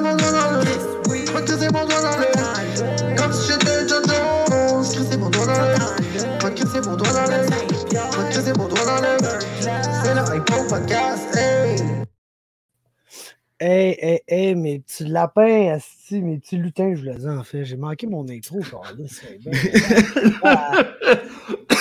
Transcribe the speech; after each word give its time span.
mon 0.00 0.16
dans 0.16 0.52
mon 0.52 1.17
Je 1.28 1.32
vais 1.34 1.44
te 1.44 1.50
casser 1.50 1.68
mon 1.70 1.84
doigt 1.84 2.00
dans 2.00 2.16
le 2.18 3.16
Comme 3.16 3.32
si 3.34 3.52
j'étais 3.52 3.86
John 3.86 4.02
Jones 4.08 4.82
Casser 4.82 5.18
mon 5.18 5.28
doigt 5.28 5.44
dans 5.46 5.60
le 5.60 5.74
Je 6.14 6.46
vais 6.46 6.54
te 6.54 6.60
casser 6.62 6.80
mon 6.88 6.96
doigt 6.96 7.12
dans 7.12 7.26
le 7.26 7.42
Je 7.44 8.18
vais 8.18 8.28
te 8.30 8.34
casser 8.34 8.52
mon 8.56 8.68
doigt 8.68 8.84
dans 8.86 9.00
le 9.02 9.18
C'est 10.02 10.14
le 10.14 10.22
iPod 10.36 10.68
podcast, 10.68 11.36
hey 11.36 11.76
Hey, 13.60 13.98
hey, 14.00 14.20
hey, 14.28 14.54
mes 14.54 14.78
petits 14.78 15.04
lapins, 15.04 15.72
asti, 15.74 16.22
mes 16.22 16.38
petits 16.38 16.56
lutins, 16.56 16.94
je 16.94 17.00
vous 17.00 17.06
le 17.06 17.14
dis 17.16 17.28
en 17.28 17.42
fait. 17.42 17.64
J'ai 17.64 17.76
manqué 17.76 18.06
mon 18.06 18.26
intro, 18.28 18.60
bien. 18.60 19.06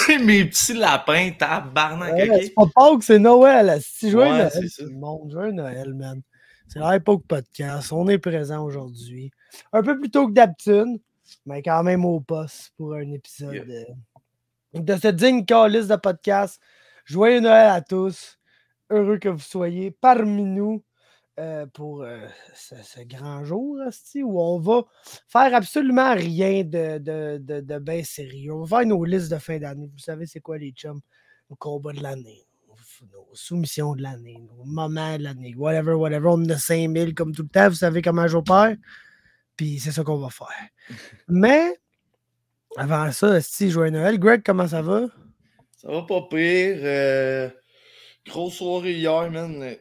Mes 0.24 0.46
petits 0.46 0.74
lapins, 0.74 1.30
tabarnak. 1.38 2.16
ouais? 2.16 2.40
C'est 2.46 2.54
pas 2.56 2.66
Pâques, 2.74 3.04
c'est 3.04 3.20
Noël, 3.20 3.70
asti. 3.70 4.10
Joyeux 4.10 4.32
Ouais, 4.32 4.38
Noël, 4.40 4.70
tout 4.76 4.86
le 4.86 4.96
monde. 4.96 5.32
Joyeux 5.32 5.52
Noël, 5.52 5.94
man. 5.94 6.22
C'est 6.68 6.80
l'Hypoke 6.80 7.26
Podcast. 7.28 7.92
On 7.94 8.08
est 8.08 8.18
présent 8.18 8.64
aujourd'hui. 8.64 9.32
Un 9.72 9.82
peu 9.84 9.98
plus 10.00 10.10
tôt 10.12 10.28
que 10.28 10.34
d'habitude, 10.34 11.00
mais 11.46 11.62
quand 11.62 11.84
même 11.84 12.06
au 12.06 12.20
poste 12.20 12.72
pour 12.78 12.94
un 12.96 13.10
épisode 13.12 13.54
Yeah. 13.68 13.86
euh, 14.76 14.80
de 14.82 14.96
ce 14.98 15.08
digne 15.08 15.46
calice 15.46 15.88
de 15.88 15.96
podcast. 15.96 16.62
Joyeux 17.06 17.40
Noël 17.40 17.68
à 17.70 17.82
tous. 17.82 18.38
Heureux 18.90 19.18
que 19.18 19.30
vous 19.30 19.40
soyez 19.40 19.92
parmi 19.92 20.44
nous 20.44 20.84
euh, 21.40 21.66
pour 21.68 22.04
euh, 22.04 22.26
ce, 22.56 22.76
ce 22.84 23.02
grand 23.02 23.44
jour, 23.46 23.80
asti, 23.86 24.24
où 24.24 24.40
on 24.42 24.60
va 24.60 24.84
faire 25.28 25.54
absolument 25.54 26.14
rien 26.16 26.64
de, 26.64 26.98
de, 26.98 27.38
de, 27.38 27.62
de 27.62 27.80
bien 27.80 28.04
sérieux. 28.04 28.54
On 28.54 28.64
va 28.64 28.80
faire 28.80 28.88
nos 28.88 29.04
listes 29.06 29.32
de 29.32 29.38
fin 29.38 29.58
d'année. 29.60 29.90
Vous 29.92 30.00
savez, 30.00 30.26
c'est 30.26 30.40
quoi 30.42 30.58
les 30.58 30.72
chums? 30.72 31.02
Nos 31.50 31.56
combats 31.56 31.94
de 31.94 32.02
l'année, 32.02 32.46
nos, 33.06 33.28
soumissions 33.34 33.96
de 33.96 34.02
l'année, 34.02 34.38
nos 34.58 34.64
moments 34.66 35.18
de 35.18 35.24
l'année, 35.24 35.54
whatever, 35.56 35.94
whatever. 35.94 36.28
On 36.30 36.50
a 36.50 36.58
5000 36.58 37.14
comme 37.14 37.34
tout 37.34 37.44
le 37.44 37.50
temps. 37.50 37.70
Vous 37.70 37.76
savez 37.76 38.02
comment 38.02 38.28
j'opère. 38.28 38.76
Puis 39.56 39.80
c'est 39.80 39.92
ça 39.92 40.04
qu'on 40.04 40.18
va 40.18 40.30
faire. 40.30 40.70
Mais 41.28 41.80
avant 42.76 43.12
ça, 43.12 43.42
si 43.42 43.72
joyeux 43.72 43.92
Noël. 43.92 44.20
Greg, 44.20 44.42
comment 44.46 44.68
ça 44.68 44.82
va? 44.82 45.08
Ça 45.78 45.90
va 45.90 46.04
pas 46.04 46.22
pire. 46.30 46.78
euh, 46.82 47.50
grosse 48.26 48.56
soirée 48.56 48.94
hier, 48.94 49.30
man. 49.32 49.76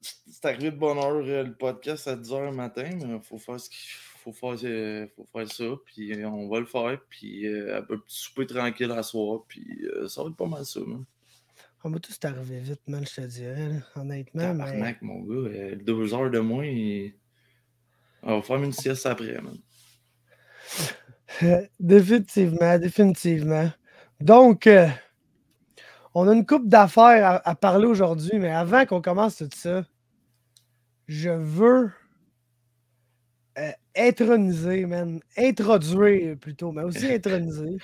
C'est 0.00 0.44
arrivé 0.46 0.70
de 0.70 0.76
bonne 0.76 0.98
heure 0.98 1.22
euh, 1.24 1.44
le 1.44 1.54
podcast 1.54 2.08
à 2.08 2.16
10h 2.16 2.46
le 2.46 2.52
matin, 2.52 2.90
mais 2.96 3.20
faut 3.20 3.38
faire 3.38 3.60
ce 3.60 3.70
qu'il 3.70 3.78
faut 4.22 4.32
faire, 4.32 4.56
euh, 4.64 5.06
faut 5.16 5.26
faire 5.32 5.50
ça, 5.50 5.64
puis 5.84 6.12
euh, 6.12 6.28
on 6.28 6.48
va 6.48 6.60
le 6.60 6.66
faire, 6.66 6.98
puis 7.08 7.46
euh, 7.46 7.78
un 7.78 7.82
petit 7.82 8.02
souper 8.06 8.46
tranquille 8.46 8.90
à 8.92 9.02
soir, 9.02 9.40
puis 9.48 9.66
euh, 9.84 10.08
ça 10.08 10.22
va 10.22 10.30
être 10.30 10.36
pas 10.36 10.46
mal 10.46 10.64
ça, 10.64 10.80
man. 10.80 11.04
On 11.84 11.90
va 11.90 11.98
tous 11.98 12.16
arriver 12.22 12.60
vite, 12.60 12.80
man, 12.86 13.04
je 13.04 13.20
te 13.22 13.26
dirais, 13.26 13.68
là, 13.68 13.76
honnêtement. 14.00 14.54
mais- 14.54 14.64
Tabarnak, 14.64 15.02
mon 15.02 15.20
gars, 15.22 15.34
euh, 15.50 15.76
deux 15.76 16.14
heures 16.14 16.30
de 16.30 16.38
moins, 16.38 16.64
et... 16.64 17.16
on 18.22 18.36
va 18.36 18.42
faire 18.42 18.62
une 18.62 18.72
sieste 18.72 19.04
après, 19.06 19.40
man. 19.40 19.58
définitivement, 21.80 22.78
définitivement. 22.78 23.70
Donc, 24.20 24.66
euh, 24.68 24.88
on 26.14 26.28
a 26.28 26.34
une 26.34 26.46
coupe 26.46 26.68
d'affaires 26.68 27.26
à, 27.26 27.48
à 27.48 27.54
parler 27.56 27.86
aujourd'hui, 27.86 28.38
mais 28.38 28.50
avant 28.50 28.86
qu'on 28.86 29.02
commence 29.02 29.38
tout 29.38 29.48
ça, 29.54 29.84
je 31.08 31.30
veux 31.30 31.90
euh, 33.58 33.70
introniser, 33.96 34.86
man. 34.86 35.20
Introduire 35.36 36.36
plutôt, 36.38 36.70
mais 36.70 36.82
aussi 36.84 37.06
introniser. 37.12 37.76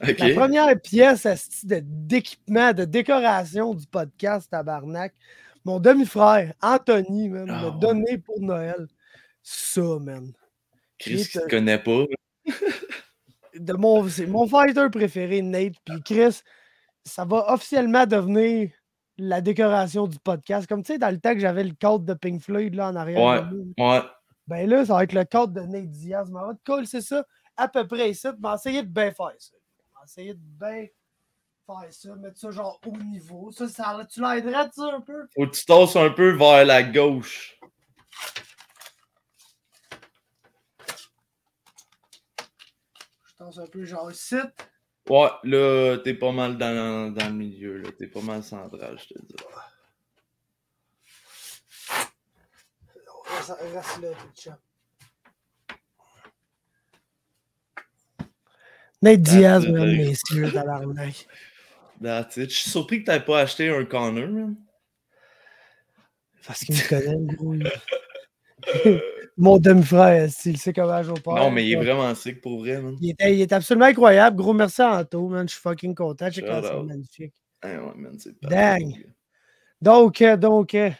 La 0.00 0.34
première 0.34 0.80
pièce 0.80 1.26
d'équipement, 1.64 2.72
de 2.72 2.84
décoration 2.84 3.74
du 3.74 3.86
podcast 3.86 4.50
Tabarnak, 4.50 5.14
mon 5.64 5.80
demi-frère, 5.80 6.52
Anthony, 6.60 7.28
man, 7.28 7.48
Ah 7.48 7.62
m'a 7.62 7.68
ouais. 7.68 7.78
donné 7.80 8.18
pour 8.18 8.40
Noël. 8.40 8.86
Ça, 9.42 9.98
man. 10.00 10.32
Chris 10.98 11.28
qui 11.30 11.38
te 11.38 11.48
connaît 11.48 11.78
pas. 11.78 12.04
de 13.54 13.72
mon, 13.72 14.06
c'est 14.08 14.26
mon 14.26 14.46
fighter 14.46 14.88
préféré, 14.90 15.42
Nate. 15.42 15.74
Puis 15.84 16.02
Chris, 16.02 16.40
ça 17.04 17.24
va 17.24 17.52
officiellement 17.52 18.06
devenir 18.06 18.70
la 19.16 19.40
décoration 19.40 20.06
du 20.06 20.18
podcast. 20.18 20.66
Comme 20.66 20.82
tu 20.82 20.92
sais, 20.92 20.98
dans 20.98 21.10
le 21.10 21.20
temps 21.20 21.34
que 21.34 21.40
j'avais 21.40 21.64
le 21.64 21.74
cadre 21.74 22.00
de 22.00 22.14
Pink 22.14 22.42
Floyd 22.42 22.74
là 22.74 22.88
en 22.88 22.96
arrière. 22.96 23.50
Ouais. 23.78 24.02
Ben 24.46 24.68
là, 24.68 24.84
ça 24.84 24.94
va 24.94 25.04
être 25.04 25.12
le 25.14 25.24
cadre 25.24 25.52
de 25.52 25.60
Nate 25.60 25.90
Diaz. 25.90 26.28
Mais 26.30 26.40
on 26.40 26.46
va 26.48 26.54
te 26.54 26.64
coller, 26.64 26.86
c'est 26.86 27.00
ça, 27.00 27.24
à 27.56 27.68
peu 27.68 27.86
près 27.86 28.10
ici. 28.10 28.28
Mais 28.42 28.54
essayer 28.54 28.82
de 28.82 28.88
bien 28.88 29.12
faire 29.12 29.32
ça. 29.38 29.54
Essayer 30.04 30.34
de 30.34 30.40
bien 30.40 30.86
faire 31.66 31.92
ça, 31.92 32.14
mettre 32.16 32.38
ça 32.38 32.50
genre 32.50 32.80
au 32.86 32.96
niveau. 32.98 33.50
Ça, 33.50 33.68
ça 33.68 34.06
tu 34.10 34.20
l'aiderais, 34.20 34.70
ça, 34.72 34.94
un 34.94 35.00
peu? 35.00 35.26
Que 35.34 35.44
tu 35.46 35.64
tasses 35.64 35.96
un 35.96 36.10
peu 36.10 36.36
vers 36.36 36.64
la 36.66 36.82
gauche. 36.82 37.58
Je 43.26 43.34
pense 43.38 43.58
un 43.58 43.66
peu 43.66 43.84
genre 43.84 44.10
ici. 44.10 44.36
Ouais, 45.08 45.30
là, 45.42 45.98
t'es 45.98 46.14
pas 46.14 46.32
mal 46.32 46.56
dans, 46.56 47.12
dans 47.12 47.26
le 47.26 47.34
milieu, 47.34 47.78
là. 47.78 47.90
T'es 47.92 48.06
pas 48.06 48.22
mal 48.22 48.42
central, 48.42 48.98
je 48.98 49.14
te 49.14 49.22
dis. 49.22 49.36
Reste, 53.26 53.52
reste 53.60 54.00
là, 54.00 54.08
tout 54.12 54.50
Nate 59.04 59.20
Diaz, 59.20 59.66
mesdames, 59.66 59.96
messieurs, 59.98 60.50
tabarnak. 60.50 61.26
That's 62.02 62.36
it. 62.38 62.48
Je 62.50 62.56
suis 62.56 62.70
surpris 62.70 63.00
que 63.04 63.10
t'aies 63.10 63.20
pas 63.20 63.40
acheté 63.42 63.68
un 63.68 63.84
Connor, 63.84 64.28
man. 64.28 64.56
Parce 66.46 66.60
qu'il 66.64 66.74
me 66.74 66.88
connaît, 66.88 67.16
le 67.18 67.36
gros. 67.36 67.54
il- 67.54 69.00
Mon 69.36 69.58
demi-frère, 69.58 70.30
s'il 70.30 70.56
sait 70.58 70.72
comment 70.72 71.02
je 71.02 71.12
parle. 71.20 71.38
Non, 71.38 71.50
mais 71.50 71.66
il 71.66 71.72
est 71.72 71.76
vraiment 71.76 72.14
sick 72.14 72.40
pour 72.40 72.60
vrai, 72.60 72.80
man. 72.80 72.96
Il 72.98 73.14
est, 73.18 73.34
il 73.34 73.40
est 73.42 73.52
absolument 73.52 73.84
incroyable. 73.86 74.36
Gros 74.38 74.54
merci 74.54 74.80
à 74.80 75.00
Anto, 75.00 75.28
man. 75.28 75.46
Je 75.46 75.52
suis 75.52 75.60
fucking 75.62 75.94
content. 75.94 76.30
Check 76.30 76.46
Shout 76.46 76.52
out, 76.52 76.64
c'est 76.64 76.82
magnifique. 76.82 77.34
Ah 77.60 77.68
ouais, 77.68 77.92
man, 77.96 78.16
c'est 78.18 78.34
Dang. 78.42 79.04
Donc, 79.82 80.22
euh, 80.22 80.36
donc, 80.38 80.74
euh, 80.74 80.90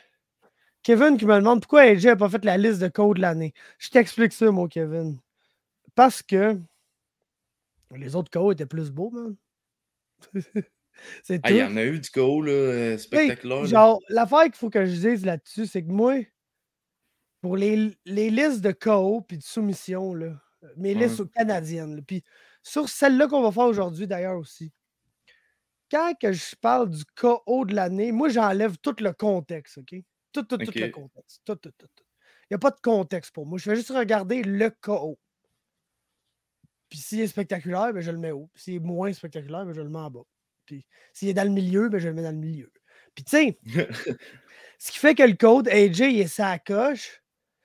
Kevin 0.82 1.16
qui 1.16 1.24
me 1.24 1.36
demande 1.36 1.60
pourquoi 1.62 1.82
AJ 1.82 2.04
n'a 2.04 2.16
pas 2.16 2.28
fait 2.28 2.44
la 2.44 2.58
liste 2.58 2.80
de 2.82 2.88
codes 2.88 3.16
de 3.16 3.22
l'année? 3.22 3.54
Je 3.78 3.88
t'explique 3.88 4.32
ça, 4.34 4.50
mon 4.50 4.68
Kevin. 4.68 5.18
Parce 5.94 6.22
que 6.22 6.58
les 7.96 8.16
autres 8.16 8.30
codes 8.30 8.52
étaient 8.54 8.66
plus 8.66 8.90
beaux, 8.90 9.10
man. 9.10 9.36
c'est 11.22 11.40
Ah, 11.42 11.50
il 11.50 11.56
y 11.58 11.62
en 11.62 11.76
a 11.76 11.84
eu 11.84 11.98
du 12.00 12.10
go, 12.14 12.40
là, 12.42 12.52
euh, 12.52 12.98
spectaculaire. 12.98 13.62
là. 13.62 13.66
Genre, 13.66 14.00
l'affaire 14.08 14.44
qu'il 14.44 14.54
faut 14.54 14.70
que 14.70 14.84
je 14.86 15.08
dise 15.08 15.24
là-dessus, 15.24 15.66
c'est 15.66 15.82
que 15.84 15.90
moi, 15.90 16.14
pour 17.40 17.56
les, 17.56 17.90
les 18.06 18.30
listes 18.30 18.60
de 18.62 18.72
KO 18.72 19.20
puis 19.20 19.38
de 19.38 19.42
soumission, 19.42 20.14
là, 20.14 20.40
mes 20.76 20.94
Ouais. 20.94 21.06
listes 21.06 21.30
canadiennes, 21.32 22.02
puis 22.04 22.24
sur 22.62 22.88
celle-là 22.88 23.28
qu'on 23.28 23.42
va 23.42 23.52
faire 23.52 23.64
aujourd'hui 23.64 24.06
d'ailleurs 24.06 24.38
aussi, 24.38 24.72
quand 25.90 26.14
que 26.20 26.32
je 26.32 26.56
parle 26.56 26.90
du 26.90 27.04
KO 27.16 27.64
de 27.66 27.74
l'année, 27.74 28.10
moi, 28.12 28.28
j'enlève 28.28 28.78
tout 28.78 28.96
le 29.00 29.12
contexte, 29.12 29.78
OK? 29.78 29.94
Tout, 30.32 30.42
tout, 30.42 30.58
tout 30.58 30.72
le 30.74 30.88
contexte. 30.88 31.42
Tout, 31.44 31.54
tout, 31.56 31.70
tout, 31.78 31.86
tout. 31.94 32.04
Il 32.50 32.54
n'y 32.54 32.56
a 32.56 32.58
pas 32.58 32.70
de 32.70 32.80
contexte 32.82 33.32
pour 33.32 33.46
moi. 33.46 33.58
Je 33.58 33.70
vais 33.70 33.76
juste 33.76 33.90
regarder 33.90 34.42
le 34.42 34.70
KO. 34.70 35.18
Puis 36.94 37.00
s'il 37.00 37.20
est 37.22 37.26
spectaculaire, 37.26 37.92
ben, 37.92 38.00
je 38.00 38.12
le 38.12 38.18
mets 38.18 38.30
haut. 38.30 38.48
Puis 38.54 38.62
S'il 38.62 38.74
est 38.76 38.78
moins 38.78 39.12
spectaculaire, 39.12 39.66
ben, 39.66 39.74
je 39.74 39.80
le 39.80 39.88
mets 39.88 39.98
en 39.98 40.10
bas. 40.12 40.22
Puis 40.64 40.86
s'il 41.12 41.28
est 41.28 41.34
dans 41.34 41.42
le 41.42 41.50
milieu, 41.50 41.88
ben, 41.88 41.98
je 41.98 42.06
le 42.06 42.14
mets 42.14 42.22
dans 42.22 42.30
le 42.30 42.36
milieu. 42.36 42.70
Puis 43.16 43.24
tu 43.24 43.36
sais, 43.36 43.58
ce 44.78 44.92
qui 44.92 44.98
fait 45.00 45.16
que 45.16 45.24
le 45.24 45.34
code 45.34 45.66
AJ 45.66 45.98
il 46.02 46.20
est 46.20 46.28
sa 46.28 46.56
coche, 46.60 47.20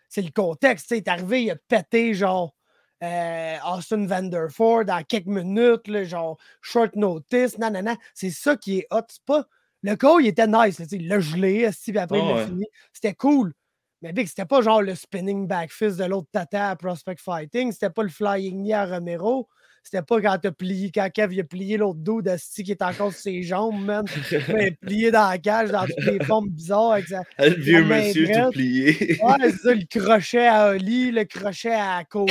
c'est 0.09 0.23
le 0.23 0.31
contexte. 0.31 0.87
Tu 0.87 0.95
sais, 0.95 0.97
il 0.97 1.03
est 1.03 1.09
arrivé, 1.09 1.43
il 1.43 1.51
a 1.51 1.57
pété 1.67 2.15
genre 2.15 2.55
euh, 3.03 3.57
Austin 3.67 4.07
Vanderford 4.07 4.85
dans 4.85 5.03
quelques 5.03 5.27
minutes, 5.27 5.87
là, 5.87 6.03
genre 6.05 6.39
short 6.63 6.95
notice, 6.95 7.59
nanana. 7.59 7.97
C'est 8.15 8.31
ça 8.31 8.57
qui 8.57 8.79
est 8.79 8.87
hot. 8.89 9.01
C'est 9.09 9.23
pas. 9.25 9.45
Le 9.83 9.95
code, 9.95 10.23
il 10.23 10.29
était 10.29 10.47
nice. 10.47 10.79
là, 10.79 10.85
il 10.91 11.07
l'a 11.07 11.19
gelé, 11.19 11.69
puis 11.85 11.99
après, 11.99 12.17
Ah 12.19 12.23
il 12.23 12.29
l'a 12.29 12.35
ouais. 12.35 12.45
fini. 12.47 12.65
C'était 12.93 13.13
cool. 13.13 13.53
Mais 14.01 14.13
Big, 14.13 14.27
c'était 14.27 14.45
pas 14.45 14.61
genre 14.61 14.81
le 14.81 14.95
spinning 14.95 15.45
back 15.45 15.71
fist 15.71 15.97
de 15.97 16.05
l'autre 16.05 16.29
tata 16.31 16.69
à 16.69 16.75
Prospect 16.77 17.17
Fighting. 17.17 17.71
C'était 17.73 17.89
pas 17.89 18.03
le 18.03 18.09
flying 18.09 18.63
knee 18.63 18.73
à 18.73 18.85
Romero. 18.85 19.49
C'était 19.83 20.03
pas 20.03 20.21
quand 20.21 20.37
t'as 20.41 20.51
plié, 20.51 20.91
quand 20.93 21.09
Kev 21.09 21.33
il 21.33 21.39
a 21.41 21.43
plié 21.43 21.77
l'autre 21.77 21.99
dos 21.99 22.21
d'Asti 22.21 22.63
qui 22.63 22.71
est 22.71 22.81
encore 22.81 23.11
sur 23.11 23.21
ses 23.21 23.43
jambes, 23.43 23.83
man. 23.83 24.05
Mais 24.49 24.71
plié 24.81 25.11
dans 25.11 25.29
la 25.29 25.37
cage, 25.37 25.71
dans 25.71 25.85
toutes 25.85 26.05
les 26.05 26.23
formes 26.23 26.49
bizarres. 26.49 26.93
Avec 26.93 27.07
sa, 27.07 27.23
Le 27.39 27.55
vieux 27.55 27.83
monsieur 27.83 28.27
tout 28.27 28.51
plié. 28.51 29.19
Ouais, 29.21 29.35
c'est 29.41 29.57
ça, 29.57 29.73
le 29.73 29.85
crochet 29.89 30.47
à 30.47 30.69
Oli, 30.71 31.11
le 31.11 31.25
crochet 31.25 31.73
à 31.73 32.03
Kobe. 32.05 32.29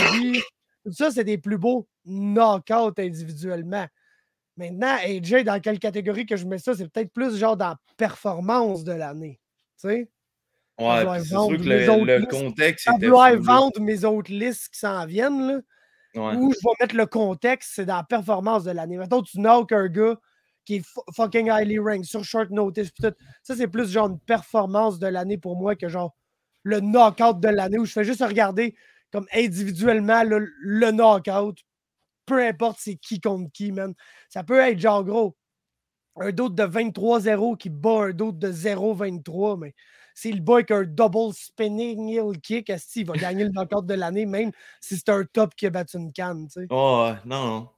Tout 0.85 0.93
ça, 0.93 1.11
c'est 1.11 1.25
des 1.25 1.38
plus 1.38 1.59
beaux 1.59 1.87
knockouts 2.06 2.94
individuellement. 2.99 3.87
Maintenant, 4.56 4.97
AJ, 5.05 5.44
dans 5.44 5.61
quelle 5.61 5.79
catégorie 5.79 6.26
que 6.26 6.37
je 6.37 6.47
mets 6.47 6.59
ça? 6.59 6.75
C'est 6.75 6.88
peut-être 6.88 7.12
plus 7.12 7.37
genre 7.37 7.56
dans 7.56 7.76
performance 7.97 8.85
de 8.85 8.93
l'année. 8.93 9.41
Tu 9.81 9.88
sais? 9.88 10.11
Ouais, 10.78 11.20
c'est 11.25 11.34
vendre 11.34 11.50
sûr 11.56 11.58
que 11.58 11.69
le, 11.69 12.26
contexte 12.26 12.88
À 12.88 12.92
vouloir 12.92 13.36
vendre 13.38 13.80
mes 13.80 14.04
autres 14.04 14.30
listes 14.32 14.69
qui 14.72 14.78
s'en 14.78 15.04
viennent, 15.06 15.46
là, 15.46 15.60
Ouais. 16.14 16.34
où 16.36 16.52
je 16.52 16.58
vais 16.64 16.75
mettre 16.80 16.96
le 16.96 17.06
contexte, 17.06 17.72
c'est 17.75 17.84
dans 17.84 17.96
la 17.96 18.02
performance 18.04 18.64
de 18.64 18.70
l'année. 18.70 18.96
Mettons, 18.96 19.22
tu 19.22 19.38
knock 19.38 19.72
un 19.72 19.88
gars 19.88 20.16
qui 20.64 20.76
est 20.76 20.80
fu- 20.80 21.00
fucking 21.14 21.50
highly 21.50 21.78
ranked 21.78 22.04
sur 22.06 22.25
short 22.25 22.50
notice. 22.50 22.92
tout. 22.94 23.12
Ça, 23.42 23.54
c'est 23.56 23.69
plus 23.69 23.90
genre 23.90 24.08
une 24.08 24.19
performance 24.20 24.98
de 24.98 25.06
l'année 25.06 25.36
pour 25.38 25.56
moi 25.56 25.76
que 25.76 25.88
genre 25.88 26.14
le 26.62 26.80
knockout 26.80 27.40
de 27.40 27.48
l'année 27.48 27.78
où 27.78 27.84
je 27.84 27.92
fais 27.92 28.04
juste 28.04 28.22
regarder 28.25 28.75
comme 29.12 29.26
individuellement 29.34 30.22
le, 30.25 30.50
le 30.60 30.90
knockout. 30.90 31.58
Peu 32.26 32.44
importe 32.46 32.78
c'est 32.80 32.96
qui 32.96 33.20
contre 33.20 33.50
qui, 33.52 33.70
man. 33.72 33.94
Ça 34.28 34.42
peut 34.44 34.58
être 34.60 34.78
genre 34.78 35.04
gros. 35.04 35.36
Un 36.16 36.32
d'autre 36.32 36.54
de 36.56 36.64
23-0 36.64 37.56
qui 37.56 37.70
bat 37.70 38.06
un 38.06 38.10
d'autre 38.10 38.38
de 38.38 38.50
0-23, 38.50 39.58
mais 39.58 39.75
c'est 40.20 40.32
le 40.32 40.41
boy 40.41 40.67
qui 40.67 40.73
a 40.73 40.79
un 40.79 40.82
double 40.85 41.32
spinning 41.32 42.09
heel 42.09 42.41
kick, 42.41 42.70
esti, 42.70 43.03
il 43.03 43.06
va 43.06 43.15
gagner 43.15 43.44
le 43.44 43.50
knockout 43.50 43.87
de 43.87 43.94
l'année, 43.94 44.26
même 44.26 44.50
si 44.81 44.97
c'est 44.97 45.11
un 45.11 45.25
top 45.25 45.55
qui 45.55 45.67
a 45.67 45.70
battu 45.70 45.97
une 45.97 46.12
canne, 46.12 46.49
tu 46.49 46.55
sais? 46.55 46.67
Ouais, 46.73 47.15
non, 47.25 47.47
non. 47.47 47.69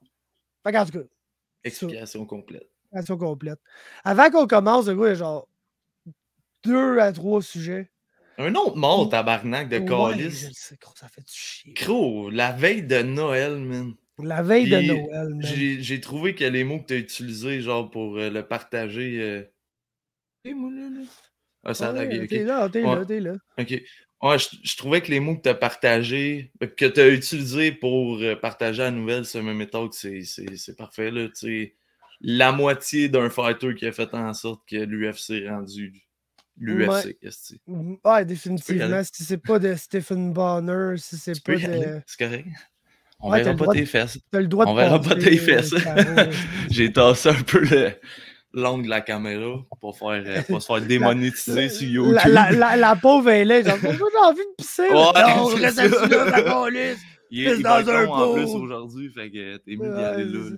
Fait 0.63 0.71
qu'en 0.71 0.85
tout 0.85 0.91
cas, 0.91 1.05
Explication 1.63 2.25
complète. 2.25 2.67
Attention 2.91 3.17
complète. 3.19 3.59
Avant 4.03 4.31
qu'on 4.31 4.47
commence, 4.47 4.87
le 4.87 4.95
gars, 4.95 5.05
il 5.05 5.09
y 5.09 5.11
a 5.11 5.15
genre 5.15 5.47
deux 6.63 6.97
à 6.97 7.13
trois 7.13 7.43
sujets. 7.43 7.91
Un 8.39 8.55
autre 8.55 8.75
mort, 8.75 9.07
tabarnak, 9.07 9.69
de 9.69 9.77
Ouais, 9.77 9.85
calice. 9.85 10.73
gros, 10.81 10.95
ça 10.95 11.09
fait 11.09 11.21
du 11.21 11.31
chier. 11.31 11.73
Gros, 11.73 12.31
la 12.31 12.53
veille 12.53 12.81
de 12.81 13.03
Noël, 13.03 13.55
man. 13.59 13.93
La 14.17 14.41
veille 14.41 14.67
de 14.67 14.81
Noël, 14.81 15.29
man. 15.29 15.41
J'ai 15.43 16.01
trouvé 16.01 16.33
que 16.33 16.43
les 16.45 16.63
mots 16.63 16.79
que 16.79 16.87
tu 16.87 16.93
as 16.93 16.97
utilisés, 16.97 17.61
genre, 17.61 17.91
pour 17.91 18.17
euh, 18.17 18.31
le 18.31 18.47
partager. 18.47 19.21
Euh... 19.21 19.43
Moi, 20.55 20.71
là, 20.71 20.89
là. 20.89 21.01
Ah, 21.63 21.73
ça 21.73 21.89
a 21.89 21.93
Ouais, 21.93 21.99
lagué, 22.05 22.21
ok. 22.21 22.27
T'es 22.29 22.43
là, 22.43 22.69
t'es 22.69 22.81
Ouais. 22.83 22.95
là, 22.95 23.05
t'es 23.05 23.19
là. 23.19 23.33
Ok. 23.59 23.81
Ouais, 24.23 24.37
je, 24.37 24.49
je 24.63 24.77
trouvais 24.77 25.01
que 25.01 25.09
les 25.11 25.19
mots 25.19 25.35
que 25.35 25.41
tu 25.41 25.49
as 25.49 25.55
partagés, 25.55 26.51
euh, 26.61 26.67
que 26.67 26.85
tu 26.85 26.99
as 26.99 27.07
utilisés 27.09 27.71
pour 27.71 28.17
euh, 28.19 28.35
partager 28.35 28.83
la 28.83 28.91
nouvelle 28.91 29.25
sur 29.25 29.41
même 29.41 29.57
méthode, 29.57 29.93
c'est 29.93 30.75
parfait. 30.77 31.09
Là, 31.11 31.27
la 32.23 32.51
moitié 32.51 33.09
d'un 33.09 33.29
fighter 33.31 33.73
qui 33.73 33.87
a 33.87 33.91
fait 33.91 34.13
en 34.13 34.33
sorte 34.33 34.61
que 34.69 34.75
l'UFC 34.75 35.31
est 35.43 35.49
rendu 35.49 35.91
l'UFC. 36.57 37.17
Mm, 37.65 37.95
Ouais, 38.03 38.25
définitivement. 38.25 39.01
Si 39.03 39.23
c'est 39.23 39.37
pas 39.37 39.57
de 39.57 39.73
Stephen 39.75 40.31
Bonner, 40.33 40.97
si 40.97 41.17
c'est 41.17 41.43
pas 41.43 41.53
de. 41.55 42.01
c'est 42.05 42.23
correct. 42.25 42.47
On 43.19 43.29
Ouais, 43.31 43.43
verra 43.43 43.55
pas 43.55 43.67
tes 43.73 43.85
fesses. 43.85 44.19
T'as 44.31 44.39
le 44.41 44.47
droit 44.47 44.65
de 44.65 44.71
On 44.71 44.75
verra 44.75 44.99
pas 45.01 45.15
tes 45.15 45.37
fesses. 45.37 45.73
euh, 45.73 45.79
Caro. 45.79 46.31
J'ai 46.71 46.91
tassé 46.91 47.29
un 47.29 47.41
peu 47.43 47.59
le- 47.59 47.93
l'angle 48.53 48.85
de 48.85 48.89
la 48.89 49.01
caméra 49.01 49.57
pour, 49.79 49.97
faire, 49.97 50.23
euh, 50.25 50.41
pour 50.47 50.61
se 50.61 50.67
faire 50.67 50.81
démonétiser 50.81 51.69
sur 51.69 51.87
YouTube. 51.87 52.13
La, 52.13 52.27
la, 52.27 52.51
la, 52.51 52.75
la 52.77 52.95
pauvre 52.95 53.29
est 53.29 53.45
là, 53.45 53.61
genre, 53.63 53.77
j'ai 53.81 53.87
envie 53.89 54.39
de 54.39 54.55
pisser. 54.57 54.81
Ouais, 54.83 54.89
non, 55.35 55.45
reste 55.45 55.79
assis 55.79 56.09
là, 56.09 56.25
la 56.25 56.41
calisse. 56.41 56.99
Il, 57.29 57.47
est- 57.47 57.59
dans 57.59 57.89
un 57.89 58.03
long 58.03 58.13
en 58.13 58.33
plus 58.33 58.45
pot. 58.45 58.55
aujourd'hui, 58.59 59.09
fait 59.13 59.31
que 59.31 59.57
t'es 59.57 59.75
d'y 59.77 59.83
aller 59.85 60.25
là. 60.25 60.49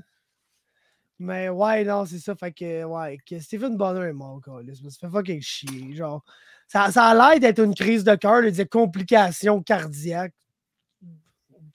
Mais 1.19 1.47
ouais, 1.49 1.83
non, 1.85 2.05
c'est 2.05 2.17
ça. 2.19 2.35
Fait 2.35 2.51
que, 2.51 2.83
ouais, 2.83 3.17
que 3.29 3.39
Stephen 3.39 3.77
Bonner 3.77 4.09
est 4.09 4.13
mort, 4.13 4.41
mais 4.65 4.73
Ça 4.73 4.89
fait 5.07 5.11
fucking 5.11 5.41
chier. 5.41 5.95
Genre, 5.95 6.23
ça, 6.67 6.91
ça 6.91 7.05
a 7.05 7.13
l'air 7.31 7.39
d'être 7.39 7.63
une 7.63 7.75
crise 7.75 8.03
de 8.03 8.15
cœur, 8.15 8.41
des 8.41 8.65
complications 8.65 9.61
cardiaques. 9.61 10.33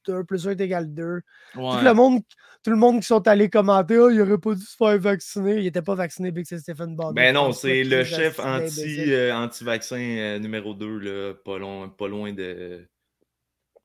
1 0.08 0.25
plus 0.25 0.46
1 0.46 0.50
est 0.52 0.60
égal 0.60 0.93
2. 0.93 1.20
Tout, 1.55 1.60
le 1.60 1.93
monde, 1.94 2.20
tout 2.64 2.70
le 2.70 2.76
monde 2.76 3.00
qui 3.00 3.06
sont 3.06 3.26
allés 3.28 3.49
commenter, 3.50 3.99
oh, 3.99 4.10
il 4.10 4.20
aurait 4.20 4.38
pas 4.38 4.55
dû 4.55 4.62
se 4.62 4.76
faire 4.76 4.99
vacciner. 4.99 5.56
Il 5.58 5.66
était 5.66 5.82
pas 5.82 5.94
vacciné, 5.94 6.31
Big 6.31 6.44
c'est 6.49 6.58
Stephen 6.58 6.94
Bonner. 6.96 7.14
Ben 7.14 7.34
non, 7.34 7.52
c'est 7.52 7.84
le 7.84 8.05
chef 8.05 8.38
anti, 8.40 9.12
euh, 9.12 9.34
anti-vaccin 9.34 9.99
euh, 10.00 10.38
numéro 10.38 10.75
2, 10.75 10.99
là, 10.99 11.34
pas, 11.44 11.58
loin, 11.58 11.88
pas 11.88 12.08
loin 12.08 12.32
de, 12.32 12.87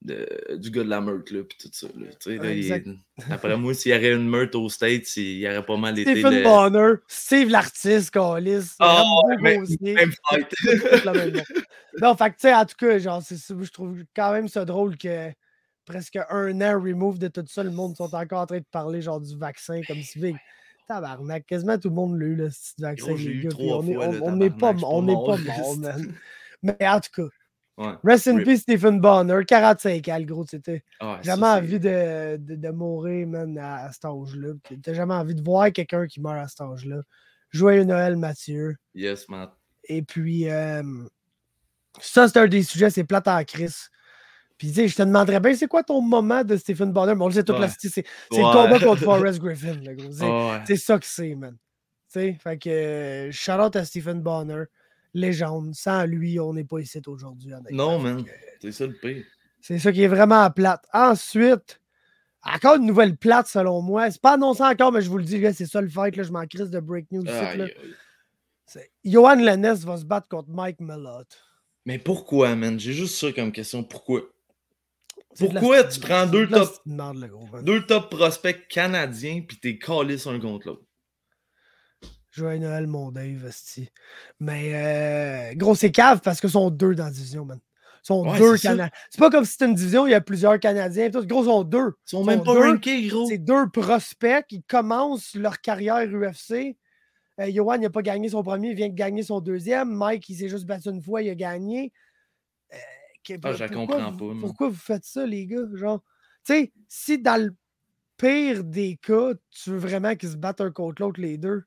de- 0.01 0.55
du 0.57 0.69
gars 0.69 0.83
de 0.83 0.89
la 0.89 0.99
meute, 0.99 1.31
là, 1.31 1.43
pis 1.43 1.57
tout 1.57 1.69
ça. 1.71 1.87
Là. 1.95 2.07
Tu 2.19 2.31
sais, 2.31 2.35
là, 2.35 2.41
Ouais, 2.43 2.57
il- 2.57 2.71
exact. 2.73 2.87
après 3.29 3.55
moi, 3.55 3.73
s'il 3.73 3.93
y 3.93 3.95
aurait 3.95 4.11
une 4.13 4.27
meute 4.27 4.53
aux 4.55 4.67
States, 4.67 5.15
il 5.15 5.37
y 5.39 5.47
aurait 5.47 5.65
pas 5.65 5.77
mal 5.77 5.97
été 5.97 6.11
Stephen 6.11 6.33
le 6.39 6.43
Bonner, 6.43 6.93
Steve 7.07 7.49
l'artiste, 7.49 8.11
Calis. 8.11 8.71
Ah, 8.79 9.01
même- 9.39 9.65
même 9.81 10.11
fight. 10.29 10.47
non, 12.01 12.15
fait 12.15 12.29
que, 12.31 12.35
tu 12.35 12.39
sais, 12.41 12.53
en 12.53 12.65
tout 12.65 12.75
cas, 12.77 12.97
genre, 12.99 13.21
je 13.29 13.71
trouve 13.71 13.97
quand 14.15 14.31
même 14.33 14.47
ça 14.49 14.65
drôle 14.65 14.97
que 14.97 15.29
presque 15.85 16.17
un 16.29 16.61
an 16.61 16.79
remove 16.81 17.19
de 17.19 17.27
tout 17.27 17.45
ça, 17.47 17.63
le 17.63 17.71
monde 17.71 17.95
sont 17.95 18.13
encore 18.15 18.41
en 18.41 18.45
train 18.45 18.59
de 18.59 18.65
parler, 18.71 19.01
genre, 19.01 19.19
du 19.21 19.37
vaccin, 19.37 19.81
comme 19.87 20.01
si 20.01 20.19
big. 20.19 20.35
Tabarnak, 20.87 21.45
quasiment 21.45 21.77
tout 21.77 21.89
le 21.89 21.95
monde 21.95 22.19
l'a 22.19 22.25
eu, 22.25 22.35
le 22.35 22.49
petit 22.49 22.73
vaccin. 22.79 23.07
Gros, 23.07 23.17
les 23.17 23.39
gars, 23.39 23.49
on 23.57 23.87
est- 23.87 23.93
fois, 23.93 24.07
on- 24.07 24.21
on 24.23 24.35
n'est 24.35 24.49
pas, 24.49 24.73
on 24.83 25.01
n'est 25.01 25.13
pas 25.13 25.37
mort, 25.37 25.77
man. 25.77 26.13
Mais 26.61 26.77
en 26.87 26.99
tout 26.99 27.09
cas, 27.15 27.29
Ouais. 27.75 27.93
rest 28.03 28.27
in 28.27 28.35
Rip. 28.37 28.45
peace, 28.45 28.59
Stephen 28.59 28.99
Bonner, 29.01 29.45
45 29.47 30.07
ans, 30.09 30.19
le 30.19 30.25
gros, 30.25 30.45
c'était. 30.45 30.83
Ah, 30.99 31.19
Jamais 31.23 31.47
envie 31.47 31.79
de, 31.79 32.37
de, 32.37 32.55
de 32.55 32.69
mourir, 32.69 33.25
man, 33.27 33.57
à, 33.57 33.85
à 33.85 33.91
cet 33.91 34.05
âge-là. 34.05 34.53
T'as 34.83 34.93
jamais 34.93 35.13
envie 35.15 35.33
de 35.35 35.41
voir 35.41 35.71
quelqu'un 35.71 36.05
qui 36.05 36.21
meurt 36.21 36.37
à 36.37 36.47
cet 36.47 36.61
âge-là. 36.61 37.01
Joyeux 37.49 37.83
Noël, 37.83 38.15
Mathieu. 38.17 38.75
Yes, 38.93 39.27
man. 39.29 39.49
Et 39.85 40.01
puis, 40.03 40.49
euh, 40.49 40.83
ça, 41.99 42.27
c'est 42.27 42.37
un 42.39 42.47
des 42.47 42.63
sujets, 42.63 42.89
c'est 42.89 43.03
plate 43.05 43.27
en 43.27 43.43
crise. 43.43 43.89
Puis, 44.63 44.69
tu 44.71 44.75
sais, 44.75 44.87
je 44.87 44.95
te 44.95 45.01
demanderais 45.01 45.41
bien, 45.41 45.53
c'est 45.55 45.67
quoi 45.67 45.83
ton 45.83 45.99
moment 45.99 46.41
de 46.45 46.55
Stephen 46.55 46.93
Bonner? 46.93 47.15
Mais 47.15 47.21
on 47.21 47.27
le 47.27 47.33
sait 47.33 47.43
toute 47.43 47.59
la 47.59 47.67
Ouais. 47.67 47.73
c'est 47.77 47.89
c'est 47.89 48.05
le 48.31 48.37
Ouais. 48.45 48.53
combat 48.53 48.79
contre 48.79 49.01
Forrest 49.03 49.39
Griffin, 49.41 49.73
le 49.73 49.93
gros. 49.93 50.09
C'est 50.13 50.25
ouais. 50.71 50.77
ça 50.77 50.97
que 50.97 51.05
c'est, 51.05 51.35
man. 51.35 51.57
Tu 52.13 52.19
sais, 52.19 52.37
fait 52.41 52.57
que, 52.57 52.69
euh, 52.69 53.31
shout 53.33 53.51
out 53.59 53.75
à 53.75 53.83
Stephen 53.83 54.21
Bonner, 54.21 54.63
légende. 55.13 55.75
Sans 55.75 56.05
lui, 56.05 56.39
on 56.39 56.53
n'est 56.53 56.63
pas 56.63 56.79
ici 56.79 57.01
aujourd'hui. 57.05 57.51
Non, 57.71 57.99
man. 57.99 58.23
C'est 58.61 58.71
ça 58.71 58.87
le 58.87 58.93
pire. 58.93 59.25
c'est 59.59 59.79
ça 59.79 59.91
qui 59.91 60.01
est 60.01 60.07
vraiment 60.07 60.49
plate. 60.49 60.85
Ensuite, 60.93 61.81
encore 62.41 62.75
une 62.77 62.85
nouvelle 62.85 63.17
plate 63.17 63.47
selon 63.47 63.81
moi. 63.81 64.09
C'est 64.11 64.21
pas 64.21 64.35
annoncé 64.35 64.63
encore, 64.63 64.93
mais 64.93 65.01
je 65.01 65.09
vous 65.09 65.17
le 65.17 65.25
dis, 65.25 65.43
c'est 65.53 65.65
ça 65.65 65.81
le 65.81 65.89
fight. 65.89 66.15
Là, 66.15 66.23
je 66.23 66.31
m'en 66.31 66.45
crise 66.45 66.69
de 66.69 66.79
break 66.79 67.11
news. 67.11 67.23
là. 67.25 67.67
Johan 69.03 69.35
Lennes 69.35 69.73
va 69.73 69.97
se 69.97 70.05
battre 70.05 70.29
contre 70.29 70.49
Mike 70.49 70.79
Mellott. 70.79 71.27
Mais 71.85 71.99
pourquoi, 71.99 72.55
man? 72.55 72.79
J'ai 72.79 72.93
juste 72.93 73.15
ça 73.17 73.29
comme 73.33 73.51
question. 73.51 73.83
Pourquoi? 73.83 74.21
Pourquoi 75.39 75.81
sti- 75.83 75.93
tu 75.93 75.99
prends 76.01 76.25
deux 76.27 76.47
top- 76.47 76.69
sti- 76.69 76.79
merde, 76.85 77.27
gros. 77.29 77.61
Deux 77.61 77.85
top 77.85 78.09
prospects 78.09 78.67
canadiens, 78.67 79.41
puis 79.47 79.57
t'es 79.57 79.77
calé 79.77 80.15
un 80.27 80.39
contre 80.39 80.67
l'autre? 80.67 80.83
Joyeux 82.31 82.59
Noël, 82.59 82.87
mon 82.87 83.11
Dave, 83.11 83.45
esti. 83.47 83.89
Mais 84.39 84.71
euh, 84.73 85.55
gros, 85.55 85.75
c'est 85.75 85.91
cave 85.91 86.19
parce 86.23 86.41
que 86.41 86.47
sont 86.47 86.71
deux 86.71 86.95
dans 86.95 87.05
la 87.05 87.11
division, 87.11 87.45
man. 87.45 87.59
Sont 88.01 88.27
Ouais, 88.27 88.37
deux. 88.39 88.57
Canadiens. 88.57 88.89
C'est 89.09 89.19
pas 89.19 89.29
comme 89.29 89.45
si 89.45 89.51
c'était 89.51 89.65
une 89.65 89.75
division, 89.75 90.07
il 90.07 90.11
y 90.11 90.15
a 90.15 90.19
plusieurs 90.21 90.59
Canadiens. 90.59 91.09
Tout. 91.09 91.25
Gros, 91.25 91.45
sont 91.45 91.63
deux. 91.63 91.93
Ils 92.07 92.09
sont 92.09 92.21
Ils 92.23 92.25
même 92.25 92.39
sont 92.39 92.45
pas 92.45 92.53
deux. 92.55 92.71
rankés, 92.71 93.07
gros. 93.07 93.27
C'est 93.27 93.37
deux 93.37 93.69
prospects 93.69 94.45
qui 94.49 94.63
commencent 94.63 95.35
leur 95.35 95.61
carrière 95.61 95.99
UFC. 96.09 96.75
Euh, 97.39 97.49
Johan 97.51 97.77
n'a 97.77 97.89
pas 97.89 98.01
gagné 98.01 98.29
son 98.29 98.43
premier, 98.43 98.69
il 98.71 98.75
vient 98.75 98.89
de 98.89 98.93
gagner 98.95 99.23
son 99.23 99.39
deuxième. 99.39 99.89
Mike, 99.93 100.27
il 100.29 100.35
s'est 100.35 100.49
juste 100.49 100.65
battu 100.65 100.89
une 100.89 101.01
fois, 101.01 101.21
il 101.21 101.29
a 101.29 101.35
gagné. 101.35 101.91
Euh, 102.73 102.77
que- 103.23 103.33
Ah, 103.43 103.53
je 103.53 103.65
comprends 103.73 104.11
vous- 104.11 104.33
pas. 104.33 104.39
Pourquoi 104.41 104.69
vous 104.69 104.75
faites 104.75 105.05
ça, 105.05 105.25
les 105.25 105.45
gars? 105.47 105.63
Genre, 105.73 106.01
tu 106.45 106.53
sais, 106.53 106.71
si 106.87 107.17
dans 107.19 107.41
le 107.41 107.55
pire 108.17 108.63
des 108.63 108.97
cas, 108.97 109.31
tu 109.49 109.71
veux 109.71 109.77
vraiment 109.77 110.15
qu'ils 110.15 110.29
se 110.31 110.37
battent 110.37 110.61
un 110.61 110.71
contre 110.71 111.01
l'autre, 111.01 111.19
les 111.21 111.37
deux, 111.37 111.63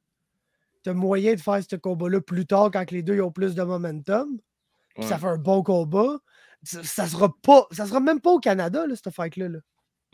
tu 0.84 0.90
as 0.90 0.94
moyen 0.94 1.34
de 1.34 1.40
faire 1.40 1.60
ce 1.68 1.76
combat-là 1.76 2.20
plus 2.20 2.46
tard 2.46 2.70
quand 2.72 2.90
les 2.90 3.02
deux 3.02 3.16
ils 3.16 3.22
ont 3.22 3.32
plus 3.32 3.54
de 3.54 3.62
momentum. 3.62 4.38
puis 4.94 5.04
Ça 5.04 5.18
fait 5.18 5.26
un 5.26 5.38
bon 5.38 5.62
combat. 5.62 6.18
Ça, 6.62 6.82
ça 6.84 7.06
sera 7.06 7.34
pas, 7.42 7.66
ça 7.70 7.86
sera 7.86 8.00
même 8.00 8.20
pas 8.20 8.30
au 8.30 8.38
Canada, 8.40 8.86
là, 8.86 8.94
cette 8.96 9.12
fight-là. 9.12 9.48
là. 9.48 9.58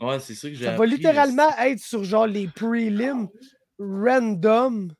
Ouais, 0.01 0.19
c'est 0.19 0.35
ça 0.35 0.49
que 0.49 0.55
j'ai 0.55 0.65
Ça 0.65 0.75
va 0.75 0.85
littéralement 0.85 1.49
être 1.59 1.79
sur 1.79 2.03
genre 2.03 2.27
les 2.27 2.47
prelims 2.47 3.29
random 3.79 4.91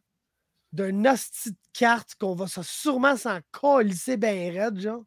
d'un 0.71 1.05
hostie 1.05 1.51
de 1.51 1.57
carte 1.73 2.15
qu'on 2.19 2.35
va 2.35 2.47
ça 2.47 2.63
sûrement 2.63 3.15
s'en 3.17 3.39
colisser 3.51 4.17
bien 4.17 4.51
raide, 4.51 4.79
genre. 4.79 5.03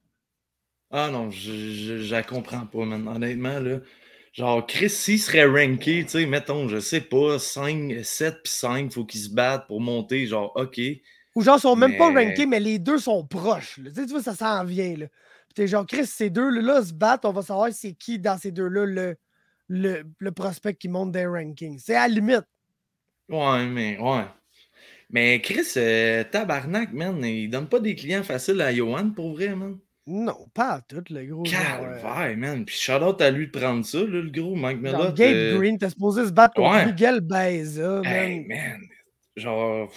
Ah 0.90 1.10
non, 1.10 1.30
je, 1.30 1.52
je, 1.52 1.98
je 1.98 2.12
la 2.14 2.22
comprends 2.22 2.66
pas, 2.66 2.84
man. 2.84 3.06
Honnêtement, 3.08 3.58
là. 3.60 3.80
Genre, 4.32 4.66
Chris, 4.66 4.90
s'il 4.90 5.18
serait 5.20 5.46
ranké, 5.46 6.04
tu 6.04 6.10
sais, 6.10 6.26
mettons, 6.26 6.68
je 6.68 6.78
sais 6.78 7.00
pas, 7.00 7.38
5, 7.38 8.04
7 8.04 8.42
puis 8.44 8.52
5, 8.52 8.92
faut 8.92 9.04
qu'ils 9.04 9.20
se 9.22 9.30
battent 9.30 9.66
pour 9.66 9.80
monter, 9.80 10.26
genre, 10.26 10.52
OK. 10.56 10.78
Ou 11.34 11.42
genre, 11.42 11.56
ils 11.58 11.60
sont 11.60 11.76
même 11.76 11.96
pas 11.96 12.10
rankés, 12.12 12.46
mais 12.46 12.60
les 12.60 12.78
deux 12.78 12.98
sont 12.98 13.26
proches. 13.26 13.78
là. 13.78 13.90
Tu 13.90 13.96
sais, 13.96 14.06
tu 14.06 14.12
vois, 14.12 14.22
ça 14.22 14.34
s'en 14.34 14.64
vient. 14.64 14.96
Là. 14.96 15.06
Puis 15.08 15.54
t'es 15.54 15.66
genre, 15.66 15.86
Chris, 15.86 16.06
ces 16.06 16.30
deux-là 16.30 16.82
se 16.84 16.92
battent, 16.92 17.24
on 17.24 17.32
va 17.32 17.42
savoir 17.42 17.68
c'est 17.72 17.94
qui 17.94 18.18
dans 18.18 18.38
ces 18.38 18.52
deux-là 18.52 18.84
le 18.86 19.16
le, 19.68 20.04
le 20.18 20.32
prospect 20.32 20.74
qui 20.74 20.88
monte 20.88 21.12
des 21.12 21.26
rankings. 21.26 21.78
C'est 21.78 21.96
à 21.96 22.06
la 22.08 22.14
limite. 22.14 22.44
Ouais, 23.28 23.66
mais 23.66 23.98
ouais. 23.98 24.24
Mais 25.10 25.40
Chris, 25.42 25.66
euh, 25.76 26.24
tabarnak, 26.24 26.92
man, 26.92 27.24
il 27.24 27.50
donne 27.50 27.68
pas 27.68 27.80
des 27.80 27.94
clients 27.96 28.24
faciles 28.24 28.60
à 28.60 28.74
Johan 28.74 29.10
pour 29.10 29.32
vrai, 29.34 29.54
man. 29.54 29.78
Non, 30.08 30.46
pas 30.54 30.74
à 30.74 30.80
tout, 30.82 31.02
le 31.10 31.24
gros. 31.24 31.44
euh, 31.44 31.50
Calvaire, 31.50 32.36
man. 32.36 32.64
Puis 32.64 32.76
shout 32.76 32.92
out 32.92 33.20
à 33.20 33.30
lui 33.30 33.48
de 33.48 33.50
prendre 33.58 33.84
ça, 33.84 33.98
là, 33.98 34.06
le 34.06 34.30
gros 34.30 34.54
Mike 34.54 34.80
Mellott. 34.80 35.16
Gabe 35.16 35.34
euh, 35.34 35.58
Green, 35.58 35.78
t'es 35.78 35.90
supposé 35.90 36.24
se 36.26 36.30
battre 36.30 36.54
contre 36.54 36.70
ouais. 36.76 36.86
Miguel 36.86 37.20
Baeza, 37.20 38.02
Hey, 38.04 38.44
man. 38.46 38.80
Genre, 39.36 39.92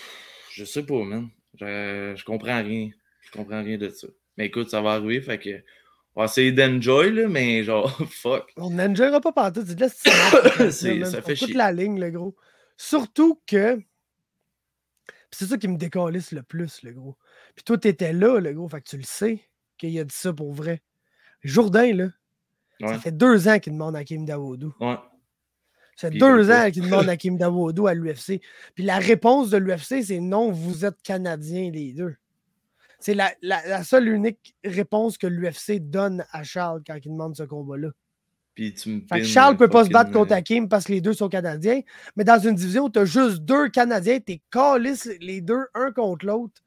je 0.51 0.65
sais 0.65 0.83
pas, 0.83 1.03
man. 1.03 1.29
Je, 1.59 2.13
je 2.17 2.23
comprends 2.25 2.61
rien. 2.63 2.89
Je 3.21 3.31
comprends 3.31 3.61
rien 3.63 3.77
de 3.77 3.89
ça. 3.89 4.07
Mais 4.37 4.47
écoute, 4.47 4.69
ça 4.71 4.81
va 4.81 4.93
arriver, 4.93 5.21
fait 5.21 5.37
que. 5.37 5.61
On 6.15 6.21
va 6.21 6.25
essayer 6.25 6.51
d'enjoy, 6.51 7.11
là, 7.13 7.27
mais 7.27 7.63
genre, 7.63 7.95
fuck. 8.09 8.51
On 8.57 8.71
n'enjoyera 8.71 9.21
pas 9.21 9.31
partout. 9.31 9.63
C'est 9.65 9.75
de 9.75 9.81
la 9.81 9.89
ça 11.05 11.21
fait 11.21 11.35
toute 11.35 11.53
la 11.53 11.71
ligne, 11.71 11.99
le 11.99 12.09
gros. 12.09 12.35
Surtout 12.77 13.39
que. 13.45 13.79
C'est 15.31 15.45
ça 15.45 15.57
qui 15.59 15.67
me 15.67 15.77
décalisse 15.77 16.31
le 16.31 16.41
plus, 16.41 16.81
le 16.81 16.93
gros. 16.93 17.15
Puis 17.55 17.63
toi, 17.63 17.77
t'étais 17.77 18.11
là, 18.11 18.39
le 18.39 18.51
gros. 18.53 18.67
Fait 18.67 18.81
que 18.81 18.89
tu 18.89 18.97
le 18.97 19.03
sais 19.03 19.39
qu'il 19.79 19.97
a 19.99 20.03
dit 20.03 20.15
ça 20.15 20.31
pour 20.33 20.53
vrai. 20.53 20.81
Jourdain, 21.41 21.93
là, 21.93 22.07
Ouais. 22.81 22.93
ça 22.93 22.99
fait 22.99 23.11
deux 23.11 23.47
ans 23.47 23.59
qu'il 23.59 23.73
demande 23.73 23.95
à 23.95 24.03
Kim 24.03 24.25
Dawoudou. 24.25 24.73
Ouais. 24.79 24.95
Ça 25.95 26.07
fait 26.07 26.11
Puis 26.11 26.19
deux 26.19 26.47
pas. 26.47 26.67
ans 26.67 26.71
qu'il 26.71 26.83
demande 26.83 27.09
à 27.09 27.17
Kim 27.17 27.37
Dawoudou 27.37 27.87
à 27.87 27.93
l'UFC. 27.93 28.41
Puis 28.75 28.83
la 28.85 28.99
réponse 28.99 29.49
de 29.49 29.57
l'UFC, 29.57 30.01
c'est 30.03 30.19
non, 30.21 30.51
vous 30.51 30.85
êtes 30.85 31.01
Canadiens 31.01 31.71
les 31.71 31.91
deux. 31.93 32.15
C'est 33.01 33.13
la, 33.13 33.33
la- 33.41 33.65
la 33.67 33.83
seule 33.83 34.07
unique 34.09 34.55
réponse 34.63 35.17
que 35.17 35.27
l'UFC 35.27 35.79
donne 35.79 36.23
à 36.31 36.43
Charles 36.43 36.81
quand 36.85 36.95
il 37.03 37.09
demande 37.11 37.35
ce 37.35 37.43
combat-là. 37.43 37.89
Puis 38.55 38.73
tu 38.73 38.89
me 38.89 39.01
Fait 39.07 39.19
que 39.21 39.25
Charles 39.25 39.55
peut 39.57 39.69
pas 39.69 39.85
se 39.85 39.89
battre 39.89 40.11
contre 40.11 40.33
euh, 40.33 40.35
Hakim 40.35 40.67
parce 40.67 40.85
que 40.85 40.91
les 40.91 40.99
deux 41.01 41.13
sont 41.13 41.29
Canadiens. 41.29 41.81
Mais 42.17 42.25
dans 42.25 42.39
une 42.39 42.55
division 42.55 42.85
où 42.85 42.89
tu 42.89 42.99
as 42.99 43.05
juste 43.05 43.39
deux 43.39 43.69
Canadiens, 43.69 44.19
t'es 44.19 44.41
calisses 44.51 45.09
les 45.21 45.39
deux 45.41 45.65
un 45.73 45.91
contre 45.93 46.25
l'autre. 46.25 46.61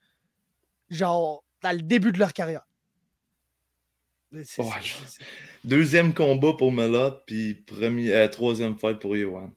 Genre, 0.90 1.42
dans 1.62 1.73
le 1.75 1.83
début 1.83 2.12
de 2.12 2.19
leur 2.19 2.33
carrière. 2.33 2.66
Ouais, 4.32 4.42
Deuxième 5.64 6.14
combat 6.14 6.54
pour 6.56 6.72
Mellott, 6.72 7.22
puis 7.26 7.54
premier, 7.54 8.12
euh, 8.14 8.28
troisième 8.28 8.76
fight 8.78 8.98
pour 8.98 9.14
Johan. 9.16 9.50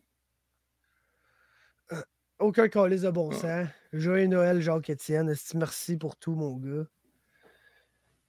Aucun 2.39 2.67
calice 2.67 3.01
de 3.01 3.09
bon 3.09 3.29
Ouais. 3.29 3.35
sens. 3.35 3.67
Joyeux 3.93 4.27
Noël, 4.27 4.59
Jacques-Étienne. 4.61 5.33
Merci 5.53 5.95
pour 5.95 6.17
tout, 6.17 6.35
mon 6.35 6.57
gars? 6.57 6.85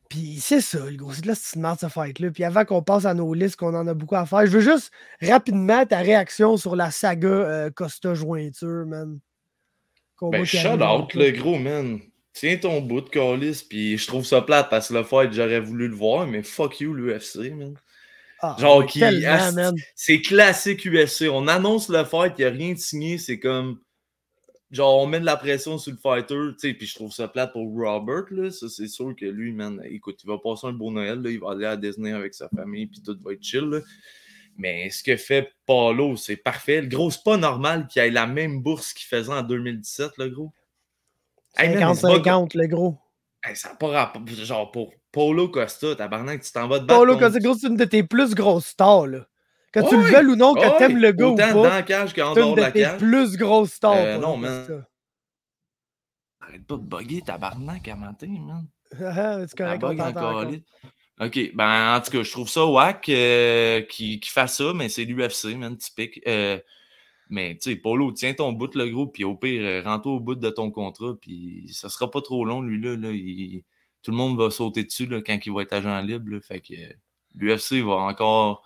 Puis 0.08 0.38
c'est 0.40 0.60
ça, 0.60 0.88
le 0.88 0.96
gros. 0.96 1.12
C'est 1.12 1.22
de 1.22 1.26
la 1.26 1.34
petite 1.34 1.80
ce 1.80 1.88
fight-là. 1.88 2.30
Puis 2.30 2.44
avant 2.44 2.64
qu'on 2.64 2.82
passe 2.82 3.04
à 3.04 3.14
nos 3.14 3.34
listes, 3.34 3.56
qu'on 3.56 3.74
en 3.74 3.84
a 3.88 3.94
beaucoup 3.94 4.14
à 4.14 4.24
faire, 4.24 4.46
je 4.46 4.52
veux 4.52 4.60
juste 4.60 4.92
rapidement 5.20 5.84
ta 5.84 5.98
réaction 5.98 6.56
sur 6.56 6.76
la 6.76 6.92
saga 6.92 7.26
euh, 7.28 7.70
Costa 7.70 8.14
Jointure, 8.14 8.86
man. 8.86 9.18
Combat 10.14 10.38
Ben, 10.38 10.44
shout 10.44 10.80
out, 10.80 11.12
le 11.14 11.30
gros, 11.32 11.58
man. 11.58 11.98
Tiens 12.36 12.58
ton 12.58 12.82
bout 12.82 13.00
de 13.00 13.08
calice, 13.08 13.62
puis 13.62 13.96
je 13.96 14.06
trouve 14.06 14.26
ça 14.26 14.42
plate 14.42 14.68
parce 14.68 14.88
que 14.88 14.94
le 14.94 15.04
fight, 15.04 15.32
j'aurais 15.32 15.58
voulu 15.58 15.88
le 15.88 15.94
voir, 15.94 16.26
mais 16.26 16.42
fuck 16.42 16.80
you, 16.80 16.92
l'UFC, 16.92 17.50
man. 17.54 17.74
Ah, 18.40 18.54
Genre, 18.60 18.84
qui-. 18.84 19.00
C'est 19.94 20.20
classique 20.20 20.86
UFC. 20.86 21.30
On 21.30 21.48
annonce 21.48 21.88
le 21.88 22.04
fight, 22.04 22.34
il 22.36 22.42
n'y 22.42 22.44
a 22.44 22.50
rien 22.50 22.74
de 22.74 22.78
signé, 22.78 23.16
c'est 23.16 23.38
comme. 23.38 23.80
Genre, 24.70 25.02
on 25.02 25.06
met 25.06 25.20
de 25.20 25.24
la 25.24 25.38
pression 25.38 25.78
sur 25.78 25.92
le 25.92 25.96
fighter, 25.96 26.34
tu 26.34 26.68
sais, 26.68 26.74
puis 26.74 26.86
je 26.86 26.94
trouve 26.96 27.10
ça 27.10 27.26
plate 27.26 27.54
pour 27.54 27.72
Robert, 27.74 28.26
là. 28.30 28.50
Ça, 28.50 28.68
c'est 28.68 28.88
sûr 28.88 29.16
que 29.16 29.24
lui, 29.24 29.52
man, 29.52 29.80
écoute, 29.86 30.20
il 30.22 30.26
va 30.26 30.36
passer 30.36 30.66
un 30.66 30.72
beau 30.72 30.90
Noël, 30.90 31.22
là. 31.22 31.30
Il 31.30 31.40
va 31.40 31.52
aller 31.52 31.64
à 31.64 31.78
Disney 31.78 32.12
avec 32.12 32.34
sa 32.34 32.50
famille, 32.50 32.86
puis 32.86 33.00
tout 33.00 33.16
va 33.24 33.32
être 33.32 33.42
chill, 33.42 33.64
là. 33.64 33.80
Mais 34.58 34.90
ce 34.90 35.02
que 35.02 35.16
fait 35.16 35.52
Paulo, 35.64 36.16
c'est 36.16 36.36
parfait. 36.36 36.82
Le 36.82 36.88
gros, 36.88 37.10
c'est 37.10 37.24
pas 37.24 37.38
normal 37.38 37.86
qu'il 37.86 38.02
ait 38.02 38.10
la 38.10 38.26
même 38.26 38.60
bourse 38.60 38.92
qu'il 38.92 39.06
faisait 39.06 39.32
en 39.32 39.42
2017, 39.42 40.18
le 40.18 40.28
gros. 40.28 40.52
Hey, 40.52 40.52
man, 40.52 40.52
mais 40.56 41.45
c'est 41.45 41.45
pas 41.45 41.45
50-50, 41.56 42.56
le 42.56 42.66
gros. 42.66 42.98
Hey, 43.44 43.54
ça 43.56 43.70
n'a 43.70 43.74
pas 43.76 43.88
rapport. 43.88 44.22
Genre, 44.26 44.70
pour 44.72 44.92
Paulo 45.12 45.48
Costa, 45.48 45.94
tabarnak, 45.94 46.42
tu 46.42 46.52
t'en 46.52 46.66
vas 46.68 46.80
te 46.80 46.84
battre. 46.84 47.00
Contre- 47.06 47.18
Costa, 47.20 47.38
gros, 47.40 47.54
c'est 47.54 47.66
une 47.68 47.76
de 47.76 47.84
tes 47.84 48.02
plus 48.02 48.34
grosses 48.34 48.66
stars, 48.66 49.06
là. 49.06 49.26
Que 49.72 49.80
tu 49.88 49.96
le 49.96 50.02
veuilles 50.04 50.26
ou 50.26 50.36
non, 50.36 50.54
que 50.54 50.60
Ouais, 50.60 50.78
t'aimes 50.78 50.98
le 50.98 51.12
gars 51.12 51.26
ou 51.26 51.32
Autant 51.34 51.52
dans 51.54 51.62
pas, 51.64 51.68
la 51.76 51.82
cage 51.82 52.14
qu'en 52.14 52.32
c'est 52.34 52.40
dehors 52.40 52.52
de 52.52 52.56
de 52.56 52.60
la 52.62 52.72
tes 52.72 52.80
cage. 52.82 52.98
plus 52.98 53.36
grosses 53.36 53.72
stars. 53.72 53.94
Euh, 53.94 54.18
non, 54.18 54.36
man. 54.38 54.84
Arrête 56.40 56.66
pas 56.66 56.76
de 56.76 56.82
bugger, 56.82 57.22
tabarnak, 57.22 57.88
à 57.88 57.96
matin, 57.96 58.26
man. 58.46 58.66
C'est 59.48 59.56
correct, 59.56 59.80
bug 59.80 60.00
encore. 60.00 60.44
Ok, 61.18 61.38
ben 61.54 61.96
en 61.96 62.00
tout 62.02 62.10
cas, 62.10 62.22
je 62.22 62.30
trouve 62.30 62.48
ça 62.48 62.64
whack 62.66 63.08
euh, 63.08 63.80
qu'il 63.82 64.20
qu'il 64.20 64.30
fasse 64.30 64.58
ça, 64.58 64.72
mais 64.74 64.88
c'est 64.90 65.04
l'UFC, 65.04 65.56
man, 65.56 65.76
typique. 65.76 66.20
Euh, 66.26 66.58
mais 67.28 67.54
tu 67.56 67.70
sais, 67.70 67.76
Polo, 67.76 68.12
tiens 68.12 68.34
ton 68.34 68.52
bout, 68.52 68.74
le 68.74 68.88
gros, 68.88 69.06
puis 69.06 69.24
au 69.24 69.34
pire, 69.36 69.62
euh, 69.62 69.82
rentre 69.82 70.06
au 70.08 70.20
bout 70.20 70.34
de 70.34 70.50
ton 70.50 70.70
contrat, 70.70 71.14
puis 71.20 71.68
ça 71.72 71.88
sera 71.88 72.10
pas 72.10 72.20
trop 72.22 72.44
long, 72.44 72.62
lui, 72.62 72.80
là. 72.80 72.94
Tout 74.02 74.10
le 74.12 74.16
monde 74.16 74.38
va 74.38 74.50
sauter 74.50 74.84
dessus 74.84 75.06
là, 75.06 75.20
quand 75.20 75.38
il 75.44 75.52
va 75.52 75.62
être 75.62 75.72
agent 75.72 76.00
libre. 76.02 76.38
fait 76.40 76.60
que 76.60 76.74
l'UFC 77.34 77.82
va 77.84 77.94
encore 77.94 78.62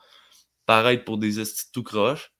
paraître 0.67 1.05
pour 1.05 1.19
des 1.19 1.40
estis 1.40 1.73
tout 1.73 1.83
croche. 1.83 2.33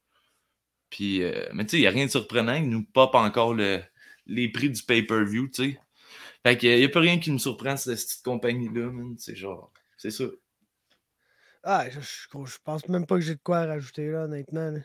Puis, 0.91 1.23
euh, 1.23 1.49
mais 1.55 1.65
tu 1.65 1.71
sais, 1.71 1.77
il 1.79 1.81
n'y 1.81 1.87
a 1.87 1.91
rien 1.91 2.07
de 2.07 2.11
surprenant. 2.11 2.55
Il 2.55 2.69
nous 2.69 2.85
pop 2.85 3.15
encore 3.15 3.55
le- 3.55 3.83
les 4.27 4.49
prix 4.51 4.71
du 4.71 4.83
pay-per-view, 4.83 5.49
tu 5.49 5.73
sais. 5.73 5.81
Fait 6.43 6.57
qu'il 6.59 6.77
n'y 6.77 6.85
a 6.85 6.89
pas 6.89 7.01
rien 7.01 7.19
qui 7.19 7.31
me 7.33 7.39
surprend, 7.39 7.77
cette 7.77 7.95
petite 7.99 8.23
compagnie-là. 8.23 8.91
C'est 9.19 9.37
genre, 9.37 9.73
c'est 9.97 10.11
ça. 10.11 10.25
Ah, 11.63 11.87
je 11.91 12.59
pense 12.65 12.89
même 12.89 13.07
pas 13.07 13.17
que 13.17 13.21
j'ai 13.23 13.35
de 13.35 13.41
quoi 13.43 13.67
rajouter 13.67 14.11
là, 14.11 14.25
honnêtement. 14.25 14.71
là. 14.71 14.81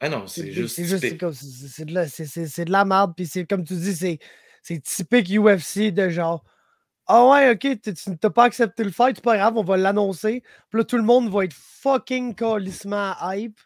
Ah 0.00 0.08
non, 0.08 0.26
c'est 0.26 0.42
juste. 0.52 0.76
C'est 0.76 0.84
juste 0.84 1.18
comme- 1.18 1.32
c'est- 1.32 1.68
c'est 1.68 1.84
de 1.84 1.94
la, 1.94 2.04
de 2.06 2.70
la 2.72 2.84
merde. 2.84 3.12
Puis 3.16 3.26
c'est 3.26 3.44
comme 3.46 3.64
tu 3.64 3.74
dis, 3.74 3.94
c'est 4.62 4.80
typique 4.82 5.28
UFC 5.30 5.90
de 5.92 6.08
genre. 6.08 6.44
Ah 7.06 7.26
ouais, 7.28 7.50
ok, 7.50 7.80
tu 7.82 7.92
n'as 8.22 8.30
pas 8.30 8.44
accepté 8.44 8.82
le 8.82 8.90
fight, 8.90 9.16
c'est 9.16 9.24
pas 9.24 9.36
grave, 9.36 9.56
on 9.58 9.62
va 9.62 9.76
l'annoncer. 9.76 10.42
Puis 10.70 10.78
là, 10.78 10.84
tout 10.84 10.96
le 10.96 11.02
monde 11.02 11.30
va 11.30 11.44
être 11.44 11.52
fucking 11.54 12.34
calissement 12.34 13.12
hype. 13.22 13.60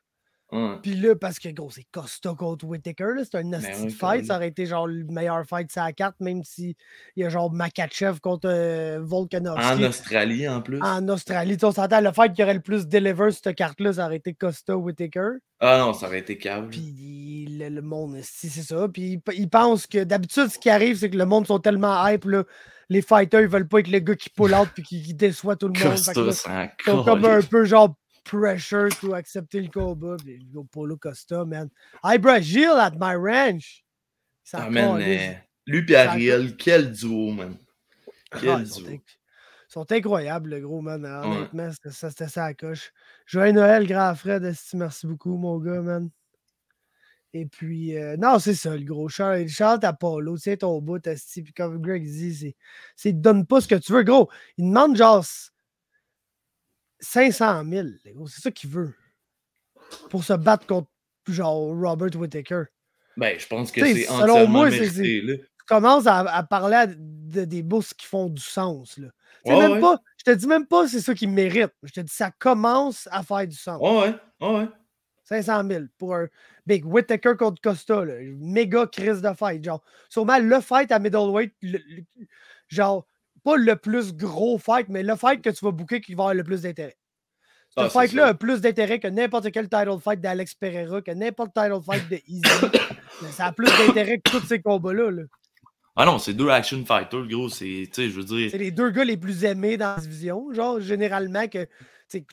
Ouais. 0.51 0.77
Puis 0.83 0.95
là, 0.95 1.15
parce 1.15 1.39
que 1.39 1.51
gros, 1.51 1.71
c'est 1.71 1.85
Costa 1.93 2.35
contre 2.35 2.65
Whittaker, 2.65 3.13
là, 3.17 3.23
c'est 3.23 3.37
un 3.37 3.43
nasty 3.43 3.71
Ben 3.71 3.83
oui, 3.85 3.91
fight. 3.91 4.25
Ça 4.25 4.37
aurait 4.37 4.49
été 4.49 4.65
genre 4.65 4.87
le 4.87 5.05
meilleur 5.05 5.45
fight 5.45 5.71
sur 5.71 5.83
la 5.83 5.93
carte, 5.93 6.17
même 6.21 6.43
si 6.43 6.75
il 7.17 7.23
y 7.23 7.27
a 7.27 7.29
genre 7.29 7.53
Makachev 7.53 8.19
contre 8.21 8.49
euh, 8.49 8.99
Volkanovski. 9.03 9.63
En 9.63 9.83
Australie, 9.83 10.49
en 10.49 10.63
plus. 10.63 10.81
en 10.81 11.07
Australie. 11.09 11.59
On 11.63 11.71
s'entend, 11.73 12.01
le 12.01 12.13
fight 12.13 12.33
qui 12.33 12.43
aurait 12.43 12.55
le 12.55 12.61
plus 12.61 12.87
deliver 12.89 13.31
cette 13.31 13.55
carte-là, 13.55 13.93
ça 13.93 14.07
aurait 14.07 14.17
été 14.17 14.33
Costa 14.33 14.75
Whittaker. 14.77 15.33
Ah 15.61 15.79
non, 15.79 15.93
ça 15.93 16.07
aurait 16.07 16.21
été 16.21 16.39
cave. 16.39 16.69
Puis 16.71 17.47
le, 17.51 17.69
le 17.69 17.83
monde, 17.83 18.19
si 18.23 18.49
c'est 18.49 18.63
ça. 18.63 18.89
Puis 18.89 19.03
ils 19.03 19.21
pe- 19.21 19.35
ils 19.37 19.51
pensent 19.51 19.87
que 19.87 20.03
d'habitude, 20.05 20.49
ce 20.49 20.59
qui 20.59 20.71
arrive, 20.71 20.97
c'est 20.97 21.11
que 21.11 21.19
le 21.19 21.27
monde 21.27 21.47
sont 21.47 21.59
tellement 21.59 22.07
hype, 22.07 22.25
là, 22.25 22.45
les 22.89 23.03
fighters, 23.03 23.43
ils 23.43 23.49
veulent 23.49 23.69
pas 23.69 23.81
être 23.81 23.89
le 23.91 23.99
gars 23.99 24.15
qui 24.15 24.31
pull 24.31 24.55
out 24.55 24.69
puis 24.73 24.83
qui, 24.83 25.03
qui 25.03 25.13
déçoit 25.13 25.57
tout 25.57 25.69
le 25.69 25.79
monde. 25.79 25.99
C'est 25.99 26.13
ils 26.17 26.33
sont 26.91 27.05
comme 27.05 27.25
un 27.27 27.43
peu 27.43 27.67
genre 27.67 27.95
pressure 28.31 28.89
to 29.01 29.15
accepter 29.15 29.61
le 29.61 29.69
combat. 29.69 30.17
Puis 30.25 30.45
go 30.53 30.65
Polo 30.65 30.97
Costa, 30.97 31.45
man. 31.45 31.69
I 32.05 32.19
Gilles 32.43 32.79
at 32.79 32.93
my 32.99 33.15
ranch. 33.15 33.85
Ça 34.45 34.65
Ah, 34.65 34.71
man, 34.71 34.99
lui 35.67 35.85
et 35.93 35.97
Ariel, 35.97 36.57
quel 36.57 36.91
duo, 36.93 37.33
man. 37.33 37.57
Ah, 38.31 38.39
Quel 38.41 38.61
ils, 38.61 38.67
sont 38.67 38.81
duo. 38.81 38.91
inc- 38.91 39.03
ils 39.69 39.73
sont 39.73 39.93
incroyables, 39.93 40.51
le 40.51 40.61
gros, 40.61 40.81
man. 40.81 41.05
Honnêtement, 41.05 41.71
ça, 41.91 42.09
c'était 42.11 42.29
ça 42.29 42.45
à 42.45 42.49
la 42.49 42.55
coche. 42.55 42.93
Joyeux 43.27 43.53
Noël, 43.53 43.87
grand 43.87 44.15
Fred. 44.15 44.43
Merci 44.75 45.07
beaucoup, 45.07 45.37
mon 45.37 45.59
gars, 45.59 45.83
man. 45.83 46.09
Et 47.35 47.45
puis, 47.45 47.95
euh, 47.99 48.17
non, 48.17 48.39
c'est 48.39 48.55
ça, 48.55 48.75
le 48.75 48.85
gros. 48.85 49.11
Charles, 49.11 49.49
Charles 49.49 49.81
t'as 49.81 49.93
pas 49.93 50.19
l'autre, 50.19 50.43
tiens 50.43 50.57
ton 50.57 50.81
bout, 50.81 51.07
esti, 51.07 51.43
Puis 51.43 51.53
comme 51.53 51.79
Greg 51.83 52.03
dit, 52.03 52.35
c'est, 52.35 52.57
c'est 52.97 53.13
donne 53.13 53.45
pas 53.47 53.61
ce 53.61 53.69
que 53.69 53.75
tu 53.75 53.93
veux, 53.93 54.03
gros. 54.03 54.31
Il 54.57 54.65
demande 54.69 54.97
genre 54.97 55.23
500 57.01 57.65
000, 57.69 57.87
le 58.05 58.13
gros. 58.13 58.27
C'est 58.29 58.41
ça 58.41 58.51
qu'il 58.51 58.71
veut. 58.71 58.95
Pour 60.11 60.25
se 60.25 60.33
battre 60.35 60.67
contre, 60.67 60.91
genre, 61.27 61.75
Robert 61.77 62.15
Whittaker. 62.17 62.65
Ben, 63.17 63.39
je 63.39 63.47
pense 63.47 63.73
que 63.73 63.81
c'est 63.85 64.03
selon 64.05 64.23
entièrement 64.33 64.49
moi, 64.49 64.71
c'est- 64.71 64.81
mérité, 64.81 65.21
là. 65.23 65.35
Tu 65.37 65.65
commences 65.75 66.07
à, 66.07 66.19
à 66.21 66.43
parler 66.43 66.77
à 66.77 66.87
de- 66.87 67.45
des 67.45 67.63
bourses 67.63 67.93
qui 67.95 68.07
font 68.07 68.27
du 68.29 68.43
sens, 68.43 68.97
là. 68.99 69.09
Ouais, 69.45 69.57
même 69.59 69.73
ouais. 69.73 69.81
pas, 69.81 70.01
je 70.17 70.25
te 70.25 70.31
dis 70.37 70.47
même 70.47 70.67
pas 70.67 70.89
c'est 70.89 71.01
ça 71.01 71.15
qui 71.15 71.27
mérite. 71.27 71.71
Je 71.83 71.93
te 71.93 72.01
dis 72.01 72.13
ça 72.13 72.31
commence 72.39 73.09
à 73.11 73.23
faire 73.23 73.47
du 73.47 73.57
sens. 73.57 73.81
Ouais, 73.81 73.99
ouais, 74.01 74.15
ouais, 74.49 74.59
ouais. 74.61 74.69
500 75.25 75.63
000 75.69 75.85
pour 75.99 76.15
un 76.17 76.27
Big 76.67 76.85
Whittaker 76.87 77.35
contre 77.39 77.61
Costa. 77.61 78.05
Là. 78.05 78.15
Méga 78.39 78.87
crise 78.87 79.21
de 79.23 79.33
fight. 79.35 79.63
Genre, 79.65 79.83
sûrement 80.09 80.39
le 80.39 80.61
fight 80.61 80.91
à 80.91 80.99
middleweight, 80.99 81.55
le- 81.63 81.79
le- 81.89 82.05
genre, 82.69 83.07
pas 83.49 83.57
le 83.57 83.77
plus 83.77 84.13
gros 84.15 84.59
fight, 84.59 84.89
mais 84.89 85.03
le 85.03 85.17
fight 85.17 85.41
que 85.43 85.51
tu 85.51 85.65
vas 85.65 85.71
booker 85.71 86.01
qui 86.01 86.15
va 86.15 86.25
avoir 86.25 86.35
le 86.35 86.45
plus 86.45 86.63
d'intérêt. 86.63 86.97
Ce 87.71 87.81
Ah, 87.81 87.89
fight-là 87.89 88.27
a 88.29 88.35
plus 88.35 88.61
d'intérêt 88.61 88.99
que 88.99 89.09
n'importe 89.09 89.51
quel 89.53 89.69
title 89.69 89.99
fight 90.03 90.21
d'Alex 90.21 90.55
Pereira, 90.55 91.01
que 91.03 91.11
n'importe 91.13 91.53
title 91.55 91.81
fight 91.85 92.09
de 92.11 92.17
Easy. 92.27 92.43
Mais 93.23 93.29
ça 93.31 93.47
a 93.47 93.53
plus 93.53 93.67
d'intérêt 93.67 94.19
que 94.19 94.31
tous 94.31 94.45
ces 94.47 94.61
combats-là. 94.61 95.11
là. 95.11 95.23
Ah 95.97 96.05
non, 96.07 96.19
c'est 96.19 96.33
deux 96.35 96.49
action 96.49 96.85
fighters, 96.85 97.27
gros. 97.27 97.49
C'est, 97.49 97.85
je 97.95 98.11
veux 98.11 98.25
dire. 98.25 98.51
C'est 98.51 98.59
les 98.59 98.71
deux 98.71 98.91
gars 98.91 99.05
les 99.05 99.17
plus 99.17 99.45
aimés 99.45 99.77
dans 99.77 99.97
la 99.97 100.01
division. 100.01 100.53
Genre, 100.53 100.81
généralement, 100.81 101.49
que 101.49 101.67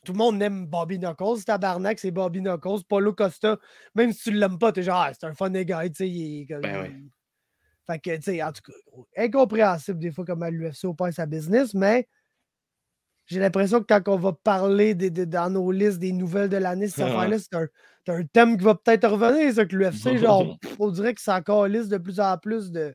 tout 0.04 0.14
le 0.14 0.18
monde 0.18 0.42
aime 0.42 0.66
Bobby 0.68 1.00
Knuckles. 1.00 1.44
Tabarnak, 1.46 2.00
c'est 2.00 2.12
Bobby 2.12 2.42
Knuckles. 2.42 2.84
Paulo 2.88 3.14
Costa, 3.14 3.58
même 3.96 4.14
si 4.14 4.24
tu 4.30 4.32
l'aimes 4.32 4.60
pas, 4.60 4.72
t'es 4.72 4.84
genre, 4.84 5.02
ah, 5.08 5.12
c'est 5.14 5.26
un 5.26 5.34
fun 5.34 5.50
guy. 5.50 5.90
Tu 5.92 5.96
sais, 5.96 6.10
il. 6.10 6.46
Ben 6.62 6.82
oui. 6.84 7.10
Fait 7.88 8.00
que, 8.00 8.16
tu 8.16 8.22
sais, 8.24 8.44
en 8.44 8.52
tout 8.52 8.62
cas, 8.66 9.24
incompréhensible 9.24 10.00
des 10.00 10.12
fois 10.12 10.26
comment 10.26 10.50
l'UFC 10.50 10.86
opère 10.86 11.14
sa 11.14 11.26
business, 11.26 11.74
mais 11.74 12.08
j'ai 13.28 13.40
l'impression 13.40 13.80
que 13.80 13.86
quand 13.88 14.02
on 14.08 14.18
va 14.18 14.34
parler 14.34 14.94
dans 14.96 15.50
nos 15.50 15.72
listes 15.72 16.00
des 16.00 16.12
nouvelles 16.12 16.50
de 16.50 16.58
l'année, 16.58 16.88
cette 16.88 17.06
c'est 17.40 17.56
un, 17.56 17.68
un, 18.08 18.24
thème 18.26 18.58
qui 18.58 18.64
va 18.64 18.76
peut-être 18.76 19.08
revenir, 19.08 19.54
ça, 19.54 19.66
que 19.66 19.76
l'UFC, 19.76 20.18
genre, 20.22 20.58
on 20.80 20.90
dirait 20.90 21.14
que 21.14 21.32
encore 21.32 21.68
liste 21.68 21.90
de 21.90 21.98
plus 21.98 22.20
en 22.20 22.38
plus 22.38 22.72
de 22.72 22.94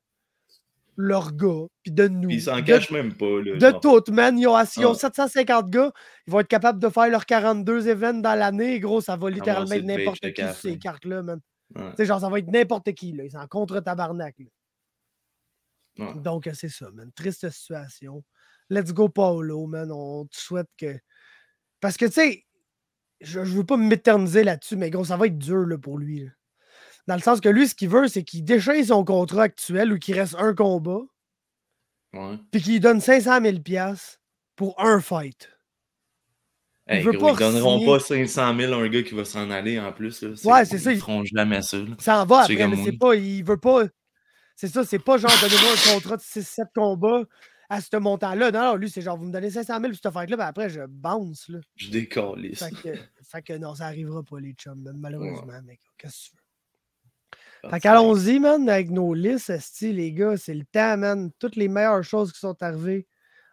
leurs 0.96 1.32
gars, 1.32 1.66
puis 1.82 1.92
de 1.92 2.08
nous. 2.08 2.30
ils 2.30 2.42
s'en 2.42 2.62
cachent 2.62 2.90
même 2.90 3.14
pas. 3.14 3.40
Là, 3.42 3.56
de 3.56 3.78
tout, 3.78 4.12
man. 4.12 4.38
Ils 4.38 4.46
ont, 4.46 4.94
750 4.94 5.70
gars, 5.70 5.92
ils 6.26 6.30
vont 6.30 6.40
être 6.40 6.48
capables 6.48 6.78
de 6.78 6.88
faire 6.88 7.08
leurs 7.08 7.26
42 7.26 7.88
événements 7.88 8.20
dans 8.20 8.38
l'année. 8.38 8.78
Gros, 8.80 9.00
ça 9.00 9.16
va 9.16 9.30
littéralement 9.30 9.72
être 9.72 9.84
n'importe 9.84 10.32
qui 10.32 10.42
sur 10.42 10.54
ces 10.54 10.78
cartes-là, 10.78 11.22
man. 11.22 11.40
Tu 11.74 11.82
sais, 11.96 12.04
genre, 12.04 12.20
ça 12.20 12.28
va 12.28 12.38
être 12.38 12.50
n'importe 12.50 12.92
qui, 12.92 13.12
là. 13.12 13.24
Ils 13.24 13.30
sont 13.30 13.46
contre 13.48 13.80
tabarnak, 13.80 14.34
Donc, 16.22 16.48
c'est 16.54 16.68
ça, 16.68 16.90
man. 16.92 17.10
Triste 17.14 17.48
situation. 17.50 18.24
Let's 18.68 18.92
go, 18.92 19.08
Paolo, 19.08 19.66
man. 19.66 19.90
On 19.92 20.26
te 20.26 20.36
souhaite 20.36 20.70
que. 20.78 20.98
Parce 21.80 21.96
que, 21.96 22.06
tu 22.06 22.12
sais, 22.12 22.44
je, 23.20 23.44
je 23.44 23.56
veux 23.56 23.64
pas 23.64 23.76
m'éterniser 23.76 24.44
là-dessus, 24.44 24.76
mais 24.76 24.90
gros, 24.90 25.04
ça 25.04 25.16
va 25.16 25.26
être 25.26 25.38
dur 25.38 25.66
là, 25.66 25.78
pour 25.78 25.98
lui. 25.98 26.28
Dans 27.06 27.14
le 27.14 27.20
sens 27.20 27.40
que 27.40 27.48
lui, 27.48 27.66
ce 27.66 27.74
qu'il 27.74 27.88
veut, 27.88 28.08
c'est 28.08 28.22
qu'il 28.22 28.44
déchire 28.44 28.84
son 28.84 29.04
contrat 29.04 29.44
actuel 29.44 29.92
ou 29.92 29.98
qu'il 29.98 30.18
reste 30.18 30.36
un 30.38 30.54
combat. 30.54 31.00
Puis 32.50 32.60
qu'il 32.60 32.80
donne 32.80 33.00
500 33.00 33.40
000 33.42 33.58
pour 34.56 34.80
un 34.80 35.00
fight. 35.00 35.48
Hey, 36.86 37.02
ils 37.02 37.06
ne 37.06 37.38
donneront 37.38 37.86
pas 37.86 38.00
500 38.00 38.56
000 38.58 38.72
à 38.72 38.76
un 38.76 38.88
gars 38.88 39.02
qui 39.02 39.14
va 39.14 39.24
s'en 39.24 39.48
aller 39.50 39.78
en 39.78 39.92
plus. 39.92 40.22
Ouais, 40.44 40.64
c'est 40.64 40.78
ça. 40.78 40.92
Ils 40.92 40.98
feront 40.98 41.24
jamais 41.24 41.62
ça. 41.62 41.78
Ça 41.98 42.22
en 42.22 42.26
va 42.26 42.40
après, 42.40 42.66
mais 42.66 42.84
c'est 42.84 42.98
pas. 42.98 43.14
Il 43.14 43.44
veut 43.44 43.58
pas. 43.58 43.84
C'est 44.60 44.68
ça, 44.68 44.84
c'est 44.84 44.98
pas 44.98 45.16
genre 45.16 45.32
donnez-moi 45.40 45.72
un 45.72 45.94
contrat 45.94 46.18
de 46.18 46.22
6-7 46.22 46.66
combats 46.74 47.22
à 47.70 47.80
ce 47.80 47.96
montant-là. 47.96 48.50
Non, 48.50 48.60
non, 48.60 48.74
lui, 48.74 48.90
c'est 48.90 49.00
genre 49.00 49.16
vous 49.16 49.24
me 49.24 49.32
donnez 49.32 49.50
500 49.50 49.80
000 49.80 49.88
pour 49.88 49.98
cette 50.02 50.12
fight-là, 50.12 50.36
puis 50.36 50.46
après 50.46 50.68
je 50.68 50.82
bounce. 50.86 51.48
Là. 51.48 51.60
Je 51.76 51.88
décolle. 51.88 52.54
Fait 52.54 52.70
que, 52.70 52.98
fait 53.22 53.40
que 53.40 53.56
non, 53.56 53.74
ça 53.74 53.86
arrivera 53.86 54.22
pas, 54.22 54.38
les 54.38 54.52
chums, 54.52 54.92
malheureusement, 54.98 55.62
mec. 55.64 55.80
Qu'est-ce 55.96 56.28
que 56.28 56.36
tu 56.36 56.36
veux? 57.62 57.70
Fait 57.70 57.80
qu'allons-y, 57.80 58.38
man, 58.38 58.68
avec 58.68 58.90
nos 58.90 59.14
listes, 59.14 59.80
les 59.80 60.12
gars, 60.12 60.36
c'est 60.36 60.52
le 60.52 60.66
temps, 60.66 60.98
man. 60.98 61.30
Toutes 61.38 61.56
les 61.56 61.68
meilleures 61.68 62.04
choses 62.04 62.30
qui 62.30 62.40
sont 62.40 62.62
arrivées 62.62 63.06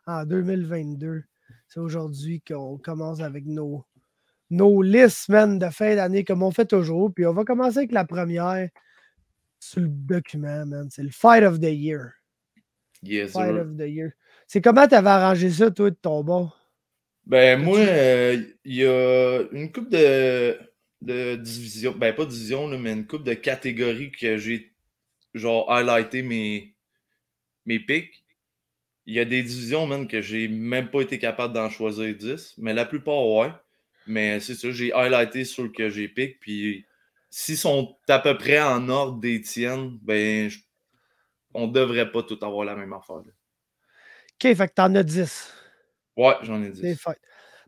en 0.07 0.25
2022. 0.25 1.23
C'est 1.69 1.79
aujourd'hui 1.79 2.41
qu'on 2.41 2.77
commence 2.79 3.21
avec 3.21 3.45
nos, 3.45 3.85
nos 4.49 4.81
listes, 4.81 5.29
man, 5.29 5.57
de 5.57 5.69
fin 5.69 5.95
d'année, 5.95 6.25
comme 6.25 6.43
on 6.43 6.51
fait 6.51 6.65
toujours. 6.65 7.13
Puis 7.13 7.25
on 7.25 7.33
va 7.33 7.45
commencer 7.45 7.77
avec 7.77 7.93
la 7.93 8.03
première 8.03 8.67
sur 9.59 9.81
le 9.81 9.87
document, 9.87 10.65
man. 10.65 10.89
C'est 10.89 11.03
le 11.03 11.11
Fight 11.11 11.43
of 11.43 11.59
the 11.59 11.71
Year. 11.71 12.11
Yes, 13.03 13.31
Fight 13.31 13.55
of 13.55 13.75
the 13.77 13.87
Year. 13.87 14.11
C'est 14.47 14.61
comment 14.61 14.87
tu 14.87 14.95
avais 14.95 15.09
arrangé 15.09 15.49
ça, 15.49 15.71
toi, 15.71 15.89
de 15.89 15.95
ton 15.95 16.23
bord? 16.23 16.59
Ben, 17.25 17.61
moi, 17.61 17.79
euh, 17.79 18.41
il 18.63 18.75
y 18.75 18.85
a 18.85 19.41
une 19.51 19.71
coupe 19.71 19.89
de 19.89 20.57
de 21.01 21.35
division, 21.35 21.93
ben 21.95 22.13
pas 22.13 22.25
division, 22.25 22.67
mais 22.79 22.93
une 22.93 23.05
coupe 23.05 23.23
de 23.23 23.33
catégories 23.33 24.11
que 24.11 24.37
j'ai 24.37 24.73
genre 25.33 25.71
highlighté 25.71 26.21
mes, 26.21 26.73
mes 27.65 27.79
pics. 27.79 28.23
Il 29.05 29.13
y 29.13 29.19
a 29.19 29.25
des 29.25 29.43
divisions, 29.43 29.87
même, 29.87 30.07
que 30.07 30.21
j'ai 30.21 30.47
même 30.47 30.89
pas 30.89 31.01
été 31.01 31.19
capable 31.19 31.53
d'en 31.53 31.69
choisir 31.69 32.13
10, 32.13 32.55
mais 32.57 32.73
la 32.73 32.85
plupart, 32.85 33.25
ouais. 33.25 33.51
Mais 34.05 34.39
c'est 34.39 34.55
ça, 34.55 34.71
j'ai 34.71 34.93
highlighté 34.93 35.45
ceux 35.45 35.69
que 35.69 35.89
j'ai 35.89 36.07
pick, 36.07 36.39
puis 36.39 36.85
s'ils 37.29 37.57
sont 37.57 37.97
à 38.07 38.19
peu 38.19 38.37
près 38.37 38.61
en 38.61 38.89
ordre 38.89 39.19
des 39.19 39.41
tiennes, 39.41 39.97
ben, 40.01 40.49
on 41.53 41.67
devrait 41.67 42.11
pas 42.11 42.23
tout 42.23 42.39
avoir 42.41 42.65
la 42.65 42.75
même 42.75 42.93
affaire. 42.93 43.17
OK, 43.17 43.23
fait 44.41 44.67
que 44.67 44.73
t'en 44.73 44.93
as 44.95 45.03
10. 45.03 45.53
Ouais, 46.15 46.35
j'en 46.43 46.61
ai 46.61 46.69
10. 46.69 47.05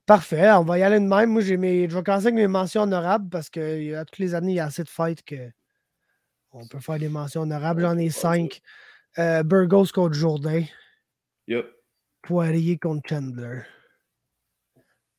Parfait, 0.05 0.49
on 0.51 0.63
va 0.63 0.79
y 0.79 0.83
aller 0.83 0.99
de 0.99 1.05
même. 1.05 1.29
Moi, 1.29 1.41
j'ai 1.41 1.57
mes... 1.57 1.87
je 1.87 1.95
vais 1.95 2.03
commencer 2.03 2.27
avec 2.27 2.35
mes 2.35 2.47
mentions 2.47 2.81
honorables 2.81 3.29
parce 3.29 3.49
que 3.49 3.95
à 3.95 4.05
toutes 4.05 4.17
les 4.17 4.33
années, 4.33 4.53
il 4.53 4.55
y 4.55 4.59
a 4.59 4.65
assez 4.65 4.83
de 4.83 4.89
fights 4.89 5.23
que 5.23 5.51
on 6.51 6.67
peut 6.67 6.79
faire 6.79 6.97
des 6.97 7.09
mentions 7.09 7.41
honorables. 7.41 7.81
J'en 7.81 7.97
ai 7.97 8.09
cinq. 8.09 8.61
Euh, 9.19 9.43
Burgos 9.43 9.87
contre 9.93 10.13
Jourdain. 10.13 10.63
Yep. 11.47 11.67
Poirier 12.23 12.77
contre 12.77 13.07
Chandler. 13.07 13.61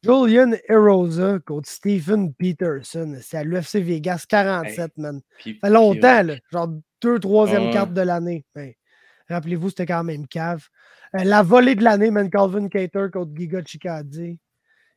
Julian 0.03 0.53
Erosa 0.69 1.39
contre 1.41 1.69
Stephen 1.69 2.33
Peterson. 2.35 3.19
C'est 3.21 3.37
à 3.37 3.45
l'UFC 3.45 3.77
Vegas 3.77 4.25
47, 4.29 4.97
man. 4.97 5.21
Ça 5.45 5.51
fait 5.61 5.71
longtemps, 5.71 6.23
là. 6.23 6.35
Genre 6.51 6.69
deux, 7.03 7.19
troisième 7.19 7.71
carte 7.73 7.93
de 7.93 8.01
l'année. 8.01 8.45
Rappelez-vous, 9.29 9.71
c'était 9.71 9.87
quand 9.87 10.05
même 10.05 10.27
cave. 10.27 10.67
Euh, 11.15 11.25
la 11.25 11.43
volée 11.43 11.75
de 11.75 11.85
l'année, 11.85 12.11
man. 12.11 12.31
Calvin 12.31 12.69
Cater 12.69 13.07
contre 13.13 13.33
Giga 13.37 13.63
Chikadze. 13.65 14.37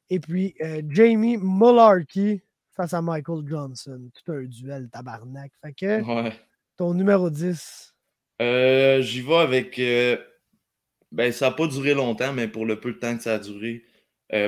Et 0.10 0.20
puis 0.20 0.56
euh, 0.62 0.82
Jamie 0.90 1.38
Mullarkey 1.38 2.44
face 2.76 2.94
à 2.94 3.02
Michael 3.02 3.44
Johnson. 3.46 4.10
Tout 4.14 4.32
un 4.32 4.44
duel 4.44 4.90
tabarnak. 4.90 5.52
Fait 5.62 5.74
que 5.74 6.32
ton 6.78 6.94
numéro 6.94 7.30
10. 7.30 7.94
Euh, 8.42 9.02
j'y 9.02 9.22
vais 9.22 9.36
avec. 9.36 9.82
Ben, 11.12 11.32
ça 11.32 11.50
n'a 11.50 11.56
pas 11.56 11.68
duré 11.68 11.94
longtemps, 11.94 12.34
mais 12.34 12.48
pour 12.48 12.66
le 12.66 12.80
peu 12.80 12.94
de 12.94 12.98
temps 12.98 13.16
que 13.16 13.22
ça 13.22 13.36
a 13.36 13.40
duré, 13.40 13.84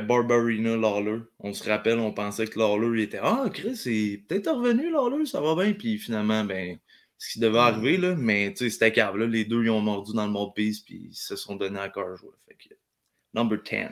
Barbarina 0.01 0.75
Lawler. 0.75 1.19
On 1.39 1.53
se 1.53 1.69
rappelle, 1.69 1.99
on 1.99 2.11
pensait 2.11 2.47
que 2.47 2.57
Lawler 2.57 3.03
était 3.03 3.19
Ah, 3.21 3.45
Chris, 3.53 3.75
c'est 3.75 4.23
peut-être 4.27 4.51
revenu 4.51 4.91
Lawler, 4.91 5.25
ça 5.25 5.41
va 5.41 5.55
bien. 5.55 5.73
Puis 5.73 5.97
finalement, 5.99 6.43
ben, 6.43 6.77
ce 7.17 7.33
qui 7.33 7.39
devait 7.39 7.59
arriver, 7.59 7.97
là, 7.97 8.15
mais 8.15 8.51
tu 8.51 8.65
sais, 8.65 8.69
c'était 8.69 8.91
cave. 8.91 9.17
Là. 9.17 9.27
Les 9.27 9.45
deux, 9.45 9.63
ils 9.63 9.69
ont 9.69 9.81
mordu 9.81 10.13
dans 10.13 10.25
le 10.25 10.31
mode 10.31 10.53
piece, 10.53 10.81
puis 10.81 11.09
ils 11.11 11.15
se 11.15 11.35
sont 11.35 11.55
donnés 11.55 11.79
à 11.79 11.89
cœur 11.89 12.15
jouer. 12.17 12.31
Fait 12.47 12.55
que, 12.55 12.75
number 13.33 13.59
10. 13.63 13.87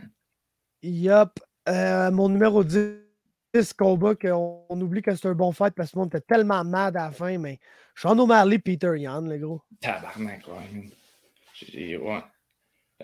Yup. 0.83 1.39
Euh, 1.69 2.11
mon 2.11 2.27
numéro 2.27 2.63
10, 2.63 3.73
combat 3.77 4.15
qu'on 4.15 4.65
on 4.67 4.81
oublie 4.81 5.01
que 5.01 5.15
c'est 5.15 5.27
un 5.27 5.33
bon 5.33 5.53
fight 5.53 5.73
parce 5.73 5.91
que 5.91 5.95
le 5.95 6.01
monde 6.01 6.09
était 6.09 6.21
tellement 6.21 6.63
mad 6.65 6.97
à 6.97 7.05
la 7.05 7.11
fin, 7.11 7.37
mais 7.37 7.59
Sean 7.95 8.17
O'Malley, 8.19 8.59
Peter 8.59 8.91
Yan, 8.97 9.21
le 9.21 9.37
gros. 9.37 9.61
Tabarnak, 9.79 10.43
ouais. 10.47 11.97
ouais. 11.97 12.23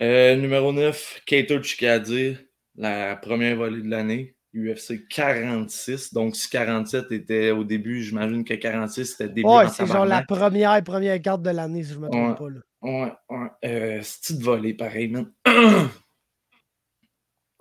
Euh, 0.02 0.36
numéro 0.36 0.72
9, 0.72 1.22
Kater 1.24 1.62
Chikadze, 1.62 2.36
la 2.80 3.16
première 3.16 3.56
volée 3.56 3.82
de 3.82 3.90
l'année. 3.90 4.34
UFC 4.54 5.06
46. 5.08 6.12
Donc, 6.12 6.34
si 6.34 6.50
47 6.50 7.12
était 7.12 7.50
au 7.52 7.62
début, 7.62 8.02
j'imagine 8.02 8.44
que 8.44 8.54
46 8.54 9.04
c'était 9.04 9.28
début. 9.28 9.48
Ouais, 9.48 9.68
c'est 9.68 9.86
genre 9.86 10.04
la 10.04 10.22
première 10.22 10.82
première 10.82 11.20
carte 11.22 11.42
de 11.42 11.50
l'année, 11.50 11.84
si 11.84 11.92
je 11.92 11.98
ne 11.98 12.06
me 12.06 12.10
trompe 12.10 12.38
pas. 12.38 12.48
Là. 12.48 12.60
Ouais, 12.82 13.12
ouais. 13.28 13.48
Euh, 13.64 14.00
c'est 14.02 14.38
de 14.38 14.42
volée, 14.42 14.74
pareil, 14.74 15.08
man? 15.08 15.30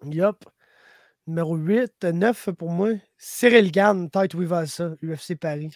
yup. 0.06 0.46
Numéro 1.28 1.56
8, 1.58 2.06
9 2.06 2.50
pour 2.58 2.72
moi. 2.72 2.90
Cyril 3.18 3.72
Gann, 3.72 4.10
Tite 4.10 4.34
Wivasa, 4.34 4.96
UFC 5.04 5.36
Paris. 5.36 5.70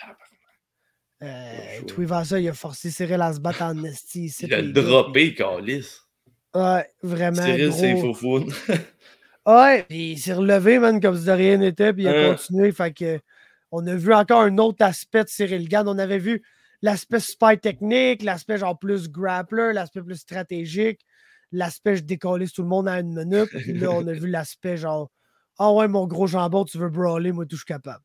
Euh, 1.22 1.82
Tuivasa, 1.86 2.40
il 2.40 2.50
a 2.50 2.54
forcé 2.54 2.90
Cyril 2.90 3.22
à 3.22 3.34
se 3.34 3.40
battre 3.40 3.62
en 3.62 3.84
esti. 3.84 4.34
Il 4.42 4.54
a 4.54 4.64
droppé, 4.64 5.36
Carlis. 5.36 6.00
Ouais, 6.56 6.88
vraiment. 7.04 7.44
Cyril, 7.44 7.72
c'est 7.72 7.96
faux 8.14 8.46
Ouais, 9.46 9.84
puis 9.84 10.12
il 10.12 10.18
s'est 10.18 10.34
relevé, 10.34 10.80
man, 10.80 11.02
comme 11.02 11.18
si 11.18 11.26
de 11.26 11.32
rien 11.32 11.58
n'était, 11.58 11.94
puis 11.94 12.04
il 12.04 12.08
a 12.08 12.12
hein? 12.12 12.36
continué. 12.36 12.72
Fait 12.72 12.94
que, 12.94 13.20
on 13.72 13.86
a 13.88 13.96
vu 13.96 14.14
encore 14.14 14.42
un 14.42 14.58
autre 14.58 14.84
aspect 14.86 15.24
de 15.24 15.30
Cyril 15.30 15.68
Gann. 15.68 15.88
On 15.88 15.98
avait 15.98 16.20
vu 16.20 16.44
l'aspect 16.82 17.20
spy 17.20 17.60
technique, 17.60 18.24
l'aspect 18.24 18.58
genre 18.58 18.78
plus 18.78 19.10
grappler, 19.10 19.72
l'aspect 19.74 20.02
plus 20.02 20.18
stratégique, 20.18 21.02
l'aspect 21.52 21.98
je 21.98 22.04
décolle 22.04 22.50
tout 22.52 22.62
le 22.62 22.70
monde 22.70 22.88
à 22.88 23.00
une 23.00 23.14
minute. 23.14 23.50
Puis 23.50 23.74
là, 23.74 23.92
on 23.92 24.08
a 24.08 24.14
vu 24.14 24.28
l'aspect 24.30 24.78
genre 24.78 25.10
ah 25.60 25.72
ouais, 25.72 25.88
mon 25.88 26.08
gros 26.08 26.28
jambon, 26.28 26.66
tu 26.66 26.78
veux 26.78 26.90
brawler, 26.90 27.32
moi, 27.32 27.46
tout, 27.46 27.56
je 27.56 27.62
suis 27.62 27.66
capable. 27.66 28.04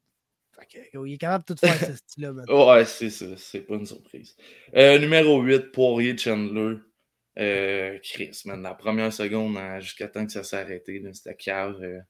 il 0.75 1.13
est 1.15 1.19
capable 1.19 1.45
de 1.47 1.55
tout 1.55 1.67
faire, 1.67 1.79
ce 1.79 1.97
style-là. 2.09 2.33
Ouais, 2.49 2.85
c'est 2.85 3.11
ça. 3.11 3.27
C'est 3.37 3.61
pas 3.61 3.75
une 3.75 3.87
surprise. 3.87 4.37
Euh, 4.77 4.99
numéro 4.99 5.41
8, 5.41 5.73
Poirier 5.73 6.17
Chandler. 6.17 6.77
Euh, 7.39 7.99
Chris, 8.03 8.43
man, 8.47 8.63
la 8.63 8.75
première 8.75 9.13
seconde, 9.13 9.59
jusqu'à 9.81 10.09
temps 10.09 10.27
que 10.27 10.33
ça 10.33 10.43
s'est 10.43 10.57
arrêté, 10.57 11.03
c'était 11.13 11.37
cave. 11.37 11.79
Euh, 11.83 12.01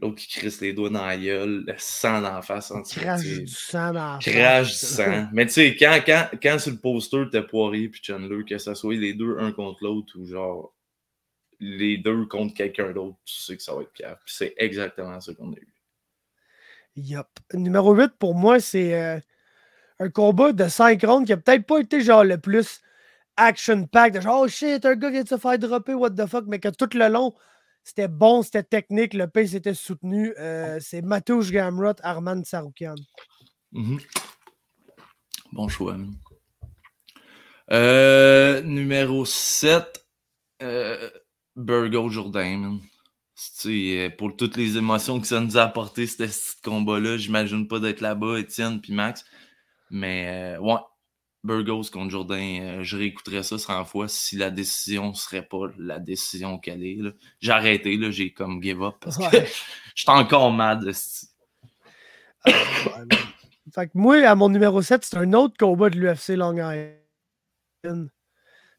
l'autre 0.00 0.16
qui 0.16 0.28
crisse 0.28 0.60
les 0.60 0.72
doigts 0.72 0.90
dans 0.90 1.04
la 1.04 1.16
gueule, 1.16 1.64
le 1.66 1.74
sang 1.76 2.22
dans 2.22 2.34
la 2.34 2.42
face. 2.42 2.72
Crache 2.96 3.22
du 3.22 3.46
sang 3.46 3.92
dans 3.92 4.14
la 4.14 4.20
face. 4.20 4.34
Crache 4.34 4.68
du 4.68 4.74
sang. 4.74 5.28
Mais 5.32 5.46
tu 5.46 5.52
sais, 5.52 5.76
quand, 5.76 6.00
quand, 6.04 6.28
quand 6.42 6.58
sur 6.58 6.72
le 6.72 6.78
poster, 6.78 7.24
t'as 7.30 7.42
Poirier 7.42 7.88
puis 7.88 8.00
Chandler, 8.02 8.44
que 8.44 8.58
ça 8.58 8.74
soit 8.74 8.94
les 8.94 9.14
deux 9.14 9.38
un 9.38 9.52
contre 9.52 9.84
l'autre 9.84 10.14
ou 10.18 10.24
genre 10.24 10.74
les 11.60 11.98
deux 11.98 12.24
contre 12.26 12.54
quelqu'un 12.54 12.92
d'autre, 12.92 13.18
tu 13.24 13.34
sais 13.34 13.56
que 13.56 13.62
ça 13.62 13.74
va 13.74 13.82
être 13.82 13.92
Pierre. 13.92 14.18
Puis 14.24 14.34
c'est 14.34 14.54
exactement 14.56 15.20
ce 15.20 15.32
qu'on 15.32 15.52
a 15.52 15.56
eu. 15.56 15.68
Yup. 16.96 17.26
Numéro 17.52 17.94
8, 17.94 18.12
pour 18.18 18.34
moi, 18.34 18.60
c'est 18.60 18.94
euh, 18.94 19.18
un 19.98 20.10
combat 20.10 20.52
de 20.52 20.68
5 20.68 21.02
rondes 21.04 21.26
qui 21.26 21.32
a 21.32 21.36
peut-être 21.36 21.66
pas 21.66 21.80
été 21.80 22.00
genre 22.00 22.24
le 22.24 22.38
plus 22.38 22.80
action-pack, 23.38 24.20
genre, 24.20 24.42
oh 24.42 24.48
shit, 24.48 24.84
un 24.84 24.94
gars 24.96 25.10
vient 25.10 25.22
de 25.22 25.28
se 25.28 25.38
faire 25.38 25.58
dropper, 25.58 25.94
what 25.94 26.10
the 26.10 26.26
fuck, 26.26 26.44
mais 26.46 26.58
que 26.58 26.68
tout 26.68 26.90
le 26.94 27.08
long, 27.08 27.34
c'était 27.84 28.08
bon, 28.08 28.42
c'était 28.42 28.64
technique, 28.64 29.14
le 29.14 29.28
pace 29.28 29.54
était 29.54 29.72
soutenu. 29.72 30.34
Euh, 30.38 30.78
c'est 30.80 31.00
Matouche 31.00 31.50
Gamrot, 31.50 31.94
Armand 32.02 32.44
Saroukian. 32.44 32.96
Mhm. 33.72 33.98
Bon 35.52 35.68
choix. 35.68 35.96
Euh, 37.70 38.62
numéro 38.62 39.24
7, 39.24 40.04
euh, 40.62 41.10
Burgo 41.56 42.08
Jourdain. 42.10 42.78
Euh, 43.66 44.10
pour 44.18 44.36
toutes 44.36 44.56
les 44.56 44.76
émotions 44.76 45.20
que 45.20 45.26
ça 45.26 45.40
nous 45.40 45.56
a 45.56 45.62
apporté, 45.62 46.06
ce 46.06 46.60
combat-là, 46.62 47.16
j'imagine 47.16 47.68
pas 47.68 47.78
d'être 47.78 48.00
là-bas, 48.00 48.38
Étienne 48.38 48.80
puis 48.80 48.92
Max. 48.92 49.24
Mais 49.90 50.56
ouais, 50.60 50.80
Burgos 51.44 51.84
contre 51.92 52.10
Jourdain, 52.10 52.60
euh, 52.60 52.82
je 52.82 52.96
réécouterais 52.96 53.42
ça 53.42 53.58
100 53.58 53.84
fois 53.84 54.08
si 54.08 54.36
la 54.36 54.50
décision 54.50 55.14
serait 55.14 55.46
pas 55.46 55.66
la 55.78 55.98
décision 55.98 56.58
qu'elle 56.58 56.84
est. 56.84 56.98
J'ai 57.40 57.52
arrêté, 57.52 57.96
là, 57.96 58.10
j'ai 58.10 58.32
comme 58.32 58.62
give 58.62 58.82
up 58.82 58.96
parce 59.00 59.16
que 59.16 59.24
j'étais 59.94 60.10
encore 60.10 60.50
mad. 60.50 60.90
Ah, 62.44 62.50
fait 63.74 63.86
que 63.86 63.92
moi, 63.94 64.16
à 64.26 64.34
mon 64.34 64.48
numéro 64.48 64.82
7, 64.82 65.04
c'est 65.04 65.16
un 65.16 65.32
autre 65.32 65.54
combat 65.58 65.90
de 65.90 65.98
l'UFC 65.98 66.30
Long 66.30 66.56
Island. 66.56 68.10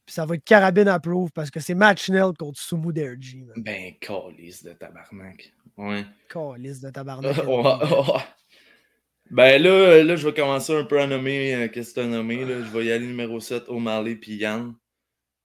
Puis 0.06 0.15
ça 0.15 0.26
va 0.26 0.36
être 0.36 0.43
carabine 0.43 0.88
approved 0.88 1.32
parce 1.34 1.52
que 1.52 1.60
c'est 1.60 1.76
match 1.76 2.10
nil 2.10 2.34
contre 2.38 2.60
Sumu 2.60 2.91
Derji. 2.91 3.45
Ben, 3.58 3.93
calice 4.02 4.63
de 4.63 4.74
tabarnak. 4.74 5.54
Ouais. 5.78 6.04
Calice 6.28 6.82
de 6.82 6.89
tabarnak. 6.89 7.38
ben 9.31 9.61
là, 9.61 10.03
là, 10.03 10.15
je 10.15 10.27
vais 10.27 10.33
commencer 10.33 10.73
un 10.75 10.83
peu 10.83 10.99
à 10.99 11.07
nommer 11.07 11.53
euh, 11.53 11.67
qu'est-ce 11.67 11.93
que 11.93 12.01
tu 12.01 12.05
as 12.05 12.09
nommé. 12.09 12.45
Là. 12.45 12.63
Je 12.63 12.69
vais 12.71 12.85
y 12.85 12.91
aller 12.91 13.05
numéro 13.05 13.39
7, 13.39 13.65
O'Malley 13.67 14.15
puis 14.15 14.35
Yann. 14.35 14.73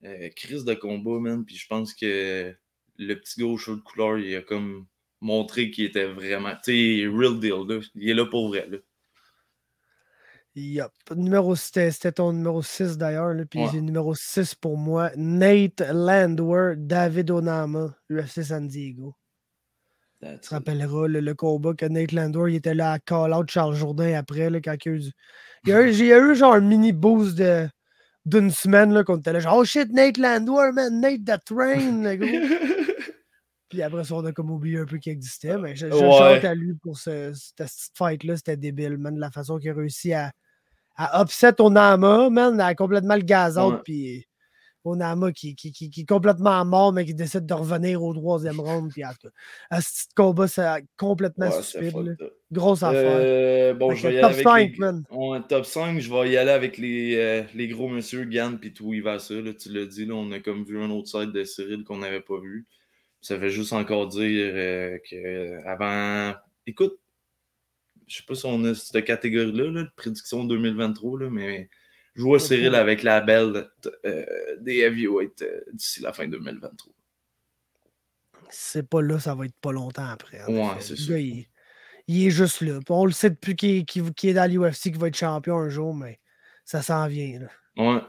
Euh, 0.05 0.29
crise 0.35 0.65
de 0.65 0.75
combat, 0.75 1.19
man. 1.19 1.45
Puis 1.45 1.57
je 1.57 1.67
pense 1.67 1.95
que 1.95 2.55
le 2.99 3.15
petit 3.15 3.43
au 3.43 3.57
de 3.57 3.81
couleur, 3.81 4.19
il 4.19 4.37
a 4.37 4.43
comme 4.43 4.87
montré 5.21 5.71
qu'il 5.71 5.85
était 5.85 6.07
vraiment. 6.07 6.55
Tu 6.65 7.03
sais, 7.03 7.07
real 7.07 7.39
deal. 7.39 7.67
Là. 7.69 7.81
Il 7.95 8.09
est 8.09 8.15
là 8.15 8.27
pour 8.27 8.49
vrai. 8.49 8.67
Là. 8.71 8.79
Yep. 10.57 10.93
Numéro, 11.17 11.57
c'était 11.57 12.13
ton 12.13 12.33
numéro 12.33 12.63
6 12.63 12.97
d'ailleurs. 12.97 13.35
Puis 13.51 13.61
ouais. 13.61 13.81
numéro 13.81 14.15
6 14.15 14.55
pour 14.55 14.79
moi. 14.79 15.11
Nate 15.17 15.83
Landwehr, 15.93 16.75
David 16.77 17.31
Onama, 17.31 17.95
UFC 18.09 18.43
San 18.43 18.69
Diego. 18.69 19.15
Tu 20.25 20.49
te 20.49 20.55
rappelleras 20.55 21.09
le, 21.09 21.35
combat 21.35 21.75
que 21.75 21.87
Nate 21.87 22.13
Landwehr 22.13 22.49
il 22.49 22.57
était 22.57 22.75
là 22.75 22.93
à 22.93 22.99
call-out 22.99 23.51
Charles 23.51 23.75
Jourdain 23.75 24.15
après, 24.15 24.51
là, 24.51 24.61
quand 24.61 24.75
il 24.85 24.89
y 24.89 24.93
a 24.93 24.97
eu, 24.97 25.91
il 25.91 26.07
y 26.07 26.13
a 26.13 26.19
eu, 26.19 26.33
eu 26.33 26.35
genre 26.35 26.55
un 26.55 26.61
mini 26.61 26.93
boost 26.93 27.37
de, 27.37 27.69
d'une 28.25 28.51
semaine 28.51 28.93
là, 28.93 29.05
qu'on 29.05 29.19
était 29.19 29.33
là, 29.33 29.41
genre, 29.41 29.59
oh 29.59 29.65
shit, 29.65 29.93
Nate 29.93 30.19
Landwehr, 30.19 30.73
man, 30.73 31.01
Nate 31.01 31.25
the 31.25 31.45
Train, 31.45 32.03
le 32.03 32.17
gros. 32.17 32.85
Puis 33.69 33.83
après 33.83 34.05
ça, 34.05 34.15
on 34.15 34.25
a 34.25 34.33
comme 34.33 34.51
oublié 34.51 34.79
un 34.79 34.85
peu 34.85 34.99
qu'il 34.99 35.13
existait. 35.13 35.59
Mais 35.59 35.75
je, 35.75 35.89
je 35.89 35.97
chante 35.97 36.45
à 36.45 36.55
lui 36.55 36.75
pour 36.75 36.97
ce, 36.97 37.33
cette 37.35 37.69
fight-là, 37.95 38.37
c'était 38.37 38.57
débile, 38.57 38.99
man, 38.99 39.15
de 39.15 39.21
la 39.21 39.31
façon 39.31 39.59
qu'il 39.59 39.71
a 39.71 39.75
réussi 39.75 40.13
à 40.13 40.33
à 40.97 41.23
upset 41.23 41.61
Onama, 41.61 42.31
man, 42.31 42.61
à 42.61 42.75
complètement 42.75 43.17
le 43.17 43.23
gaz 43.23 43.59
out, 43.59 43.81
puis 43.85 44.25
Onama 44.85 45.33
qui, 45.33 45.55
qui, 45.57 45.73
qui, 45.73 45.91
qui, 45.91 46.03
est 46.03 46.09
complètement 46.09 46.65
mort, 46.65 46.93
mais 46.93 47.05
qui 47.05 47.15
décide 47.15 47.47
de 47.47 47.55
revenir 47.55 48.03
au 48.03 48.13
troisième 48.13 48.61
round, 48.61 48.91
puis 48.93 49.03
à 49.03 49.81
ce 49.81 50.05
combat, 50.15 50.47
c'est 50.47 50.85
complètement 50.97 51.51
stupide. 51.51 52.17
Grosse 52.53 52.83
affaire. 52.83 53.17
Euh, 53.17 53.75
bon, 53.75 53.95
je 53.95 54.07
vais 54.07 54.15
y 54.15 54.19
aller 54.19 54.43
top 54.43 54.47
avec 54.53 54.77
5, 54.77 54.79
man. 54.79 55.05
top 55.49 55.65
5, 55.65 55.99
je 55.99 56.13
vais 56.13 56.31
y 56.31 56.37
aller 56.37 56.51
avec 56.51 56.79
les, 56.79 57.17
euh, 57.17 57.43
les 57.55 57.67
gros 57.69 57.89
monsieur, 57.89 58.25
Gann, 58.25 58.59
puis 58.59 58.73
tout, 58.73 58.93
il 58.95 59.03
va 59.03 59.19
ça, 59.19 59.35
là, 59.35 59.53
tu 59.55 59.71
l'as 59.73 59.87
dit, 59.87 60.05
là, 60.05 60.15
on 60.15 60.31
a 60.31 60.39
comme 60.39 60.65
vu 60.65 60.81
un 60.81 60.91
autre 60.91 61.09
side 61.09 61.33
de 61.33 61.45
Cyril 61.45 61.85
qu'on 61.85 61.99
n'avait 61.99 62.21
pas 62.21 62.39
vu. 62.39 62.67
Ça 63.21 63.39
fait 63.41 63.51
juste 63.51 63.73
encore 63.73 64.07
dire 64.09 64.53
euh, 64.55 64.99
que 65.11 65.67
avant. 65.67 66.35
Écoute, 66.67 66.99
je 68.07 68.19
sais 68.19 68.23
pas 68.27 68.35
si 68.35 68.45
on 68.47 68.63
a 68.65 68.75
cette 68.75 69.05
catégorie-là, 69.05 69.71
là, 69.71 69.83
de 69.85 69.91
prédiction 69.97 70.45
2023, 70.45 71.21
là, 71.21 71.31
mais 71.31 71.69
je 72.15 72.23
vois 72.23 72.39
Cyril 72.39 72.75
avec 72.75 73.03
la 73.03 73.21
belle 73.21 73.69
euh, 74.05 74.25
des 74.61 74.79
heavyweights 74.79 75.43
euh, 75.43 75.61
d'ici 75.73 76.01
la 76.01 76.13
fin 76.13 76.29
2023. 76.29 76.93
C'est 78.51 78.89
pas 78.89 79.03
là, 79.03 79.19
ça 79.19 79.35
va 79.35 79.47
être 79.47 79.57
pas 79.61 79.73
longtemps 79.73 80.07
après. 80.07 80.45
Ouais, 80.45 80.77
c'est 80.79 80.97
ça. 80.97 81.19
Il, 81.19 81.47
est 82.09 82.31
juste 82.31 82.61
là. 82.61 82.79
On 82.89 83.07
le 83.07 83.13
sait 83.13 83.31
depuis 83.31 83.57
qu'il 83.57 83.85
est 84.23 84.33
dans 84.33 84.51
l'UFC 84.51 84.83
qu'il 84.83 84.99
va 84.99 85.09
être 85.09 85.17
champion 85.17 85.57
un 85.57 85.69
jour, 85.69 85.93
mais 85.95 86.21
ça 86.65 86.83
s'en 86.83 87.09
vient. 87.09 87.41
Là. 87.41 87.49
Ouais. 87.77 88.01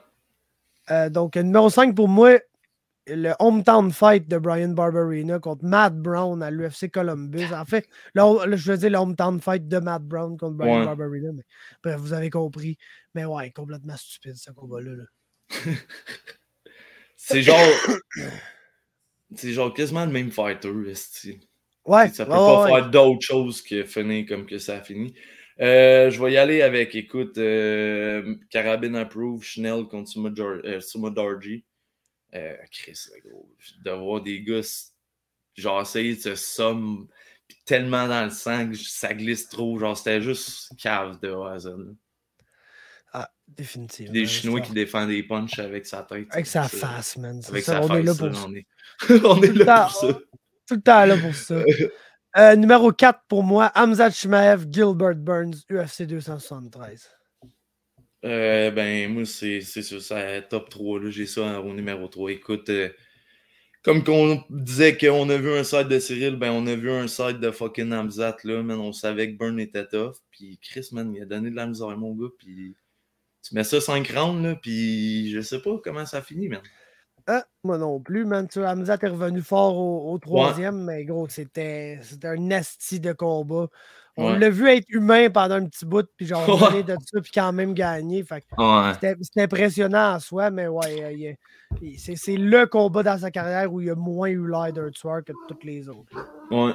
Euh, 0.91 1.09
donc, 1.09 1.35
numéro 1.35 1.69
5 1.69 1.95
pour 1.95 2.07
moi, 2.07 2.37
le 3.07 3.33
hometown 3.39 3.91
fight 3.91 4.27
de 4.27 4.37
Brian 4.37 4.69
Barberina 4.69 5.39
contre 5.39 5.63
Matt 5.63 5.95
Brown 5.95 6.41
à 6.41 6.51
l'UFC 6.51 6.89
Columbus. 6.91 7.53
En 7.53 7.65
fait, 7.65 7.87
là, 8.13 8.25
je 8.53 8.71
veux 8.71 8.77
dire 8.77 8.89
le 8.89 8.97
hometown 8.97 9.39
fight 9.39 9.67
de 9.67 9.77
Matt 9.79 10.03
Brown 10.03 10.37
contre 10.37 10.55
Brian 10.55 10.85
Barberina. 10.85 11.31
Mais, 11.33 11.43
bref, 11.83 11.99
vous 11.99 12.13
avez 12.13 12.29
compris. 12.29 12.77
Mais 13.13 13.25
ouais, 13.25 13.51
complètement 13.51 13.97
stupide 13.97 14.35
ce 14.35 14.51
combat-là. 14.51 15.03
c'est 17.15 17.41
genre. 17.41 17.59
c'est 19.35 19.53
genre 19.53 19.73
quasiment 19.73 20.05
le 20.05 20.11
même 20.11 20.31
fighter. 20.31 20.69
Ouais. 21.85 22.09
Ça 22.09 22.25
peut 22.25 22.31
pas 22.31 22.67
faire 22.67 22.89
d'autre 22.89 23.21
chose 23.21 23.61
que 23.61 23.83
finir 23.83 24.25
comme 24.27 24.45
que 24.45 24.57
ça 24.57 24.77
a 24.77 24.81
fini. 24.81 25.13
Euh, 25.61 26.09
je 26.09 26.21
vais 26.21 26.33
y 26.33 26.37
aller 26.37 26.61
avec, 26.61 26.95
écoute, 26.95 27.37
euh, 27.37 28.35
Carabine 28.49 28.95
Approve, 28.95 29.41
Chanel 29.41 29.85
contre 29.85 30.09
Suma, 30.09 30.29
euh, 30.37 31.09
Darji. 31.11 31.63
Euh, 32.35 32.55
Chris, 32.71 32.99
gros, 33.25 33.49
de 33.83 33.91
voir 33.91 34.21
des 34.21 34.41
gars, 34.41 34.61
genre, 35.55 35.81
essayer 35.81 36.15
de 36.15 36.21
se 36.21 36.35
somme 36.35 37.07
tellement 37.65 38.07
dans 38.07 38.25
le 38.25 38.31
sang 38.31 38.69
que 38.69 38.75
ça 38.75 39.13
glisse 39.13 39.47
trop. 39.47 39.79
Genre, 39.79 39.97
c'était 39.97 40.21
juste 40.21 40.71
cave 40.77 41.19
de 41.21 41.31
A 41.31 41.57
Ah, 43.13 43.31
définitivement. 43.47 44.11
Des 44.11 44.25
Chinois 44.25 44.61
qui 44.61 44.73
défendent 44.73 45.09
des 45.09 45.23
punches 45.23 45.59
avec 45.59 45.85
sa 45.85 46.03
tête. 46.03 46.27
Avec 46.31 46.47
sa 46.47 46.67
face, 46.67 47.17
man. 47.17 47.41
Avec 47.47 47.63
sa 47.63 47.81
on 47.81 47.87
face, 47.87 47.97
est 47.97 48.03
là 48.03 48.15
pour 48.15 48.35
ça. 48.35 48.45
On 48.47 48.55
est, 48.55 48.65
on 49.25 49.41
est 49.41 49.53
là 49.53 49.83
pour 49.83 49.95
ça. 49.95 50.19
Tout 50.67 50.75
le 50.75 50.81
temps 50.81 51.05
là 51.05 51.17
pour 51.17 51.35
ça. 51.35 51.55
Euh, 52.37 52.53
numéro 52.57 52.91
4 52.91 53.21
pour 53.29 53.43
moi, 53.43 53.71
Hamza 53.75 54.09
Chimaev, 54.09 54.65
Gilbert 54.69 55.15
Burns, 55.15 55.53
UFC 55.71 56.01
273. 56.01 57.09
Euh, 58.23 58.71
ben, 58.71 59.11
moi, 59.11 59.25
c'est 59.25 59.61
sûr, 59.61 60.01
ça 60.01 60.41
top 60.41 60.69
3. 60.69 61.09
J'ai 61.09 61.25
ça 61.25 61.61
au 61.61 61.73
numéro 61.73 62.07
3. 62.07 62.31
Écoute, 62.31 62.69
euh, 62.69 62.89
comme 63.83 64.03
qu'on 64.03 64.43
disait 64.49 64.97
qu'on 64.97 65.29
a 65.29 65.37
vu 65.37 65.51
un 65.51 65.63
site 65.63 65.87
de 65.87 65.99
Cyril, 65.99 66.37
ben, 66.37 66.51
on 66.51 66.65
a 66.67 66.75
vu 66.75 66.89
un 66.89 67.07
site 67.07 67.39
de 67.39 67.51
fucking 67.51 67.91
Hamzat. 67.91 68.37
Là, 68.43 68.63
man, 68.63 68.79
on 68.79 68.93
savait 68.93 69.31
que 69.31 69.37
Burn 69.37 69.59
était 69.59 69.87
tough. 69.87 70.15
Puis 70.31 70.59
Chris, 70.61 70.89
man, 70.91 71.13
il 71.13 71.21
a 71.21 71.25
donné 71.25 71.51
de 71.51 71.55
la 71.55 71.67
misère, 71.67 71.95
mon 71.97 72.15
gars. 72.15 72.29
Puis 72.39 72.75
tu 73.43 73.53
mets 73.53 73.63
ça 73.63 73.79
5 73.79 74.07
rounds, 74.09 74.43
là, 74.43 74.55
puis 74.55 75.29
je 75.29 75.39
sais 75.41 75.59
pas 75.59 75.77
comment 75.83 76.05
ça 76.05 76.21
finit, 76.21 76.49
man. 76.49 76.61
Ah, 77.27 77.43
moi 77.63 77.77
non 77.77 77.99
plus, 77.99 78.25
man. 78.25 78.47
Tu 78.47 78.63
Hamzat 78.63 78.97
est 79.01 79.07
revenu 79.07 79.41
fort 79.41 79.77
au, 79.77 80.17
troisième, 80.19 80.83
mais 80.83 81.05
gros, 81.05 81.27
c'était 81.27 81.99
un 82.23 82.35
nasty 82.37 82.99
de 82.99 83.13
combat. 83.13 83.67
On 84.17 84.33
l'a 84.33 84.49
vu 84.49 84.69
être 84.69 84.85
humain 84.89 85.29
pendant 85.29 85.55
un 85.55 85.65
petit 85.65 85.85
bout, 85.85 86.07
puis 86.15 86.25
genre, 86.25 86.47
ouais. 86.73 86.83
de 86.83 86.95
ça, 87.05 87.21
puis 87.21 87.31
quand 87.33 87.51
même 87.51 87.73
gagner. 87.73 88.23
C'était 88.23 89.41
impressionnant 89.41 90.13
en 90.15 90.19
soi, 90.19 90.51
mais 90.51 90.67
ouais, 90.67 91.37
c'est 91.97 92.37
le 92.37 92.65
combat 92.65 93.03
dans 93.03 93.17
sa 93.17 93.31
carrière 93.31 93.71
où 93.71 93.81
il 93.81 93.89
a 93.89 93.95
moins 93.95 94.29
eu 94.29 94.47
l'air 94.47 94.71
d'un 94.71 94.89
tueur 94.91 95.23
que 95.25 95.33
toutes 95.47 95.63
les 95.63 95.89
autres. 95.89 96.15
Ouais. 96.49 96.73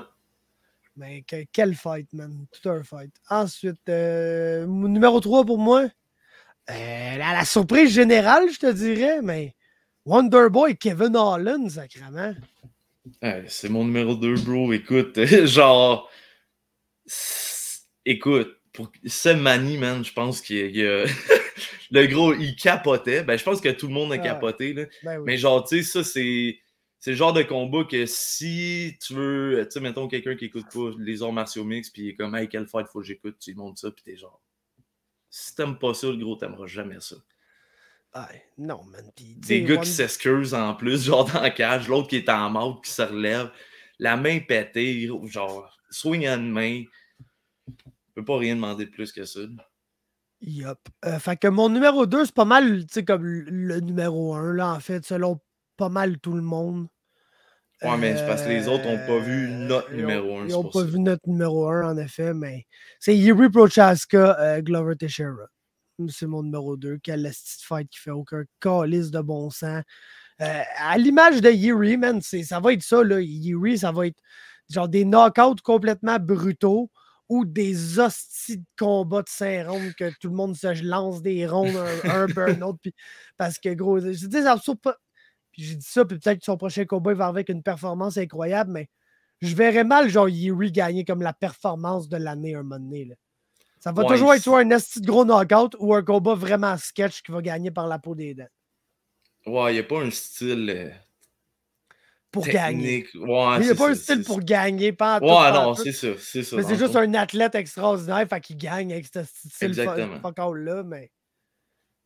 Mais 0.96 1.24
quel 1.52 1.74
fight, 1.74 2.12
man. 2.12 2.44
Tout 2.50 2.68
un 2.68 2.82
fight. 2.82 3.12
Ensuite, 3.30 3.88
euh, 3.88 4.66
numéro 4.66 5.20
3 5.20 5.44
pour 5.46 5.58
moi. 5.58 5.84
Euh, 6.68 7.16
la, 7.16 7.32
la, 7.32 7.44
surprise 7.44 7.90
générale, 7.90 8.50
je 8.52 8.58
te 8.58 8.70
dirais, 8.70 9.22
mais 9.22 9.54
Wonderboy 10.04 10.76
Kevin 10.76 11.16
Holland, 11.16 11.70
sacrément. 11.70 12.34
c'est 13.46 13.68
mon 13.70 13.84
numéro 13.84 14.14
2, 14.14 14.34
bro. 14.42 14.72
Écoute, 14.72 15.24
genre 15.46 16.10
Écoute, 18.04 18.56
pour 18.72 18.90
ce 19.04 19.28
Mani, 19.30 19.78
man, 19.78 20.04
je 20.04 20.12
pense 20.12 20.40
qu'il 20.40 20.76
y 20.76 20.86
a. 20.86 21.04
le 21.90 22.06
gros, 22.06 22.34
il 22.34 22.56
capotait. 22.56 23.22
Ben, 23.22 23.36
je 23.36 23.44
pense 23.44 23.60
que 23.60 23.68
tout 23.68 23.88
le 23.88 23.94
monde 23.94 24.12
a 24.12 24.18
capoté. 24.18 24.72
Là. 24.72 24.84
Ben 25.02 25.20
Mais 25.24 25.36
genre, 25.36 25.64
tu 25.64 25.82
sais, 25.82 25.82
ça, 25.82 26.04
c'est. 26.04 26.58
C'est 27.02 27.12
le 27.12 27.16
genre 27.16 27.32
de 27.32 27.42
combat 27.42 27.84
que 27.84 28.04
si 28.04 28.94
tu 29.00 29.14
veux, 29.14 29.62
tu 29.64 29.70
sais, 29.70 29.80
mettons 29.80 30.06
quelqu'un 30.06 30.36
qui 30.36 30.44
écoute 30.44 30.66
pas 30.70 30.90
les 30.98 31.22
arts 31.22 31.32
martiaux 31.32 31.64
mix, 31.64 31.88
puis 31.88 32.02
il 32.02 32.08
est 32.10 32.14
comme, 32.14 32.34
hey, 32.34 32.46
quelle 32.46 32.66
fight 32.66 32.86
faut 32.88 33.00
que 33.00 33.06
j'écoute, 33.06 33.36
tu 33.40 33.52
lui 33.52 33.56
montres 33.56 33.80
ça, 33.80 33.90
puis 33.90 34.04
t'es 34.04 34.18
genre, 34.18 34.42
si 35.30 35.54
t'aimes 35.54 35.78
pas 35.78 35.94
ça, 35.94 36.08
le 36.08 36.18
gros, 36.18 36.36
t'aimeras 36.36 36.66
jamais 36.66 37.00
ça. 37.00 37.16
Ouais, 38.14 38.44
non, 38.58 38.82
man. 38.84 39.10
Pis, 39.16 39.36
Des 39.36 39.62
gars 39.62 39.78
qui 39.78 39.88
s'excusent 39.88 40.52
en 40.52 40.74
plus, 40.74 41.04
genre 41.06 41.24
dans 41.24 41.40
la 41.40 41.48
cage, 41.48 41.88
l'autre 41.88 42.08
qui 42.08 42.16
est 42.16 42.28
en 42.28 42.50
mode, 42.50 42.82
qui 42.84 42.90
se 42.90 43.00
relève, 43.00 43.50
la 43.98 44.18
main 44.18 44.40
pétée, 44.40 45.08
genre, 45.24 45.74
swing 45.90 46.26
à 46.26 46.34
une 46.34 46.50
main, 46.50 46.84
peut 48.14 48.24
pas 48.24 48.38
rien 48.38 48.54
demander 48.56 48.84
de 48.86 48.90
plus 48.90 49.12
que 49.12 49.24
ça. 49.24 49.40
Yup. 50.42 50.78
Euh, 51.04 51.18
fait 51.18 51.36
que 51.36 51.48
mon 51.48 51.68
numéro 51.68 52.06
2, 52.06 52.24
c'est 52.24 52.34
pas 52.34 52.44
mal, 52.46 52.80
tu 52.86 52.94
sais, 52.94 53.04
comme 53.04 53.24
le 53.24 53.80
numéro 53.80 54.34
1, 54.34 54.54
là, 54.54 54.72
en 54.74 54.80
fait, 54.80 55.04
selon 55.04 55.38
pas 55.76 55.88
mal 55.90 56.18
tout 56.18 56.32
le 56.32 56.42
monde. 56.42 56.86
Ouais, 57.82 57.96
mais 57.96 58.16
c'est 58.16 58.26
parce 58.26 58.42
que 58.42 58.48
les 58.48 58.68
autres 58.68 58.84
n'ont 58.84 59.06
pas 59.06 59.18
vu 59.18 59.46
Euh, 59.48 59.66
notre 59.66 59.88
ils 59.90 59.94
ont- 59.94 59.96
numéro 60.00 60.38
1. 60.38 60.46
Ils 60.46 60.52
n'ont 60.52 60.68
pas 60.70 60.82
vu 60.84 60.98
notre 60.98 61.26
numéro 61.28 61.66
1, 61.68 61.92
en 61.92 61.96
effet, 61.98 62.34
mais 62.34 62.66
c'est 62.98 63.16
Yuri 63.16 63.48
Prochaska, 63.50 64.38
euh, 64.38 64.60
Glover 64.60 64.96
Teixeira. 64.96 65.46
C'est 66.08 66.26
mon 66.26 66.42
numéro 66.42 66.76
2. 66.76 66.98
Quelle 67.02 67.22
petite 67.22 67.62
fight 67.62 67.88
qui 67.90 67.98
fait 67.98 68.10
aucun 68.10 68.44
calice 68.60 69.10
de 69.10 69.20
bon 69.20 69.50
sens. 69.50 69.82
Euh, 70.40 70.62
à 70.78 70.96
l'image 70.96 71.42
de 71.42 71.50
Yuri, 71.50 71.98
man, 71.98 72.20
ça 72.22 72.60
va 72.60 72.72
être 72.72 72.82
ça, 72.82 73.02
là. 73.04 73.20
Yuri, 73.20 73.78
ça 73.78 73.92
va 73.92 74.06
être 74.06 74.18
genre 74.70 74.88
des 74.88 75.04
knockouts 75.04 75.56
complètement 75.62 76.18
brutaux 76.18 76.90
ou 77.30 77.44
des 77.46 77.98
hosties 78.00 78.58
de 78.58 78.64
combats 78.76 79.22
de 79.22 79.28
5 79.28 79.66
rondes 79.66 79.94
que 79.94 80.10
tout 80.20 80.28
le 80.28 80.34
monde 80.34 80.56
se 80.56 80.82
lance 80.84 81.22
des 81.22 81.46
rondes 81.46 81.76
un, 82.04 82.24
un 82.24 82.74
puis- 82.74 82.92
parce 83.36 83.58
que, 83.58 83.72
gros, 83.72 84.00
je 84.00 84.26
dis, 84.26 84.42
ça 84.42 84.56
me 84.56 84.60
saute 84.60 84.80
pas. 84.82 84.96
Puis 85.52 85.62
j'ai 85.62 85.74
dit 85.76 85.86
ça, 85.88 86.04
puis 86.04 86.18
peut-être 86.18 86.40
que 86.40 86.44
son 86.44 86.56
prochain 86.56 86.84
combat, 86.84 87.12
il 87.12 87.16
va 87.16 87.26
avec 87.28 87.48
une 87.48 87.62
performance 87.62 88.18
incroyable, 88.18 88.72
mais 88.72 88.88
je 89.40 89.54
verrais 89.54 89.84
mal, 89.84 90.08
genre, 90.10 90.28
Yuri 90.28 90.72
gagner 90.72 91.04
comme 91.04 91.22
la 91.22 91.32
performance 91.32 92.08
de 92.08 92.16
l'année 92.16 92.54
un 92.56 92.62
moment 92.64 92.78
donné. 92.80 93.04
là. 93.06 93.14
Ça 93.78 93.92
va 93.92 94.02
Ouais, 94.02 94.08
toujours 94.08 94.34
être 94.34 94.42
soit 94.42 94.60
un 94.60 94.70
esti 94.70 95.00
de 95.00 95.06
gros 95.06 95.24
knockout 95.24 95.74
ou 95.78 95.94
un 95.94 96.02
combat 96.02 96.34
vraiment 96.34 96.76
sketch 96.76 97.22
qui 97.22 97.32
va 97.32 97.40
gagner 97.40 97.70
par 97.70 97.86
la 97.86 97.98
peau 97.98 98.14
des 98.14 98.34
dents. 98.34 98.48
Ouais, 99.46 99.70
il 99.72 99.74
n'y 99.74 99.80
a 99.80 99.84
pas 99.84 100.02
un 100.02 100.10
style 100.10 100.68
euh, 100.68 100.90
Pour 102.32 102.46
gagner. 102.46 103.06
Ouais, 103.14 103.56
Il 103.58 103.64
n'y 103.64 103.70
a 103.70 103.74
pas 103.74 103.90
un 103.90 103.94
style 103.94 104.22
pour 104.22 104.36
ça. 104.36 104.42
gagner. 104.42 104.92
Pas 104.92 105.16
en 105.16 105.18
tout, 105.18 105.24
Ouais, 105.26 105.30
pas 105.32 105.52
non, 105.64 105.74
c'est 105.74 105.92
ça. 105.92 106.08
C'est 106.18 106.42
ça. 106.44 106.56
Mais 106.56 106.62
c'est 106.62 106.76
juste 106.76 106.94
un 106.94 107.12
athlète 107.14 107.54
extraordinaire, 107.56 108.24
fait 108.28 108.40
qu'il 108.40 108.56
gagne 108.56 108.92
avec 108.92 109.06
ce 109.06 109.24
style 109.24 109.68
Exactement. 109.68 110.20
fuck 110.20 110.38
all 110.38 110.58
là, 110.58 110.82
mais. 110.84 111.10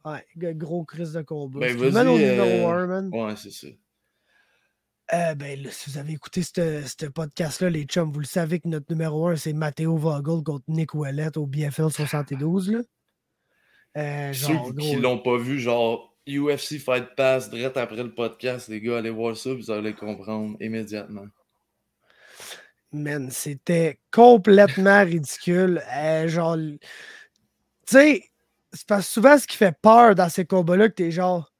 Ouais, 0.07 0.25
gros 0.55 0.85
crise 0.85 1.13
de 1.13 1.23
combat. 1.23 1.61
Ben, 1.61 1.77
au 1.77 1.91
vas-y, 1.91 2.05
numéro 2.05 2.71
euh, 2.71 2.85
1, 2.85 2.87
man. 2.87 3.11
Ouais, 3.13 3.35
c'est 3.37 3.51
ça. 3.51 3.69
Euh, 5.13 5.35
ben, 5.35 5.63
là, 5.63 5.71
si 5.71 5.91
vous 5.91 5.99
avez 5.99 6.13
écouté 6.13 6.43
ce 6.43 7.07
podcast-là, 7.07 7.69
les 7.71 7.85
chums, 7.85 8.11
vous 8.11 8.21
le 8.21 8.27
savez 8.27 8.61
que 8.61 8.69
notre 8.69 8.87
numéro 8.91 9.29
1, 9.29 9.37
c'est 9.37 9.53
Matteo 9.53 9.97
Vogel 9.97 10.43
contre 10.43 10.65
Nick 10.69 10.95
Ouellet 10.95 11.37
au 11.37 11.47
BFL 11.47 11.91
72. 11.91 12.71
Là. 12.73 12.79
Euh, 13.97 14.33
Ceux 14.33 14.53
genre, 14.55 14.67
qui 14.69 14.93
gros, 14.93 15.01
l'ont 15.01 15.19
pas 15.19 15.37
vu, 15.37 15.61
genre 15.61 16.13
UFC 16.27 16.79
Fight 16.79 17.15
Pass, 17.17 17.51
direct 17.51 17.77
après 17.77 18.03
le 18.03 18.15
podcast, 18.15 18.69
les 18.69 18.81
gars, 18.81 18.99
allez 18.99 19.11
voir 19.11 19.37
ça, 19.37 19.53
vous 19.55 19.71
allez 19.71 19.95
comprendre 19.95 20.57
immédiatement. 20.61 21.27
man, 22.93 23.31
c'était 23.31 23.99
complètement 24.13 25.03
ridicule. 25.05 25.83
Euh, 25.97 26.29
genre, 26.29 26.57
tu 26.57 26.79
sais, 27.87 28.25
c'est 28.73 28.87
parce 28.87 29.07
que 29.07 29.13
souvent 29.13 29.39
ce 29.39 29.47
qui 29.47 29.57
fait 29.57 29.77
peur 29.83 30.15
dans 30.15 30.29
ces 30.29 30.45
combats-là, 30.45 30.89
que 30.89 30.95
t'es 30.95 31.11
genre, 31.11 31.53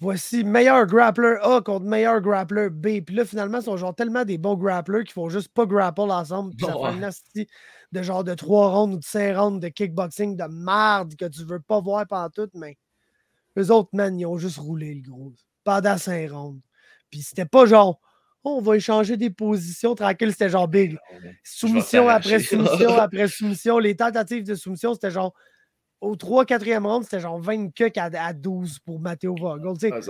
voici 0.00 0.44
meilleur 0.44 0.86
grappler 0.86 1.36
A 1.42 1.60
contre 1.60 1.84
meilleur 1.86 2.20
grappler 2.20 2.70
B. 2.70 3.02
Puis 3.04 3.14
là, 3.16 3.24
finalement, 3.24 3.58
ils 3.58 3.64
sont 3.64 3.76
genre 3.76 3.94
tellement 3.94 4.24
des 4.24 4.38
bons 4.38 4.56
grapplers 4.56 5.04
qu'ils 5.04 5.12
font 5.12 5.28
juste 5.28 5.48
pas 5.52 5.66
grapple 5.66 6.02
ensemble. 6.02 6.54
Puis 6.56 6.64
ça 6.66 6.76
fait 6.76 6.86
un 6.88 7.02
Ouais. 7.02 7.04
asti 7.04 7.46
de 7.92 8.02
genre 8.02 8.24
de 8.24 8.34
3 8.34 8.70
rounds 8.70 8.94
ou 8.96 8.98
de 9.00 9.04
5 9.04 9.36
rounds 9.36 9.60
de 9.60 9.68
kickboxing 9.68 10.36
de 10.36 10.44
merde 10.44 11.14
que 11.16 11.26
tu 11.26 11.44
veux 11.44 11.60
pas 11.60 11.80
voir 11.80 12.06
pendant 12.06 12.30
tout, 12.30 12.48
mais 12.54 12.76
eux 13.58 13.70
autres, 13.70 13.90
man, 13.92 14.18
ils 14.18 14.26
ont 14.26 14.38
juste 14.38 14.58
roulé 14.58 14.94
le 14.94 15.02
gros 15.10 15.32
pendant 15.64 15.96
5 15.98 16.30
rounds. 16.30 16.60
Puis 17.10 17.22
c'était 17.22 17.44
pas 17.46 17.66
genre, 17.66 18.00
Oh, 18.42 18.56
on 18.58 18.62
va 18.62 18.76
échanger 18.76 19.18
des 19.18 19.28
positions 19.28 19.94
tranquille, 19.94 20.32
c'était 20.32 20.48
genre 20.48 20.66
big. 20.66 20.96
Soumission 21.44 22.08
après 22.08 22.38
soumission 22.40 22.88
après 22.98 23.28
soumission. 23.28 23.78
Les 23.78 23.94
tentatives 23.94 24.44
de 24.44 24.54
soumission, 24.54 24.94
c'était 24.94 25.10
genre 25.10 25.34
au 26.00 26.16
3-4e 26.16 26.86
round, 26.86 27.04
c'était 27.04 27.20
genre 27.20 27.38
20 27.38 27.68
cucks 27.74 27.98
à, 27.98 28.04
à 28.04 28.32
12 28.32 28.78
pour 28.78 28.98
Matteo 28.98 29.34
Vogel. 29.38 29.74
Ah, 29.92 30.00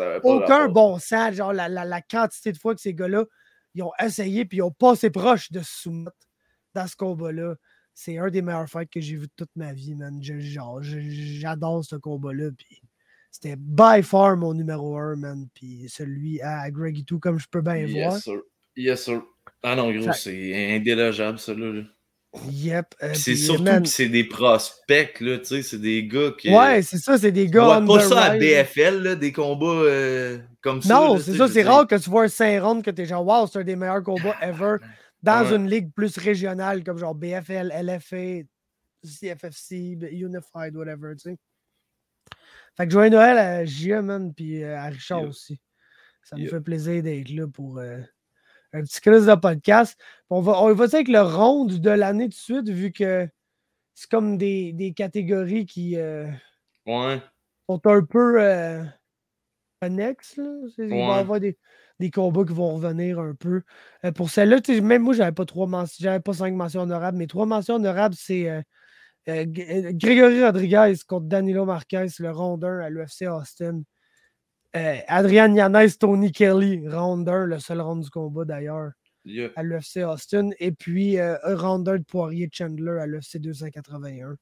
aucun 0.44 0.68
bon 0.68 0.98
sens. 1.00 1.34
Genre, 1.34 1.52
la, 1.52 1.68
la- 1.68 1.84
la 1.84 2.00
quantité 2.02 2.52
de 2.52 2.58
fois 2.58 2.76
que 2.76 2.80
ces 2.80 2.94
gars-là, 2.94 3.24
ils 3.74 3.82
ont 3.82 3.90
essayé 4.00 4.44
puis 4.44 4.58
ils 4.58 4.62
ont 4.62 4.70
passé 4.70 5.10
proche 5.10 5.50
de 5.50 5.58
se 5.58 5.80
soumettre 5.82 6.16
dans 6.72 6.86
ce 6.86 6.94
combat-là. 6.94 7.56
C'est 7.94 8.16
un 8.18 8.28
des 8.30 8.42
meilleurs 8.42 8.68
fights 8.68 8.90
que 8.92 9.00
j'ai 9.00 9.16
vu 9.16 9.26
de 9.26 9.32
toute 9.36 9.50
ma 9.56 9.72
vie, 9.72 9.96
man. 9.96 10.20
J'adore 10.22 11.84
ce 11.84 11.96
combat-là. 11.96 12.50
Puis 12.56 12.80
c'était 13.30 13.56
by 13.56 14.02
far 14.02 14.36
mon 14.36 14.54
numéro 14.54 14.96
1, 14.96 15.16
man. 15.16 15.48
Puis 15.54 15.86
celui 15.88 16.40
à 16.42 16.70
Greg 16.70 16.98
et 16.98 17.04
tout, 17.04 17.18
comme 17.18 17.38
je 17.38 17.46
peux 17.50 17.60
bien 17.62 17.86
voir. 17.86 18.14
Yes, 18.14 18.22
sir. 18.24 18.40
Yes, 18.76 19.04
sir. 19.04 19.22
Ah 19.62 19.76
non, 19.76 19.92
gros, 19.92 20.12
c'est 20.12 20.74
indélogeable, 20.76 21.38
ça, 21.38 21.54
là. 21.54 21.72
là. 21.72 21.82
Yep. 22.48 22.94
euh, 23.02 23.12
c'est 23.14 23.34
surtout 23.34 23.64
man, 23.64 23.82
que 23.82 23.88
c'est 23.88 24.08
des 24.08 24.22
prospects, 24.22 25.20
là, 25.20 25.38
tu 25.38 25.46
sais, 25.46 25.62
c'est 25.62 25.80
des 25.80 26.06
gars 26.06 26.30
qui. 26.38 26.54
Ouais, 26.54 26.80
c'est 26.82 26.98
ça, 26.98 27.18
c'est 27.18 27.32
des 27.32 27.48
gars. 27.48 27.80
on 27.80 27.86
pas 27.86 27.98
the 27.98 28.08
ça 28.08 28.22
à. 28.22 28.38
BFL, 28.38 29.02
là, 29.02 29.14
des 29.16 29.32
combats 29.32 29.66
euh, 29.66 30.38
comme 30.62 30.80
ça. 30.80 30.94
Non, 30.94 31.18
c'est 31.18 31.36
ça, 31.36 31.48
c'est 31.48 31.64
rare 31.64 31.88
que 31.88 31.96
tu 31.96 32.08
vois 32.08 32.24
un 32.24 32.28
5 32.28 32.62
rounds 32.62 32.84
que 32.84 32.90
t'es 32.92 33.04
genre, 33.04 33.26
wow, 33.26 33.48
c'est 33.48 33.58
un 33.58 33.64
des 33.64 33.74
meilleurs 33.74 34.04
combats 34.04 34.36
ever 34.40 34.76
dans 35.22 35.44
Ouais. 35.44 35.56
une 35.56 35.68
ligue 35.68 35.92
plus 35.92 36.16
régionale 36.18 36.84
comme 36.84 36.98
genre 36.98 37.14
BFL, 37.16 37.72
LFA, 37.82 38.44
CFFC, 39.04 39.98
Unified, 40.12 40.76
whatever, 40.76 41.14
tu 41.16 41.30
sais. 41.30 41.36
Fait 42.80 42.86
que 42.86 42.92
joyeux 42.92 43.10
Noël 43.10 43.36
à 43.36 43.64
Gia, 43.66 44.00
man, 44.00 44.32
puis 44.32 44.64
euh, 44.64 44.74
à 44.78 44.84
Richard 44.86 45.24
aussi. 45.24 45.60
Ça 46.22 46.36
me 46.36 46.46
fait 46.46 46.60
plaisir 46.62 47.02
d'être 47.02 47.28
là 47.28 47.46
pour 47.46 47.76
euh, 47.78 47.98
un 48.72 48.80
petit 48.80 49.02
crise 49.02 49.26
de 49.26 49.34
podcast. 49.34 50.00
On 50.30 50.40
va, 50.40 50.62
on 50.62 50.72
va 50.72 50.84
avec 50.84 51.08
le 51.08 51.20
ronde 51.20 51.78
de 51.78 51.90
l'année 51.90 52.24
tout 52.24 52.30
de 52.30 52.34
suite, 52.34 52.68
vu 52.70 52.90
que 52.90 53.28
c'est 53.94 54.08
comme 54.08 54.38
des, 54.38 54.72
des 54.72 54.94
catégories 54.94 55.66
qui. 55.66 55.96
euh, 55.98 56.26
Ouais. 56.86 57.20
sont 57.68 57.82
un 57.84 58.02
peu 58.02 58.42
euh, 58.42 58.82
connexes. 59.82 60.38
Là. 60.38 60.50
Il 60.78 60.88
va 60.88 60.96
y 60.96 61.02
avoir 61.18 61.38
des, 61.38 61.58
des 61.98 62.10
combats 62.10 62.44
qui 62.46 62.54
vont 62.54 62.76
revenir 62.76 63.20
un 63.20 63.34
peu. 63.34 63.60
Pour 64.14 64.30
celle-là, 64.30 64.56
même 64.80 65.02
moi, 65.02 65.12
j'avais 65.12 65.32
pas 65.32 65.44
trois 65.44 65.66
mentions, 65.66 65.98
j'avais 66.02 66.20
pas 66.20 66.32
cinq 66.32 66.54
mentions 66.54 66.80
honorables, 66.80 67.18
mais 67.18 67.26
trois 67.26 67.44
mentions 67.44 67.74
honorables, 67.74 68.14
c'est 68.16 68.64
euh, 69.30 69.44
euh, 69.58 69.92
Grégory 69.94 70.44
Rodriguez 70.44 70.94
contre 71.06 71.26
Danilo 71.26 71.64
Marquez, 71.64 72.06
le 72.18 72.30
round 72.30 72.64
1 72.64 72.78
à 72.80 72.90
l'UFC 72.90 73.22
Austin. 73.28 73.82
Euh, 74.76 74.96
Adrian 75.08 75.54
Yanez, 75.54 75.90
Tony 75.98 76.30
Kelly, 76.32 76.86
round 76.88 77.28
1, 77.28 77.46
le 77.46 77.58
seul 77.58 77.80
round 77.80 78.02
du 78.04 78.10
combat 78.10 78.44
d'ailleurs, 78.44 78.92
Yeah. 79.26 79.50
à 79.56 79.62
l'UFC 79.62 79.98
Austin. 80.04 80.48
Et 80.60 80.72
puis 80.72 81.18
euh, 81.18 81.36
un 81.44 81.54
round 81.54 81.86
1 81.86 81.98
de 81.98 82.04
Poirier 82.04 82.48
Chandler 82.50 82.98
à 83.00 83.06
l'UFC 83.06 83.36
281. 83.38 84.34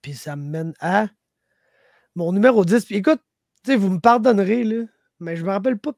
Puis 0.00 0.14
ça 0.14 0.36
me 0.36 0.48
mène 0.48 0.72
à 0.80 1.08
mon 2.14 2.32
numéro 2.32 2.64
10. 2.64 2.84
Puis 2.86 2.96
écoute, 2.96 3.20
vous 3.66 3.90
me 3.90 4.00
pardonnerez, 4.00 4.64
là, 4.64 4.84
mais 5.20 5.36
je 5.36 5.44
me 5.44 5.50
rappelle 5.50 5.78
pas 5.78 5.92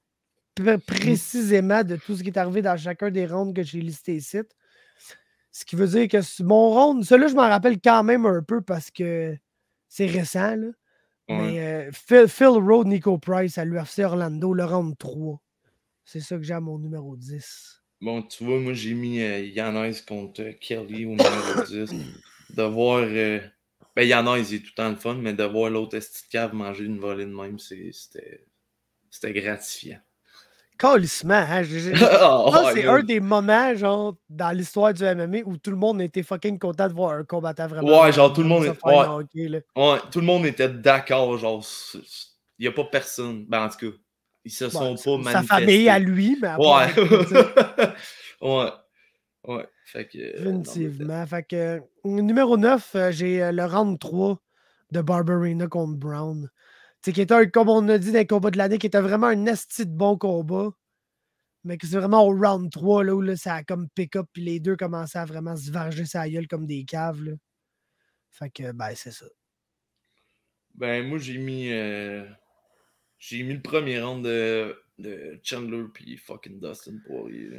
pr- 0.57 0.79
précisément 0.85 1.85
de 1.85 1.97
tout 1.97 2.17
ce 2.17 2.23
qui 2.23 2.29
est 2.31 2.39
arrivé 2.39 2.63
dans 2.63 2.77
chacun 2.77 3.11
des 3.11 3.27
rounds 3.27 3.55
que 3.55 3.63
j'ai 3.63 3.81
listés 3.81 4.17
ici. 4.17 4.39
Ce 5.59 5.65
qui 5.65 5.75
veut 5.75 5.87
dire 5.89 6.07
que 6.07 6.43
mon 6.43 6.69
round, 6.69 7.03
celui-là, 7.03 7.29
je 7.29 7.35
m'en 7.35 7.49
rappelle 7.49 7.81
quand 7.81 8.05
même 8.05 8.27
un 8.27 8.43
peu 8.43 8.61
parce 8.61 8.91
que 8.91 9.35
c'est 9.89 10.05
récent, 10.05 10.55
là. 10.55 10.67
Ouais. 11.31 11.39
Mais 11.39 11.61
euh, 11.61 11.91
Phil, 11.93 12.29
Phil 12.29 12.47
Rowe, 12.49 12.85
Nico 12.85 13.17
Price 13.17 13.57
à 13.57 13.65
l'UFC 13.65 14.01
Orlando, 14.01 14.53
le 14.53 14.65
round 14.67 14.99
3. 14.99 15.41
C'est 16.05 16.21
ça 16.21 16.37
que 16.37 16.43
j'ai 16.43 16.53
à 16.53 16.61
mon 16.61 16.79
numéro 16.79 17.17
10. 17.17 17.83
Bon, 18.03 18.21
tu 18.21 18.45
vois, 18.45 18.61
moi, 18.61 18.75
j'ai 18.75 18.93
mis 18.93 19.23
euh, 19.23 19.41
Yanez 19.47 19.93
contre 20.07 20.43
euh, 20.43 20.53
Kelly 20.61 21.07
au 21.07 21.13
numéro 21.13 21.63
10. 21.67 21.91
De 22.55 22.63
voir. 22.63 22.99
euh, 23.05 23.41
Ben, 23.97 24.07
Yanez, 24.07 24.55
est 24.55 24.59
tout 24.59 24.67
le 24.73 24.75
temps 24.75 24.91
le 24.91 24.97
fun, 24.97 25.15
mais 25.15 25.33
de 25.33 25.45
voir 25.45 25.71
l'autre 25.71 25.97
esti 25.97 26.27
de 26.27 26.33
cave 26.33 26.53
manger 26.53 26.85
une 26.85 26.99
volée 27.01 27.25
de 27.25 27.31
même. 27.35 27.59
C'était 27.59 28.43
gratifiant. 29.33 30.01
Calissement, 30.79 31.35
hein? 31.35 31.63
Oh, 32.23 32.51
Ça, 32.53 32.71
c'est 32.75 32.87
un 32.87 33.03
des 33.03 33.21
moments, 33.21 33.75
genre, 33.75 34.15
dans 34.29 34.51
l'histoire 34.51 34.93
du 34.93 35.03
MMA 35.05 35.39
où 35.47 35.57
tout 35.57 35.71
le 35.71 35.77
monde 35.77 36.01
était 36.03 36.23
fucking 36.23 36.59
content 36.59 36.89
de 36.89 36.93
voir 36.93 37.13
un 37.13 37.25
combattant 37.25 37.67
vraiment. 37.67 38.03
Ouais, 38.03 38.13
genre, 38.13 38.33
tout 38.33 38.43
le 38.43 38.49
monde 38.49 38.65
est- 38.67 38.85
ouais. 38.85 39.63
Ouais, 39.77 39.99
tout 40.11 40.21
le 40.21 40.27
monde 40.27 40.45
était 40.47 40.69
d'accord, 40.69 41.37
genre. 41.39 41.65
Il 42.59 42.63
n'y 42.63 42.67
a 42.69 42.73
pas 42.73 42.85
personne. 42.85 43.45
Ben, 43.49 43.65
en 43.65 43.69
tout 43.69 43.91
cas, 43.91 43.97
ils 44.45 44.51
se 44.51 44.69
sont 44.69 44.91
Ouais, 44.91 44.91
pas 44.95 44.97
sa- 44.97 45.11
manifestés. 45.19 45.33
Sa 45.33 45.43
famille 45.61 45.89
à 45.89 45.99
lui, 45.99 46.39
mais 46.41 46.49
après, 46.49 47.03
Ouais. 47.03 47.87
ouais. 48.43 48.71
Ouais. 49.45 49.67
Fait 49.87 50.07
que. 50.09 50.19
euh. 50.19 51.27
Fait 51.27 51.43
que, 51.45 51.57
euh, 51.57 51.81
numéro 52.05 52.57
9, 52.57 52.91
euh, 52.97 53.11
j'ai 53.13 53.51
le 53.53 53.65
round 53.65 53.99
3 53.99 54.39
de 54.93 55.01
Barbarina 55.01 55.67
contre 55.69 55.95
Brown. 55.95 56.49
Sais, 57.07 57.13
qui 57.13 57.21
était, 57.21 57.35
un, 57.35 57.47
comme 57.47 57.69
on 57.69 57.89
a 57.89 57.99
dit 57.99 58.11
dans 58.11 58.19
les 58.19 58.27
combats 58.27 58.51
de 58.51 58.59
l'année, 58.59 58.79
qui 58.79 58.89
était 58.89 59.01
vraiment 59.01 59.29
un 59.29 59.47
esti 59.47 59.87
de 59.87 59.93
bon 59.93 60.19
combat. 60.19 60.71
Mais 61.63 61.79
que 61.79 61.87
c'est 61.87 61.97
vraiment 61.99 62.27
au 62.27 62.31
round 62.37 62.69
3, 62.71 63.05
là, 63.05 63.15
où 63.15 63.21
là, 63.21 63.37
ça 63.37 63.55
a 63.55 63.63
comme 63.65 63.89
pick-up, 63.91 64.27
puis 64.33 64.43
les 64.43 64.59
deux 64.59 64.77
commençaient 64.77 65.19
à 65.21 65.25
vraiment 65.25 65.57
se 65.57 65.71
varger 65.71 66.05
sa 66.05 66.29
gueule 66.29 66.49
comme 66.49 66.67
des 66.67 66.85
caves, 66.85 67.23
là. 67.23 67.33
Fait 68.31 68.51
que, 68.51 68.73
ben, 68.73 68.93
c'est 68.97 69.13
ça. 69.13 69.27
Ben, 70.75 71.07
moi, 71.09 71.19
j'ai 71.19 71.39
mis. 71.39 71.73
euh, 71.73 72.25
J'ai 73.19 73.43
mis 73.45 73.55
le 73.55 73.63
premier 73.63 74.01
round 74.03 74.25
de, 74.25 74.77
de 74.99 75.41
Chandler 75.45 75.85
puis 75.95 76.17
fucking 76.17 76.61
Dustin 76.61 76.99
Poirier. 77.07 77.49
là. 77.51 77.59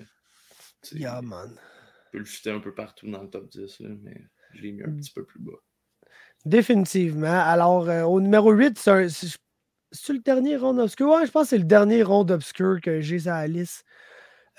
Yeah, 0.91 1.21
man. 1.21 1.57
Je 2.05 2.11
peux 2.11 2.17
le 2.19 2.25
chuter 2.25 2.51
un 2.51 2.59
peu 2.59 2.73
partout 2.75 3.09
dans 3.09 3.23
le 3.23 3.29
top 3.29 3.49
10, 3.49 3.79
là, 3.79 3.89
mais 4.03 4.21
je 4.53 4.61
l'ai 4.61 4.71
mis 4.73 4.83
un 4.83 4.87
Mm. 4.87 4.97
petit 4.97 5.11
peu 5.11 5.25
plus 5.25 5.39
bas. 5.39 5.57
Définitivement. 6.47 7.27
Alors, 7.27 7.89
euh, 7.89 8.03
au 8.03 8.21
numéro 8.21 8.51
8, 8.51 8.79
c'est 8.79 10.13
le 10.13 10.19
dernier 10.19 10.55
round 10.55 10.79
obscur? 10.79 11.09
Ouais, 11.09 11.25
je 11.25 11.31
pense 11.31 11.43
que 11.43 11.49
c'est 11.49 11.57
le 11.57 11.65
dernier 11.65 12.03
round 12.03 12.31
obscur 12.31 12.79
que 12.81 13.01
j'ai 13.01 13.19
sur 13.19 13.31
la 13.31 13.47
liste. 13.47 13.83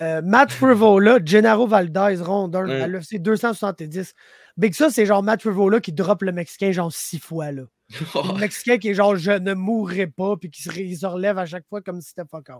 Euh, 0.02 0.20
Matt 0.22 0.52
Frivola, 0.52 1.18
Gennaro 1.24 1.66
Valdez, 1.66 2.16
round 2.20 2.54
1 2.54 2.68
à 2.68 2.86
l'UFC 2.86 3.18
270. 3.18 4.12
Big 4.58 4.74
ça, 4.74 4.90
c'est 4.90 5.06
genre 5.06 5.22
Matt 5.22 5.40
Frivola 5.40 5.80
qui 5.80 5.92
drop 5.92 6.22
le 6.22 6.32
Mexicain 6.32 6.72
genre 6.72 6.92
six 6.92 7.18
fois. 7.18 7.52
Là. 7.52 7.62
Le 8.14 8.38
Mexicain 8.38 8.76
qui 8.76 8.90
est 8.90 8.94
genre 8.94 9.16
je 9.16 9.30
ne 9.30 9.54
mourrai 9.54 10.08
pas, 10.08 10.36
puis 10.36 10.50
qui 10.50 10.62
se, 10.62 11.06
relève 11.06 11.38
à 11.38 11.46
chaque 11.46 11.66
fois 11.68 11.80
comme 11.80 12.02
si 12.02 12.08
c'était 12.08 12.28
all. 12.32 12.58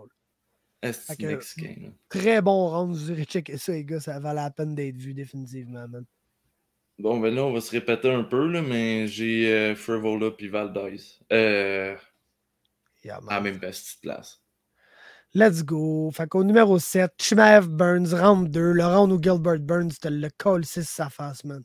Est-ce 0.81 1.15
que- 1.15 1.25
mexicain. 1.27 1.91
Très 2.07 2.41
bon 2.41 2.67
round, 2.69 2.95
vous 2.95 3.11
irez 3.11 3.25
checker 3.25 3.57
ça, 3.57 3.73
les 3.73 3.85
gars, 3.85 3.99
ça 3.99 4.19
valait 4.19 4.41
la 4.41 4.49
peine 4.49 4.73
d'être 4.73 4.97
vu 4.97 5.13
définitivement, 5.13 5.87
man. 5.87 6.05
Bon, 6.99 7.17
ben 7.19 7.33
là, 7.33 7.43
on 7.45 7.53
va 7.53 7.61
se 7.61 7.71
répéter 7.71 8.11
un 8.11 8.23
peu, 8.23 8.47
là, 8.47 8.61
mais 8.61 9.07
j'ai 9.07 9.51
euh, 9.53 9.75
Frivola 9.75 10.31
puis 10.31 10.49
Valdez. 10.49 10.97
Euh, 11.31 11.95
Yeah, 13.05 13.19
à 13.29 13.35
la 13.35 13.39
même 13.41 13.59
petite 13.61 14.01
place. 14.01 14.41
Let's 15.33 15.63
go. 15.63 16.11
Fait 16.11 16.27
qu'au 16.27 16.43
numéro 16.43 16.77
7, 16.79 17.13
Chimaev 17.21 17.67
Burns, 17.69 18.13
round 18.13 18.49
2, 18.51 18.73
le 18.73 18.85
round 18.85 19.13
où 19.13 19.21
Gilbert 19.21 19.59
Burns 19.59 19.91
te 20.01 20.09
le 20.09 20.27
colle 20.37 20.65
6 20.65 20.83
sa 20.89 21.09
face, 21.09 21.45
man. 21.45 21.63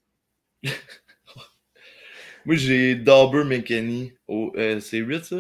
Moi, 2.44 2.55
j'ai 2.57 2.94
Dauber 2.94 3.42
McKinney. 3.42 4.14
au- 4.29 4.53
euh, 4.57 4.79
c'est 4.79 4.99
8, 4.99 5.25
ça? 5.25 5.37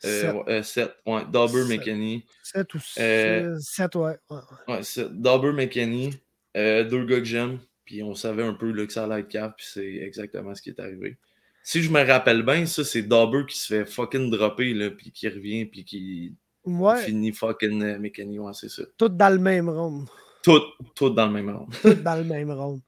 Sept. 0.00 0.04
Euh, 0.04 0.32
ouais, 0.34 0.44
euh, 0.52 0.62
7. 0.62 0.94
Ouais, 1.06 1.24
Dauber 1.32 1.62
Sept. 1.62 1.68
McKinney. 1.78 2.26
7 2.42 2.74
ou 2.74 2.78
Euh, 2.98 3.56
7, 3.60 3.94
ouais. 3.94 4.18
ouais, 4.28 4.36
ouais. 4.68 4.74
Ouais, 4.74 4.82
c'est 4.82 5.08
Dauber 5.18 5.52
McKinney. 5.52 6.10
Euh, 6.58 6.84
deux 6.84 7.06
gars 7.06 7.18
que 7.20 7.24
j'aime. 7.24 7.58
Puis 7.84 8.02
on 8.02 8.14
savait 8.14 8.42
un 8.44 8.54
peu 8.54 8.70
là, 8.72 8.86
que 8.86 8.92
ça 8.92 9.04
allait 9.04 9.20
être 9.20 9.28
cave. 9.28 9.52
Puis 9.56 9.66
c'est 9.68 9.94
exactement 9.96 10.54
ce 10.54 10.62
qui 10.62 10.70
est 10.70 10.80
arrivé. 10.80 11.18
Si 11.62 11.82
je 11.82 11.90
me 11.90 12.02
rappelle 12.06 12.42
bien, 12.42 12.66
ça, 12.66 12.84
c'est 12.84 13.02
Dauber 13.02 13.44
qui 13.48 13.56
se 13.58 13.66
fait 13.74 13.86
fucking 13.86 14.30
dropper. 14.30 14.74
Là, 14.74 14.90
puis 14.90 15.10
qui 15.10 15.28
revient. 15.28 15.64
Puis 15.66 15.84
qui 15.84 16.34
Ouais, 16.64 17.02
finit 17.04 17.32
fucking 17.32 17.82
euh. 17.82 17.98
Ouais, 18.42 18.52
c'est 18.54 18.70
ça. 18.70 18.82
tout 18.96 19.08
dans 19.10 19.28
le 19.30 19.38
même 19.38 19.68
round. 19.68 20.06
Tout, 20.42 20.60
tout 20.94 21.10
dans 21.10 21.26
le 21.26 21.32
même 21.32 21.50
round. 21.50 21.74
Tout 21.82 21.94
dans 21.94 22.16
le 22.16 22.24
même 22.24 22.50
round. 22.50 22.80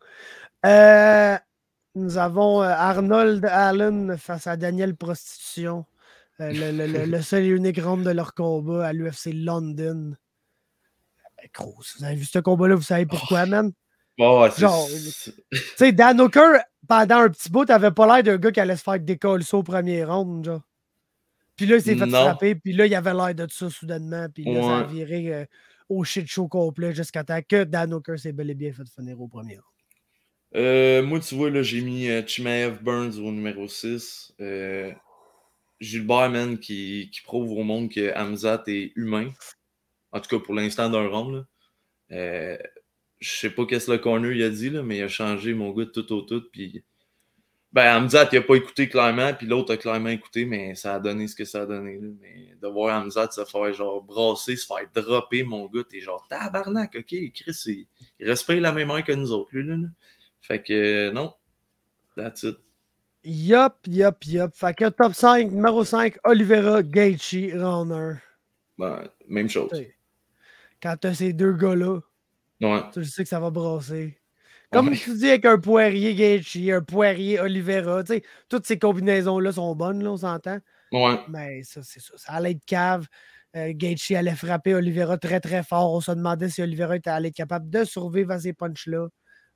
Euh, 0.65 1.37
nous 1.95 2.17
avons 2.19 2.63
euh, 2.63 2.67
Arnold 2.69 3.45
Allen 3.47 4.17
face 4.19 4.47
à 4.47 4.57
Daniel 4.57 4.95
Prostitution. 4.97 5.85
Euh, 6.41 6.53
le, 6.53 6.71
le- 6.77 6.87
le- 6.87 7.05
le 7.07 7.23
seul 7.23 7.45
et 7.45 7.49
unique 7.49 7.79
round 7.81 8.05
de 8.05 8.11
leur 8.11 8.35
combat 8.35 8.87
à 8.87 8.93
l'UFC 8.93 9.33
London. 9.33 10.15
Gros, 11.55 11.83
si 11.83 11.99
vous 11.99 12.05
avez 12.05 12.17
vu 12.17 12.25
ce 12.25 12.39
combat-là, 12.39 12.75
vous 12.75 12.83
savez 12.83 13.07
pourquoi, 13.07 13.47
man? 13.47 13.73
Ouais, 14.19 14.39
ouais, 14.41 14.51
c'est- 14.51 15.33
Tu 15.51 15.61
sais, 15.77 15.93
Dan 15.93 16.21
Hooker, 16.21 16.59
pendant 16.89 17.17
un 17.21 17.29
petit 17.29 17.51
bout, 17.51 17.65
t'avais 17.67 17.91
pas 17.91 18.07
l'air 18.07 18.23
d'un 18.23 18.39
gars 18.39 18.51
qui 18.53 18.61
allait 18.61 18.77
se 18.77 18.83
faire 18.83 18.99
décoller 18.99 19.45
ça 19.45 19.57
au 19.59 19.63
premier 19.63 20.05
round, 20.05 20.45
genre. 20.45 20.63
Puis 21.57 21.67
là, 21.67 21.77
il 21.77 21.83
s'est 21.83 21.97
fait 21.97 22.07
Non. 22.07 22.23
frapper, 22.25 22.55
puis 22.55 22.73
là, 22.73 22.87
il 22.87 22.95
avait 22.95 23.15
l'air 23.15 23.35
de 23.35 23.47
ça 23.51 23.69
soudainement, 23.71 24.27
puis 24.33 24.45
là, 24.45 24.63
ça 24.63 24.69
a 24.79 24.81
Ouais. 24.83 24.93
viré 24.93 25.35
euh, 25.35 25.45
au 25.89 26.05
shit 26.05 26.27
show 26.27 26.49
complet 26.49 26.95
jusqu'à 26.95 27.25
temps 27.25 27.41
que 27.47 27.65
Dan 27.65 27.93
Hooker 27.95 28.19
s'est 28.19 28.33
bel 28.33 28.51
et 28.51 28.55
bien 28.55 28.73
fait 28.73 28.89
finir 28.95 29.21
au 29.21 29.29
premier 29.29 29.55
round. 29.55 29.65
Euh, 30.55 31.03
moi, 31.03 31.21
tu 31.21 31.35
vois, 31.35 31.51
là, 31.51 31.63
j'ai 31.63 31.81
mis 31.83 32.09
euh, 32.09 32.23
Chimaev 32.27 32.83
Burns 32.83 33.19
au 33.19 33.31
numéro 33.33 33.69
6. 33.69 34.33
Euh, 34.41 34.93
Gilbert, 35.81 36.31
man, 36.31 36.59
qui, 36.59 37.11
qui 37.13 37.21
prouve 37.23 37.53
au 37.53 37.63
monde 37.63 37.91
que 37.91 38.15
Hamzat 38.17 38.63
est 38.69 38.93
humain. 38.97 39.31
En 40.13 40.21
tout 40.21 40.29
cas, 40.39 40.43
pour 40.43 40.55
l'instant, 40.55 40.89
d'un 40.89 41.07
round. 41.09 41.45
Là. 42.11 42.59
Je 43.21 43.31
sais 43.31 43.51
pas 43.51 43.65
qu'est-ce 43.67 43.87
que 43.87 43.93
le 43.93 43.99
corner 43.99 44.33
il 44.33 44.43
a 44.43 44.51
dit, 44.51 44.71
là, 44.71 44.83
mais 44.83 44.99
il 44.99 45.03
a 45.03 45.09
changé 45.09 45.55
mon 45.55 45.71
goût 45.71 45.85
de 45.85 45.91
tout 45.91 46.13
au 46.13 46.23
tout. 46.23 46.43
Puis... 46.53 46.85
Ben, 47.73 47.97
Hamzat, 47.97 48.29
il 48.33 48.39
a 48.39 48.43
pas 48.43 48.55
écouté 48.55 48.89
clairement, 48.89 49.35
puis 49.35 49.47
l'autre 49.47 49.75
a 49.75 49.77
clairement 49.77 50.09
écouté, 50.09 50.47
mais 50.47 50.75
ça 50.75 50.95
a 50.95 51.01
donné 51.01 51.29
ce 51.29 51.37
que 51.37 51.45
ça 51.45 51.63
a 51.63 51.67
donné. 51.67 51.99
là. 52.01 52.09
Mais 52.21 52.55
de 52.61 52.69
voir 52.69 53.03
Hamzat 53.03 53.31
se 53.33 53.45
faire 53.45 53.73
genre 53.75 54.03
brasser, 54.03 54.57
se 54.57 54.67
faire 54.67 54.87
dropper, 54.95 55.43
mon 55.43 55.67
gars, 55.67 55.83
t'es 55.89 56.01
genre 56.01 56.27
tabarnak, 56.29 56.97
ok, 56.97 57.33
Chris, 57.35 57.63
il, 57.67 57.87
il 58.19 58.29
respire 58.29 58.61
la 58.61 58.73
même 58.73 58.91
heure 58.91 59.05
que 59.05 59.13
nous 59.13 59.33
autres, 59.33 59.51
lui, 59.53 59.67
là. 59.67 59.77
là. 59.77 59.89
Fait 60.47 60.63
que 60.63 60.73
euh, 60.73 61.13
non. 61.13 61.35
That's 62.17 62.45
it. 62.45 62.57
Yup, 63.25 63.75
yup, 63.89 64.25
yup. 64.25 64.55
Fait 64.55 64.75
que 64.75 64.89
top 64.89 65.13
5, 65.13 65.51
numéro 65.51 65.85
5, 65.85 66.17
Oliveira 66.25 66.83
Gaethje, 66.83 67.53
1. 67.55 68.21
Ben, 68.79 69.09
même 69.29 69.49
chose. 69.49 69.71
Quand 70.81 70.97
t'as 71.01 71.15
ces 71.15 71.33
deux 71.33 71.53
gars-là, 71.53 72.01
Ouais. 72.61 72.81
tu 72.93 73.05
sais 73.05 73.23
que 73.23 73.29
ça 73.29 73.41
va 73.41 73.51
brasser. 73.51 74.19
Comme 74.73 74.89
Ouais. 74.89 74.97
tu 74.97 75.15
dis 75.15 75.29
avec 75.29 75.45
un 75.45 75.59
poirier 75.59 76.15
Gaethje, 76.15 76.71
un 76.71 76.83
poirier 76.83 77.39
Oliveira, 77.41 78.03
tu 78.03 78.15
sais, 78.15 78.23
toutes 78.49 78.67
ces 78.67 78.79
combinaisons-là 78.79 79.53
sont 79.53 79.75
bonnes, 79.77 80.03
là, 80.03 80.11
on 80.13 80.17
s'entend. 80.17 80.59
Ouais. 80.93 81.19
Mais 81.29 81.63
ça, 81.63 81.81
c'est 81.85 82.01
ça. 82.01 82.15
Ça 82.17 82.33
allait 82.33 82.53
être 82.53 82.65
cave. 82.65 83.07
Euh, 83.55 83.73
Gaethje 83.75 84.13
allait 84.13 84.35
frapper 84.35 84.75
Oliveira 84.75 85.19
très, 85.19 85.41
très 85.41 85.63
fort. 85.63 85.93
On 85.95 86.01
se 86.01 86.11
demandait 86.13 86.49
si 86.49 86.63
Oliveira 86.63 86.97
était 86.97 87.11
allé 87.11 87.29
être 87.29 87.35
capable 87.37 87.71
de 87.71 87.85
survivre 87.85 88.33
à 88.33 88.41
ces 88.41 88.53
punches-là. 88.53 89.05
Euh, 89.05 89.09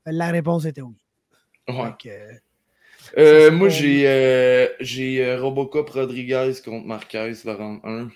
La 0.06 0.30
réponse 0.30 0.64
était 0.64 0.80
oui. 0.82 0.96
Ouais. 1.68 1.92
Euh, 3.16 3.48
c'est 3.48 3.50
moi, 3.50 3.68
j'ai 3.68 4.06
euh, 4.08 4.68
j'ai 4.80 5.24
euh, 5.24 5.40
Robocop 5.40 5.88
Rodriguez 5.90 6.52
contre 6.64 6.86
Marquez, 6.86 7.32
1. 7.46 7.80
ah, 7.82 8.08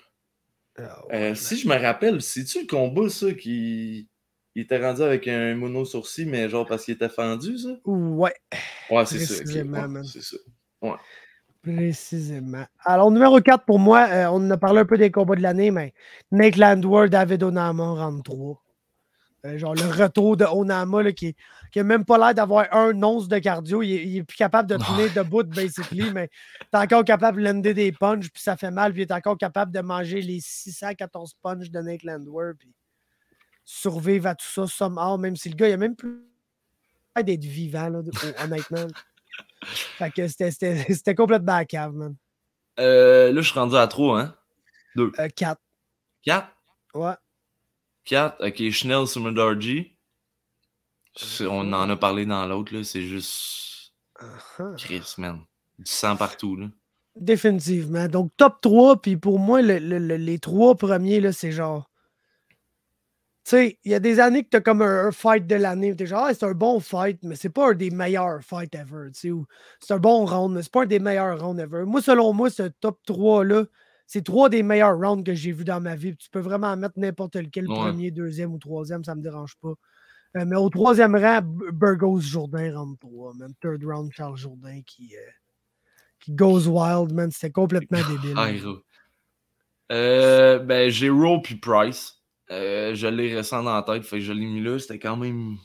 Euh, 0.79 1.29
ouais, 1.29 1.35
si 1.35 1.57
je 1.57 1.67
me 1.67 1.75
rappelle, 1.75 2.21
c'est-tu 2.21 2.61
le 2.61 2.67
combat, 2.67 3.09
ça, 3.09 3.33
qui 3.33 4.07
il 4.55 4.61
était 4.63 4.81
rendu 4.83 5.01
avec 5.03 5.27
un 5.27 5.53
mono 5.55 5.85
sourcil, 5.85 6.27
mais 6.27 6.47
genre 6.49 6.65
parce 6.65 6.85
qu'il 6.85 6.93
était 6.93 7.09
fendu, 7.09 7.57
ça? 7.57 7.69
Ouais, 7.85 8.33
Ouais, 8.89 9.05
c'est 9.05 9.19
ça. 9.25 9.33
ouais, 9.43 10.03
c'est 10.05 10.21
ça. 10.21 10.37
précisément. 11.61 12.65
Alors, 12.85 13.11
numéro 13.11 13.39
4 13.41 13.65
pour 13.65 13.79
moi, 13.79 14.07
euh, 14.11 14.25
on 14.27 14.35
en 14.37 14.51
a 14.51 14.57
parlé 14.57 14.81
un 14.81 14.85
peu 14.85 14.97
des 14.97 15.11
combats 15.11 15.35
de 15.35 15.41
l'année, 15.41 15.71
mais 15.71 15.93
Nate 16.31 16.57
Landwehr, 16.57 17.09
David 17.09 17.43
Onama, 17.43 17.83
round 17.83 18.23
3. 18.23 18.61
Euh, 19.45 19.57
genre 19.59 19.75
le 19.75 19.81
retour 20.03 20.37
de 20.37 20.45
Onama 20.45 21.03
là, 21.03 21.11
qui, 21.11 21.35
qui 21.71 21.79
a 21.79 21.83
même 21.83 22.03
pas 22.05 22.17
l'air 22.17 22.33
d'avoir 22.33 22.65
un 22.73 23.01
once 23.03 23.27
de 23.27 23.37
cardio. 23.39 23.81
Il 23.83 23.91
est, 23.93 24.03
il 24.05 24.17
est 24.17 24.23
plus 24.23 24.37
capable 24.37 24.69
de 24.69 24.75
tenir 24.77 25.11
debout, 25.15 25.43
basically, 25.43 26.11
mais 26.11 26.29
il 26.61 26.77
est 26.77 26.81
encore 26.83 27.03
capable 27.03 27.39
de 27.39 27.45
lander 27.47 27.73
des 27.73 27.91
punches, 27.91 28.29
puis 28.31 28.41
ça 28.41 28.55
fait 28.57 28.71
mal, 28.71 28.93
puis 28.93 29.01
il 29.01 29.05
est 29.05 29.11
encore 29.11 29.37
capable 29.37 29.71
de 29.71 29.81
manger 29.81 30.21
les 30.21 30.39
614 30.41 31.33
punches 31.41 31.69
de 31.71 31.79
Nate 31.79 32.03
Landwehr, 32.03 32.53
puis 32.57 32.73
survivre 33.65 34.27
à 34.27 34.35
tout 34.35 34.45
ça 34.47 34.67
somehow, 34.67 35.17
même 35.17 35.35
si 35.35 35.49
le 35.49 35.55
gars, 35.55 35.67
il 35.67 35.73
a 35.73 35.77
même 35.77 35.95
plus 35.95 36.21
d'être 37.23 37.43
vivant, 37.43 37.89
là, 37.89 38.01
honnêtement. 38.43 38.87
fait 39.65 40.11
que 40.11 40.27
c'était- 40.27 41.15
complètement 41.15 41.55
à 41.55 41.65
cave, 41.65 41.93
man. 41.93 42.15
Euh, 42.79 43.31
là, 43.31 43.41
je 43.41 43.49
suis 43.49 43.57
rendu 43.59 43.75
à 43.75 43.87
3, 43.87 44.19
hein? 44.21 44.35
2. 44.95 45.11
Euh, 45.19 45.27
4. 45.29 45.59
4? 46.23 46.47
Ouais. 46.93 47.13
4. 48.05 48.45
Ok, 48.47 48.69
Schnell 48.71 49.07
sur 49.07 49.31
Dargy. 49.33 49.97
On 51.41 51.71
en 51.73 51.89
a 51.89 51.95
parlé 51.95 52.25
dans 52.25 52.45
l'autre, 52.45 52.73
là. 52.73 52.83
C'est 52.83 53.01
juste. 53.01 53.93
Uh-huh. 54.19 54.75
Chris, 54.77 55.15
man. 55.17 55.39
Du 55.79 55.91
sang 55.91 56.15
partout, 56.17 56.55
là. 56.57 56.67
Définitivement. 57.15 58.07
Donc, 58.09 58.31
top 58.35 58.59
3, 58.61 59.01
puis 59.01 59.15
pour 59.15 59.39
moi, 59.39 59.61
le- 59.61 59.79
le- 59.79 59.99
le- 59.99 60.17
les 60.17 60.37
trois 60.39 60.75
premiers, 60.75 61.21
là, 61.21 61.31
c'est 61.31 61.51
genre. 61.53 61.89
Tu 63.45 63.51
sais, 63.51 63.79
il 63.83 63.91
y 63.91 63.93
a 63.93 63.99
des 63.99 64.19
années 64.19 64.43
que 64.43 64.49
tu 64.49 64.57
as 64.57 64.61
comme 64.61 64.81
un, 64.81 65.07
un 65.07 65.11
fight 65.11 65.45
de 65.45 65.53
l'année. 65.55 65.95
Tu 65.95 66.03
es 66.03 66.07
genre, 66.07 66.25
Ah, 66.25 66.33
c'est 66.33 66.45
un 66.45 66.53
bon 66.53 66.79
fight, 66.79 67.19
mais 67.21 67.35
c'est 67.35 67.49
pas 67.49 67.69
un 67.69 67.73
des 67.75 67.91
meilleurs 67.91 68.41
fights 68.43 68.73
ever. 68.73 69.11
tu 69.13 69.19
sais, 69.19 69.31
ou 69.31 69.45
C'est 69.79 69.93
un 69.93 69.99
bon 69.99 70.25
round, 70.25 70.55
mais 70.55 70.63
c'est 70.63 70.71
pas 70.71 70.81
un 70.83 70.85
des 70.87 70.97
meilleurs 70.99 71.39
rounds 71.39 71.61
ever. 71.61 71.83
Moi, 71.85 72.01
selon 72.01 72.33
moi, 72.33 72.49
ce 72.49 72.63
top 72.63 72.99
3-là, 73.07 73.65
c'est 74.07 74.23
trois 74.23 74.49
des 74.49 74.63
meilleurs 74.63 74.97
rounds 74.99 75.23
que 75.23 75.35
j'ai 75.35 75.51
vus 75.51 75.63
dans 75.63 75.79
ma 75.79 75.95
vie. 75.95 76.15
Tu 76.17 76.27
peux 76.31 76.39
vraiment 76.39 76.67
en 76.67 76.77
mettre 76.77 76.97
n'importe 76.97 77.35
lequel, 77.35 77.67
Ouais. 77.67 77.75
premier, 77.75 78.09
deuxième 78.09 78.51
ou 78.53 78.57
troisième, 78.57 79.03
ça 79.03 79.13
me 79.13 79.21
dérange 79.21 79.55
pas. 79.61 79.73
Euh, 80.37 80.45
mais 80.45 80.55
au 80.55 80.69
troisième 80.69 81.15
rang, 81.15 81.41
Burgos 81.43 82.21
Jourdain, 82.21 82.75
round 82.75 82.97
3, 82.99 83.33
man. 83.35 83.53
Third 83.61 83.83
round, 83.83 84.11
Charles 84.11 84.37
Jourdain 84.37 84.81
qui, 84.87 85.15
euh, 85.15 85.31
qui 86.19 86.31
goes 86.33 86.67
wild, 86.67 87.13
man. 87.13 87.29
C'était 87.31 87.51
complètement 87.51 87.99
débile. 88.09 88.33
Ah. 88.37 88.49
Euh, 89.91 90.57
ben, 90.59 90.89
j'ai 90.89 91.09
Rowe 91.09 91.41
puis 91.43 91.55
Price. 91.57 92.13
Euh, 92.51 92.93
je 92.95 93.07
l'ai 93.07 93.33
récent 93.35 93.63
dans 93.63 93.73
la 93.75 93.81
tête, 93.83 94.03
fait 94.03 94.17
que 94.17 94.23
je 94.23 94.31
l'ai 94.33 94.45
mis 94.45 94.61
là. 94.61 94.77
C'était 94.79 94.99
quand 94.99 95.17
même. 95.17 95.57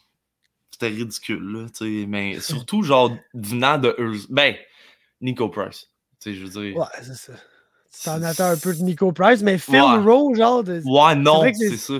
C'était 0.71 0.89
ridicule, 0.89 1.43
là. 1.53 1.67
Mais 2.09 2.41
surtout, 2.41 2.83
genre, 2.83 3.15
venant 3.35 3.77
de 3.79 3.95
eux. 3.99 4.17
Ben, 4.31 4.55
Nico 5.21 5.49
Price. 5.49 5.89
Tu 6.21 6.31
sais, 6.33 6.35
je 6.35 6.45
veux 6.47 6.63
dire. 6.63 6.77
Ouais, 6.77 6.87
c'est 7.03 7.15
ça. 7.15 7.33
T'en 8.05 8.23
attends 8.23 8.51
un 8.51 8.57
peu 8.57 8.73
de 8.75 8.83
Nico 8.83 9.13
Price, 9.13 9.43
mais 9.43 9.59
Phil 9.59 9.75
Ouais. 9.75 9.97
Rowe, 9.99 10.35
genre, 10.35 10.63
de, 10.65 10.81
Ouais, 10.85 11.15
non, 11.17 11.43
c'est- 11.53 11.77
ça. 11.77 11.95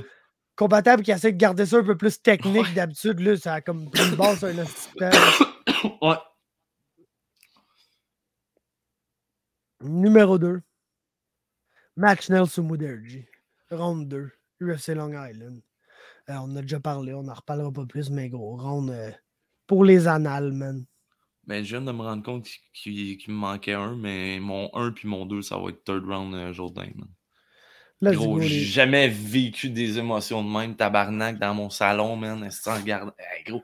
combattable 0.57 1.03
qui 1.03 1.11
essaie 1.11 1.33
de 1.33 1.37
garder 1.37 1.67
ça 1.67 1.79
un 1.79 1.83
peu 1.85 1.97
plus 1.97 2.21
technique 2.23 2.73
d'habitude, 2.75 3.19
là, 3.21 3.37
ça 3.37 3.55
a 3.55 3.61
comme 3.61 3.91
une 3.95 4.15
base 4.17 4.39
sur 4.39 4.49
un 4.49 4.59
assistant. 4.59 5.11
Ouais. 6.03 6.17
Numéro 9.83 10.39
2. 10.39 10.61
Match 11.97 12.29
Nelson 12.29 12.63
Muderji. 12.63 13.25
Round 13.71 14.09
2. 14.09 14.31
UFC 14.61 14.89
Long 14.89 15.13
Island. 15.13 15.63
Euh, 16.29 16.35
on 16.43 16.55
a 16.57 16.63
déjà 16.63 16.81
parlé, 16.81 17.15
on 17.15 17.23
n'en 17.23 17.35
reparlera 17.35 17.73
pas 17.73 17.87
plus, 17.87 18.11
mais 18.11 18.29
gros, 18.29 18.57
round 18.57 18.91
euh, 18.91 19.11
pour 19.67 19.85
les 19.85 20.07
annales, 20.07 20.53
man. 20.53 20.85
Ben, 21.47 21.65
je 21.65 21.77
viens 21.77 21.81
de 21.81 21.91
me 21.91 22.03
rendre 22.03 22.23
compte 22.23 22.47
qu'il 22.75 23.19
me 23.29 23.33
manquait 23.33 23.73
un, 23.73 23.97
mais 23.97 24.39
mon 24.39 24.71
1 24.75 24.93
puis 24.93 25.09
mon 25.09 25.27
2, 25.27 25.43
ça 25.43 25.59
va 25.59 25.71
être 25.71 25.83
third 25.85 26.05
round 26.05 26.35
euh, 26.35 26.53
Jourdain. 26.53 26.91
man. 26.95 27.09
Let's 28.03 28.17
Gros, 28.17 28.41
j'ai 28.41 28.61
jamais 28.61 29.09
vécu 29.09 29.69
des 29.69 29.99
émotions 29.99 30.43
de 30.43 30.49
même, 30.49 30.75
tabarnak, 30.75 31.39
dans 31.39 31.55
mon 31.55 31.69
salon, 31.69 32.17
man. 32.17 32.43
Est-ce 32.45 32.63
que 32.63 32.71
tu 32.71 32.77
regardes? 32.83 33.13
Hey, 33.19 33.45
gros. 33.45 33.63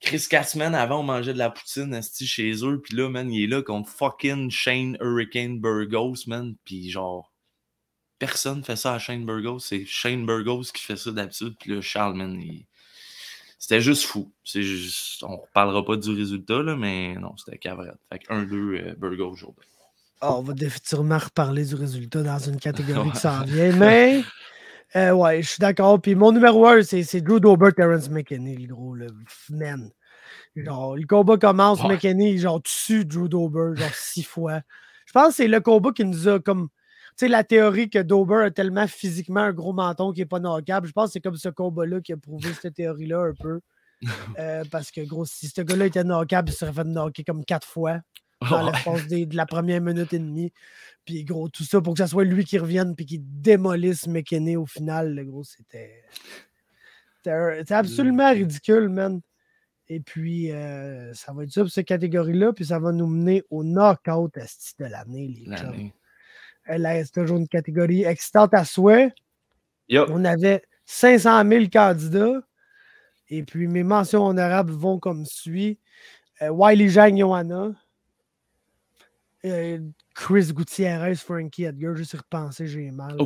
Chris 0.00 0.26
Cassman, 0.28 0.74
avant, 0.74 1.00
on 1.00 1.04
mangeait 1.04 1.32
de 1.32 1.38
la 1.38 1.48
poutine, 1.48 1.98
chez 2.02 2.52
eux, 2.64 2.80
puis 2.82 2.96
là, 2.96 3.08
man, 3.08 3.32
il 3.32 3.44
est 3.44 3.46
là 3.46 3.62
contre 3.62 3.88
fucking 3.88 4.50
Shane 4.50 4.98
Hurricane 5.00 5.60
Burgos, 5.60 6.26
man. 6.26 6.56
Puis 6.64 6.90
genre, 6.90 7.31
personne 8.26 8.62
fait 8.62 8.76
ça 8.76 8.94
à 8.94 8.98
Shane 9.00 9.26
Burgos. 9.26 9.58
C'est 9.58 9.84
Shane 9.84 10.24
Burgos 10.24 10.62
qui 10.72 10.82
fait 10.82 10.96
ça 10.96 11.10
d'habitude, 11.10 11.54
puis 11.58 11.74
là, 11.74 11.80
Charles, 11.80 12.14
man, 12.14 12.40
il- 12.40 12.66
C'était 13.58 13.80
juste 13.80 14.04
fou. 14.04 14.30
Juste... 14.44 15.22
On 15.24 15.36
reparlera 15.38 15.84
pas 15.84 15.96
du 15.96 16.10
résultat, 16.10 16.62
là, 16.62 16.76
mais 16.76 17.14
non, 17.14 17.36
c'était 17.36 17.58
cavrette. 17.58 17.96
Fait 18.12 18.18
que 18.20 18.32
1-2 18.32 18.54
euh, 18.54 18.94
Burgos 18.96 19.30
aujourd'hui. 19.32 19.66
Ah, 20.20 20.34
on 20.34 20.42
va 20.42 20.52
définitivement 20.52 21.18
reparler 21.18 21.64
du 21.64 21.74
résultat 21.74 22.22
dans 22.22 22.38
une 22.38 22.58
catégorie 22.60 23.10
qui 23.10 23.16
s'en 23.26 23.42
vient, 23.44 23.72
mais 23.76 24.22
euh, 24.96 25.10
ouais, 25.12 25.42
je 25.42 25.48
suis 25.48 25.58
d'accord. 25.60 26.00
Puis 26.00 26.14
mon 26.14 26.30
numéro 26.32 26.64
1, 26.66 26.82
c'est 26.82 27.02
c'est 27.02 27.20
Drew 27.20 27.40
Dober, 27.40 27.70
Terrence 27.74 28.08
McKinney, 28.08 28.56
le 28.66 28.74
gros, 28.74 28.94
le 28.94 29.08
man. 29.50 29.90
Genre, 30.56 30.96
le 30.96 31.06
combat 31.06 31.38
commence, 31.38 31.82
Ouais. 31.82 31.94
McKinney, 31.94 32.38
genre, 32.38 32.60
tue 32.62 33.04
Drew 33.04 33.28
Dober, 33.28 33.76
genre, 33.80 33.94
six 33.94 34.22
fois. 34.22 34.60
Je 35.06 35.12
pense 35.12 35.28
que 35.30 35.34
c'est 35.34 35.48
le 35.48 35.60
combat 35.60 35.90
qui 35.92 36.04
nous 36.04 36.28
a 36.28 36.38
comme. 36.40 36.68
Tu 37.16 37.26
sais, 37.26 37.28
la 37.28 37.44
théorie 37.44 37.90
que 37.90 37.98
Dober 37.98 38.44
a 38.44 38.50
tellement 38.50 38.86
physiquement 38.86 39.40
un 39.40 39.52
gros 39.52 39.72
menton 39.72 40.12
qui 40.12 40.20
n'est 40.20 40.26
pas 40.26 40.40
knockable, 40.40 40.86
je 40.86 40.92
pense 40.92 41.08
que 41.08 41.12
c'est 41.12 41.20
comme 41.20 41.36
ce 41.36 41.48
combat-là 41.48 42.00
qui 42.00 42.12
a 42.12 42.16
prouvé 42.16 42.52
cette 42.60 42.74
théorie-là 42.74 43.20
un 43.20 43.34
peu. 43.34 43.60
Euh, 44.36 44.64
parce 44.68 44.90
que, 44.90 45.00
gros, 45.02 45.24
si 45.24 45.46
ce 45.46 45.60
gars-là 45.60 45.86
était 45.86 46.02
knockable, 46.02 46.48
il 46.48 46.52
serait 46.52 46.72
fait 46.72 46.82
knocker 46.82 47.22
comme 47.22 47.44
quatre 47.44 47.68
fois 47.68 48.00
dans 48.50 48.66
l'espace 48.66 49.06
de 49.06 49.36
la 49.36 49.46
première 49.46 49.80
minute 49.80 50.12
et 50.12 50.18
demie. 50.18 50.52
Puis 51.04 51.24
gros, 51.24 51.48
tout 51.48 51.62
ça 51.62 51.80
pour 51.80 51.94
que 51.94 52.02
ce 52.02 52.08
soit 52.08 52.24
lui 52.24 52.44
qui 52.44 52.58
revienne 52.58 52.94
puis 52.94 53.06
qui 53.06 53.18
démolisse 53.20 54.08
McKinney 54.08 54.56
au 54.56 54.66
final, 54.66 55.14
le 55.14 55.24
gros, 55.24 55.44
c'était. 55.44 56.02
C'était 57.24 57.74
absolument 57.74 58.32
ridicule, 58.32 58.88
man. 58.88 59.20
Et 59.88 60.00
puis, 60.00 60.50
euh, 60.50 61.12
ça 61.14 61.32
va 61.32 61.44
être 61.44 61.52
ça 61.52 61.60
pour 61.60 61.70
cette 61.70 61.86
catégorie-là, 61.86 62.52
puis 62.52 62.64
ça 62.64 62.78
va 62.78 62.92
nous 62.92 63.06
mener 63.06 63.44
au 63.50 63.62
knockout 63.62 64.32
de 64.34 64.84
l'année, 64.86 65.28
les 65.28 65.56
chums. 65.56 65.90
Là, 66.66 67.04
c'est 67.04 67.12
toujours 67.12 67.38
une 67.38 67.48
catégorie 67.48 68.04
excitante 68.04 68.54
à 68.54 68.64
souhait. 68.64 69.12
On 69.90 70.24
avait 70.24 70.62
500 70.86 71.48
000 71.48 71.64
candidats. 71.72 72.40
Et 73.28 73.42
puis, 73.42 73.66
mes 73.66 73.82
mentions 73.82 74.26
honorables 74.26 74.72
vont 74.72 74.98
comme 74.98 75.24
suit. 75.24 75.78
Euh, 76.42 76.48
Wiley 76.50 76.88
Jang 76.88 77.16
Johanna. 77.16 77.72
Euh, 79.44 79.78
Chris 80.14 80.52
Gutierrez, 80.52 81.16
Frankie 81.16 81.64
Edgar. 81.64 81.96
Juste 81.96 82.12
y 82.12 82.16
repenser, 82.16 82.66
j'ai 82.66 82.90
mal. 82.90 83.16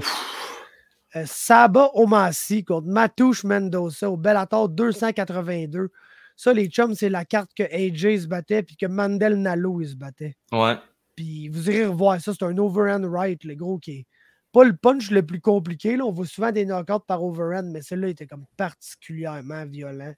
Euh, 1.15 1.25
Saba 1.27 1.91
Omasi 1.95 2.65
contre 2.65 2.89
Matouche 2.89 3.45
Mendoza 3.45 4.11
au 4.11 4.17
Bellator 4.17 4.69
282. 4.69 5.91
Ça, 6.37 6.53
les 6.53 6.67
chums, 6.69 6.95
c'est 6.95 7.09
la 7.09 7.25
carte 7.25 7.53
que 7.55 7.63
AJ 7.63 8.23
se 8.23 8.27
battait 8.27 8.63
puis 8.63 8.77
que 8.77 8.87
Mandel 8.87 9.41
Nalo 9.41 9.81
il 9.81 9.89
se 9.89 9.95
battait. 9.95 10.37
Ouais. 10.53 10.77
Puis 11.17 11.49
vous 11.49 11.71
irez 11.71 11.87
revoir 11.87 12.21
ça, 12.21 12.33
c'est 12.39 12.45
un 12.45 12.57
overhand 12.59 13.05
right, 13.11 13.43
le 13.45 13.55
gros 13.55 13.79
qui 13.79 13.93
est 13.93 14.07
pas 14.53 14.65
le 14.65 14.77
punch 14.77 15.11
le 15.11 15.25
plus 15.25 15.41
compliqué. 15.41 15.97
Là. 15.97 16.05
On 16.05 16.13
voit 16.13 16.27
souvent 16.27 16.53
des 16.53 16.65
knockouts 16.65 17.01
par 17.07 17.25
overhand, 17.25 17.71
mais 17.73 17.83
celui-là 17.83 18.09
était 18.09 18.27
comme 18.27 18.45
particulièrement 18.57 19.65
violent. 19.67 20.15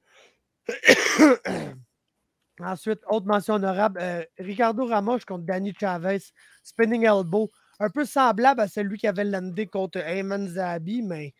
Ensuite, 2.60 2.98
autre 3.08 3.26
mention 3.26 3.54
honorable, 3.54 4.00
euh, 4.02 4.24
Ricardo 4.38 4.84
Ramos 4.84 5.20
contre 5.26 5.44
Danny 5.44 5.72
Chavez, 5.78 6.18
spinning 6.64 7.04
elbow, 7.04 7.48
un 7.78 7.88
peu 7.88 8.04
semblable 8.04 8.60
à 8.60 8.66
celui 8.68 8.98
qui 8.98 9.06
avait 9.06 9.24
landé 9.24 9.68
contre 9.68 9.98
Ayman 9.98 10.48
Zahabi, 10.48 11.02
mais 11.02 11.34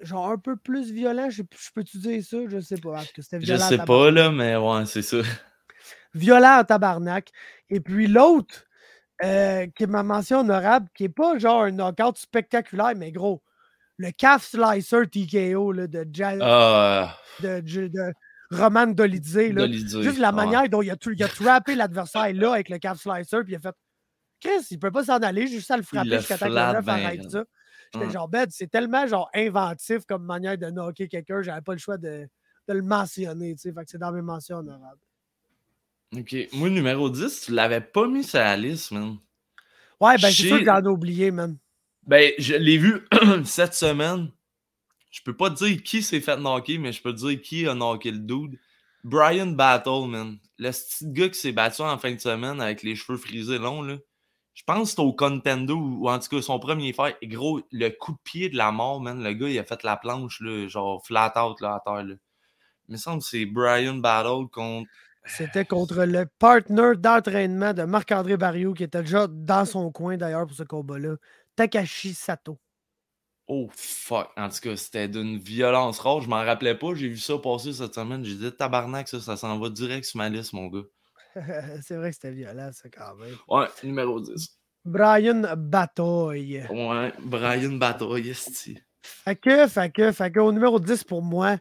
genre 0.00 0.30
un 0.30 0.38
peu 0.38 0.56
plus 0.56 0.90
violent. 0.90 1.30
Je, 1.30 1.42
je 1.42 1.70
peux-tu 1.72 1.98
dire 1.98 2.24
ça? 2.24 2.38
Je 2.48 2.60
sais 2.60 2.78
pas. 2.78 2.94
Parce 2.94 3.12
que 3.12 3.22
c'était 3.22 3.40
Je 3.40 3.46
violent. 3.46 3.68
sais 3.68 3.78
pas, 3.78 4.10
là, 4.10 4.32
mais 4.32 4.56
ouais, 4.56 4.84
c'est 4.86 5.02
ça. 5.02 5.18
Violent 6.14 6.60
en 6.60 6.64
tabarnak. 6.64 7.30
Et 7.68 7.80
puis 7.80 8.06
l'autre, 8.06 8.66
euh, 9.22 9.66
qui 9.74 9.84
est 9.84 9.86
ma 9.86 10.02
mention 10.02 10.40
honorable, 10.40 10.88
qui 10.94 11.04
est 11.04 11.08
pas 11.08 11.38
genre 11.38 11.62
un 11.62 11.70
knockout 11.72 12.16
spectaculaire, 12.16 12.94
mais 12.96 13.12
gros, 13.12 13.42
le 13.98 14.10
calf 14.12 14.44
slicer 14.44 15.06
TKO 15.08 15.72
là, 15.72 15.86
de, 15.86 16.06
Ja- 16.12 16.36
Ah, 16.40 17.16
de, 17.40 17.60
de- 17.60 17.88
de 17.88 18.12
Roman. 18.50 18.86
Dolidze, 18.88 19.38
Juste 20.02 20.18
la 20.18 20.32
manière 20.32 20.68
dont 20.68 20.82
il 20.82 20.90
a, 20.90 20.96
il 21.06 21.22
a 21.22 21.28
trappé 21.28 21.74
l'adversaire 21.74 22.32
là 22.32 22.54
avec 22.54 22.68
le 22.70 22.78
calf 22.78 22.98
slicer, 23.00 23.44
puis 23.44 23.52
il 23.52 23.56
a 23.56 23.60
fait 23.60 23.74
Chris, 24.40 24.66
il 24.70 24.78
peut 24.78 24.90
pas 24.90 25.04
s'en 25.04 25.18
aller, 25.18 25.46
juste 25.46 25.70
à 25.70 25.76
le 25.76 25.82
frapper 25.82 26.08
jusqu'à 26.18 26.38
temps 26.38 26.46
que 26.46 26.50
le 26.50 26.88
arrête 26.88 27.30
ça. 27.30 27.44
J'étais 27.92 28.06
Hum. 28.06 28.10
genre, 28.12 28.28
bête, 28.28 28.50
c'est 28.52 28.70
tellement 28.70 29.06
genre 29.06 29.28
inventif 29.34 30.06
comme 30.06 30.24
manière 30.24 30.56
de 30.56 30.70
knocker 30.70 31.08
quelqu'un, 31.08 31.42
j'avais 31.42 31.60
pas 31.60 31.72
le 31.72 31.78
choix 31.78 31.98
de, 31.98 32.26
de 32.68 32.72
le 32.72 32.82
mentionner, 32.82 33.54
tu 33.54 33.60
sais, 33.62 33.72
fait 33.72 33.84
que 33.84 33.90
c'est 33.90 33.98
dans 33.98 34.12
mes 34.12 34.22
mentions 34.22 34.56
honorables. 34.58 35.00
Ok. 36.16 36.34
Moi, 36.52 36.70
numéro 36.70 37.08
10, 37.08 37.42
tu 37.46 37.52
l'avais 37.52 37.80
pas 37.80 38.06
mis 38.08 38.24
sur 38.24 38.40
la 38.40 38.56
liste, 38.56 38.90
man. 38.90 39.18
Ouais, 40.00 40.16
ben 40.16 40.30
c'est 40.30 40.48
sûr 40.48 40.58
que 40.58 40.64
j'en 40.64 40.82
ai 40.82 40.88
oublié, 40.88 41.30
man. 41.30 41.56
Ben, 42.06 42.32
je 42.38 42.54
l'ai 42.54 42.78
vu 42.78 43.06
cette 43.44 43.74
semaine. 43.74 44.30
Je 45.10 45.22
peux 45.22 45.36
pas 45.36 45.50
te 45.50 45.64
dire 45.64 45.82
qui 45.82 46.02
s'est 46.02 46.20
fait 46.20 46.36
knocker, 46.36 46.78
mais 46.78 46.92
je 46.92 47.02
peux 47.02 47.12
te 47.12 47.18
dire 47.18 47.40
qui 47.40 47.66
a 47.66 47.74
knocké 47.74 48.10
le 48.10 48.18
dude. 48.18 48.58
Brian 49.04 49.48
Battle, 49.48 50.08
man. 50.08 50.38
Le 50.58 50.70
petit 50.70 51.06
gars 51.12 51.28
qui 51.28 51.38
s'est 51.38 51.52
battu 51.52 51.82
en 51.82 51.98
fin 51.98 52.12
de 52.12 52.20
semaine 52.20 52.60
avec 52.60 52.82
les 52.82 52.96
cheveux 52.96 53.18
frisés 53.18 53.58
longs, 53.58 53.82
là. 53.82 53.96
Je 54.52 54.64
pense 54.64 54.82
que 54.82 54.88
c'était 54.90 55.02
au 55.02 55.12
Contendo, 55.12 55.74
ou, 55.74 56.04
ou 56.04 56.10
en 56.10 56.18
tout 56.18 56.28
cas 56.28 56.42
son 56.42 56.58
premier 56.58 56.92
fight. 56.92 57.16
Et 57.22 57.28
gros, 57.28 57.60
le 57.70 57.88
coup 57.88 58.12
de 58.12 58.18
pied 58.24 58.48
de 58.48 58.56
la 58.56 58.72
mort, 58.72 59.00
man. 59.00 59.22
Le 59.22 59.32
gars, 59.32 59.48
il 59.48 59.58
a 59.58 59.64
fait 59.64 59.82
la 59.84 59.96
planche, 59.96 60.40
là, 60.40 60.66
genre 60.66 61.04
flat 61.06 61.32
out, 61.42 61.60
là, 61.60 61.74
à 61.74 61.80
terre, 61.80 62.04
là. 62.04 62.14
Il 62.88 62.92
me 62.92 62.96
semble 62.96 63.20
que 63.20 63.28
c'est 63.28 63.46
Brian 63.46 63.94
Battle 63.94 64.48
contre. 64.50 64.90
C'était 65.26 65.64
contre 65.64 66.04
le 66.04 66.26
partner 66.38 66.92
d'entraînement 66.96 67.72
de 67.72 67.82
Marc-André 67.82 68.36
Barrio, 68.36 68.72
qui 68.72 68.84
était 68.84 69.02
déjà 69.02 69.26
dans 69.28 69.64
son 69.64 69.92
coin 69.92 70.16
d'ailleurs 70.16 70.46
pour 70.46 70.56
ce 70.56 70.62
combat-là, 70.62 71.16
Takashi 71.56 72.14
Sato. 72.14 72.58
Oh 73.46 73.68
fuck. 73.72 74.30
En 74.36 74.48
tout 74.48 74.60
cas, 74.60 74.76
c'était 74.76 75.08
d'une 75.08 75.36
violence 75.36 75.98
rare. 75.98 76.20
Je 76.20 76.28
m'en 76.28 76.44
rappelais 76.44 76.76
pas. 76.76 76.94
J'ai 76.94 77.08
vu 77.08 77.18
ça 77.18 77.36
passer 77.36 77.72
cette 77.72 77.94
semaine. 77.94 78.24
J'ai 78.24 78.36
dit 78.36 78.52
tabarnak, 78.52 79.08
ça, 79.08 79.20
ça 79.20 79.36
s'en 79.36 79.58
va 79.58 79.68
direct 79.68 80.04
sur 80.04 80.18
ma 80.18 80.28
liste, 80.28 80.52
mon 80.52 80.68
gars. 80.68 80.84
c'est 81.82 81.96
vrai 81.96 82.10
que 82.10 82.14
c'était 82.14 82.30
violent, 82.30 82.70
ça, 82.72 82.88
quand 82.88 83.16
même. 83.16 83.34
Ouais, 83.48 83.66
numéro 83.82 84.20
10. 84.20 84.56
Brian 84.84 85.42
Batoy. 85.56 86.62
Ouais, 86.70 87.12
Brian 87.18 87.72
Batoy, 87.72 88.30
esti. 88.30 88.78
Fait 89.02 89.36
que, 89.36 89.66
fait 89.66 89.90
que, 89.90 90.12
fait 90.12 90.30
que, 90.30 90.40
au 90.40 90.52
numéro 90.52 90.78
10 90.78 91.04
pour 91.04 91.22
moi, 91.22 91.56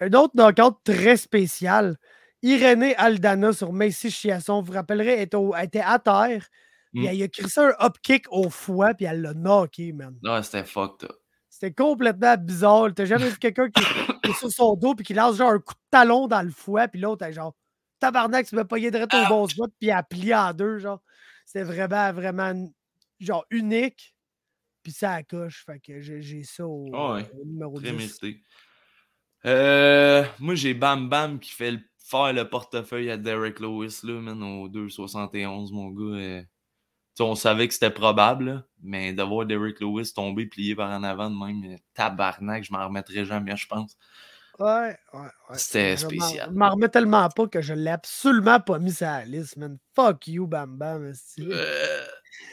un 0.00 0.12
autre 0.14 0.34
knockout 0.34 0.78
très 0.82 1.16
spécial. 1.16 1.96
Irénée 2.42 2.94
Aldana 2.96 3.52
sur 3.52 3.72
Macy 3.72 4.10
Chiasson. 4.10 4.60
Vous 4.60 4.66
vous 4.68 4.72
rappellerez, 4.72 5.14
elle 5.14 5.20
était, 5.22 5.36
au- 5.36 5.56
était 5.56 5.80
à 5.80 5.98
terre. 5.98 6.46
Puis 6.94 7.02
Mm. 7.02 7.06
elle 7.06 7.22
a 7.22 7.28
crissé 7.28 7.60
un 7.60 7.74
up 7.84 7.96
kick 8.02 8.26
au 8.30 8.48
foie, 8.48 8.94
puis 8.94 9.04
elle 9.06 9.20
l'a 9.22 9.34
knocké, 9.34 9.92
man. 9.92 10.16
Ouais, 10.22 10.42
c'était 10.42 10.64
fucked. 10.64 11.08
C'était 11.50 11.72
complètement 11.74 12.36
bizarre. 12.36 12.88
T'as 12.94 13.04
jamais 13.04 13.28
vu 13.28 13.36
quelqu'un 13.38 13.68
qui, 13.70 13.82
qui 13.82 13.82
est 14.30 14.38
sur 14.38 14.50
son 14.50 14.74
dos 14.74 14.94
puis 14.94 15.04
qui 15.04 15.14
lance 15.14 15.36
genre 15.36 15.50
un 15.50 15.58
coup 15.58 15.74
de 15.74 15.80
talon 15.90 16.26
dans 16.28 16.42
le 16.42 16.50
foie, 16.50 16.88
puis 16.88 17.00
l'autre 17.00 17.24
est 17.26 17.32
genre 17.32 17.54
tabarnak, 17.98 18.46
tu 18.46 18.54
me 18.54 18.64
payé 18.64 18.90
direct 18.90 19.12
au 19.12 19.28
bon 19.28 19.46
spot, 19.48 19.70
puis 19.80 19.88
elle 19.90 20.02
plie 20.08 20.34
en 20.34 20.52
deux, 20.54 20.78
genre. 20.78 21.02
C'était 21.44 21.64
vraiment, 21.64 22.12
vraiment 22.12 22.70
genre 23.20 23.44
unique. 23.50 24.14
Puis 24.82 24.92
ça 24.92 25.14
accroche. 25.14 25.64
Fait 25.66 25.80
que 25.80 26.00
j'ai 26.00 26.42
ça 26.44 26.66
au, 26.66 26.86
Ah 26.94 27.14
ouais, 27.14 27.30
au 27.34 27.44
numéro 27.44 27.80
Très 27.80 27.90
10. 27.90 27.96
mérité. 28.22 28.42
Euh, 29.44 30.24
moi, 30.38 30.54
j'ai 30.54 30.74
Bam 30.74 31.08
Bam 31.08 31.38
qui 31.38 31.50
fait 31.52 31.72
le- 31.72 31.80
faire 32.08 32.32
le 32.32 32.48
portefeuille 32.48 33.10
à 33.10 33.16
Derek 33.16 33.60
Lewis, 33.60 34.00
là, 34.02 34.20
man, 34.20 34.42
au 34.42 34.68
2,71, 34.68 35.72
mon 35.72 35.88
gars. 35.90 36.18
euh. 36.18 36.42
On 37.20 37.34
savait 37.34 37.66
que 37.66 37.74
c'était 37.74 37.90
probable, 37.90 38.44
là, 38.44 38.62
mais 38.80 39.12
de 39.12 39.22
voir 39.24 39.44
Derek 39.44 39.80
Lewis 39.80 40.12
tomber 40.14 40.46
plié 40.46 40.76
par 40.76 40.88
en 40.90 41.02
avant 41.02 41.28
de 41.28 41.34
même, 41.36 41.72
euh, 41.72 41.76
tabarnak, 41.94 42.62
je 42.64 42.72
m'en 42.72 42.86
remettrai 42.86 43.24
jamais, 43.24 43.56
je 43.56 43.66
pense. 43.66 43.96
Ouais, 44.60 44.96
ouais, 45.14 45.20
ouais. 45.20 45.28
C'était 45.54 45.96
spécial. 45.96 46.48
Je 46.52 46.58
m'en 46.58 46.70
remets 46.70 46.88
tellement 46.88 47.28
pas 47.28 47.46
que 47.46 47.60
je 47.60 47.74
l'ai 47.74 47.90
absolument 47.90 48.58
pas 48.58 48.78
mis 48.78 48.92
sur 48.92 49.06
la 49.06 49.24
liste, 49.24 49.56
man. 49.56 49.78
Fuck 49.94 50.26
you, 50.26 50.46
Bam 50.48 50.76
Bam. 50.76 51.12
Euh, 51.40 52.04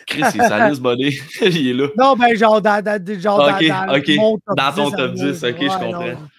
Chris, 0.05 0.21
il 0.35 0.41
est 0.41 0.47
sa 0.47 0.69
liste, 0.69 0.81
buddy. 0.81 1.19
il 1.41 1.67
est 1.69 1.73
là. 1.73 1.87
Non, 1.97 2.15
ben 2.15 2.35
genre 2.35 2.61
dans, 2.61 2.83
dans, 2.83 3.19
genre 3.19 3.39
dans- 3.39 3.59
dans, 3.59 3.97
ok. 3.97 4.09
mon 4.17 4.37
top 4.37 4.55
Dans 4.57 4.71
ton 4.73 4.89
10 4.89 4.93
à 4.93 4.97
top 4.97 5.15
moi, 5.15 5.31
10, 5.31 5.43
ok, 5.43 5.55
je 5.61 5.67
comprends. 5.67 6.05
Non, 6.07 6.29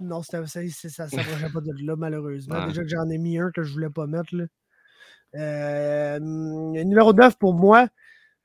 non 0.00 0.22
ça, 0.22 0.40
ne 0.40 0.46
s'approchait 0.68 1.50
pas 1.52 1.60
de 1.60 1.86
là, 1.86 1.96
malheureusement. 1.96 2.66
Déjà 2.66 2.82
que 2.82 2.88
j'en 2.88 3.08
ai 3.08 3.18
mis 3.18 3.38
un 3.38 3.50
que 3.50 3.62
je 3.62 3.72
voulais 3.72 3.90
pas 3.90 4.06
mettre. 4.06 4.34
Là. 4.34 4.44
Euh, 5.34 6.18
numéro 6.20 7.12
9 7.12 7.36
pour 7.38 7.54
moi, 7.54 7.88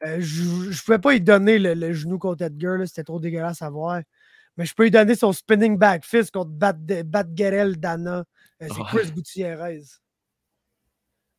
euh, 0.04 0.18
je 0.20 0.44
ne 0.44 0.84
pouvais 0.86 1.00
pas 1.00 1.12
lui 1.12 1.22
donner 1.22 1.60
le, 1.60 1.74
le 1.74 1.94
genou 1.94 2.18
contre 2.18 2.44
Edgar, 2.44 2.80
c'était 2.88 3.04
trop 3.04 3.20
dégueulasse 3.20 3.62
à 3.62 3.70
voir. 3.70 4.02
Mais 4.58 4.66
je 4.66 4.74
peux 4.74 4.84
lui 4.84 4.92
donner 4.92 5.16
son 5.16 5.32
spinning 5.32 5.78
back 5.78 6.04
fist 6.06 6.32
contre 6.32 6.52
Bat, 6.52 6.74
Bat 7.06 7.26
Gerel 7.36 7.78
Dana 7.78 8.26
Euh, 8.62 8.68
c'est. 8.70 8.84
Chris 8.84 9.12
Gutierrez. 9.12 9.82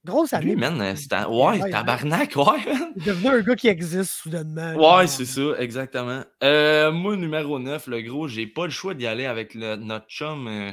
Grosse 0.04 0.32
année. 0.32 0.46
Lui, 0.46 0.56
man, 0.56 0.80
euh, 0.80 0.90
un- 0.90 0.94
Gutierrez, 0.94 1.26
Ouais, 1.26 1.62
hein. 1.62 1.70
tabarnak, 1.70 2.32
ouais, 2.36 2.44
man. 2.72 2.92
Il 2.96 3.02
est 3.02 3.06
devenu 3.06 3.28
un 3.28 3.40
gars 3.42 3.54
qui 3.56 3.68
existe 3.68 4.10
soudainement. 4.12 4.74
Ouais, 4.96 5.06
c'est 5.06 5.24
ça, 5.24 5.42
exactement. 5.60 6.24
Euh, 6.42 6.90
moi, 6.90 7.16
numéro 7.16 7.58
9, 7.60 7.86
le 7.86 8.02
gros, 8.02 8.26
j'ai 8.26 8.46
pas 8.48 8.64
le 8.64 8.70
choix 8.72 8.94
d'y 8.94 9.06
aller 9.06 9.26
avec 9.26 9.54
le- 9.54 9.76
notre 9.76 10.06
chum 10.08 10.48
euh, 10.48 10.72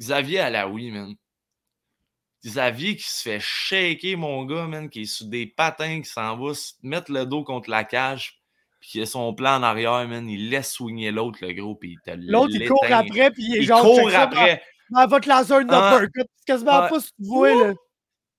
Xavier 0.00 0.40
Alaoui, 0.40 0.90
man. 0.90 1.14
Xavier 2.46 2.96
qui 2.96 3.02
se 3.10 3.22
fait 3.22 3.40
shaker, 3.40 4.16
mon 4.16 4.44
gars, 4.44 4.66
man, 4.66 4.88
qui 4.88 5.02
est 5.02 5.04
sur 5.06 5.26
des 5.26 5.46
patins, 5.46 6.00
qui 6.00 6.08
s'en 6.08 6.36
va 6.38 6.54
se 6.54 6.72
mettre 6.82 7.12
le 7.12 7.26
dos 7.26 7.42
contre 7.44 7.68
la 7.68 7.84
cage, 7.84 8.40
puis 8.80 8.90
qui 8.90 9.00
a 9.02 9.06
son 9.06 9.34
plan 9.34 9.56
en 9.56 9.62
arrière, 9.62 10.06
man. 10.08 10.28
Il 10.28 10.48
laisse 10.50 10.72
swinger 10.72 11.10
l'autre, 11.10 11.40
le 11.42 11.52
gros, 11.52 11.74
puis 11.74 11.96
il 12.06 12.26
L'autre, 12.28 12.52
il 12.54 12.68
court 12.68 12.84
après, 12.90 13.30
puis 13.32 13.42
il 13.44 13.56
est 13.56 13.58
Il 13.58 13.66
genre. 13.66 13.82
court 13.82 13.96
check 13.98 14.10
ça, 14.12 14.22
après. 14.22 14.62
Elle 14.98 15.08
va 15.10 15.20
te 15.20 15.28
lancer 15.28 15.52
un 15.52 15.66
Ah. 15.68 15.96
uppercut. 16.00 16.26
C'est 16.36 16.46
quasiment 16.46 16.80
Ouais. 16.82 16.88
pas 16.88 17.00
ce 17.00 17.10
que 17.10 17.16
tu 17.22 17.28
vois, 17.28 17.50
là. 17.66 17.74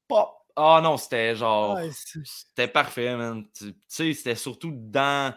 Pop! 0.10 0.36
Ah 0.58 0.82
non, 0.84 0.98
c'était 0.98 1.36
genre. 1.36 1.80
C'était 2.26 2.68
parfait, 2.68 3.16
man. 3.16 3.46
Tu 3.58 3.74
sais, 3.88 4.14
c'était 4.14 4.36
surtout 4.36 4.74
dans, 4.74 5.34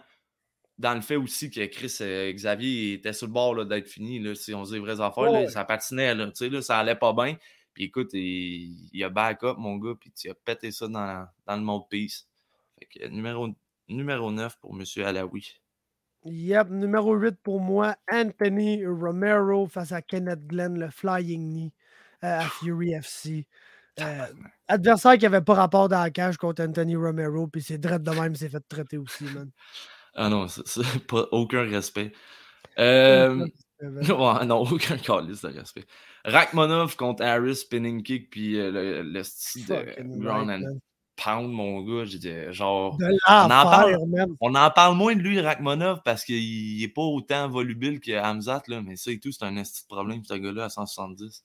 dans 0.78 0.94
le 0.94 1.00
fait 1.00 1.14
aussi 1.14 1.48
que 1.48 1.64
Chris 1.66 1.96
euh, 2.00 2.32
Xavier 2.32 2.94
était 2.94 3.12
sur 3.12 3.28
le 3.28 3.32
bord 3.32 3.64
d'être 3.64 3.86
fini. 3.86 4.18
Là, 4.18 4.34
si 4.34 4.52
on 4.52 4.64
dit 4.64 4.72
les 4.72 4.80
vraies 4.80 5.00
affaires, 5.00 5.30
là, 5.30 5.48
ça 5.48 5.64
patinait. 5.64 6.16
Là, 6.16 6.26
tu 6.26 6.32
sais, 6.34 6.48
là, 6.48 6.60
ça 6.60 6.78
allait 6.78 6.96
pas 6.96 7.12
bien. 7.12 7.36
Puis 7.72 7.84
écoute, 7.84 8.10
il, 8.14 8.88
il 8.92 9.04
a 9.04 9.08
back 9.08 9.44
up, 9.44 9.58
mon 9.58 9.76
gars, 9.76 9.94
puis 9.98 10.10
tu 10.10 10.28
as 10.28 10.34
pété 10.34 10.72
ça 10.72 10.88
dans, 10.88 11.26
dans 11.46 11.56
le 11.56 11.62
mode 11.62 11.88
piece. 11.88 12.26
Fait 12.78 12.86
que 12.86 13.06
numéro, 13.06 13.48
numéro 13.88 14.32
9 14.32 14.58
pour 14.58 14.74
M. 14.74 14.84
Alaoui. 15.04 15.60
Yep, 16.24 16.70
numéro 16.70 17.14
8 17.14 17.36
pour 17.42 17.60
moi, 17.60 17.96
Anthony 18.10 18.84
Romero 18.86 19.66
face 19.66 19.92
à 19.92 20.02
Kenneth 20.02 20.46
Glenn, 20.46 20.78
le 20.78 20.90
Flying 20.90 21.48
Knee 21.50 21.72
euh, 22.22 22.40
à 22.40 22.42
Fury 22.42 22.92
FC. 22.92 23.46
Euh, 24.00 24.26
adversaire 24.68 25.18
qui 25.18 25.26
avait 25.26 25.42
pas 25.42 25.54
rapport 25.54 25.88
dans 25.88 26.00
la 26.00 26.10
cage 26.10 26.36
contre 26.36 26.62
Anthony 26.62 26.96
Romero, 26.96 27.46
puis 27.46 27.62
c'est 27.62 27.78
direct 27.78 28.02
de 28.02 28.10
même, 28.10 28.34
s'est 28.34 28.48
fait 28.48 28.64
traiter 28.68 28.98
aussi, 28.98 29.24
man. 29.24 29.50
Ah 30.14 30.28
non, 30.28 30.46
pas, 31.08 31.26
aucun 31.30 31.62
respect. 31.62 32.12
Euh, 32.78 33.46
ouais, 33.80 33.80
non, 34.46 34.60
aucun 34.60 34.98
calice 34.98 35.40
de 35.40 35.48
respect. 35.48 35.86
Rachmanov 36.26 36.96
contre 36.96 37.22
Harris, 37.24 37.56
spinning 37.56 38.02
kick, 38.02 38.28
puis 38.28 38.60
euh, 38.60 38.70
le, 38.70 39.02
le 39.02 39.22
style 39.22 39.64
de 39.68 39.74
and 40.30 40.78
pound, 41.16 41.50
mon 41.50 41.80
gars. 41.80 42.04
J'ai 42.04 42.18
dit, 42.18 42.52
genre. 42.52 42.98
De 42.98 43.06
en 43.26 43.48
parle. 43.48 43.96
On 44.42 44.54
en 44.54 44.70
parle 44.70 44.96
moins 44.98 45.16
de 45.16 45.20
lui, 45.20 45.40
Rachmanov, 45.40 46.02
parce 46.04 46.26
qu'il 46.26 46.78
n'est 46.78 46.88
pas 46.88 47.00
autant 47.00 47.48
volubile 47.48 47.98
que 47.98 48.12
Hamzat, 48.12 48.64
là, 48.68 48.82
mais 48.82 48.96
ça 48.96 49.10
et 49.10 49.18
tout, 49.18 49.32
c'est 49.32 49.44
un 49.44 49.56
esti 49.56 49.84
de 49.84 49.94
problème, 49.94 50.22
ce 50.24 50.34
gars-là, 50.34 50.64
à 50.64 50.68
170. 50.68 51.42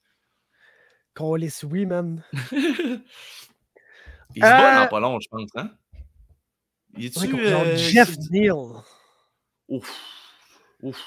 Qu'on 1.18 1.34
les 1.34 1.50
suit, 1.50 1.88
man. 1.88 2.24
Il 2.34 2.44
se 4.36 4.40
bat 4.42 4.82
Euh, 4.82 4.84
dans 4.84 4.90
pas 4.90 5.00
long, 5.00 5.20
je 5.20 5.28
pense, 5.30 5.50
hein? 5.56 5.72
Il 6.96 7.06
est-tu. 7.06 7.34
Ouais, 7.34 7.52
euh, 7.52 7.76
Jeff 7.76 8.16
Neal. 8.30 8.54
Ouf. 9.68 10.00
Ouf. 10.84 11.04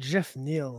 Jeff 0.00 0.34
Neal. 0.34 0.72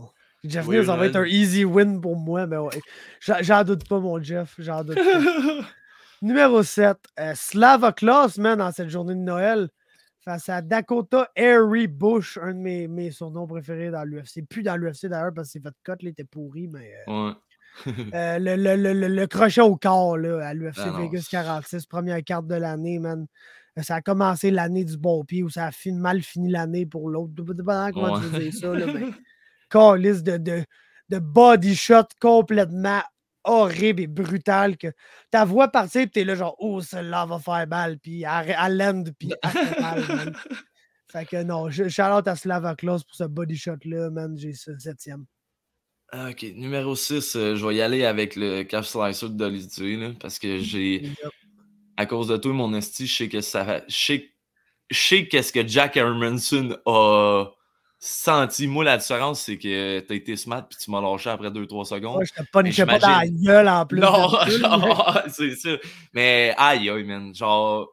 Jeff 0.44 0.66
Oui, 0.66 0.76
Neal, 0.76 0.84
ça 0.86 0.96
va 0.96 1.06
être 1.06 1.16
un 1.16 1.24
easy 1.24 1.64
win 1.64 1.98
pour 1.98 2.16
moi, 2.16 2.46
mais 2.46 2.58
ouais. 2.58 2.78
J'en 3.20 3.64
doute 3.64 3.88
pas, 3.88 4.00
mon 4.00 4.22
Jeff. 4.22 4.54
J'en 4.58 4.84
doute 4.84 4.96
pas. 4.96 5.02
Numéro 6.22 6.62
7, 6.62 6.98
Slava 7.34 7.92
Klaus, 7.92 8.36
man, 8.36 8.58
dans 8.58 8.70
cette 8.72 8.90
journée 8.90 9.14
de 9.14 9.20
Noël, 9.20 9.68
face 10.20 10.48
à 10.50 10.60
Dakota 10.60 11.30
Harry 11.36 11.86
Bush, 11.86 12.38
un 12.38 12.52
de 12.52 12.58
mes, 12.58 12.86
mes 12.86 13.10
surnoms 13.10 13.46
préférés 13.46 13.90
dans 13.90 14.04
l'UFC. 14.04 14.42
Plus 14.48 14.62
dans 14.62 14.76
l'UFC 14.76 15.06
d'ailleurs, 15.06 15.32
parce 15.34 15.48
s'est 15.48 15.60
fait 15.60 15.74
cut, 15.82 15.92
il 16.00 16.08
était 16.08 16.24
pourri, 16.24 16.68
mais 16.68 16.94
euh, 17.08 17.28
Ouais. 17.28 17.34
euh, 18.14 18.38
le, 18.38 18.56
le- 18.56 18.76
le- 18.92 19.08
le- 19.08 19.26
crochet 19.26 19.60
au 19.60 19.76
corps 19.76 20.16
là, 20.16 20.46
à 20.46 20.54
l'UFC 20.54 20.78
Ah 20.78 20.96
Vegas 20.98 21.22
c'est- 21.22 21.30
46, 21.30 21.86
première 21.86 22.22
carte 22.24 22.46
de 22.46 22.54
l'année, 22.54 22.98
man. 22.98 23.26
Euh, 23.78 23.82
Ça 23.82 23.96
a 23.96 24.00
commencé 24.02 24.50
l'année 24.50 24.84
du 24.84 24.96
bon 24.96 25.24
pied 25.24 25.42
ou 25.42 25.48
ça 25.50 25.66
a 25.66 25.70
mal 25.92 26.22
fini 26.22 26.50
l'année 26.50 26.86
pour 26.86 27.08
l'autre. 27.10 27.32
Dépendant 27.34 27.90
comment 27.92 28.20
tu 28.20 28.28
dire 28.38 28.52
ça, 28.54 28.72
là, 28.72 28.86
mais 28.86 29.06
calice 29.70 30.22
de, 30.22 30.36
de, 30.36 30.64
de 31.08 31.18
body 31.18 31.74
shot 31.74 32.04
complètement 32.20 33.00
horrible 33.46 34.02
et 34.02 34.06
brutal 34.06 34.76
que 34.78 34.86
ta 35.30 35.44
voix 35.44 35.68
partir 35.68 36.02
puis 36.02 36.10
t'es 36.12 36.24
là 36.24 36.34
genre 36.34 36.56
oh 36.60 36.80
celle-là 36.80 37.26
va 37.26 37.38
faire 37.38 37.66
mal 37.68 37.98
puis 37.98 38.22
elle 38.22 38.76
land 38.78 39.04
puis 39.18 39.32
fait 39.44 39.80
mal 39.80 40.32
fait 41.12 41.26
que 41.26 41.42
non 41.42 41.68
je 41.68 41.88
shout 41.90 42.00
à 42.26 42.36
Slava 42.36 42.74
Klaus 42.74 43.04
pour 43.04 43.14
ce 43.14 43.24
body 43.24 43.56
shot 43.56 43.76
là 43.84 44.08
man 44.08 44.34
j'ai 44.38 44.54
ce 44.54 44.78
septième 44.78 45.26
Ah, 46.16 46.28
Ok, 46.30 46.44
numéro 46.54 46.94
6, 46.94 47.32
je 47.32 47.66
vais 47.66 47.74
y 47.74 47.80
aller 47.80 48.04
avec 48.04 48.36
le 48.36 48.62
calf 48.62 48.86
slicer 48.86 49.28
de 49.28 49.34
Dolly 49.34 49.96
là, 49.96 50.10
parce 50.20 50.38
que 50.38 50.60
j'ai, 50.60 51.10
à 51.96 52.06
cause 52.06 52.28
de 52.28 52.36
toi, 52.36 52.52
mon 52.52 52.72
esti, 52.72 53.08
je 53.08 53.16
sais 53.16 53.28
que 53.28 53.40
ça 53.40 53.82
Je 53.88 53.96
sais, 53.96 54.30
je 54.90 54.96
sais 54.96 55.26
qu'est-ce 55.26 55.52
que 55.52 55.66
Jack 55.66 55.96
Hermanson 55.96 56.78
a 56.86 57.46
senti. 57.98 58.68
Moi, 58.68 58.84
la 58.84 58.96
différence, 58.96 59.40
c'est 59.40 59.58
que 59.58 59.98
t'as 60.00 60.14
été 60.14 60.36
smart 60.36 60.68
puis 60.68 60.78
tu 60.80 60.88
m'as 60.92 61.00
lâché 61.00 61.30
après 61.30 61.50
2-3 61.50 61.84
secondes. 61.84 62.22
Je 62.24 62.32
te 62.32 62.48
punchais 62.48 62.86
pas 62.86 63.00
dans 63.00 63.08
la 63.08 63.26
gueule 63.26 63.68
en 63.68 63.84
plus 63.84 63.98
Non, 63.98 64.28
genre, 64.46 65.20
c'est 65.28 65.56
ça. 65.56 65.70
Mais 66.12 66.54
aïe, 66.56 66.90
aïe, 66.90 67.02
man. 67.02 67.34
Genre, 67.34 67.88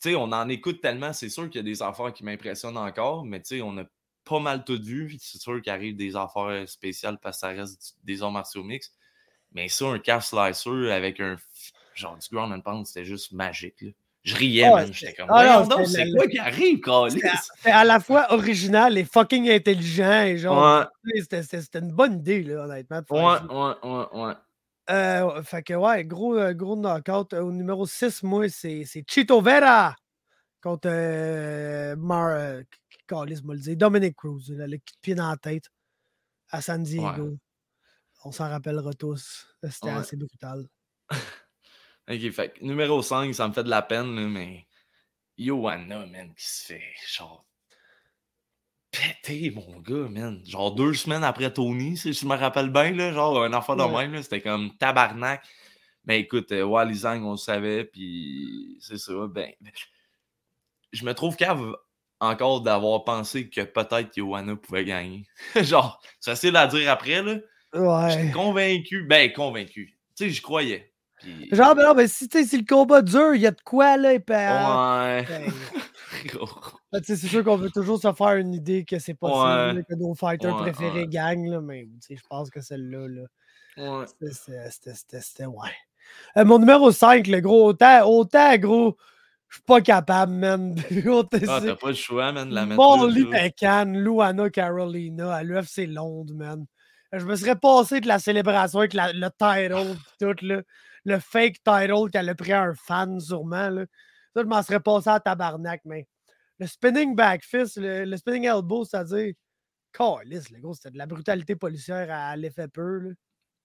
tu 0.00 0.10
sais, 0.10 0.14
on 0.14 0.32
en 0.32 0.48
écoute 0.48 0.80
tellement, 0.80 1.12
c'est 1.12 1.28
sûr 1.28 1.50
qu'il 1.50 1.58
y 1.58 1.60
a 1.60 1.70
des 1.70 1.82
affaires 1.82 2.14
qui 2.14 2.24
m'impressionnent 2.24 2.78
encore, 2.78 3.26
mais 3.26 3.42
tu 3.42 3.56
sais, 3.56 3.60
on 3.60 3.76
a 3.76 3.84
pas 4.28 4.40
mal 4.40 4.64
tout 4.64 4.80
vu. 4.82 5.16
C'est 5.20 5.38
sûr 5.40 5.60
qu'il 5.62 5.72
arrive 5.72 5.96
des 5.96 6.14
affaires 6.16 6.68
spéciales 6.68 7.18
parce 7.22 7.36
que 7.36 7.40
ça 7.40 7.48
reste 7.48 7.96
des 8.04 8.22
arts 8.22 8.32
martiaux 8.32 8.62
mix. 8.62 8.92
Mais 9.52 9.68
ça, 9.68 9.86
un 9.86 9.98
calf 9.98 10.24
slicer 10.26 10.90
avec 10.92 11.20
un 11.20 11.36
genre 11.94 12.16
du 12.18 12.28
ground 12.30 12.52
and 12.52 12.60
pound, 12.60 12.86
c'était 12.86 13.04
juste 13.04 13.32
magique. 13.32 13.80
Là. 13.80 13.90
Je 14.24 14.36
riais, 14.36 14.64
Ah, 14.72 14.80
c'était- 14.82 14.92
J'étais 14.92 15.14
comme, 15.14 15.26
ah 15.30 15.64
non, 15.68 15.84
c'est 15.86 16.10
quoi 16.12 16.26
qui 16.26 16.38
arrive, 16.38 16.80
Calis? 16.80 17.20
C'était 17.56 17.70
à 17.70 17.84
la 17.84 17.98
fois 18.00 18.32
original 18.34 18.98
et 18.98 19.04
fucking 19.04 19.48
intelligent 19.50 20.22
et 20.24 20.36
genre 20.36 20.82
Ouais, 21.04 21.22
c'était- 21.28 21.78
une 21.78 21.92
bonne 21.92 22.18
idée 22.18 22.42
là 22.42 22.64
honnêtement 22.64 23.00
ouais, 23.10 23.38
ouais, 23.48 23.74
ouais, 23.82 24.06
ouais. 24.26 24.32
Euh, 24.90 25.42
fait 25.42 25.62
que 25.62 25.74
ouais, 25.74 26.04
gros, 26.04 26.34
euh, 26.36 26.52
gros 26.54 26.74
knockout. 26.76 27.32
Euh, 27.34 27.40
Au 27.42 27.52
numéro 27.52 27.86
6, 27.86 28.22
moi, 28.22 28.48
c'est 28.48 28.84
c'est 28.86 29.04
Chito 29.06 29.40
Vera 29.40 29.94
contre 30.62 30.88
euh, 30.90 31.94
Mar. 31.96 32.62
Euh, 33.12 33.24
Callis 33.24 33.40
m'a 33.44 33.54
le 33.54 33.60
dit. 33.60 33.76
Dominic 33.76 34.16
Cruz, 34.16 34.44
le 34.48 34.66
de 34.68 34.80
pied 35.00 35.14
dans 35.14 35.28
la 35.30 35.36
tête 35.36 35.64
à 36.50 36.60
San 36.62 36.82
Diego. 36.82 37.38
On 38.24 38.32
s'en 38.32 38.48
rappellera 38.48 38.92
tous. 38.94 39.46
C'était 39.62 39.86
Ouais. 39.86 39.92
assez 39.92 40.16
brutal. 40.16 40.68
Ok, 42.10 42.30
fait 42.30 42.62
numéro 42.62 43.02
5, 43.02 43.34
ça 43.34 43.46
me 43.46 43.52
fait 43.52 43.64
de 43.64 43.68
la 43.68 43.82
peine, 43.82 44.16
là, 44.16 44.22
mais 44.26 44.66
Johanna, 45.36 46.06
man, 46.06 46.34
qui 46.34 46.46
se 46.46 46.64
fait 46.64 46.82
genre 47.06 47.46
péter, 48.90 49.50
mon 49.50 49.78
gars, 49.80 50.08
man. 50.08 50.42
Genre 50.46 50.74
deux 50.74 50.94
semaines 50.94 51.22
après 51.22 51.52
Tony, 51.52 51.98
si 51.98 52.14
je 52.14 52.24
me 52.26 52.34
rappelle 52.34 52.70
bien, 52.70 52.92
là, 52.92 53.12
genre 53.12 53.44
un 53.44 53.52
enfant 53.52 53.76
de 53.76 53.82
Ouais. 53.82 54.08
même, 54.08 54.22
c'était 54.22 54.40
comme 54.40 54.74
tabarnak. 54.78 55.46
Mais 56.04 56.20
écoute, 56.20 56.50
euh, 56.52 56.62
Wally 56.64 56.94
Zhang, 56.94 57.22
on 57.24 57.32
le 57.32 57.36
savait, 57.36 57.84
puis 57.84 58.78
c'est 58.80 58.96
ça, 58.96 59.12
ben. 59.28 59.52
Je 60.92 61.04
me 61.04 61.12
trouve 61.12 61.36
cave 61.36 61.76
encore 62.20 62.60
d'avoir 62.62 63.04
pensé 63.04 63.48
que 63.48 63.60
peut-être 63.62 64.10
Johanna 64.16 64.56
pouvait 64.56 64.84
gagner. 64.84 65.24
genre, 65.56 66.00
c'est 66.20 66.30
facile 66.32 66.56
à 66.56 66.66
dire 66.66 66.90
après, 66.90 67.22
là. 67.22 67.34
J'étais 67.74 68.22
Ouais. 68.24 68.30
convaincu, 68.32 69.04
ben 69.04 69.32
convaincu. 69.32 69.98
Tu 70.16 70.24
sais, 70.24 70.30
j'y 70.30 70.40
croyais. 70.40 70.92
Genre, 71.52 71.74
ben 71.74 71.82
non, 71.84 71.94
mais 71.94 72.08
si, 72.08 72.28
tu 72.28 72.38
sais, 72.38 72.44
si 72.44 72.58
le 72.58 72.64
combat 72.64 73.02
dure, 73.02 73.34
il 73.34 73.40
y 73.42 73.46
a 73.46 73.50
de 73.50 73.60
quoi, 73.62 73.96
là, 73.96 74.12
et 74.14 74.16
Ouais. 74.16 74.22
ben, 74.26 75.24
Gros. 76.26 76.48
Ben, 76.92 77.00
tu 77.00 77.06
sais, 77.06 77.16
c'est 77.16 77.26
sûr 77.28 77.44
qu'on 77.44 77.56
veut 77.56 77.70
toujours 77.70 78.00
se 78.00 78.12
faire 78.12 78.34
une 78.36 78.54
idée 78.54 78.84
que 78.84 78.98
c'est 78.98 79.14
possible 79.14 79.40
Ouais. 79.44 79.74
là, 79.74 79.82
que 79.82 79.94
nos 79.94 80.14
fighters 80.14 80.54
Ouais, 80.56 80.62
préférés 80.72 81.00
ouais. 81.02 81.06
gagnent, 81.08 81.50
là, 81.50 81.60
mais 81.60 81.84
tu 82.00 82.14
sais, 82.14 82.16
je 82.16 82.22
pense 82.28 82.50
que 82.50 82.60
celle-là, 82.60 83.06
là, 83.08 83.22
Ouais. 83.76 84.06
c'était- 84.06 84.32
c'était- 84.34 84.70
c'était 84.70 84.94
c'était- 84.94 85.20
c'était- 85.20 85.46
ouais. 85.46 85.70
Euh, 86.38 86.44
mon 86.44 86.58
numéro 86.58 86.90
5, 86.90 87.26
le 87.26 87.40
gros, 87.40 87.66
autant, 87.66 88.06
autant 88.08 88.56
gros, 88.56 88.96
je 89.48 89.56
suis 89.56 89.62
pas 89.64 89.80
capable, 89.80 90.32
man. 90.32 90.74
Ah, 91.48 91.60
t'as 91.64 91.76
pas 91.76 91.88
le 91.88 91.94
choix, 91.94 92.32
man, 92.32 92.48
de 92.48 92.54
la 92.54 92.66
mettre 92.66 92.76
Molly. 92.76 93.26
Pecan, 93.26 93.86
Luana 93.94 94.50
Carolina 94.50 95.34
à 95.34 95.42
l'UFC 95.42 95.86
Londres, 95.86 96.34
man. 96.34 96.66
Je 97.12 97.24
me 97.24 97.34
serais 97.36 97.56
passé 97.56 98.00
de 98.00 98.08
la 98.08 98.18
célébration 98.18 98.80
avec 98.80 98.92
la- 98.92 99.12
le 99.12 99.28
title, 99.30 99.96
pis 99.96 100.12
tout, 100.20 100.44
là, 100.46 100.62
le 101.04 101.18
fake 101.18 101.62
title 101.64 102.10
qu'elle 102.12 102.28
a 102.28 102.34
pris 102.34 102.52
à 102.52 102.62
un 102.62 102.74
fan, 102.74 103.18
sûrement. 103.18 103.70
Là. 103.70 103.86
Ça, 104.34 104.42
je 104.42 104.46
m'en 104.46 104.62
serais 104.62 104.80
passé 104.80 105.08
à 105.08 105.18
tabarnak, 105.18 105.80
mais 105.86 106.06
le 106.58 106.66
spinning 106.66 107.14
back 107.14 107.42
fist, 107.42 107.78
le, 107.78 108.04
le 108.04 108.16
spinning 108.16 108.44
elbow, 108.44 108.84
c'est-à-dire, 108.84 109.32
calice, 109.92 110.50
le 110.50 110.60
gros, 110.60 110.74
c'était 110.74 110.90
de 110.90 110.98
la 110.98 111.06
brutalité 111.06 111.56
policière 111.56 112.08
à, 112.10 112.36
l'effet 112.36 112.68
peu. 112.68 112.98
Là. 112.98 113.10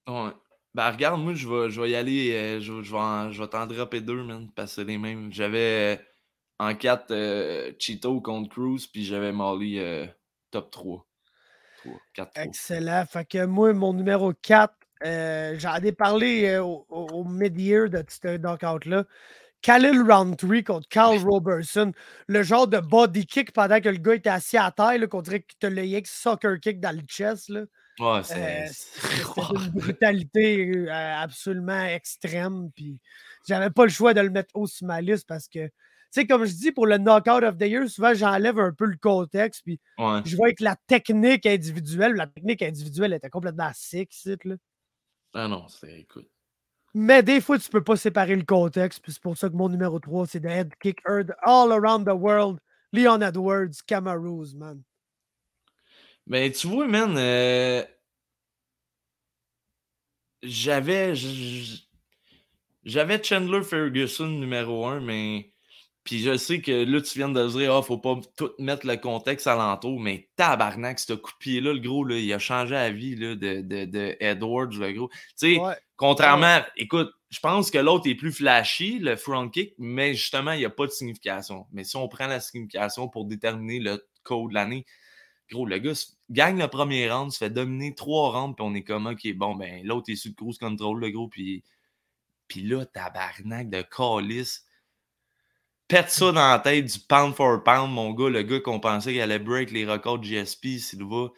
Ouais. 0.08 0.32
Ben, 0.74 0.90
regarde, 0.92 1.22
moi, 1.22 1.34
je 1.36 1.48
vais, 1.48 1.70
je 1.70 1.80
vais 1.82 1.92
y 1.92 1.96
aller. 1.96 2.32
euh, 2.34 2.60
je, 2.60 2.82
je 2.82 2.92
vais 2.92 2.98
en- 2.98 3.32
je 3.32 3.42
vais 3.42 3.48
t'en 3.48 3.68
dropper 3.68 4.02
deux, 4.02 4.24
man, 4.24 4.50
parce 4.56 4.72
que 4.72 4.82
c'est 4.82 4.88
les 4.88 4.98
mêmes. 4.98 5.32
J'avais 5.32 5.98
euh, 6.00 6.04
en 6.60 6.74
4 6.76 7.14
Cheeto 7.80 8.22
contre 8.22 8.50
Cruz, 8.50 8.88
puis 8.92 9.06
j'avais 9.06 9.32
Molly 9.32 9.78
euh, 9.80 10.06
top 10.52 10.72
3. 10.72 11.06
3, 11.84 11.94
4, 12.14 12.34
3. 12.34 12.44
Excellent. 12.44 13.06
Fait 13.06 13.26
que 13.26 13.46
moi, 13.46 13.74
mon 13.74 13.94
numéro 13.94 14.34
4, 14.34 14.74
euh, 15.06 15.56
j'en 15.60 15.76
ai 15.76 15.92
parlé 15.92 16.46
euh, 16.46 16.64
au, 16.64 16.86
au 16.90 17.24
mid-year 17.24 17.90
de 17.90 18.04
ce 18.08 18.38
knockout-là. 18.38 19.06
Khalil 19.62 20.02
Roundtree 20.02 20.64
contre 20.64 20.90
Carl 20.90 21.18
Robertson, 21.20 21.94
le 22.28 22.44
genre 22.44 22.68
de 22.68 22.80
body 22.80 23.26
kick 23.26 23.54
pendant 23.54 23.80
que 23.80 23.88
le 23.90 23.98
gars 23.98 24.16
était 24.16 24.30
assis 24.30 24.58
à 24.58 24.72
terre, 24.72 25.08
qu'on 25.10 25.22
dirait 25.22 25.46
le 25.62 25.86
X 25.86 26.12
soccer 26.22 26.60
kick 26.60 26.82
dans 26.82 26.94
le 26.94 27.02
chest. 27.08 27.48
Là. 27.50 27.62
Ouais, 28.00 28.20
Euh, 28.20 28.22
c'est. 28.24 28.66
Une 29.66 29.70
brutalité 29.76 30.90
absolument 30.90 31.84
extrême. 31.86 32.72
Puis 32.76 33.00
j'avais 33.48 33.70
pas 33.70 33.84
le 33.84 33.92
choix 33.92 34.14
de 34.14 34.22
le 34.22 34.30
mettre 34.30 34.50
haut 34.56 34.68
sur 34.68 34.88
ma 34.88 35.00
liste 35.02 35.28
parce 35.28 35.48
que, 35.48 35.66
tu 35.68 35.72
sais, 36.12 36.26
comme 36.28 36.46
je 36.46 36.54
dis, 36.54 36.72
pour 36.72 36.88
le 36.88 36.98
knockout 36.98 37.44
of 37.44 37.58
the 37.58 37.64
year, 37.68 37.88
souvent 37.90 38.14
j'enlève 38.14 38.58
un 38.60 38.72
peu 38.74 38.86
le 38.86 38.98
contexte. 38.98 39.62
Puis 39.64 39.80
Ouais. 39.98 40.22
je 40.26 40.36
vois 40.36 40.52
que 40.54 40.64
la 40.64 40.76
technique 40.88 41.46
individuelle, 41.46 42.14
la 42.14 42.28
technique 42.28 42.62
individuelle 42.62 43.14
était 43.14 43.30
complètement 43.30 43.72
sick, 43.74 44.14
ici, 44.16 44.36
là. 44.44 44.56
Ah 45.36 45.48
non, 45.48 45.68
c'était. 45.68 46.00
Écoute. 46.02 46.28
Mais 46.96 47.24
des 47.24 47.42
fois, 47.42 47.58
tu 47.58 47.68
peux 47.70 47.84
pas 47.84 47.96
séparer 47.96 48.36
le 48.36 48.44
contexte. 48.44 49.00
Puis 49.02 49.14
c'est 49.14 49.22
pour 49.22 49.36
ça 49.36 49.50
que 49.50 49.56
mon 49.56 49.68
numéro 49.70 50.00
3, 50.00 50.28
c'est 50.28 50.40
The 50.42 50.46
Head 50.46 50.74
Kick 50.80 51.00
Heard 51.08 51.34
All 51.42 51.72
Around 51.72 52.06
the 52.06 52.14
World. 52.14 52.60
Leon 52.92 53.22
Edwards, 53.22 53.82
Camaruz, 53.88 54.54
man. 54.56 54.80
Mais 56.28 56.52
tu 56.52 56.68
vois, 56.68 56.88
man, 56.88 57.16
euh, 57.18 57.84
j'avais 60.44 61.16
j'avais 62.84 63.22
Chandler 63.24 63.64
Ferguson 63.64 64.28
numéro 64.28 64.86
1, 64.86 65.00
mais 65.00 65.52
puis 66.04 66.20
je 66.20 66.36
sais 66.36 66.62
que 66.62 66.84
là, 66.84 67.00
tu 67.02 67.18
viens 67.18 67.30
de 67.30 67.48
dire, 67.48 67.74
ah, 67.74 67.82
faut 67.82 67.98
pas 67.98 68.20
tout 68.36 68.52
mettre 68.60 68.86
le 68.86 68.98
contexte 68.98 69.48
alentour, 69.48 70.02
mais 70.02 70.30
tabarnak, 70.36 71.00
ce 71.00 71.14
coup 71.14 71.32
de 71.32 71.38
pied-là, 71.38 71.72
le 71.74 71.80
gros, 71.80 72.04
là, 72.04 72.18
il 72.18 72.34
a 72.34 72.40
changé 72.40 72.74
la 72.74 72.92
vie 72.92 73.16
là, 73.16 73.36
de, 73.36 73.62
de, 73.62 73.86
de 73.86 74.18
Edwards, 74.20 74.68
le 74.78 74.92
gros. 74.92 75.10
Tu 75.10 75.18
sais, 75.38 75.58
Ouais. 75.60 75.76
Contrairement, 75.96 76.60
écoute, 76.76 77.12
je 77.30 77.40
pense 77.40 77.72
que 77.72 77.78
l'autre 77.78 78.10
est 78.10 78.16
plus 78.16 78.34
flashy, 78.34 79.00
le 79.00 79.16
front 79.16 79.48
kick, 79.48 79.74
mais 79.78 80.14
justement, 80.16 80.52
il 80.52 80.60
n'y 80.60 80.66
a 80.66 80.70
pas 80.70 80.86
de 80.88 80.92
signification. 80.92 81.68
Mais 81.72 81.86
si 81.86 81.96
on 81.96 82.10
prend 82.10 82.28
la 82.28 82.42
signification 82.42 83.08
pour 83.08 83.24
déterminer 83.26 83.80
le 83.80 84.06
code 84.24 84.50
de 84.50 84.56
l'année, 84.56 84.86
gros, 85.52 85.66
le 85.66 85.78
gars 85.80 85.96
se- 85.96 86.13
gagne 86.30 86.60
le 86.60 86.68
premier 86.68 87.12
round, 87.12 87.32
se 87.32 87.38
fait 87.38 87.50
dominer 87.50 87.96
trois 87.96 88.32
rounds, 88.32 88.56
puis 88.56 88.66
on 88.66 88.74
est 88.74 88.84
comme, 88.84 89.08
OK, 89.08 89.28
bon, 89.36 89.56
ben, 89.56 89.86
l'autre 89.86 90.12
est 90.12 90.16
sur 90.16 90.30
le 90.30 90.36
cruise 90.36 90.58
control, 90.58 91.00
le 91.00 91.12
gros, 91.12 91.28
puis, 91.28 91.64
puis 92.48 92.62
là, 92.62 92.86
tabarnak 92.86 93.70
de 93.70 93.82
calice. 93.82 94.66
Pète 95.88 96.10
ça 96.10 96.32
dans 96.32 96.52
la 96.52 96.60
tête 96.60 96.86
du 96.86 97.00
pound 97.00 97.36
for 97.36 97.64
pound, 97.64 97.92
mon 97.92 98.14
gars, 98.14 98.30
le 98.30 98.42
gars 98.44 98.60
qu'on 98.60 98.80
pensait 98.80 99.12
qu'il 99.12 99.22
allait 99.22 99.40
break 99.40 99.72
les 99.72 99.86
records 99.86 100.20
de 100.20 100.26
GSP, 100.26 100.80
Silva. 100.80 101.30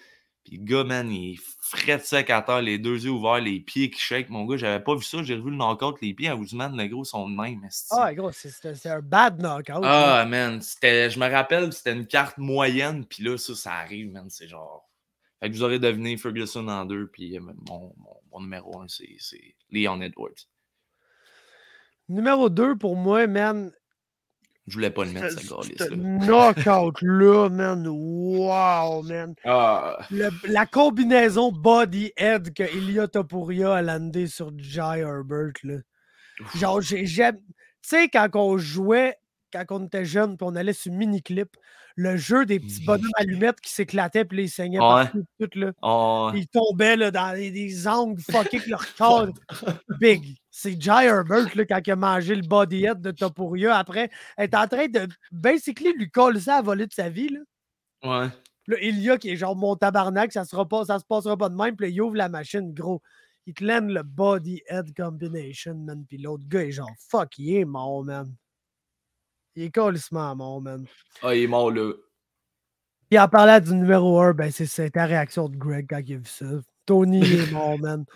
Puis 0.44 0.58
le 0.58 0.64
gars, 0.64 0.84
man, 0.84 1.12
il 1.12 1.34
est 1.34 1.36
frais 1.68 1.98
de 1.98 2.04
sec 2.04 2.30
à 2.30 2.42
terre, 2.44 2.62
les 2.62 2.78
deux 2.78 3.04
yeux 3.06 3.10
ouverts, 3.12 3.40
les 3.42 3.60
pieds 3.60 3.90
qui 3.90 4.00
shake. 4.00 4.30
Mon 4.30 4.46
gars, 4.46 4.56
j'avais 4.58 4.84
pas 4.84 4.96
vu 4.96 5.04
ça. 5.04 5.24
J'ai 5.24 5.36
revu 5.36 5.50
le 5.50 5.58
knockout, 5.58 6.00
les 6.02 6.14
pieds 6.14 6.28
à 6.30 6.36
Ousmane, 6.36 6.78
le 6.78 6.88
gros, 6.88 7.04
sont 7.04 7.28
de 7.28 7.36
même. 7.36 7.68
Ah, 7.92 8.14
gros, 8.14 8.32
c'est- 8.32 8.86
un 8.86 9.02
bad 9.02 9.40
knockout. 9.42 9.82
là. 9.82 10.20
Ah, 10.22 10.26
man, 10.26 10.62
je 10.62 11.20
me 11.20 11.30
rappelle, 11.32 11.74
c'était 11.74 11.94
une 11.94 12.06
carte 12.08 12.38
moyenne, 12.38 13.06
puis 13.06 13.24
là, 13.24 13.38
ça, 13.38 13.56
ça 13.56 13.74
arrive, 13.74 14.12
man, 14.12 14.30
c'est 14.30 14.48
genre... 14.48 14.88
Fait 15.40 15.50
que 15.50 15.56
vous 15.56 15.64
aurez 15.64 15.80
deviné 15.80 16.16
Ferguson 16.18 16.68
en 16.68 16.86
deux, 16.86 17.08
puis 17.08 17.38
euh, 17.38 17.42
mon, 17.42 17.94
mon, 17.98 18.18
mon 18.32 18.42
numéro 18.42 18.80
un, 18.80 18.88
c'est, 18.88 19.16
c'est 19.20 19.56
Leon 19.72 20.00
Edwards. 20.02 20.32
Numéro 22.08 22.50
2 22.50 22.78
pour 22.78 22.96
moi, 22.96 23.26
man. 23.28 23.72
Je 24.68 24.74
voulais 24.74 24.90
pas 24.90 25.06
le 25.06 25.12
mettre, 25.12 25.30
Ce 25.32 25.40
ce 25.46 25.50
gars 25.50 25.56
ce 25.78 25.94
knockout-là, 25.94 27.50
man. 27.50 27.88
Wow, 27.88 29.04
man. 29.04 29.36
Ah, 29.44 29.98
Le- 30.10 30.30
la 30.48 30.66
combinaison 30.66 31.52
body-head 31.52 32.54
que 32.54 32.64
Ilya 32.76 33.08
Topuria 33.08 33.76
a 33.76 33.82
landé 33.82 34.28
sur 34.28 34.52
Jai 34.58 35.00
Herbert, 35.02 35.54
là. 35.64 35.76
Genre, 36.56 36.82
j'ai- 36.82 37.06
j'aime. 37.06 37.38
Tu 37.38 37.90
sais, 37.90 38.10
quand 38.10 38.28
on 38.34 38.58
jouait, 38.58 39.16
quand 39.54 39.66
on 39.70 39.86
était 39.86 40.06
jeune, 40.06 40.36
puis 40.36 40.48
on 40.50 40.56
allait 40.56 40.74
sur 40.74 40.92
mini-clip, 40.92 41.56
le 41.96 42.18
jeu 42.18 42.46
des 42.46 42.60
petits 42.60 42.84
bonhommes 42.84 43.10
allumettes 43.16 43.62
qui 43.62 43.72
s'éclataient, 43.72 44.26
puis 44.26 44.44
ils 44.44 44.50
saignaient 44.50 44.80
partout, 44.80 45.24
tout, 45.40 45.50
là. 45.58 45.72
oh, 45.82 46.32
Ils 46.36 46.48
tombaient 46.48 46.98
là, 46.98 47.10
dans 47.10 47.34
des, 47.34 47.52
des 47.52 47.88
angles 47.88 48.22
fuckés 48.22 48.60
que 48.60 48.70
leur 48.70 48.96
corps 48.98 49.30
big. 50.00 50.36
C'est 50.52 50.80
Jai 50.82 51.06
Herbert 51.06 51.56
là, 51.56 51.66
quand 51.66 51.82
il 51.86 51.92
a 51.92 51.96
mangé 51.96 52.36
le 52.36 52.42
body 52.42 52.86
head 52.86 53.02
de 53.02 53.12
Topuria. 53.12 53.78
Après, 53.78 54.10
elle 54.38 54.46
est 54.46 54.56
en 54.56 54.68
train 54.68 54.88
de 54.88 55.08
basically 55.32 55.94
lui 55.94 56.10
coller 56.10 56.40
ça 56.42 56.58
à 56.58 56.62
voler 56.62 56.88
de 56.88 56.94
sa 56.94 57.10
vie. 57.10 57.30
Là. 57.30 57.40
ouais. 58.04 58.30
Là, 58.68 58.78
Ilya 58.82 59.18
qui 59.18 59.30
est 59.30 59.36
genre 59.36 59.56
mon 59.56 59.76
tabarnak, 59.76 60.34
ça 60.34 60.44
sera 60.44 60.68
pas, 60.68 60.86
ça 60.86 60.98
se 60.98 61.06
passera 61.06 61.38
pas 61.38 61.50
de 61.50 61.56
même. 61.56 61.76
Puis 61.76 61.88
là, 61.88 61.94
il 61.94 62.02
ouvre 62.02 62.16
la 62.16 62.30
machine, 62.30 62.74
gros. 62.74 63.02
Il 63.46 63.54
te 63.54 63.64
lène 63.64 63.94
le 63.94 64.02
body 64.02 64.64
head 64.68 64.94
combination, 64.96 65.76
man. 65.76 66.04
Puis 66.08 66.18
l'autre 66.18 66.46
gars 66.48 66.64
est 66.64 66.72
genre 66.72 66.90
fuck, 67.10 67.38
il 67.38 67.58
est 67.58 67.66
mort, 67.66 68.04
man. 68.04 68.34
Il 69.56 69.64
est 69.64 69.72
colissement 69.72 70.36
mort, 70.36 70.62
man. 70.62 70.86
Ah, 71.22 71.34
il 71.36 71.44
est 71.44 71.48
mort 71.48 71.72
là. 71.72 71.94
Puis 73.10 73.20
en 73.20 73.28
parlant 73.28 73.60
du 73.60 73.74
numéro 73.74 74.20
1, 74.20 74.34
ben 74.34 74.52
c'est 74.52 74.96
la 74.96 75.06
réaction 75.06 75.48
de 75.48 75.56
Greg 75.56 75.86
quand 75.90 76.02
il 76.06 76.16
a 76.16 76.18
vu 76.18 76.26
ça. 76.26 76.46
Tony 76.86 77.22
est 77.24 77.52
mort, 77.52 77.78
man. 77.80 78.06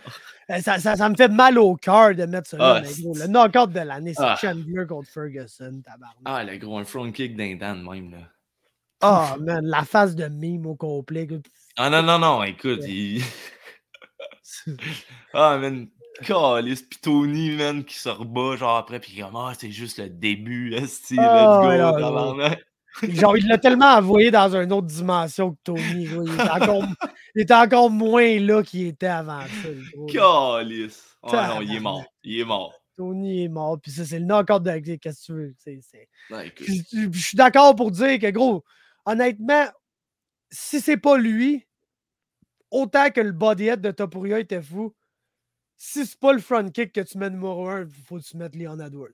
Euh, 0.52 0.62
Ça, 0.62 0.80
ça, 0.80 0.96
ça 0.96 1.08
me 1.10 1.16
fait 1.16 1.28
mal 1.28 1.60
au 1.60 1.76
cœur 1.76 2.16
de 2.16 2.26
mettre 2.26 2.48
ça 2.50 2.58
là, 2.58 2.76
Ah, 2.78 2.82
mais 2.82 3.04
gros, 3.04 3.14
Le 3.16 3.28
knockout 3.28 3.72
de 3.72 3.82
l'année, 3.82 4.16
c'est 4.16 4.24
Ah. 4.24 4.36
Chandler 4.42 4.88
contre 4.88 5.08
Ferguson, 5.08 5.80
tabarnak. 5.86 6.18
Ah, 6.26 6.44
le 6.44 6.58
gros, 6.58 6.80
un 6.80 6.84
front 6.86 7.12
kick 7.12 7.36
d'un 7.38 7.56
Dan 7.56 7.84
même, 7.88 8.10
là. 8.10 8.18
Ah, 9.02 9.38
man, 9.40 9.64
la 9.64 9.84
face 9.86 10.16
de 10.16 10.26
mime 10.28 10.66
au 10.66 10.76
complet. 10.76 11.28
Ah 11.78 11.92
non, 11.92 12.02
non, 12.02 12.18
non, 12.18 12.44
écoute, 12.44 12.80
il... 12.88 13.22
Ah, 15.34 15.60
man, 15.60 15.88
calice, 16.24 16.82
pis 16.84 17.00
Tony, 17.00 17.52
man, 17.52 17.84
qui 17.84 17.98
se 17.98 18.10
rebat, 18.10 18.56
genre, 18.58 18.78
après, 18.78 19.00
pis 19.00 19.18
comme, 19.20 19.36
ah, 19.36 19.54
c'est 19.58 19.72
juste 19.72 20.00
le 20.00 20.10
début, 20.10 20.70
let's 20.72 21.02
Ah, 21.18 21.60
go, 21.62 21.68
ouais, 21.68 21.84
ouais, 21.84 22.02
tabarnak. 22.02 22.66
Genre, 23.04 23.38
il 23.38 23.48
l'a 23.48 23.58
tellement 23.58 23.94
envoyé 23.94 24.32
dans 24.32 24.56
une 24.56 24.74
autre 24.74 24.88
dimension 24.88 25.52
que 25.52 25.58
Tony. 25.64 26.06
Il, 26.06 26.34
était 26.34 26.50
encore, 26.50 26.84
il 27.36 27.42
était 27.44 27.54
encore 27.54 27.90
moins 27.90 28.40
là 28.40 28.64
qu'il 28.64 28.88
était 28.88 29.08
avant 29.08 29.42
ça. 29.42 29.70
là. 29.70 30.60
Calice. 30.62 31.18
Ah 31.24 31.54
non, 31.56 31.62
il 31.62 31.76
est 31.76 31.80
mort, 31.80 32.04
il 32.24 32.40
est 32.40 32.46
mort. 32.46 32.74
Tony 32.98 33.44
est 33.46 33.48
mort. 33.48 33.80
Puis 33.82 33.92
ça, 33.92 34.06
c'est 34.06 34.20
le 34.20 34.26
knockout 34.26 34.62
de. 34.64 34.98
Qu'est-ce 34.98 35.22
que 35.22 35.26
tu 35.26 35.34
veux? 35.34 35.56
Puis 36.56 36.86
je 36.92 37.10
je 37.12 37.26
suis 37.26 37.38
d'accord 37.38 37.76
pour 37.76 37.92
dire 37.92 38.20
que, 38.20 38.30
gros, 38.32 38.64
honnêtement, 39.06 39.66
si 40.52 40.82
c'est 40.82 40.98
pas 40.98 41.18
lui, 41.18 41.66
autant 42.72 43.10
que 43.10 43.22
le 43.22 43.32
bodyhead 43.32 43.82
de 43.82 43.92
Topuria 43.92 44.40
était 44.40 44.62
fou, 44.62 44.94
si 45.82 46.06
c'est 46.06 46.20
pas 46.20 46.34
le 46.34 46.40
front 46.40 46.70
kick 46.70 46.92
que 46.92 47.00
tu 47.00 47.18
mets 47.18 47.30
numéro 47.30 47.70
1, 47.70 47.88
faut 48.06 48.18
que 48.18 48.24
tu 48.24 48.36
mettes 48.36 48.54
Leon 48.54 48.80
Edwards. 48.82 49.08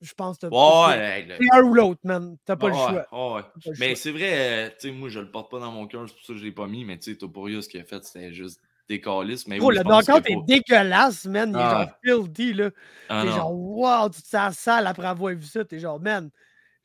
Je 0.00 0.14
pense 0.14 0.38
que 0.38 0.46
t'as 0.46 0.88
Ouais, 0.88 1.24
le- 1.24 1.34
c'est 1.40 1.58
un 1.58 1.62
ou 1.64 1.74
l'autre, 1.74 2.00
man. 2.04 2.36
T'as 2.44 2.54
pas 2.54 2.68
le 2.68 2.74
choix. 2.74 3.34
ouais. 3.34 3.42
Le 3.66 3.72
Mais 3.80 3.94
c'est 3.96 4.12
vrai, 4.12 4.30
euh, 4.32 4.68
tu 4.70 4.88
sais, 4.88 4.92
moi, 4.92 5.08
je 5.08 5.18
le 5.18 5.30
porte 5.32 5.50
pas 5.50 5.58
dans 5.58 5.72
mon 5.72 5.86
cœur, 5.88 6.04
c'est 6.08 6.14
pour 6.14 6.24
ça 6.24 6.32
que 6.32 6.38
je 6.38 6.44
l'ai 6.44 6.52
pas 6.52 6.68
mis, 6.68 6.84
mais 6.84 6.96
tu 6.96 7.10
sais, 7.10 7.18
Topuria, 7.18 7.60
ce 7.60 7.68
qu'il 7.68 7.80
a 7.80 7.84
fait, 7.84 8.04
c'était 8.04 8.32
juste 8.32 8.60
des 8.88 9.00
calices. 9.00 9.48
Mais 9.48 9.58
Gros, 9.58 9.70
oui, 9.70 9.76
le 9.78 9.82
knockout 9.82 10.24
est 10.28 10.34
faut- 10.34 10.44
dégueulasse, 10.46 11.24
man. 11.26 11.50
Il 11.50 11.56
est 11.56 11.60
Ah. 11.60 11.86
genre 12.04 12.24
filthy, 12.24 12.52
là. 12.52 12.70
Ah 13.08 13.22
T'es 13.22 13.28
non. 13.30 13.34
genre, 13.36 13.52
wow, 13.54 14.08
tu 14.08 14.22
te 14.22 14.28
sens 14.28 14.54
sale 14.56 14.86
après 14.86 15.06
avoir 15.08 15.34
vu 15.34 15.42
ça. 15.44 15.64
T'es 15.64 15.80
genre, 15.80 15.98
man, 16.00 16.30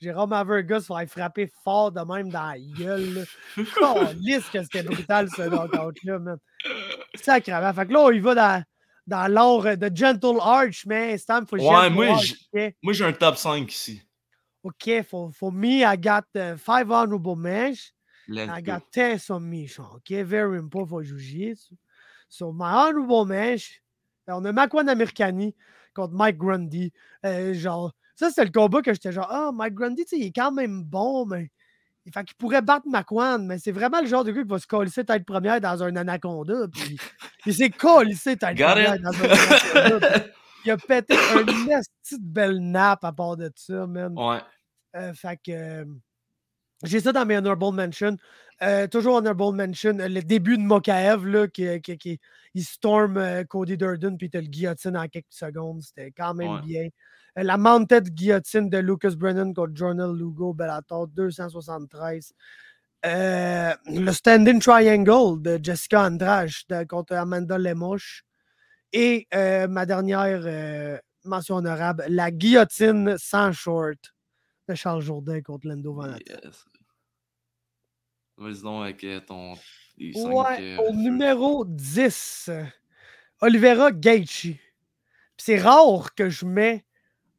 Jérôme 0.02 0.34
Avergus 0.34 0.88
va 0.90 1.04
être 1.04 1.12
frappé 1.12 1.52
fort 1.64 1.92
de 1.92 2.02
même 2.02 2.30
dans 2.30 2.48
la 2.48 2.58
gueule. 2.58 3.14
là. 3.14 3.24
lisse 4.20 4.50
que 4.50 4.64
c'était 4.64 4.82
brutal 4.84 5.28
ce 5.30 5.44
knockout-là, 5.44 6.18
man. 6.20 6.38
Sacrément. 7.16 7.74
Fait 7.74 7.86
que 7.86 7.94
là, 7.94 8.10
il 8.12 8.22
va 8.22 8.36
dans, 8.36 8.64
dans 9.08 9.32
l'or 9.32 9.64
de 9.78 9.90
Gentle 9.94 10.38
Arch, 10.42 10.86
mais 10.86 11.18
Stam, 11.18 11.48
faut 11.48 11.56
Ouais, 11.58 11.64
Gentle 11.64 11.94
moi, 11.94 12.08
Arch, 12.10 12.26
j- 12.26 12.48
OK, 12.54 12.76
Moi, 12.84 12.94
j'ai 12.94 13.06
un 13.06 13.14
top 13.14 13.38
5 13.38 13.72
ici. 13.72 14.02
OK, 14.64 15.02
for, 15.04 15.32
for 15.32 15.52
me, 15.52 15.84
I 15.84 15.96
got 15.98 16.26
uh, 16.36 16.58
five 16.58 16.92
honorable. 16.92 17.38
Let's 18.28 18.52
I 18.52 18.62
go. 18.62 18.74
got 18.74 18.82
10 18.92 19.18
submissions. 19.20 19.88
OK, 19.96 20.12
very 20.24 20.58
important 20.58 20.90
for 20.90 21.02
Jiu-Jitsu. 21.04 21.76
So, 22.28 22.52
my 22.52 22.70
honorable 22.74 23.26
mention, 23.26 23.78
on 24.28 24.46
a 24.46 24.52
Makwan 24.52 24.90
Americani 24.90 25.56
contre 25.96 26.14
Mike 26.14 26.38
Grundy. 26.38 26.92
Euh, 27.26 27.54
genre, 27.54 27.94
ça, 28.16 28.30
c'est 28.30 28.44
le 28.44 28.52
combat 28.52 28.82
que 28.82 28.92
j'étais 28.94 29.14
genre, 29.14 29.28
ah, 29.30 29.52
Mike 29.54 29.74
Grundy, 29.76 30.04
il 30.12 30.26
est 30.26 30.32
quand 30.36 30.52
même 30.52 30.84
bon, 30.84 31.26
mais. 31.26 31.50
Fait 32.14 32.24
qu'il 32.24 32.36
pourrait 32.38 32.62
battre 32.62 32.88
Makwan, 32.88 33.46
mais 33.46 33.58
c'est 33.60 33.72
vraiment 33.72 34.02
le 34.02 34.08
genre 34.08 34.24
de 34.24 34.32
gars 34.32 34.42
qui 34.42 34.48
va 34.48 34.60
se 34.60 34.68
coller 34.68 34.90
tête 34.90 35.26
première 35.26 35.60
dans 35.60 35.84
un 35.84 35.96
anaconda. 35.96 36.68
Puis 36.72 36.98
il 37.46 37.54
s'est 37.54 37.70
collé 37.70 38.16
tête 38.16 38.40
première 38.40 39.00
dans 39.00 39.12
un 39.12 39.30
anaconda. 39.30 40.10
puis 40.20 40.32
il 40.66 40.72
a 40.72 40.78
pété 40.78 41.16
une 41.16 41.46
petite 42.02 42.24
belle 42.24 42.60
nappe 42.60 43.04
à 43.04 43.12
part 43.12 43.38
de 43.38 43.52
ça, 43.56 43.86
man. 43.88 44.14
Ouais. 44.18 44.40
Euh, 44.96 45.14
fait 45.14 45.38
que 45.46 45.52
euh, 45.52 45.86
j'ai 46.84 47.00
ça 47.02 47.12
dans 47.12 47.26
mes 47.26 47.38
honorable 47.38 47.74
mentions. 47.74 48.18
Euh, 48.64 48.88
toujours 48.88 49.16
honorable 49.16 49.56
mention, 49.56 50.00
euh, 50.00 50.08
le 50.08 50.22
début 50.22 50.58
de 50.58 50.64
Mokaev, 50.64 51.28
là, 51.28 51.48
qui, 51.48 51.80
qui, 51.82 51.98
qui- 51.98 52.20
il 52.56 52.64
storm 52.64 53.46
Cody 53.50 53.78
Durden, 53.78 54.18
puis 54.18 54.30
il 54.34 54.40
le 54.40 54.48
guillotine 54.48 54.98
en 54.98 55.08
quelques 55.08 55.26
secondes. 55.30 55.82
C'était 55.82 56.12
quand 56.12 56.34
même 56.34 56.54
Ouais. 56.54 56.62
bien. 56.62 56.88
Euh, 57.38 57.44
la 57.44 57.58
mounted 57.58 58.10
guillotine 58.14 58.70
de 58.70 58.78
Lucas 58.80 59.12
Brennan 59.16 59.54
contre 59.54 59.76
Journal 59.76 60.12
Lugo, 60.16 60.54
Bellator 60.54 61.08
273. 61.08 62.34
Euh, 63.06 63.74
le 63.86 64.12
standing 64.12 64.60
triangle 64.60 65.42
de 65.42 65.60
Jessica 65.62 66.04
Andrade 66.06 66.50
de- 66.70 66.84
contre 66.86 67.14
Amanda 67.16 67.58
Lemouche. 67.58 68.24
Et 68.92 69.28
euh, 69.34 69.68
ma 69.68 69.86
dernière 69.86 70.42
euh, 70.46 70.98
mention 71.26 71.56
honorable, 71.56 72.06
la 72.10 72.32
guillotine 72.32 73.16
sans 73.18 73.52
short 73.52 74.00
de 74.68 74.76
Charles 74.76 75.02
Jourdain 75.02 75.42
contre 75.42 75.68
Lando 75.68 75.94
Van 75.94 76.16
Yes. 76.28 76.66
Vas-y 78.38 78.62
donc 78.62 78.84
avec 78.84 79.26
ton. 79.26 79.54
Ouais, 80.00 80.12
cinq, 80.14 80.80
au 80.88 80.92
numéro 80.94 81.66
10, 81.66 82.46
euh, 82.50 82.64
Olivera 83.42 83.92
Gaethje. 83.92 84.56
C'est 85.38 85.58
rare 85.60 86.14
que 86.16 86.30
je 86.30 86.46
mets 86.46 86.86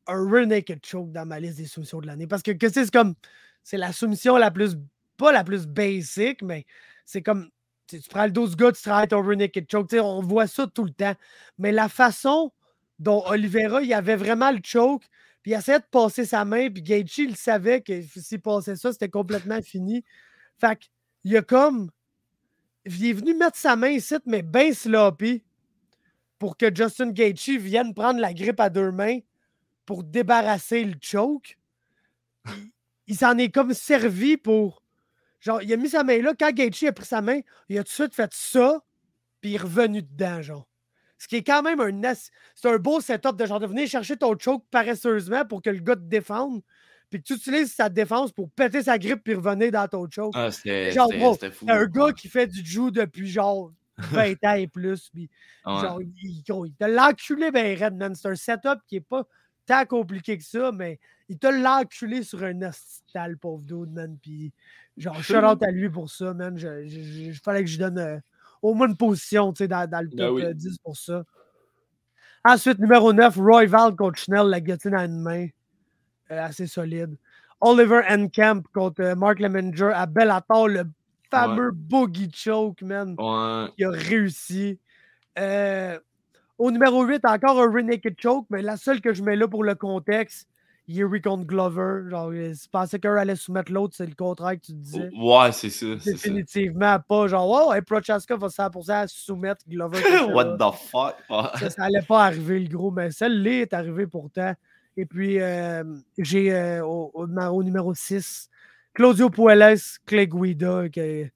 un 0.08 0.46
naked 0.46 0.84
choke 0.84 1.12
dans 1.12 1.26
ma 1.26 1.38
liste 1.38 1.58
des 1.58 1.66
soumissions 1.66 2.00
de 2.00 2.06
l'année 2.06 2.26
parce 2.26 2.42
que, 2.42 2.52
c'est 2.60 2.90
comme 2.90 3.14
c'est 3.62 3.76
la 3.76 3.92
soumission 3.92 4.36
la 4.36 4.50
plus 4.50 4.76
pas 5.16 5.32
la 5.32 5.44
plus 5.44 5.66
basic, 5.66 6.42
mais 6.42 6.64
c'est 7.04 7.22
comme 7.22 7.50
tu, 7.86 8.00
prends 8.08 8.24
le 8.24 8.30
dos 8.30 8.46
du 8.46 8.56
gars, 8.56 8.72
tu 8.72 8.82
travailles 8.82 9.08
ton 9.08 9.22
naked 9.22 9.66
choke. 9.70 9.92
On 9.94 10.22
voit 10.22 10.46
ça 10.46 10.66
tout 10.66 10.84
le 10.84 10.92
temps. 10.92 11.14
Mais 11.58 11.72
la 11.72 11.88
façon 11.88 12.52
dont 12.98 13.24
Oliveira, 13.26 13.82
il 13.82 13.92
avait 13.92 14.16
vraiment 14.16 14.50
le 14.50 14.60
choke, 14.62 15.02
puis 15.42 15.52
il 15.52 15.54
essayait 15.54 15.80
de 15.80 15.84
passer 15.90 16.24
sa 16.24 16.44
main, 16.44 16.70
puis 16.70 16.82
Gaethje, 16.82 17.18
il 17.18 17.36
savait 17.36 17.80
que 17.80 18.02
s'il 18.02 18.40
passait 18.40 18.76
ça, 18.76 18.92
c'était 18.92 19.08
complètement 19.08 19.60
fini. 19.62 20.04
Fait 20.58 20.78
qu'il 21.22 21.36
a 21.36 21.42
comme. 21.42 21.90
Il 22.84 23.06
est 23.06 23.12
venu 23.12 23.34
mettre 23.34 23.56
sa 23.56 23.76
main 23.76 23.90
ici, 23.90 24.16
mais 24.24 24.42
bien 24.42 24.72
sloppy, 24.72 25.42
pour 26.38 26.56
que 26.56 26.74
Justin 26.74 27.10
Gaethje 27.10 27.58
vienne 27.58 27.92
prendre 27.92 28.20
la 28.20 28.32
grippe 28.32 28.60
à 28.60 28.70
deux 28.70 28.92
mains 28.92 29.18
pour 29.88 30.04
débarrasser 30.04 30.84
le 30.84 30.96
choke. 31.00 31.56
Il- 33.06 33.16
s'en 33.16 33.38
est 33.38 33.48
comme 33.48 33.72
servi 33.72 34.36
pour. 34.36 34.82
Genre, 35.40 35.62
il 35.62 35.72
a 35.72 35.78
mis 35.78 35.88
sa 35.88 36.04
main 36.04 36.20
là. 36.20 36.34
Quand 36.38 36.52
Gaethje 36.52 36.84
a 36.84 36.92
pris 36.92 37.06
sa 37.06 37.22
main, 37.22 37.40
il 37.70 37.78
a 37.78 37.82
tout 37.82 37.88
de 37.88 37.94
suite 37.94 38.14
fait 38.14 38.30
ça, 38.34 38.82
puis 39.40 39.52
il 39.52 39.54
est 39.54 39.58
revenu 39.62 40.02
dedans, 40.02 40.42
genre. 40.42 40.68
Ce 41.16 41.26
qui 41.26 41.36
est 41.36 41.42
quand 41.42 41.62
même 41.62 41.80
un. 41.80 42.14
C'est 42.54 42.68
un 42.68 42.76
beau 42.76 43.00
setup 43.00 43.34
de 43.34 43.46
genre 43.46 43.60
de 43.60 43.66
venir 43.66 43.88
chercher 43.88 44.18
ton 44.18 44.38
choke 44.38 44.62
paresseusement 44.70 45.46
pour 45.46 45.62
que 45.62 45.70
le 45.70 45.78
gars 45.80 45.96
te 45.96 46.02
défende, 46.02 46.60
puis 47.08 47.22
que 47.22 47.26
tu 47.28 47.32
utilises 47.32 47.72
sa 47.72 47.88
défense 47.88 48.30
pour 48.30 48.50
péter 48.50 48.82
sa 48.82 48.98
grippe 48.98 49.24
puis 49.24 49.32
revenir 49.36 49.72
dans 49.72 49.88
ton 49.88 50.06
choke. 50.10 50.34
Ah, 50.36 50.50
Genre, 50.90 51.08
bro, 51.18 51.34
fou. 51.50 51.64
Un 51.66 51.86
gars 51.86 52.12
qui 52.12 52.28
fait 52.28 52.46
du 52.46 52.62
jiu 52.62 52.90
depuis 52.92 53.26
genre 53.26 53.72
20 53.96 54.34
ans 54.44 54.52
et 54.54 54.68
plus. 54.68 55.08
Puis, 55.14 55.30
Ouais. 55.64 55.80
genre, 55.80 56.02
il, 56.02 56.12
il- 56.22 56.44
il 56.46 56.86
l'enculé 56.88 57.50
ben 57.50 57.74
raide, 57.78 57.94
man. 57.96 58.14
C'est 58.14 58.28
un 58.28 58.34
setup 58.36 58.80
qui 58.86 58.96
est 58.96 59.00
pas 59.00 59.26
tant 59.68 59.86
compliqué 59.86 60.36
que 60.38 60.44
ça, 60.44 60.72
mais 60.72 60.98
il 61.28 61.38
t'a 61.38 61.52
l'enculé 61.52 62.22
sur 62.22 62.42
un 62.42 62.62
hospital, 62.62 63.36
pauvre 63.36 63.62
dude, 63.62 63.92
man. 63.92 64.16
Puis, 64.22 64.52
genre, 64.96 65.20
out 65.44 65.62
à 65.62 65.70
lui 65.70 65.88
pour 65.90 66.10
ça, 66.10 66.32
man. 66.34 66.56
Je, 66.58 66.86
je- 66.88 67.02
je- 67.02 67.20
il 67.30 67.34
fallait 67.34 67.62
que 67.62 67.70
je 67.70 67.78
donne 67.78 67.98
euh, 67.98 68.18
au 68.62 68.74
moins 68.74 68.88
une 68.88 68.96
position, 68.96 69.52
tu 69.52 69.58
sais, 69.58 69.68
dans, 69.68 69.88
dans 69.88 70.00
le 70.00 70.08
top 70.08 70.18
Ben 70.18 70.30
oui. 70.30 70.42
euh, 70.44 70.54
10 70.54 70.78
pour 70.78 70.96
ça. 70.96 71.22
Ensuite, 72.44 72.78
numéro 72.78 73.12
9, 73.12 73.36
Roy 73.36 73.66
Val 73.66 73.94
contre 73.94 74.18
Schnell, 74.18 74.46
la 74.46 74.60
guillotine 74.60 74.94
à 74.94 75.04
une 75.04 75.20
main. 75.20 75.46
Euh, 76.30 76.42
assez 76.44 76.66
solide. 76.66 77.14
Oliver 77.60 78.02
Camp 78.34 78.62
contre 78.72 79.02
euh, 79.02 79.14
Mark 79.14 79.38
Lemminger 79.40 79.90
à 79.94 80.06
Bellator, 80.06 80.68
le 80.68 80.84
fameux 81.30 81.70
boogie 81.72 82.30
choke, 82.32 82.82
man 82.82 83.14
Ouais. 83.18 83.68
qui 83.76 83.84
a 83.84 83.90
réussi. 83.90 84.78
Euh, 85.38 85.98
au 86.58 86.70
numéro 86.70 87.04
8, 87.04 87.24
encore 87.24 87.60
un 87.60 87.70
rear 87.70 87.84
naked 87.84 88.16
choke, 88.20 88.46
mais 88.50 88.62
la 88.62 88.76
seule 88.76 89.00
que 89.00 89.12
je 89.14 89.22
mets 89.22 89.36
là 89.36 89.46
pour 89.48 89.64
le 89.64 89.74
contexte, 89.74 90.48
Yuri 90.88 91.20
contre 91.20 91.44
Glover. 91.44 92.08
Genre, 92.10 92.30
tu 92.32 92.68
pensais 92.72 92.98
qu'un 92.98 93.14
allait 93.14 93.36
soumettre 93.36 93.70
l'autre, 93.70 93.94
c'est 93.96 94.06
le 94.06 94.14
contraire 94.14 94.54
que 94.54 94.66
tu 94.66 94.72
disais. 94.72 95.10
Ouais, 95.16 95.52
c'est 95.52 95.68
ça. 95.70 95.86
Définitivement 96.04 96.98
pas. 97.06 97.26
Genre, 97.28 97.66
oh, 97.68 97.72
hey, 97.74 97.82
Prochaska 97.82 98.36
va 98.36 98.48
100% 98.48 99.06
soumettre 99.08 99.64
Glover. 99.68 99.98
What 100.34 100.56
the 100.56 100.74
fuck? 100.74 101.14
Ça, 101.58 101.70
ça 101.70 101.84
allait 101.84 102.02
pas 102.02 102.24
arriver, 102.24 102.58
le 102.60 102.68
gros, 102.68 102.90
mais 102.90 103.10
celle-là 103.10 103.50
est 103.60 103.74
arrivée 103.74 104.06
pourtant. 104.06 104.54
Et 104.96 105.04
puis, 105.06 105.40
euh, 105.40 105.84
j'ai 106.16 106.52
euh, 106.52 106.84
au, 106.84 107.10
au 107.14 107.26
numéro- 107.26 107.56
au 107.58 107.62
numéro 107.62 107.94
6, 107.94 108.48
Claudio 108.94 109.30
Puelles, 109.30 109.78
Clay 110.06 110.26
Guida, 110.26 110.88
qui 110.88 111.30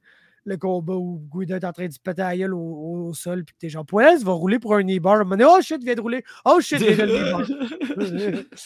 le 0.44 0.56
combat 0.56 0.94
où 0.94 1.22
Guida 1.32 1.56
est 1.56 1.64
en 1.64 1.72
train 1.72 1.86
de 1.86 1.92
se 1.92 2.00
péter 2.00 2.22
la 2.22 2.36
gueule 2.36 2.54
au, 2.54 3.12
sol, 3.14 3.44
puis 3.44 3.54
que 3.54 3.60
t'es 3.60 3.68
genre, 3.68 3.86
Puelles 3.86 4.22
va 4.24 4.32
rouler 4.32 4.58
pour 4.58 4.74
un 4.74 4.82
knee 4.82 5.00
bar. 5.00 5.14
À 5.14 5.16
un 5.16 5.18
moment 5.20 5.36
donné, 5.36 5.44
oh 5.44 5.60
shit, 5.60 5.82
vient 5.82 5.94
de 5.94 6.00
rouler. 6.00 6.24
Oh 6.44 6.60
shit, 6.60 6.78
vient 6.78 7.06
de. 7.06 8.48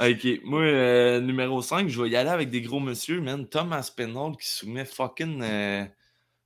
Ok, 0.00 0.40
moi, 0.44 0.60
euh, 0.60 1.20
numéro 1.20 1.60
5, 1.60 1.88
je 1.88 2.00
vais 2.00 2.10
y 2.10 2.16
aller 2.16 2.30
avec 2.30 2.50
des 2.50 2.62
gros 2.62 2.78
monsieur, 2.78 3.20
man. 3.20 3.48
Thomas 3.48 3.90
Penald 3.96 4.36
qui 4.36 4.48
soumet 4.48 4.84
fucking 4.84 5.42
euh, 5.42 5.84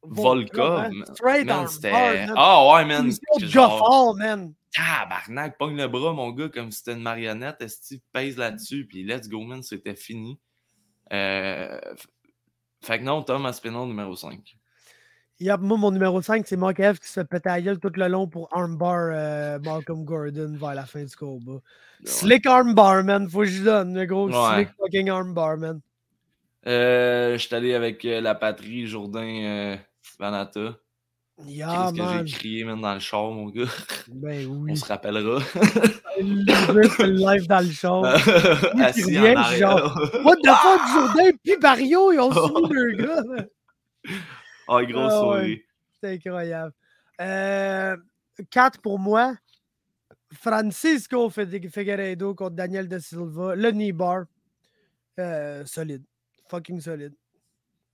Volkov. 0.03 0.79
hein? 0.79 0.91
Straight 1.13 1.47
Man, 1.47 1.69
c'était-. 1.69 1.93
Ah 2.35 2.73
ouais, 2.73 2.87
man. 2.87 3.13
Genre, 3.41 4.17
man. 4.17 4.55
tabarnak, 4.73 5.59
pogne 5.59 5.77
le 5.77 5.87
bras, 5.87 6.15
mon 6.15 6.31
gars, 6.31 6.49
comme 6.49 6.71
si 6.71 6.79
c'était 6.79 6.95
une 6.95 7.03
marionnette. 7.03 7.61
Esti, 7.61 8.01
pèse 8.11 8.39
là-dessus, 8.39 8.87
puis 8.87 9.05
let's 9.05 9.29
go, 9.29 9.43
man, 9.43 9.63
c'était 9.63 9.97
fini. 9.97 10.39
Euh, 11.13 11.79
Fait 12.83 12.99
que 12.99 13.05
non, 13.05 13.23
Thomas 13.23 13.59
Penald, 13.63 13.89
numéro 13.89 14.15
5. 14.17 14.57
Yep, 15.41 15.61
moi, 15.61 15.77
mon 15.79 15.91
numéro 15.91 16.21
5, 16.23 16.47
c'est 16.47 16.57
Markev 16.57 16.99
qui 16.99 17.09
se 17.09 17.15
fait 17.15 17.25
péter 17.25 17.49
la 17.49 17.61
gueule 17.61 17.79
tout 17.81 17.91
le 17.95 18.07
long 18.09 18.29
pour 18.29 18.49
armbar 18.57 19.11
euh, 19.13 19.59
Malcolm 19.61 20.05
Gordon 20.05 20.57
vers 20.57 20.75
la 20.75 20.87
fin 20.87 21.03
du 21.05 21.17
combat. 21.17 21.59
Slick 22.05 22.47
armbar, 22.47 23.03
man. 23.03 23.29
Faut 23.29 23.41
que 23.41 23.47
je 23.47 23.59
lui 23.59 23.65
donne, 23.65 23.99
le 23.99 24.07
gros 24.07 24.29
Ouais. 24.29 24.55
slick 24.55 24.69
fucking 24.79 25.11
armbar, 25.11 25.57
man. 25.57 25.81
Euh, 26.67 27.33
je 27.33 27.39
suis 27.39 27.55
allé 27.57 27.75
avec 27.75 28.05
euh, 28.05 28.21
la 28.21 28.37
patrie 28.37 28.87
Jourdain 28.87 29.79
Vanata. 30.19 30.77
Yeah, 31.45 31.91
Qu'est-ce 31.95 32.21
que 32.23 32.27
j'ai 32.27 32.37
crié, 32.37 32.65
man, 32.65 32.81
dans 32.81 32.95
le 32.95 33.01
char, 33.01 33.31
mon 33.31 33.49
gars? 33.49 33.65
Ben 34.09 34.47
On 34.51 34.61
oui. 34.63 34.77
se 34.77 34.85
rappellera. 34.85 35.41
Le 36.21 37.05
live 37.35 37.47
dans 37.49 37.61
le 37.61 37.71
show. 37.73 38.03
qui 38.77 38.83
Assis 38.83 39.05
revient, 39.05 39.19
en 39.37 39.41
arrière. 39.41 39.79
genre, 39.79 40.11
What 40.25 40.37
the 40.37 40.51
fuck, 40.51 40.81
Jourdain 40.93 41.31
puis 41.43 41.57
Barrio, 41.61 42.13
ils 42.13 42.21
ont 42.21 42.33
soumis 42.33 42.69
deux 42.69 42.93
gars. 42.93 43.23
Ah, 44.69 44.85
grosse 44.85 45.13
Ah 45.13 45.21
ouais. 45.21 45.21
soirée. 45.21 45.65
C'est 46.01 46.15
incroyable. 46.15 46.75
Euh, 47.21 47.97
4 48.51 48.81
pour 48.81 48.99
moi. 48.99 49.35
Francisco 50.35 51.29
Figueiredo 51.31 52.35
contre 52.35 52.57
Daniel 52.57 52.89
De 52.89 52.99
Silva. 52.99 53.55
Le 53.57 53.71
knee 53.73 53.93
bar. 53.93 54.25
Euh, 55.19 55.65
solide. 55.67 56.05
Fucking 56.49 56.81
solide. 56.81 57.15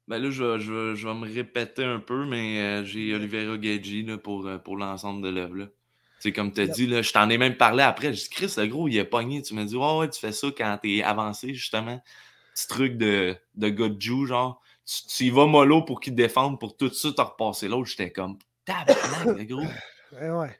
Ben 0.08 0.18
là, 0.22 0.30
je 0.30 0.42
vais, 0.42 0.58
je, 0.58 0.94
je 0.94 1.06
vais 1.06 1.14
me 1.14 1.32
répéter 1.32 1.84
un 1.84 2.00
peu, 2.00 2.24
mais 2.24 2.60
euh, 2.60 2.84
j'ai 2.84 3.14
Olivera 3.14 3.58
Gaggi 3.58 4.04
pour, 4.22 4.46
euh, 4.46 4.56
pour 4.58 4.76
l'ensemble 4.76 5.22
de 5.22 5.28
l'œuvre. 5.28 5.68
C'est 6.18 6.32
comme 6.32 6.50
tu 6.52 6.62
as 6.62 6.64
Yep. 6.64 6.74
dit, 6.74 6.86
là, 6.86 7.02
je 7.02 7.12
t'en 7.12 7.28
ai 7.28 7.38
même 7.38 7.56
parlé 7.56 7.82
après. 7.82 8.12
J'ai 8.14 8.22
dit, 8.22 8.28
Chris, 8.30 8.54
le 8.56 8.66
gros, 8.66 8.88
il 8.88 8.96
est 8.96 9.04
pogné. 9.04 9.42
Tu 9.42 9.54
m'as 9.54 9.64
dit, 9.64 9.76
ouais, 9.76 9.98
ouais, 9.98 10.08
tu 10.10 10.18
fais 10.18 10.32
ça 10.32 10.48
quand 10.56 10.78
t'es 10.82 11.02
avancé, 11.02 11.54
justement. 11.54 12.02
Petit 12.54 12.66
truc 12.66 12.96
de, 12.96 13.36
de 13.54 13.68
gars 13.68 13.88
de 13.88 14.00
Jew, 14.00 14.26
genre. 14.26 14.60
Tu, 14.84 15.06
tu 15.06 15.24
y 15.24 15.30
vas 15.30 15.46
mollo 15.46 15.82
pour 15.82 16.00
qu'il 16.00 16.14
te 16.14 16.16
défende, 16.16 16.58
pour 16.58 16.76
tout 16.76 16.88
de 16.88 16.94
suite 16.94 17.14
te 17.16 17.20
repasser 17.20 17.68
l'autre. 17.68 17.88
J'étais 17.90 18.10
comme, 18.10 18.38
tabarnak, 18.64 19.38
le 19.38 19.44
gros. 19.44 19.62
Ouais, 20.12 20.30
ouais. 20.30 20.58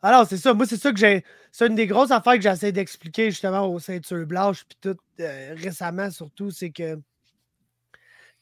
Alors, 0.00 0.26
c'est 0.26 0.38
ça. 0.38 0.54
Moi, 0.54 0.64
c'est 0.64 0.78
ça 0.78 0.90
que 0.90 0.98
j'ai. 0.98 1.22
C'est 1.52 1.66
une 1.66 1.74
des 1.74 1.86
grosses 1.86 2.10
affaires 2.10 2.36
que 2.36 2.40
j'essaie 2.40 2.72
d'expliquer 2.72 3.30
justement 3.30 3.66
aux 3.66 3.78
ceintures 3.78 4.24
blanches, 4.26 4.64
puis 4.64 4.78
tout 4.80 4.96
euh, 5.20 5.54
récemment 5.58 6.10
surtout, 6.10 6.50
c'est 6.50 6.70
que 6.70 6.98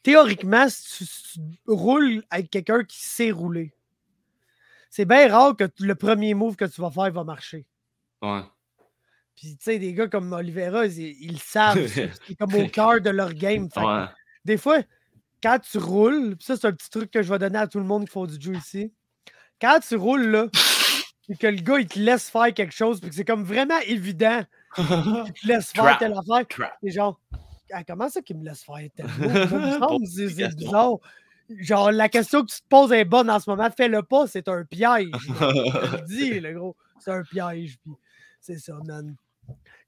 théoriquement, 0.07 0.69
si 0.69 0.99
tu, 0.99 1.05
si 1.05 1.41
tu 1.41 1.59
roules 1.67 2.23
avec 2.31 2.49
quelqu'un 2.49 2.85
qui 2.85 3.05
sait 3.05 3.33
rouler, 3.33 3.73
c'est 4.89 5.05
bien 5.05 5.29
rare 5.29 5.57
que 5.57 5.65
le 5.81 5.95
premier 5.97 6.33
move 6.33 6.55
que 6.55 6.65
tu 6.65 6.81
vas 6.81 6.93
faire 6.93 7.11
va 7.11 7.25
marcher. 7.25 7.67
Ouais. 8.23 8.43
Puis, 9.35 9.57
tu 9.57 9.65
sais, 9.65 9.81
des 9.81 9.93
gars 9.95 10.07
comme 10.07 10.33
Oliveira, 10.33 10.87
ils, 10.87 11.01
ils 11.01 11.33
le 11.33 11.39
savent. 11.39 11.85
c'est 11.89 12.37
comme 12.39 12.55
au 12.55 12.69
cœur 12.69 13.01
de 13.01 13.11
leur 13.11 13.35
game. 13.35 13.69
Fait 13.69 13.81
Ouais. 13.81 14.05
des 14.45 14.57
fois, 14.57 14.79
quand 15.43 15.59
tu 15.59 15.79
roules, 15.79 16.37
ça, 16.39 16.57
c'est 16.57 16.69
un 16.69 16.73
petit 16.73 16.89
truc 16.89 17.11
que 17.11 17.25
je 17.25 17.33
vais 17.33 17.41
donner 17.41 17.59
à 17.59 17.67
tout 17.67 17.79
le 17.79 17.85
monde 17.85 18.05
qui 18.07 18.13
font 18.13 18.27
du 18.27 18.41
jiu 18.41 18.57
ici. 18.57 18.93
Quand 19.61 19.81
tu 19.81 19.97
roules, 19.97 20.29
là, 20.29 20.47
et 21.29 21.37
que 21.37 21.49
le 21.49 21.61
gars, 21.63 21.81
il 21.81 21.89
te 21.89 21.99
laisse 21.99 22.31
faire 22.31 22.55
quelque 22.55 22.75
chose, 22.75 23.01
puis 23.01 23.11
que 23.11 23.17
c'est 23.17 23.25
comme 23.25 23.43
vraiment 23.43 23.81
évident 23.89 24.45
qu'il 24.77 24.85
te 24.87 25.49
laisse 25.49 25.73
faire 25.73 25.99
telle 25.99 26.13
affaire, 26.13 26.71
c'est 26.81 26.93
genre, 26.93 27.21
Ah, 27.73 27.85
comment 27.85 28.09
ça 28.09 28.23
qu'il 28.23 28.37
me 28.37 28.45
laisse 28.45 28.63
faire 28.63 28.89
tel 28.95 29.07
mot? 29.07 29.29
Ça 29.49 29.59
me 29.59 29.79
semble, 29.79 30.07
c'est 30.07 30.29
c'est 30.29 30.55
bizarre. 30.55 30.99
Genre, 31.49 31.93
la 31.93 32.09
question 32.09 32.43
que 32.43 32.51
tu 32.51 32.61
te 32.61 32.67
poses 32.69 32.93
est 32.93 33.05
bonne 33.05 33.31
en 33.31 33.39
ce 33.39 33.49
moment. 33.49 33.69
Fais-le 33.71 34.03
pas, 34.03 34.27
c'est 34.27 34.49
un 34.49 34.65
piège. 34.65 35.09
Je 35.13 35.33
te 35.33 35.97
le 35.97 36.07
dis, 36.07 36.41
le 36.41 36.53
gros. 36.55 36.77
C'est 36.99 37.13
un 37.13 37.23
piège. 37.23 37.79
C'est 38.41 38.59
ça, 38.59 38.75
man. 38.85 39.15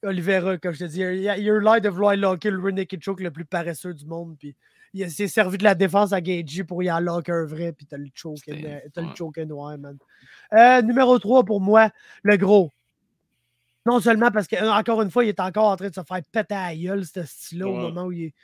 Oliveira, 0.05 0.57
comme 0.59 0.73
je 0.73 0.81
te 0.81 0.85
dis, 0.85 1.01
il 1.01 1.29
a 1.29 1.33
a 1.33 1.37
l'air 1.37 1.81
de 1.81 1.89
vouloir 1.89 2.15
locker 2.15 2.51
le 2.51 2.71
Naked 2.71 3.03
Choke 3.03 3.21
le 3.21 3.33
plus 3.33 3.45
paresseux 3.45 3.95
du 3.95 4.07
monde. 4.07 4.37
Puis 4.39 4.55
il 4.95 5.11
s'est 5.11 5.27
servi 5.27 5.59
de 5.59 5.65
la 5.65 5.75
défense 5.75 6.13
à 6.13 6.21
Gagey 6.21 6.63
pour 6.63 6.83
y 6.83 6.91
en 6.91 7.01
locker 7.01 7.33
un 7.33 7.45
vrai. 7.45 7.73
Puis 7.73 7.87
t'as 7.87 7.97
le 7.97 8.09
choke, 8.15 8.47
le 8.47 9.15
choke 9.17 9.39
noir, 9.39 9.77
man. 9.79 9.99
Euh, 10.53 10.83
numéro 10.83 11.19
3 11.19 11.45
pour 11.45 11.61
moi, 11.61 11.91
le 12.23 12.37
gros. 12.37 12.71
Non 13.89 14.01
seulement 14.01 14.31
parce 14.31 14.47
que, 14.47 14.57
euh, 14.57 14.73
encore 14.73 15.03
une 15.03 15.11
fois, 15.11 15.25
il 15.25 15.29
est 15.29 15.41
encore 15.41 15.67
en 15.69 15.77
train 15.77 15.89
de 15.89 15.95
se 15.95 16.03
faire 16.03 16.21
péter 16.33 16.55
à 16.55 16.69
la 16.71 16.77
gueule, 16.77 17.05
ce 17.07 17.23
style-là, 17.25 17.67
au 17.67 17.73
moment 17.75 18.05
où 18.05 18.13
il, 18.13 18.25
est- 18.25 18.35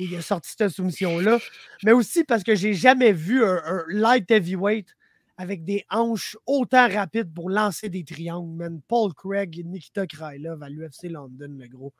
où 0.00 0.04
il 0.04 0.16
a 0.16 0.22
sorti 0.22 0.50
cette 0.56 0.70
soumission-là. 0.70 1.38
Mais 1.84 1.92
aussi 1.92 2.24
parce 2.24 2.42
que 2.42 2.54
j'ai 2.54 2.72
jamais 2.74 3.12
vu 3.12 3.44
un, 3.44 3.60
un 3.64 3.84
light 3.88 4.30
heavyweight 4.30 4.88
avec 5.36 5.64
des 5.64 5.84
hanches 5.90 6.36
autant 6.46 6.88
rapides 6.88 7.32
pour 7.34 7.50
lancer 7.50 7.88
des 7.88 8.04
triangles, 8.04 8.54
man. 8.56 8.80
Paul 8.86 9.12
Craig 9.14 9.58
et 9.58 9.64
Nikita 9.64 10.06
Krylov 10.06 10.62
à 10.62 10.68
l'UFC 10.68 11.04
London, 11.10 11.48
le 11.58 11.66
gros. 11.68 11.92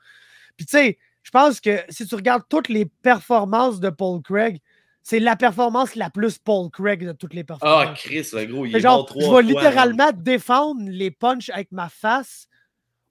Puis 0.57 0.67
tu 0.67 0.77
sais, 0.77 0.99
je 1.23 1.31
pense 1.31 1.61
que 1.61 1.79
si 1.89 2.07
tu 2.07 2.15
regardes 2.15 2.45
toutes 2.49 2.69
les 2.69 2.85
performances 2.85 3.81
de 3.81 3.91
Paul 3.91 4.21
Craig, 4.23 4.59
c'est 5.03 5.19
la 5.19 5.35
performance 5.35 5.95
la 5.97 6.11
plus 6.11 6.39
Paul 6.39 6.71
Craig 6.71 7.05
de 7.05 7.13
toutes 7.13 7.35
les 7.35 7.43
performances. 7.43 7.89
Ah, 7.91 7.95
Chris, 7.97 8.29
le 8.33 8.45
gros, 8.45 8.67
il 8.67 8.77
est 8.77 8.81
genre, 8.81 9.05
trois 9.07 9.21
je 9.23 9.27
fois. 9.27 9.43
vais 9.43 9.49
littéralement 9.49 10.13
défendre 10.15 10.83
les 10.89 11.11
punches 11.11 11.51
avec 11.51 11.73
ma 11.73 11.89
face 11.89 12.47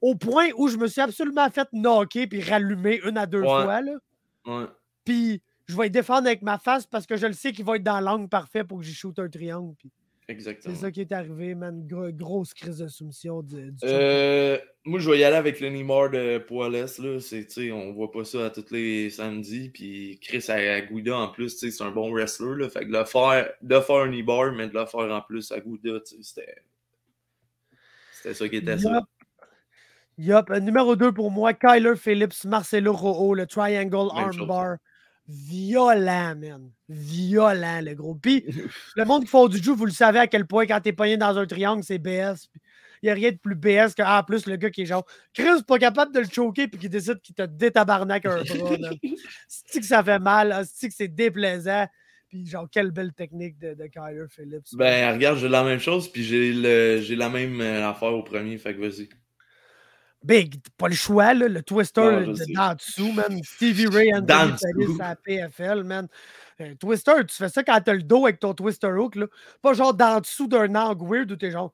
au 0.01 0.15
point 0.15 0.49
où 0.57 0.67
je 0.67 0.77
me 0.77 0.87
suis 0.87 1.01
absolument 1.01 1.49
fait 1.49 1.67
knocker 1.71 2.27
puis 2.27 2.41
rallumer 2.41 2.99
une 3.05 3.17
à 3.17 3.25
deux 3.25 3.41
Ouais. 3.41 3.45
fois. 3.47 3.81
Là. 3.81 3.93
Ouais. 4.45 4.65
Puis 5.05 5.41
je 5.67 5.77
vais 5.77 5.89
défendre 5.89 6.27
avec 6.27 6.41
ma 6.41 6.57
face 6.57 6.85
parce 6.87 7.05
que 7.05 7.15
je 7.17 7.27
le 7.27 7.33
sais 7.33 7.51
qu'il 7.53 7.63
va 7.65 7.75
être 7.77 7.83
dans 7.83 7.99
l'angle 8.01 8.27
parfait 8.27 8.63
pour 8.63 8.79
que 8.79 8.83
j'y 8.83 8.93
shoot 8.93 9.17
un 9.19 9.29
triangle. 9.29 9.75
Puis 9.77 9.91
Exactement. 10.27 10.73
c'est 10.73 10.81
ça 10.81 10.91
qui 10.91 11.01
est 11.01 11.11
arrivé, 11.11 11.55
man. 11.55 11.85
Gro- 11.85 12.11
grosse 12.11 12.53
crise 12.53 12.77
de 12.77 12.87
soumission 12.87 13.41
du. 13.41 13.73
Euh, 13.83 14.57
moi, 14.85 14.99
je 14.99 15.09
vais 15.09 15.19
y 15.19 15.23
aller 15.23 15.35
avec 15.35 15.59
le 15.59 15.69
Neymar 15.69 16.09
de 16.09 16.37
Poales. 16.39 16.71
Là. 16.99 17.19
C'est, 17.19 17.71
on 17.71 17.91
voit 17.93 18.11
pas 18.11 18.23
ça 18.23 18.45
à 18.45 18.49
tous 18.49 18.71
les 18.71 19.09
samedis. 19.09 19.69
Puis 19.69 20.19
Chris 20.21 20.45
Aguida, 20.49 21.17
en 21.17 21.27
plus, 21.29 21.49
c'est 21.57 21.83
un 21.83 21.91
bon 21.91 22.11
wrestler. 22.13 22.55
Là. 22.57 22.69
Fait 22.69 22.81
que 22.81 22.85
de 22.91 22.97
le 22.97 23.05
faire, 23.05 23.51
de 23.61 23.79
faire 23.79 23.95
un 23.97 24.09
Neymar, 24.09 24.53
mais 24.53 24.67
de 24.67 24.73
le 24.73 24.85
faire 24.85 25.11
en 25.11 25.21
plus 25.21 25.41
sais, 25.41 25.61
c'était. 26.21 26.55
C'était 28.13 28.33
ça 28.35 28.49
qui 28.49 28.55
était 28.57 28.77
ça. 28.77 29.01
Yup. 30.17 30.49
Euh, 30.49 30.59
Numéro 30.59 30.95
2 30.95 31.11
pour 31.11 31.31
moi, 31.31 31.53
Kyler 31.53 31.95
Phillips, 31.95 32.45
Marcelo 32.45 32.93
Rojo, 32.93 33.33
le 33.33 33.45
Triangle. 33.45 34.09
Armbar. 34.15 34.77
Violent, 35.27 36.35
man. 36.35 36.71
Violent, 36.89 37.81
le 37.81 37.93
gros. 37.93 38.15
Puis, 38.15 38.45
le 38.95 39.05
monde 39.05 39.23
qui 39.23 39.29
font 39.29 39.47
du 39.47 39.57
jiu, 39.57 39.73
vous 39.73 39.85
le 39.85 39.91
savez 39.91 40.19
à 40.19 40.27
quel 40.27 40.45
point 40.45 40.65
quand 40.65 40.81
t'es 40.81 40.93
pogné 40.93 41.15
dans 41.15 41.37
un 41.37 41.45
triangle, 41.45 41.83
c'est 41.83 41.99
BS. 41.99 42.49
Il 43.01 43.07
n'y 43.07 43.09
a 43.09 43.13
rien 43.13 43.31
de 43.31 43.37
plus 43.37 43.55
BS 43.55 43.95
que, 43.95 44.03
ah, 44.05 44.23
plus, 44.27 44.45
le 44.45 44.57
gars 44.57 44.69
qui 44.69 44.81
est 44.83 44.85
genre, 44.85 45.05
Chris, 45.33 45.63
pas 45.65 45.79
capable 45.79 46.13
de 46.13 46.19
le 46.19 46.27
choquer, 46.31 46.67
puis 46.67 46.79
qui 46.79 46.89
décide 46.89 47.19
qu'il 47.21 47.33
te 47.33 47.43
détabarnaque 47.43 48.25
un 48.25 48.43
bras. 48.43 48.75
C'est 49.47 49.79
que 49.79 49.85
ça 49.85 50.03
fait 50.03 50.19
mal, 50.19 50.63
c'est 50.71 50.89
que 50.89 50.93
c'est 50.93 51.07
déplaisant. 51.07 51.87
Puis, 52.29 52.45
genre, 52.45 52.67
quelle 52.71 52.91
belle 52.91 53.13
technique 53.13 53.57
de, 53.57 53.73
de 53.73 53.87
Kyler 53.87 54.25
Phillips. 54.29 54.67
Ben, 54.73 55.13
regarde, 55.13 55.39
j'ai 55.39 55.49
la 55.49 55.63
même 55.63 55.79
chose, 55.79 56.11
puis 56.11 56.23
j'ai 56.23 57.15
la 57.15 57.29
même 57.29 57.59
euh, 57.59 57.89
affaire 57.89 58.13
au 58.13 58.23
premier. 58.23 58.57
Fait 58.57 58.75
que 58.75 58.79
vas-y. 58.79 59.09
Big, 60.23 60.55
pas 60.77 60.87
le 60.87 60.93
choix, 60.93 61.33
là, 61.33 61.47
le 61.47 61.63
twister 61.63 62.01
Non, 62.01 62.31
de- 62.33 62.53
d'en 62.55 62.75
dessous, 62.75 63.11
man. 63.11 63.39
Stevie 63.43 63.87
Ray 63.87 64.11
Dans 64.21 64.51
Anthony 64.51 64.53
dessous. 64.85 64.97
Pettis 64.97 65.01
à 65.01 65.07
la 65.09 65.15
PFL, 65.15 65.83
man. 65.83 66.07
Euh, 66.61 66.75
twister, 66.79 67.13
tu 67.27 67.35
fais 67.35 67.49
ça 67.49 67.63
quand 67.63 67.81
t'as 67.83 67.93
le 67.93 68.03
dos 68.03 68.25
avec 68.25 68.39
ton 68.39 68.53
twister 68.53 68.87
hook, 68.91 69.15
là. 69.15 69.25
Pas 69.63 69.73
genre 69.73 69.93
d'en 69.95 70.19
dessous 70.19 70.47
d'un 70.47 70.75
angle 70.75 71.05
weird 71.07 71.31
où 71.31 71.35
t'es 71.35 71.49
genre. 71.49 71.73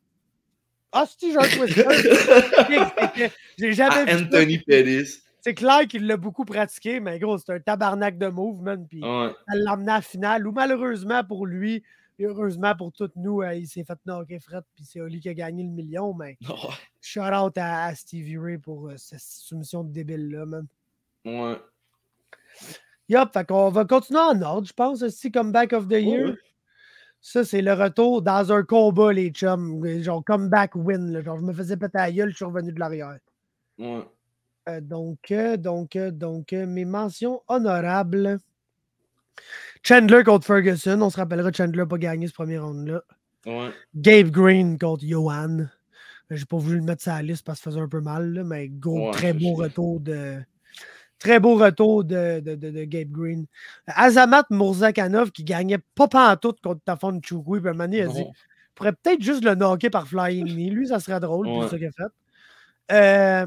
Ah, 0.93 1.04
si, 1.06 1.32
j'ai 1.34 1.38
un 1.38 1.41
twister. 1.41 1.84
J'ai 3.58 3.70
À 3.70 3.72
jamais 3.74 4.14
vu. 4.14 4.24
Anthony 4.26 4.60
Pettis. 4.60 5.20
C'est 5.41 5.54
clair 5.54 5.88
qu'il 5.88 6.08
l'a 6.08 6.18
beaucoup 6.18 6.45
pratiqué, 6.45 7.00
mais 7.00 7.20
gros, 7.20 7.38
c'est 7.38 7.54
un 7.54 7.60
tabarnak 7.60 8.18
de 8.18 8.28
move, 8.28 8.62
man. 8.62 8.86
Puis 8.88 9.02
Ouais. 9.04 9.32
amené 9.68 9.91
à 9.91 9.95
la 9.95 10.02
finale, 10.02 10.48
ou 10.48 10.52
malheureusement 10.52 11.24
pour 11.24 11.45
lui, 11.45 11.84
et 12.20 12.26
heureusement 12.26 12.76
pour 12.76 12.91
toutes 12.91 13.15
nous, 13.15 13.41
euh, 13.41 13.53
il 13.53 13.68
s'est 13.68 13.84
fait 13.84 13.99
knocker 14.05 14.39
fret, 14.39 14.61
puis 14.76 14.84
c'est 14.84 15.01
Oli 15.01 15.20
qui 15.20 15.30
a 15.30 15.34
gagné 15.34 15.63
le 15.63 15.70
million, 15.70 16.13
mais 16.13 16.38
shout 17.01 17.22
out 17.22 17.57
à, 17.57 17.86
à 17.86 17.95
Stevie 17.95 18.38
Ray 18.38 18.57
pour 18.57 18.89
euh, 18.89 18.95
cette 18.97 19.20
soumission 19.20 19.84
de 19.84 19.91
débile-là, 19.91 20.45
man. 20.45 20.68
Ouais. 21.26 21.57
Yup, 23.09 23.32
fait 23.32 23.47
qu'on 23.47 23.70
va 23.70 23.86
continuer 23.86 24.20
en 24.20 24.41
ordre, 24.41 24.68
je 24.68 24.74
pense, 24.74 25.01
aussi, 25.01 25.32
comeback 25.32 25.74
of 25.74 25.88
the 25.88 25.93
year. 25.93 26.30
ouais. 26.30 26.36
Ça, 27.22 27.43
c'est 27.43 27.61
le 27.61 27.74
retour 27.74 28.22
dans 28.22 28.51
un 28.51 28.63
combat, 28.63 29.11
les 29.11 29.30
chums. 29.32 29.84
Genre, 30.01 30.24
comeback 30.24 30.76
win. 30.76 31.11
là. 31.11 31.22
Genre, 31.22 31.38
je 31.38 31.43
me 31.43 31.53
faisais 31.53 31.76
péter 31.76 31.97
la 31.97 32.11
gueule, 32.11 32.30
je 32.30 32.36
suis 32.36 32.45
revenu 32.45 32.72
de 32.72 32.80
l'arrière. 32.80 33.18
Ouais. 33.80 34.03
Euh, 34.70 34.82
donc, 34.82 35.34
donc, 35.57 35.97
donc, 35.97 36.51
mes 36.51 36.86
mentions 36.86 37.41
honorables. 37.47 38.39
Chandler 39.88 40.24
contre 40.24 40.46
Ferguson. 40.46 41.00
On 41.02 41.10
se 41.10 41.18
rappellera, 41.18 41.52
Chandler 41.52 41.80
n'a 41.80 41.86
pas 41.86 41.98
gagné 41.98 42.28
ce 42.28 42.34
premier 42.34 42.58
round-là. 42.58 43.02
Ouais. 43.46 43.70
Gabe 43.96 44.30
Green 44.30 44.78
contre 44.78 45.06
Johan. 45.06 45.66
J'ai 46.30 46.46
pas 46.46 46.58
voulu 46.58 46.78
le 46.80 46.84
mettre 46.84 47.04
sur 47.04 47.14
la 47.14 47.22
liste 47.22 47.46
parce 47.46 47.60
que 47.60 47.64
ça 47.66 47.70
faisait 47.72 47.82
un 47.82 47.88
peu 47.88 48.02
mal, 48.02 48.34
là, 48.34 48.44
mais 48.44 48.68
gros, 48.68 49.08
Ouais, 49.08 49.12
très 49.12 49.32
beau 49.34 49.54
retour 49.54 50.00
de. 50.02 50.40
Très 51.20 51.40
beau 51.40 51.56
retour 51.56 52.04
de, 52.04 52.42
de, 52.42 52.56
de- 52.56 52.70
de 52.70 52.84
Gabe 52.84 53.10
Green. 53.10 53.46
Azamat 53.88 54.44
Mourzakanov 54.52 55.32
qui 55.32 55.44
gagnait 55.44 55.80
pas 55.96 56.08
pantoute 56.08 56.60
contre 56.62 56.82
Tafon 56.84 57.20
Chukwu. 57.24 57.62
Puis 57.62 57.72
il 57.74 58.02
a 58.02 58.08
dit 58.08 58.26
pourrait 58.76 58.94
peut-être 58.94 59.24
juste 59.24 59.44
le 59.44 59.56
knocker 59.56 59.90
par 59.90 60.08
Flying 60.08 60.46
Knee. 60.54 60.70
Lui, 60.70 60.88
ça 60.90 61.00
serait 61.00 61.20
drôle. 61.20 61.48
Ouais. 61.48 61.62
C'est 61.64 61.70
ça 61.70 61.78
qu'il 61.78 61.88
a 61.88 61.92
fait. 61.92 62.04
Euh, 62.92 63.46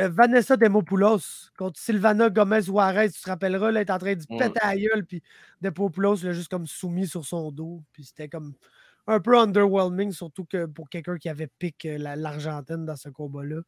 euh, 0.00 0.08
Vanessa 0.08 0.56
Demopoulos 0.56 1.50
contre 1.58 1.78
Sylvana 1.78 2.30
Gomez 2.30 2.62
Juarez, 2.62 3.10
tu 3.10 3.20
te 3.20 3.28
rappelleras, 3.28 3.70
là, 3.70 3.80
elle 3.80 3.86
est 3.88 3.90
en 3.92 3.98
train 3.98 4.14
de 4.14 4.22
Ouais. 4.30 4.38
péter 4.38 4.60
la 4.62 4.76
gueule, 4.76 5.04
puis 5.06 5.22
Demopoulos 5.60 6.16
l'a 6.24 6.32
juste 6.32 6.48
comme 6.50 6.66
soumis 6.66 7.06
sur 7.06 7.24
son 7.24 7.50
dos, 7.50 7.82
puis 7.92 8.04
c'était 8.04 8.28
comme 8.28 8.54
un 9.06 9.20
peu 9.20 9.36
underwhelming, 9.38 10.12
surtout 10.12 10.44
que 10.44 10.66
pour 10.66 10.88
quelqu'un 10.88 11.16
qui 11.18 11.28
avait 11.28 11.48
piqué 11.58 11.94
euh, 11.94 11.98
la- 11.98 12.16
l'Argentine 12.16 12.86
dans 12.86 12.96
ce 12.96 13.08
combat-là. 13.08 13.60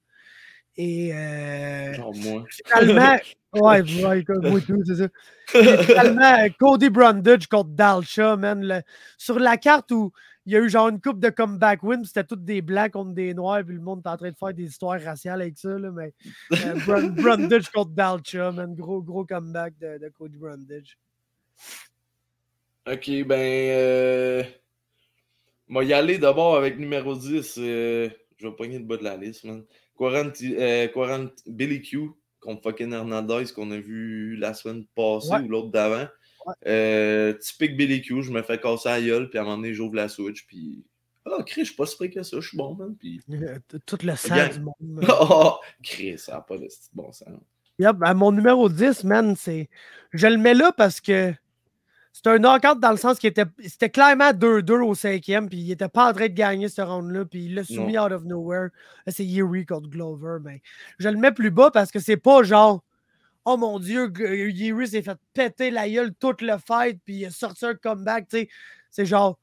Et 0.76 1.14
euh, 1.14 1.94
Genre 1.94 2.14
moi. 2.16 2.44
finalement, 2.66 3.16
ouais, 3.54 3.82
ouais, 4.04 4.24
comme 4.24 4.48
moi 4.48 4.60
tout, 4.60 4.82
c'est 4.84 4.96
ça. 4.96 5.08
Et 5.54 5.82
finalement, 5.84 6.48
Cody 6.58 6.90
Brundage 6.90 7.46
contre 7.46 7.70
Dalcha, 7.70 8.36
man. 8.36 8.60
le- 8.64 8.82
sur 9.18 9.38
la 9.38 9.56
carte 9.56 9.90
où 9.92 10.10
il 10.46 10.52
y 10.52 10.56
a 10.56 10.60
eu 10.60 10.68
genre 10.68 10.88
une 10.88 11.00
coupe 11.00 11.20
de 11.20 11.30
comeback 11.30 11.82
win, 11.82 12.04
c'était 12.04 12.24
tous 12.24 12.36
des 12.36 12.60
blancs 12.62 12.90
contre 12.92 13.12
des 13.12 13.32
noirs, 13.34 13.62
puis 13.64 13.74
le 13.74 13.80
monde 13.80 14.02
est 14.04 14.08
en 14.08 14.16
train 14.16 14.30
de 14.30 14.36
faire 14.36 14.52
des 14.54 14.64
histoires 14.64 15.00
raciales 15.00 15.40
avec 15.40 15.56
ça, 15.56 15.78
là, 15.78 15.90
mais 15.90 16.12
euh, 16.52 16.74
Brun- 16.86 17.08
Brundage 17.10 17.70
contre 17.70 17.92
Dalcha, 17.92 18.52
man. 18.52 18.74
Gros, 18.74 19.02
gros 19.02 19.24
comeback 19.24 19.78
de, 19.78 19.98
de 19.98 20.08
Cody 20.10 20.36
Brundage. 20.38 20.98
Ok, 22.86 23.08
ben. 23.26 23.70
Euh... 23.70 24.42
Moi, 25.68 25.84
y 25.84 25.92
aller 25.94 26.18
d'abord 26.18 26.56
avec 26.56 26.78
numéro 26.78 27.14
10. 27.16 27.54
euh, 27.58 28.10
Je 28.36 28.46
vais 28.46 28.54
pogner 28.54 28.78
le 28.78 28.84
bas 28.84 28.98
de 28.98 29.04
la 29.04 29.16
liste, 29.16 29.44
man. 29.44 29.64
Quarant, 29.96 30.30
euh, 30.42 30.88
Quarant- 30.88 31.30
Billy 31.46 31.80
Q 31.80 32.10
contre 32.40 32.62
fucking 32.62 32.92
Hernandez 32.92 33.44
qu'on 33.54 33.70
a 33.70 33.78
vu 33.78 34.36
la 34.36 34.52
semaine 34.52 34.84
passée 34.94 35.30
Ouais. 35.30 35.40
ou 35.40 35.48
l'autre 35.48 35.70
d'avant. 35.70 36.06
Euh, 36.66 37.32
typique 37.34 37.76
Billy 37.76 38.02
Q, 38.02 38.22
je 38.22 38.30
me 38.30 38.42
fais 38.42 38.58
casser 38.58 38.88
la 38.88 39.00
gueule, 39.00 39.30
puis 39.30 39.38
à 39.38 39.42
un 39.42 39.44
moment 39.44 39.56
donné, 39.56 39.74
j'ouvre 39.74 39.94
la 39.94 40.08
Switch, 40.08 40.46
puis. 40.46 40.84
Ah, 41.26 41.42
Chris, 41.46 41.62
je 41.62 41.68
suis 41.68 41.76
pas 41.76 41.86
si 41.86 42.10
que 42.10 42.22
ça, 42.22 42.38
je 42.38 42.48
suis 42.48 42.56
bon, 42.56 42.74
man. 42.74 42.94
Puis. 42.98 43.20
Tout 43.86 43.98
le 44.02 44.14
sang 44.16 44.34
du 44.52 44.60
monde. 44.60 45.04
Oh, 45.08 45.58
Chris, 45.82 46.18
ça 46.18 46.34
n'a 46.34 46.40
pas 46.42 46.58
de 46.58 46.68
bon 46.92 47.10
sens. 47.12 47.28
Yep, 47.78 47.96
mon 48.14 48.30
numéro 48.30 48.68
10, 48.68 49.04
man, 49.04 49.34
c'est. 49.36 49.68
Je 50.12 50.26
le 50.26 50.36
mets 50.36 50.54
là 50.54 50.72
parce 50.72 51.00
que 51.00 51.34
c'est 52.14 52.28
un 52.28 52.38
knockout 52.38 52.78
dans 52.78 52.92
le 52.92 52.96
sens 52.96 53.18
qu'il 53.18 53.28
était. 53.28 53.46
C'était 53.66 53.90
clairement 53.90 54.30
2-2 54.30 54.82
au 54.82 54.94
cinquième, 54.94 55.48
puis 55.48 55.58
il 55.58 55.72
était 55.72 55.88
pas 55.88 56.10
en 56.10 56.12
train 56.12 56.28
de 56.28 56.34
gagner 56.34 56.68
ce 56.68 56.80
round-là, 56.80 57.24
puis 57.24 57.46
il 57.46 57.56
l'a 57.56 57.64
soumis 57.64 57.98
out 57.98 58.12
of 58.12 58.22
nowhere. 58.24 58.68
C'est 59.08 59.24
Yuri 59.24 59.66
contre 59.66 59.88
Glover, 59.88 60.38
mais 60.40 60.62
je 60.98 61.08
le 61.08 61.18
mets 61.18 61.32
plus 61.32 61.50
bas 61.50 61.72
parce 61.72 61.90
que 61.90 61.98
c'est 61.98 62.16
pas 62.16 62.44
genre. 62.44 62.84
Oh 63.44 63.56
mon 63.56 63.78
dieu, 63.78 64.10
Yuri 64.18 64.88
s'est 64.88 65.02
fait 65.02 65.18
péter 65.34 65.70
la 65.70 65.88
gueule 65.88 66.14
toute 66.14 66.40
le 66.42 66.56
fight, 66.58 66.98
puis 67.04 67.16
il 67.16 67.26
a 67.26 67.30
sorti 67.30 67.66
un 67.66 67.74
comeback. 67.74 68.26
C'est 68.90 69.06
genre. 69.06 69.38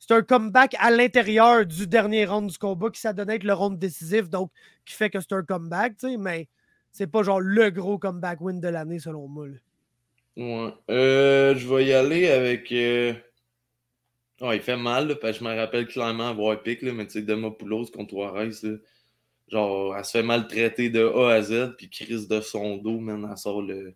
C'est 0.00 0.14
un 0.14 0.22
comeback 0.22 0.76
à 0.78 0.90
l'intérieur 0.90 1.66
du 1.66 1.86
dernier 1.86 2.24
round 2.24 2.48
du 2.50 2.56
combat 2.56 2.88
qui 2.90 3.00
s'adonnait 3.00 3.36
être 3.36 3.44
le 3.44 3.52
round 3.52 3.78
décisif, 3.78 4.30
donc 4.30 4.52
qui 4.84 4.94
fait 4.94 5.10
que 5.10 5.18
c'est 5.20 5.32
un 5.32 5.42
comeback, 5.42 5.94
mais 6.18 6.48
c'est 6.92 7.08
pas 7.08 7.22
genre 7.22 7.40
le 7.40 7.70
gros 7.70 7.98
comeback 7.98 8.40
win 8.40 8.60
de 8.60 8.68
l'année 8.68 9.00
selon 9.00 9.26
moi. 9.26 9.48
Ouais. 10.36 10.72
Euh, 10.90 11.56
je 11.56 11.68
vais 11.68 11.86
y 11.86 11.92
aller 11.92 12.28
avec. 12.28 12.70
euh, 12.70 13.12
Oh, 14.40 14.52
il 14.52 14.60
fait 14.60 14.76
mal, 14.76 15.18
parce 15.18 15.38
que 15.38 15.44
je 15.44 15.50
me 15.50 15.56
rappelle 15.56 15.88
clairement 15.88 16.28
avoir 16.28 16.62
pic, 16.62 16.80
mais 16.82 17.06
tu 17.06 17.14
sais, 17.14 17.22
Demopoulos 17.22 17.86
contre 17.86 18.10
Juarez, 18.14 18.52
genre, 19.50 19.96
elle 19.96 20.04
se 20.04 20.10
fait 20.12 20.22
maltraiter 20.22 20.90
de 20.90 21.04
A 21.04 21.32
à 21.34 21.42
Z, 21.42 21.74
puis 21.76 21.88
crise 21.90 22.28
de 22.28 22.40
son 22.40 22.76
dos, 22.76 22.98
man, 22.98 23.26
elle 23.30 23.36
sort 23.38 23.62
le. 23.62 23.94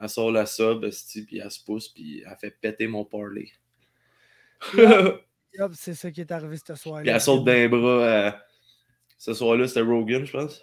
Elle 0.00 0.08
sort 0.08 0.32
la 0.32 0.44
sub, 0.44 0.84
puis 1.26 1.38
elle 1.38 1.50
se 1.50 1.62
pousse, 1.64 1.88
puis 1.88 2.22
elle 2.26 2.36
fait 2.36 2.50
péter 2.50 2.86
mon. 2.86 3.08
Yup, 4.74 5.72
c'est 5.74 5.94
ça 5.94 6.10
qui 6.10 6.20
est 6.20 6.32
arrivé 6.32 6.56
ce 6.56 6.74
soir-là. 6.74 7.02
puis 7.02 7.10
elle 7.10 7.20
saute 7.20 7.44
d'un 7.44 7.68
bras. 7.68 8.36
Ce 9.16 9.32
soir-là, 9.32 9.68
c'était 9.68 9.80
Rogan, 9.80 10.24
je 10.24 10.32
pense. 10.32 10.62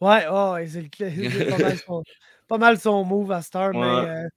Ouais, 0.00 0.24
oh, 0.30 0.52
ouais, 0.54 0.66
c'est 0.66 1.50
pas, 1.50 1.58
mal 1.58 1.76
son, 1.76 2.02
pas 2.48 2.58
mal 2.58 2.78
son 2.78 3.04
move 3.04 3.32
à 3.32 3.42
cette 3.42 3.56
heure, 3.56 3.72
mais 3.74 3.80
Ouais. 3.80 4.08
euh, 4.08 4.28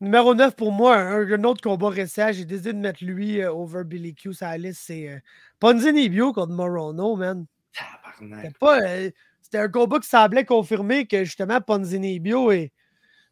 numéro 0.00 0.34
9 0.34 0.54
pour 0.56 0.72
moi, 0.72 0.96
un, 0.96 1.26
un 1.32 1.44
autre 1.44 1.62
combat 1.62 1.88
récent, 1.88 2.32
j'ai 2.32 2.44
décidé 2.44 2.74
de 2.74 2.78
mettre 2.78 3.02
lui 3.02 3.40
euh, 3.40 3.50
over 3.50 3.84
Billy 3.84 4.14
Q 4.14 4.34
sur 4.34 4.46
la 4.46 4.58
liste, 4.58 4.82
c'est 4.84 5.08
euh, 5.08 5.18
Ponzi 5.58 6.08
Bio 6.10 6.34
contre 6.34 6.52
Morono, 6.52 7.16
man. 7.16 7.46
Tabarnak. 7.76 8.40
C'était 8.44 8.58
pas. 8.58 8.80
euh, 8.80 9.10
c'était 9.42 9.58
un 9.58 9.68
combat 9.68 9.98
qui 10.00 10.08
semblait 10.08 10.44
confirmer 10.44 11.06
que 11.06 11.24
justement 11.24 11.60
Ponzi 11.60 12.18
Bio 12.20 12.50
est 12.50 12.72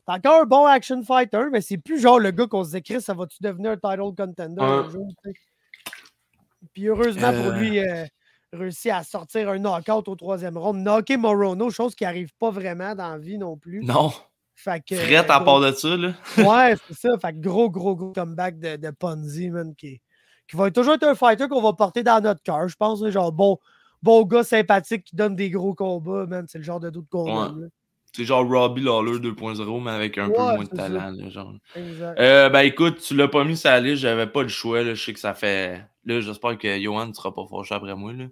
C'est 0.07 0.13
encore 0.15 0.43
un 0.43 0.45
bon 0.45 0.67
action 0.67 1.03
fighter, 1.03 1.45
mais 1.51 1.61
c'est 1.61 1.79
plus 1.79 1.99
genre 2.01 2.19
le 2.21 2.31
gars 2.31 2.47
qu'on 2.47 2.63
se 2.65 2.71
dit, 2.77 2.83
Chris, 2.83 3.01
ça 3.03 3.15
va-tu 3.15 3.39
devenir 3.41 3.73
un 3.73 3.77
title 3.77 4.15
contender 4.17 4.61
un 4.63 4.89
jour. 4.91 5.09
Puis 6.73 6.87
heureusement 6.89 7.33
pour 7.33 7.47
Euh. 7.47 7.57
lui, 7.59 7.79
euh, 7.79 8.05
réussi 8.53 8.91
à 8.91 9.03
sortir 9.03 9.49
un 9.51 9.59
knockout 9.59 10.09
au 10.09 10.15
troisième 10.17 10.57
round. 10.57 10.81
Knocker 10.83 11.17
Morono, 11.17 11.71
chose 11.71 11.95
qui 11.95 12.05
arrive 12.05 12.31
pas 12.39 12.51
vraiment 12.51 12.95
dans 12.95 13.11
la 13.11 13.19
vie 13.19 13.39
non 13.39 13.57
plus. 13.57 13.83
Non. 13.85 14.13
Fait 14.55 14.81
que, 14.89 14.95
Frette 14.95 15.29
à 15.31 15.37
gros- 15.37 15.45
part 15.45 15.61
de 15.61 15.73
ça, 15.73 15.97
là? 15.97 16.13
Ouais, 16.39 16.77
c'est 16.87 16.95
ça. 16.97 17.19
Fait 17.21 17.33
que 17.33 17.39
gros, 17.41 17.69
gros, 17.71 17.97
gros 17.97 18.13
comeback 18.13 18.59
de, 18.61 18.77
de 18.77 18.91
Ponzi, 18.91 19.51
man, 19.51 19.75
qui, 19.75 20.01
qui 20.49 20.57
va 20.57 20.71
toujours 20.71 20.95
être 20.95 21.03
un 21.05 21.15
fighter 21.17 21.49
qu'on 21.49 21.61
va 21.63 21.73
porter 21.73 22.03
dans 22.05 22.21
notre 22.23 22.43
cœur, 22.43 22.69
je 22.69 22.77
pense. 22.77 23.05
genre, 23.09 23.33
bon, 23.33 23.59
bon 24.05 24.23
gars 24.25 24.45
sympathique 24.45 25.05
qui 25.05 25.17
donne 25.17 25.35
des 25.35 25.51
gros 25.51 25.75
combats, 25.75 26.27
man. 26.27 26.45
C'est 26.47 26.59
le 26.59 26.65
genre 26.65 26.81
de 26.81 26.91
doute 26.91 27.09
qu'on 27.11 27.25
Ouais. 27.25 27.69
C'est 28.13 28.25
genre 28.25 28.49
Robbie 28.49 28.83
Lawler 28.83 29.19
2.0, 29.19 29.83
mais 29.83 29.91
avec 29.91 30.19
un 30.19 30.29
peu 30.29 30.39
moins 30.39 30.63
de 30.63 30.69
talent, 30.69 31.11
là, 31.11 31.29
genre. 31.31 31.55
Exact. 31.75 32.21
Euh, 32.21 32.49
ben 32.49 32.61
écoute, 32.61 33.01
tu 33.01 33.17
l'as 33.17 33.27
pas 33.27 33.43
mis 33.43 33.57
sur 33.57 33.71
la 33.71 33.81
liste, 33.81 34.03
j'avais 34.03 34.29
pas 34.29 34.43
le 34.43 34.49
choix. 34.49 34.85
Là. 34.85 34.95
Je 34.95 35.03
sais 35.03 35.13
que 35.13 35.19
ça 35.19 35.35
fait. 35.35 35.85
Là, 36.05 36.21
j'espère 36.21 36.57
que 36.57 36.79
Johan 36.81 37.09
ne 37.09 37.13
sera 37.13 37.35
pas 37.35 37.45
fâché 37.51 37.75
après 37.75 37.97
moi. 37.97 38.13
Là. 38.13 38.27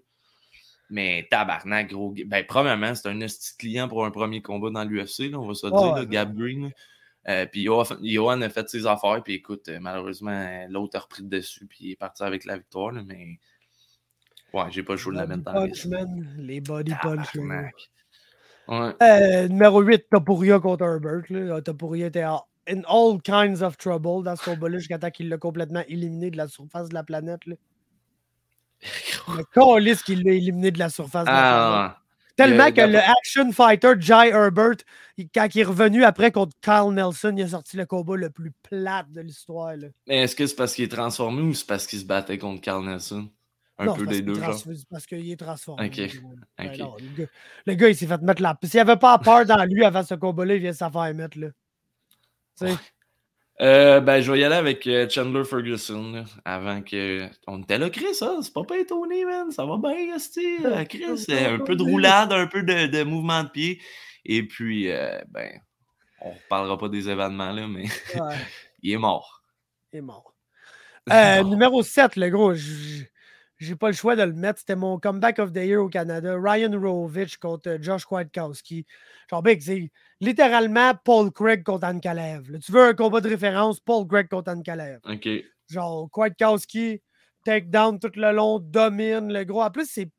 Mais 0.89 1.27
tabarnak, 1.31 1.91
gros. 1.91 2.15
Ben, 2.27 2.45
premièrement, 2.47 2.95
c'est 2.95 3.09
un 3.09 3.19
esti 3.21 3.57
client 3.59 3.89
pour 3.89 4.05
un 4.05 4.13
premier 4.13 4.41
combat 4.41 4.71
dans 4.71 4.85
l'UFC, 4.85 5.35
on 5.35 5.49
va 5.49 5.55
se 5.55 5.67
dire, 5.67 5.75
ouais. 5.75 6.01
là, 6.01 6.05
Gab 6.05 6.37
Green. 6.37 6.71
Euh, 7.29 7.47
puis 7.47 7.65
Johan 7.65 8.41
a 8.41 8.49
fait 8.51 8.69
ses 8.69 8.87
affaires, 8.87 9.21
puis 9.25 9.35
écoute, 9.35 9.69
euh, 9.69 9.79
malheureusement, 9.81 10.67
l'autre 10.69 10.97
a 10.97 11.01
repris 11.01 11.23
le 11.23 11.29
dessus, 11.29 11.67
puis 11.67 11.79
il 11.81 11.91
est 11.93 11.97
parti 11.97 12.23
avec 12.23 12.45
la 12.45 12.57
victoire. 12.59 12.93
Là, 12.93 13.03
mais. 13.05 13.39
Ouais, 14.53 14.65
j'ai 14.71 14.83
pas 14.83 14.93
le 14.95 14.99
choix 14.99 15.13
de 15.13 15.19
la 15.19 15.27
mettre 15.27 15.43
dans 15.43 15.53
la 15.53 15.67
liste. 15.67 15.89
Les 16.39 16.61
body 16.61 16.93
punch. 17.03 17.37
Ouais. 18.69 18.95
Euh, 19.03 19.49
numéro 19.49 19.81
8, 19.81 20.07
Topuria 20.11 20.61
contre 20.61 20.85
Herbert. 20.85 21.23
Là. 21.31 21.61
Topuria 21.63 22.07
était 22.07 22.23
in 22.69 22.83
all 22.89 23.21
kinds 23.23 23.61
of 23.63 23.77
trouble 23.77 24.23
dans 24.25 24.37
ce 24.37 24.45
combat-là 24.45 24.79
jusqu'à 24.79 24.99
temps 24.99 25.11
qu'il 25.11 25.29
l'a 25.29 25.37
complètement 25.39 25.83
éliminé 25.89 26.31
de 26.31 26.37
la 26.37 26.47
surface 26.49 26.89
de 26.89 26.95
la 26.95 27.03
planète. 27.03 27.45
Là. 27.47 27.57
Le 29.37 29.45
calice 29.45 30.03
qu'il 30.03 30.23
l'a 30.25 30.33
éliminé 30.33 30.71
de 30.71 30.79
la 30.79 30.89
surface 30.91 31.25
de 31.25 31.31
la 31.31 31.35
planète. 31.35 31.97
Ah, 31.97 31.99
Tellement 32.37 32.65
y 32.65 32.69
a- 32.69 32.73
que 32.73 32.81
le 32.93 32.99
action 32.99 33.53
fighter 33.53 33.93
Jai 34.01 34.29
Herbert, 34.31 34.77
il- 35.19 35.29
quand 35.29 35.49
il 35.55 35.61
est 35.61 35.65
revenu 35.65 36.03
après 36.05 36.31
contre 36.33 36.57
Carl 36.61 36.93
Nelson, 36.95 37.35
il 37.37 37.43
a 37.43 37.49
sorti 37.49 37.77
le 37.77 37.85
combat 37.85 38.17
le 38.17 38.31
plus 38.31 38.53
plate 38.63 39.11
de 39.13 39.21
l'histoire. 39.21 39.75
mais 40.07 40.23
est-ce 40.23 40.35
que 40.35 40.47
c'est 40.47 40.57
parce 40.57 40.75
qu'il 40.75 40.85
est 40.85 40.89
transformé 40.89 41.43
ou 41.43 41.53
c'est 41.53 41.67
parce 41.67 41.87
qu'il 41.87 41.99
se 41.99 42.05
battait 42.05 42.39
contre 42.39 42.61
Carl 42.63 42.85
Nelson? 42.85 43.29
Un 43.83 43.87
Non, 43.87 43.95
peu 43.95 44.07
qu'il 44.07 44.25
deux, 44.25 44.35
genre. 44.35 44.63
parce 44.91 45.07
qu'il 45.07 45.31
est 45.31 45.37
transformé. 45.37 45.87
Ok, 45.87 46.21
Ben 46.59 46.79
non, 46.79 46.97
le, 46.99 47.23
gars, 47.23 47.31
le 47.67 47.75
gars, 47.75 47.89
il 47.89 47.97
s'est 47.97 48.07
fait 48.07 48.21
mettre 48.23 48.43
la. 48.43 48.57
S'il 48.63 48.75
n'y 48.79 48.81
avait 48.81 48.97
pas 48.97 49.19
peur 49.19 49.45
dans 49.45 49.65
lui 49.65 49.85
avant 49.85 50.03
ce 50.03 50.15
combat-là, 50.15 50.55
il 50.55 50.61
vient 50.61 50.71
de 50.71 50.77
s'en 50.77 50.91
faire 50.91 51.13
mettre. 51.15 51.39
Là. 51.39 51.49
Tu 52.59 52.69
sais, 52.69 52.75
Euh, 53.61 54.01
ben, 54.01 54.21
je 54.21 54.33
vais 54.33 54.41
y 54.41 54.45
aller 54.45 54.55
avec 54.57 54.87
euh, 54.87 55.09
Chandler 55.09 55.45
Ferguson, 55.45 56.13
là, 56.13 56.25
avant 56.45 56.83
que... 56.83 57.29
On 57.47 57.63
était 57.63 57.79
là, 57.79 57.91
Chris, 57.91 58.19
hein? 58.23 58.41
c'est 58.43 58.53
pas 58.53 58.65
pas 58.65 58.79
étonné, 58.79 59.25
man, 59.25 59.51
ça 59.53 59.65
va 59.67 59.77
bien, 59.79 60.17
esti, 60.17 60.57
euh, 60.65 60.85
Chris, 60.85 61.27
un 61.29 61.59
peu 61.59 61.77
de 61.77 61.83
roulade, 61.83 62.33
un 62.33 62.47
peu 62.47 62.63
de, 62.63 62.87
de 62.87 63.03
mouvement 63.05 63.45
de 63.45 63.51
pied, 63.51 63.81
et 64.25 64.43
puis, 64.47 64.91
euh, 64.91 65.21
ben, 65.29 65.61
on 66.23 66.31
reparlera 66.31 66.79
pas 66.79 66.89
des 66.89 67.09
événements, 67.09 67.53
là, 67.53 67.69
mais 67.69 67.85
ouais, 68.15 68.37
il 68.83 68.93
est 68.93 68.99
mort. 68.99 69.43
il 69.93 69.99
est 69.99 70.03
mort. 70.03 70.35
Euh, 71.13 71.43
numéro 71.45 71.83
7, 71.83 72.17
le 72.17 72.31
gros, 72.31 72.55
j'ai 73.63 73.77
pas 73.77 73.89
le 73.89 73.95
choix 73.95 74.17
de 74.17 74.23
le 74.23 74.33
mettre. 74.33 74.61
C'était 74.61 74.77
mon 74.77 74.99
comeback 74.99 75.39
of 75.39 75.53
the 75.53 75.59
year 75.59 75.83
au 75.83 75.89
Canada. 75.89 76.37
Ryan 76.39 76.79
Rovich 76.79 77.39
contre 77.39 77.71
euh, 77.71 77.79
Josh 77.81 78.05
Kwiatkowski. 78.05 78.85
Genre, 79.31 79.43
big, 79.43 79.61
c'est 79.61 79.91
littéralement 80.21 80.93
Paul 81.05 81.31
Craig 81.31 81.63
contre 81.63 81.87
Ankalev. 81.87 82.51
Là, 82.51 82.59
tu 82.59 82.73
veux 82.73 82.83
un 82.83 82.95
combat 82.95 83.21
de 83.21 83.29
référence, 83.29 83.81
Paul 83.81 84.07
Craig 84.07 84.29
contre 84.29 84.51
Ankalev. 84.51 85.01
OK. 85.05 85.29
Genre, 85.69 86.11
Kwiatkowski, 86.11 87.01
takedown 87.45 87.99
tout 87.99 88.13
le 88.17 88.33
long, 88.33 88.59
domine 88.59 89.33
le 89.33 89.45
gros. 89.45 89.63
En 89.63 89.71
plus, 89.71 89.87
c'est. 89.91 90.11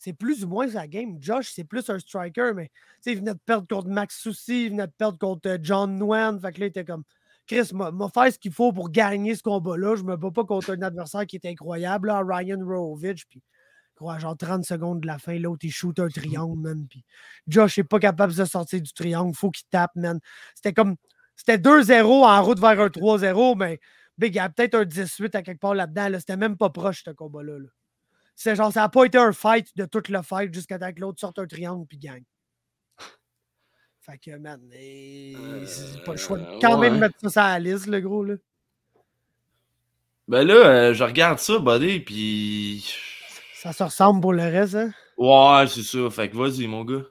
C'est 0.00 0.12
plus 0.12 0.44
ou 0.44 0.48
moins 0.48 0.68
sa 0.68 0.86
game. 0.86 1.18
Josh, 1.20 1.50
c'est 1.52 1.64
plus 1.64 1.90
un 1.90 1.98
striker, 1.98 2.52
mais 2.54 2.68
tu 2.68 2.72
sais, 3.00 3.12
il 3.14 3.18
venait 3.18 3.34
de 3.34 3.40
perdre 3.44 3.66
contre 3.66 3.88
Max 3.88 4.16
Soucy, 4.20 4.66
il 4.66 4.70
venait 4.70 4.86
de 4.86 4.92
perdre 4.96 5.18
contre 5.18 5.48
euh, 5.48 5.58
John 5.60 5.98
Nguyen. 5.98 6.38
Fait 6.38 6.52
que 6.52 6.60
là, 6.60 6.66
il 6.66 6.68
était 6.68 6.84
comme 6.84 7.02
Chris, 7.48 7.70
m'a 7.72 7.90
fait 8.12 8.32
ce 8.32 8.38
qu'il 8.38 8.52
faut 8.52 8.72
pour 8.72 8.90
gagner 8.90 9.34
ce 9.34 9.42
combat-là. 9.42 9.96
Je 9.96 10.02
me 10.02 10.16
bats 10.16 10.30
pas 10.30 10.44
contre 10.44 10.70
un 10.70 10.82
adversaire 10.82 11.26
qui 11.26 11.36
est 11.36 11.46
incroyable, 11.46 12.08
là, 12.08 12.22
Ryan 12.24 12.58
Rovich. 12.62 13.26
Puis, 13.26 13.42
quoi, 13.96 14.18
genre 14.18 14.36
30 14.36 14.64
secondes 14.64 15.00
de 15.00 15.06
la 15.06 15.18
fin, 15.18 15.38
l'autre, 15.38 15.64
il 15.64 15.72
shoot 15.72 15.98
un 15.98 16.08
triangle, 16.08 16.60
man. 16.60 16.86
Puis, 16.88 17.04
Josh 17.48 17.78
n'est 17.78 17.84
pas 17.84 17.98
capable 17.98 18.34
de 18.34 18.44
sortir 18.44 18.82
du 18.82 18.92
triangle. 18.92 19.34
Faut 19.34 19.50
qu'il 19.50 19.66
tape, 19.70 19.96
man. 19.96 20.20
C'était 20.54 20.74
comme. 20.74 20.96
C'était 21.36 21.58
2-0 21.58 22.24
en 22.26 22.42
route 22.42 22.58
vers 22.58 22.80
un 22.80 22.88
3-0, 22.88 23.56
mais 23.56 23.78
Big, 24.18 24.34
il 24.34 24.36
y 24.36 24.40
a 24.40 24.50
peut-être 24.50 24.74
un 24.74 24.84
18 24.84 25.34
à 25.36 25.42
quelque 25.42 25.60
part 25.60 25.74
là-dedans. 25.74 26.08
Là. 26.08 26.18
C'était 26.18 26.36
même 26.36 26.56
pas 26.56 26.70
proche, 26.70 27.04
ce 27.04 27.10
combat-là. 27.10 27.58
là. 27.58 27.68
C'est 28.34 28.56
genre, 28.56 28.72
ça 28.72 28.80
n'a 28.80 28.88
pas 28.88 29.04
été 29.04 29.18
un 29.18 29.32
fight 29.32 29.76
de 29.76 29.84
toute 29.84 30.08
le 30.08 30.22
fight 30.22 30.52
jusqu'à 30.52 30.78
temps 30.78 30.92
que 30.92 31.00
l'autre 31.00 31.20
sorte 31.20 31.38
un 31.38 31.46
triangle 31.46 31.86
puis 31.86 31.98
gagne. 31.98 32.24
Fait 34.10 34.16
que, 34.18 34.36
man, 34.38 34.60
et- 34.72 35.34
c'est 35.66 36.02
pas 36.02 36.12
le 36.12 36.18
choix 36.18 36.38
de 36.38 36.44
Euh, 36.44 36.58
quand 36.62 36.78
même 36.78 36.94
ouais. 36.94 37.00
mettre 37.00 37.14
ça 37.20 37.28
sur 37.30 37.42
la 37.42 37.58
liste, 37.58 37.86
le 37.88 38.00
gros, 38.00 38.24
là. 38.24 38.34
Ben 40.28 40.44
là, 40.46 40.54
euh, 40.54 40.94
je 40.94 41.04
regarde 41.04 41.38
ça, 41.38 41.58
buddy, 41.58 42.00
puis... 42.00 42.86
Ça 43.54 43.72
se 43.72 43.82
ressemble 43.82 44.20
pour 44.20 44.32
le 44.32 44.42
reste, 44.44 44.76
hein? 44.76 44.92
Ouais, 45.16 45.66
c'est 45.66 45.82
ça, 45.82 46.08
fait 46.10 46.30
que 46.30 46.36
vas-y, 46.36 46.66
mon 46.66 46.84
gars. 46.84 47.02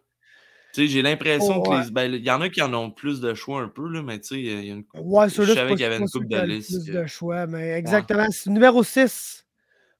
Tu 0.74 0.82
sais, 0.82 0.88
j'ai 0.88 1.02
l'impression 1.02 1.58
Oh, 1.58 1.64
que 1.64 1.70
ouais. 1.70 1.84
les... 1.86 1.91
Ben, 1.91 2.14
il 2.14 2.24
y 2.24 2.32
en 2.32 2.41
a 2.41 2.50
qui 2.50 2.62
en 2.62 2.74
ont 2.74 2.89
plus 2.89 3.20
de 3.22 3.34
choix 3.34 3.62
un 3.62 3.68
peu, 3.68 3.88
là, 3.89 4.02
mais 4.02 4.20
tu 4.20 4.28
sais, 4.30 4.39
il 4.39 4.66
y 4.66 4.72
a 4.72 4.74
une... 4.74 4.84
Ouais, 4.95 5.30
Je 5.30 5.43
savais 5.43 5.72
qu'il 5.74 5.82
y 5.82 5.86
avait 5.86 5.98
une 5.98 6.06
qui 6.08 6.20
de 6.20 6.41
listes 6.41 6.84
plus 6.84 6.91
que- 6.91 6.98
de 6.98 7.06
choix, 7.06 7.45
mais 7.48 7.72
exactement. 7.72 8.26
C'est 8.32 8.50
numéro 8.50 8.84
6. 8.84 9.45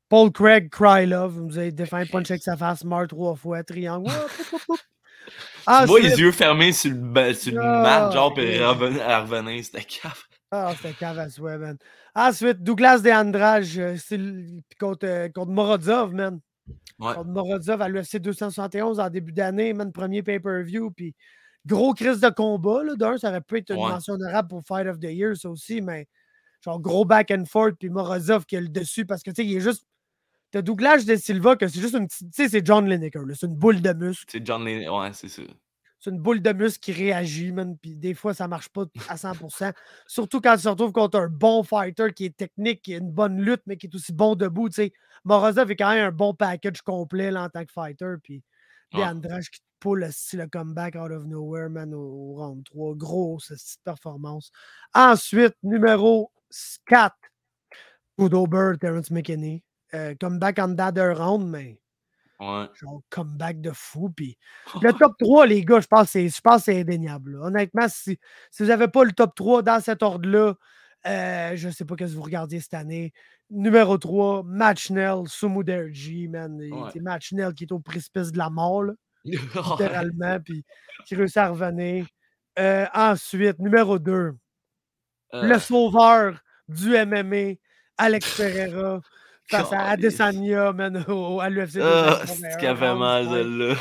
Paul 0.10 0.32
Craig, 0.32 0.70
Cry 0.70 1.06
Love. 1.06 1.40
Vous 1.48 1.58
avez 1.58 1.72
défendu 1.72 2.10
punch 2.10 2.32
avec 2.32 2.42
sa 2.42 2.56
face, 2.56 2.84
mort 2.84 3.08
trois 3.08 3.36
fois, 3.36 3.64
triangle. 3.64 4.10
Poup. 5.68 5.82
Tu 5.82 5.88
vois 5.88 6.00
les 6.00 6.20
yeux 6.20 6.32
fermés 6.32 6.72
sur 6.72 6.92
le, 6.92 7.34
sur 7.34 7.54
le 7.54 7.60
Ah, 7.62 7.82
mat, 7.82 8.12
genre, 8.12 8.34
puis 8.34 8.44
ok. 8.64 8.78
revenir, 8.78 9.64
c'était 9.66 9.84
cave. 9.84 10.24
Ah, 10.52 10.74
c'était 10.78 10.94
cave 10.94 11.20
à 11.20 11.30
souhait, 11.30 11.58
man. 11.58 11.78
Ensuite, 12.16 12.64
Douglas 12.64 13.00
De 13.00 13.10
Andrade 13.12 13.66
euh, 13.78 13.98
contre, 14.80 15.06
euh, 15.06 15.30
contre 15.30 15.52
Morozov, 15.52 16.14
man. 16.14 16.40
Ouais. 17.00 17.14
Contre 17.14 17.30
Morozov 17.30 17.82
à 17.82 17.90
l'UFC 17.90 18.18
271 18.20 19.00
en 19.00 19.10
début 19.10 19.34
d'année, 19.34 19.74
man, 19.74 19.92
premier 19.92 20.24
pay-per-view. 20.24 20.92
Puis 20.92 21.14
gros 21.66 21.94
crise 21.94 22.22
de 22.22 22.30
combat, 22.30 22.84
là. 22.84 22.96
D'un, 22.96 23.18
ça 23.18 23.30
aurait 23.30 23.42
pu 23.42 23.58
être 23.58 23.72
une 23.72 23.78
Ouais. 23.84 23.90
mention 23.90 24.14
honorable 24.14 24.48
pour 24.48 24.64
Fight 24.66 24.88
of 24.88 25.00
the 25.00 25.12
Year, 25.12 25.36
ça 25.36 25.50
aussi, 25.50 25.82
mais 25.82 26.08
genre 26.64 26.80
gros 26.80 27.04
back 27.06 27.30
and 27.32 27.44
forth, 27.46 27.76
puis 27.78 27.90
Morozov 27.90 28.46
qui 28.46 28.56
a 28.58 28.62
le 28.62 28.70
dessus 28.70 29.06
parce 29.06 29.22
que, 29.22 29.32
tu 29.32 29.42
sais, 29.44 29.46
il 29.48 29.58
est 29.58 29.62
juste. 29.62 29.86
T'as 30.58 30.64
Douglas 30.64 31.04
De 31.06 31.16
Silva 31.16 31.56
que 31.56 31.68
c'est 31.68 31.80
juste 31.80 31.94
une 31.94 32.08
petite. 32.08 32.32
Tu 32.34 32.44
sais, 32.44 32.50
c'est 32.50 32.66
John 32.66 32.90
Lineker. 32.90 33.22
C'est 33.36 33.46
une 33.46 33.54
boule 33.54 33.80
de 33.80 33.94
muscle. 33.94 34.26
C'est 34.28 34.44
John 34.44 34.66
Lennon, 34.66 35.02
ouais, 35.02 35.14
c'est 35.14 35.28
ça. 35.28 35.44
C'est 36.00 36.10
une 36.10 36.18
boule 36.18 36.42
de 36.42 36.52
muscle 36.52 36.80
qui 36.80 36.94
réagit, 36.94 37.52
man. 37.52 37.78
Puis 37.80 37.96
des 37.96 38.16
fois, 38.16 38.34
ça 38.34 38.48
marche 38.48 38.70
pas 38.70 38.86
à 39.08 39.18
100%. 39.18 39.72
Surtout 40.08 40.42
quand 40.42 40.56
tu 40.56 40.64
te 40.64 40.70
retrouves 40.70 40.94
contre 40.94 41.20
un 41.20 41.28
bon 41.28 41.62
fighter 41.62 42.12
qui 42.12 42.26
est 42.26 42.36
technique, 42.36 42.82
qui 42.82 42.96
a 42.96 42.98
une 42.98 43.12
bonne 43.12 43.40
lutte, 43.40 43.62
mais 43.68 43.78
qui 43.78 43.86
est 43.86 43.94
aussi 43.94 44.14
bon 44.14 44.34
debout. 44.34 44.68
Tu 44.70 44.76
sais, 44.76 44.94
Morozov 45.26 45.70
est 45.70 45.76
quand 45.76 45.92
même 45.92 46.08
un 46.08 46.12
bon 46.12 46.34
package 46.34 46.82
complet 46.82 47.30
là, 47.30 47.44
en 47.44 47.50
tant 47.50 47.64
que 47.64 47.72
fighter. 47.72 48.16
Puis 48.24 48.44
Ouais. 48.96 49.04
Qui 49.52 49.60
te 49.60 49.66
pull 49.80 50.00
le 50.00 50.48
comeback 50.48 50.96
out 50.96 51.12
of 51.12 51.26
nowhere, 51.26 51.70
man, 51.70 51.94
au, 51.94 52.00
au 52.00 52.36
round 52.36 52.64
3. 52.64 52.96
Gros, 52.96 53.40
cette 53.40 53.60
petite 53.60 53.84
performance. 53.84 54.52
Ensuite, 54.96 55.54
numéro 55.62 56.32
4, 56.88 57.16
Udo 58.18 58.48
Bird, 58.48 58.80
Terrence 58.80 59.12
McKinney. 59.12 59.62
Euh, 59.94 60.16
comeback 60.20 60.60
en 60.60 60.68
dedans 60.70 60.92
d'un 60.92 61.14
round, 61.14 61.48
mais 61.50 61.80
Ouais. 62.40 62.66
genre 62.76 63.02
comeback 63.10 63.62
de 63.62 63.72
fou. 63.72 64.10
Puis 64.10 64.38
le 64.84 64.94
top 64.94 65.14
3, 65.20 65.46
les 65.48 65.64
gars, 65.66 65.80
je 65.80 65.88
pense 65.88 66.12
que 66.14 66.30
c'est- 66.60 66.80
indéniable. 66.80 67.34
là. 67.34 67.46
Honnêtement, 67.48 67.88
si, 67.90 68.20
si 68.52 68.64
vous 68.64 68.70
n'avez 68.70 68.88
pas 68.90 69.04
le 69.06 69.12
top 69.14 69.34
3 69.36 69.62
dans 69.64 69.80
cet 69.82 70.04
ordre-là, 70.04 70.54
euh, 71.08 71.52
je 71.56 71.68
ne 71.68 71.72
sais 71.74 71.86
pas 71.86 71.96
ce 71.98 72.04
que 72.04 72.10
vous 72.10 72.22
regardiez 72.22 72.60
cette 72.60 72.74
année. 72.74 73.14
Numéro 73.50 73.98
3, 73.98 74.44
Matchnell, 74.44 75.24
Sumuderji, 75.28 76.28
man. 76.28 76.60
Il- 76.62 76.74
Ouais. 76.74 76.90
C'est 76.94 77.00
Matchnell 77.00 77.54
qui 77.54 77.64
est 77.64 77.72
au 77.72 77.80
précipice 77.80 78.32
de 78.32 78.38
la 78.38 78.50
mort, 78.50 78.84
là, 78.84 78.94
littéralement, 79.26 80.40
puis 80.42 80.64
qui 81.06 81.16
réussit 81.16 81.38
à 81.38 81.50
revenir. 81.50 82.06
Euh, 82.60 82.86
ensuite, 82.94 83.58
numéro 83.60 84.00
2, 84.00 84.34
le 85.34 85.60
sauveur 85.60 86.42
du 86.68 86.94
MMA, 86.96 87.56
Alex 87.98 88.38
Pereira, 88.38 89.02
face 89.50 89.72
à. 89.74 89.90
Adesanya, 89.90 90.74
man, 90.74 91.04
au, 91.08 91.40
à 91.40 91.50
l'UFC. 91.50 91.80
Ah, 91.82 92.20
281, 92.22 92.26
c'est 92.36 92.58
qu'elle 92.60 92.78
fait 92.78 92.96
mal, 92.96 93.30
celle-là. 93.30 93.76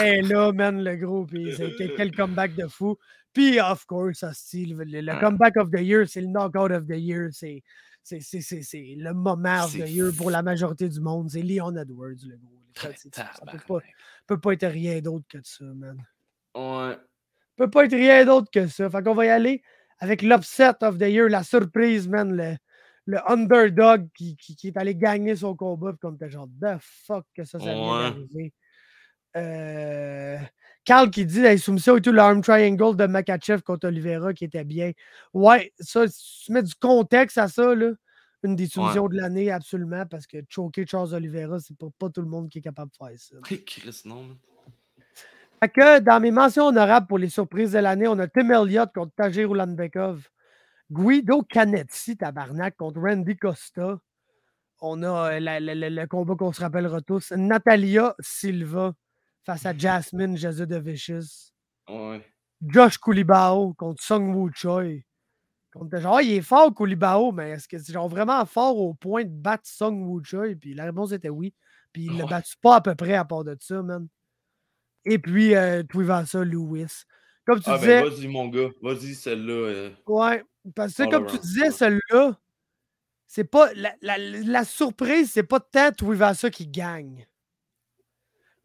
Elle 0.00 0.14
est 0.18 0.22
là, 0.28 0.52
man, 0.52 0.82
le 0.82 0.96
gros. 0.96 1.24
Puis 1.26 1.54
c'est 1.56 1.72
quel, 1.96 2.14
comeback 2.14 2.54
de 2.54 2.66
fou. 2.68 2.96
Puis, 3.32 3.60
of 3.60 3.84
course, 3.86 4.18
ça 4.18 4.32
style. 4.32 4.76
Le, 4.76 5.00
le 5.00 5.20
comeback 5.20 5.56
of 5.56 5.70
the 5.70 5.80
year, 5.80 6.06
c'est 6.08 6.20
le 6.20 6.28
knockout 6.28 6.70
of 6.70 6.86
the 6.86 6.96
year. 6.96 7.28
C'est. 7.32 7.62
C'est 8.04 8.20
c'est- 8.20 8.40
c'est- 8.40 8.62
c'est 8.62 8.94
le 8.98 9.14
moment 9.14 9.62
of 9.64 9.72
the 9.74 9.88
year 9.88 10.10
pour 10.16 10.28
la 10.30 10.42
majorité 10.42 10.88
du 10.88 11.00
monde. 11.00 11.30
C'est 11.30 11.40
Leon 11.42 11.76
Edwards, 11.76 12.16
le 12.26 12.36
gros. 12.36 12.58
Ça, 12.74 12.88
ça 13.12 13.30
peut, 13.68 13.80
peut 14.26 14.40
pas 14.40 14.52
être 14.54 14.66
rien 14.66 15.00
d'autre 15.00 15.24
que 15.28 15.38
ça, 15.44 15.64
man. 15.64 15.96
Ouais. 16.56 16.96
Peut 17.54 17.70
pas 17.70 17.84
être 17.84 17.94
rien 17.94 18.24
d'autre 18.24 18.50
que 18.52 18.66
ça. 18.66 18.90
Fait 18.90 19.02
qu'on 19.04 19.14
va 19.14 19.26
y 19.26 19.28
aller 19.28 19.62
avec 20.00 20.22
l'upset 20.22 20.72
of 20.82 20.98
the 20.98 21.02
year, 21.02 21.28
la 21.28 21.44
surprise, 21.44 22.08
man, 22.08 22.34
le, 22.36 22.56
le 23.06 23.18
underdog 23.30 24.08
qui, 24.14 24.36
qui, 24.36 24.54
qui 24.56 24.68
est 24.68 24.76
allé 24.76 24.94
gagner 24.94 25.34
son 25.36 25.54
combat, 25.56 25.90
puis 25.92 25.98
qu'on 26.00 26.14
était 26.14 26.30
genre, 26.30 26.48
the 26.60 26.76
fuck 26.80 27.24
que 27.34 27.44
ça, 27.44 27.58
ça 27.58 27.64
vient 27.64 27.74
Ouais. 27.98 28.10
d'arriver. 28.10 28.52
Euh, 29.36 30.36
Carl 30.84 31.10
qui 31.10 31.24
dit 31.24 31.40
la 31.40 31.56
soumission 31.56 31.96
et 31.96 32.02
tout, 32.02 32.12
l'arm 32.12 32.42
triangle 32.42 32.96
de 32.96 33.06
Makachev 33.06 33.62
contre 33.62 33.88
Oliveira 33.88 34.34
qui 34.34 34.44
était 34.44 34.64
bien. 34.64 34.92
Ouais, 35.32 35.72
ça, 35.80 36.06
si 36.08 36.44
tu 36.46 36.52
mets 36.52 36.62
du 36.62 36.74
contexte 36.74 37.38
à 37.38 37.48
ça, 37.48 37.74
là, 37.74 37.92
une 38.42 38.56
des 38.56 38.66
soumissions 38.66 39.08
de 39.08 39.16
l'année, 39.16 39.50
absolument, 39.50 40.04
parce 40.06 40.26
que 40.26 40.38
choquer 40.48 40.84
Charles 40.86 41.14
Oliveira, 41.14 41.60
c'est 41.60 41.76
pas, 41.78 41.86
pas 41.98 42.10
tout 42.10 42.20
le 42.20 42.26
monde 42.28 42.48
qui 42.48 42.58
est 42.58 42.62
capable 42.62 42.90
de 42.90 42.96
faire 42.96 43.18
ça. 43.18 43.36
Chris, 43.66 44.02
non, 44.04 44.22
man. 44.24 44.36
Fait 45.60 45.68
que 45.68 45.98
dans 46.00 46.18
mes 46.20 46.32
mentions 46.32 46.66
honorables 46.66 47.06
pour 47.06 47.18
les 47.18 47.28
surprises 47.28 47.70
de 47.72 47.78
l'année, 47.78 48.08
on 48.08 48.18
a 48.18 48.26
Tim 48.26 48.50
Elliott 48.50 48.90
contre 48.92 49.14
Tajir 49.14 49.50
Ulanbekov, 49.52 50.28
Guido 50.92 51.42
Canetti, 51.42 52.16
tabarnak, 52.16 52.76
contre 52.76 53.00
Randy 53.00 53.36
Costa. 53.36 53.98
On 54.80 55.02
a 55.02 55.34
euh, 55.34 55.40
la- 55.40 55.60
la- 55.60 55.74
la- 55.74 55.90
le 55.90 56.06
combat 56.06 56.34
qu'on 56.34 56.52
se 56.52 56.60
rappellera 56.60 57.00
tous. 57.00 57.32
Natalia 57.32 58.14
Silva 58.20 58.92
face 59.44 59.64
à 59.64 59.72
Jasmine 59.78 60.36
Jesus 60.36 60.66
de 60.66 60.76
Vicious. 60.78 61.52
Ouais. 61.88 62.24
Josh 62.60 62.98
Koulibaou 62.98 63.74
contre 63.74 64.02
Sung 64.02 64.34
Woo 64.34 64.50
Choi. 64.54 65.04
Contre, 65.72 65.98
genre, 66.00 66.20
il 66.20 66.32
est 66.34 66.42
fort, 66.42 66.74
Koulibaou, 66.74 67.32
mais 67.32 67.50
est-ce 67.52 67.66
que 67.66 67.78
c'est 67.78 67.92
genre 67.92 68.08
vraiment 68.08 68.44
fort 68.44 68.76
au 68.76 68.92
point 68.94 69.24
de 69.24 69.30
battre 69.30 69.66
Sung 69.66 70.02
Woo 70.04 70.22
Choi? 70.22 70.54
Puis 70.60 70.74
la 70.74 70.84
réponse 70.84 71.12
était 71.12 71.30
oui. 71.30 71.54
Puis 71.92 72.04
il 72.06 72.16
l'a 72.18 72.24
Ouais. 72.24 72.30
battu 72.30 72.54
pas 72.60 72.76
à 72.76 72.80
peu 72.80 72.94
près 72.94 73.14
à 73.14 73.24
part 73.24 73.44
de 73.44 73.56
ça, 73.60 73.82
man. 73.82 74.06
Et 75.04 75.18
puis, 75.18 75.54
euh, 75.54 75.82
Tuivasa 75.84 76.44
Lewis. 76.44 77.04
Comme 77.46 77.60
tu 77.60 77.70
Ah, 77.70 77.78
disais, 77.78 78.02
ben, 78.02 78.08
vas-y, 78.10 78.28
mon 78.28 78.48
gars. 78.48 78.68
Vas-y, 78.82 79.14
celle-là. 79.14 79.52
euh, 79.52 79.90
ouais, 80.06 80.44
parce 80.74 80.94
que 80.94 81.02
all 81.02 81.10
comme 81.10 81.26
tu 81.26 81.38
disais, 81.38 81.70
celle-là, 81.70 82.38
c'est 83.26 83.44
pas. 83.44 83.72
La, 83.74 83.94
la- 84.02 84.18
la 84.18 84.64
surprise, 84.64 85.32
c'est 85.32 85.42
pas 85.42 85.60
tant 85.60 85.90
Tuivasa 85.92 86.50
qui 86.50 86.66
gagne. 86.66 87.26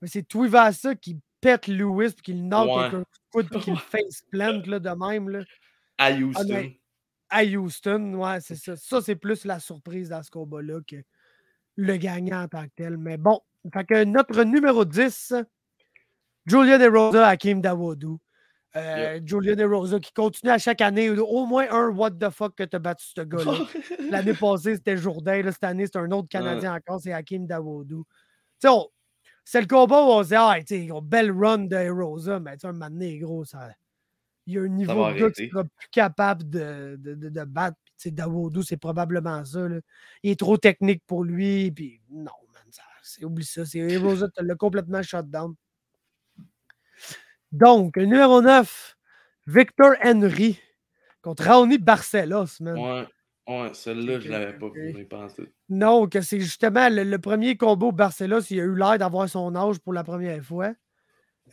Mais 0.02 0.08
c'est 0.08 0.28
Tuivasa 0.28 0.96
qui 0.96 1.20
pète 1.42 1.68
Lewis 1.68 2.12
puis 2.14 2.22
qui 2.24 2.34
le 2.34 2.42
knock 2.42 2.68
avec 2.80 2.94
un 2.94 3.00
de 3.00 3.06
coude 3.32 3.50
puis 3.50 3.60
qui 3.62 3.72
le 3.72 3.78
face 3.92 4.22
plant 4.32 4.62
là, 4.66 4.80
de 4.80 4.90
même. 4.90 5.30
Là. 5.30 5.44
À 5.98 6.12
Houston. 6.12 6.44
mais- 6.50 6.80
à 7.30 7.44
Houston, 7.44 8.14
ouais, 8.14 8.40
c'est 8.42 8.56
ça. 8.56 8.76
Ça, 8.78 9.02
c'est 9.02 9.16
plus 9.18 9.44
la 9.44 9.60
surprise 9.60 10.10
dans 10.10 10.24
ce 10.24 10.32
combat-là 10.32 10.80
que 10.88 10.96
le 11.76 11.98
gagnant 11.98 12.44
en 12.44 12.48
tant 12.48 12.64
que 12.66 12.72
tel. 12.76 12.98
Mais 12.98 13.18
bon, 13.18 13.42
fait 13.74 13.84
que 13.86 14.04
notre 14.06 14.44
numéro 14.44 14.86
10, 14.86 15.34
Julian 16.46 16.78
DeRosa, 16.80 17.28
Hakim 17.28 17.62
Dawodu. 17.62 18.18
Euh, 18.76 19.20
Julian 19.26 19.56
DeRosa 19.56 20.00
qui 20.00 20.12
continue 20.14 20.52
à 20.52 20.58
chaque 20.60 20.82
année, 20.82 21.10
au 21.10 21.46
moins 21.46 21.66
un 21.72 21.90
what 21.90 22.12
the 22.12 22.30
fuck 22.30 22.54
que 22.56 22.64
t'as 22.64 22.78
battu 22.80 23.06
ce 23.16 23.22
gars-là. 23.22 23.54
L'année 24.12 24.34
passée, 24.34 24.76
c'était 24.76 24.98
Jourdain. 24.98 25.42
là, 25.42 25.52
cette 25.52 25.64
année, 25.64 25.86
c'est 25.86 25.98
un 25.98 26.12
autre 26.12 26.28
Canadien 26.30 26.76
encore, 26.76 27.00
c'est 27.02 27.14
Hakim 27.14 27.48
Dawodu. 27.48 27.96
On- 28.66 28.88
c'est 29.46 29.62
le 29.62 29.68
combat 29.68 30.02
où 30.04 30.10
on 30.10 30.24
se 30.24 30.30
dit, 30.30 30.36
ah, 30.36 30.58
ils 30.70 30.92
ont 30.92 31.02
belle 31.02 31.32
run 31.32 31.60
de 31.60 31.90
Rosa, 31.90 32.40
mais 32.40 32.58
un 32.64 32.72
moment 32.74 32.90
donné, 32.90 33.18
gros, 33.18 33.46
ça. 33.46 33.70
Il 34.46 34.54
y 34.54 34.58
a 34.58 34.62
un 34.62 34.68
niveau 34.68 34.92
de 35.14 35.20
gars 35.20 35.32
qui 35.32 35.50
sera 35.50 35.64
plus 35.64 35.88
capable 35.92 36.50
de, 36.50 36.98
de, 37.00 37.16
de- 37.16 37.30
de 37.30 37.44
battre. 37.46 37.78
Dawodu, 38.06 38.62
c'est 38.64 38.78
probablement 38.78 39.44
ça. 39.44 39.68
là. 39.68 39.80
Il 40.22 40.30
est 40.32 40.40
trop 40.40 40.58
technique 40.58 41.02
pour 41.08 41.24
lui. 41.24 41.72
Puis 41.72 42.00
non, 42.12 42.32
man, 42.54 42.64
ça, 42.70 42.84
oublie 43.26 43.44
ça. 43.46 43.66
C'est 43.66 43.98
Rosa, 43.98 44.28
tu 44.38 44.46
l'as 44.46 44.56
complètement 44.56 45.02
shut 45.02 45.26
down. 45.30 45.56
Donc, 47.52 47.98
numéro 47.98 48.42
9, 48.42 48.98
Victor 49.48 49.94
Henry 50.04 50.60
contre 51.22 51.44
Raoni 51.44 51.78
Barcelos, 51.78 52.60
man. 52.62 52.78
Ouais. 52.78 53.08
Ouais, 53.50 53.70
celle-là, 53.74 54.20
je 54.20 54.26
Ok, 54.28 54.32
l'avais 54.32 54.54
pas 54.58 54.68
vu 54.74 55.06
penser. 55.06 55.44
Non, 55.70 56.08
que 56.08 56.20
c'est 56.20 56.40
justement 56.42 56.90
le, 56.90 57.04
le 57.04 57.18
premier 57.20 57.56
combo 57.56 57.94
Barcelos, 57.94 58.42
il 58.50 58.60
a 58.60 58.64
eu 58.64 58.76
l'air 58.76 58.98
d'avoir 58.98 59.30
son 59.30 59.56
âge 59.56 59.80
pour 59.80 59.94
la 59.94 60.04
première 60.04 60.44
fois. 60.44 60.74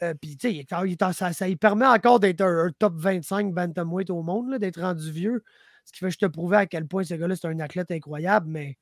Euh, 0.03 0.13
Puis, 0.21 0.37
tu 0.37 0.51
sais, 0.53 0.67
ça, 1.13 1.33
ça 1.33 1.47
lui 1.47 1.55
permet 1.55 1.87
encore 1.87 2.19
d'être 2.19 2.41
un, 2.41 2.67
un 2.67 2.71
top 2.77 2.95
25 2.97 3.53
bantamweight 3.55 4.11
au 4.11 4.23
monde, 4.23 4.57
d'être 4.59 4.81
rendu 4.81 5.09
vieux. 5.13 5.45
Ce 5.85 5.93
qui 5.93 6.01
fait 6.01 6.07
que 6.07 6.13
je 6.15 6.19
te 6.19 6.27
prouvais 6.27 6.57
à 6.57 6.67
quel 6.67 6.89
point 6.89 7.05
ce 7.05 7.15
gars-là, 7.15 7.37
c'est 7.37 7.47
un 7.47 7.61
athlète 7.61 7.93
incroyable, 7.93 8.49
mais 8.49 8.77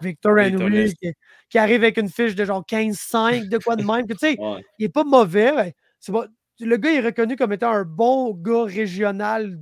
Victor 0.00 0.32
Henry, 0.38 0.94
qui, 0.94 1.12
qui 1.48 1.58
arrive 1.58 1.82
avec 1.82 1.96
une 1.96 2.08
fiche 2.08 2.36
de 2.36 2.44
genre 2.44 2.64
15-5, 2.64 3.48
de 3.48 3.58
quoi 3.58 3.74
de 3.74 3.82
même. 3.84 4.06
que, 4.06 4.12
Tu 4.12 4.18
sais, 4.20 4.36
Ouais. 4.38 4.64
il 4.78 4.84
est 4.84 4.88
pas 4.90 5.02
mauvais. 5.02 5.74
c'est 5.98 6.12
pas- 6.12 6.28
le 6.60 6.76
gars 6.76 6.92
est 6.92 7.00
reconnu 7.00 7.36
comme 7.36 7.52
étant 7.52 7.72
un 7.72 7.84
bon 7.84 8.32
gars 8.32 8.64
régional 8.64 9.58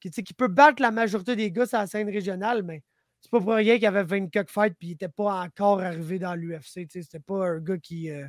qui, 0.00 0.34
peut 0.34 0.48
battre 0.48 0.82
la 0.82 0.90
majorité 0.90 1.36
des 1.36 1.50
gars 1.50 1.66
sur 1.66 1.78
la 1.78 1.86
scène 1.86 2.08
régionale, 2.08 2.62
mais 2.62 2.82
c'est 3.20 3.30
pas 3.30 3.40
pour 3.40 3.54
rien 3.54 3.76
qu'il 3.76 3.86
avait 3.86 4.04
24 4.04 4.50
fights 4.50 4.72
et 4.74 4.86
il 4.86 4.88
n'était 4.90 5.08
pas 5.08 5.42
encore 5.42 5.80
arrivé 5.80 6.18
dans 6.18 6.34
l'UFC. 6.34 6.86
C'était 6.88 7.18
pas 7.18 7.48
un 7.48 7.58
gars 7.58 7.78
qui 7.78 8.10
euh, 8.10 8.26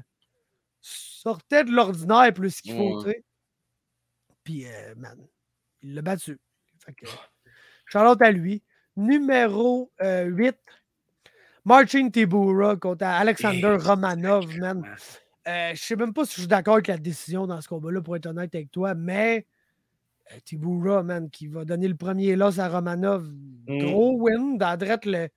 sortait 0.82 1.64
de 1.64 1.72
l'ordinaire 1.72 2.34
plus 2.34 2.62
qu'il 2.62 2.76
faut. 2.76 3.04
tu 3.04 3.12
sais. 3.12 3.24
Puis, 4.44 4.66
euh, 4.66 4.96
man, 4.96 5.20
il 5.82 5.94
l'a 5.94 6.02
battu. 6.02 6.40
Fait 6.84 6.94
que, 6.94 7.06
Charlotte 7.86 8.22
à 8.22 8.32
lui. 8.32 8.64
Numéro 8.96 9.92
euh, 10.02 10.24
8, 10.24 10.58
Marcin 11.66 12.10
Tibura 12.10 12.76
contre 12.78 13.06
Alexander 13.06 13.78
Romanov, 13.80 14.58
man. 14.58 14.84
Euh, 15.48 15.72
je 15.74 15.82
sais 15.82 15.96
même 15.96 16.14
pas 16.14 16.26
si 16.26 16.34
je 16.36 16.40
suis 16.42 16.48
d'accord 16.48 16.76
avec 16.76 16.88
la 16.88 16.98
décision 16.98 17.48
dans 17.48 17.62
ce 17.62 17.68
combat-là, 17.68 18.02
pour 18.02 18.16
être 18.16 18.26
honnête 18.26 18.54
avec 18.54 18.72
toi, 18.72 18.96
mais 18.96 19.46
euh, 20.52 21.04
man, 21.04 21.30
qui 21.30 21.48
va 21.48 21.64
donner 21.64 21.88
le 21.88 21.96
premier 21.96 22.36
loss 22.36 22.60
à 22.60 22.68
Romanov, 22.68 23.26
Mm. 23.68 23.80
gros 23.86 24.18
win, 24.20 24.58
dans 24.58 24.76
direct 24.78 25.06
le. 25.06 25.30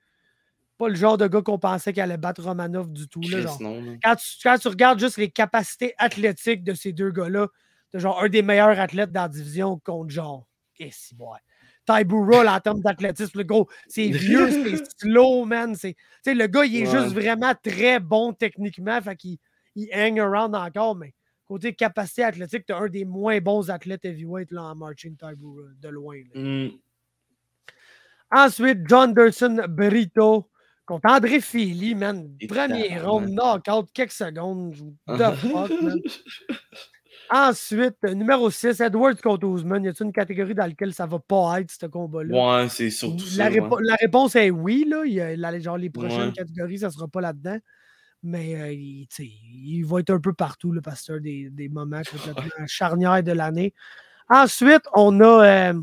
Pas 0.78 0.88
le 0.88 0.94
genre 0.94 1.18
de 1.18 1.26
gars 1.26 1.42
qu'on 1.42 1.58
pensait 1.58 1.92
qu'il 1.92 2.00
allait 2.02 2.16
battre 2.16 2.42
Romanov 2.42 2.90
du 2.90 3.06
tout. 3.06 3.20
Là, 3.20 3.42
genre. 3.42 3.60
non. 3.60 3.98
Quand, 4.02 4.16
tu, 4.16 4.24
quand 4.42 4.56
tu 4.58 4.68
regardes 4.68 4.98
juste 4.98 5.18
les 5.18 5.30
capacités 5.30 5.94
athlétiques 5.98 6.64
de 6.64 6.72
ces 6.74 6.92
deux 6.94 7.10
gars-là, 7.10 7.48
t'as 7.90 7.98
genre 7.98 8.22
un 8.22 8.28
des 8.30 8.40
meilleurs 8.42 8.80
athlètes 8.80 9.12
dans 9.12 9.22
la 9.22 9.28
division 9.28 9.78
contre 9.78 10.10
genre. 10.10 10.46
Et 10.78 10.90
si, 10.90 11.14
ouais. 11.16 11.38
Tybura, 11.86 12.44
là, 12.44 12.54
en 12.56 12.60
termes 12.60 12.80
d'athlétisme, 12.80 13.36
le 13.38 13.44
gros, 13.44 13.68
c'est 13.88 14.08
vieux, 14.10 14.50
c'est 14.50 14.82
slow, 15.00 15.44
man. 15.44 15.76
le 16.24 16.46
gars, 16.46 16.64
il 16.64 16.76
est 16.76 16.88
Ouais. 16.88 17.00
juste 17.02 17.14
vraiment 17.14 17.52
très 17.62 18.00
bon 18.00 18.32
techniquement, 18.32 19.00
fait 19.02 19.16
qu'il 19.16 19.36
il 19.76 19.88
hang 19.92 20.18
around 20.20 20.54
encore, 20.54 20.96
mais 20.96 21.14
côté 21.46 21.74
capacité 21.74 22.22
athlétique, 22.24 22.64
t'as 22.66 22.78
un 22.78 22.88
des 22.88 23.04
moins 23.04 23.40
bons 23.40 23.70
athlètes 23.70 24.04
heavyweight 24.04 24.50
là, 24.52 24.62
en 24.64 24.74
marching 24.76 25.16
Tybura, 25.16 25.62
de 25.80 25.88
loin. 25.88 26.16
là. 26.34 26.40
Mm. 26.40 26.70
Ensuite, 28.32 28.78
John 28.88 29.12
Derson 29.12 29.56
Berito 29.68 30.48
contre 30.86 31.08
André 31.10 31.40
Fili, 31.40 31.94
man. 31.94 32.36
Premier 32.48 32.98
round, 33.00 33.28
knockout, 33.30 33.88
quelques 33.92 34.12
secondes. 34.12 34.74
The 35.08 35.34
fuck, 35.34 35.70
man. 35.82 35.98
Ensuite, 37.32 37.96
euh, 38.04 38.14
numéro 38.14 38.50
6, 38.50 38.80
Edwards 38.80 39.20
contre 39.22 39.46
Ousmane. 39.46 39.84
Y 39.84 39.88
a-t-il 39.88 40.06
une 40.06 40.12
catégorie 40.12 40.54
dans 40.54 40.66
laquelle 40.66 40.92
ça 40.92 41.06
va 41.06 41.18
pas 41.20 41.60
être, 41.60 41.70
ce 41.70 41.86
combat-là? 41.86 42.62
Ouais, 42.62 42.68
c'est 42.68 42.90
surtout 42.90 43.24
la, 43.36 43.44
ça. 43.44 43.48
répo- 43.50 43.76
ouais. 43.76 43.82
la 43.84 43.94
réponse 43.96 44.34
est 44.36 44.50
oui. 44.50 44.84
Là. 44.88 45.02
Il 45.06 45.12
y 45.12 45.20
a 45.20 45.36
la- 45.36 45.58
genre, 45.60 45.76
les 45.78 45.90
prochaines 45.90 46.28
Ouais. 46.28 46.32
catégories, 46.32 46.78
ça 46.78 46.90
sera 46.90 47.06
pas 47.06 47.20
là-dedans. 47.20 47.58
Mais 48.22 48.54
euh, 48.60 48.72
il, 48.72 49.06
tu 49.08 49.24
il 49.24 49.82
va 49.84 50.00
être 50.00 50.10
un 50.10 50.20
peu 50.20 50.32
partout 50.34 50.72
que 50.72 50.90
c'est 50.94 51.12
un 51.12 51.20
des, 51.20 51.48
des 51.50 51.68
moments 51.68 52.02
complètement 52.10 52.66
charnières 52.66 53.22
de 53.22 53.32
l'année. 53.32 53.72
Ensuite, 54.28 54.82
on 54.94 55.20
a 55.20 55.44
euh, 55.72 55.80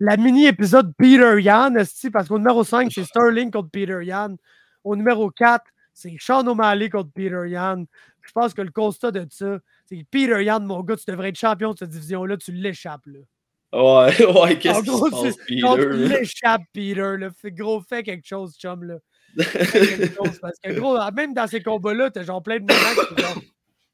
la 0.00 0.16
mini-épisode 0.16 0.92
Peter 0.96 1.40
Yan, 1.40 1.74
parce 2.12 2.28
qu'au 2.28 2.38
numéro 2.38 2.64
5, 2.64 2.90
c'est 2.92 3.04
Sterling 3.04 3.50
contre 3.50 3.70
Peter 3.70 4.00
Yan. 4.02 4.36
Au 4.82 4.96
numéro 4.96 5.30
4, 5.30 5.64
c'est 5.94 6.16
Sean 6.18 6.46
O'Malley 6.46 6.90
contre 6.90 7.10
Peter 7.12 7.42
Yan. 7.48 7.84
Je 8.22 8.32
pense 8.32 8.52
que 8.52 8.62
le 8.62 8.70
constat 8.70 9.12
de 9.12 9.26
ça, 9.30 9.58
c'est 9.86 9.98
que 9.98 10.04
Peter 10.10 10.42
Yan, 10.44 10.60
mon 10.60 10.82
gars, 10.82 10.96
tu 10.96 11.04
devrais 11.10 11.28
être 11.30 11.38
champion 11.38 11.72
de 11.72 11.78
cette 11.78 11.90
division-là, 11.90 12.36
tu 12.36 12.52
l'échappes. 12.52 13.06
Là. 13.06 13.20
Ouais, 13.72 14.26
ouais, 14.42 14.58
qu'est-ce 14.58 14.84
passe, 15.10 15.34
c'est- 15.36 15.46
Peter? 15.46 15.62
tu 15.78 16.08
l'échappes, 16.08 16.62
Peter. 16.72 17.16
Là. 17.16 17.28
Gros, 17.44 17.80
fais 17.82 18.02
quelque 18.02 18.26
chose, 18.26 18.56
chum. 18.58 18.82
Là. 18.84 18.96
Parce 19.36 20.58
que, 20.62 20.72
gros, 20.78 20.98
même 21.12 21.34
dans 21.34 21.46
ces 21.46 21.62
combats-là, 21.62 22.10
t'as 22.10 22.22
genre 22.22 22.42
plein 22.42 22.58
de 22.58 22.62
moments 22.72 23.18
genre, 23.18 23.42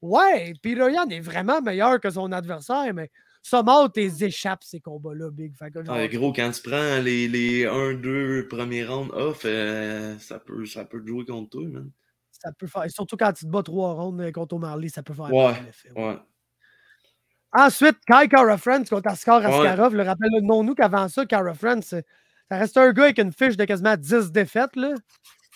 Ouais, 0.02 0.52
Peter 0.62 0.90
Yan 0.92 1.08
est 1.10 1.20
vraiment 1.20 1.60
meilleur 1.62 2.00
que 2.00 2.10
son 2.10 2.30
adversaire, 2.32 2.92
mais 2.94 3.10
somehow, 3.42 3.88
t'es 3.88 4.10
échappes 4.20 4.62
ces 4.64 4.80
combats-là, 4.80 5.30
Big. 5.30 5.56
Fait 5.56 5.70
que, 5.70 5.84
genre, 5.84 5.96
Ouais, 5.96 6.08
gros, 6.08 6.32
quand 6.32 6.50
tu 6.50 6.62
prends 6.62 6.98
les, 7.02 7.28
les 7.28 7.64
1-2 7.66 8.46
premiers 8.48 8.84
rounds 8.84 9.10
off, 9.14 9.42
euh, 9.44 10.16
ça, 10.18 10.38
peut, 10.38 10.64
ça 10.66 10.84
peut 10.84 11.00
te 11.02 11.08
jouer 11.08 11.24
contre 11.24 11.50
toi, 11.50 11.62
man. 11.68 11.90
ça 12.30 12.50
peut 12.58 12.66
faire. 12.66 12.84
Surtout 12.90 13.16
quand 13.16 13.32
tu 13.32 13.46
te 13.46 13.50
bats 13.50 13.62
trois 13.62 13.94
rounds 13.94 14.20
euh, 14.22 14.30
contre 14.32 14.54
O'Malley, 14.56 14.88
ça 14.90 15.02
peut 15.02 15.14
faire 15.14 15.32
Ouais, 15.32 15.52
mal, 15.52 15.72
ouais. 15.96 16.02
Ouais. 16.04 16.16
Ensuite, 17.52 17.96
Kai 18.06 18.28
Kara 18.28 18.58
France 18.58 18.90
contre 18.90 19.06
Ouais. 19.06 19.12
Askarov. 19.12 19.94
Le 19.94 20.02
rappel, 20.02 20.28
non, 20.42 20.62
nous 20.62 20.74
qu'avant 20.74 21.08
ça, 21.08 21.24
Kara 21.24 21.54
France, 21.54 21.94
ça 22.50 22.58
reste 22.58 22.76
un 22.76 22.92
gars 22.92 23.04
avec 23.04 23.18
une 23.18 23.32
fiche 23.32 23.56
de 23.56 23.64
quasiment 23.64 23.96
10 23.96 24.32
défaites. 24.32 24.76
Là. 24.76 24.94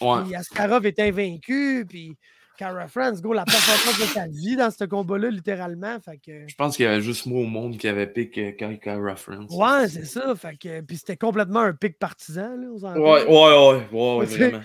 Ouais. 0.00 0.24
Puis 0.24 0.34
Askarov 0.34 0.86
est 0.86 0.98
invaincu. 0.98 1.84
Puis 1.88 2.16
Cara 2.60 2.88
France, 2.88 3.22
gros, 3.22 3.32
la 3.32 3.46
performance 3.46 3.98
de 3.98 4.04
sa 4.12 4.26
vie 4.26 4.54
dans 4.54 4.70
ce 4.70 4.84
combat-là, 4.84 5.30
littéralement. 5.30 5.98
Fait 6.00 6.18
que... 6.18 6.46
Je 6.46 6.54
pense 6.56 6.76
qu'il 6.76 6.84
y 6.84 6.88
avait 6.88 7.00
juste 7.00 7.24
moi 7.24 7.40
au 7.40 7.46
monde 7.46 7.78
qui 7.78 7.88
avait 7.88 8.06
pick 8.06 8.36
euh, 8.36 8.52
Cara 8.52 9.16
France. 9.16 9.50
Ouais, 9.50 9.88
c'est 9.88 10.04
ça. 10.04 10.34
Fait 10.34 10.56
que... 10.58 10.82
Puis 10.82 10.98
c'était 10.98 11.16
complètement 11.16 11.60
un 11.60 11.72
pic 11.72 11.98
partisan. 11.98 12.56
Là, 12.56 12.68
ouais, 12.68 12.98
ouais, 12.98 13.24
ouais, 13.26 13.86
ouais, 13.90 14.16
ouais, 14.18 14.26
vraiment. 14.26 14.60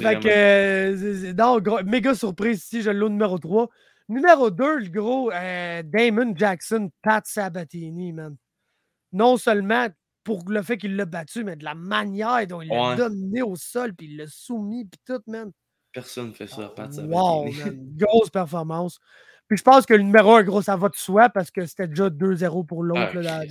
Fait 0.00 0.20
que, 0.20 0.28
euh, 0.28 1.82
méga 1.84 2.14
surprise 2.14 2.58
ici, 2.58 2.82
je 2.82 2.90
l'ai 2.90 3.02
au 3.02 3.08
numéro 3.08 3.36
3. 3.38 3.68
Numéro 4.08 4.50
2, 4.50 4.78
le 4.78 4.88
gros 4.88 5.32
euh, 5.32 5.82
Damon 5.84 6.34
Jackson, 6.36 6.90
Pat 7.02 7.26
Sabatini, 7.26 8.12
man. 8.12 8.36
Non 9.12 9.36
seulement 9.36 9.88
pour 10.24 10.48
le 10.48 10.62
fait 10.62 10.78
qu'il 10.78 10.96
l'a 10.96 11.04
battu, 11.04 11.44
mais 11.44 11.56
de 11.56 11.64
la 11.64 11.74
manière 11.74 12.46
dont 12.46 12.62
il 12.62 12.68
l'a 12.68 12.96
dominé 12.96 13.42
au 13.42 13.56
sol, 13.56 13.94
puis 13.94 14.06
il 14.06 14.16
l'a 14.16 14.26
soumis, 14.28 14.84
puis 14.84 15.00
tout, 15.06 15.22
man. 15.26 15.50
Personne 15.92 16.28
ne 16.28 16.32
fait 16.32 16.46
ça, 16.46 16.72
Pat 16.74 16.92
Sabatini. 16.92 17.14
Wow, 17.14 17.44
man. 17.52 17.96
Grosse 17.96 18.30
performance. 18.30 18.98
Puis 19.48 19.58
je 19.58 19.62
pense 19.62 19.84
que 19.84 19.94
le 19.94 20.02
numéro 20.02 20.34
1, 20.34 20.44
gros, 20.44 20.62
ça 20.62 20.76
va 20.76 20.88
de 20.88 20.96
soi 20.96 21.28
parce 21.28 21.50
que 21.50 21.66
c'était 21.66 21.88
déjà 21.88 22.08
2-0 22.08 22.64
pour 22.64 22.82
l'autre 22.82 23.20
ah, 23.28 23.44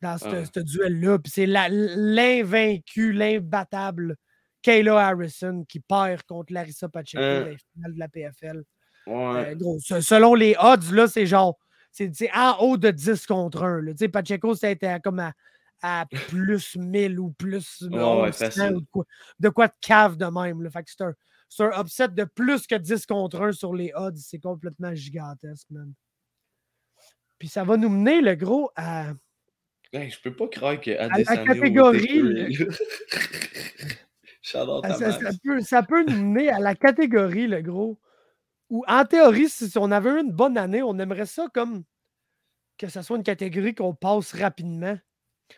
dans, 0.00 0.18
dans, 0.18 0.18
ce, 0.18 0.60
duel-là. 0.60 1.18
Puis 1.20 1.32
c'est 1.32 1.46
l'invaincu, 1.46 3.12
l'imbattable 3.12 4.16
Kayla 4.62 5.06
Harrison 5.06 5.64
qui 5.68 5.78
perd 5.78 6.22
contre 6.24 6.52
Larissa 6.52 6.88
Pacheco 6.88 7.22
dans 7.22 7.50
la 7.50 7.56
finale 7.56 7.94
de 7.94 7.98
la 7.98 8.08
PFL. 8.08 8.64
Ouais. 9.06 9.56
Euh, 9.62 10.00
selon 10.00 10.34
les 10.34 10.56
odds, 10.58 10.92
là, 10.92 11.06
c'est 11.06 11.26
genre 11.26 11.56
c'est 11.92 12.30
en 12.34 12.58
haut 12.58 12.76
de 12.76 12.90
10 12.90 13.26
contre 13.26 13.62
1. 13.62 13.82
Là. 13.82 13.92
Pacheco, 14.12 14.54
c'était 14.54 15.00
comme 15.00 15.20
à, 15.20 15.32
à, 15.82 16.06
plus 16.28 16.76
1000 16.76 17.18
ou 17.20 17.30
plus 17.30 17.82
ouais, 17.82 17.88
ou 17.88 18.80
de, 18.80 18.86
quoi, 18.90 19.04
de 19.38 19.48
quoi 19.48 19.68
de 19.68 19.74
cave 19.80 20.16
de 20.16 20.26
même. 20.26 20.62
Là. 20.62 20.70
Fait 20.70 20.82
que 20.82 20.90
c'est 20.90 21.04
un, 21.04 21.14
un, 21.72 21.80
upset 21.80 22.08
de 22.08 22.24
plus 22.24 22.66
que 22.66 22.74
10 22.74 23.06
contre 23.06 23.40
1 23.40 23.52
sur 23.52 23.74
les 23.74 23.92
odds. 23.94 24.16
C'est 24.16 24.40
complètement 24.40 24.94
gigantesque, 24.94 25.66
man. 25.70 25.92
Puis 27.38 27.48
ça 27.48 27.64
va 27.64 27.76
nous 27.76 27.88
mener, 27.88 28.20
le 28.20 28.34
gros, 28.34 28.70
à. 28.74 29.12
Hey, 29.92 30.10
je 30.10 30.20
peux 30.20 30.34
pas 30.34 30.48
croire 30.48 30.80
qu'à 30.80 31.04
à 31.04 31.08
la 31.08 31.36
catégorie. 31.44 32.56
ça, 34.42 34.66
peut, 35.42 35.60
ça 35.60 35.82
peut 35.82 36.04
nous 36.04 36.26
mener 36.26 36.50
à 36.50 36.58
la 36.58 36.74
catégorie, 36.74 37.46
le 37.46 37.62
gros, 37.62 37.98
où 38.68 38.84
en 38.86 39.04
théorie, 39.04 39.48
si 39.48 39.70
on 39.78 39.90
avait 39.90 40.10
eu 40.10 40.20
une 40.20 40.32
bonne 40.32 40.58
année, 40.58 40.82
on 40.82 40.98
aimerait 40.98 41.26
ça 41.26 41.46
comme 41.54 41.84
que 42.76 42.88
ce 42.88 43.02
soit 43.02 43.16
une 43.16 43.22
catégorie 43.22 43.74
qu'on 43.74 43.94
passe 43.94 44.34
rapidement. 44.34 44.98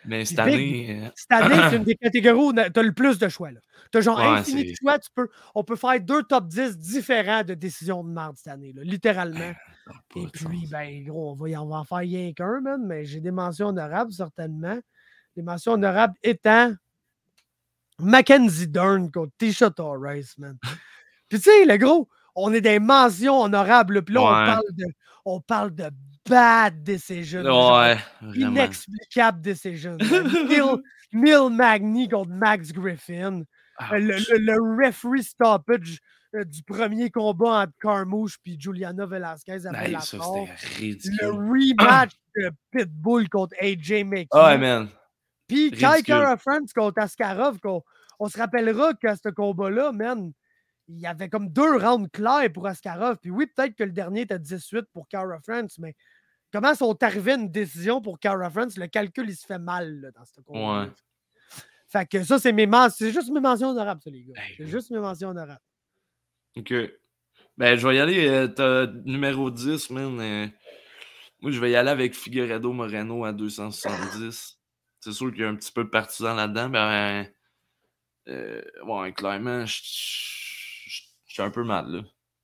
Mais 0.04 0.24
cette 0.24 0.38
année. 0.38 1.02
Euh, 1.02 1.08
cette 1.14 1.32
année, 1.32 1.56
c'est 1.70 1.76
une 1.76 1.84
des 1.84 1.96
catégories 1.96 2.40
où 2.40 2.52
tu 2.52 2.60
as 2.60 2.82
le 2.82 2.92
plus 2.92 3.18
de 3.18 3.28
choix. 3.28 3.50
Tu 3.92 3.98
as 3.98 4.00
genre 4.00 4.20
infini 4.20 4.72
de 4.72 4.76
choix. 4.80 4.98
Tu 4.98 5.10
peux, 5.14 5.28
on 5.54 5.64
peut 5.64 5.76
faire 5.76 6.00
deux 6.00 6.22
top 6.22 6.46
10 6.48 6.78
différents 6.78 7.42
de 7.44 7.54
décisions 7.54 8.04
de 8.04 8.10
merde 8.10 8.36
cette 8.36 8.52
année, 8.52 8.72
là, 8.72 8.82
littéralement. 8.84 9.52
Et 10.16 10.26
puis, 10.26 10.66
ben, 10.70 11.04
gros, 11.04 11.32
on 11.32 11.34
va, 11.34 11.62
on 11.62 11.66
va 11.66 11.76
en 11.78 11.84
faire 11.84 11.98
rien 11.98 12.32
qu'un, 12.32 12.60
man, 12.60 12.84
mais 12.86 13.04
j'ai 13.04 13.20
des 13.20 13.30
mentions 13.30 13.68
honorables, 13.68 14.12
certainement. 14.12 14.78
Les 15.36 15.42
mentions 15.42 15.72
honorables 15.72 16.14
étant 16.22 16.72
Mackenzie 17.98 18.68
Dern 18.68 19.10
contre 19.10 19.32
Tisha 19.38 19.70
Torres, 19.70 20.36
man. 20.38 20.56
Puis, 21.28 21.40
tu 21.40 21.50
sais, 21.50 21.64
le 21.64 21.76
gros, 21.76 22.08
on 22.34 22.52
est 22.52 22.60
des 22.60 22.78
mentions 22.78 23.42
honorables. 23.42 24.02
Puis 24.02 24.14
là, 24.14 24.22
on, 24.22 24.46
parle 24.46 24.72
de, 24.72 24.84
on 25.24 25.40
parle 25.40 25.74
de 25.74 25.90
bad 26.30 26.82
decision. 26.82 27.42
Ouais, 27.42 27.98
inexplicable 28.34 29.40
decision. 29.40 29.96
Neil, 29.96 30.76
Neil 31.12 31.50
Magny 31.50 32.08
contre 32.08 32.30
Max 32.30 32.72
Griffin. 32.72 33.42
Euh, 33.92 33.98
le, 33.98 34.38
le, 34.38 34.86
referee 34.86 35.22
stoppage 35.22 35.98
euh, 36.34 36.44
du 36.44 36.62
premier 36.62 37.10
combat 37.10 37.62
entre 37.62 37.72
Carmouche 37.80 38.36
et 38.44 38.56
Juliana 38.58 39.06
Velasquez 39.06 39.66
après 39.66 39.88
la 39.88 40.00
ça, 40.00 40.18
Le 40.18 41.30
rematch 41.30 42.12
de 42.36 42.50
Pitbull 42.70 43.28
contre 43.28 43.54
AJ 43.60 44.04
McKee. 44.04 44.28
Oh, 44.32 44.58
man. 44.58 44.88
Puis 45.48 45.70
Kai 45.72 46.02
Kara 46.04 46.36
France 46.36 46.72
contre 46.72 47.02
Askarov, 47.02 47.58
on, 47.64 47.82
on 48.20 48.28
se 48.28 48.38
rappellera 48.38 48.94
qu'à 48.94 49.16
ce 49.16 49.30
combat-là, 49.30 49.92
man, 49.92 50.32
il 50.86 51.00
y 51.00 51.06
avait 51.06 51.28
comme 51.28 51.48
deux 51.48 51.76
rounds 51.76 52.08
clairs 52.12 52.52
pour 52.52 52.66
Askarov. 52.66 53.16
Puis 53.20 53.30
oui, 53.30 53.46
peut-être 53.46 53.74
que 53.74 53.84
le 53.84 53.92
dernier 53.92 54.22
était 54.22 54.38
18 54.38 54.86
pour 54.92 55.08
Cara 55.08 55.40
France, 55.40 55.78
mais 55.78 55.96
comment 56.52 56.74
sont 56.74 57.02
arrivés 57.02 57.32
à 57.32 57.36
une 57.36 57.50
décision 57.50 58.00
pour 58.00 58.18
Cara 58.18 58.50
France? 58.50 58.76
Le 58.76 58.86
calcul, 58.86 59.28
il 59.28 59.36
se 59.36 59.46
fait 59.46 59.58
mal 59.58 60.12
dans 60.14 60.24
ce 60.24 60.40
combat. 60.40 60.82
Ouais. 60.82 60.88
Fait 61.88 62.06
que 62.06 62.22
ça, 62.22 62.38
c'est 62.38 62.52
mes 62.52 62.68
C'est 62.90 63.12
juste 63.12 63.30
mes 63.30 63.40
mentions 63.40 63.70
honorables, 63.70 64.00
ça, 64.02 64.10
les 64.10 64.22
gars. 64.22 64.40
C'est 64.56 64.66
juste 64.66 64.90
mes 64.90 65.00
mentions 65.00 65.30
honorables. 65.30 65.60
OK. 66.56 66.72
Ben, 67.56 67.76
je 67.76 67.86
vais 67.86 67.96
y 67.96 67.98
aller. 67.98 68.28
Euh, 68.28 68.86
numéro 69.04 69.50
10, 69.50 69.90
man. 69.90 70.20
Euh, 70.20 70.46
moi, 71.40 71.50
je 71.50 71.60
vais 71.60 71.72
y 71.72 71.76
aller 71.76 71.90
avec 71.90 72.14
Figueredo 72.14 72.72
Moreno 72.72 73.24
à 73.24 73.32
270. 73.32 74.58
C'est 75.00 75.12
sûr 75.12 75.32
qu'il 75.32 75.40
y 75.40 75.44
a 75.44 75.48
un 75.48 75.56
petit 75.56 75.72
peu 75.72 75.84
de 75.84 75.88
partisan 75.88 76.34
là-dedans, 76.34 76.68
mais 76.68 77.32
euh, 78.28 78.62
ouais, 78.84 79.12
clairement, 79.12 79.66
je 79.66 79.80
je 81.30 81.34
suis 81.34 81.42
un 81.42 81.50
peu 81.50 81.62
mal, 81.62 81.86
là. 81.88 82.02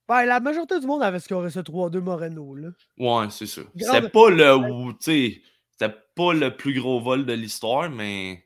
Ben, 0.09 0.25
la 0.25 0.39
majorité 0.41 0.79
du 0.79 0.87
monde 0.87 1.03
avait 1.03 1.19
scoré 1.19 1.51
ce 1.51 1.59
3-2 1.61 1.99
Moreno, 2.01 2.55
là. 2.55 2.69
Ouais, 2.99 3.27
c'est 3.31 3.47
ça. 3.47 3.63
C'est 3.77 4.13
pas 4.13 4.31
le. 4.31 4.95
C'était 5.01 5.95
pas 6.15 6.33
le 6.33 6.57
plus 6.57 6.81
gros 6.81 7.01
vol 7.01 7.27
de 7.27 7.33
l'histoire, 7.33 7.91
mais. 7.91 8.45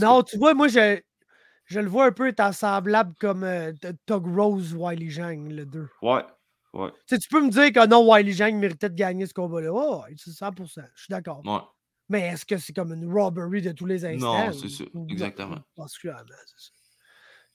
Non, 0.00 0.22
tu 0.22 0.38
vois, 0.38 0.54
moi, 0.54 0.68
je, 0.68 1.00
je 1.66 1.80
le 1.80 1.88
vois 1.88 2.06
un 2.06 2.12
peu 2.12 2.28
être 2.28 2.54
semblable 2.54 3.14
comme 3.20 3.44
euh, 3.44 3.72
Tug 4.06 4.26
Rose, 4.26 4.74
Wiley 4.74 5.10
Jang, 5.10 5.50
le 5.50 5.66
2. 5.66 5.88
Ouais. 6.02 6.24
Ouais. 6.72 6.90
tu 7.08 7.28
peux 7.30 7.42
me 7.42 7.50
dire 7.50 7.72
que 7.72 7.86
non, 7.86 8.10
Wiley 8.10 8.32
Jang 8.32 8.54
méritait 8.54 8.90
de 8.90 8.94
gagner 8.94 9.26
ce 9.26 9.34
combat-là. 9.34 9.70
Oh, 9.72 10.02
c'est 10.16 10.30
100%. 10.30 10.82
Je 10.94 11.02
suis 11.02 11.10
d'accord. 11.10 11.42
Ouais. 11.44 11.60
Mais 12.08 12.20
est-ce 12.28 12.44
que 12.44 12.56
c'est 12.58 12.72
comme 12.72 12.92
une 12.92 13.10
robbery 13.12 13.62
de 13.62 13.72
tous 13.72 13.86
les 13.86 14.04
instants? 14.04 14.46
Non, 14.46 14.52
c'est 14.52 14.68
ça. 14.68 14.84
Exactement. 15.08 15.58
Particulièrement, 15.74 16.24
c'est 16.46 16.66
ça. 16.66 16.70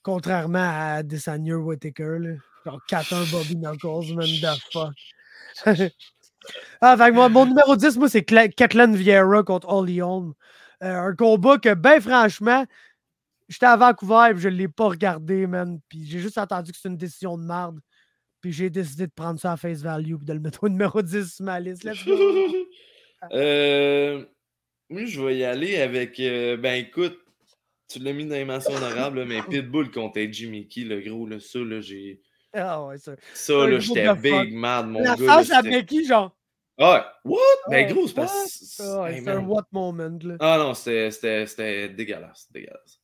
Contrairement 0.02 0.70
à 0.72 1.02
Desanya 1.02 1.56
Whitaker, 1.56 2.18
là. 2.18 2.34
Genre 2.64 2.80
4-1 2.88 3.30
Bobby 3.30 3.56
Knuckles, 3.56 4.14
man, 4.14 4.26
the 4.26 4.58
fuck. 4.72 4.94
ah, 6.80 6.96
fait 6.96 7.10
moi, 7.10 7.28
mon 7.28 7.46
numéro 7.46 7.76
10, 7.76 7.98
moi, 7.98 8.08
c'est 8.08 8.24
Kathleen 8.24 8.94
Vieira 8.96 9.42
contre 9.42 9.68
Holly 9.68 10.00
Holm. 10.00 10.34
Euh, 10.82 11.08
un 11.08 11.14
combat 11.14 11.58
que, 11.58 11.74
ben 11.74 12.00
franchement, 12.00 12.66
j'étais 13.48 13.66
à 13.66 13.76
Vancouver 13.76 14.30
et 14.32 14.38
je 14.38 14.48
ne 14.48 14.54
l'ai 14.54 14.68
pas 14.68 14.88
regardé, 14.88 15.46
man. 15.46 15.80
Puis 15.88 16.04
j'ai 16.04 16.18
juste 16.18 16.38
entendu 16.38 16.72
que 16.72 16.78
c'est 16.78 16.88
une 16.88 16.96
décision 16.96 17.38
de 17.38 17.44
merde. 17.44 17.78
Puis 18.40 18.52
j'ai 18.52 18.70
décidé 18.70 19.06
de 19.06 19.12
prendre 19.14 19.38
ça 19.38 19.52
à 19.52 19.56
face 19.56 19.82
value 19.82 20.14
et 20.20 20.24
de 20.24 20.32
le 20.32 20.40
mettre 20.40 20.64
au 20.64 20.68
numéro 20.68 21.00
10 21.00 21.36
sur 21.36 21.44
ma 21.44 21.60
liste. 21.60 21.86
euh, 23.32 24.24
oui, 24.90 25.06
je 25.06 25.22
vais 25.22 25.36
y 25.38 25.44
aller 25.44 25.76
avec. 25.78 26.18
Euh, 26.18 26.56
ben 26.56 26.74
écoute, 26.74 27.16
tu 27.88 28.00
l'as 28.00 28.12
mis 28.12 28.26
dans 28.26 28.34
les 28.34 28.44
mentions 28.44 28.74
honorables, 28.74 29.24
mais 29.24 29.42
Pitbull 29.48 29.92
contre 29.92 30.18
AJ 30.20 30.46
Mickey, 30.46 30.80
le 30.80 31.00
gros, 31.00 31.26
là, 31.26 31.38
ça, 31.38 31.60
là, 31.60 31.80
j'ai. 31.80 32.20
Ah 32.54 32.84
ouais, 32.84 32.98
ça. 32.98 33.12
Ça, 33.34 33.66
là, 33.66 33.78
j'étais 33.78 34.14
big 34.14 34.54
mad, 34.54 34.86
mon 34.86 35.00
la 35.00 35.16
gars. 35.16 35.24
La 35.24 35.32
face 35.34 35.50
à 35.50 35.62
Mickey, 35.62 36.04
genre? 36.04 36.36
Ah, 36.78 37.14
what? 37.24 37.38
Ben, 37.68 37.92
gros, 37.92 38.06
c'est 38.08 38.14
pas. 38.14 38.26
C'est 38.26 39.28
un 39.28 39.44
what 39.44 39.66
moment, 39.72 40.18
là. 40.22 40.36
Ah 40.40 40.58
non, 40.58 40.74
c'était 40.74 41.88
dégueulasse, 41.90 42.48
dégueulasse. 42.50 43.00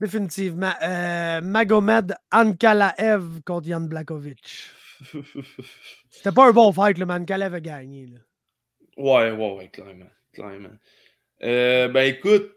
Définitivement. 0.00 0.72
Euh, 0.82 1.40
Magomed 1.40 2.14
Ankalaev 2.30 3.40
contre 3.44 3.68
Jan 3.68 3.80
Blakovic. 3.80 4.70
C'était 6.10 6.32
pas 6.32 6.48
un 6.48 6.52
bon 6.52 6.72
fight, 6.72 6.98
le 6.98 7.06
mais 7.06 7.14
Ankalaev 7.14 7.54
a 7.54 7.60
gagné. 7.60 8.06
Là. 8.06 8.18
Ouais, 8.96 9.30
ouais, 9.30 9.52
ouais, 9.56 9.68
clairement. 9.68 10.10
clairement. 10.32 10.76
Euh, 11.42 11.88
ben 11.88 12.02
écoute, 12.02 12.52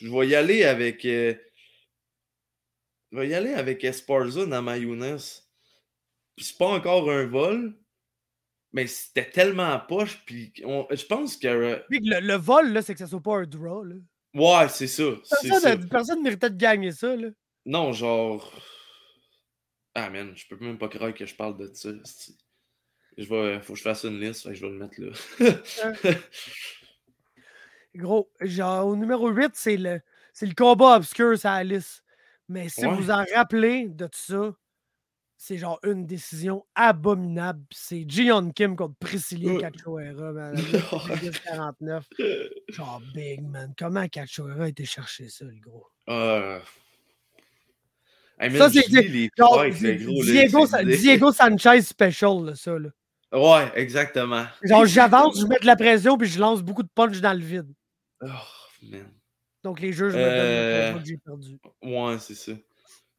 je 0.00 0.08
vais 0.08 0.28
y 0.28 0.34
aller 0.34 0.64
avec. 0.64 1.04
Euh, 1.04 1.34
je 3.12 3.18
vais 3.18 3.28
y 3.28 3.34
aller 3.34 3.52
avec 3.52 3.84
Esparza 3.84 4.46
dans 4.46 4.62
ma 4.62 4.78
Younes. 4.78 5.18
c'est 6.38 6.58
pas 6.58 6.68
encore 6.68 7.10
un 7.10 7.26
vol, 7.26 7.74
mais 8.72 8.86
c'était 8.86 9.30
tellement 9.30 9.78
poche. 9.80 10.22
Puis 10.24 10.52
je 10.56 11.06
pense 11.06 11.36
que. 11.36 11.46
Euh, 11.46 11.78
le, 11.90 12.36
vol, 12.36 12.72
là, 12.72 12.80
c'est 12.80 12.94
que 12.94 13.00
ça 13.00 13.06
soit 13.06 13.20
pas 13.20 13.36
un 13.36 13.44
draw. 13.44 13.84
Là. 13.84 13.96
Ouais, 14.34 14.68
c'est 14.70 14.86
ça. 14.86 15.04
Personne 15.90 16.20
ne 16.20 16.24
méritait 16.24 16.50
de 16.50 16.56
gagner 16.56 16.92
ça. 16.92 17.14
Là. 17.14 17.28
Non, 17.66 17.92
genre. 17.92 18.50
Ah, 19.94 20.08
man, 20.08 20.32
je 20.34 20.46
peux 20.46 20.56
même 20.64 20.78
pas 20.78 20.88
croire 20.88 21.12
que 21.12 21.26
je 21.26 21.34
parle 21.34 21.58
de 21.58 21.70
ça. 21.74 21.90
Je 23.18 23.28
vais, 23.28 23.60
faut 23.60 23.74
que 23.74 23.78
je 23.78 23.84
fasse 23.84 24.04
une 24.04 24.18
liste, 24.18 24.50
je 24.54 24.60
vais 24.64 24.72
le 24.72 24.78
mettre 24.78 24.98
là. 24.98 26.14
Gros, 27.94 28.32
genre, 28.40 28.86
au 28.86 28.96
numéro 28.96 29.28
8, 29.28 29.50
c'est 29.52 29.76
le, 29.76 30.00
c'est 30.32 30.46
le 30.46 30.54
combat 30.54 30.96
obscur, 30.96 31.36
ça 31.36 31.52
Alice. 31.52 32.01
Mais 32.52 32.68
si 32.68 32.84
vous 32.84 32.96
vous 32.96 33.10
en 33.10 33.24
rappelez 33.34 33.88
de 33.88 34.04
tout 34.04 34.10
ça, 34.12 34.52
c'est 35.38 35.56
genre 35.56 35.80
une 35.84 36.06
décision 36.06 36.66
abominable. 36.74 37.64
C'est 37.72 38.04
Jion 38.06 38.50
Kim 38.50 38.76
contre 38.76 38.94
Priscilla 39.00 39.70
Cachoeira, 39.70 40.52
49. 41.46 42.06
Genre 42.68 43.02
big, 43.14 43.42
man. 43.42 43.72
Comment 43.76 44.06
Cachoeira 44.06 44.64
a 44.64 44.68
été 44.68 44.84
chercher 44.84 45.30
ça, 45.30 45.46
le 45.46 45.58
gros? 45.60 45.86
Euh... 46.10 46.60
Ça, 48.38 48.48
man, 48.50 48.70
c'est 48.70 48.88
Diego, 48.88 50.66
Diego 50.84 51.32
Sanchez 51.32 51.82
special, 51.82 52.44
là, 52.44 52.54
ça. 52.54 52.78
Là. 52.78 52.90
Ouais, 53.32 53.72
exactement. 53.76 54.44
Genre, 54.62 54.84
j'avance, 54.84 55.40
je 55.40 55.46
mets 55.46 55.58
de 55.58 55.66
la 55.66 55.76
pression, 55.76 56.18
puis 56.18 56.28
je 56.28 56.38
lance 56.38 56.62
beaucoup 56.62 56.82
de 56.82 56.90
punch 56.94 57.18
dans 57.20 57.32
le 57.32 57.42
vide. 57.42 57.72
Oh, 58.20 58.28
man. 58.82 59.10
Donc, 59.64 59.80
les 59.80 59.92
jeux, 59.92 60.10
je 60.10 60.16
me 60.16 60.22
donne 60.22 60.30
Euh, 60.32 60.98
que 60.98 61.04
j'ai 61.06 61.16
perdu. 61.18 61.58
Ouais, 61.82 62.18
c'est 62.18 62.34
ça. 62.34 62.52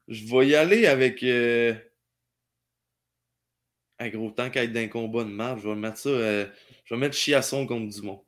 Je 0.07 0.25
vais 0.25 0.47
y 0.47 0.55
aller 0.55 0.85
avec. 0.87 1.23
Euh... 1.23 1.73
Ah, 3.99 4.09
gros, 4.09 4.31
tant 4.31 4.49
qu'à 4.49 4.63
être 4.63 4.73
d'un 4.73 4.87
combat 4.87 5.23
de 5.23 5.29
marge, 5.29 5.61
je 5.63 5.69
vais 5.69 5.75
mettre 5.75 5.97
ça. 5.97 6.09
euh, 6.09 6.45
Je 6.85 6.93
vais 6.95 6.99
mettre 6.99 7.15
Chiasson 7.15 7.65
contre 7.65 7.93
Dumont. 7.95 8.23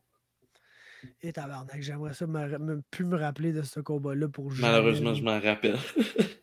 Et 1.22 1.34
tabarnak, 1.34 1.82
j'aimerais 1.82 2.14
ça 2.14 2.26
me, 2.26 2.58
me- 2.58 2.82
plus 2.90 3.06
me 3.06 3.18
rappeler 3.18 3.52
de 3.52 3.62
ce 3.62 3.80
combat-là 3.80 4.28
pour 4.30 4.52
jamais. 4.52 4.72
Malheureusement, 4.72 5.14
je 5.14 5.22
m'en 5.24 5.40
rappelle. 5.40 5.78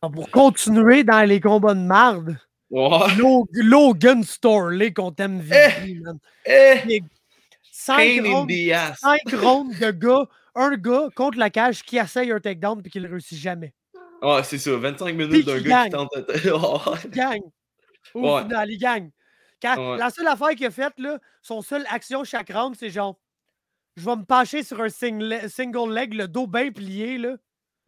Pour 0.00 0.30
continuer 0.30 1.02
dans 1.04 1.26
les 1.28 1.40
combats 1.40 1.74
de 1.74 1.80
marde. 1.80 2.36
Lo- 2.70 3.48
Logan 3.52 4.22
Storley 4.22 4.92
contre 4.92 5.24
MVP, 5.26 5.94
man. 6.00 6.18
Eh! 6.46 7.00
Cinq 7.78 8.72
ass. 8.72 8.98
cinq 9.00 9.20
de 9.80 9.90
gars, 9.90 10.26
un 10.54 10.76
gars 10.76 11.08
contre 11.14 11.38
la 11.38 11.50
cage 11.50 11.82
qui 11.82 11.98
essaye 11.98 12.30
un 12.32 12.40
takedown 12.40 12.80
puis 12.82 12.90
qui 12.90 13.00
le 13.00 13.08
réussit 13.08 13.38
jamais. 13.38 13.74
Ouais, 14.22 14.42
c'est 14.44 14.56
ça. 14.58 14.74
25 14.76 15.04
Puis 15.04 15.14
minutes 15.14 15.46
d'un 15.46 15.60
gars 15.60 15.84
qui 15.84 15.90
tente. 15.90 16.08
Il 17.04 17.10
gagne. 17.10 17.42
Au 18.14 18.34
Ouais. 18.36 18.42
final, 18.42 18.70
il 18.70 18.78
gagne. 18.78 19.10
Quand- 19.60 19.76
Ouais. 19.92 19.98
La 19.98 20.08
seule 20.10 20.26
affaire 20.28 20.50
qu'il 20.50 20.64
a 20.66 20.70
faite, 20.70 20.94
son 21.42 21.60
seule 21.60 21.84
action 21.90 22.24
chaque 22.24 22.50
round, 22.50 22.74
c'est 22.78 22.88
genre 22.90 23.18
je 23.96 24.04
vais 24.04 24.16
me 24.16 24.24
pencher 24.24 24.62
sur 24.62 24.80
un 24.80 24.88
single, 24.88 25.48
single 25.50 25.92
leg, 25.92 26.14
le 26.14 26.28
dos 26.28 26.46
bien 26.46 26.70
plié, 26.72 27.18
là. 27.18 27.36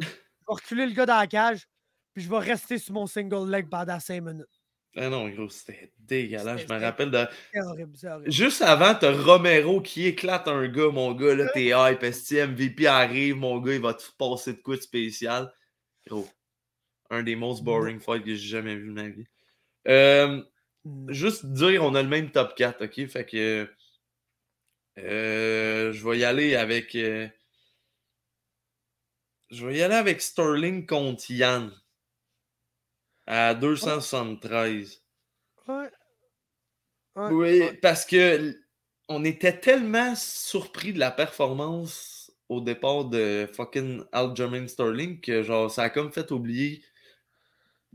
Je 0.00 0.06
vais 0.06 0.12
reculer 0.48 0.86
le 0.86 0.92
gars 0.92 1.06
dans 1.06 1.18
la 1.18 1.26
cage, 1.26 1.66
puis 2.14 2.22
je 2.24 2.28
vais 2.30 2.38
rester 2.38 2.78
sur 2.78 2.92
mon 2.94 3.06
single 3.06 3.50
leg 3.50 3.68
pendant 3.70 4.00
cinq 4.00 4.22
minutes. 4.22 4.57
Ah 4.96 5.08
non, 5.10 5.28
gros, 5.28 5.48
c'était 5.48 5.92
dégueulasse. 5.98 6.62
Je 6.66 6.72
me 6.72 6.80
rappelle 6.80 7.10
de. 7.10 7.26
Horrible, 7.54 7.92
horrible. 8.02 8.30
Juste 8.32 8.62
avant, 8.62 8.94
t'as 8.94 9.12
Romero 9.12 9.80
qui 9.80 10.06
éclate 10.06 10.48
un 10.48 10.66
gars, 10.68 10.88
mon 10.90 11.12
gars. 11.12 11.34
Là, 11.34 11.48
t'es 11.52 11.66
hype, 11.74 12.02
esti, 12.02 12.36
MVP 12.36 12.86
arrive, 12.86 13.36
mon 13.36 13.58
gars, 13.58 13.74
il 13.74 13.80
va 13.80 13.94
te 13.94 14.02
passer 14.18 14.54
de 14.54 14.58
quoi 14.58 14.76
de 14.76 14.80
spécial. 14.82 15.52
Gros. 16.06 16.28
Un 17.10 17.22
des 17.22 17.36
most 17.36 17.62
boring 17.62 18.00
fights 18.00 18.24
que 18.24 18.34
j'ai 18.34 18.48
jamais 18.48 18.76
vu 18.76 18.88
de 18.88 18.92
ma 18.94 19.08
vie. 19.08 19.26
Euh, 19.88 20.42
Mm. 20.84 21.12
juste 21.12 21.44
dire, 21.46 21.82
on 21.84 21.94
a 21.96 22.02
le 22.02 22.08
même 22.08 22.30
top 22.30 22.54
4, 22.54 22.84
ok? 22.84 23.06
Fait 23.08 23.26
que. 23.26 23.68
euh, 24.98 25.92
je 25.92 26.08
vais 26.08 26.18
y 26.18 26.24
aller 26.24 26.54
avec. 26.54 26.94
euh, 26.94 27.28
je 29.50 29.66
vais 29.66 29.78
y 29.78 29.82
aller 29.82 29.94
avec 29.94 30.20
Sterling 30.20 30.86
contre 30.86 31.30
Yann. 31.30 31.72
À 33.30 33.54
273. 33.54 35.02
Ouais. 35.68 35.74
Ouais, 37.14 37.28
Oui, 37.30 37.60
ouais. 37.60 37.78
parce 37.82 38.06
que 38.06 38.56
on 39.08 39.22
était 39.24 39.58
tellement 39.58 40.14
surpris 40.16 40.94
de 40.94 40.98
la 40.98 41.10
performance 41.10 42.32
au 42.48 42.62
départ 42.62 43.04
de 43.04 43.46
fucking 43.52 44.02
Aljamain 44.12 44.66
Sterling 44.66 45.20
que 45.20 45.42
genre 45.42 45.70
ça 45.70 45.82
a 45.84 45.90
comme 45.90 46.10
fait 46.10 46.30
oublier. 46.30 46.82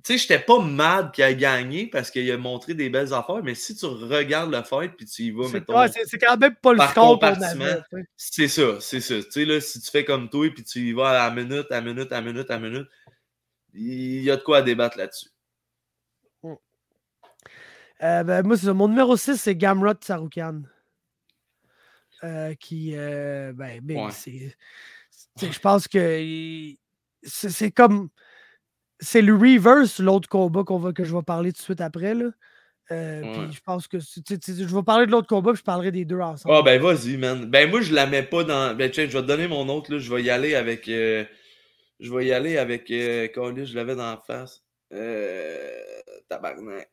Tu 0.03 0.13
sais, 0.13 0.17
j'étais 0.19 0.39
pas 0.39 0.59
mad 0.59 1.11
qu'il 1.13 1.23
a 1.23 1.33
gagné 1.33 1.87
parce 1.87 2.11
qu'il 2.11 2.29
a 2.29 2.37
montré 2.37 2.75
des 2.75 2.89
belles 2.89 3.13
affaires, 3.13 3.41
mais 3.43 3.55
si 3.55 3.75
tu 3.75 3.85
regardes 3.85 4.51
le 4.53 4.61
fight 4.61 4.91
puis 4.95 5.05
tu 5.07 5.23
y 5.23 5.31
vas, 5.31 5.47
mettons. 5.49 5.79
ouais, 5.79 5.87
c'est- 5.87 6.17
quand 6.19 6.37
même 6.37 6.55
pas 6.61 6.73
le 6.73 6.79
score. 6.91 7.19
C'est 8.17 8.47
ça, 8.49 8.79
c'est 8.81 9.01
ça. 9.01 9.15
Tu 9.23 9.31
sais, 9.31 9.45
là, 9.45 9.61
si 9.61 9.81
tu 9.81 9.89
fais 9.89 10.05
comme 10.05 10.29
toi 10.29 10.47
puis 10.53 10.63
tu 10.63 10.79
y 10.79 10.91
vas 10.93 11.09
à 11.09 11.29
la 11.29 11.33
minute, 11.43 11.71
à 11.71 11.81
minute, 11.81 12.11
à 12.11 12.21
minute, 12.21 12.51
à 12.51 12.59
minute, 12.59 12.87
il 13.73 14.23
y 14.23 14.31
a 14.31 14.37
de 14.37 14.41
quoi 14.41 14.57
à 14.59 14.61
débattre 14.61 14.97
là-dessus. 14.97 15.29
Euh, 18.01 18.23
ben, 18.23 18.45
moi, 18.45 18.57
c'est. 18.57 18.73
Mon 18.73 18.87
numéro 18.87 19.15
6, 19.15 19.37
c'est 19.37 19.55
Gamrot 19.55 19.93
Saroukan. 20.01 20.63
Euh, 22.23 22.53
qui, 22.55 22.93
euh, 22.95 23.53
ben, 23.53 23.79
ben, 23.81 24.05
Ouais. 24.05 24.11
c'est. 24.11 24.55
Je 25.41 25.59
pense 25.59 25.87
que 25.87 26.73
c'est 27.23 27.71
comme. 27.71 28.09
C'est 28.99 29.21
le 29.21 29.33
reverse, 29.35 29.99
l'autre 29.99 30.29
combat 30.29 30.63
qu'on 30.63 30.79
va, 30.79 30.93
que 30.93 31.03
je 31.03 31.15
vais 31.15 31.23
parler 31.23 31.51
tout 31.51 31.57
de 31.59 31.63
suite 31.63 31.81
après. 31.81 32.13
Là. 32.13 32.25
Euh, 32.91 33.21
Ouais. 33.21 33.45
Puis 33.47 33.53
je 33.57 33.61
pense 33.61 33.87
que. 33.87 33.97
tu 33.97 34.37
Je 34.53 34.75
vais 34.75 34.83
parler 34.83 35.05
de 35.05 35.11
l'autre 35.11 35.27
combat, 35.27 35.51
puis 35.51 35.59
je 35.59 35.63
parlerai 35.63 35.91
des 35.91 36.03
deux 36.05 36.19
ensemble. 36.19 36.55
Ah 36.55 36.61
ben 36.61 36.81
vas-y, 36.81 37.15
man. 37.17 37.45
Ben 37.45 37.69
moi 37.69 37.81
je 37.81 37.93
la 37.93 38.05
mets 38.05 38.23
pas 38.23 38.43
dans. 38.43 38.75
Ben 38.75 38.91
tiens, 38.91 39.05
je 39.07 39.11
vais 39.17 39.21
te 39.21 39.27
donner 39.27 39.47
mon 39.47 39.67
autre 39.69 39.93
là. 39.93 39.99
Je 39.99 40.13
vais 40.13 40.23
y 40.23 40.29
aller 40.29 40.55
avec. 40.55 40.87
euh, 40.89 41.23
Je 42.03 42.13
vais 42.13 42.25
y 42.25 42.33
aller 42.33 42.57
avec. 42.57 42.91
Euh... 42.91 43.27
Je 43.33 43.75
l'avais 43.75 43.95
dans 43.95 44.11
la 44.11 44.17
face. 44.17 44.61
Euh... 44.91 45.79
Tabarnak. 46.27 46.89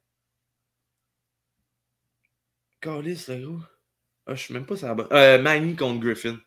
Calis, 2.81 3.27
le 3.29 3.45
gros. 3.45 3.59
Ah, 4.27 4.35
je 4.37 4.43
suis 4.43 4.55
même 4.55 4.65
pas 4.65 4.77
ça. 4.77 4.97
Euh, 5.13 5.43
Manny 5.43 5.75
contre 5.75 6.01
Griffin. 6.01 6.39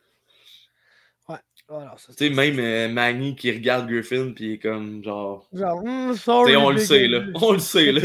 Voilà, 1.70 1.96
ça, 1.98 2.14
Tu 2.14 2.28
sais, 2.28 2.30
même 2.30 2.60
euh, 2.60 2.90
Manny 2.90 3.36
qui 3.36 3.50
regarde 3.52 3.88
Griffin 3.90 4.32
puis 4.36 4.46
il 4.46 4.54
est 4.54 4.60
comme 4.60 5.04
genre. 5.04 5.48
Genre, 5.54 5.82
Hmm, 5.84 6.14
sorry. 6.14 6.56
on 6.58 6.70
le 6.72 6.78
sait 6.78 7.08
là. 7.08 7.24
On 7.36 7.54
le 7.54 7.60
sait 7.60 7.92
là. 7.92 8.02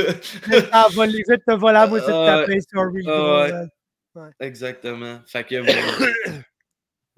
Ah, 0.73 0.87
va 0.93 1.07
les 1.07 1.19
vite 1.29 1.45
te 1.47 1.53
voler 1.55 1.79
à 1.79 1.87
moi, 1.87 2.01
c'est 2.01 2.07
de 2.07 2.27
taper, 2.27 2.59
sorry. 2.73 3.05
ouais. 3.07 4.31
Exactement. 4.41 5.21
Fait 5.27 5.45
que. 5.45 5.57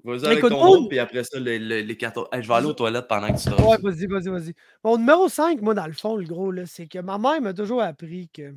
vas-y. 0.03 0.25
Avec 0.25 0.37
Écoute, 0.39 0.51
ton 0.51 0.65
autre, 0.65 0.87
puis 0.89 0.99
après 0.99 1.23
ça, 1.23 1.39
les, 1.39 1.59
les, 1.59 1.83
les 1.83 1.97
14. 1.97 2.27
Hey, 2.31 2.43
je 2.43 2.47
vais 2.47 2.53
aller 2.53 2.67
aux 2.67 2.73
toilettes 2.73 3.07
pendant 3.07 3.27
que 3.27 3.37
tu 3.37 3.49
te 3.49 3.61
Ouais, 3.61 3.77
vas-y, 3.81 4.05
vas-y, 4.07 4.29
vas-y. 4.29 4.53
Mon 4.83 4.97
numéro 4.97 5.27
5, 5.27 5.61
moi, 5.61 5.73
dans 5.73 5.87
le 5.87 5.93
fond, 5.93 6.15
le 6.15 6.25
gros, 6.25 6.51
là, 6.51 6.65
c'est 6.65 6.87
que 6.87 6.99
ma 6.99 7.17
mère 7.17 7.41
m'a 7.41 7.53
toujours 7.53 7.81
appris 7.81 8.29
que 8.29 8.53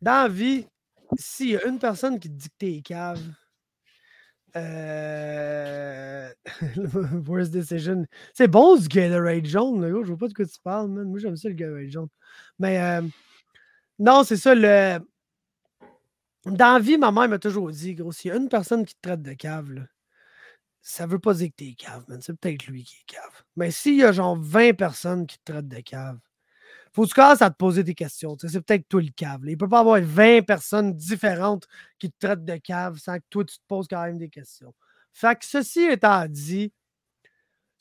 dans 0.00 0.24
la 0.24 0.28
vie, 0.28 0.66
s'il 1.16 1.50
y 1.50 1.56
a 1.56 1.66
une 1.66 1.78
personne 1.78 2.18
qui 2.18 2.28
te 2.28 2.34
dit 2.34 2.48
que 2.48 2.54
t'es 2.58 2.82
cave, 2.82 3.20
euh... 4.56 6.28
Worst 7.26 7.52
decision. 7.52 8.06
C'est 8.34 8.48
bon 8.48 8.76
ce 8.76 8.88
Gatorade 8.88 9.46
jaune, 9.46 9.82
le 9.82 9.90
gros. 9.92 10.04
Je 10.04 10.08
vois 10.08 10.18
pas 10.18 10.28
de 10.28 10.34
quoi 10.34 10.44
tu 10.44 10.60
parles, 10.62 10.88
man. 10.88 11.08
Moi, 11.08 11.18
j'aime 11.18 11.36
ça 11.36 11.48
le 11.48 11.54
Gatorade 11.54 11.90
jaune. 11.90 12.08
Mais 12.58 12.80
euh, 12.80 13.02
non, 13.98 14.22
c'est 14.24 14.36
ça, 14.36 14.54
le. 14.54 14.98
Dans 16.46 16.74
la 16.74 16.78
vie, 16.78 16.98
ma 16.98 17.10
mère 17.10 17.28
m'a 17.28 17.38
toujours 17.38 17.70
dit, 17.70 17.94
gros, 17.94 18.12
s'il 18.12 18.28
y 18.30 18.32
a 18.32 18.36
une 18.36 18.48
personne 18.50 18.84
qui 18.84 18.94
te 18.94 19.00
traite 19.00 19.22
de 19.22 19.32
cave, 19.32 19.72
là, 19.72 19.82
ça 20.86 21.06
veut 21.06 21.18
pas 21.18 21.32
dire 21.32 21.48
que 21.48 21.56
t'es 21.56 21.74
cave, 21.74 22.04
man. 22.08 22.20
C'est 22.20 22.38
peut-être 22.38 22.66
lui 22.66 22.84
qui 22.84 22.96
est 22.96 23.06
cave. 23.06 23.42
Mais 23.56 23.70
s'il 23.70 23.96
y 23.96 24.04
a 24.04 24.12
genre 24.12 24.36
20 24.36 24.74
personnes 24.76 25.26
qui 25.26 25.38
te 25.38 25.50
traitent 25.50 25.68
de 25.68 25.80
cave, 25.80 26.18
faut 26.92 27.04
que 27.04 27.08
tu 27.08 27.14
commences 27.14 27.42
à 27.42 27.50
te 27.50 27.56
poser 27.56 27.82
des 27.82 27.94
questions. 27.94 28.36
C'est 28.38 28.60
peut-être 28.60 28.86
toi 28.88 29.00
le 29.00 29.08
cave. 29.16 29.44
là. 29.44 29.50
Il 29.50 29.56
peut 29.56 29.68
pas 29.68 29.80
avoir 29.80 30.00
20 30.00 30.42
personnes 30.46 30.94
différentes 30.94 31.66
qui 31.98 32.10
te 32.12 32.26
traitent 32.26 32.44
de 32.44 32.56
cave 32.58 32.98
sans 32.98 33.16
que 33.18 33.24
toi, 33.30 33.44
tu 33.44 33.56
te 33.56 33.64
poses 33.66 33.88
quand 33.88 34.02
même 34.04 34.18
des 34.18 34.28
questions. 34.28 34.74
Fait 35.12 35.34
que 35.38 35.46
ceci 35.46 35.80
étant 35.84 36.26
dit, 36.28 36.70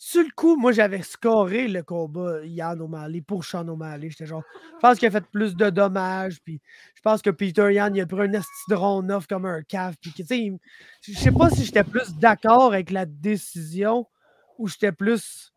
sur 0.06 0.22
le 0.22 0.32
coup, 0.36 0.58
moi, 0.58 0.74
j'avais 0.74 1.02
scoré 1.02 1.70
le 1.70 1.82
combat 1.82 2.44
Yann 2.44 2.82
O'Malley 2.82 3.22
pour 3.22 3.46
Sean 3.46 3.66
O'Malley. 3.70 4.10
J'étais 4.10 4.26
genre, 4.26 4.44
je 4.74 4.80
pense 4.82 5.00
qu'il 5.00 5.08
a 5.08 5.12
fait 5.12 5.26
plus 5.32 5.56
de 5.56 5.70
dommages. 5.70 6.42
Puis 6.44 6.60
je 6.94 7.02
pense 7.02 7.22
que 7.22 7.30
Peter 7.30 7.74
Yann, 7.74 7.96
il 7.96 8.02
a 8.02 8.06
pris 8.06 8.20
un 8.20 8.34
astidron 8.34 9.02
neuf 9.02 9.28
comme 9.28 9.46
un 9.46 9.62
cave. 9.64 9.96
Puis, 10.02 10.12
tu 10.12 10.26
sais, 10.26 10.52
je 11.08 11.18
sais 11.18 11.32
pas 11.32 11.50
si 11.50 11.64
j'étais 11.64 11.86
plus 11.86 12.16
d'accord 12.18 12.74
avec 12.74 12.92
la 12.92 13.06
décision 13.06 14.06
ou 14.58 14.68
j'étais 14.68 14.92
plus 14.92 15.54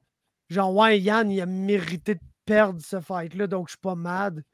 genre, 0.48 0.73
ouais, 0.77 1.01
Yann, 1.01 1.28
il 1.28 1.40
a 1.40 1.47
mérité 1.47 2.14
de 2.14 2.20
perdre 2.44 2.81
ce 2.81 3.01
fight-là, 3.01 3.48
donc 3.48 3.66
je 3.66 3.73
suis 3.73 3.81
pas 3.81 3.97
mad. 3.97 4.44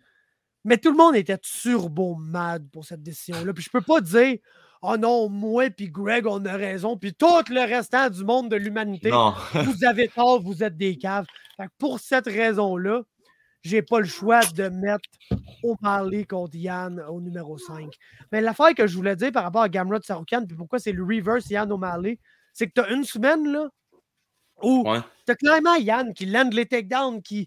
Mais 0.65 0.79
tout 0.79 0.91
le 0.91 0.97
monde 0.97 1.17
était 1.17 1.37
turbo 1.37 2.15
mad 2.15 2.67
pour 2.71 2.87
cette 2.87 3.03
décision-là. 3.03 3.53
Puis 3.53 3.65
je 3.65 3.71
peux 3.71 3.83
pas 3.83 4.01
dire, 4.01 4.39
oh 4.83 4.97
non, 4.97 5.29
moi 5.29 5.71
puis 5.71 5.89
Greg, 5.91 6.27
on 6.27 6.45
a 6.45 6.53
raison, 6.57 6.97
puis 6.97 7.15
tout 7.15 7.27
le 7.51 7.61
restant 7.67 8.11
du 8.11 8.25
monde 8.25 8.51
de 8.51 8.57
l'humanité, 8.57 9.11
vous 9.55 9.85
avez 9.85 10.09
tort, 10.09 10.41
vous 10.43 10.63
êtes 10.63 10.77
des 10.77 10.97
caves. 10.99 11.27
Fait 11.57 11.67
que 11.67 11.73
pour 11.79 12.01
cette 12.01 12.27
raison-là, 12.27 13.03
j'ai 13.63 13.81
pas 13.83 14.01
le 14.01 14.07
choix 14.07 14.41
de 14.57 14.69
mettre 14.69 15.09
O'Malley 15.63 16.25
contre 16.25 16.57
Yann 16.57 17.01
au 17.09 17.21
numéro 17.21 17.59
5. 17.59 17.95
Mais 18.33 18.41
l'affaire 18.41 18.75
que 18.75 18.87
je 18.89 18.97
voulais 18.97 19.15
dire 19.15 19.31
par 19.31 19.45
rapport 19.45 19.63
à 19.63 19.69
Gamrot 19.69 20.03
Saroukan, 20.03 20.45
puis 20.47 20.57
pourquoi 20.57 20.81
c'est 20.81 20.93
le 20.93 21.05
reverse 21.05 21.49
Yann 21.49 21.71
O'Malley, 21.71 22.19
c'est 22.53 22.67
que 22.67 22.73
tu 22.75 22.81
as 22.81 22.91
une 22.91 23.05
semaine 23.05 23.47
là, 23.53 23.69
où 24.63 24.83
Ouais. 24.89 25.01
tu 25.27 25.33
as 25.33 25.37
clairement 25.37 25.77
Yann 25.77 26.13
qui 26.13 26.27
land 26.27 26.51
les 26.53 26.67
takedowns, 26.67 27.23
qui 27.23 27.47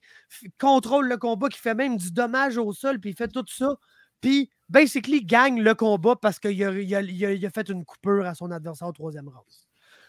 contrôle 0.59 1.07
le 1.09 1.17
combat, 1.17 1.49
qui 1.49 1.59
fait 1.59 1.75
même 1.75 1.97
du 1.97 2.11
dommage 2.11 2.57
au 2.57 2.71
sol, 2.73 2.99
puis 2.99 3.11
il 3.11 3.15
fait 3.15 3.27
tout 3.27 3.45
ça. 3.47 3.75
Puis, 4.21 4.49
basically, 4.69 5.23
gagne 5.23 5.61
le 5.61 5.75
combat 5.75 6.15
parce 6.15 6.39
qu'il 6.39 6.63
a, 6.63 6.71
il 6.71 6.95
a- 6.95 7.01
il 7.01 7.25
a- 7.25 7.33
il 7.33 7.45
a 7.45 7.49
fait 7.49 7.69
une 7.69 7.85
coupure 7.85 8.25
à 8.25 8.35
son 8.35 8.51
adversaire 8.51 8.87
au 8.87 8.93
troisième 8.93 9.27
round. 9.27 9.45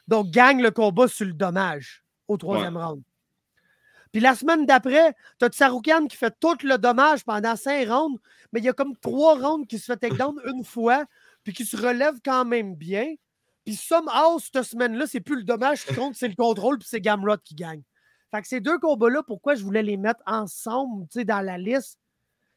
Donc, 0.09 0.31
gagne 0.31 0.63
le 0.63 0.71
combat 0.71 1.09
sur 1.09 1.27
le 1.27 1.33
dommage 1.33 2.05
au 2.29 2.37
troisième 2.37 2.77
round. 2.77 3.03
Puis 4.13 4.21
la 4.21 4.35
semaine 4.35 4.65
d'après, 4.65 5.15
tu 5.39 5.45
as 5.45 5.49
Tsaroukan 5.49 6.07
qui 6.07 6.17
fait 6.17 6.35
tout 6.41 6.57
le 6.63 6.79
dommage 6.79 7.25
pendant 7.25 7.55
cinq 7.57 7.89
rounds, 7.89 8.19
mais 8.53 8.61
il 8.61 8.65
y 8.65 8.69
a 8.69 8.73
comme 8.73 8.97
trois 8.97 9.35
rounds 9.39 9.67
qui 9.67 9.79
se 9.79 9.85
fait 9.85 9.97
takedown 9.97 10.41
une 10.47 10.65
fois, 10.65 11.05
puis 11.45 11.53
qui 11.53 11.67
se 11.67 11.77
relève 11.77 12.15
quand 12.25 12.45
même 12.45 12.75
bien. 12.75 13.15
Puis 13.65 13.75
somehow, 13.75 14.39
cette 14.39 14.63
semaine-là, 14.63 15.07
c'est 15.07 15.21
plus 15.21 15.37
le 15.37 15.43
dommage 15.43 15.85
qui 15.85 15.95
compte, 15.95 16.15
c'est 16.15 16.29
le 16.29 16.35
contrôle, 16.37 16.79
puis 16.79 16.89
c'est 16.89 17.01
Gamrot 17.01 17.37
qui 17.45 17.55
gagne. 17.55 17.83
Fait 18.31 18.41
que 18.43 18.49
ces 18.49 18.61
deux 18.61 18.79
combats-là, 18.79 19.23
pourquoi 19.23 19.55
je 19.55 19.65
voulais 19.65 19.83
les 19.83 19.97
mettre 19.97 20.21
ensemble 20.25 21.07
dans 21.25 21.45
la 21.45 21.59
liste? 21.59 21.99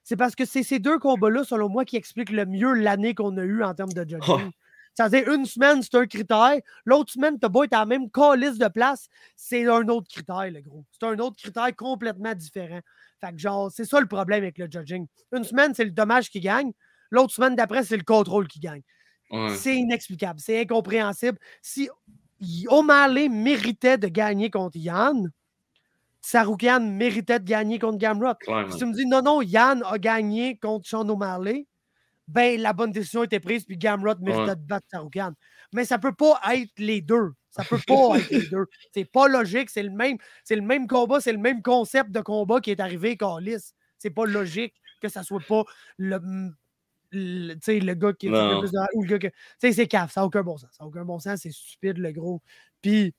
C'est 0.09 0.17
parce 0.17 0.33
que 0.33 0.43
c'est 0.43 0.63
ces 0.63 0.79
deux 0.79 0.97
combats-là, 0.97 1.43
selon 1.43 1.69
moi, 1.69 1.85
qui 1.85 1.95
expliquent 1.95 2.31
le 2.31 2.47
mieux 2.47 2.73
l'année 2.73 3.13
qu'on 3.13 3.37
a 3.37 3.43
eue 3.43 3.63
en 3.63 3.75
termes 3.75 3.93
de 3.93 4.01
judging. 4.01 4.49
C'est-à-dire, 4.95 5.31
une 5.31 5.45
semaine, 5.45 5.83
c'est 5.83 5.93
un 5.93 6.07
critère. 6.07 6.55
L'autre 6.83 7.11
semaine, 7.11 7.37
t'as 7.37 7.47
beau 7.47 7.63
être 7.63 7.75
à 7.75 7.81
la 7.81 7.85
même 7.85 8.09
calice 8.09 8.57
de 8.57 8.67
place, 8.69 9.07
c'est 9.35 9.67
un 9.67 9.87
autre 9.87 10.07
critère, 10.09 10.49
le 10.49 10.61
gros. 10.61 10.83
C'est 10.91 11.05
un 11.05 11.19
autre 11.19 11.35
critère 11.35 11.75
complètement 11.75 12.33
différent. 12.33 12.79
Fait 13.21 13.31
que, 13.33 13.37
genre, 13.37 13.69
c'est 13.71 13.85
ça 13.85 13.99
le 13.99 14.07
problème 14.07 14.41
avec 14.41 14.57
le 14.57 14.65
judging. 14.67 15.05
Une 15.31 15.43
semaine, 15.43 15.75
c'est 15.75 15.85
le 15.85 15.91
dommage 15.91 16.31
qui 16.31 16.39
gagne. 16.39 16.71
L'autre 17.11 17.31
semaine 17.31 17.55
d'après, 17.55 17.83
c'est 17.83 17.97
le 17.97 18.03
contrôle 18.03 18.47
qui 18.47 18.59
gagne. 18.59 18.81
C'est 19.57 19.75
inexplicable. 19.75 20.39
C'est 20.39 20.59
incompréhensible. 20.59 21.37
Si 21.61 21.87
O'Malley 22.67 23.29
méritait 23.29 23.99
de 23.99 24.07
gagner 24.07 24.49
contre 24.49 24.77
Yann, 24.77 25.29
Saroukian 26.21 26.79
méritait 26.81 27.39
de 27.39 27.45
gagner 27.45 27.79
contre 27.79 27.97
Gamrot. 27.97 28.33
Si 28.71 28.77
tu 28.77 28.85
me 28.85 28.93
dis 28.93 29.05
non, 29.05 29.21
non, 29.21 29.41
Yann 29.41 29.83
a 29.85 29.97
gagné 29.97 30.57
contre 30.57 30.87
Sean 30.87 31.07
O'Malley, 31.07 31.67
ben 32.27 32.61
la 32.61 32.73
bonne 32.73 32.91
décision 32.91 33.23
était 33.23 33.39
prise, 33.39 33.65
puis 33.65 33.77
Gamrot 33.77 34.15
méritait 34.21 34.55
de 34.55 34.61
battre 34.61 34.85
Saroukian. 34.91 35.33
Mais 35.73 35.85
ça 35.85 35.97
peut 35.97 36.13
pas 36.13 36.39
être 36.53 36.77
les 36.77 37.01
deux. 37.01 37.31
Ça 37.49 37.63
peut 37.63 37.79
pas 37.87 38.15
être 38.17 38.29
les 38.29 38.47
deux. 38.47 38.65
C'est 38.93 39.05
pas 39.05 39.27
logique. 39.27 39.69
C'est 39.69 39.83
le 39.83 39.91
même, 39.91 40.17
c'est 40.43 40.55
le 40.55 40.61
même 40.61 40.87
combat, 40.87 41.19
c'est 41.19 41.31
le 41.31 41.39
même 41.39 41.61
concept 41.61 42.11
de 42.11 42.21
combat 42.21 42.59
qui 42.59 42.71
est 42.71 42.79
arrivé 42.79 43.17
Carlis. 43.17 43.73
C'est 43.97 44.11
pas 44.11 44.25
logique 44.25 44.75
que 45.01 45.09
ça 45.09 45.23
soit 45.23 45.41
pas 45.47 45.63
le, 45.97 46.19
le, 47.11 47.55
le 47.55 47.93
gars 47.93 48.13
qui 48.13 48.27
est 48.27 48.29
le 48.29 48.59
plus 48.59 48.71
de, 48.71 48.77
ou 48.95 49.03
le 49.03 49.09
gars 49.09 49.19
que. 49.19 49.27
Tu 49.27 49.33
sais, 49.59 49.73
c'est 49.73 49.87
caf, 49.87 50.11
ça 50.11 50.21
n'a 50.21 50.27
aucun 50.27 50.43
bon 50.43 50.57
sens. 50.57 50.69
Ça 50.71 50.83
n'a 50.83 50.87
aucun 50.87 51.05
bon 51.05 51.19
sens, 51.19 51.39
c'est 51.41 51.51
stupide, 51.51 51.97
le 51.97 52.11
gros. 52.11 52.41
Puis 52.81 53.13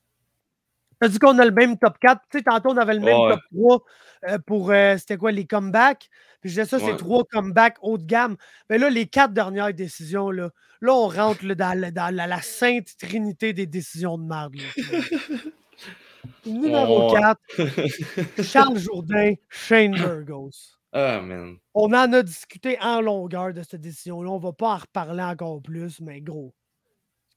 T'as 1.01 1.07
dit 1.07 1.17
qu'on 1.17 1.39
a 1.39 1.45
le 1.45 1.51
même 1.51 1.79
top 1.79 1.97
4. 1.99 2.21
Tu 2.29 2.37
sais, 2.37 2.43
tantôt, 2.43 2.69
on 2.69 2.77
avait 2.77 2.93
le 2.93 2.99
même 2.99 3.17
top 3.17 3.39
3 3.51 3.83
euh, 4.29 4.37
pour, 4.45 4.69
euh, 4.69 4.97
c'était 4.97 5.17
quoi, 5.17 5.31
les 5.31 5.47
comebacks? 5.47 6.07
Puis 6.41 6.51
je 6.51 6.61
disais 6.61 6.65
ça, 6.65 6.79
c'est 6.79 6.95
trois 6.95 7.23
comebacks 7.23 7.77
haut 7.81 7.97
de 7.97 8.05
gamme. 8.05 8.35
Mais 8.69 8.77
là, 8.77 8.87
les 8.91 9.07
quatre 9.07 9.33
dernières 9.33 9.73
décisions, 9.73 10.29
là, 10.29 10.51
là 10.79 10.93
on 10.93 11.07
rentre 11.07 11.43
dans, 11.43 12.15
la, 12.15 12.41
sainte 12.43 12.95
trinité 12.99 13.51
des 13.51 13.65
décisions 13.65 14.19
de 14.19 14.25
merde. 14.25 14.55
Numéro 16.45 17.11
4, 17.13 18.43
Charles 18.43 18.77
Jourdain, 18.77 19.33
Shane 19.49 19.95
Burgos. 19.95 20.77
Ah, 20.93 21.19
man. 21.21 21.57
On 21.73 21.93
en 21.93 22.13
a 22.13 22.21
discuté 22.21 22.77
en 22.79 23.01
longueur 23.01 23.53
de 23.53 23.63
cette 23.63 23.81
décision-là. 23.81 24.29
On 24.29 24.37
ne 24.37 24.43
va 24.43 24.53
pas 24.53 24.73
en 24.73 24.77
reparler 24.77 25.23
encore 25.23 25.63
plus, 25.63 25.99
mais 25.99 26.21
gros 26.21 26.53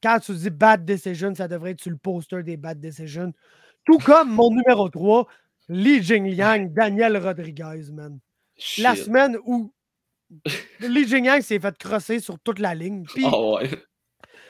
quand 0.05 0.21
tu 0.21 0.35
dis 0.35 0.51
bad 0.51 0.85
decision, 0.85 1.35
ça 1.35 1.49
devrait 1.49 1.71
être 1.71 1.81
sur 1.81 1.91
le 1.91 1.97
poster 1.97 2.43
des 2.43 2.59
bad 2.59 2.79
decisions. 2.79 3.33
Tout 3.87 3.99
comme 3.99 4.35
mon 4.35 4.51
numéro 4.51 4.89
3, 4.91 5.27
Li 5.71 6.03
Jingliang, 6.03 6.69
Daniel 6.75 7.17
Rodriguez, 7.17 7.91
man. 7.91 8.19
La 8.79 8.95
semaine 8.95 9.39
où 9.47 9.73
Li 10.81 11.09
Jingliang 11.09 11.41
s'est 11.41 11.59
fait 11.59 11.79
crosser 11.79 12.21
sur 12.21 12.39
toute 12.39 12.59
la 12.59 12.75
ligne. 12.75 13.05
Puis, 13.15 13.25
oh 13.25 13.57
ouais. 13.57 13.71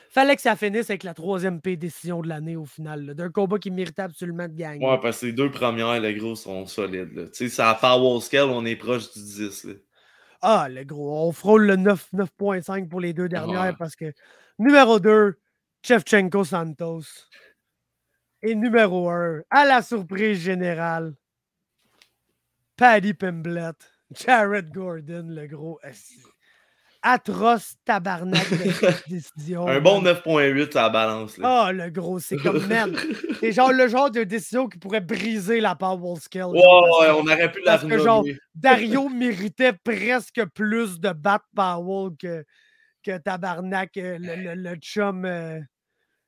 Fallait 0.09 0.35
que 0.35 0.41
ça 0.41 0.55
finisse 0.55 0.89
avec 0.89 1.03
la 1.03 1.13
troisième 1.13 1.61
P 1.61 1.75
décision 1.75 2.21
de 2.21 2.27
l'année 2.27 2.55
au 2.55 2.65
final, 2.65 3.15
d'un 3.15 3.29
combat 3.29 3.57
qui 3.57 3.71
méritait 3.71 4.01
absolument 4.01 4.47
de 4.47 4.53
gagner. 4.53 4.85
Ouais, 4.85 4.99
parce 5.01 5.21
que 5.21 5.25
les 5.27 5.33
deux 5.33 5.51
premières, 5.51 5.99
les 5.99 6.15
gros, 6.15 6.35
sont 6.35 6.65
solides. 6.65 7.31
Tu 7.31 7.49
sais, 7.49 7.49
c'est 7.49 7.61
à 7.61 7.73
Power 7.73 8.21
Scale, 8.21 8.49
on 8.49 8.65
est 8.65 8.77
proche 8.77 9.11
du 9.13 9.21
10. 9.21 9.67
Ah, 10.41 10.67
le 10.69 10.83
gros, 10.83 11.27
on 11.27 11.31
frôle 11.31 11.65
le 11.65 11.75
9.5 11.75 12.87
pour 12.87 13.01
les 13.01 13.13
deux 13.13 13.27
dernières 13.27 13.75
parce 13.77 13.95
que 13.95 14.13
numéro 14.57 14.99
2, 14.99 15.37
Chevchenko 15.85 16.43
Santos. 16.43 17.27
Et 18.41 18.55
numéro 18.55 19.07
1, 19.07 19.41
à 19.51 19.65
la 19.65 19.83
surprise 19.83 20.39
générale, 20.39 21.13
Paddy 22.75 23.13
Pimblett, 23.13 23.75
Jared 24.11 24.71
Gordon, 24.71 25.27
le 25.29 25.45
gros 25.45 25.79
atroce 27.03 27.75
tabarnak 27.85 28.49
de 28.49 29.09
décision. 29.13 29.67
Un 29.67 29.79
bon 29.79 30.01
9.8 30.01 30.75
à 30.75 30.81
la 30.81 30.89
balance. 30.89 31.39
Ah, 31.43 31.67
oh, 31.67 31.71
le 31.71 31.91
gros, 31.91 32.17
c'est 32.17 32.37
comme 32.37 32.65
merde. 32.65 32.97
c'est 33.39 33.51
genre 33.51 33.71
le 33.71 33.87
genre 33.87 34.09
de 34.09 34.23
décision 34.23 34.67
qui 34.67 34.79
pourrait 34.79 35.01
briser 35.01 35.61
la 35.61 35.75
Powerball 35.75 36.17
Scale. 36.19 36.47
Ouais, 36.47 36.61
ouais, 36.61 37.11
on 37.11 37.27
aurait 37.27 37.51
pu 37.51 37.61
la 37.63 37.77
que 37.77 37.99
genre, 37.99 38.25
Dario 38.55 39.07
méritait 39.09 39.73
presque 39.73 40.43
plus 40.55 40.99
de 40.99 41.11
bat 41.11 41.43
Powell 41.55 42.17
que, 42.19 42.43
que 43.03 43.19
tabarnak, 43.19 43.95
euh, 43.97 44.17
le, 44.19 44.55
le, 44.55 44.75
chum. 44.77 45.25
Euh, 45.25 45.59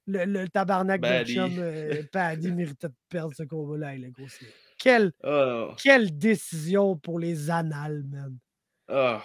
le, 0.08 0.48
tabarnak 0.48 1.02
de 1.02 1.26
chum 1.26 1.52
euh, 1.58 2.04
Paddy 2.12 2.52
méritait 2.52 2.88
de 2.88 2.94
perdre 3.10 3.34
ce 3.36 3.44
combat-là. 3.44 3.94
Quelle, 4.80 5.12
oh. 5.24 5.72
quelle 5.82 6.18
décision 6.18 6.96
pour 6.98 7.20
les 7.20 7.50
annales, 7.50 8.04
man. 8.10 8.38
Oh. 8.90 9.18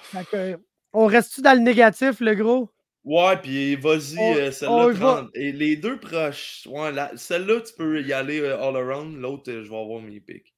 on 0.92 1.06
reste-tu 1.06 1.42
dans 1.42 1.56
le 1.56 1.62
négatif, 1.62 2.20
le 2.20 2.34
gros? 2.34 2.70
Ouais, 3.04 3.36
puis 3.36 3.74
vas-y, 3.76 4.18
euh, 4.18 4.50
celle-là, 4.52 5.28
Et 5.34 5.50
les 5.50 5.76
deux 5.76 5.98
proches, 5.98 6.66
ouais, 6.70 6.92
celle-là, 7.16 7.60
tu 7.60 7.74
peux 7.76 8.00
y 8.00 8.12
aller 8.12 8.40
euh, 8.40 8.60
all 8.60 8.76
around. 8.76 9.16
L'autre, 9.16 9.50
je 9.52 9.68
vais 9.68 9.76
avoir 9.76 10.00
mes 10.00 10.20
picks. 10.20 10.54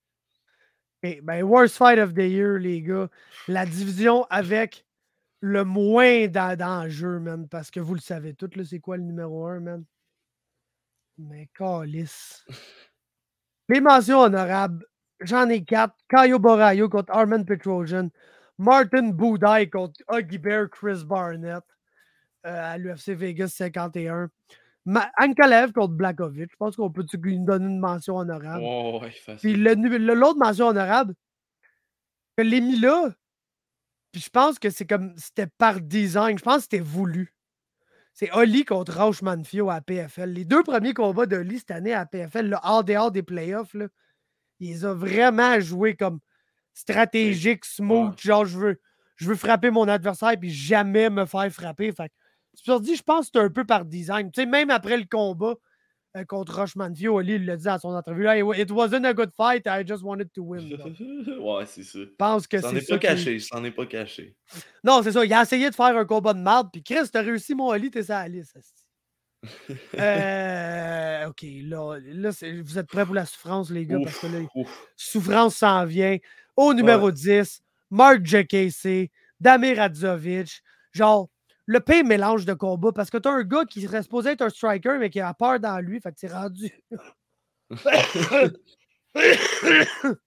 ben, 1.02 1.42
worst 1.42 1.76
fight 1.76 1.98
of 1.98 2.14
the 2.14 2.28
year, 2.28 2.59
les 2.59 2.82
gars. 2.82 3.09
La 3.48 3.64
division 3.64 4.24
avec 4.28 4.84
le 5.40 5.64
moins 5.64 6.26
d'enjeux, 6.26 7.18
man. 7.18 7.48
Parce 7.48 7.70
que 7.70 7.80
vous 7.80 7.94
le 7.94 8.01
savez 8.01 8.34
tout, 8.34 8.51
c'est 8.64 8.80
quoi 8.80 8.98
le 8.98 9.05
numéro 9.05 9.46
1, 9.46 9.60
man? 9.60 9.84
Mais 11.19 11.49
calice. 11.57 12.45
Les 13.69 13.81
mentions 13.81 14.20
honorables, 14.20 14.85
j'en 15.20 15.49
ai 15.49 15.65
quatre. 15.65 15.97
Caio 16.09 16.39
Borayo 16.39 16.89
contre 16.89 17.12
Armin 17.12 17.45
Petrosian. 17.45 18.11
Martin 18.59 19.11
Boudai 19.11 19.69
contre 19.69 20.01
Huggy 20.09 20.39
Bear 20.39 20.69
Chris 20.70 21.05
Barnett 21.05 21.65
euh, 22.47 22.73
à 22.73 22.78
l'UFC 22.78 23.11
Vegas 23.11 23.49
51. 23.49 24.28
Ankalev 25.19 25.73
contre 25.73 25.95
Blakovic. 25.95 26.51
Je 26.51 26.57
pense 26.57 26.77
qu'on 26.77 26.91
peut 26.91 27.07
lui 27.15 27.39
donner 27.41 27.66
une 27.66 27.81
mention 27.81 28.16
honorable. 28.16 28.65
Oh, 28.65 29.01
Puis 29.41 29.57
l'autre 29.57 30.39
mention 30.39 30.69
honorable, 30.69 31.15
que 32.36 32.43
l'ai 32.43 32.61
mis 32.61 32.78
là, 32.78 33.11
puis 34.12 34.20
je 34.20 34.31
pense 34.31 34.59
que 34.59 34.70
c'est 34.70 34.86
comme 34.86 35.15
c'était 35.16 35.49
par 35.59 35.81
design. 35.81 36.39
Je 36.39 36.45
pense 36.45 36.57
que 36.59 36.62
c'était 36.62 36.78
voulu 36.81 37.35
c'est 38.15 38.32
Oli 38.32 38.65
contre 38.65 38.97
Rauch 38.97 39.23
Manfio 39.23 39.70
à 39.70 39.81
PFL. 39.81 40.31
Les 40.31 40.45
deux 40.45 40.62
premiers 40.62 40.95
combats 40.95 41.27
de 41.27 41.36
Oli 41.36 41.59
cette 41.59 41.73
année 41.73 41.93
à 41.93 42.07
PFL, 42.07 42.49
là, 42.49 42.61
hors 42.62 42.85
dehors 42.85 43.11
des 43.11 43.24
playoffs, 43.24 43.74
là, 43.74 43.89
il 44.61 44.86
a 44.86 44.95
vraiment 44.95 45.59
joué 45.59 45.97
comme 45.97 46.20
stratégique, 46.73 47.65
smooth. 47.65 48.19
Genre, 48.20 48.45
je 48.45 48.59
veux, 48.59 48.81
je 49.16 49.28
veux 49.28 49.35
frapper 49.35 49.70
mon 49.70 49.89
adversaire 49.89 50.35
puis 50.39 50.51
jamais 50.51 51.11
me 51.11 51.27
faire 51.27 51.51
frapper. 51.53 51.91
Fait 51.91 52.09
que, 52.09 52.78
dit, 52.81 52.95
je 52.95 53.03
pense 53.03 53.27
que 53.27 53.32
c'est 53.35 53.45
un 53.45 53.51
peu 53.51 53.65
par 53.65 53.85
design. 53.85 54.31
Tu 54.31 54.43
sais, 54.43 54.47
même 54.47 54.70
après 54.70 54.97
le 54.97 55.07
combat, 55.11 55.55
euh, 56.16 56.24
contre 56.24 56.61
Rushman 56.61 56.95
Oli, 57.09 57.35
il 57.35 57.47
l'a 57.47 57.57
dit 57.57 57.69
à 57.69 57.78
son 57.78 57.89
entrevue. 57.89 58.27
It 58.57 58.70
wasn't 58.70 59.05
a 59.05 59.12
good 59.12 59.31
fight, 59.36 59.66
I 59.66 59.85
just 59.86 60.03
wanted 60.03 60.32
to 60.32 60.43
win. 60.43 60.61
ouais, 61.41 61.66
c'est 61.66 61.82
ça. 61.82 61.99
Je 61.99 62.05
pense 62.16 62.47
que 62.47 62.61
c'est. 62.61 62.89
Pas 62.89 62.99
caché, 62.99 63.41
ça 63.41 63.59
n'en 63.59 63.65
est 63.65 63.73
pas 63.73 63.86
caché. 63.86 64.36
Non, 64.85 65.03
c'est 65.03 65.12
ça. 65.12 65.24
Il 65.24 65.32
a 65.32 65.43
essayé 65.43 65.70
de 65.70 65.74
faire 65.74 65.97
un 65.97 66.05
combat 66.05 66.32
de 66.32 66.41
merde, 66.41 66.69
puis 66.73 66.82
Chris, 66.82 67.09
t'as 67.12 67.23
réussi, 67.23 67.55
mon 67.55 67.69
Oli, 67.69 67.91
t'es 67.91 68.05
ça 68.05 68.20
à 68.20 68.28
liste. 68.28 68.57
euh, 69.99 71.28
ok, 71.28 71.45
là, 71.65 71.99
là 72.01 72.31
vous 72.62 72.78
êtes 72.78 72.86
prêts 72.86 73.05
pour 73.05 73.15
la 73.15 73.27
souffrance, 73.27 73.70
les 73.70 73.85
gars, 73.85 73.99
parce 74.03 74.19
que 74.19 74.27
là, 74.28 74.39
souffrance 74.97 75.57
s'en 75.57 75.85
vient. 75.85 76.16
Au 76.57 76.73
numéro 76.73 77.11
10, 77.11 77.61
Mark 77.91 78.24
J.K.C., 78.24 79.11
Damir 79.41 79.78
Radzovic. 79.78 80.62
Genre, 80.93 81.28
le 81.66 81.81
pire 81.81 82.05
mélange 82.05 82.45
de 82.45 82.55
combat 82.55 82.93
parce 82.93 83.11
que 83.11 83.19
tu 83.19 83.28
as 83.28 83.32
un 83.32 83.43
gars 83.43 83.65
qui 83.65 83.82
serait 83.82 84.03
supposé 84.03 84.31
être 84.31 84.43
un 84.43 84.51
striker, 84.51 84.97
mais 84.99 85.11
qui 85.11 85.20
a 85.20 85.35
peur 85.35 85.61
dans 85.61 85.81
lui. 85.81 86.01
Fait 86.01 86.12
que 86.12 86.19
c'est 86.19 86.32
rendu. 86.32 86.73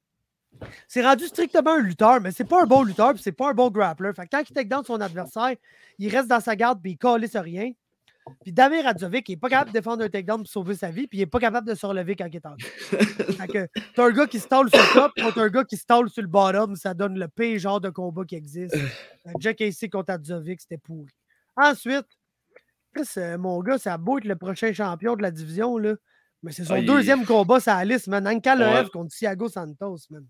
c'est 0.88 1.04
rendu 1.04 1.28
strictement 1.28 1.74
un 1.74 1.82
lutteur, 1.82 2.22
mais 2.22 2.32
c'est 2.32 2.46
pas 2.46 2.64
un 2.64 2.66
bon 2.66 2.84
lutteur, 2.84 3.14
puis 3.14 3.22
c'est 3.22 3.32
pas 3.32 3.52
un 3.52 3.54
bon 3.54 3.70
grappler. 3.70 4.12
Fait 4.14 4.24
que 4.24 4.30
quand 4.32 4.50
il 4.50 4.54
take 4.54 4.70
down 4.70 4.84
son 4.84 5.00
adversaire, 5.00 5.56
il 6.00 6.10
reste 6.10 6.28
dans 6.28 6.40
sa 6.40 6.56
garde, 6.56 6.82
puis 6.82 6.94
il 6.94 6.98
calisse 6.98 7.36
rien. 7.36 7.72
Puis 8.42 8.52
Damir 8.52 8.84
Radzovic, 8.84 9.28
il 9.30 9.34
n'est 9.34 9.38
pas 9.38 9.50
capable 9.50 9.72
de 9.72 9.74
défendre 9.74 10.04
un 10.04 10.10
takedown 10.10 10.40
pour 10.40 10.48
sauver 10.48 10.76
sa 10.76 10.90
vie, 10.90 11.08
puis 11.08 11.20
il 11.20 11.22
n'est 11.22 11.28
pas 11.28 11.40
capable 11.40 11.68
de 11.68 11.76
se 11.76 11.86
relever 11.86 12.16
quand 12.16 12.26
il 12.26 12.36
est 12.36 12.46
en 12.46 12.56
Fait 12.58 13.48
que 13.48 13.68
t'as 13.96 14.06
un 14.06 14.12
gars 14.12 14.28
qui 14.28 14.40
stall 14.40 14.70
sur 14.70 14.80
le 14.80 14.94
top, 14.94 15.12
contre 15.16 15.40
un 15.40 15.50
gars 15.50 15.64
qui 15.64 15.78
stall 15.78 16.10
sur 16.10 16.22
le 16.22 16.28
bottom, 16.28 16.76
ça 16.76 16.94
donne 16.94 17.18
le 17.18 17.28
pire 17.28 17.60
genre 17.60 17.80
de 17.80 17.90
combat 17.90 18.26
qui 18.26 18.36
existe. 18.36 18.76
Jack 19.40 19.62
AC 19.62 19.90
contre 19.90 20.12
Radzovic, 20.12 20.62
c'était 20.62 20.78
pourri. 20.78 21.14
Ensuite, 21.58 22.06
euh, 23.18 23.38
mon 23.38 23.62
gars, 23.62 23.78
ça 23.78 23.94
a 23.94 23.98
beau 23.98 24.20
être 24.20 24.26
le 24.26 24.36
prochain 24.36 24.72
champion 24.74 25.16
de 25.16 25.22
la 25.22 25.32
division, 25.32 25.78
là. 25.78 25.96
Mais 26.44 26.52
c'est 26.52 26.66
son 26.66 26.76
ah, 26.76 26.82
deuxième 26.82 27.26
combat, 27.26 27.60
ça 27.60 27.76
Alice, 27.78 28.08
man. 28.08 28.28
Anka 28.28 28.56
ouais. 28.56 28.90
contre 28.90 29.14
Thiago 29.14 29.50
Santos, 29.50 29.98
man. 30.12 30.26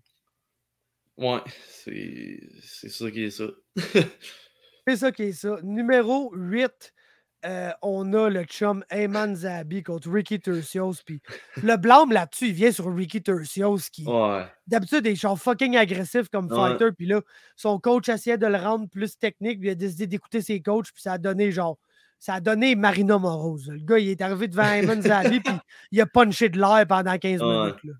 Ouais, 1.18 1.40
c'est 1.84 2.88
ça 2.88 3.10
qui 3.10 3.24
est 3.24 3.30
ça. 3.30 3.44
c'est 4.86 4.96
ça 4.96 5.12
qui 5.12 5.24
est 5.24 5.32
ça. 5.32 5.58
Numéro 5.62 6.32
8, 6.34 6.94
euh, 7.44 7.70
on 7.82 8.12
a 8.14 8.28
le 8.30 8.44
chum 8.44 8.84
Ayman 8.90 9.34
Zabi 9.36 9.82
contre 9.82 10.10
Ricky 10.10 10.40
Tercios. 10.40 10.94
Puis 11.04 11.20
le 11.62 11.76
blâme 11.76 12.10
là-dessus, 12.12 12.48
il 12.48 12.52
vient 12.54 12.72
sur 12.72 12.92
Ricky 12.94 13.22
Tercios 13.22 13.78
qui, 13.92 14.04
Ouais. 14.06 14.46
d'habitude, 14.66 15.06
est 15.06 15.14
genre 15.14 15.38
fucking 15.38 15.76
agressif 15.76 16.28
comme 16.28 16.50
Ouais. 16.50 16.56
fighter. 16.56 16.92
Puis 16.96 17.06
là, 17.06 17.20
son 17.56 17.78
coach 17.78 18.08
essayait 18.08 18.38
de 18.38 18.46
le 18.46 18.56
rendre 18.58 18.88
plus 18.88 19.18
technique. 19.18 19.60
Puis 19.60 19.68
il 19.68 19.72
a 19.72 19.74
décidé 19.74 20.06
d'écouter 20.06 20.42
ses 20.42 20.60
coachs. 20.60 20.92
Puis 20.92 21.02
ça 21.02 21.12
a 21.12 21.18
donné 21.18 21.52
genre. 21.52 21.78
Ça 22.20 22.34
a 22.34 22.40
donné 22.40 22.74
Marina 22.74 23.16
Moroz. 23.18 23.68
Le 23.70 23.78
gars, 23.84 23.98
il 24.00 24.08
est 24.08 24.20
arrivé 24.20 24.48
devant 24.48 24.64
Ayman 24.64 25.00
Zabi. 25.00 25.38
Puis 25.44 25.54
il 25.92 26.00
a 26.00 26.06
punché 26.06 26.48
de 26.48 26.58
l'air 26.58 26.84
pendant 26.88 27.16
15 27.16 27.40
Ouais. 27.40 27.46
minutes. 27.66 27.84
là. 27.84 27.92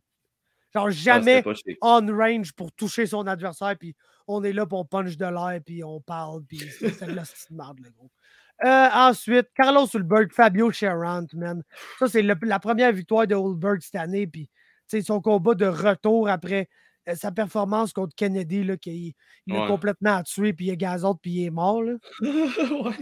Genre, 0.74 0.86
Ah, 0.88 0.90
jamais 0.90 1.44
on 1.80 2.06
range 2.14 2.52
pour 2.52 2.70
toucher 2.72 3.06
son 3.06 3.26
adversaire, 3.26 3.74
puis 3.78 3.94
on 4.26 4.42
est 4.44 4.52
là, 4.52 4.66
puis 4.66 4.76
on 4.76 4.84
punch 4.84 5.16
de 5.16 5.24
l'air, 5.24 5.60
puis 5.64 5.82
on 5.82 5.98
parle, 6.02 6.42
puis 6.44 6.58
c'est 6.78 7.06
de 7.06 7.12
la 7.14 7.22
merde, 7.50 7.78
le 7.82 7.90
gros. 7.90 8.10
Euh, 8.64 8.88
ensuite, 8.92 9.46
Carlos 9.54 9.86
Hulberg, 9.94 10.32
Fabio 10.32 10.70
Cherant, 10.72 11.26
man. 11.34 11.62
Ça, 11.98 12.08
c'est 12.08 12.22
la 12.22 12.58
première 12.58 12.92
victoire 12.92 13.26
de 13.26 13.34
Hulberg 13.36 13.80
cette 13.82 13.94
année, 13.94 14.26
puis 14.26 14.48
tu 14.88 14.98
sais, 14.98 15.02
son 15.02 15.20
combat 15.20 15.54
de 15.54 15.66
retour 15.66 16.28
après 16.28 16.68
euh, 17.08 17.14
sa 17.14 17.30
performance 17.30 17.92
contre 17.92 18.14
Kennedy, 18.16 18.64
là, 18.64 18.76
qu'il 18.76 19.14
il 19.46 19.54
Ouais. 19.54 19.66
complètement 19.68 20.22
tué, 20.24 20.52
puis 20.52 20.66
il 20.66 20.70
a 20.72 20.76
gazote, 20.76 21.18
puis 21.22 21.30
il 21.32 21.44
est 21.46 21.50
mort, 21.50 21.82
là. 21.82 21.94
ouais. 22.20 22.96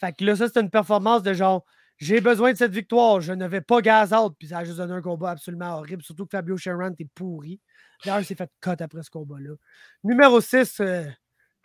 Fait 0.00 0.12
que 0.12 0.24
là, 0.24 0.34
ça, 0.36 0.48
c'est 0.48 0.60
une 0.60 0.70
performance 0.70 1.22
de 1.22 1.32
genre, 1.32 1.64
j'ai 1.98 2.20
besoin 2.20 2.52
de 2.52 2.58
cette 2.58 2.72
victoire, 2.72 3.20
je 3.20 3.32
ne 3.32 3.46
vais 3.46 3.62
pas 3.62 3.80
gaz 3.80 4.12
out. 4.12 4.34
Puis 4.38 4.48
ça 4.48 4.58
a 4.58 4.64
juste 4.64 4.76
donné 4.76 4.92
un 4.92 5.00
combat 5.02 5.30
absolument 5.30 5.76
horrible, 5.78 6.02
surtout 6.02 6.26
que 6.26 6.36
Fabio 6.36 6.56
Cherant 6.58 6.90
est 6.98 7.08
pourri. 7.14 7.60
D'ailleurs, 8.04 8.20
il 8.20 8.24
s'est 8.26 8.34
fait 8.34 8.50
cut 8.60 8.70
après 8.80 9.02
ce 9.02 9.10
combat-là. 9.10 9.54
Numéro 10.04 10.40
6, 10.40 10.82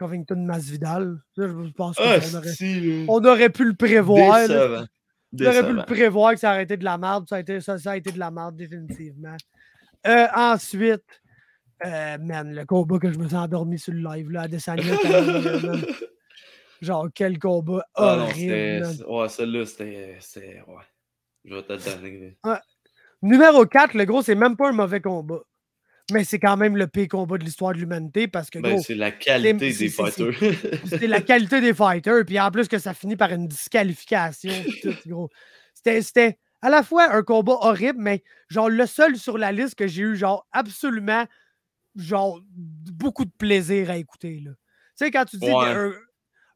Covington 0.02 0.36
Masvidal. 0.38 1.18
Ça, 1.36 1.48
je 1.48 1.72
pense 1.74 1.96
qu'on 1.96 2.04
Ah, 2.04 2.18
aurait, 2.38 2.50
si, 2.50 3.06
on 3.08 3.24
aurait 3.24 3.50
pu 3.52 3.66
le 3.66 3.74
prévoir. 3.76 4.48
là. 4.48 4.86
On 5.34 5.46
aurait 5.46 5.68
pu 5.68 5.74
le 5.74 5.86
prévoir 5.86 6.34
que 6.34 6.40
ça 6.40 6.52
aurait 6.52 6.64
été 6.64 6.76
de 6.76 6.84
la 6.84 6.98
merde. 6.98 7.26
Ça 7.30 7.36
a 7.36 7.40
été, 7.40 7.62
ça, 7.62 7.78
ça 7.78 7.92
a 7.92 7.98
été 7.98 8.12
de 8.12 8.18
la 8.20 8.32
merde, 8.32 8.56
définitivement. 8.56 9.38
Euh, 10.08 10.28
ensuite, 10.36 11.04
euh, 11.86 12.18
man, 12.20 12.54
le 12.54 12.66
combat 12.66 12.98
que 12.98 13.12
je 13.12 13.18
me 13.20 13.28
suis 13.28 13.38
endormi 13.38 13.78
sur 13.78 13.94
le 13.94 14.00
live, 14.02 14.32
là, 14.32 14.42
à 14.42 14.48
Desania. 14.48 14.96
Genre, 16.82 17.08
quel 17.14 17.38
combat 17.38 17.86
Ah 17.94 18.16
non, 18.18 18.24
horrible. 18.24 18.80
man. 18.82 18.94
c'est- 18.94 19.06
Ouais, 19.06 19.30
celle-là, 19.30 19.66
c'était. 19.68 20.64
Ouais. 20.68 20.84
Je 21.46 21.54
vais 21.56 21.62
te 21.64 21.74
le 21.74 21.80
donner. 22.02 22.38
Numéro 23.22 23.66
4, 23.68 23.94
le 23.96 24.06
gros, 24.06 24.24
c'est 24.24 24.34
même 24.36 24.56
pas 24.58 24.70
un 24.70 24.74
mauvais 24.74 25.00
combat. 25.02 25.42
Mais 26.12 26.24
c'est 26.24 26.40
quand 26.40 26.58
même 26.58 26.76
le 26.78 26.88
pire 26.88 27.08
combat 27.08 27.38
de 27.38 27.44
l'histoire 27.44 27.74
de 27.74 27.80
l'humanité 27.80 28.28
parce 28.28 28.50
que, 28.50 28.60
Ben, 28.60 28.80
c'est 28.82 28.96
la 28.96 29.12
qualité 29.12 29.72
des 29.72 29.90
fighters. 29.90 30.34
c'est 30.86 31.08
la 31.08 31.22
qualité 31.22 31.62
des 31.62 31.74
fighters. 31.74 32.26
Puis 32.26 32.40
en 32.40 32.52
plus 32.52 32.68
que 32.68 32.78
ça 32.80 32.94
finit 32.94 33.16
par 33.16 33.32
une 33.32 33.48
disqualification. 33.48 34.52
puis 34.64 34.82
tout, 34.82 34.96
gros. 35.08 35.30
C'était, 35.74 36.02
c'était 36.02 36.38
à 36.62 36.70
la 36.70 36.84
fois 36.84 37.14
un 37.14 37.24
combat 37.24 37.54
horrible, 37.62 38.00
mais 38.00 38.24
genre 38.50 38.70
le 38.70 38.86
seul 38.86 39.16
sur 39.18 39.38
la 39.38 39.52
liste 39.52 39.76
que 39.76 39.88
j'ai 39.88 40.04
eu, 40.04 40.16
genre 40.16 40.46
absolument, 40.52 41.26
genre 41.96 42.40
beaucoup 42.94 43.26
de 43.26 43.32
plaisir 43.38 43.90
à 43.90 43.98
écouter. 43.98 44.42
Là. 44.44 44.52
Tu 44.52 45.06
sais, 45.06 45.12
quand 45.12 45.26
tu 45.26 45.38
dis 45.38 45.50
Ouais. 45.50 45.76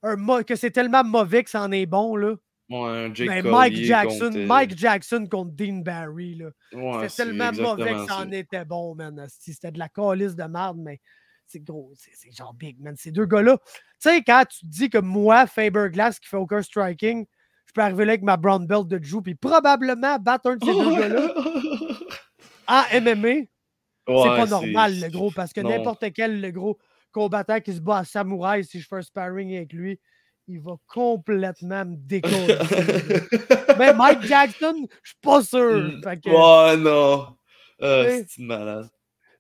un- 0.03 0.43
que 0.43 0.55
c'est 0.55 0.69
tellement 0.71 1.03
mauvais 1.03 1.43
que 1.43 1.49
ça 1.49 1.61
en 1.63 1.71
est 1.71 1.87
bon, 1.87 2.15
là. 2.15 2.35
Ouais, 2.69 3.11
Jake 3.13 3.27
Ben, 3.27 3.47
Mike 3.47 3.75
Jackson, 3.75 4.25
contre, 4.25 4.37
euh, 4.37 4.45
Mike 4.47 4.77
Jackson 4.77 5.27
contre 5.29 5.51
Dean 5.51 5.81
Barry, 5.83 6.35
là. 6.35 6.49
ouais, 6.73 7.09
C'était 7.09 7.25
tellement 7.25 7.51
mauvais 7.51 7.93
que 7.93 8.05
ça 8.07 8.19
en 8.19 8.31
était 8.31 8.65
bon, 8.65 8.95
man. 8.95 9.25
C'était 9.29 9.71
de 9.71 9.77
la 9.77 9.87
calice 9.87 10.35
de 10.35 10.43
merde, 10.45 10.77
mais 10.79 10.99
c'est 11.45 11.59
gros. 11.59 11.91
C'est 11.95 12.31
genre 12.31 12.53
big, 12.55 12.79
man. 12.79 12.95
Ces 12.97 13.11
deux 13.11 13.25
gars-là. 13.25 13.57
Tu 14.01 14.09
sais, 14.09 14.23
quand 14.23 14.43
tu 14.49 14.61
te 14.61 14.65
dis 14.65 14.89
que 14.89 14.97
moi, 14.97 15.45
Faber 15.45 15.89
Glass, 15.91 16.19
qui 16.19 16.27
fait 16.27 16.37
aucun 16.37 16.63
striking, 16.63 17.25
je 17.67 17.73
peux 17.73 17.81
arriver 17.81 18.05
là 18.05 18.13
avec 18.13 18.23
ma 18.23 18.37
brown 18.37 18.65
belt 18.65 18.87
de 18.87 18.97
Drew, 18.97 19.21
puis 19.21 19.35
probablement 19.35 20.17
battre 20.17 20.49
un 20.49 20.55
de 20.55 20.65
ces 20.65 20.71
deux 20.71 20.95
gars-là 20.99 21.33
en 22.67 23.01
MMA. 23.01 23.45
c'est 24.07 24.13
pas 24.37 24.45
normal, 24.47 24.99
le 24.99 25.09
gros, 25.09 25.31
parce 25.31 25.53
que 25.53 25.61
n'importe 25.61 26.05
quel, 26.13 26.41
le 26.41 26.51
gros 26.51 26.79
combattant 27.11 27.59
qui 27.61 27.73
se 27.73 27.79
bat 27.79 27.99
à 27.99 28.03
Samouraï, 28.03 28.65
si 28.65 28.79
je 28.79 28.87
fais 28.87 28.97
un 28.97 29.01
sparring 29.01 29.55
avec 29.55 29.71
lui, 29.71 29.99
il 30.47 30.59
va 30.59 30.73
complètement 30.87 31.85
me 31.85 31.95
décoller. 31.95 32.57
mais 33.79 33.93
Mike 33.93 34.23
Jackson, 34.23 34.87
je 35.03 35.09
suis 35.09 35.19
pas 35.21 35.41
sûr. 35.41 35.99
Que, 36.01 36.29
Ouais, 36.29 36.77
non. 36.77 37.35
Ah, 37.81 38.03
c'est 38.07 38.37
une 38.37 38.45
malade. 38.47 38.89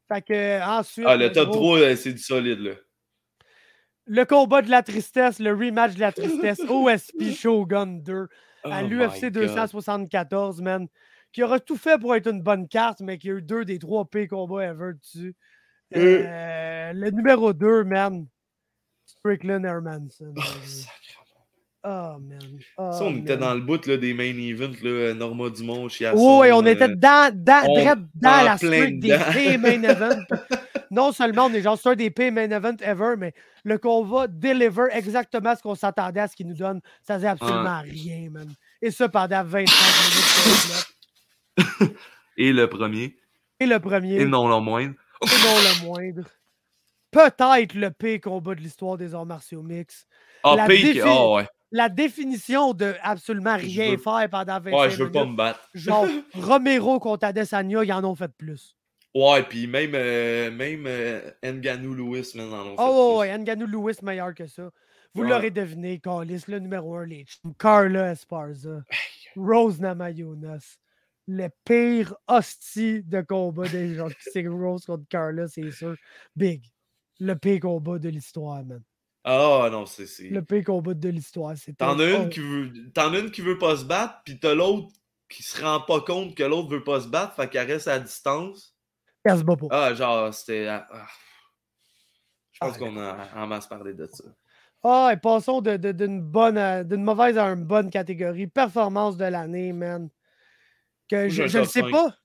fait 0.07 0.21
que, 0.21 0.61
ensuite. 0.79 1.05
Ah, 1.07 1.15
le 1.15 1.31
top 1.31 1.49
gros, 1.49 1.77
3, 1.77 1.79
euh, 1.79 1.95
c'est 1.95 2.13
du 2.13 2.21
solide, 2.21 2.59
là. 2.59 2.71
Le 4.07 4.23
combat 4.25 4.61
de 4.61 4.69
la 4.69 4.83
tristesse, 4.83 5.39
le 5.39 5.51
rematch 5.51 5.95
de 5.95 5.99
la 5.99 6.11
tristesse, 6.11 6.59
OSP 6.69 7.31
Shogun 7.35 8.01
2 8.03 8.27
à 8.63 8.83
Oh 8.83 8.87
l'UFC 8.87 9.23
my 9.23 9.31
God. 9.31 9.33
274, 9.33 10.61
man. 10.61 10.87
Qui 11.31 11.43
aura 11.43 11.59
tout 11.59 11.75
fait 11.77 11.99
pour 11.99 12.15
être 12.15 12.27
une 12.27 12.41
bonne 12.41 12.67
carte, 12.67 13.01
mais 13.01 13.17
qui 13.17 13.29
a 13.29 13.33
eu 13.33 13.41
deux 13.41 13.65
des 13.65 13.79
trois 13.79 14.05
pires 14.05 14.27
combats 14.29 14.65
ever 14.65 14.93
dessus. 14.93 15.35
Euh. 15.95 16.23
Euh, 16.25 16.93
le 16.93 17.11
numéro 17.11 17.53
2, 17.53 17.83
man. 17.83 18.25
Strickland 19.25 19.65
Hermanson. 19.65 20.33
Oh, 21.87 22.17
man. 22.19 22.39
Oh. 22.77 22.91
Ça, 22.91 23.03
on 23.03 23.15
était 23.17 23.37
dans 23.37 23.53
le 23.55 23.61
bout 23.61 23.83
là, 23.87 23.97
des 23.97 24.13
main 24.13 24.23
events, 24.37 24.75
là, 24.83 25.13
Norma 25.13 25.49
Dumont, 25.49 25.87
Chiasson. 25.87 26.39
Oui, 26.41 26.51
on 26.51 26.65
était 26.65 26.89
euh, 26.89 26.95
dans, 26.95 27.31
dans, 27.35 27.63
on- 27.67 27.83
dans 28.15 28.29
en 28.29 28.43
la 28.43 28.57
streak 28.57 28.99
des 28.99 29.17
pires 29.31 29.59
main 29.59 29.83
events. 29.89 30.25
non 30.91 31.11
seulement 31.11 31.45
on 31.45 31.53
est 31.53 31.61
genre 31.61 31.77
sur 31.77 31.91
un 31.91 31.95
des 31.95 32.09
pires 32.09 32.31
main 32.31 32.49
events 32.49 32.77
ever, 32.81 33.15
mais 33.17 33.33
le 33.63 33.77
combat 33.77 34.27
deliver 34.27 34.87
exactement 34.91 35.55
ce 35.55 35.61
qu'on 35.61 35.75
s'attendait 35.75 36.19
à 36.21 36.27
ce 36.27 36.35
qu'il 36.35 36.47
nous 36.47 36.55
donne. 36.55 36.81
Ça 37.03 37.15
faisait 37.15 37.27
absolument 37.27 37.81
rien, 37.81 38.29
man. 38.31 38.47
Et 38.81 38.89
ça 38.91 39.07
pendant 39.09 39.43
25 39.43 39.75
minutes. 41.67 41.95
Et 42.37 42.51
le 42.51 42.67
premier, 42.67 43.15
Et 43.59 43.65
le 43.65 43.79
premier, 43.79 44.19
et 44.21 44.25
non 44.25 44.47
le 44.49 44.59
moindre. 44.59 44.93
et 45.23 45.25
non 45.27 45.55
le 45.55 45.85
moindre. 45.85 46.23
Peut-être 47.15 47.73
le 47.75 47.91
pire 47.91 48.19
combat 48.21 48.55
de 48.55 48.59
l'histoire 48.59 48.97
des 48.97 49.15
arts 49.15 49.25
martiaux 49.25 49.61
mix. 49.63 50.05
Ah, 50.43 50.55
La 50.57 50.67
défi- 50.67 51.01
ah 51.03 51.31
ouais. 51.31 51.47
La 51.71 51.89
définition 51.89 52.73
de 52.73 52.93
absolument 53.01 53.55
rien 53.57 53.91
veux- 53.91 53.97
faire 53.97 54.29
pendant 54.29 54.59
25 54.59 54.77
Ouais, 54.77 54.89
je 54.89 54.97
veux 54.97 55.09
minutes. 55.09 55.13
pas 55.13 55.25
me 55.25 55.35
battre. 55.35 55.69
Genre, 55.73 56.05
Romero 56.33 56.99
contre 56.99 57.25
Adesanya, 57.25 57.83
ils 57.83 57.93
en 57.93 58.03
ont 58.03 58.15
fait 58.15 58.31
plus. 58.37 58.75
Ouais, 59.13 59.43
puis 59.43 59.65
même, 59.65 59.91
euh, 59.95 60.51
même 60.51 60.83
euh, 60.87 61.21
Ngannou 61.43 61.93
Lewis, 61.93 62.31
man, 62.35 62.53
en 62.53 62.61
ont 62.67 62.69
fait 62.71 62.75
Oh, 62.79 63.11
plus. 63.13 63.19
ouais, 63.29 63.39
Ngannou 63.39 63.65
Lewis 63.65 63.97
meilleur 64.03 64.33
que 64.33 64.45
ça. 64.45 64.69
Vous 65.13 65.23
Ouais. 65.23 65.29
l'aurez 65.29 65.51
deviné, 65.51 65.99
Carlis, 65.99 66.43
le 66.49 66.59
numéro 66.59 66.95
1, 66.97 67.05
les. 67.05 67.25
Carla 67.57 68.11
Esparza, 68.11 68.81
Rose 69.37 69.79
Namajunas. 69.79 70.77
Le 71.27 71.47
pire 71.63 72.13
hostie 72.27 73.01
de 73.03 73.21
combat 73.21 73.67
des 73.69 73.95
gens. 73.95 74.09
C'est 74.19 74.45
Rose 74.47 74.85
contre 74.85 75.07
Carla, 75.09 75.47
c'est 75.47 75.71
sûr. 75.71 75.95
Big. 76.35 76.61
Le 77.19 77.33
pire 77.35 77.59
combat 77.61 77.97
de 77.99 78.09
l'histoire, 78.09 78.63
man. 78.63 78.81
Ah 79.23 79.69
non, 79.71 79.85
c'est. 79.85 80.05
Le 80.29 80.41
pire 80.43 80.63
combat 80.63 80.93
de 80.93 81.09
l'histoire. 81.09 81.53
T'en 81.77 81.97
as 81.99 82.09
une 82.11 82.29
qui 82.29 82.39
veut. 82.41 82.71
T'en 82.93 83.13
as 83.13 83.19
une 83.19 83.31
qui 83.31 83.41
veut 83.41 83.57
pas 83.57 83.77
se 83.77 83.85
battre, 83.85 84.21
puis 84.25 84.39
t'as 84.39 84.53
l'autre 84.53 84.89
qui 85.29 85.41
se 85.41 85.59
rend 85.63 85.81
pas 85.81 86.01
compte 86.01 86.35
que 86.35 86.43
l'autre 86.43 86.69
veut 86.69 86.83
pas 86.83 87.01
se 87.01 87.07
battre, 87.07 87.33
fait 87.35 87.49
qu'elle 87.49 87.67
reste 87.71 87.87
à 87.87 87.97
distance. 87.99 88.75
elle 89.23 89.39
se 89.39 89.43
bat 89.43 89.55
pas. 89.55 89.67
Ah, 89.71 89.93
genre, 89.95 90.31
c'était. 90.33 90.67
ah, 90.67 90.87
ah. 90.91 91.07
Je 92.51 92.59
pense 92.59 92.73
Ah, 92.75 92.79
qu'on 92.79 92.97
a 92.97 93.27
en 93.35 93.47
masse 93.47 93.67
parlé 93.67 93.93
de 93.93 94.05
ça. 94.11 94.23
Ah, 94.83 95.09
et 95.11 95.17
passons 95.17 95.61
de- 95.61 95.77
de- 95.77 95.91
d'une 95.91 96.21
bonne, 96.21 96.83
d'une 96.83 97.03
mauvaise 97.03 97.37
à 97.39 97.47
une 97.47 97.65
bonne 97.65 97.89
catégorie. 97.89 98.45
Performance 98.47 99.17
de 99.17 99.25
l'année, 99.25 99.73
man. 99.73 100.09
Que 101.09 101.27
je 101.29 101.43
ne 101.57 101.63
sais 101.65 101.81
pas. 101.81 102.15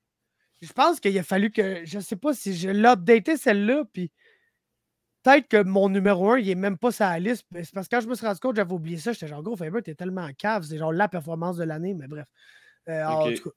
Je 0.60 0.72
pense 0.74 1.00
qu'il 1.00 1.18
a 1.18 1.22
fallu 1.22 1.50
que. 1.50 1.84
Je 1.86 1.98
sais 2.00 2.16
pas 2.16 2.34
si 2.34 2.54
je 2.54 2.68
l'ai 2.68 2.86
updaté 2.88 3.38
celle-là, 3.38 3.84
puis 3.92 4.12
peut-être 5.22 5.48
que 5.48 5.62
mon 5.62 5.88
numéro 5.88 6.30
1, 6.32 6.38
il 6.38 6.50
est 6.50 6.54
même 6.54 6.78
pas 6.78 6.90
la 7.00 7.18
liste. 7.18 7.46
C'est 7.52 7.72
parce 7.72 7.88
que 7.88 7.96
quand 7.96 8.00
je 8.02 8.08
me 8.08 8.14
suis 8.14 8.26
rendu 8.26 8.40
compte, 8.40 8.56
j'avais 8.56 8.72
oublié 8.72 8.98
ça. 8.98 9.12
J'étais 9.12 9.26
genre, 9.28 9.42
gros, 9.42 9.56
Faber, 9.56 9.82
t'es 9.82 9.94
tellement 9.94 10.28
cave. 10.36 10.64
C'est 10.64 10.78
genre 10.78 10.92
la 10.92 11.08
performance 11.08 11.56
de 11.56 11.64
l'année, 11.64 11.94
mais 11.94 12.06
bref. 12.08 12.26
Euh, 12.88 13.04
en 13.04 13.28
Ok. 13.28 13.34
tout 13.34 13.50
cas. 13.50 13.56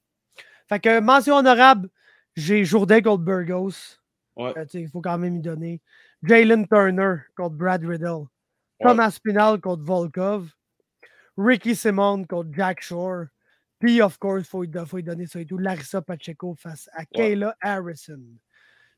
Fait 0.68 0.80
que 0.80 1.00
mention 1.00 1.36
honorable, 1.36 1.88
j'ai 2.36 2.64
Jourdain 2.64 3.00
contre 3.02 3.22
Burgos. 3.24 3.98
Ouais. 4.36 4.52
Euh, 4.56 4.64
il 4.74 4.88
faut 4.88 5.00
quand 5.00 5.18
même 5.18 5.36
y 5.36 5.40
donner. 5.40 5.80
Jalen 6.22 6.66
Turner 6.66 7.16
contre 7.36 7.54
Brad 7.56 7.84
Riddle. 7.84 8.22
Ouais. 8.80 8.88
Thomas 8.88 9.10
Spinal 9.10 9.60
contre 9.60 9.82
Volkov. 9.84 10.48
Ricky 11.36 11.74
Simone 11.76 12.26
contre 12.26 12.50
Jack 12.52 12.82
Shore. 12.82 13.26
Puis, 13.78 14.00
of 14.00 14.18
course, 14.18 14.48
il 14.64 14.86
faut 14.86 14.98
y 14.98 15.02
donner 15.02 15.26
ça 15.26 15.40
et 15.40 15.46
tout. 15.46 15.58
Larissa 15.58 16.00
Pacheco 16.00 16.54
face 16.54 16.88
à 16.94 17.04
Kayla 17.04 17.54
Harrison. 17.60 18.20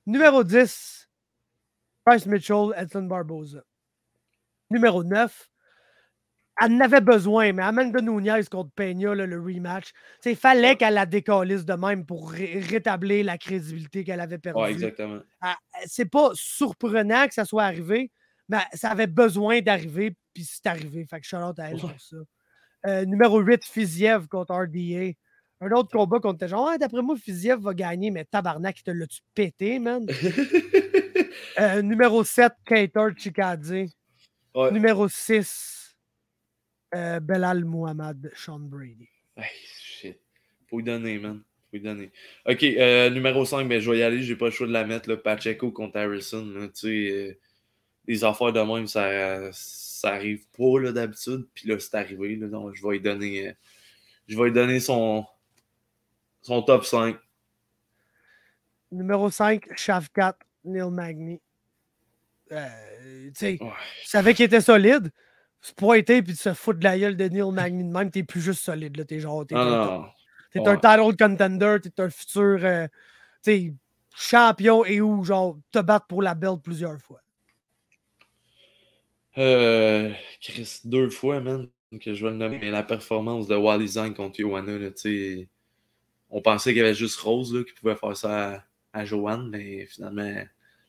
Numéro 0.07 0.45
10, 0.45 1.06
Bryce 2.07 2.27
Mitchell, 2.27 2.73
Edson 2.77 3.03
Barboza. 3.03 3.63
Numéro 4.71 5.03
9, 5.03 5.51
elle 6.61 6.77
n'avait 6.77 7.01
besoin, 7.01 7.53
mais 7.53 7.63
Amanda 7.63 8.01
Nunez 8.01 8.45
contre 8.51 8.71
Peña, 8.75 9.15
là, 9.15 9.27
le 9.27 9.41
rematch, 9.41 9.93
il 10.25 10.37
fallait 10.37 10.77
qu'elle 10.77 10.95
la 10.95 11.05
décalisse 11.05 11.65
de 11.65 11.75
même 11.75 12.07
pour 12.07 12.31
ré- 12.31 12.61
rétablir 12.61 13.25
la 13.25 13.37
crédibilité 13.39 14.05
qu'elle 14.05 14.21
avait 14.21 14.39
perdue. 14.39 14.61
Ouais, 14.61 14.71
exactement. 14.71 15.21
Ah, 15.41 15.57
c'est 15.87 16.11
pas 16.11 16.31
surprenant 16.35 17.27
que 17.27 17.35
ça 17.35 17.45
soit 17.45 17.65
arrivé, 17.65 18.11
mais 18.49 18.61
ça 18.73 18.91
avait 18.91 19.07
besoin 19.07 19.61
d'arriver, 19.61 20.17
puis 20.33 20.45
c'est 20.45 20.67
arrivé. 20.67 21.05
Fait 21.07 21.21
que 21.21 21.27
shout 21.27 21.37
out 21.37 21.59
à 21.59 21.71
elle 21.71 21.79
pour 21.79 21.91
ça. 21.99 22.17
Euh, 22.87 23.05
numéro 23.05 23.41
8, 23.41 23.65
Fiziev 23.65 24.29
contre 24.29 24.55
RDA. 24.55 25.13
Un 25.61 25.71
autre 25.73 25.91
combat 25.91 26.21
contre 26.21 26.37
était 26.37 26.49
genre, 26.49 26.79
d'après 26.79 27.03
moi, 27.03 27.17
Fiziev 27.17 27.61
va 27.61 27.75
gagner, 27.75 28.11
mais 28.11 28.25
tabarnak, 28.25 28.79
il 28.79 28.83
te 28.83 28.91
l'a-tu 28.91 29.21
pété, 29.35 29.79
man? 29.79 30.07
Euh, 31.59 31.81
numéro 31.81 32.23
7, 32.23 32.53
Kater 32.65 33.09
Chikadze. 33.17 33.73
Ouais. 34.55 34.71
Numéro 34.73 35.09
6, 35.09 35.97
euh, 36.95 37.21
Belal 37.21 37.65
Muhammad, 37.65 38.31
Sean 38.35 38.59
Brady. 38.59 39.09
Hey, 39.37 39.51
shit. 39.81 40.21
Faut 40.69 40.81
y 40.81 40.83
donner, 40.83 41.19
man. 41.19 41.43
Faut 41.71 41.77
y 41.77 41.81
donner. 41.81 42.11
Ok, 42.47 42.63
euh, 42.63 43.11
numéro 43.11 43.45
5, 43.45 43.69
ben, 43.69 43.81
je 43.81 43.91
vais 43.91 43.99
y 43.99 44.03
aller. 44.03 44.23
J'ai 44.23 44.37
pas 44.37 44.47
le 44.47 44.51
choix 44.51 44.67
de 44.67 44.73
la 44.73 44.85
mettre. 44.85 45.09
Là, 45.09 45.17
Pacheco 45.17 45.71
contre 45.71 45.99
Harrison. 45.99 46.45
là, 46.45 46.69
les 48.09 48.23
affaires 48.23 48.53
de 48.53 48.61
même, 48.61 48.87
ça, 48.87 49.51
ça 49.53 50.13
arrive 50.13 50.47
pas 50.57 50.93
d'habitude. 50.93 51.49
Puis 51.55 51.69
là, 51.69 51.79
c'est 51.79 51.95
arrivé. 51.95 52.37
Là, 52.37 52.49
donc, 52.49 52.75
je 52.75 52.87
vais 52.87 52.99
y 52.99 53.01
donner, 53.01 53.55
je 54.29 54.41
vais 54.41 54.51
donner 54.51 54.79
son, 54.79 55.25
son 56.43 56.63
top 56.63 56.85
5. 56.85 57.17
Numéro 58.93 59.31
5, 59.31 59.67
Shavkat, 59.77 60.37
Neil 60.65 60.91
Magny. 60.91 61.41
Euh, 62.53 63.31
tu 63.37 63.45
Ouais. 63.45 63.59
savais 64.05 64.35
qu'il 64.35 64.45
était 64.45 64.61
solide. 64.61 65.11
Se 65.61 65.73
pointer 65.73 66.23
puis 66.23 66.33
de 66.35 66.39
se 66.39 66.53
foutre 66.55 66.79
de 66.79 66.85
la 66.85 66.99
gueule 66.99 67.17
de 67.17 67.25
Neil 67.25 67.51
Magny 67.51 67.83
de 67.83 67.89
même, 67.91 68.11
t'es 68.11 68.23
plus 68.23 68.41
juste 68.41 68.63
solide. 68.63 68.97
là. 68.97 69.05
T'es 69.05 69.19
genre, 69.21 69.45
t'es 69.47 69.55
Ah, 69.57 70.13
un, 70.55 70.61
Ouais. 70.61 70.77
title 70.81 71.17
contender, 71.17 71.77
t'es 71.83 72.01
un 72.03 72.09
futur 72.11 72.59
euh, 72.63 72.87
tu 73.43 73.75
champion 74.17 74.85
et 74.85 75.01
où, 75.01 75.25
genre, 75.25 75.59
te 75.73 75.79
battre 75.81 76.07
pour 76.07 76.23
la 76.23 76.35
belt 76.35 76.63
plusieurs 76.63 76.99
fois. 77.01 77.21
Euh, 79.39 80.13
Chris, 80.41 80.81
deux 80.85 81.11
fois, 81.11 81.41
man, 81.41 81.69
que 82.01 82.15
je 82.15 82.25
vais 82.25 82.31
le 82.31 82.37
nommer. 82.37 82.59
Mais 82.59 82.71
la 82.71 82.83
performance 82.83 83.47
de 83.47 83.55
Wally 83.57 83.89
Zhang 83.89 84.15
contre 84.15 84.39
Johanna, 84.41 84.79
là, 84.79 84.91
tu 84.91 85.49
on 86.31 86.43
pensait 86.43 86.71
qu'il 86.71 86.79
y 86.79 86.85
avait 86.85 86.95
juste 86.95 87.21
Rose 87.21 87.55
là, 87.55 87.63
qui 87.63 87.73
pouvait 87.73 87.95
faire 87.95 88.17
ça 88.17 88.55
à, 88.55 88.65
à 89.01 89.05
Joanne, 89.05 89.49
mais 89.51 89.87
finalement, 89.87 90.35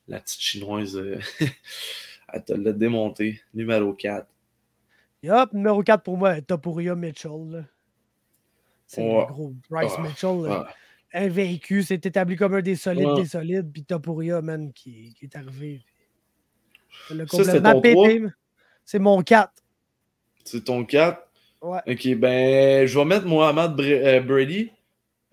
la 0.08 0.20
petite 0.20 0.42
chinoise, 0.42 0.96
euh, 0.96 1.20
elle 2.34 2.44
te 2.44 2.54
l'a 2.54 2.72
démonté. 2.72 3.42
Numéro 3.54 3.94
4. 3.94 4.28
Et 5.24 5.32
hop, 5.32 5.54
numéro 5.54 5.82
4 5.84 6.04
pour 6.04 6.18
moi, 6.18 6.42
Topuria 6.42 6.96
Mitchell. 6.96 7.68
C'est 8.86 9.02
le 9.02 9.26
gros 9.26 9.54
Bryce 9.70 9.94
Ah, 9.98 10.02
Mitchell. 10.02 10.46
Ah, 10.50 10.68
invaincu, 11.14 11.84
c'est 11.84 12.06
établi 12.06 12.36
comme 12.36 12.54
un 12.54 12.62
des 12.62 12.76
solides 12.76 13.16
des 13.16 13.26
solides, 13.26 13.72
puis 13.72 13.84
Topuria, 13.84 14.42
man, 14.42 14.72
qui, 14.74 15.14
qui 15.18 15.26
est 15.26 15.36
arrivé. 15.36 15.82
Le 17.12 17.26
complètement 17.26 17.82
pété. 17.82 18.24
C'est 18.86 19.00
mon 19.00 19.22
4. 19.22 19.52
c'est 20.46 20.64
ton 20.64 20.86
4. 20.86 21.22
Ouais. 21.62 21.80
Ok, 21.88 22.16
ben, 22.16 22.86
je 22.88 22.98
vais 22.98 23.06
mettre 23.06 23.26
Mohamed 23.26 23.80
euh, 23.80 24.22
Brady. 24.22 24.72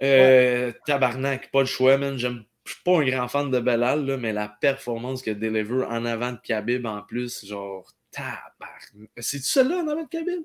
Euh, 0.03 0.73
Tabarnak, 0.87 1.51
pas 1.51 1.61
le 1.61 1.67
choix, 1.67 1.97
man. 1.99 2.19
J'aime. 2.19 2.45
Je 2.65 2.73
suis 2.73 2.83
pas 2.83 2.99
un 2.99 3.05
grand 3.05 3.29
fan 3.29 3.51
de 3.51 3.61
Belal, 3.61 4.07
là, 4.07 4.17
mais 4.17 4.33
la 4.33 4.49
performance 4.49 5.23
que 5.23 5.31
deliver 5.31 5.85
en 5.85 6.05
avant 6.05 6.33
de 6.33 6.39
Khabib 6.43 6.87
en 6.87 7.03
plus, 7.03 7.45
genre, 7.45 7.93
tabarnak. 8.11 9.11
C'est-tu 9.19 9.45
celle-là 9.45 9.83
en 9.83 9.89
avant 9.89 10.05
de 10.05 10.09
Khabib? 10.09 10.43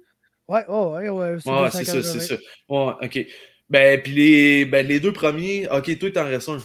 Ouais, 0.47 0.65
oh, 0.67 0.95
ouais, 0.95 1.09
ouais. 1.09 1.37
Ouais, 1.45 1.71
c'est 1.71 1.85
ça, 1.85 2.03
c'est 2.03 2.19
ça. 2.19 2.35
Ouais, 2.67 2.93
ok. 3.01 3.25
Ben, 3.69 4.01
puis 4.01 4.11
les, 4.13 4.65
ben, 4.65 4.85
les 4.85 4.99
deux 4.99 5.13
premiers, 5.13 5.69
ok, 5.69 5.97
toi, 5.99 6.11
t'en 6.11 6.25
restes 6.25 6.49
un. 6.49 6.57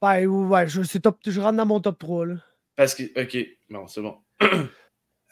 Ouais, 0.00 0.26
ouais, 0.26 0.68
je, 0.68 0.82
c'est 0.82 1.00
top, 1.00 1.18
je 1.26 1.40
rentre 1.40 1.56
dans 1.56 1.66
mon 1.66 1.80
top 1.80 1.98
3. 1.98 2.26
Là. 2.26 2.34
Parce 2.76 2.94
que, 2.94 3.02
ok, 3.20 3.46
non, 3.68 3.86
c'est 3.86 4.00
bon. 4.00 4.16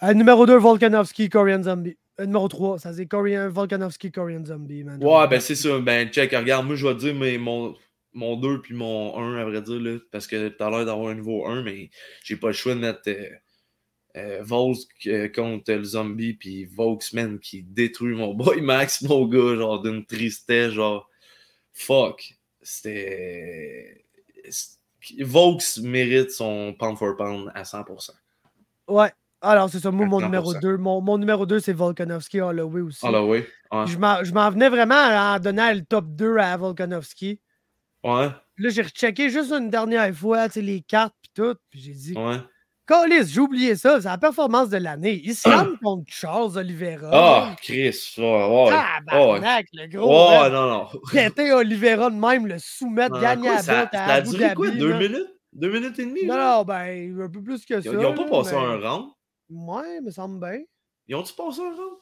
Euh, 0.03 0.15
numéro 0.15 0.47
2, 0.47 0.57
Volkanovski, 0.57 1.29
Korean 1.29 1.63
Zombie. 1.63 1.95
Euh, 2.19 2.25
numéro 2.25 2.49
3, 2.49 2.79
ça 2.79 2.95
c'est 2.95 3.05
Korean, 3.05 3.51
Volkanovski, 3.51 4.11
Korean 4.11 4.43
Zombie, 4.47 4.83
man. 4.83 4.99
Ouais, 5.05 5.29
ben, 5.29 5.39
c'est 5.41 5.55
ça. 5.55 5.79
Ben, 5.79 6.09
check, 6.09 6.33
regarde, 6.35 6.65
moi, 6.67 6.75
je 6.75 6.87
vais 6.87 6.95
te 6.95 7.01
dire 7.01 7.15
mais 7.15 7.37
mon, 7.37 7.75
mon 8.13 8.37
2 8.37 8.61
puis 8.61 8.75
mon 8.75 9.17
1, 9.19 9.37
à 9.37 9.45
vrai 9.45 9.63
dire, 9.63 9.81
là, 9.81 9.99
parce 10.11 10.27
que 10.27 10.49
t'as 10.49 10.71
l'air 10.71 10.85
d'avoir 10.85 11.09
un 11.09 11.15
niveau 11.15 11.47
1, 11.47 11.63
mais 11.63 11.91
j'ai 12.25 12.37
pas 12.37 12.49
le 12.49 12.53
choix 12.53 12.75
de 12.75 12.81
mettre 12.81 13.09
euh, 13.09 13.29
euh, 14.17 14.43
Volk 14.43 14.79
euh, 15.07 15.29
contre 15.29 15.73
le 15.73 15.85
zombie, 15.85 16.35
puis 16.35 16.65
Volksman 16.65 17.39
qui 17.39 17.63
détruit 17.63 18.15
mon 18.15 18.35
boy 18.35 18.61
Max, 18.63 19.03
mon 19.03 19.27
gars, 19.27 19.57
genre 19.57 19.81
d'une 19.83 20.05
tristesse, 20.05 20.73
genre 20.73 21.09
fuck. 21.73 22.35
C'était. 22.63 24.05
Volks 25.21 25.79
mérite 25.79 26.31
son 26.31 26.75
pound 26.79 26.99
for 26.99 27.17
pound 27.17 27.51
à 27.55 27.63
100%. 27.63 28.11
Ouais. 28.89 29.11
Alors, 29.41 29.71
c'est 29.71 29.81
ça, 29.81 29.91
moi, 29.91 30.05
À 30.05 30.09
mon 30.09 30.21
100%. 30.21 30.25
numéro 30.25 30.55
2. 30.55 30.77
Mon, 30.77 31.01
mon 31.01 31.17
numéro 31.17 31.47
2, 31.47 31.61
c'est 31.61 31.73
Volkanovski, 31.73 32.43
Holloway 32.43 32.83
aussi. 32.83 33.07
Oui. 33.07 33.43
Ouais. 33.73 33.87
Je 33.87 34.33
m'en 34.33 34.51
venais 34.51 34.69
vraiment 34.69 34.95
en 34.95 35.39
donnant 35.39 35.73
le 35.73 35.83
top 35.83 36.05
2 36.09 36.37
à 36.37 36.57
Volkanovski. 36.59 37.41
Ouais. 38.05 38.29
Là, 38.57 38.69
j'ai 38.71 38.83
rechecké 38.83 39.31
juste 39.31 39.53
une 39.53 39.71
dernière 39.71 40.15
fois, 40.15 40.49
tu 40.49 40.55
sais, 40.55 40.63
les 40.63 40.81
cartes 40.83 41.15
puis 41.23 41.31
tout. 41.35 41.55
Puis 41.71 41.81
j'ai 41.81 41.93
dit, 41.93 42.15
Ouais. 42.17 42.37
Colis, 42.87 43.27
j'ai 43.29 43.41
oublié 43.41 43.77
ça, 43.77 44.01
c'est 44.01 44.09
la 44.09 44.19
performance 44.19 44.69
de 44.69 44.79
l'année. 44.79 45.15
Islam 45.25 45.77
contre 45.81 46.05
Charles 46.09 46.59
Oliveira. 46.59 47.11
Ah, 47.13 47.57
Chris. 47.63 48.15
Ouais, 48.19 48.25
ouais. 48.25 48.71
Tabarnak, 48.71 49.67
le 49.73 49.87
gros. 49.87 50.31
Man. 50.31 50.53
non, 50.53 50.69
non. 50.69 50.89
Péter 51.13 51.53
Oliveira 51.53 52.11
de 52.11 52.17
même, 52.17 52.49
le 52.49 52.57
soumettre, 52.59 53.15
Ah, 53.19 53.21
gagner 53.21 53.47
quoi, 53.47 53.57
la 53.57 53.63
ça 53.63 53.81
à 53.93 54.05
a 54.07 54.13
Abu 54.15 54.31
duré 54.31 54.55
quoi? 54.55 54.71
Deux 54.71 54.89
là? 54.89 54.99
minutes? 54.99 55.37
Deux 55.53 55.73
minutes 55.73 55.99
et 56.01 56.07
demie? 56.07 56.27
Non, 56.27 56.37
non, 56.37 56.65
ben, 56.65 57.21
un 57.23 57.29
peu 57.31 57.43
plus 57.43 57.65
que 57.65 57.81
ça. 57.81 57.91
Ils 57.91 57.97
ont 57.97 58.15
pas 58.15 58.25
là, 58.25 58.29
passé 58.31 58.57
mais- 58.57 58.63
un 58.65 58.89
round? 58.91 59.11
Ouais, 59.51 60.01
me 60.01 60.11
semble 60.11 60.41
bien. 60.41 60.59
Ils 61.07 61.15
ont-tu 61.15 61.33
passé 61.35 61.61
un 61.61 61.71
round? 61.77 61.97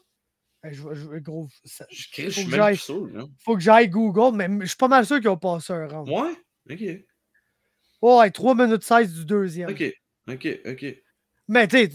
Je, 0.64 0.82
je- 0.92 1.18
gros, 1.18 1.48
ça- 1.64 1.86
Je 1.90 1.96
je 1.96 2.30
suis 2.30 2.46
que 2.46 2.56
même 2.56 2.74
sûr. 2.74 3.08
faut 3.44 3.54
que 3.54 3.60
j'aille 3.62 3.88
Google, 3.88 4.36
mais 4.36 4.48
je 4.62 4.66
suis 4.66 4.76
pas 4.76 4.88
mal 4.88 5.06
sûr 5.06 5.20
qu'ils 5.20 5.28
ont 5.28 5.36
passé 5.36 5.72
un 5.72 5.86
round. 5.86 6.08
Ouais? 6.08 6.36
Ok. 6.70 7.04
Ouais, 8.02 8.30
3 8.30 8.54
minutes 8.54 8.82
16 8.84 9.12
du 9.14 9.24
deuxième. 9.24 9.70
Ok. 9.70 9.84
Ok. 10.30 10.48
Ok. 10.66 10.86
Mais 11.50 11.66
tu 11.66 11.76
sais, 11.78 11.90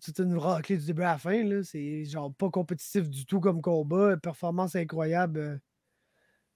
c'est- 0.00 0.18
une 0.20 0.38
raclée 0.38 0.78
du 0.78 0.86
début 0.86 1.02
à 1.02 1.12
la 1.12 1.18
fin. 1.18 1.44
là. 1.44 1.62
C'est 1.62 2.04
genre 2.04 2.32
pas 2.34 2.48
compétitif 2.50 3.08
du 3.08 3.26
tout 3.26 3.40
comme 3.40 3.60
combat. 3.60 4.16
Performance 4.16 4.74
incroyable 4.76 5.38
euh, 5.40 5.56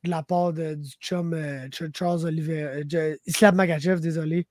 de 0.04 0.10
la 0.10 0.22
part 0.22 0.52
de- 0.52 0.74
du 0.76 0.90
chum 1.00 1.34
euh, 1.34 1.68
Ch- 1.72 1.90
Charles 1.94 2.24
Oliver. 2.24 2.82
euh, 2.94 3.16
Islam 3.26 3.56
Magachev, 3.56 4.00
désolé. 4.00 4.46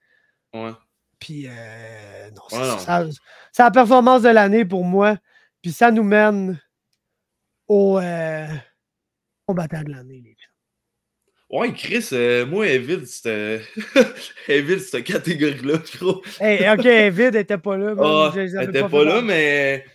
Ouais. 0.54 0.72
Puis 1.20 1.46
euh, 1.48 2.30
non, 2.32 2.42
Ouais, 2.60 2.68
non. 2.68 2.78
c'est 2.78 2.86
ça- 2.86 3.08
c'est 3.52 3.64
la 3.64 3.72
performance 3.72 4.22
de 4.22 4.30
l'année 4.30 4.64
pour 4.66 4.84
moi. 4.86 5.18
Puis 5.62 5.72
ça 5.72 5.90
nous 5.92 6.04
mène 6.04 6.60
au 7.72 8.00
euh, 8.00 8.48
combattant 9.48 9.82
de 9.82 9.92
l'année, 9.92 10.22
les 10.26 10.34
chums. 10.34 10.50
Ouais, 11.50 11.74
Chris, 11.74 12.10
euh, 12.12 12.46
moi, 12.46 12.68
Evil, 12.68 13.08
c'était. 13.08 13.62
Evil, 14.48 14.80
cette 14.82 15.06
catégorie-là, 15.06 15.78
gros. 15.98 16.22
Hey, 16.40 16.70
ok, 16.70 17.14
Vide 17.14 17.36
était 17.36 17.58
pas 17.58 17.78
là. 17.78 17.94
Ah, 17.98 18.32
Je 18.34 18.40
elle 18.42 18.70
était 18.70 18.88
pas 18.88 19.04
là, 19.06 19.22
mais. 19.22 19.86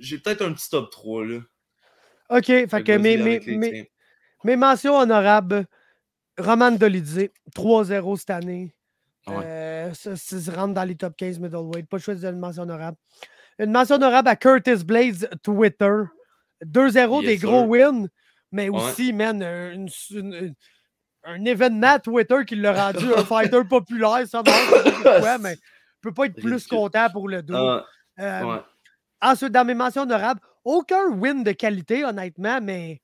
J'ai 0.00 0.18
peut-être 0.18 0.42
un 0.42 0.52
petit 0.52 0.68
top 0.68 0.90
3, 0.90 1.26
là. 1.26 1.38
Ok, 2.30 2.46
fait 2.46 2.84
que 2.84 2.96
mes, 2.96 3.88
mes, 4.44 4.56
mentions 4.56 4.96
honorables, 4.96 5.66
Roman 6.38 6.70
Dolidze, 6.72 7.28
3-0 7.54 8.18
cette 8.18 8.30
année. 8.30 8.74
Ouais. 9.26 9.44
Euh, 9.44 9.94
ça, 9.94 10.16
ça 10.16 10.40
se 10.40 10.50
rentre 10.50 10.74
dans 10.74 10.84
les 10.84 10.96
top 10.96 11.16
15 11.16 11.38
middleweight. 11.38 11.88
Pas 11.88 11.98
le 11.98 12.02
choix 12.02 12.14
de 12.14 12.30
mention 12.30 12.62
honorable. 12.62 12.96
Une 13.58 13.72
mention 13.72 13.96
honorable 13.96 14.28
à 14.28 14.36
Curtis 14.36 14.84
Blades 14.84 15.28
Twitter. 15.42 16.04
2-0 16.64 17.22
des 17.24 17.36
gros 17.38 17.64
wins, 17.64 18.08
mais 18.52 18.68
Ouais. 18.68 18.78
aussi, 18.80 19.12
man, 19.12 19.42
un, 19.42 19.72
une- 19.72 19.88
une- 20.10 20.54
un 21.24 21.44
événement 21.44 21.98
Twitter 21.98 22.44
qui 22.46 22.56
l'a 22.56 22.72
rendu 22.92 23.04
un 23.14 23.24
fighter 23.24 23.62
populaire. 23.68 24.26
Ça 24.26 24.42
pourquoi, 24.42 25.38
mais 25.38 25.54
je 25.54 25.60
peux 26.02 26.12
pas 26.14 26.26
être 26.26 26.40
plus 26.40 26.66
content 26.66 27.08
pour 27.10 27.28
le 27.28 27.42
dos. 27.42 27.54
Ah, 27.56 27.86
Euh, 28.18 28.42
ouais. 28.44 28.60
Ensuite, 29.22 29.52
dans 29.52 29.64
mes 29.66 29.74
mentions 29.74 30.02
honorables, 30.02 30.40
aucun 30.64 31.08
win 31.10 31.42
de 31.44 31.52
qualité, 31.52 32.04
honnêtement, 32.04 32.60
mais 32.62 33.00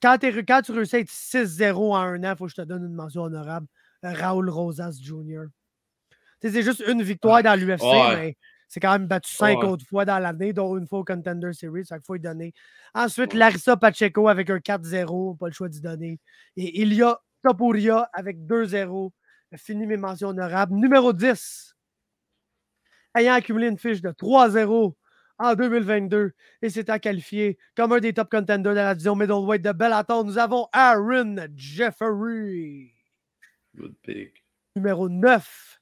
quand, 0.00 0.16
quand 0.20 0.62
tu 0.62 0.72
réussis 0.72 0.96
à 0.96 0.98
être 1.00 1.10
6-0 1.10 1.92
en 1.94 2.00
un 2.00 2.24
an, 2.24 2.32
il 2.32 2.36
faut 2.36 2.44
que 2.46 2.50
je 2.50 2.56
te 2.56 2.62
donne 2.62 2.84
une 2.84 2.94
mention 2.94 3.22
honorable. 3.22 3.66
Raoul 4.02 4.50
Rosas 4.50 4.98
Jr. 5.00 5.44
C'est 6.40 6.62
juste 6.62 6.82
une 6.88 7.02
victoire 7.04 7.40
dans 7.44 7.54
l'UFC, 7.58 7.82
Ouais. 7.84 8.16
mais 8.16 8.36
c'est 8.72 8.80
quand 8.80 8.92
même 8.92 9.06
battu 9.06 9.30
cinq 9.34 9.58
Ouais. 9.58 9.68
autres 9.68 9.84
fois 9.84 10.06
dans 10.06 10.18
l'année, 10.18 10.54
dont 10.54 10.78
une 10.78 10.86
fois 10.86 11.00
au 11.00 11.04
Contender 11.04 11.52
Series. 11.52 11.84
Il 11.90 11.98
faut 12.06 12.14
y 12.14 12.20
donner. 12.20 12.54
Ensuite, 12.94 13.34
Larissa 13.34 13.76
Pacheco 13.76 14.28
avec 14.28 14.48
un 14.48 14.60
4-0, 14.60 15.36
pas 15.36 15.48
le 15.48 15.52
choix 15.52 15.68
d'y 15.68 15.82
donner. 15.82 16.18
Et 16.56 16.80
Ilya 16.80 17.20
Topuria 17.42 18.08
avec 18.14 18.38
2-0. 18.46 19.12
Fini 19.56 19.86
mes 19.86 19.98
mentions 19.98 20.28
honorables. 20.28 20.74
Numéro 20.74 21.12
10, 21.12 21.76
ayant 23.14 23.34
accumulé 23.34 23.68
une 23.68 23.76
fiche 23.78 24.00
de 24.00 24.10
3-0 24.10 24.94
en 25.38 25.54
2022 25.54 26.32
et 26.62 26.70
s'étant 26.70 26.98
qualifié 26.98 27.58
comme 27.76 27.92
un 27.92 28.00
des 28.00 28.14
top 28.14 28.30
contenders 28.30 28.72
de 28.72 28.78
la 28.78 28.94
division 28.94 29.14
middleweight 29.16 29.60
de 29.60 29.72
Bellator, 29.72 30.24
nous 30.24 30.38
avons 30.38 30.66
Aaron 30.72 31.36
Jeffery, 31.54 32.94
Good 33.76 33.94
pick. 34.02 34.42
numéro 34.76 35.10
9, 35.10 35.80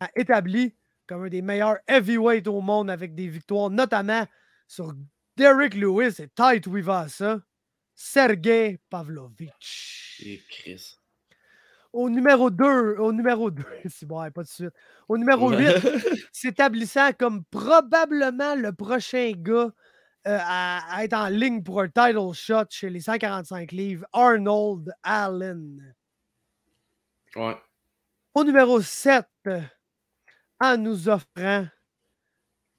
a 0.00 0.10
établi 0.16 0.74
comme 1.12 1.24
un 1.24 1.28
des 1.28 1.42
meilleurs 1.42 1.76
heavyweights 1.86 2.48
au 2.48 2.62
monde 2.62 2.90
avec 2.90 3.14
des 3.14 3.28
victoires 3.28 3.68
notamment 3.68 4.26
sur 4.66 4.94
Derek 5.36 5.74
Lewis 5.74 6.14
et 6.20 6.28
Tight 6.28 6.66
ça. 7.08 7.38
Sergei 7.94 8.80
Pavlovich. 8.88 10.22
Et 10.24 10.40
Chris. 10.48 10.96
Au 11.92 12.08
numéro 12.08 12.48
2, 12.48 12.96
au 12.96 13.12
numéro 13.12 13.50
2, 13.50 13.62
c'est 13.90 14.06
bon, 14.06 14.28
pas 14.30 14.42
de 14.42 14.48
suite. 14.48 14.72
Au 15.06 15.18
numéro 15.18 15.52
8, 15.52 15.66
s'établissant 16.32 17.12
comme 17.12 17.44
probablement 17.44 18.54
le 18.54 18.72
prochain 18.72 19.32
gars 19.36 19.70
euh, 20.26 20.38
à, 20.40 21.04
être 21.04 21.12
en 21.12 21.28
ligne 21.28 21.62
pour 21.62 21.82
un 21.82 21.88
title 21.88 22.32
shot 22.32 22.64
chez 22.70 22.88
les 22.88 23.00
145 23.00 23.70
livres, 23.72 24.06
Arnold 24.14 24.94
Allen. 25.02 25.94
Ouais. 27.36 27.56
Au 28.34 28.44
numéro 28.44 28.80
7, 28.80 29.26
en 30.62 30.76
nous 30.78 31.08
offrant 31.08 31.66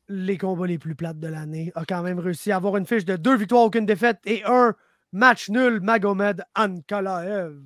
les 0.08 0.38
combats 0.38 0.68
les 0.68 0.78
plus 0.78 0.96
plates 0.96 1.20
de 1.20 1.28
l'année, 1.28 1.72
a 1.76 1.84
quand 1.86 2.02
même 2.02 2.20
réussi 2.20 2.52
à 2.52 2.56
avoir 2.56 2.78
une 2.78 2.86
fiche 2.86 3.04
de 3.04 3.18
deux 3.18 3.36
victoires, 3.36 3.64
aucune 3.64 3.86
défaite 3.86 4.20
et 4.26 4.42
un 4.46 4.74
match 5.12 5.50
nul, 5.50 5.82
Magomed 5.82 6.44
Ankalaev. 6.56 7.62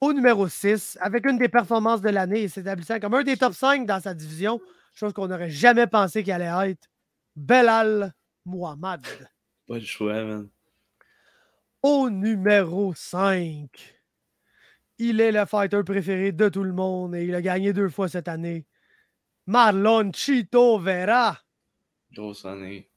Au 0.00 0.12
numéro 0.12 0.46
6, 0.46 0.98
avec 1.00 1.26
une 1.26 1.38
des 1.38 1.48
performances 1.48 2.02
de 2.02 2.10
l'année 2.10 2.42
et 2.42 2.48
s'établissant 2.48 3.00
comme 3.00 3.14
un 3.14 3.22
des 3.22 3.36
top 3.36 3.54
5 3.54 3.86
dans 3.86 4.00
sa 4.00 4.12
division, 4.14 4.60
chose 4.94 5.14
qu'on 5.14 5.28
n'aurait 5.28 5.50
jamais 5.50 5.86
pensé 5.86 6.22
qu'il 6.22 6.32
allait 6.32 6.70
être, 6.70 6.88
Belal 7.34 8.12
Muhammad. 8.44 9.06
Pas 9.66 9.74
le 9.74 9.80
choix, 9.80 10.22
man. 10.24 10.48
Au 11.82 12.10
numéro 12.10 12.92
5, 12.94 13.99
il 15.00 15.20
est 15.20 15.32
le 15.32 15.46
fighter 15.46 15.82
préféré 15.82 16.30
de 16.30 16.48
tout 16.50 16.62
le 16.62 16.74
monde 16.74 17.14
et 17.14 17.24
il 17.24 17.34
a 17.34 17.40
gagné 17.40 17.72
deux 17.72 17.88
fois 17.88 18.08
cette 18.08 18.28
année. 18.28 18.66
Marlon 19.46 20.12
Chito 20.12 20.78
Vera. 20.78 21.38
Grosse 22.12 22.44
année. 22.44 22.88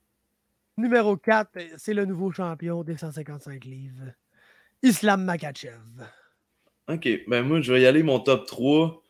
Numéro 0.78 1.16
4, 1.16 1.50
c'est 1.78 1.94
le 1.94 2.06
nouveau 2.06 2.32
champion 2.32 2.84
des 2.84 2.98
155 2.98 3.64
livres. 3.64 4.12
Islam 4.82 5.24
Makachev. 5.24 5.80
Ok, 6.90 7.08
ben 7.28 7.44
moi, 7.44 7.62
je 7.62 7.72
vais 7.72 7.84
y 7.84 7.86
aller 7.86 8.04
mon 8.04 8.20
top 8.20 8.48
3. 8.48 9.02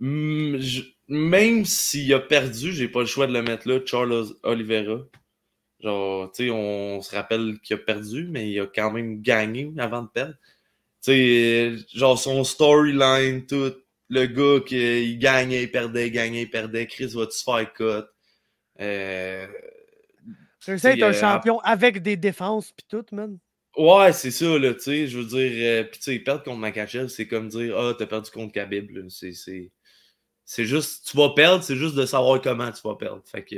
Même 0.00 1.64
s'il 1.64 2.12
a 2.14 2.20
perdu, 2.20 2.72
j'ai 2.72 2.88
pas 2.88 3.00
le 3.00 3.06
choix 3.06 3.28
de 3.28 3.32
le 3.32 3.42
mettre 3.42 3.68
là, 3.68 3.78
Charles 3.86 4.26
Oliveira. 4.42 5.02
Genre, 5.80 6.32
tu 6.32 6.46
sais, 6.46 6.50
on 6.50 7.00
se 7.00 7.14
rappelle 7.14 7.60
qu'il 7.60 7.76
a 7.76 7.78
perdu, 7.78 8.26
mais 8.28 8.50
il 8.50 8.58
a 8.58 8.66
quand 8.66 8.90
même 8.90 9.22
gagné 9.22 9.72
avant 9.78 10.02
de 10.02 10.08
perdre. 10.08 10.34
Tu 11.04 11.10
sais, 11.10 11.76
genre 11.92 12.18
son 12.18 12.44
storyline, 12.44 13.44
tout. 13.46 13.74
Le 14.08 14.26
gars 14.26 14.64
qui 14.64 15.18
gagnait, 15.18 15.64
il 15.64 15.70
perdait, 15.70 16.10
gagnait, 16.10 16.42
il 16.42 16.50
perdait. 16.50 16.86
Chris 16.86 17.12
va 17.14 17.26
tu 17.26 17.42
faire 17.42 17.72
cut? 17.74 18.06
Euh, 18.80 19.46
c'est 20.60 21.02
un 21.02 21.12
champion 21.12 21.58
avec 21.60 22.00
des 22.00 22.16
défenses 22.16 22.72
pis 22.72 22.84
tout, 22.88 23.04
man. 23.12 23.38
Ouais, 23.76 24.12
c'est 24.12 24.30
ça, 24.30 24.58
là, 24.58 24.72
tu 24.72 24.80
sais, 24.80 25.06
je 25.08 25.18
veux 25.18 25.24
dire, 25.24 25.52
euh, 25.54 25.84
pis 25.84 25.98
tu 25.98 26.04
sais, 26.04 26.18
perdre 26.20 26.44
contre 26.44 26.58
Makachev, 26.58 27.08
c'est 27.08 27.26
comme 27.26 27.48
dire, 27.48 27.76
ah, 27.76 27.92
t'as 27.98 28.06
perdu 28.06 28.30
contre 28.30 28.52
Khabib, 28.52 28.90
c'est 29.08 30.64
juste, 30.64 31.10
tu 31.10 31.16
vas 31.16 31.30
perdre, 31.30 31.64
c'est 31.64 31.76
juste 31.76 31.96
de 31.96 32.06
savoir 32.06 32.40
comment 32.40 32.70
tu 32.70 32.80
vas 32.84 32.94
perdre, 32.94 33.22
fait 33.24 33.44
que, 33.44 33.56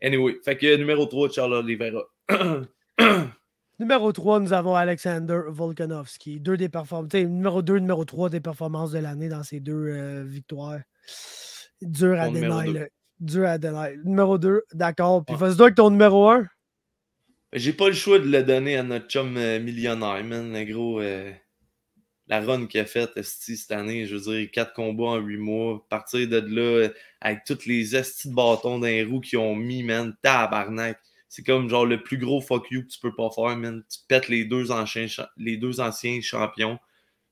anyway, 0.00 0.36
fait 0.44 0.56
que 0.56 0.76
numéro 0.76 1.06
3, 1.06 1.30
Charles 1.30 1.54
Oliveira. 1.54 2.04
numéro 3.78 4.12
3, 4.12 4.40
nous 4.40 4.52
avons 4.52 4.74
Alexander 4.74 5.40
Volkanovski, 5.48 6.40
deux 6.40 6.56
des 6.56 6.68
performances, 6.68 7.14
numéro 7.14 7.62
2, 7.62 7.78
numéro 7.78 8.04
3 8.04 8.30
des 8.30 8.40
performances 8.40 8.92
de 8.92 8.98
l'année 8.98 9.28
dans 9.28 9.42
ces 9.42 9.60
deux 9.60 9.88
euh, 9.88 10.24
victoires. 10.24 10.80
Dur 11.82 12.18
à 12.18 12.30
dénigrer, 12.30 12.90
dur 13.20 13.46
à 13.46 13.58
dénigrer. 13.58 13.96
Numéro 14.04 14.38
2, 14.38 14.62
d'accord, 14.72 15.24
puis 15.24 15.36
vas-y 15.36 15.60
avec 15.60 15.74
ton 15.74 15.90
numéro 15.90 16.28
1. 16.28 16.46
J'ai 17.52 17.72
pas 17.72 17.88
le 17.88 17.94
choix 17.94 18.18
de 18.18 18.28
le 18.28 18.42
donner 18.42 18.76
à 18.76 18.82
notre 18.82 19.06
chum 19.08 19.36
euh, 19.36 19.60
millionnaire, 19.60 20.22
man. 20.24 20.52
Le 20.52 20.64
gros, 20.64 21.00
euh, 21.00 21.32
la 22.26 22.40
run 22.40 22.66
qu'il 22.66 22.80
a 22.80 22.84
faite 22.84 23.22
cette 23.22 23.70
année, 23.70 24.06
je 24.06 24.16
veux 24.16 24.32
dire, 24.32 24.50
quatre 24.50 24.72
combats 24.74 25.04
en 25.04 25.16
huit 25.16 25.38
mois. 25.38 25.86
Partir 25.88 26.28
de 26.28 26.38
là, 26.38 26.88
avec 27.20 27.44
tous 27.44 27.66
les 27.66 27.94
estis 27.94 28.28
de 28.28 28.34
bâtons 28.34 28.78
d'un 28.78 29.06
roue 29.08 29.20
qu'ils 29.20 29.38
ont 29.38 29.54
mis, 29.54 29.82
man, 29.82 30.14
tabarnak. 30.22 30.98
C'est 31.28 31.42
comme 31.42 31.68
genre 31.68 31.86
le 31.86 32.02
plus 32.02 32.18
gros 32.18 32.40
fuck 32.40 32.70
you 32.70 32.82
que 32.82 32.88
tu 32.88 33.00
peux 33.00 33.14
pas 33.14 33.30
faire, 33.30 33.56
man. 33.56 33.82
Tu 33.90 33.98
pètes 34.08 34.28
les 34.28 34.44
deux 34.44 34.70
anciens, 34.70 35.06
les 35.36 35.56
deux 35.56 35.80
anciens 35.80 36.20
champions, 36.20 36.78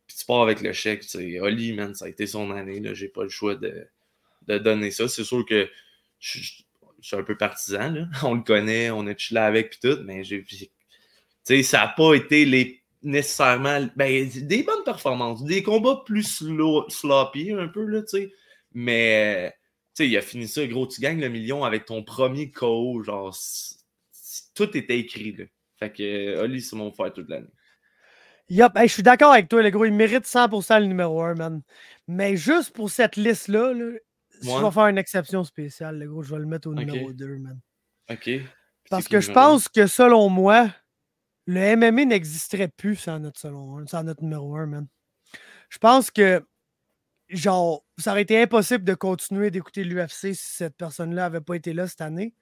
puis 0.06 0.16
tu 0.16 0.26
pars 0.26 0.42
avec 0.42 0.60
le 0.60 0.72
chèque. 0.72 1.04
sais. 1.04 1.40
Oli, 1.40 1.72
man, 1.72 1.94
ça 1.94 2.06
a 2.06 2.08
été 2.08 2.26
son 2.26 2.50
année. 2.50 2.82
J'ai 2.94 3.08
pas 3.08 3.22
le 3.22 3.28
choix 3.28 3.54
de, 3.54 3.86
de 4.46 4.58
donner 4.58 4.90
ça. 4.90 5.08
C'est 5.08 5.24
sûr 5.24 5.44
que 5.46 5.68
je, 6.18 6.38
suis 7.00 7.16
un 7.16 7.22
peu 7.22 7.36
partisan, 7.36 7.90
là. 7.90 8.08
on 8.22 8.34
le 8.34 8.42
connaît, 8.42 8.90
on 8.90 9.06
est 9.06 9.18
chillé 9.18 9.40
avec 9.40 9.70
puis 9.70 9.90
tout, 9.90 10.02
mais 10.04 10.24
j'ai, 10.24 10.44
ça 11.62 11.78
n'a 11.78 11.88
pas 11.88 12.14
été 12.14 12.44
les 12.44 12.80
nécessairement 13.02 13.86
ben, 13.96 14.30
des 14.34 14.62
bonnes 14.62 14.82
performances, 14.82 15.44
des 15.44 15.62
combats 15.62 16.02
plus 16.06 16.42
sloppy 16.88 17.52
un 17.52 17.68
peu, 17.68 17.84
là, 17.84 18.00
tu 18.00 18.18
sais. 18.18 18.32
Mais 18.72 19.54
sais, 19.94 20.08
il 20.08 20.16
a 20.16 20.20
fini 20.20 20.48
ça, 20.48 20.66
gros, 20.66 20.86
tu 20.86 21.00
gagnes 21.00 21.20
le 21.20 21.28
million 21.28 21.64
avec 21.64 21.86
ton 21.86 22.02
premier 22.02 22.50
KO, 22.50 23.02
genre 23.02 23.34
tout 24.54 24.76
était 24.76 24.98
écrit 24.98 25.32
là. 25.32 25.44
Fait 25.78 25.92
que 25.92 26.38
Oli, 26.38 26.62
c'est 26.62 26.76
mon 26.76 26.92
frère 26.92 27.12
toute 27.12 27.28
l'année. 27.28 27.50
Yup, 28.48 28.72
je 28.76 28.86
suis 28.86 29.02
d'accord 29.02 29.32
avec 29.32 29.48
toi, 29.48 29.62
le 29.62 29.70
gros, 29.70 29.86
il 29.86 29.94
mérite 29.94 30.24
100% 30.24 30.80
le 30.80 30.86
numéro 30.86 31.22
1, 31.22 31.34
man. 31.34 31.62
Mais 32.06 32.36
juste 32.36 32.74
pour 32.74 32.90
cette 32.90 33.16
liste-là, 33.16 33.72
là, 33.72 33.98
je 34.42 34.48
vais 34.48 34.70
faire 34.70 34.86
une 34.86 34.98
exception 34.98 35.44
spéciale, 35.44 35.98
le 35.98 36.08
gros. 36.08 36.22
Je 36.22 36.34
vais 36.34 36.40
le 36.40 36.46
mettre 36.46 36.68
au 36.68 36.74
numéro 36.74 37.12
2, 37.12 37.38
man. 37.38 37.58
OK. 38.10 38.30
Parce 38.90 39.08
que 39.08 39.20
je 39.20 39.32
pense 39.32 39.68
que 39.68 39.86
selon 39.86 40.28
moi, 40.28 40.68
le 41.46 41.76
MMA 41.76 42.04
n'existerait 42.04 42.68
plus 42.68 42.96
sans 42.96 43.18
notre, 43.18 43.40
selon, 43.40 43.86
sans 43.86 44.02
notre 44.04 44.22
numéro 44.22 44.54
1, 44.56 44.66
man. 44.66 44.86
Je 45.70 45.78
pense 45.78 46.10
que, 46.10 46.44
genre, 47.28 47.84
ça 47.98 48.12
aurait 48.12 48.22
été 48.22 48.40
impossible 48.40 48.84
de 48.84 48.94
continuer 48.94 49.50
d'écouter 49.50 49.84
l'UFC 49.84 50.34
si 50.34 50.36
cette 50.36 50.76
personne-là 50.76 51.22
n'avait 51.22 51.40
pas 51.40 51.54
été 51.54 51.72
là 51.72 51.86
cette 51.86 52.02
année. 52.02 52.34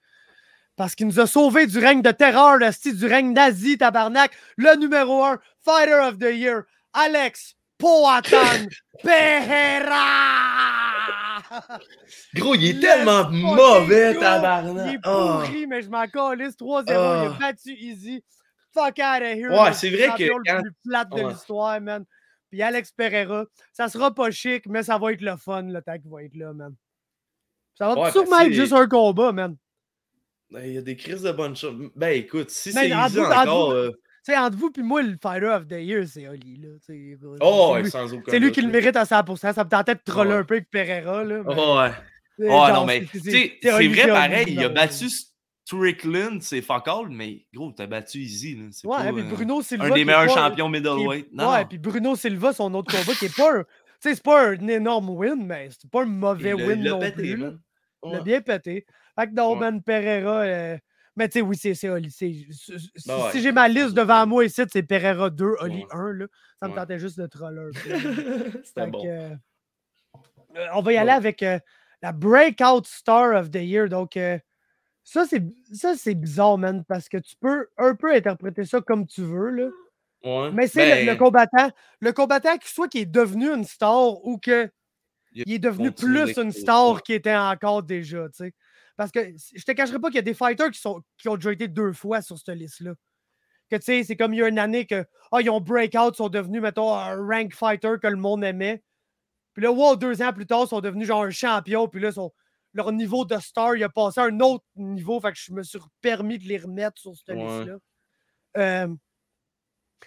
Parce 0.77 0.94
qu'il 0.94 1.07
nous 1.07 1.20
a 1.20 1.27
sauvés 1.27 1.66
du 1.66 1.78
règne 1.78 2.03
de 2.03 2.11
terreur, 2.11 2.57
le 2.57 2.73
style 2.73 2.97
du 2.97 3.07
règne 3.07 3.32
nazi, 3.32 3.77
tabarnak. 3.77 4.32
Le 4.57 4.77
numéro 4.77 5.23
1, 5.23 5.39
Fighter 5.65 6.01
of 6.09 6.19
the 6.19 6.35
Year, 6.35 6.62
Alex 6.93 7.55
Poatan 7.78 8.69
Pereira! 9.03 9.99
Gros, 12.35 12.55
il 12.55 12.65
est 12.65 12.81
tellement 12.81 13.28
mauvais, 13.31 14.15
tabarnak. 14.15 14.86
Il 14.89 14.94
est 14.94 15.01
ah. 15.05 15.43
pourri, 15.43 15.66
mais 15.66 15.82
je 15.82 15.90
m'en 15.90 16.07
calisse 16.07 16.57
3-0. 16.57 16.85
Il 16.86 16.93
a 16.93 17.20
ah. 17.20 17.36
battu 17.39 17.73
Easy. 17.73 18.24
Fuck 18.73 18.99
out 19.01 19.23
of 19.23 19.36
here. 19.36 19.51
Ouais, 19.51 19.73
c'est 19.74 19.90
vrai 19.90 20.09
que. 20.16 20.24
le 20.24 20.62
plus 20.62 20.73
plate 20.85 21.11
de 21.11 21.28
l'histoire, 21.28 21.81
man. 21.81 22.05
Puis 22.51 22.62
Alex 22.62 22.93
Pereira, 22.93 23.44
ça 23.73 23.89
sera 23.89 24.15
pas 24.15 24.31
chic, 24.31 24.66
mais 24.66 24.82
ça 24.82 24.99
va 24.99 25.12
être 25.12 25.20
le 25.20 25.36
fun, 25.36 25.62
le 25.62 25.81
temps 25.82 25.99
qu'il 25.99 26.11
va 26.11 26.23
être 26.23 26.35
là, 26.35 26.53
man. 26.53 26.74
Ça 27.74 27.94
va 27.94 28.11
sûrement 28.11 28.40
être 28.40 28.53
juste 28.53 28.73
un 28.73 28.86
combat, 28.86 29.32
man. 29.32 29.57
Ben, 30.53 30.66
il 30.66 30.74
y 30.74 30.79
a 30.79 30.83
des 30.83 30.97
crises 30.97 31.23
de 31.23 31.33
bonnes 31.33 31.57
choses. 31.57 31.91
Ben 31.97 32.11
écoute, 32.11 32.51
si 32.51 32.73
c'est 32.73 32.89
Easy 32.89 33.20
encore. 33.20 33.70
Euh, 33.70 33.91
tu 34.24 34.33
sais, 34.33 34.39
entre 34.39 34.57
vous 34.57 34.70
et 34.79 34.83
moi, 34.83 35.03
le 35.03 35.16
Fighter 35.20 35.47
of 35.47 35.66
the 35.66 35.73
Year, 35.81 36.07
c'est 36.07 36.29
Oli. 36.29 36.61
Là, 36.61 36.69
oh, 37.41 37.73
ouais, 37.74 37.89
sans 37.91 38.12
aucun 38.12 38.31
C'est 38.31 38.39
lui 38.39 38.53
qui 38.53 38.62
le 38.62 38.69
mérite 38.69 38.95
à 38.95 39.03
100%. 39.03 39.53
Ça 39.53 39.65
me 39.65 39.69
tentait 39.69 39.97
de 39.97 40.01
troller 40.05 40.33
un 40.33 40.45
peu 40.45 40.55
avec 40.55 40.70
Pereira. 40.70 41.24
Là, 41.24 41.43
Oh, 41.45 41.79
ouais. 41.79 41.91
Oh, 42.49 42.66
non, 42.73 42.85
mais 42.85 43.05
c'est 43.12 43.70
vrai 43.70 44.07
pareil. 44.07 44.45
Il 44.49 44.62
a 44.62 44.69
battu 44.69 45.07
Strickland, 45.65 46.41
c'est 46.41 46.61
fuck 46.61 46.87
all, 46.87 47.09
mais 47.09 47.47
gros, 47.53 47.73
t'as 47.73 47.87
battu 47.87 48.19
Easy. 48.19 48.55
Là. 48.57 48.65
Ouais, 48.85 49.05
pas, 49.05 49.12
mais 49.12 49.23
Bruno 49.23 49.62
Silva. 49.62 49.87
Un 49.87 49.91
des 49.91 50.05
meilleurs 50.05 50.29
champions 50.29 50.69
middleweight. 50.69 51.29
Ouais, 51.33 51.65
puis 51.65 51.79
Bruno 51.79 52.15
Silva, 52.15 52.53
son 52.53 52.73
autre 52.74 52.97
combat, 52.97 53.15
qui 53.15 53.24
est 53.24 53.37
pas 53.37 53.59
un. 53.59 53.62
Tu 53.62 54.09
sais, 54.09 54.15
c'est 54.16 54.23
pas 54.23 54.49
un 54.49 54.69
énorme 54.69 55.11
win, 55.11 55.47
mais 55.47 55.69
c'est 55.70 55.91
pas 55.91 56.03
un 56.03 56.07
mauvais 56.07 56.53
win 56.53 56.83
non 56.83 57.01
plus. 57.11 57.43
Il 58.05 58.15
a 58.15 58.20
bien 58.20 58.41
pété. 58.41 58.85
Fait 59.18 59.28
que 59.28 59.34
non, 59.34 59.56
Ben 59.56 59.82
Pereira. 59.82 60.40
Euh, 60.40 60.78
mais 61.16 61.28
tu 61.28 61.40
sais, 61.40 61.40
oui, 61.43 61.56
c'est 61.56 61.89
Oli. 61.89 62.09
Bah 63.06 63.28
si 63.32 63.43
j'ai 63.43 63.52
ma 63.52 63.68
liste 63.68 63.94
devant 63.94 64.26
moi 64.26 64.44
ici, 64.44 64.62
c'est 64.72 64.82
Pereira 64.82 65.28
2, 65.28 65.56
Oli 65.60 65.84
1. 65.90 66.12
Là. 66.12 66.26
Ça 66.60 66.68
me 66.68 66.74
tentait 66.74 66.98
juste 66.98 67.18
de 67.18 67.26
troller 67.26 67.68
C'était 68.64 68.86
bon. 68.86 69.06
Euh, 69.06 69.36
on 70.74 70.82
va 70.82 70.93
y 70.93 70.97
aller 70.97 71.10
avec 71.10 71.43
euh, 71.43 71.59
la 72.01 72.12
Breakout 72.12 72.86
Star 72.86 73.34
of 73.34 73.51
the 73.51 73.56
Year. 73.56 73.89
Donc, 73.89 74.16
euh, 74.16 74.39
ça, 75.05 75.24
c'est 75.26 76.14
bizarre, 76.14 76.56
man, 76.56 76.84
parce 76.89 77.09
que 77.09 77.18
tu 77.18 77.36
peux 77.36 77.68
un 77.76 77.94
peu 77.94 78.14
interpréter 78.14 78.64
ça 78.64 78.80
comme 78.80 79.06
tu 79.06 79.22
veux. 79.22 79.51
Là. 79.51 80.51
Mais 80.52 80.68
c'est 80.68 81.01
le, 81.01 81.06
ben 81.06 81.18
combattant, 81.18 81.70
le 82.01 82.12
combattant 82.12 82.56
qui 82.56 82.72
soit 82.72 82.89
qui 82.89 82.98
est 82.98 83.06
devenu 83.06 83.48
une 83.48 83.64
star 83.64 84.24
ou 84.24 84.39
que 84.39 84.70
il 85.34 85.52
est 85.52 85.59
devenu 85.59 85.90
plus 85.90 86.36
une 86.39 86.52
star 86.52 87.02
qui 87.02 87.14
était 87.14 87.34
encore 87.34 87.82
déjà, 87.82 88.28
tu 88.28 88.44
sais. 88.44 88.55
Parce 88.97 89.10
que 89.10 89.20
je 89.55 89.64
te 89.64 89.73
cacherai 89.73 89.98
pas 89.98 90.09
qu'il 90.09 90.16
y 90.16 90.19
a 90.19 90.23
des 90.23 90.35
fighters 90.35 90.70
qui, 90.70 90.81
sont, 90.81 91.02
qui 91.19 91.28
ont 91.28 91.36
déjà 91.36 91.52
été 91.52 91.69
deux 91.69 91.93
fois 91.93 92.23
sur 92.23 92.39
cette 92.39 92.56
liste-là. 92.56 92.94
Que 93.70 93.77
tu 93.77 93.85
sais, 93.85 94.05
c'est 94.05 94.16
comme 94.16 94.35
il 94.35 94.39
y 94.39 94.43
a 94.43 94.48
une 94.48 94.59
année 94.59 94.86
que 94.86 95.05
oh, 95.31 95.39
ils 95.40 95.48
ont 95.48 95.60
breakout, 95.60 96.14
sont 96.14 96.28
devenus, 96.28 96.60
mettons, 96.60 96.94
un 96.94 97.16
rank 97.16 97.55
fighter 97.55 97.94
que 98.02 98.06
le 98.09 98.16
monde 98.16 98.44
aimait. 98.44 98.82
Puis 99.55 99.62
là, 99.62 99.73
wow, 99.73 99.97
deux 99.97 100.23
ans 100.23 100.32
plus 100.32 100.47
tard, 100.47 100.64
ils 100.64 100.69
sont 100.69 100.81
devenus 100.81 101.06
genre 101.06 101.23
un 101.23 101.31
champion. 101.31 101.89
Puis 101.89 102.01
là, 102.01 102.12
sont, 102.12 102.32
leur 102.74 102.93
niveau 102.93 103.24
de 103.24 103.39
star, 103.39 103.77
il 103.77 103.85
a 103.85 103.89
passé 103.89 104.20
à 104.20 104.24
un 104.24 104.40
autre 104.40 104.64
niveau. 104.77 105.20
Fait 105.20 105.32
que 105.32 105.39
je 105.39 105.52
me 105.52 105.62
suis 105.62 105.78
permis 106.01 106.39
de 106.39 106.44
les 106.44 106.59
remettre 106.59 107.01
sur 107.01 107.14
cette 107.16 107.36
Ouais. 107.36 107.44
liste-là. 107.44 107.78
Euh, 108.59 108.94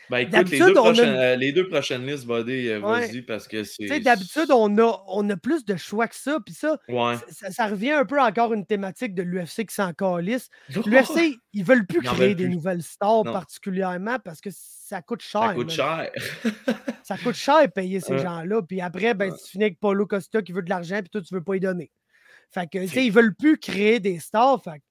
Ben 0.09 0.17
écoute, 0.19 0.49
les 0.49 0.59
deux, 0.59 0.69
a 0.69 0.73
prochaines, 0.73 1.15
euh, 1.15 1.35
les 1.35 1.51
deux 1.51 1.67
prochaines 1.67 2.05
listes, 2.05 2.25
Buddy, 2.27 2.69
euh, 2.69 2.79
Ouais. 2.81 3.07
vas-y, 3.07 3.21
parce 3.21 3.47
que 3.47 3.63
c'est. 3.63 3.99
d'habitude, 3.99 4.51
on 4.51 4.77
a, 4.77 5.03
on 5.07 5.29
a 5.29 5.37
plus 5.37 5.65
de 5.65 5.75
choix 5.77 6.07
que 6.07 6.15
ça. 6.15 6.39
Puis 6.45 6.53
ça, 6.53 6.77
Ouais. 6.87 7.15
ça, 7.31 7.51
ça 7.51 7.67
revient 7.67 7.91
un 7.91 8.05
peu 8.05 8.21
encore 8.21 8.53
une 8.53 8.65
thématique 8.65 9.15
de 9.15 9.23
l'UFC 9.23 9.65
qui 9.65 9.73
s'en 9.73 9.93
calisse. 9.93 10.49
L'UFC, 10.85 11.39
ils 11.53 11.63
veulent 11.63 11.85
plus 11.87 12.01
Ils 12.03 12.09
créer 12.09 12.35
des 12.35 12.45
plus. 12.45 12.53
nouvelles 12.53 12.83
stars 12.83 13.23
Non. 13.25 13.33
particulièrement 13.33 14.17
parce 14.23 14.41
que 14.41 14.49
ça 14.53 15.01
coûte 15.01 15.21
cher. 15.21 15.41
Ça 15.49 15.53
coûte 15.55 15.69
cher. 15.71 16.11
Ça 17.03 17.17
coûte 17.17 17.35
cher 17.35 17.71
payer 17.73 17.99
ces 17.99 18.13
Ouais. 18.13 18.19
gens-là. 18.23 18.61
Puis 18.61 18.81
après, 18.81 19.13
ben, 19.13 19.31
tu 19.33 19.51
finis 19.51 19.65
avec 19.65 19.79
Paulo 19.79 20.05
Costa 20.05 20.41
qui 20.41 20.51
veut 20.51 20.61
de 20.61 20.69
l'argent, 20.69 20.99
puis 20.99 21.09
toi, 21.09 21.21
tu 21.21 21.33
veux 21.33 21.43
pas 21.43 21.55
y 21.55 21.59
donner. 21.59 21.91
Fait 22.51 22.67
que, 22.71 22.79
tu 22.79 22.87
sais, 22.87 23.05
ils 23.05 23.11
veulent 23.11 23.35
plus 23.35 23.57
créer 23.57 23.99
des 23.99 24.19
stars. 24.19 24.61
Fait 24.63 24.77
que 24.79 24.83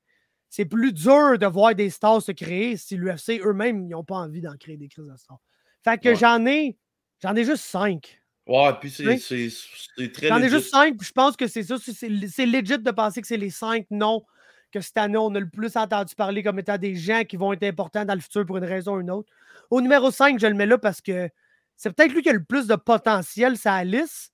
c'est 0.57 0.67
plus 0.67 0.93
dur 0.93 1.37
de 1.37 1.47
voir 1.47 1.75
des 1.75 1.91
stars 1.91 2.23
se 2.23 2.31
créer 2.31 2.77
si 2.77 2.97
l'UFC 2.97 3.41
eux-mêmes, 3.45 3.89
n'ont 3.89 4.05
pas 4.05 4.15
envie 4.19 4.41
d'en 4.41 4.55
créer 4.57 4.77
des 4.77 4.87
crises 4.87 5.09
de 5.09 5.17
stars. 5.17 5.41
Fait 5.83 5.99
que 6.01 6.11
Ouais. 6.11 6.15
j'en 6.15 6.47
ai, 6.47 6.79
j'en 7.21 7.35
ai 7.35 7.45
juste 7.45 7.65
cinq. 7.65 8.21
Ouais, 8.47 8.71
puis 8.81 8.89
c'est 8.89 9.05
Oui. 9.05 10.13
très. 10.13 10.29
J'en 10.29 10.41
ai 10.41 10.49
juste 10.49 10.71
cinq, 10.71 10.97
puis 10.97 11.09
je 11.09 11.13
pense 11.13 11.37
que 11.37 11.49
c'est 11.49 11.65
ça. 11.65 11.75
C'est 11.81 12.47
legit 12.47 12.79
de 12.79 12.91
penser 12.93 13.21
que 13.21 13.27
c'est 13.27 13.37
les 13.37 13.51
cinq 13.51 13.87
noms 13.91 14.23
que 14.71 14.81
cette 14.81 14.97
année, 14.97 15.19
on 15.19 15.35
a 15.35 15.41
le 15.41 15.49
plus 15.51 15.77
entendu 15.77 16.15
parler 16.15 16.45
comme 16.45 16.61
étant 16.61 16.79
des 16.79 16.95
gens 16.95 17.25
qui 17.25 17.37
vont 17.37 17.53
être 17.53 17.65
importants 17.65 18.05
dans 18.05 18.15
le 18.15 18.21
futur 18.21 18.47
pour 18.47 18.57
une 18.59 18.65
raison 18.65 18.95
ou 18.95 19.01
une 19.01 19.11
autre. 19.11 19.33
Au 19.71 19.81
numéro 19.81 20.13
5, 20.13 20.39
je 20.39 20.47
le 20.47 20.55
mets 20.55 20.67
là 20.67 20.79
parce 20.79 21.01
que 21.01 21.29
c'est 21.75 21.91
peut-être 21.93 22.13
lui 22.13 22.23
qui 22.23 22.31
a 22.31 22.33
le 22.33 22.45
plus 22.45 22.69
de 22.69 22.77
potentiel, 22.77 23.57
ça 23.57 23.83
liste, 23.83 24.33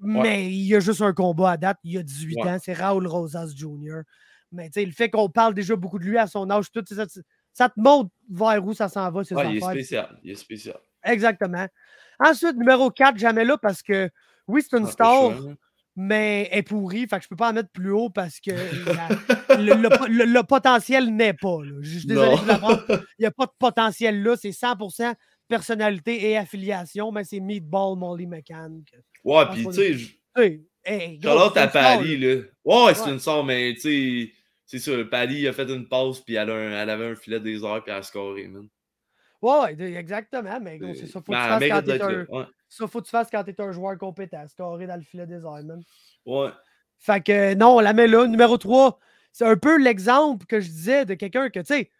mais 0.00 0.46
il 0.50 0.66
y 0.66 0.74
a 0.74 0.80
juste 0.80 1.00
un 1.02 1.12
combat 1.12 1.52
à 1.52 1.56
date. 1.56 1.78
Il 1.84 1.92
y 1.92 1.98
a 1.98 2.02
18 2.02 2.38
Ouais. 2.42 2.50
ans, 2.50 2.58
c'est 2.60 2.72
Raoul 2.72 3.06
Rosas 3.06 3.50
Jr. 3.54 4.00
Mais 4.54 4.70
le 4.76 4.92
fait 4.92 5.10
qu'on 5.10 5.28
parle 5.28 5.52
déjà 5.54 5.76
beaucoup 5.76 5.98
de 5.98 6.04
lui 6.04 6.16
à 6.18 6.26
son 6.26 6.48
âge, 6.50 6.66
tout, 6.72 6.84
ça, 6.88 7.04
ça 7.52 7.68
te 7.68 7.78
montre 7.80 8.10
vers 8.30 8.64
où 8.64 8.72
ça 8.72 8.88
s'en 8.88 9.10
va, 9.10 9.24
ces 9.24 9.34
Ouais, 9.34 9.50
il 9.52 9.56
est 9.56 9.60
spécial. 9.60 10.18
Il 10.22 10.30
est 10.30 10.34
spécial. 10.36 10.76
Exactement. 11.04 11.66
Ensuite, 12.18 12.56
numéro 12.56 12.90
4, 12.90 13.18
jamais 13.18 13.44
là 13.44 13.58
parce 13.58 13.82
que 13.82 14.08
oui, 14.46 14.62
c'est 14.62 14.76
une 14.78 14.86
Ah, 14.86 14.90
star, 14.90 15.20
cher, 15.32 15.40
mais 15.96 16.48
elle 16.52 16.58
est 16.58 16.62
pourrie. 16.62 17.06
Fait 17.08 17.18
que 17.18 17.24
je 17.24 17.28
peux 17.28 17.36
pas 17.36 17.50
en 17.50 17.52
mettre 17.52 17.70
plus 17.70 17.90
haut 17.90 18.10
parce 18.10 18.40
que 18.40 18.50
la- 18.50 19.56
le, 19.56 19.74
le 19.74 19.88
le- 20.08 20.24
le 20.32 20.42
potentiel 20.42 21.14
n'est 21.14 21.34
pas. 21.34 21.58
là. 21.62 21.76
Je 21.80 21.98
suis 21.98 22.06
désolé 22.06 22.30
de. 22.36 22.36
Il 23.18 23.22
n'y 23.22 23.26
a 23.26 23.30
pas 23.30 23.46
de 23.46 23.52
potentiel 23.58 24.22
là. 24.22 24.36
C'est 24.36 24.50
100% 24.52 25.14
personnalité 25.48 26.30
et 26.30 26.36
affiliation, 26.36 27.12
mais 27.12 27.24
c'est 27.24 27.40
Meatball 27.40 27.98
Molly 27.98 28.26
McCann. 28.26 28.82
que- 28.90 28.96
Ouais, 29.24 29.44
puis 29.52 29.66
tu 29.68 29.98
sais, 30.36 30.60
Hey, 30.86 31.18
Charlotte 31.22 31.56
à 31.56 31.68
star, 31.70 31.82
Paris, 31.96 32.16
là. 32.18 32.42
Ouais, 32.64 32.94
c'est 32.94 33.10
une 33.10 33.18
sort, 33.18 33.42
mais 33.44 33.72
tu 33.74 33.80
sais, 33.80 34.32
c'est 34.78 34.90
ça. 34.96 35.04
Paris 35.10 35.46
a 35.48 35.52
fait 35.52 35.68
une 35.70 35.88
pause, 35.88 36.20
puis 36.20 36.34
elle, 36.34 36.50
a 36.50 36.54
un- 36.54 36.82
elle 36.82 36.90
avait 36.90 37.06
un 37.10 37.14
filet 37.16 37.40
des 37.40 37.62
heures, 37.64 37.82
puis 37.82 37.92
elle 37.92 37.98
a 37.98 38.02
scoré, 38.02 38.48
man. 38.48 38.68
Ouais, 39.42 39.76
exactement. 39.96 40.58
Mais 40.60 40.78
gros, 40.78 40.94
c'est 40.94 41.06
ça. 41.06 41.20
Faut 41.20 41.32
que 41.32 41.36
tu 41.36 41.68
fasses 41.68 41.68
quand 41.68 42.06
un... 42.06 42.24
Ouais. 42.38 42.44
Ça, 42.68 42.86
faut 42.86 43.00
que 43.00 43.04
tu 43.04 43.10
fasses 43.10 43.28
quand 43.30 43.44
t'es 43.44 43.60
un 43.60 43.72
joueur 43.72 43.98
compétent. 43.98 44.46
Scorer 44.48 44.86
dans 44.86 44.96
le 44.96 45.02
filet 45.02 45.26
des 45.26 45.34
airs, 45.44 45.62
man. 45.64 45.82
Ouais. 46.24 46.48
Fait 46.98 47.22
que 47.22 47.54
non, 47.54 47.76
on 47.76 47.80
la 47.80 47.92
met 47.92 48.06
là. 48.06 48.26
Numéro 48.26 48.56
3, 48.56 48.98
c'est 49.32 49.44
un 49.44 49.56
peu 49.56 49.76
l'exemple 49.76 50.46
que 50.46 50.60
je 50.60 50.68
disais 50.68 51.04
de 51.04 51.12
quelqu'un 51.14 51.50
que, 51.50 51.60
tu 51.60 51.66
sais, 51.66 51.90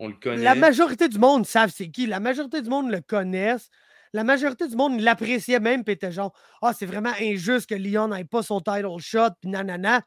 On 0.00 0.08
le 0.08 0.14
connaît. 0.14 0.42
la 0.42 0.56
majorité 0.56 1.08
du 1.08 1.18
monde 1.18 1.46
savent 1.46 1.70
c'est 1.70 1.88
qui. 1.88 2.06
La 2.06 2.18
majorité 2.18 2.60
du 2.60 2.68
monde 2.68 2.90
le 2.90 3.00
connaissent. 3.00 3.70
La 4.12 4.24
majorité 4.24 4.66
du 4.66 4.74
monde 4.76 4.98
l'appréciait 5.00 5.60
même, 5.60 5.84
puis 5.84 5.92
était 5.94 6.10
genre, 6.10 6.32
ah, 6.62 6.72
c'est 6.72 6.86
vraiment 6.86 7.12
injuste 7.20 7.68
que 7.68 7.74
Lyon 7.74 8.08
n'ait 8.08 8.24
pas 8.24 8.42
son 8.42 8.60
title 8.60 8.98
shot, 8.98 9.30
puis 9.40 9.50
nanana. 9.50 10.00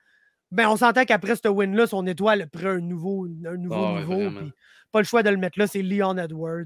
Ben, 0.52 0.68
on 0.68 0.78
s'entend 0.78 1.06
qu'après 1.06 1.36
ce 1.36 1.48
win-là, 1.48 1.86
son 1.88 2.06
étoile 2.08 2.50
pris 2.50 2.66
un 2.68 2.80
nouveau, 2.80 3.26
un 3.46 3.56
nouveau 3.58 3.76
Ah 3.76 4.00
niveau. 4.00 4.50
pas 4.92 5.00
le 5.00 5.06
choix 5.06 5.22
de 5.24 5.30
le 5.30 5.38
mettre 5.38 5.60
là, 5.60 5.68
c'est 5.68 5.82
Leon 5.84 6.18
Edwards. 6.18 6.66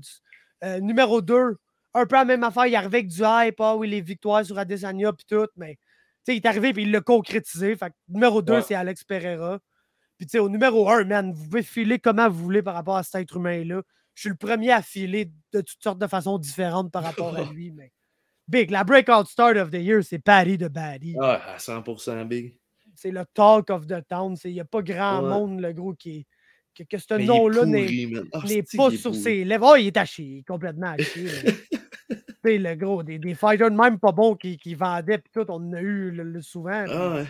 Euh, 0.64 0.80
numéro 0.80 1.22
2, 1.22 1.58
un 1.94 2.06
peu 2.06 2.16
la 2.16 2.24
même 2.26 2.44
affaire. 2.44 2.66
Il 2.68 2.76
arrivait 2.76 3.00
avec 3.00 3.08
du 3.08 3.22
hype, 3.24 3.60
ah 3.60 3.76
oui, 3.76 3.90
les 3.90 4.00
victoires 4.02 4.46
sur 4.46 4.58
Adesanya, 4.58 5.12
puis 5.12 5.26
tout, 5.30 5.48
mais 5.58 5.78
il 6.28 6.36
est 6.36 6.46
arrivé, 6.46 6.72
puis 6.72 6.84
il 6.84 6.92
l'a 6.92 7.02
concrétisé. 7.02 7.76
Fait 7.76 7.90
que 7.90 7.96
numéro 8.08 8.42
2, 8.42 8.54
Ouais. 8.54 8.62
c'est 8.62 8.76
Alex 8.76 9.04
Pereira. 9.04 9.60
Puis 10.18 10.28
tu 10.28 10.32
sais, 10.32 10.40
au 10.40 10.48
numéro 10.48 10.90
1, 10.90 11.04
man, 11.04 11.34
vous 11.34 11.44
pouvez 11.44 11.64
filer 11.64 12.00
comment 12.00 12.30
vous 12.30 12.42
voulez 12.42 12.62
par 12.62 12.76
rapport 12.76 12.96
à 12.96 13.04
cet 13.04 13.22
être 13.24 13.36
humain-là. 13.36 13.82
Je 14.16 14.22
suis 14.22 14.30
le 14.30 14.36
premier 14.36 14.72
à 14.72 14.82
filer 14.82 15.26
de 15.52 15.60
toutes 15.62 15.84
sortes 15.84 16.00
de 16.00 16.08
façons 16.08 16.38
différentes 16.38 16.92
par 16.92 17.04
rapport 17.04 17.36
à 17.36 17.44
lui, 17.52 17.72
mais 17.72 17.92
big. 18.48 18.70
La 18.72 18.86
breakout 18.86 19.26
start 19.28 19.58
of 19.58 19.72
the 19.72 19.76
year, 19.82 20.02
c'est 20.04 20.20
Patty 20.20 20.58
de 20.58 20.70
Batty. 20.70 21.16
Ouais, 21.18 21.26
à 21.26 21.58
100% 21.58 22.24
big. 22.26 22.56
C'est 23.04 23.12
le 23.12 23.26
talk 23.34 23.70
of 23.70 23.86
the 23.86 23.96
town. 24.08 24.34
Il 24.46 24.54
n'y 24.54 24.62
a 24.62 24.66
pas 24.66 24.82
grand 24.82 25.22
Ouais. 25.22 25.30
monde, 25.30 25.60
le 25.60 25.74
gros, 25.74 25.94
qui 25.94 26.26
que, 26.74 26.84
que 26.84 26.98
ce 26.98 27.16
nom-là 27.16 27.66
n'est. 27.66 28.08
Ah, 28.32 28.40
pas 28.78 28.92
sur 28.92 29.14
ses 29.14 29.44
lèvres? 29.44 29.72
Oh, 29.74 29.76
il 29.76 29.88
est 29.88 29.98
à 29.98 30.06
chier, 30.06 30.42
complètement 30.48 30.88
à 30.88 30.98
chier. 30.98 31.28
sais, 32.46 32.58
le 32.58 32.76
gros, 32.76 33.04
des, 33.04 33.20
des 33.20 33.36
fighters 33.36 33.72
même 33.72 34.00
pas 34.00 34.14
bons 34.14 34.36
qui, 34.36 34.58
qui 34.58 34.74
vendaient, 34.74 35.18
puis 35.18 35.30
tout, 35.34 35.46
on 35.50 35.56
en 35.56 35.74
a 35.74 35.82
eu 35.82 36.12
le, 36.12 36.24
le 36.24 36.42
souvent. 36.42 36.86
Ah 36.88 37.16
ouais. 37.16 37.26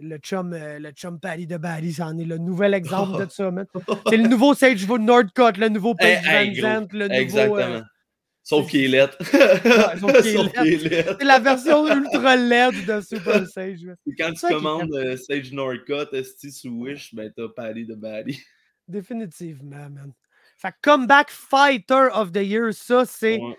Le 0.00 0.18
chum, 0.18 0.52
euh, 0.52 0.80
le 0.80 0.90
chum 0.90 1.20
Paddy 1.20 1.46
de 1.46 1.56
Baddy, 1.56 1.92
c'en 1.92 2.18
est 2.18 2.24
le 2.24 2.38
nouvel 2.38 2.74
exemple 2.80 3.24
de 3.24 3.30
ça. 3.30 3.48
C'est 4.08 4.16
le 4.16 4.26
nouveau 4.28 4.54
Sage 4.54 4.84
Wood 4.88 5.02
Nordcott, 5.02 5.56
le 5.56 5.68
nouveau 5.68 5.94
Hey, 6.00 6.16
Paige 6.20 6.26
hey, 6.26 6.60
Van. 6.60 6.80
Zandt, 6.80 6.92
le 6.96 7.06
nouveau. 7.06 7.20
Exactement. 7.20 7.56
euh, 7.60 7.80
Sauf 8.46 8.68
qu'il 8.68 8.84
est 8.84 8.88
lettre. 8.88 9.16
sauf 9.98 10.22
qu'il 10.52 10.92
est 10.92 11.16
c'est 11.18 11.24
la 11.24 11.38
version 11.38 11.86
ultra 11.88 12.36
LED 12.36 12.84
de 12.86 13.00
Super 13.00 13.46
Sage. 13.48 13.86
Et 14.06 14.14
Quand 14.18 14.32
tu 14.34 14.46
commandes 14.46 14.94
euh, 14.94 15.16
Sage 15.16 15.50
Norcott, 15.52 16.12
Esti 16.12 16.52
sous 16.52 16.68
Wish, 16.68 17.14
ben 17.14 17.32
t'as 17.34 17.48
Paddy 17.48 17.86
de 17.86 17.94
Baddy. 17.94 18.38
Définitivement, 18.86 19.88
man. 19.90 20.12
Fait 20.58 20.70
que 20.72 20.76
Comeback 20.82 21.30
Fighter 21.30 22.08
of 22.12 22.32
the 22.32 22.36
Year, 22.42 22.72
ça, 22.74 23.04
c'est 23.06 23.38
Ouais. 23.38 23.56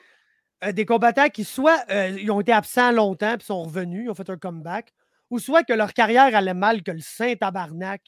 euh, 0.65 0.71
des 0.71 0.85
combattants 0.85 1.29
qui 1.29 1.43
soit 1.43 1.83
euh, 1.89 2.15
ils 2.19 2.29
ont 2.31 2.39
été 2.41 2.51
absents 2.53 2.91
longtemps 2.91 3.35
puis 3.37 3.45
sont 3.45 3.63
revenus, 3.63 4.03
ils 4.05 4.09
ont 4.09 4.15
fait 4.15 4.29
un 4.29 4.37
comeback, 4.37 4.93
ou 5.29 5.39
soit 5.39 5.63
que 5.63 5.73
leur 5.73 5.93
carrière 5.93 6.33
allait 6.35 6.53
mal 6.53 6.83
que 6.83 6.91
le 6.91 6.99
saint 7.01 7.35
tabarnak, 7.35 8.01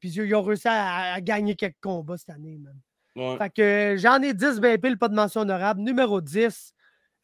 puis 0.00 0.08
ils 0.10 0.24
ils 0.24 0.34
ont 0.34 0.42
réussi 0.42 0.66
à, 0.66 1.12
à 1.14 1.20
gagner 1.20 1.54
quelques 1.54 1.76
combats 1.80 2.16
cette 2.16 2.30
année, 2.30 2.56
man. 2.58 2.74
Ouais. 3.16 3.36
Fait 3.38 3.50
que 3.50 3.62
euh, 3.62 3.96
j'en 3.96 4.20
ai 4.22 4.34
10 4.34 4.60
ben 4.60 4.78
pile, 4.78 4.98
pas 4.98 5.08
de 5.08 5.14
mention 5.14 5.40
honorable. 5.40 5.80
Numéro 5.80 6.20
10, 6.20 6.74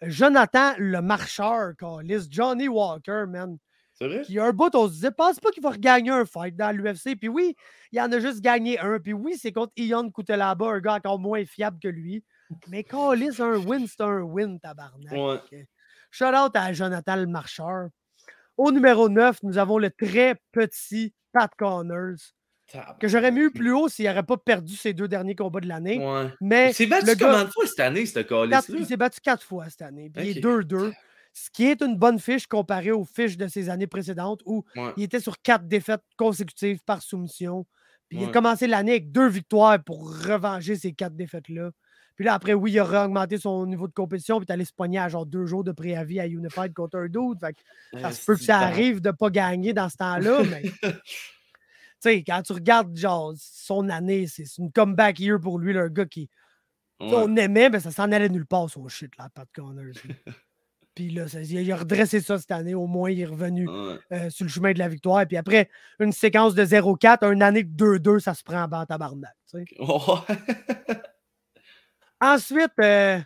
Jonathan 0.02 0.73
le 0.78 1.01
marcheur, 1.01 1.74
câlisse, 1.78 2.27
Johnny 2.31 2.69
Walker, 2.69 3.24
man. 3.28 3.59
C'est 3.94 4.09
vrai? 4.09 4.23
Qui 4.23 4.39
a 4.39 4.47
un 4.47 4.52
bout, 4.52 4.74
on 4.74 4.89
se 4.89 4.94
disait, 4.94 5.10
pense 5.10 5.39
pas 5.39 5.51
qu'il 5.51 5.62
va 5.62 5.70
regagner 5.70 6.10
un 6.10 6.24
fight 6.24 6.56
dans 6.56 6.74
l'UFC. 6.74 7.14
Puis 7.19 7.28
oui, 7.28 7.55
il 7.93 8.01
en 8.01 8.10
a 8.10 8.19
juste 8.20 8.40
gagné 8.40 8.81
un. 8.81 8.98
Puis 8.98 9.12
oui, 9.12 9.36
c'est 9.36 9.52
contre 9.52 9.73
Ion 9.77 10.10
Coutelaba, 10.10 10.66
un 10.66 10.81
gars 10.81 10.94
encore 10.94 11.19
moins 11.19 11.44
fiable 11.44 11.78
que 11.81 11.89
lui. 11.89 12.24
Mais 12.69 12.85
câlisse, 12.85 13.39
un 13.39 13.59
win, 13.59 13.86
c'est 13.86 14.01
un 14.01 14.20
win, 14.20 14.59
tabarnak. 14.59 15.12
Ouais. 15.12 15.66
Shout 16.10 16.35
out 16.35 16.52
à 16.55 16.73
Jonathan 16.73 17.16
le 17.16 17.27
marcheur. 17.27 17.89
Au 18.56 18.70
numéro 18.73 19.09
9, 19.09 19.43
nous 19.43 19.59
avons 19.59 19.78
le 19.78 19.90
très 19.90 20.36
petit 20.52 21.14
Pat 21.32 21.51
Connors, 21.56 22.19
que 22.99 23.09
j'aurais 23.09 23.31
mis 23.32 23.51
plus 23.51 23.73
haut 23.73 23.89
s'il 23.89 24.07
n'aurait 24.07 24.23
pas 24.23 24.36
perdu 24.36 24.74
ses 24.77 24.93
deux 24.93 25.09
derniers 25.09 25.35
combats 25.35 25.61
de 25.61 25.69
l'année. 25.69 25.99
Ouais. 25.99 26.28
Mais 26.40 26.70
Il 26.70 26.74
s'est 26.74 26.86
battu 26.86 27.07
le 27.07 27.15
gars- 27.15 27.27
combien 27.27 27.44
de 27.44 27.51
fois 27.51 27.66
cette 27.66 27.81
année, 27.81 28.07
ce 28.07 28.20
calice-là? 28.20 28.77
il 28.78 28.86
s'est 28.86 28.97
battu 28.97 29.20
quatre 29.20 29.43
fois 29.43 29.69
cette 29.69 29.82
année. 29.82 30.11
Puis 30.15 30.31
il 30.31 30.39
est 30.39 30.44
Ok. 30.47 30.65
2-2. 30.65 30.93
Ce 31.35 31.49
qui 31.51 31.65
est 31.66 31.81
une 31.82 31.97
bonne 31.97 32.19
fiche 32.19 32.47
comparée 32.47 32.93
aux 32.93 33.05
fiches 33.05 33.36
de 33.39 33.49
ses 33.49 33.70
années 33.70 33.86
précédentes 33.86 34.40
où 34.44 34.65
Ouais. 34.77 34.93
il 34.99 35.05
était 35.05 35.20
sur 35.20 35.40
quatre 35.40 35.66
défaites 35.66 36.03
consécutives 36.16 36.81
par 36.85 37.01
soumission. 37.03 37.66
Puis 38.09 38.19
il 38.20 38.24
a 38.24 38.28
commencé 38.28 38.66
l'année 38.66 38.93
avec 38.93 39.11
deux 39.12 39.28
victoires 39.28 39.82
pour 39.82 40.11
revenger 40.27 40.77
ces 40.77 40.93
quatre 40.93 41.16
défaites-là. 41.16 41.70
Puis 42.15 42.27
là, 42.27 42.35
après, 42.35 42.53
oui, 42.53 42.73
il 42.73 42.78
a 42.78 43.05
augmenté 43.07 43.39
son 43.39 43.65
niveau 43.65 43.89
de 43.89 43.94
compétition. 43.94 44.39
Puis 44.39 44.47
allé 44.53 44.66
se 44.66 44.73
pogner 44.74 44.99
à 44.99 45.09
genre 45.09 45.24
deux 45.24 45.47
jours 45.47 45.65
de 45.65 45.73
préavis 45.73 46.20
à 46.20 46.27
Unified 46.27 46.74
contre 46.74 46.99
un 46.99 47.07
dude. 47.07 47.40
Fait 47.40 47.55
que 47.55 47.99
ça 47.99 48.12
se 48.12 48.23
peut 48.27 48.36
que 48.36 48.43
ça 48.44 48.59
arrive 48.59 49.01
de 49.01 49.09
ne 49.09 49.12
pas 49.15 49.31
gagner 49.31 49.73
dans 49.73 49.89
ce 49.89 49.97
temps-là, 49.97 50.43
mais 50.44 50.62
sais, 52.02 52.24
quand 52.24 52.42
tu 52.42 52.52
regardes 52.52 52.96
genre 52.96 53.32
son 53.36 53.88
année, 53.88 54.26
c'est 54.26 54.44
une 54.58 54.70
comeback 54.72 55.18
year 55.20 55.38
pour 55.40 55.58
lui, 55.58 55.72
là, 55.72 55.82
un 55.82 55.88
gars 55.88 56.06
qui 56.06 56.28
Ouais. 57.00 57.10
on 57.14 57.34
aimait, 57.36 57.68
mais 57.68 57.80
ça 57.80 57.90
s'en 57.90 58.12
allait 58.12 58.28
nulle 58.28 58.46
part, 58.46 58.70
son 58.70 58.86
shit, 58.88 59.10
là, 59.18 59.28
Pat 59.34 59.48
Connors. 59.52 59.92
Puis 60.94 61.08
là, 61.10 61.26
ça- 61.26 61.40
il 61.40 61.72
a- 61.72 61.76
redressé 61.76 62.20
ça 62.20 62.38
cette 62.38 62.50
année, 62.52 62.74
au 62.74 62.86
moins, 62.86 63.10
il 63.10 63.18
est 63.20 63.24
revenu 63.26 63.66
Ouais. 63.68 63.98
euh, 64.12 64.30
sur 64.30 64.44
le 64.44 64.50
chemin 64.50 64.72
de 64.72 64.78
la 64.78 64.88
victoire. 64.88 65.26
Puis 65.26 65.36
après, 65.36 65.68
une 65.98 66.12
séquence 66.12 66.54
de 66.54 66.64
0-4, 66.64 67.24
une 67.24 67.42
année 67.42 67.64
de 67.64 67.70
2-2, 67.74 68.18
ça 68.20 68.34
se 68.34 68.42
prend 68.44 68.62
en 68.62 68.68
bas 68.68 68.84
tabarnak. 68.86 69.34
tu 69.50 69.58
sais. 69.58 69.64
Ouais. 69.80 70.96
Ensuite, 72.20 72.72
euh, 72.80 73.18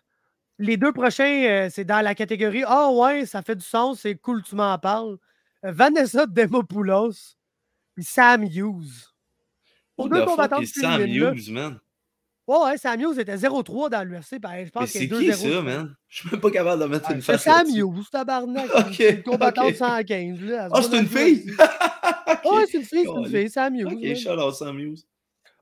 les 0.58 0.76
deux 0.76 0.92
prochains, 0.92 1.44
euh, 1.44 1.68
c'est 1.70 1.84
dans 1.84 2.00
la 2.00 2.14
catégorie 2.14 2.64
Ah 2.66 2.90
ouais, 2.90 3.26
ça 3.26 3.42
fait 3.42 3.56
du 3.56 3.64
sens, 3.64 4.00
c'est 4.00 4.14
cool, 4.16 4.42
tu 4.42 4.54
m'en 4.54 4.78
parles. 4.78 5.18
Vanessa 5.62 6.26
Demopoulos, 6.26 7.34
puis 7.96 8.04
Sam 8.04 8.44
Hughes. 8.44 9.08
Who 9.98 10.08
deux 10.08 10.24
combattantes 10.24 10.62
is 10.62 10.66
Sam. 10.68 11.00
Hughes, 11.02 11.50
man? 11.50 11.80
Ouais, 12.46 12.58
ouais, 12.64 12.76
Sam 12.78 13.00
Hughes 13.00 13.18
était 13.18 13.34
0-3 13.36 13.90
dans 13.90 14.04
l'UFC. 14.06 14.38
pareil, 14.40 14.66
Je 14.66 14.70
pense 14.70 14.92
qu'il 14.92 15.02
y 15.04 15.08
c'est 15.08 15.14
a 15.14 15.18
qui 15.18 15.30
2-0. 15.48 15.52
ça, 15.54 15.62
man? 15.62 15.96
Je 16.08 16.18
suis 16.20 16.30
même 16.30 16.40
pas 16.40 16.50
capable 16.52 16.82
de 16.82 16.86
mettre 16.88 17.08
Ouais, 17.08 17.14
une 17.16 17.20
C'est 17.20 17.32
face 17.32 17.42
Sam 17.42 17.54
là-dessus. 17.66 17.80
Hughes, 17.80 18.10
tabarnak. 18.12 18.70
Ok, 18.76 18.94
C'est 18.94 19.10
une 19.14 19.22
combattante 19.24 19.66
ok. 19.70 19.74
115. 19.76 20.40
Là, 20.42 20.68
Ah, 20.70 20.80
c'est 20.82 20.96
une 20.96 21.02
le 21.02 21.08
fille? 21.08 21.50
UFC. 21.50 22.44
Ouais, 22.44 22.66
c'est 22.70 22.78
une 22.78 22.84
fille, 22.84 23.04
c'est 23.04 23.20
une 23.20 23.26
fille, 23.26 23.50
ça 23.50 23.64
amuse. 23.64 23.86
Ok, 23.86 24.14
shout 24.16 24.38
out 24.40 24.54
Sam 24.54 24.78
Hughes. 24.78 25.00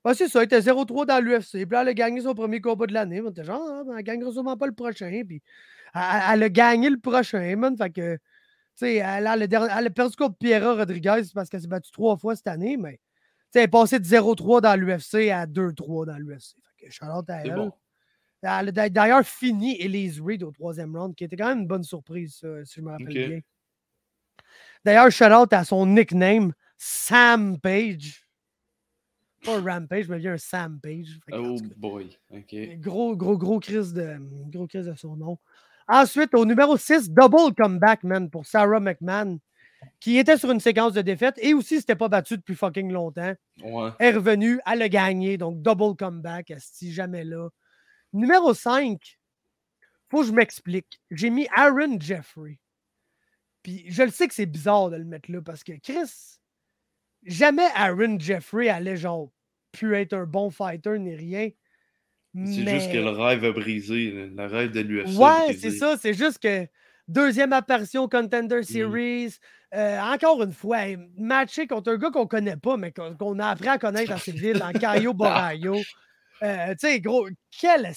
Ouais, 0.05 0.13
c'est 0.15 0.29
ça, 0.29 0.41
il 0.43 0.45
était 0.45 0.61
0-3 0.61 1.07
dans 1.07 1.25
l'UFC. 1.25 1.53
Puis 1.53 1.67
là, 1.71 1.81
elle 1.81 1.89
a 1.89 1.95
gagné 1.95 2.21
son 2.21 2.35
premier 2.35 2.61
combat 2.61 2.87
de 2.87 2.93
l'année. 2.93 3.23
On 3.25 3.31
était 3.31 3.45
genre, 3.45 3.63
ah, 3.67 3.83
ben, 3.87 3.97
elle 3.97 4.05
gagnera 4.05 4.31
sûrement 4.33 4.57
pas 4.59 4.67
le 4.67 4.75
prochain. 4.75 5.23
Puis 5.27 5.41
elle, 5.95 6.03
elle 6.35 6.43
a 6.43 6.49
gagné 6.51 6.91
le 6.91 6.99
prochain, 6.99 7.57
man. 7.57 7.75
Fait 7.79 7.89
que, 7.91 8.19
sais, 8.77 8.95
elle, 8.97 9.27
a 9.27 9.37
le 9.37 9.47
der- 9.49 9.69
elle 9.77 9.87
a 9.87 9.91
perdu 9.91 10.17
contre 10.17 10.37
Piera 10.37 10.75
Rodriguez 10.75 11.23
parce 11.35 11.49
qu'elle 11.49 11.61
s'est 11.61 11.67
battue 11.69 11.91
trois 11.93 12.17
fois 12.17 12.35
cette 12.37 12.47
année. 12.49 12.77
Mais, 12.77 13.01
elle 13.55 13.63
est 13.63 13.69
passée 13.69 13.99
de 14.01 14.05
0-3 14.05 14.61
dans 14.61 14.79
l'UFC 14.79 15.31
à 15.31 15.47
2-3 15.47 16.07
dans 16.07 16.17
l'UFC. 16.19 16.57
Charlotte 16.91 17.29
à 17.31 17.37
elle. 17.41 17.55
bon. 17.57 17.73
Elle 18.43 18.49
a 18.69 18.73
d'a- 18.73 18.89
d'ailleurs 18.91 19.25
fini 19.25 19.81
Elise 19.81 20.21
Reed 20.21 20.43
au 20.43 20.51
troisième 20.51 20.95
round, 20.95 21.15
qui 21.15 21.25
était 21.25 21.37
quand 21.37 21.49
même 21.49 21.61
une 21.61 21.67
bonne 21.67 21.83
surprise, 21.85 22.45
si 22.65 22.75
je 22.77 22.81
me 22.83 22.91
rappelle 22.91 23.07
bien. 23.29 23.41
D'ailleurs, 24.85 25.11
shout-out 25.11 25.51
à 25.53 25.65
son 25.65 25.87
nickname, 25.87 26.53
Sam 26.77 27.59
Page. 27.59 28.29
Pas 29.45 29.57
un 29.59 29.63
Rampage, 29.63 30.09
mais 30.09 30.19
bien 30.19 30.35
un 30.35 30.39
Sam 30.39 30.79
Page. 30.81 31.19
Oh 31.33 31.57
boy. 31.77 32.19
Gros, 32.81 33.17
gros, 33.17 33.39
gros 33.39 33.61
crise 33.61 33.95
de, 33.95 34.17
gros 34.51 34.67
crise 34.67 34.87
de 34.87 34.95
son 34.95 35.17
nom. 35.17 35.39
Ensuite, 35.87 36.35
au 36.35 36.45
numéro 36.47 36.77
6, 36.77 37.11
double 37.11 37.55
comeback, 37.55 38.05
man, 38.05 38.31
pour 38.31 38.47
Sarah 38.47 38.81
McMahon, 38.81 39.39
qui 40.01 40.19
était 40.19 40.39
sur 40.39 40.51
une 40.51 40.61
séquence 40.61 40.95
de 40.95 41.03
défaites 41.03 41.39
et 41.39 41.53
aussi 41.53 41.79
s'était 41.79 41.97
pas 41.97 42.09
battue 42.09 42.37
depuis 42.37 42.55
fucking 42.55 42.91
longtemps. 42.91 43.35
Ouais. 43.63 43.91
Est 43.99 44.13
revenue, 44.13 44.61
elle 44.67 44.83
a 44.83 44.89
gagné, 44.89 45.37
donc 45.37 45.61
double 45.61 45.97
comeback, 45.97 46.53
si 46.59 46.93
jamais 46.93 47.25
là. 47.25 47.49
Numéro 48.13 48.55
5, 48.55 49.19
faut 50.09 50.21
que 50.21 50.29
je 50.29 50.33
m'explique. 50.33 51.01
J'ai 51.11 51.31
mis 51.31 51.49
Aaron 51.55 51.99
Jeffrey. 52.01 52.61
Puis 53.63 53.85
je 53.89 54.03
le 54.03 54.11
sais 54.11 54.29
que 54.29 54.35
c'est 54.35 54.47
bizarre 54.47 54.91
de 54.91 54.97
le 54.97 55.05
mettre 55.05 55.31
là 55.33 55.41
parce 55.43 55.65
que 55.65 55.73
Chris, 55.83 56.39
jamais 57.25 57.67
Aaron 57.75 58.19
Jeffrey 58.19 58.69
allait 58.69 58.97
genre 58.97 59.31
pu 59.73 59.97
être 59.97 60.13
un 60.13 60.25
bon 60.25 60.51
fighter 60.51 60.99
ni 60.99 61.15
rien. 61.15 61.51
C'est 62.35 62.69
juste 62.69 62.93
que 62.93 62.99
le 62.99 63.11
rêve 63.11 63.45
a 63.45 63.53
brisé. 63.53 64.31
Le 64.37 64.47
rêve 64.47 64.73
de 64.73 64.81
l'UFC. 64.81 65.17
Ouais, 65.17 65.55
c'est 65.59 65.71
ça. 65.71 65.97
C'est 65.97 66.15
juste 66.15 66.39
que 66.39 66.67
deuxième 67.07 67.53
apparition 67.53 68.09
Contender 68.09 68.63
Series. 68.63 69.35
euh, 69.75 70.01
encore 70.01 70.43
une 70.43 70.53
fois, 70.53 70.79
matché 71.17 71.67
contre 71.67 71.93
un 71.93 71.97
gars 71.97 72.11
qu'on 72.11 72.27
connaît 72.27 72.57
pas, 72.57 72.77
mais 72.77 72.93
qu'on 72.93 73.39
a 73.39 73.49
appris 73.49 73.69
à 73.69 73.79
connaître 73.79 74.13
assez 74.13 74.33
vite, 74.33 74.63
en 74.63 74.73
Caio 74.73 75.15
Borayo. 75.15 75.77
Euh, 76.43 76.71
tu 76.73 76.89
sais, 76.89 77.01
gros, 77.01 77.29
quel. 77.59 77.93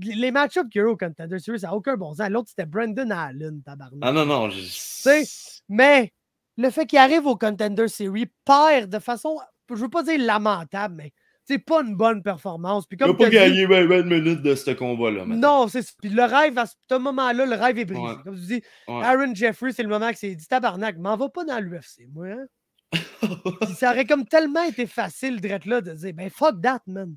Les 0.00 0.30
match-ups 0.30 0.68
qu'il 0.70 0.80
y 0.80 0.84
a 0.84 0.86
eu 0.86 0.90
au 0.90 0.96
Contender 0.96 1.38
Series, 1.38 1.60
ça 1.60 1.68
n'a 1.68 1.74
aucun 1.74 1.96
bon 1.96 2.14
sens. 2.14 2.28
L'autre, 2.30 2.48
c'était 2.48 2.66
Brandon 2.66 3.10
Allen, 3.10 3.62
tabarnak. 3.62 3.98
Ah 4.02 4.12
non, 4.12 4.24
non. 4.24 4.50
Je... 4.50 4.60
sais, 4.62 5.24
Mais 5.68 6.12
le 6.56 6.70
fait 6.70 6.86
qu'il 6.86 6.98
arrive 6.98 7.26
au 7.26 7.36
Contender 7.36 7.88
Series 7.88 8.30
perd 8.44 8.90
de 8.90 8.98
façon, 8.98 9.38
je 9.68 9.74
veux 9.74 9.90
pas 9.90 10.02
dire 10.02 10.18
lamentable, 10.20 10.94
mais 10.96 11.12
c'est 11.46 11.58
pas 11.58 11.82
une 11.82 11.94
bonne 11.94 12.22
performance. 12.22 12.86
Puis 12.86 12.96
Il 13.00 13.02
n'a 13.02 13.06
comme 13.08 13.18
pas 13.18 13.30
gagné 13.30 13.66
20, 13.66 13.86
20 13.86 14.02
minutes 14.02 14.42
de 14.42 14.54
ce 14.54 14.72
combat-là. 14.72 15.24
non, 15.26 15.68
c'est. 15.68 15.84
Puis 16.00 16.10
le 16.10 16.24
rêve, 16.24 16.58
à 16.58 16.66
ce 16.66 16.98
moment-là, 16.98 17.46
le 17.46 17.54
rêve 17.54 17.78
est 17.78 17.84
brisé. 17.84 18.02
Ouais. 18.02 18.14
Comme 18.24 18.34
tu 18.34 18.46
dis, 18.46 18.62
Ouais. 18.88 19.04
Aaron 19.04 19.34
Jeffrey, 19.34 19.72
c'est 19.72 19.82
le 19.82 19.88
moment 19.88 20.10
que 20.10 20.18
c'est 20.18 20.34
dit 20.34 20.46
tabarnak, 20.46 20.98
m'en 20.98 21.16
va 21.16 21.28
pas 21.28 21.44
dans 21.44 21.60
l'UFC, 21.60 22.08
moi. 22.12 22.26
Hein? 22.28 22.46
Ça 23.78 23.90
aurait 23.90 24.04
comme 24.04 24.26
tellement 24.26 24.62
été 24.62 24.86
facile 24.86 25.40
d'être 25.40 25.66
là 25.66 25.80
de 25.80 25.92
dire, 25.92 26.12
ben 26.14 26.30
fuck 26.30 26.60
that, 26.62 26.80
man. 26.86 27.14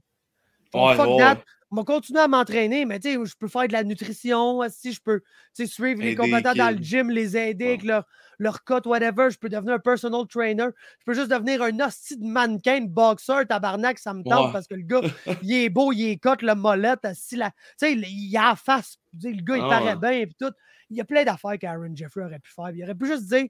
Ouais, 0.73 0.95
fuck 0.95 1.17
that. 1.17 1.43
On 1.71 1.75
va 1.77 1.83
continuer 1.83 2.19
à 2.19 2.27
m'entraîner, 2.27 2.85
mais 2.85 2.99
tu 2.99 3.13
sais, 3.13 3.25
je 3.25 3.35
peux 3.37 3.47
faire 3.47 3.67
de 3.67 3.73
la 3.73 3.83
nutrition, 3.83 4.61
si 4.69 4.91
je 4.91 4.99
peux 5.01 5.19
tu 5.19 5.25
sais, 5.53 5.65
suivre 5.67 6.01
les 6.01 6.15
combattants 6.15 6.55
dans 6.55 6.75
le 6.75 6.81
gym, 6.81 7.11
les 7.11 7.37
aider 7.37 7.67
avec 7.67 7.83
leur, 7.83 8.05
leur 8.39 8.63
cut, 8.63 8.81
whatever. 8.85 9.29
Je 9.29 9.37
peux 9.37 9.49
devenir 9.49 9.73
un 9.75 9.79
personal 9.79 10.25
trainer. 10.27 10.67
Je 10.99 11.05
peux 11.05 11.13
juste 11.13 11.29
devenir 11.29 11.61
un 11.61 11.79
hostie 11.79 12.17
de 12.17 12.25
mannequin, 12.25 12.81
de 12.81 12.87
boxeur, 12.89 13.45
tabarnak, 13.45 13.99
ça 13.99 14.13
me 14.13 14.23
tente 14.23 14.47
Ouais. 14.47 14.53
parce 14.53 14.67
que 14.67 14.75
le 14.75 14.83
gars, 14.83 15.01
il 15.43 15.53
est 15.53 15.69
beau, 15.69 15.91
il 15.91 16.11
est 16.11 16.17
cut, 16.17 16.43
le 16.45 16.55
molette. 16.55 17.01
Tu 17.03 17.13
sais, 17.13 17.91
il, 17.93 18.05
il 18.07 18.37
a 18.37 18.49
la 18.49 18.55
face. 18.55 18.97
Le 19.21 19.41
gars, 19.43 19.57
il 19.57 19.63
Ah 19.65 19.69
paraît 19.69 19.95
ouais. 19.95 20.17
bien, 20.19 20.25
puis 20.25 20.35
tout. 20.39 20.53
Il 20.89 20.97
y 20.97 21.01
a 21.01 21.05
plein 21.05 21.23
d'affaires 21.23 21.59
qu'Aaron 21.59 21.91
Jeffrey 21.93 22.23
aurait 22.23 22.39
pu 22.39 22.51
faire. 22.51 22.71
Il 22.71 22.83
aurait 22.83 22.95
pu 22.95 23.05
juste 23.05 23.27
dire, 23.27 23.45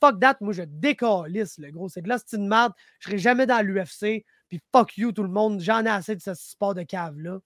fuck 0.00 0.18
that, 0.18 0.36
moi, 0.40 0.52
je 0.52 0.62
décalisse, 0.66 1.58
le 1.58 1.70
gros. 1.70 1.88
C'est 1.88 2.02
de 2.02 2.08
l'hostie 2.08 2.36
de 2.38 2.42
merde. 2.42 2.72
Je 2.98 3.08
serai 3.08 3.18
jamais 3.18 3.46
dans 3.46 3.64
l'UFC. 3.64 4.24
Puis 4.48 4.60
fuck 4.74 4.96
you, 4.98 5.12
tout 5.12 5.22
le 5.22 5.28
monde. 5.28 5.60
J'en 5.60 5.84
ai 5.84 5.88
assez 5.90 6.16
de 6.16 6.20
ce 6.20 6.34
sport 6.34 6.74
de 6.74 6.82
cave-là. 6.82 7.38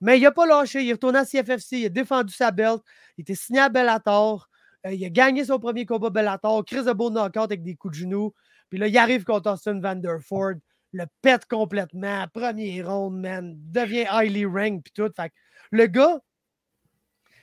Mais 0.00 0.18
il 0.18 0.22
n'a 0.22 0.30
pas 0.30 0.46
lâché. 0.46 0.82
Il 0.82 0.88
est 0.90 0.92
retourné 0.92 1.18
à 1.18 1.24
CFFC. 1.24 1.78
Il 1.80 1.86
a 1.86 1.88
défendu 1.88 2.32
sa 2.32 2.52
belt. 2.52 2.80
Il 3.16 3.22
était 3.22 3.34
signé 3.34 3.58
à 3.60 3.68
Bellator. 3.68 4.48
Euh, 4.86 4.92
il 4.92 5.04
a 5.04 5.10
gagné 5.10 5.44
son 5.44 5.58
premier 5.58 5.86
combat 5.86 6.10
Bellator. 6.10 6.64
Chris 6.64 6.84
de 6.84 6.92
beau 6.92 7.10
knockout 7.10 7.44
avec 7.44 7.62
des 7.62 7.74
coups 7.74 7.96
de 7.96 8.02
genoux. 8.02 8.34
Puis 8.70 8.78
là, 8.78 8.88
il 8.88 8.96
arrive 8.96 9.24
contre 9.24 9.50
Austin 9.50 9.80
Vanderford. 9.80 10.54
Le 10.92 11.04
pète 11.22 11.46
complètement. 11.46 12.26
Premier 12.32 12.82
round, 12.82 13.20
man. 13.20 13.54
Devient 13.56 14.06
highly 14.10 14.44
ranked. 14.44 14.82
Puis 14.84 14.92
tout. 14.94 15.10
Fait 15.14 15.32
le 15.70 15.86
gars, 15.86 16.20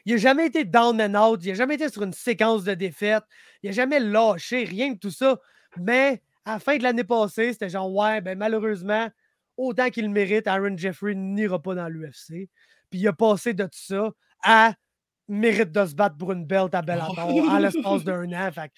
il 0.06 0.14
n'a 0.14 0.18
jamais 0.18 0.48
été 0.48 0.66
down 0.66 1.02
and 1.02 1.16
out. 1.16 1.44
Il 1.44 1.50
n'a 1.50 1.56
jamais 1.56 1.76
été 1.76 1.90
sur 1.90 2.04
une 2.04 2.14
séquence 2.14 2.64
de 2.64 2.74
défaites. 2.74 3.24
Il 3.64 3.70
n'a 3.70 3.74
jamais 3.74 4.00
lâché. 4.00 4.64
Rien 4.64 4.94
de 4.94 4.98
tout 4.98 5.12
ça. 5.12 5.40
Mais 5.78 6.22
à 6.46 6.54
la 6.54 6.60
fin 6.60 6.78
de 6.78 6.84
l'année 6.84 7.04
passée, 7.04 7.54
c'était 7.54 7.70
genre, 7.70 7.92
ouais, 7.92 8.22
ben 8.22 8.38
malheureusement, 8.38 9.10
autant 9.58 9.90
qu'il 9.90 10.10
mérite, 10.10 10.48
Aaron 10.48 10.78
Jeffrey 10.78 11.16
n'ira 11.16 11.62
pas 11.62 11.76
dans 11.76 11.88
l'UFC. 11.88 12.50
Puis 12.90 13.00
il 13.00 13.08
a 13.08 13.14
passé 13.14 13.54
de 13.54 13.64
tout 13.64 13.72
ça 13.74 14.12
à 14.44 14.74
mérite 15.28 15.72
de 15.72 15.86
se 15.86 15.96
battre 15.96 16.18
pour 16.18 16.32
une 16.32 16.46
belt 16.46 16.74
à 16.76 16.82
Bellator 16.82 17.20
en 17.50 17.58
l'espace 17.60 18.04
d'un 18.04 18.32
an. 18.34 18.52
Fait 18.52 18.72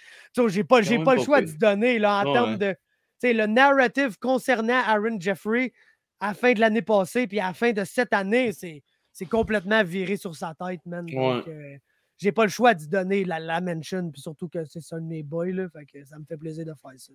j'ai 0.47 0.63
pas, 0.63 0.81
j'ai 0.81 1.03
pas 1.03 1.15
le 1.15 1.23
choix 1.23 1.41
d'y 1.41 1.57
donner 1.57 1.99
là, 1.99 2.21
en 2.21 2.25
Ouais, 2.27 2.33
termes 2.33 2.57
de. 2.57 2.75
Le 3.23 3.45
narrative 3.47 4.17
concernant 4.19 4.81
Aaron 4.85 5.19
Jeffrey 5.19 5.73
à 6.19 6.29
la 6.29 6.33
fin 6.33 6.53
de 6.53 6.59
l'année 6.59 6.81
passée 6.81 7.27
puis 7.27 7.39
à 7.39 7.47
la 7.47 7.53
fin 7.53 7.71
de 7.71 7.83
cette 7.83 8.13
année, 8.13 8.51
c'est, 8.51 8.83
c'est 9.11 9.25
complètement 9.25 9.83
viré 9.83 10.17
sur 10.17 10.35
sa 10.35 10.53
tête, 10.53 10.81
man. 10.85 11.05
Donc, 11.05 11.47
euh, 11.47 11.77
j'ai 12.17 12.31
pas 12.31 12.43
le 12.43 12.49
choix 12.49 12.73
d'y 12.73 12.87
donner 12.87 13.23
la, 13.23 13.39
la 13.39 13.61
mention, 13.61 14.09
puis 14.11 14.21
surtout 14.21 14.47
que 14.49 14.65
c'est 14.65 14.81
un 14.93 15.01
de 15.01 15.05
mes 15.07 15.23
boys, 15.23 15.51
là, 15.51 15.67
fait 15.69 15.85
que 15.85 16.05
ça 16.05 16.17
me 16.17 16.25
fait 16.25 16.37
plaisir 16.37 16.65
de 16.65 16.73
faire 16.81 16.91
ça. 16.97 17.13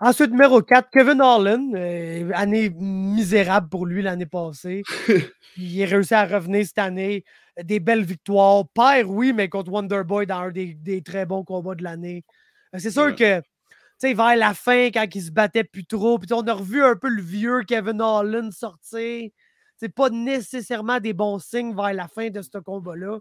Ensuite, 0.00 0.32
numéro 0.32 0.60
4, 0.62 0.90
Kevin 0.90 1.20
Harlan. 1.20 1.72
euh, 1.74 2.30
année 2.34 2.70
misérable 2.70 3.68
pour 3.68 3.86
lui 3.86 4.02
l'année 4.02 4.26
passée. 4.26 4.82
il 5.56 5.80
est 5.80 5.84
réussi 5.84 6.14
à 6.14 6.24
revenir 6.24 6.66
cette 6.66 6.78
année. 6.78 7.24
Des 7.62 7.80
belles 7.80 8.04
victoires. 8.04 8.64
Père, 8.74 9.08
oui, 9.10 9.32
mais 9.32 9.48
contre 9.48 9.70
Wonderboy 9.70 10.26
dans 10.26 10.38
un 10.40 10.50
des, 10.50 10.74
des 10.74 11.02
très 11.02 11.26
bons 11.26 11.44
combats 11.44 11.74
de 11.74 11.82
l'année. 11.84 12.24
Euh, 12.74 12.78
C'est 12.78 12.90
sûr 12.90 13.04
Ouais. 13.06 13.14
que, 13.14 13.40
tu 13.40 13.46
sais, 13.98 14.14
vers 14.14 14.36
la 14.36 14.54
fin, 14.54 14.86
quand 14.86 15.06
il 15.14 15.22
se 15.22 15.30
battait 15.30 15.64
plus 15.64 15.84
trop, 15.84 16.18
puis 16.18 16.32
on 16.32 16.40
a 16.46 16.54
revu 16.54 16.82
un 16.82 16.96
peu 16.96 17.08
le 17.08 17.20
vieux 17.22 17.62
Kevin 17.66 18.00
Harlan 18.00 18.50
sortir. 18.50 19.28
C'est 19.76 19.88
pas 19.90 20.08
nécessairement 20.10 21.00
des 21.00 21.12
bons 21.12 21.38
signes 21.40 21.74
vers 21.74 21.92
la 21.92 22.08
fin 22.08 22.30
de 22.30 22.40
ce 22.40 22.56
combat-là. 22.58 23.18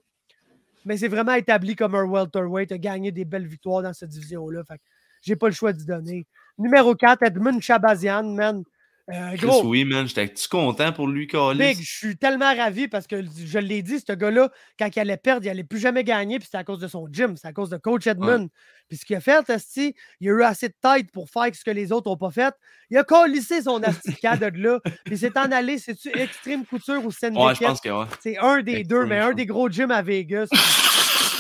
Mais 0.86 0.98
c'est 0.98 1.08
vraiment 1.10 1.34
établi 1.34 1.76
comme 1.76 1.96
un 1.96 2.04
welterweight, 2.06 2.72
a 2.72 2.78
gagné 2.78 3.12
des 3.12 3.26
belles 3.26 3.48
victoires 3.48 3.84
dans 3.84 3.94
cette 3.94 4.10
division-là. 4.10 4.64
Fait 4.68 4.80
j'ai 5.22 5.36
pas 5.36 5.48
le 5.48 5.54
choix 5.54 5.74
d'y 5.74 5.86
donner. 5.86 6.26
Numéro 6.58 6.96
4, 6.96 7.22
Edmund 7.24 7.62
Chabazian, 7.62 8.24
man. 8.34 8.64
Euh, 9.10 9.36
gros, 9.36 9.66
oui, 9.66 9.84
man. 9.84 10.08
J'étais-tu 10.08 10.48
content 10.48 10.92
pour 10.92 11.08
lui, 11.08 11.28
Calis? 11.28 11.58
Big, 11.58 11.82
je 11.82 11.98
suis 11.98 12.18
tellement 12.18 12.56
ravi 12.56 12.88
parce 12.88 13.08
que 13.08 13.24
je 13.24 13.60
l'ai 13.60 13.82
dit, 13.82 14.00
ce 14.00 14.14
gars-là, 14.14 14.50
quand 14.78 14.90
il 14.96 15.00
allait 15.00 15.18
perdre, 15.18 15.46
il 15.46 15.50
allait 15.50 15.64
plus 15.64 15.80
jamais 15.80 16.04
gagner, 16.04 16.40
puis 16.40 16.48
c'est 16.50 16.58
à 16.58 16.64
cause 16.64 16.80
de 16.80 16.88
son 16.88 17.08
gym, 17.12 17.36
c'est 17.36 17.48
à 17.48 17.54
cause 17.54 17.70
de 17.70 17.78
Coach 17.78 18.08
Edmund. 18.08 18.50
Puis 18.88 18.98
ce 18.98 19.06
qu'il 19.06 19.16
a 19.16 19.22
fait, 19.22 19.50
Asti, 19.50 19.96
il 20.20 20.30
a 20.30 20.32
eu 20.32 20.44
assez 20.44 20.70
de 20.70 20.76
tête 20.82 21.12
pour 21.12 21.30
faire 21.30 21.54
ce 21.54 21.64
que 21.64 21.72
les 21.72 21.92
autres 21.92 22.10
n'ont 22.10 22.18
pas 22.18 22.32
fait. 22.32 22.54
Il 22.90 22.98
a 22.98 23.04
collissé 23.04 23.62
son 23.62 23.82
astica 23.84 24.38
de 24.38 24.48
là, 24.62 24.80
puis 25.06 25.18
c'est 25.18 25.38
en 25.38 25.52
allé, 25.52 25.78
c'est-tu 25.78 26.10
Extreme 26.18 26.66
Couture 26.66 27.04
ou 27.04 27.12
Syndicate? 27.12 27.48
Ouais, 27.48 27.56
je 27.56 27.64
pense 27.64 27.82
que 27.82 27.90
ouais. 27.90 28.06
C'est 28.22 28.38
un 28.38 28.62
des 28.62 28.84
deux, 28.84 29.06
mais 29.06 29.20
un 29.20 29.34
des 29.34 29.46
gros 29.46 29.70
gyms 29.70 29.92
à 29.92 30.02
Vegas. 30.02 30.48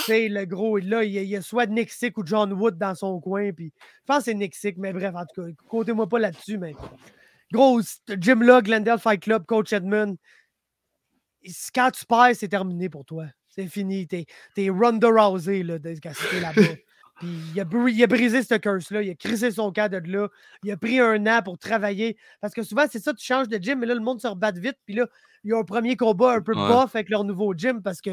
C'est 0.05 0.29
le 0.29 0.45
gros, 0.45 0.77
là, 0.77 1.03
il 1.03 1.11
y, 1.11 1.35
a, 1.35 1.41
soit 1.41 1.67
Nick 1.67 1.91
Sick 1.91 2.17
ou 2.17 2.25
John 2.25 2.51
Wood 2.53 2.77
dans 2.77 2.95
son 2.95 3.19
coin. 3.19 3.51
Puis 3.51 3.71
je 3.77 4.05
pense 4.05 4.19
que 4.19 4.23
c'est 4.25 4.33
Nick 4.33 4.55
Sick, 4.55 4.77
mais 4.77 4.93
bref, 4.93 5.13
en 5.15 5.25
tout 5.25 5.43
cas, 5.43 5.49
comptez-moi 5.67 6.07
pas 6.07 6.19
là-dessus. 6.19 6.57
Mais 6.57 6.73
gros, 7.51 7.81
ce 7.81 8.13
gym-là, 8.19 8.61
Glendale 8.61 8.99
Fight 8.99 9.21
Club, 9.21 9.45
Coach 9.45 9.73
Edmund, 9.73 10.17
quand 11.73 11.91
tu 11.91 12.05
perds, 12.05 12.35
c'est 12.35 12.47
terminé 12.47 12.89
pour 12.89 13.05
toi. 13.05 13.25
C'est 13.49 13.67
fini. 13.67 14.07
T'es 14.07 14.25
es 14.57 14.69
Ronda 14.69 15.09
Rousey 15.09 15.63
là, 15.63 15.79
de 15.79 15.89
là-bas. 16.41 16.61
Puis 17.19 17.27
il 17.53 17.61
a, 17.61 17.65
il 17.89 18.03
a 18.03 18.07
brisé 18.07 18.41
ce 18.41 18.55
curse-là, 18.55 19.03
il 19.03 19.11
a 19.11 19.15
crissé 19.15 19.51
son 19.51 19.71
cas 19.71 19.89
de 19.89 19.97
là, 20.11 20.27
il 20.63 20.71
a 20.71 20.77
pris 20.77 20.99
un 20.99 21.27
an 21.27 21.41
pour 21.43 21.59
travailler. 21.59 22.17
Parce 22.39 22.51
que 22.53 22.63
souvent, 22.63 22.85
c'est 22.89 22.99
ça, 23.03 23.13
tu 23.13 23.23
changes 23.23 23.47
de 23.47 23.57
gym, 23.57 23.77
mais 23.79 23.85
là, 23.85 23.93
le 23.93 23.99
monde 23.99 24.19
se 24.19 24.27
rebatte 24.27 24.57
vite. 24.57 24.77
Puis 24.85 24.95
là, 24.95 25.05
il 25.43 25.51
y 25.51 25.53
a 25.53 25.57
un 25.57 25.63
premier 25.63 25.95
combat 25.95 26.33
un 26.33 26.41
peu 26.41 26.53
Ouais. 26.55 26.67
bof 26.67 26.95
avec 26.95 27.09
leur 27.09 27.23
nouveau 27.23 27.53
gym 27.53 27.83
parce 27.83 28.01
que 28.01 28.11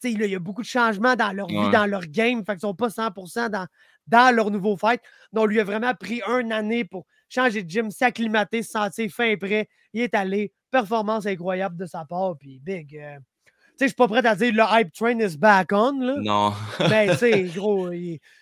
tu 0.00 0.12
sais, 0.12 0.18
là, 0.18 0.26
il 0.26 0.32
y 0.32 0.34
a 0.34 0.40
beaucoup 0.40 0.62
de 0.62 0.66
changements 0.66 1.14
dans 1.16 1.32
leur 1.32 1.46
vie, 1.46 1.70
dans 1.72 1.86
leur 1.86 2.06
game. 2.06 2.44
Fait 2.44 2.52
qu'ils 2.52 2.60
sont 2.60 2.74
pas 2.74 2.90
100% 2.90 3.50
dans, 3.50 3.66
dans 4.06 4.34
leur 4.34 4.50
nouveau 4.50 4.76
fight. 4.76 5.00
Donc, 5.32 5.44
on 5.44 5.46
lui 5.46 5.60
a 5.60 5.64
vraiment 5.64 5.94
pris 5.94 6.20
une 6.26 6.52
année 6.52 6.84
pour 6.84 7.06
changer 7.30 7.62
de 7.62 7.70
gym, 7.70 7.90
s'acclimater, 7.90 8.62
se 8.62 8.72
sentir 8.72 9.10
fin 9.10 9.24
et 9.24 9.36
prêt. 9.38 9.68
Il 9.94 10.02
est 10.02 10.14
allé. 10.14 10.52
Performance 10.70 11.24
incroyable 11.26 11.76
de 11.76 11.86
sa 11.86 12.04
part. 12.04 12.36
Puis, 12.38 12.60
big. 12.60 12.96
euh, 12.96 13.16
tu 13.16 13.52
sais, 13.76 13.84
je 13.84 13.86
suis 13.86 13.94
pas 13.96 14.06
prêt 14.08 14.24
à 14.26 14.34
dire 14.36 14.52
le 14.52 14.62
hype 14.68 14.92
train 14.92 15.18
is 15.18 15.36
back 15.38 15.72
on, 15.72 15.98
là. 16.00 16.16
Non. 16.20 16.52
Mais 16.90 17.08
tu 17.12 17.16
sais, 17.16 17.42
gros, 17.54 17.90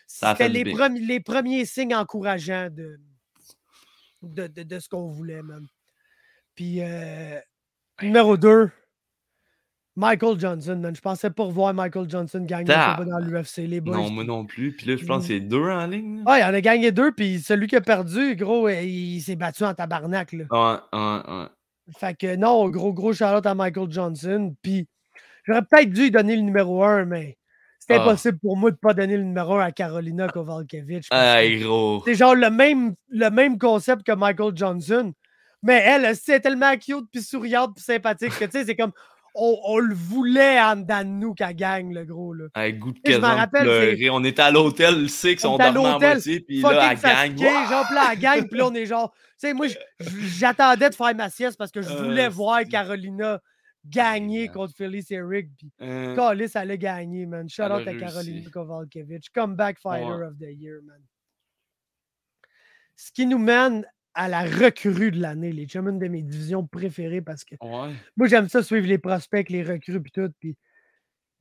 c'était 0.06 0.48
les, 0.48 0.64
premi- 0.64 1.06
les 1.06 1.20
premiers 1.20 1.64
signes 1.64 1.94
encourageants 1.94 2.68
de, 2.70 2.98
de, 4.22 4.46
de- 4.48 4.62
de 4.64 4.78
ce 4.80 4.88
qu'on 4.88 5.06
voulait, 5.08 5.42
man. 5.42 5.64
Puis, 6.54 6.80
euh, 6.82 7.38
numéro 8.02 8.36
2, 8.36 8.70
Michael 9.98 10.38
Johnson, 10.38 10.76
man. 10.80 10.94
Je 10.94 11.00
pensais 11.00 11.28
pas 11.30 11.42
revoir 11.42 11.74
Michael 11.74 12.08
Johnson 12.08 12.40
gagner 12.46 12.66
combat 12.72 13.04
dans 13.04 13.18
l'UFC, 13.18 13.66
les 13.66 13.80
boys. 13.80 13.96
non, 13.96 14.10
moi 14.10 14.24
non 14.24 14.44
plus. 14.46 14.72
Puis 14.72 14.86
là, 14.86 14.96
je 14.96 15.04
pense 15.04 15.18
Mm. 15.18 15.20
que 15.20 15.26
c'est 15.34 15.40
deux 15.40 15.68
en 15.70 15.86
ligne. 15.86 16.22
Ah, 16.26 16.38
il 16.38 16.44
en 16.44 16.54
a 16.54 16.60
gagné 16.60 16.92
deux, 16.92 17.10
puis 17.12 17.40
celui 17.40 17.66
qui 17.66 17.74
a 17.76 17.80
perdu, 17.80 18.36
gros, 18.36 18.68
il 18.68 19.20
s'est 19.20 19.34
battu 19.36 19.64
en 19.64 19.74
tabarnak, 19.74 20.32
là. 20.32 20.44
Ouais, 20.50 20.98
ouais, 20.98 21.34
ouais. 21.36 21.46
Fait 21.98 22.14
que 22.16 22.36
non, 22.36 22.68
gros, 22.68 22.92
gros 22.92 23.12
shout 23.12 23.24
à 23.24 23.54
Michael 23.54 23.90
Johnson. 23.90 24.54
Puis 24.62 24.86
j'aurais 25.44 25.62
peut-être 25.62 25.90
dû 25.90 26.02
lui 26.02 26.10
donner 26.10 26.36
le 26.36 26.42
numéro 26.42 26.84
1, 26.84 27.04
mais 27.06 27.36
c'est 27.80 27.94
Ah. 27.94 28.02
impossible 28.02 28.38
pour 28.38 28.56
moi 28.56 28.70
de 28.70 28.76
pas 28.76 28.94
donner 28.94 29.16
le 29.16 29.24
numéro 29.24 29.54
1 29.56 29.64
à 29.64 29.72
Carolina 29.72 30.28
Kovalkiewicz. 30.28 31.08
Hey, 31.10 31.60
gros. 31.60 32.02
C'est 32.04 32.14
genre 32.14 32.34
le 32.36 32.50
même, 32.50 32.94
le 33.08 33.30
même 33.30 33.58
concept 33.58 34.02
que 34.04 34.12
Michael 34.12 34.52
Johnson. 34.54 35.12
Mais 35.62 35.82
elle, 35.84 36.14
c'est 36.14 36.38
tellement 36.38 36.76
cute, 36.76 37.06
puis 37.12 37.20
souriante, 37.20 37.74
puis 37.74 37.82
sympathique 37.82 38.38
que 38.38 38.44
tu 38.44 38.50
sais, 38.52 38.64
c'est 38.64 38.76
comme. 38.76 38.92
On, 39.34 39.58
on 39.64 39.78
le 39.78 39.94
voulait 39.94 40.60
en 40.60 40.76
dedans 40.76 41.00
de 41.04 41.08
nous 41.08 41.34
qu'elle 41.34 41.54
gagne, 41.54 41.92
le 41.94 42.04
gros. 42.04 42.32
Là. 42.34 42.46
Hey, 42.56 42.74
goût 42.74 42.92
de 42.92 42.98
Je 43.06 43.16
rappelle. 43.20 44.10
On 44.10 44.24
était 44.24 44.42
à 44.42 44.50
l'hôtel, 44.50 45.02
le 45.02 45.08
sait 45.08 45.36
qu'ils 45.36 45.46
On 45.46 45.56
sont 45.56 45.60
à 45.60 45.70
dormants 45.70 45.88
à 45.90 45.92
l'hôtel, 45.92 46.12
moitié, 46.14 46.40
puis 46.40 46.60
là, 46.60 46.94
gagne. 46.94 46.96
fatigué, 46.96 47.44
genre, 47.68 47.84
puis 47.86 47.94
là, 47.94 48.16
gagne, 48.16 48.48
puis 48.48 48.58
là, 48.58 48.66
on 48.66 48.74
est 48.74 48.86
genre. 48.86 49.12
Tu 49.12 49.18
sais, 49.38 49.54
moi, 49.54 49.66
j'attendais 50.00 50.90
de 50.90 50.94
faire 50.94 51.14
ma 51.14 51.30
sieste 51.30 51.56
parce 51.56 51.70
que 51.70 51.82
je 51.82 51.88
voulais 51.94 52.26
Euh, 52.26 52.30
voir 52.30 52.58
c'est- 52.60 52.68
Carolina 52.68 53.40
gagner 53.86 54.48
contre 54.48 54.74
Phyllis 54.74 55.06
Eric. 55.10 55.48
Puis 55.56 55.70
Euh, 55.82 56.16
Callis, 56.16 56.50
elle 56.54 56.70
a 56.72 56.76
gagné, 56.76 57.24
man. 57.26 57.48
Shout 57.48 57.62
out 57.62 57.86
à. 57.86 57.94
Carolina 57.94 58.50
Kovalkiewicz. 58.50 59.28
Comeback 59.32 59.78
Fighter 59.78 60.04
Ouais. 60.06 60.26
of 60.26 60.34
the 60.38 60.50
Year, 60.58 60.80
man. 60.84 61.00
Ce 62.96 63.12
qui 63.12 63.26
nous 63.26 63.38
mène 63.38 63.86
à 64.14 64.28
la 64.28 64.42
recrue 64.42 65.10
de 65.10 65.20
l'année, 65.20 65.52
les 65.52 65.66
chums, 65.66 65.88
une 65.88 65.98
de 65.98 66.08
mes 66.08 66.22
divisions 66.22 66.66
préférées 66.66 67.22
parce 67.22 67.44
que 67.44 67.54
ouais. 67.60 67.94
moi, 68.16 68.28
j'aime 68.28 68.48
ça 68.48 68.62
suivre 68.62 68.86
les 68.86 68.98
prospects, 68.98 69.48
les 69.48 69.62
recrues, 69.62 70.02
puis 70.02 70.10
tout. 70.10 70.30
Puis 70.40 70.56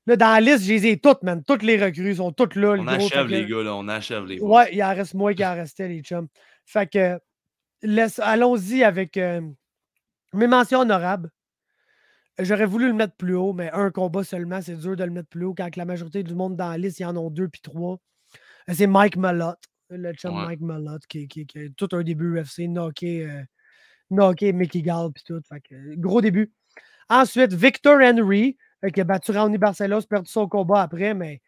là, 0.05 0.15
dans 0.15 0.31
la 0.33 0.41
liste, 0.41 0.65
je 0.65 0.73
les 0.73 0.87
ai 0.87 0.99
toutes, 0.99 1.23
man. 1.23 1.43
Toutes 1.43 1.63
les 1.63 1.83
recrues 1.83 2.15
sont 2.15 2.31
toutes 2.31 2.55
là. 2.55 2.75
On 2.77 2.87
achève, 2.87 3.27
les 3.27 3.45
gars, 3.45 3.63
là. 3.63 3.75
On 3.75 3.87
achève, 3.87 4.25
les 4.25 4.37
boys. 4.37 4.63
Ouais, 4.63 4.75
il 4.75 4.83
en 4.83 4.93
reste 4.93 5.13
moins 5.15 5.33
qu'il 5.33 5.45
en 5.45 5.55
restait, 5.55 5.87
les 5.87 6.01
chums. 6.01 6.27
Fait 6.65 6.87
que, 6.87 7.19
laisse- 7.81 8.19
allons-y 8.19 8.83
avec 8.83 9.17
euh, 9.17 9.41
mes 10.33 10.47
mentions 10.47 10.81
honorables. 10.81 11.31
J'aurais 12.39 12.67
voulu 12.67 12.87
le 12.87 12.93
mettre 12.93 13.15
plus 13.15 13.33
haut, 13.33 13.53
mais 13.53 13.71
un 13.71 13.89
combat 13.89 14.23
seulement, 14.23 14.61
c'est 14.61 14.75
dur 14.75 14.95
de 14.95 15.03
le 15.03 15.09
mettre 15.09 15.29
plus 15.29 15.45
haut 15.45 15.55
quand 15.55 15.75
la 15.75 15.85
majorité 15.85 16.21
du 16.21 16.35
monde 16.35 16.55
dans 16.55 16.69
la 16.69 16.77
liste, 16.77 16.99
ils 16.99 17.05
en 17.05 17.17
ont 17.17 17.31
deux 17.31 17.47
puis 17.47 17.61
trois. 17.61 17.97
C'est 18.71 18.85
Mike 18.85 19.17
Malott, 19.17 19.57
le 19.89 20.13
chum 20.13 20.35
Ouais. 20.35 20.45
Mike 20.45 20.61
Malott, 20.61 21.05
qui, 21.07 21.27
qui, 21.27 21.45
qui 21.45 21.59
a 21.59 21.61
tout 21.75 21.87
un 21.93 22.03
début 22.03 22.39
UFC, 22.39 22.67
knocké, 22.67 23.25
euh, 23.29 23.43
knocké 24.09 24.53
Mickey 24.53 24.81
Gall 24.81 25.11
puis 25.13 25.23
tout. 25.25 25.39
Fait 25.47 25.61
que, 25.61 25.75
euh, 25.75 25.95
gros 25.97 26.21
début. 26.21 26.51
Ensuite, 27.09 27.53
Victor 27.53 27.99
Henry, 28.01 28.57
euh, 28.83 28.89
qui 28.89 29.01
a 29.01 29.03
battu 29.05 29.31
Ronnie 29.31 29.57
Barcelos, 29.57 30.01
perdu 30.03 30.29
son 30.29 30.47
combat 30.47 30.81
après, 30.81 31.13
mais 31.13 31.41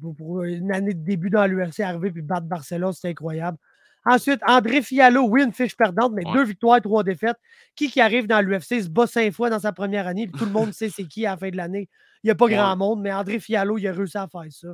pour, 0.00 0.14
pour 0.14 0.44
une 0.44 0.70
année 0.72 0.94
de 0.94 1.02
début 1.04 1.30
dans 1.30 1.46
l'UFC, 1.46 1.80
arriver 1.80 2.10
puis 2.12 2.22
battre 2.22 2.46
Barcelos, 2.46 2.92
c'était 2.92 3.08
incroyable. 3.08 3.58
Ensuite, 4.06 4.40
André 4.46 4.82
Fiallo, 4.82 5.22
oui, 5.26 5.42
une 5.42 5.52
fiche 5.54 5.74
perdante, 5.76 6.12
mais 6.12 6.26
Ouais. 6.26 6.34
deux 6.34 6.44
victoires, 6.44 6.80
trois 6.82 7.02
défaites. 7.02 7.38
Qui 7.74 7.90
qui 7.90 8.00
arrive 8.02 8.26
dans 8.26 8.40
l'UFC 8.42 8.82
se 8.82 8.88
bat 8.90 9.06
cinq 9.06 9.32
fois 9.32 9.48
dans 9.48 9.58
sa 9.60 9.72
première 9.72 10.06
année, 10.06 10.28
puis 10.28 10.38
tout 10.38 10.44
le 10.44 10.50
monde 10.52 10.72
sait 10.74 10.90
c'est 10.90 11.06
qui 11.06 11.24
à 11.26 11.30
la 11.30 11.36
fin 11.38 11.48
de 11.48 11.56
l'année. 11.56 11.88
Il 12.22 12.26
n'y 12.26 12.30
a 12.30 12.34
pas 12.34 12.44
Ouais. 12.44 12.52
grand 12.54 12.76
monde, 12.76 13.00
mais 13.00 13.12
André 13.12 13.40
Fiallo, 13.40 13.78
il 13.78 13.88
a 13.88 13.92
réussi 13.92 14.18
à 14.18 14.28
faire 14.28 14.44
ça. 14.50 14.68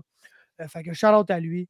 Euh, 0.61 0.67
fait 0.69 0.83
que 0.83 0.93
shout 0.93 1.07
out 1.07 1.31
à 1.31 1.39
lui. 1.39 1.69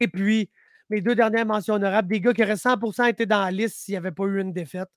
Et 0.00 0.08
puis, 0.08 0.50
mes 0.90 1.00
deux 1.00 1.14
dernières 1.14 1.46
mentions 1.46 1.74
honorables, 1.74 2.08
des 2.08 2.20
gars 2.20 2.32
qui 2.34 2.42
auraient 2.42 2.54
100% 2.56 3.06
été 3.08 3.26
dans 3.26 3.40
la 3.40 3.50
liste 3.50 3.76
s'il 3.76 3.92
n'y 3.92 3.98
avait 3.98 4.12
pas 4.12 4.24
eu 4.24 4.40
une 4.40 4.52
défaite. 4.52 4.88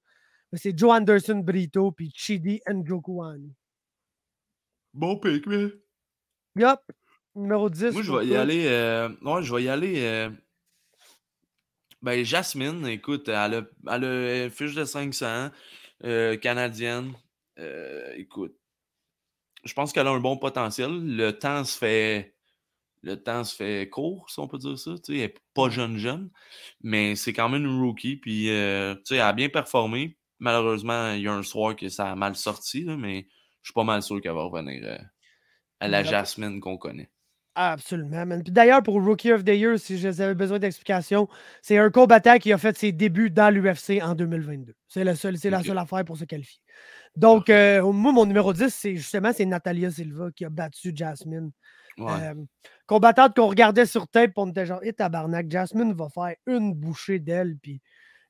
Mais 0.52 0.58
C'est 0.60 0.78
Joe 0.78 0.92
Anderson 0.92 1.40
Brito 1.40 1.92
puis 1.92 2.12
Chidi 2.16 2.62
Njokuani. 2.68 3.54
Bon 4.94 5.18
pick, 5.20 5.46
mais. 5.48 5.68
Yup. 6.56 6.80
Numéro 7.36 7.70
10. 7.70 7.92
Moi, 7.94 8.02
je 8.02 8.08
pour 8.10 8.20
vais 8.20 8.28
y 8.28 8.36
aller. 8.36 8.66
euh, 8.68 9.10
Ouais, 9.22 9.44
je 9.44 9.54
vais 9.54 9.64
y 9.64 9.70
aller. 9.70 9.96
euh, 10.06 10.30
Ben, 12.02 12.24
Jasmine, 12.24 12.86
écoute, 12.88 13.28
elle 13.28 13.36
a, 13.36 13.62
elle 13.94 14.06
a 14.06 14.44
une 14.46 14.50
fiche 14.52 14.74
de 14.76 14.86
500, 14.86 15.50
euh, 16.06 16.38
canadienne. 16.38 17.12
Euh, 17.60 18.14
écoute, 18.16 18.56
je 19.66 19.74
pense 19.74 19.92
qu'elle 19.92 20.08
a 20.08 20.12
un 20.12 20.20
bon 20.20 20.38
potentiel. 20.38 20.92
Le 21.18 21.32
temps 21.32 21.64
se 21.66 21.78
fait. 21.78 22.35
Le 23.06 23.22
temps 23.22 23.44
se 23.44 23.56
fait 23.56 23.88
court, 23.88 24.30
si 24.30 24.40
on 24.40 24.48
peut 24.48 24.58
dire 24.58 24.80
ça. 24.80 24.92
Tu 24.96 25.00
sais, 25.04 25.14
elle 25.14 25.28
n'est 25.28 25.34
pas 25.54 25.70
jeune, 25.70 25.98
jeune, 25.98 26.32
mais 26.82 27.16
c'est 27.16 27.34
quand 27.34 27.50
même 27.50 27.64
une 27.64 27.80
rookie. 27.80 28.16
Puis, 28.16 28.50
euh, 28.50 28.96
tu 28.96 29.02
sais, 29.06 29.16
elle 29.16 29.22
a 29.22 29.34
bien 29.34 29.48
performé. 29.50 30.18
Malheureusement, 30.40 31.12
il 31.12 31.22
y 31.22 31.28
a 31.28 31.34
un 31.34 31.44
soir 31.44 31.76
que 31.76 31.88
ça 31.88 32.12
a 32.12 32.16
mal 32.16 32.36
sorti, 32.36 32.84
là, 32.84 32.98
mais 32.98 33.28
je 33.62 33.70
suis 33.70 33.74
pas 33.74 33.84
mal 33.84 34.02
sûr 34.02 34.20
qu'elle 34.22 34.34
va 34.34 34.44
revenir 34.44 34.82
euh, 34.84 34.98
à 35.80 35.88
la. 35.88 36.04
Jasmine 36.04 36.60
qu'on 36.60 36.78
connaît. 36.78 37.12
Absolument, 37.58 38.26
man. 38.26 38.44
Puis 38.44 38.52
d'ailleurs, 38.52 38.84
pour 38.84 39.02
Rookie 39.02 39.32
of 39.32 39.46
the 39.46 39.50
Year, 39.50 39.80
si 39.80 39.98
j'avais 39.98 40.36
besoin 40.36 40.60
d'explications, 40.60 41.30
c'est 41.62 41.78
un 41.78 41.90
combattant 41.90 42.38
qui 42.38 42.52
a 42.52 42.58
fait 42.58 42.78
ses 42.78 42.92
débuts 42.92 43.30
dans 43.30 43.50
l'UFC 43.50 44.02
en 44.04 44.14
2022. 44.14 44.74
C'est 44.90 45.06
le 45.06 45.16
seul, 45.16 45.38
c'est 45.38 45.50
la 45.50 45.64
seule 45.64 45.78
affaire 45.78 46.04
pour 46.04 46.18
se 46.18 46.26
qualifier. 46.26 46.60
Donc, 47.16 47.50
euh, 47.50 47.82
moi, 47.94 48.12
mon 48.12 48.26
numéro 48.26 48.52
10, 48.52 48.74
c'est 48.74 48.98
justement 48.98 49.32
c'est 49.32 49.46
Natalia 49.46 49.90
Silva 49.90 50.32
qui 50.36 50.44
a 50.44 50.50
battu 50.50 50.92
Jasmine. 50.94 51.52
Ouais. 51.98 52.12
Euh, 52.24 52.34
combattante 52.88 53.36
qu'on 53.36 53.48
regardait 53.48 53.86
sur 53.86 54.08
tape, 54.08 54.32
on 54.36 54.50
était 54.50 54.66
genre, 54.66 54.84
et 54.84 54.94
tabarnak, 54.94 55.50
Jasmine 55.50 55.94
va 55.94 56.10
faire 56.10 56.36
une 56.46 56.74
bouchée 56.74 57.20
d'elle. 57.20 57.56
Puis 57.62 57.82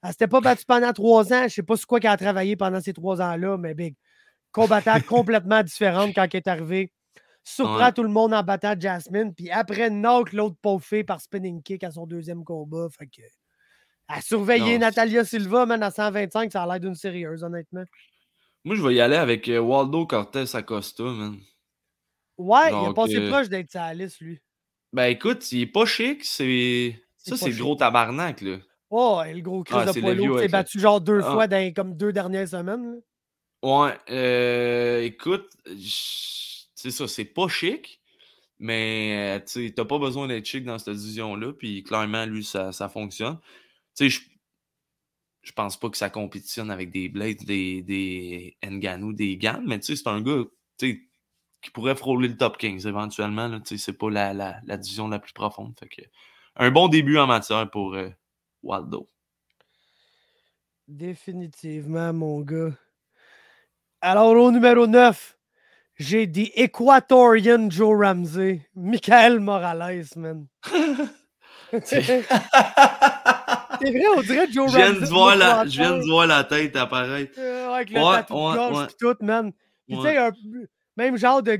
elle 0.03 0.09
s'était 0.11 0.27
pas 0.27 0.41
battue 0.41 0.65
pendant 0.65 0.93
trois 0.93 1.33
ans. 1.33 1.43
Je 1.47 1.53
sais 1.55 1.63
pas 1.63 1.75
sur 1.75 1.87
quoi 1.87 1.99
qu'elle 1.99 2.11
a 2.11 2.17
travaillé 2.17 2.55
pendant 2.55 2.79
ces 2.81 2.93
trois 2.93 3.21
ans-là, 3.21 3.57
mais 3.57 3.73
big. 3.73 3.95
Combattante 4.51 5.03
complètement 5.07 5.63
différente 5.63 6.11
quand 6.13 6.23
elle 6.31 6.37
est 6.37 6.47
arrivée. 6.47 6.91
Surprend 7.43 7.85
Ouais. 7.85 7.91
tout 7.91 8.01
le 8.03 8.09
monde 8.09 8.33
en 8.33 8.41
battant 8.43 8.73
Jasmine. 8.79 9.33
Puis 9.33 9.51
après, 9.51 9.89
knock 9.89 10.33
l'autre 10.33 10.55
pauvre 10.61 10.83
fille 10.83 11.03
par 11.03 11.21
spinning 11.21 11.61
kick 11.61 11.83
à 11.83 11.91
son 11.91 12.05
deuxième 12.07 12.43
combat. 12.43 12.87
Fait 12.97 13.05
que. 13.07 13.21
À 14.07 14.21
surveiller 14.21 14.73
Non, 14.77 14.85
Natalia 14.85 15.25
Silva, 15.25 15.65
man, 15.65 15.81
à 15.81 15.89
125, 15.89 16.51
ça 16.51 16.63
a 16.63 16.67
l'air 16.67 16.79
d'une 16.79 16.93
sérieuse, 16.95 17.43
honnêtement. 17.43 17.83
Moi, 18.63 18.75
je 18.75 18.81
vais 18.83 18.95
y 18.95 19.01
aller 19.01 19.15
avec 19.15 19.47
euh, 19.49 19.59
Waldo 19.59 20.05
Cortez 20.05 20.45
Acosta, 20.55 21.03
man. 21.03 21.37
Ouais, 22.37 22.67
il 22.67 22.71
Donc, 22.71 22.95
passé 22.95 23.17
euh, 23.17 23.29
proche 23.29 23.49
d'être 23.49 23.71
sa 23.71 23.93
liste, 23.93 24.19
lui. 24.19 24.39
Ben 24.93 25.05
écoute, 25.05 25.51
il 25.51 25.61
est 25.61 25.67
pas 25.67 25.85
chic, 25.85 26.23
c'est. 26.23 27.01
Ça, 27.17 27.37
c'est 27.37 27.49
le 27.49 27.57
gros 27.57 27.75
tabarnak, 27.75 28.41
là. 28.41 28.57
Oh, 28.89 29.21
et 29.25 29.33
le 29.33 29.41
gros 29.41 29.63
Chris 29.63 29.77
Ah, 29.79 29.85
de 29.91 29.91
vieux 29.99 30.33
qui 30.35 30.39
s'est 30.39 30.47
battu 30.47 30.79
genre 30.79 31.01
deux 31.01 31.21
Ah. 31.23 31.31
fois 31.33 31.47
dans 31.47 31.57
les 31.57 31.73
comme 31.73 31.95
deux 31.97 32.13
dernières 32.13 32.47
semaines. 32.47 32.93
là. 32.93 32.97
Ouais, 33.63 33.97
euh, 34.11 35.01
écoute, 35.01 35.49
c'est 36.75 36.91
ça, 36.91 37.07
c'est 37.07 37.25
pas 37.25 37.47
chic, 37.47 37.99
mais 38.59 39.37
euh, 39.39 39.43
tu 39.45 39.73
t'as 39.73 39.85
pas 39.85 39.97
besoin 39.97 40.27
d'être 40.27 40.45
chic 40.45 40.63
dans 40.63 40.77
cette 40.77 40.95
division-là, 40.95 41.53
puis 41.53 41.83
clairement, 41.83 42.25
lui, 42.25 42.43
ça, 42.43 42.71
ça 42.71 42.89
fonctionne. 42.89 43.39
Tu 43.97 44.09
sais, 44.09 44.09
je 44.09 44.21
je 45.41 45.51
pense 45.51 45.77
pas 45.79 45.89
que 45.89 45.97
ça 45.97 46.09
compétitionne 46.09 46.71
avec 46.71 46.89
des 46.89 47.07
Blades, 47.07 47.43
des, 47.45 47.81
des 47.83 48.57
Nganou, 48.63 49.13
des 49.13 49.37
Gann, 49.37 49.63
mais 49.67 49.79
tu 49.79 49.85
sais, 49.87 49.95
c'est 49.95 50.09
un 50.09 50.19
gars, 50.21 50.43
tu 50.79 50.91
sais, 50.91 51.01
qui 51.65 51.71
pourrait 51.71 51.95
frôler 51.95 52.27
le 52.27 52.37
top 52.37 52.57
15 52.59 52.85
éventuellement, 52.85 53.49
c'est 53.65 53.97
pas 53.97 54.09
la, 54.11 54.33
la, 54.33 54.57
la 54.67 54.77
division 54.77 55.07
la 55.07 55.17
plus 55.17 55.33
profonde, 55.33 55.73
fait 55.79 55.87
que 55.89 56.03
un 56.57 56.69
bon 56.69 56.87
début 56.89 57.17
en 57.17 57.25
matière 57.25 57.67
pour 57.71 57.95
euh, 57.95 58.09
Waldo. 58.61 59.09
Définitivement, 60.87 62.13
mon 62.13 62.41
gars. 62.41 62.69
Alors, 63.99 64.35
au 64.35 64.51
numéro 64.51 64.85
9, 64.85 65.37
j'ai 65.97 66.27
dit 66.27 66.51
Equatorian 66.55 67.67
Joe 67.71 67.97
Ramsey, 67.99 68.61
Michael 68.75 69.39
Morales, 69.39 70.05
man. 70.15 70.45
c'est 71.83 71.99
vrai, 72.01 72.23
on 74.15 74.21
dirait 74.21 74.51
Joe 74.51 74.71
Je 74.71 74.77
viens 74.77 74.87
Ramsey. 74.89 75.01
de 75.01 75.05
voir 75.07 75.35
la, 75.35 75.65
je 75.65 75.81
viens 75.81 75.97
de 75.97 76.05
voir 76.05 76.27
la 76.27 76.43
tête 76.43 76.75
apparaître. 76.75 77.33
Euh, 77.39 77.73
avec 77.73 77.89
le 77.89 77.99
Ouais, 77.99 78.17
tatou 78.17 78.95
tout, 78.99 79.25
man. 79.25 79.51
Puis 79.87 79.95
tu 79.97 80.01
sais, 80.03 80.17
un 80.17 80.31
même 80.97 81.17
genre 81.17 81.43
de 81.43 81.59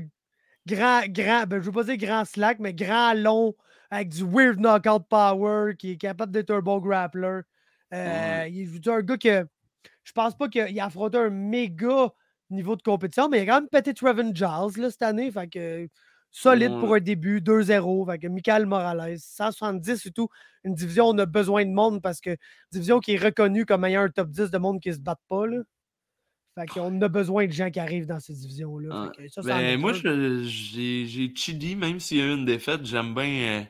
grand, 0.66 1.02
grand, 1.08 1.46
ben, 1.46 1.60
je 1.60 1.66
veux 1.66 1.72
pas 1.72 1.84
dire 1.84 1.96
grand 1.96 2.24
slack, 2.24 2.58
mais 2.58 2.74
grand 2.74 3.14
long, 3.14 3.54
avec 3.90 4.08
du 4.08 4.24
weird 4.24 4.58
knockout 4.58 5.06
power, 5.08 5.74
qui 5.76 5.92
est 5.92 5.96
capable 5.96 6.32
d'être 6.32 6.50
un 6.50 6.60
bon 6.60 6.78
grappler. 6.78 7.40
Euh, 7.94 8.46
Il 8.50 8.76
est 8.76 8.88
un 8.88 9.00
gars 9.00 9.16
que 9.16 9.46
je 10.04 10.12
pense 10.12 10.36
pas 10.36 10.48
qu'il 10.48 10.80
a 10.80 10.84
affronté 10.84 11.18
un 11.18 11.30
méga 11.30 12.08
niveau 12.50 12.76
de 12.76 12.82
compétition, 12.82 13.28
mais 13.28 13.38
il 13.42 13.48
a 13.50 13.54
quand 13.54 13.60
même 13.60 13.68
pété 13.68 13.92
Trevin 13.94 14.32
Giles 14.34 14.80
là, 14.80 14.90
cette 14.90 15.02
année. 15.02 15.30
Fait 15.30 15.48
que 15.48 15.88
solide 16.30 16.78
pour 16.80 16.94
un 16.94 17.00
début, 17.00 17.40
2-0. 17.40 18.06
Fait 18.10 18.18
que 18.18 18.28
Michael 18.28 18.66
Morales, 18.66 19.18
170 19.18 20.06
et 20.06 20.10
tout. 20.12 20.28
Une 20.64 20.74
division, 20.74 21.06
on 21.08 21.18
a 21.18 21.26
besoin 21.26 21.64
de 21.64 21.70
monde 21.70 22.02
parce 22.02 22.20
que 22.20 22.36
division 22.72 23.00
qui 23.00 23.14
est 23.14 23.22
reconnue 23.22 23.66
comme 23.66 23.84
ayant 23.84 24.02
un 24.02 24.08
top 24.08 24.30
10 24.30 24.50
de 24.50 24.58
monde 24.58 24.80
qui 24.80 24.92
se 24.92 24.98
battent 25.00 25.18
pas. 25.28 25.46
Là. 25.46 25.58
Fait 26.58 26.66
qu'on 26.66 27.00
a 27.02 27.08
besoin 27.08 27.46
de 27.46 27.52
gens 27.52 27.70
qui 27.70 27.78
arrivent 27.78 28.06
dans 28.06 28.18
ces 28.18 28.32
divisions-là. 28.32 28.88
Ah, 28.90 29.12
ça, 29.28 29.42
ça 29.42 29.48
Ben, 29.48 29.78
moi, 29.78 29.92
j'ai 29.92 31.32
Chidi, 31.34 31.76
même 31.76 32.00
s'il 32.00 32.16
y 32.16 32.22
a 32.22 32.24
eu 32.26 32.34
une 32.34 32.46
défaite, 32.46 32.84
j'aime 32.84 33.14
bien. 33.14 33.24
euh, 33.24 33.62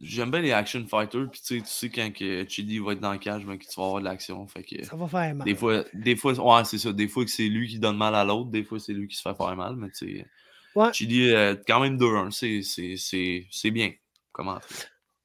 J'aime 0.00 0.32
bien 0.32 0.40
les 0.40 0.50
action 0.50 0.84
fighters, 0.84 1.30
puis 1.30 1.40
tu 1.40 1.58
sais, 1.58 1.60
tu 1.60 1.68
sais 1.70 1.88
quand 1.88 2.12
que 2.12 2.44
Chidi 2.48 2.80
va 2.80 2.92
être 2.94 3.00
dans 3.00 3.12
le 3.12 3.18
cage, 3.18 3.44
ben, 3.46 3.56
que 3.56 3.64
tu 3.64 3.74
vas 3.78 3.84
avoir 3.84 4.00
de 4.00 4.06
l'action. 4.06 4.44
Fait 4.48 4.64
que 4.64 4.84
Ça 4.84 4.96
va 4.96 5.06
faire 5.06 5.32
mal. 5.36 5.44
des 5.44 5.54
fois, 5.54 5.84
des 5.94 6.16
fois, 6.16 6.32
ouais, 6.32 6.64
c'est 6.64 6.78
ça. 6.78 6.92
Des 6.92 7.06
fois 7.06 7.24
que 7.24 7.30
c'est 7.30 7.46
lui 7.46 7.68
qui 7.68 7.78
donne 7.78 7.96
mal 7.98 8.16
à 8.16 8.24
l'autre, 8.24 8.50
des 8.50 8.64
fois 8.64 8.80
c'est 8.80 8.92
lui 8.94 9.06
qui 9.06 9.14
se 9.16 9.22
fait 9.22 9.34
faire 9.36 9.54
mal, 9.54 9.76
mais 9.76 9.90
tu 9.90 10.16
sais. 10.18 10.26
Ouais. 10.74 10.92
Chidi, 10.92 11.30
euh, 11.30 11.54
quand 11.68 11.78
même 11.78 11.98
2-1, 11.98 12.30
c'est- 12.32 13.70
bien. 13.70 13.92
Comment 14.32 14.58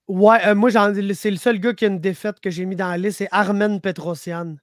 Ouais, 0.08 0.46
euh, 0.46 0.54
moi, 0.54 0.70
c'est 1.14 1.32
le 1.32 1.38
seul 1.38 1.60
gars 1.60 1.74
qui 1.74 1.86
a 1.86 1.88
une 1.88 2.00
défaite 2.00 2.40
que 2.40 2.52
j'ai 2.52 2.66
mis 2.66 2.76
dans 2.76 2.90
la 2.90 2.98
liste, 3.00 3.18
c'est 3.20 3.30
Armen 3.32 3.82
Petrosian. 3.82 4.58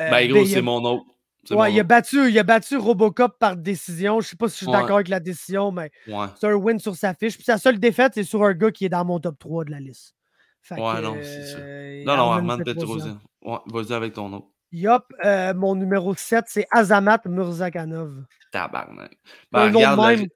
Euh, 0.00 0.10
Ben, 0.10 0.28
gros, 0.30 0.44
c'est 0.46 0.62
mon 0.62 0.82
autre. 0.84 1.04
Ouais, 1.50 1.72
il 1.72 1.76
a, 1.78 1.80
autre. 1.80 1.88
battu, 1.88 2.28
il 2.30 2.38
a 2.38 2.42
battu 2.42 2.76
Robocop 2.76 3.38
par 3.38 3.56
décision. 3.56 4.20
Je 4.20 4.28
sais 4.28 4.36
pas 4.36 4.48
si 4.48 4.52
je 4.54 4.56
suis 4.58 4.66
Ouais. 4.66 4.72
d'accord 4.72 4.96
avec 4.96 5.08
la 5.08 5.20
décision, 5.20 5.70
mais 5.72 5.90
Ouais. 6.08 6.26
c'est 6.40 6.46
un 6.46 6.54
win 6.54 6.78
sur 6.78 6.94
sa 6.96 7.12
fiche. 7.14 7.34
Puis 7.36 7.44
sa 7.44 7.58
seule 7.58 7.78
défaite, 7.78 8.12
c'est 8.14 8.24
sur 8.24 8.44
un 8.44 8.54
gars 8.54 8.70
qui 8.70 8.84
est 8.84 8.88
dans 8.88 9.04
mon 9.04 9.18
top 9.20 9.38
3 9.38 9.64
de 9.64 9.70
la 9.72 9.80
liste. 9.80 10.14
Fait 10.62 10.76
Ouais, 10.76 10.94
que, 10.96 11.00
non, 11.02 11.16
c'est 11.22 11.46
ça. 11.46 11.58
euh, 11.58 12.04
Non, 12.06 12.16
non, 12.16 12.30
Armand 12.32 12.58
Petrosian. 12.58 13.18
Ouais, 13.42 13.58
vas-y 13.66 13.92
avec 13.92 14.14
ton 14.14 14.32
autre. 14.32 14.46
Yup, 14.72 15.04
euh, 15.24 15.52
mon 15.54 15.74
numéro 15.74 16.14
7, 16.14 16.46
c'est 16.48 16.66
Azamat 16.70 17.20
Murzakanov. 17.26 18.24
Tabarnak. 18.50 19.12
un 19.52 19.70
Ben, 19.70 19.70
nom 19.70 19.80
de. 19.80 20.28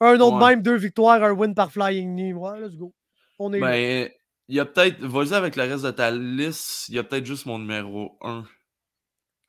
Un 0.00 0.16
nom 0.16 0.30
de 0.38 0.42
Ouais. 0.44 0.50
même, 0.50 0.62
deux 0.62 0.76
victoires, 0.76 1.22
un 1.22 1.32
win 1.32 1.54
par 1.54 1.70
flying 1.72 2.14
knee. 2.14 2.32
Ouais, 2.32 2.60
let's 2.60 2.76
go. 2.76 2.92
On 3.38 3.52
est. 3.52 3.60
Ben, 3.60 4.08
il 4.48 4.56
y 4.56 4.60
a 4.60 4.64
peut-être. 4.64 5.00
Vas-y 5.04 5.34
avec 5.34 5.56
le 5.56 5.62
reste 5.62 5.84
de 5.84 5.90
ta 5.90 6.10
liste. 6.10 6.88
Il 6.88 6.94
y 6.96 6.98
a 6.98 7.04
peut-être 7.04 7.26
juste 7.26 7.46
mon 7.46 7.58
numéro 7.58 8.16
1. 8.22 8.44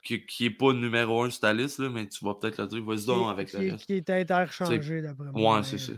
Qui, 0.03 0.25
qui 0.25 0.45
est 0.45 0.49
pas 0.49 0.71
numéro 0.73 1.23
1 1.23 1.29
sur 1.29 1.41
ta 1.41 1.53
liste, 1.53 1.79
là, 1.79 1.89
mais 1.89 2.07
tu 2.07 2.23
vas 2.23 2.33
peut-être 2.35 2.57
le 2.61 2.67
dire. 2.67 2.83
Vas-y 2.85 3.05
donc 3.05 3.29
avec 3.31 3.51
le 3.53 3.61
est- 3.67 3.71
reste. 3.71 3.85
qui 3.85 3.93
est 3.95 4.09
interchangé, 4.09 5.01
d'après 5.01 5.25
moi. 5.33 5.57
Ouais, 5.57 5.63
c'est 5.63 5.77
ça. 5.77 5.91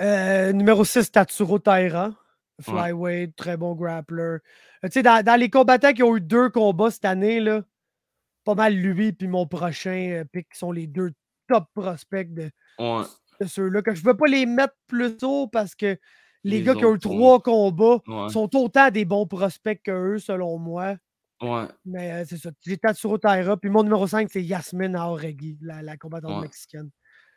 Euh, 0.00 0.52
numéro 0.52 0.84
6, 0.84 1.10
Tatsuro 1.10 1.58
Taira. 1.58 2.08
Ouais. 2.08 2.14
Flyweight, 2.64 3.34
très 3.36 3.56
bon 3.56 3.74
grappler. 3.74 4.22
Euh, 4.22 4.38
tu 4.84 4.90
sais, 4.92 5.02
dans, 5.02 5.24
dans 5.24 5.38
les 5.38 5.50
combattants 5.50 5.92
qui 5.92 6.02
ont 6.02 6.16
eu 6.16 6.20
deux 6.20 6.48
combats 6.50 6.90
cette 6.90 7.04
année, 7.04 7.40
là, 7.40 7.62
pas 8.44 8.54
mal 8.54 8.74
lui 8.74 9.12
puis 9.12 9.26
mon 9.28 9.46
prochain 9.46 10.10
euh, 10.20 10.24
pick 10.24 10.48
qui 10.52 10.58
sont 10.58 10.70
les 10.72 10.86
deux 10.86 11.10
top 11.48 11.64
prospects 11.74 12.32
de, 12.32 12.50
Ouais. 12.78 13.02
de 13.40 13.46
ceux-là. 13.46 13.82
Que 13.82 13.94
je 13.94 14.02
ne 14.02 14.06
veux 14.06 14.16
pas 14.16 14.26
les 14.26 14.46
mettre 14.46 14.74
plus 14.86 15.16
haut 15.22 15.48
parce 15.48 15.74
que 15.74 15.98
les, 16.44 16.58
Les 16.58 16.62
gars 16.62 16.74
qui 16.74 16.84
ont 16.84 16.94
eu 16.94 16.98
trois 16.98 17.40
combats 17.40 18.00
Ouais. 18.06 18.28
sont 18.30 18.48
autant 18.56 18.90
des 18.90 19.04
bons 19.04 19.26
prospects 19.26 19.80
qu'eux, 19.82 20.18
selon 20.18 20.58
moi. 20.58 20.96
Ouais. 21.42 21.66
Mais 21.84 22.12
euh, 22.12 22.24
c'est 22.28 22.36
ça. 22.38 22.50
J'ai 22.64 22.78
Tatsuro 22.78 23.18
Taira. 23.18 23.56
Puis 23.56 23.68
mon 23.70 23.82
numéro 23.82 24.06
5, 24.06 24.28
c'est 24.32 24.42
Yasmine 24.42 24.94
Aoregui, 24.96 25.58
la, 25.60 25.82
la 25.82 25.96
combattante 25.96 26.36
Ouais. 26.36 26.42
mexicaine, 26.42 26.90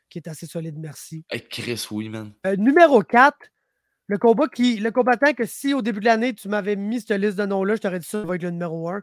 qui 0.09 0.19
est 0.19 0.27
assez 0.27 0.45
solide, 0.45 0.77
merci. 0.77 1.25
Hey, 1.29 1.41
Chris, 1.47 1.85
oui, 1.91 2.09
man. 2.09 2.31
Euh, 2.45 2.55
numéro 2.55 3.01
4, 3.01 3.35
le 4.07 4.17
combat 4.17 4.47
qui. 4.47 4.77
Le 4.77 4.91
combattant 4.91 5.33
que 5.33 5.45
si 5.45 5.73
au 5.73 5.81
début 5.81 5.99
de 5.99 6.05
l'année, 6.05 6.33
tu 6.33 6.47
m'avais 6.47 6.75
mis 6.75 7.01
cette 7.01 7.19
liste 7.19 7.37
de 7.37 7.45
noms-là, 7.45 7.75
je 7.75 7.81
t'aurais 7.81 7.99
dit 7.99 8.05
ça, 8.07 8.21
ça 8.21 8.27
va 8.27 8.35
être 8.35 8.43
le 8.43 8.51
numéro 8.51 8.89
1. 8.89 9.01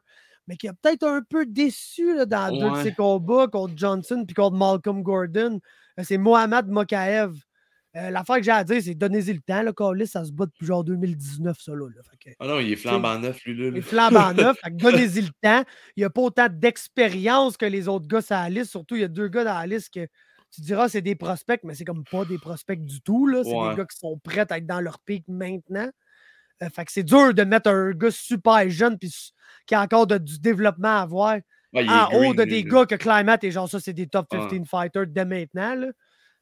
Mais 0.49 0.57
qui 0.57 0.66
a 0.69 0.73
peut-être 0.74 1.05
un 1.05 1.23
peu 1.23 1.47
déçu 1.47 2.16
là, 2.16 2.27
dans 2.27 2.51
deux 2.53 2.59
de 2.66 2.70
Ouais. 2.70 2.83
ses 2.83 2.93
combats 2.95 3.47
contre 3.49 3.74
Johnson 3.77 4.24
puis 4.27 4.35
contre 4.35 4.57
Malcolm 4.57 5.03
Gordon. 5.03 5.61
Euh, 5.99 6.03
c'est 6.05 6.19
Mohamed 6.19 6.66
Mokaev. 6.69 7.35
Euh, 7.94 8.10
L'affaire 8.10 8.36
que 8.36 8.43
j'ai 8.43 8.51
à 8.51 8.64
dire, 8.64 8.81
c'est 8.82 8.94
donnez-y 8.94 9.35
le 9.35 9.40
temps. 9.40 9.62
Le 9.62 9.73
Carlis, 9.73 10.06
ça 10.06 10.24
se 10.24 10.32
bat 10.32 10.47
depuis 10.47 10.64
genre 10.66 10.82
2019, 10.82 11.59
ça 11.60 11.73
là. 11.73 11.86
là. 11.94 12.02
Fait 12.10 12.31
que- 12.31 12.36
Ah 12.40 12.47
non, 12.47 12.59
il 12.59 12.73
est 12.73 12.77
flambant 12.77 13.19
neuf, 13.19 13.44
lui, 13.44 13.55
là. 13.55 13.66
il 13.69 13.77
est 13.77 13.81
flambant 13.82 14.32
neuf. 14.35 14.56
donnez-y 14.70 15.20
le 15.20 15.28
temps. 15.43 15.62
Il 15.97 16.01
n'y 16.01 16.05
a 16.05 16.10
pas 16.10 16.23
autant 16.23 16.48
d'expérience 16.51 17.56
que 17.56 17.66
les 17.66 17.89
autres 17.89 18.06
gars 18.06 18.23
sur 18.23 18.35
la 18.35 18.48
liste. 18.48 18.70
Surtout, 18.70 18.94
il 18.97 19.02
y 19.02 19.05
a 19.05 19.09
deux 19.09 19.28
gars 19.28 19.44
dans 19.44 19.55
la 19.59 19.66
liste 19.66 19.93
que 19.93 20.06
tu 20.55 20.60
diras 20.62 20.89
c'est 20.89 21.02
des 21.02 21.14
prospects, 21.14 21.60
mais 21.64 21.74
c'est 21.74 21.85
comme 21.85 22.05
pas 22.05 22.24
des 22.24 22.39
prospects 22.39 22.82
du 22.82 23.01
tout. 23.02 23.27
là. 23.27 23.43
C'est 23.44 23.55
Ouais. 23.55 23.70
des 23.70 23.77
gars 23.77 23.85
qui 23.86 23.98
sont 23.98 24.19
prêts 24.19 24.47
à 24.51 24.56
être 24.59 24.66
dans 24.66 24.81
leur 24.81 24.98
pic 25.01 25.24
maintenant. 25.28 25.89
Euh, 26.62 26.69
fait 26.70 26.85
que 26.85 26.93
c'est 26.93 27.02
dur 27.02 27.35
de 27.35 27.43
mettre 27.44 27.69
un 27.70 27.90
gars 27.93 28.10
super 28.10 28.69
jeune 28.70 28.98
puis 28.98 29.12
qui 29.66 29.74
a 29.74 29.82
encore 29.82 30.06
de- 30.06 30.19
du 30.19 30.39
développement 30.39 30.97
à 30.98 31.02
avoir 31.02 31.35
Ouais, 31.74 31.85
il 31.85 31.90
est 31.90 31.90
en 31.90 32.09
haut 32.12 32.35
de 32.35 32.44
des 32.44 32.64
gars 32.64 32.85
que 32.86 32.94
Climate 32.94 33.44
et 33.44 33.51
genre 33.51 33.69
ça, 33.69 33.81
c'est 33.81 33.94
des 33.94 34.06
top 34.06 34.27
Ouais. 34.32 34.47
15 34.51 34.66
fighters 34.69 35.06
dès 35.06 35.24
maintenant. 35.24 35.74
là. 35.74 35.89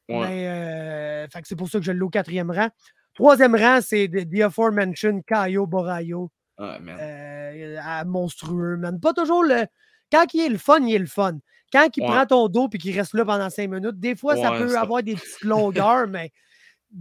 Ouais. 0.09 0.27
Mais 0.27 0.47
euh, 0.47 1.27
fait 1.29 1.41
que 1.41 1.47
c'est 1.47 1.55
pour 1.55 1.69
ça 1.69 1.79
que 1.79 1.85
je 1.85 1.91
l'ai 1.91 2.01
au 2.01 2.09
quatrième 2.09 2.51
rang. 2.51 2.69
Troisième 3.13 3.55
rang, 3.55 3.79
c'est 3.81 4.07
the, 4.07 4.41
aforementioned 4.41 5.23
Caio 5.25 5.65
Borayo. 5.67 6.31
Ah. 6.57 6.77
Euh, 6.87 8.03
monstrueux, 8.05 8.77
man. 8.77 8.99
Pas 8.99 9.13
toujours 9.13 9.43
le. 9.43 9.65
Quand 10.11 10.25
il 10.33 10.41
est 10.41 10.49
le 10.49 10.57
fun, 10.57 10.79
il 10.85 10.93
est 10.95 10.99
le 10.99 11.05
fun. 11.07 11.37
Quand 11.71 11.87
il 11.95 12.03
Ouais. 12.03 12.09
prend 12.09 12.25
ton 12.25 12.47
dos 12.49 12.67
et 12.73 12.77
qu'il 12.77 12.97
reste 12.97 13.13
là 13.13 13.23
pendant 13.25 13.49
cinq 13.49 13.69
minutes, 13.69 13.99
des 13.99 14.15
fois, 14.15 14.35
ça 14.35 14.51
peut 14.51 14.67
ça- 14.69 14.81
avoir 14.81 15.01
des 15.03 15.15
petites 15.15 15.41
longueurs, 15.43 16.07
mais 16.07 16.31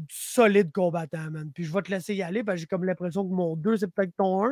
solide 0.08 0.70
combattant, 0.72 1.30
man. 1.30 1.50
Puis 1.52 1.64
je 1.64 1.72
vais 1.72 1.82
te 1.82 1.90
laisser 1.90 2.14
y 2.14 2.22
aller, 2.22 2.44
parce 2.44 2.56
que 2.56 2.60
j'ai 2.60 2.66
comme 2.66 2.84
l'impression 2.84 3.28
que 3.28 3.34
mon 3.34 3.56
2, 3.56 3.76
c'est 3.78 3.88
peut-être 3.92 4.14
ton 4.16 4.44
1. 4.44 4.50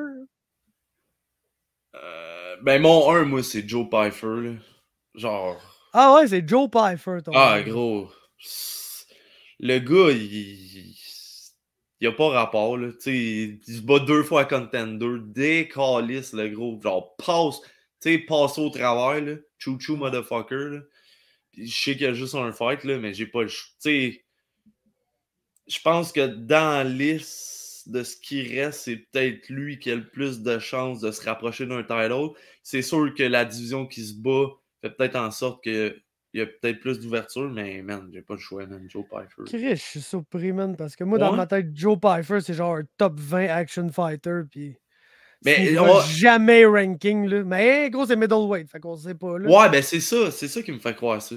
Euh, 1.95 2.57
ben, 2.63 2.83
mon 2.83 3.11
1, 3.13 3.25
moi, 3.25 3.43
c'est 3.43 3.67
Joe 3.69 3.87
Pfeiffer, 3.89 4.27
là. 4.43 4.51
Genre. 5.15 5.57
Ah 5.93 6.15
ouais, 6.15 6.27
c'est 6.29 6.47
Joe 6.47 6.69
Pfeiffer, 6.71 7.19
ton 7.25 7.33
Ah, 7.35 7.63
gros. 7.63 8.11
Le 9.61 9.79
gars, 9.79 10.11
il. 10.13 10.23
il- 10.35 10.95
Il 12.01 12.07
a 12.07 12.13
pas 12.13 12.29
rapport, 12.29 12.77
là. 12.79 12.93
Tu 12.93 13.01
sais, 13.01 13.17
il 13.17 13.61
il 13.67 13.77
se 13.79 13.81
bat 13.83 13.99
deux 13.99 14.23
fois 14.23 14.43
à 14.43 14.45
Contender. 14.45 15.17
Décalisse, 15.21 16.33
le 16.33 16.49
gros. 16.49 16.81
Genre, 16.81 17.17
passe. 17.17 17.61
Tu 18.01 18.13
sais, 18.13 18.19
passe 18.19 18.57
au 18.59 18.71
travers, 18.71 19.21
là. 19.25 19.35
Chou-chou, 19.59 19.97
motherfucker, 19.97 20.55
là. 20.71 20.81
Puis 21.53 21.67
je 21.69 21.75
sais 21.77 21.93
qu'il 21.95 22.03
y 22.03 22.07
a 22.07 22.15
juste 22.15 22.37
un 22.37 22.53
fight, 22.53 22.85
là, 22.85 22.99
mais 22.99 23.15
j'ai 23.15 23.27
pas 23.27 23.43
le. 23.43 23.49
ch- 23.49 23.73
Tu 23.83 23.91
sais. 23.91 24.25
Je 25.67 25.79
pense 25.81 26.13
que 26.13 26.27
dans 26.27 26.79
la 26.79 26.85
liste 26.85 27.89
de 27.89 28.03
ce 28.05 28.17
qui 28.17 28.43
reste, 28.43 28.81
c'est 28.83 28.97
peut-être 28.97 29.49
lui 29.49 29.79
qui 29.81 29.91
a 29.91 29.97
le 29.97 30.09
plus 30.09 30.41
de 30.43 30.59
chances 30.59 31.01
de 31.01 31.11
se 31.11 31.23
rapprocher 31.25 31.67
d'un 31.67 31.83
title. 31.83 32.31
C'est 32.63 32.83
sûr 32.83 33.13
que 33.15 33.23
la 33.25 33.45
division 33.45 33.87
qui 33.87 34.05
se 34.07 34.15
bat 34.15 34.47
fait 34.83 34.91
peut-être 34.91 35.17
en 35.17 35.31
sorte 35.31 35.65
que 35.65 36.01
il 36.35 36.41
y 36.41 36.43
a 36.43 36.47
peut-être 36.47 36.81
plus 36.81 37.01
d'ouverture, 37.01 37.49
mais 37.51 37.83
man, 37.83 38.11
j'ai 38.13 38.23
pas 38.23 38.35
le 38.35 38.41
choix, 38.41 38.67
man. 38.67 38.85
Joe 38.89 39.05
Pfeiffer. 39.11 39.43
Chris, 39.47 39.71
je 39.71 39.83
suis 39.83 40.01
surpris, 40.01 40.53
man, 40.53 40.77
parce 40.77 40.95
que 40.95 41.05
moi, 41.05 41.19
dans 41.19 41.33
ma 41.33 41.47
tête, 41.47 41.69
Joe 41.75 41.99
Pfeiffer, 41.99 42.41
c'est 42.41 42.55
genre 42.55 42.77
un 42.77 42.83
top 42.97 43.19
20 43.19 43.49
action 43.49 43.89
fighter, 43.91 44.43
puis. 44.51 44.77
Mais, 45.45 45.71
il 45.71 45.79
on 45.79 46.01
jamais 46.01 46.65
ranking, 46.65 47.27
là. 47.29 47.45
Mais 47.45 47.91
gros, 47.91 48.05
c'est 48.07 48.17
middleweight, 48.17 48.69
fait 48.69 48.81
qu'on 48.81 48.97
sait 48.97 49.15
pas, 49.15 49.39
là. 49.39 49.49
Ouais, 49.49 49.69
ben 49.71 49.83
c'est 49.83 50.01
ça, 50.01 50.31
c'est 50.33 50.49
ça 50.49 50.63
qui 50.63 50.73
me 50.73 50.81
fait 50.81 50.95
croire 50.95 51.23
ça. 51.23 51.37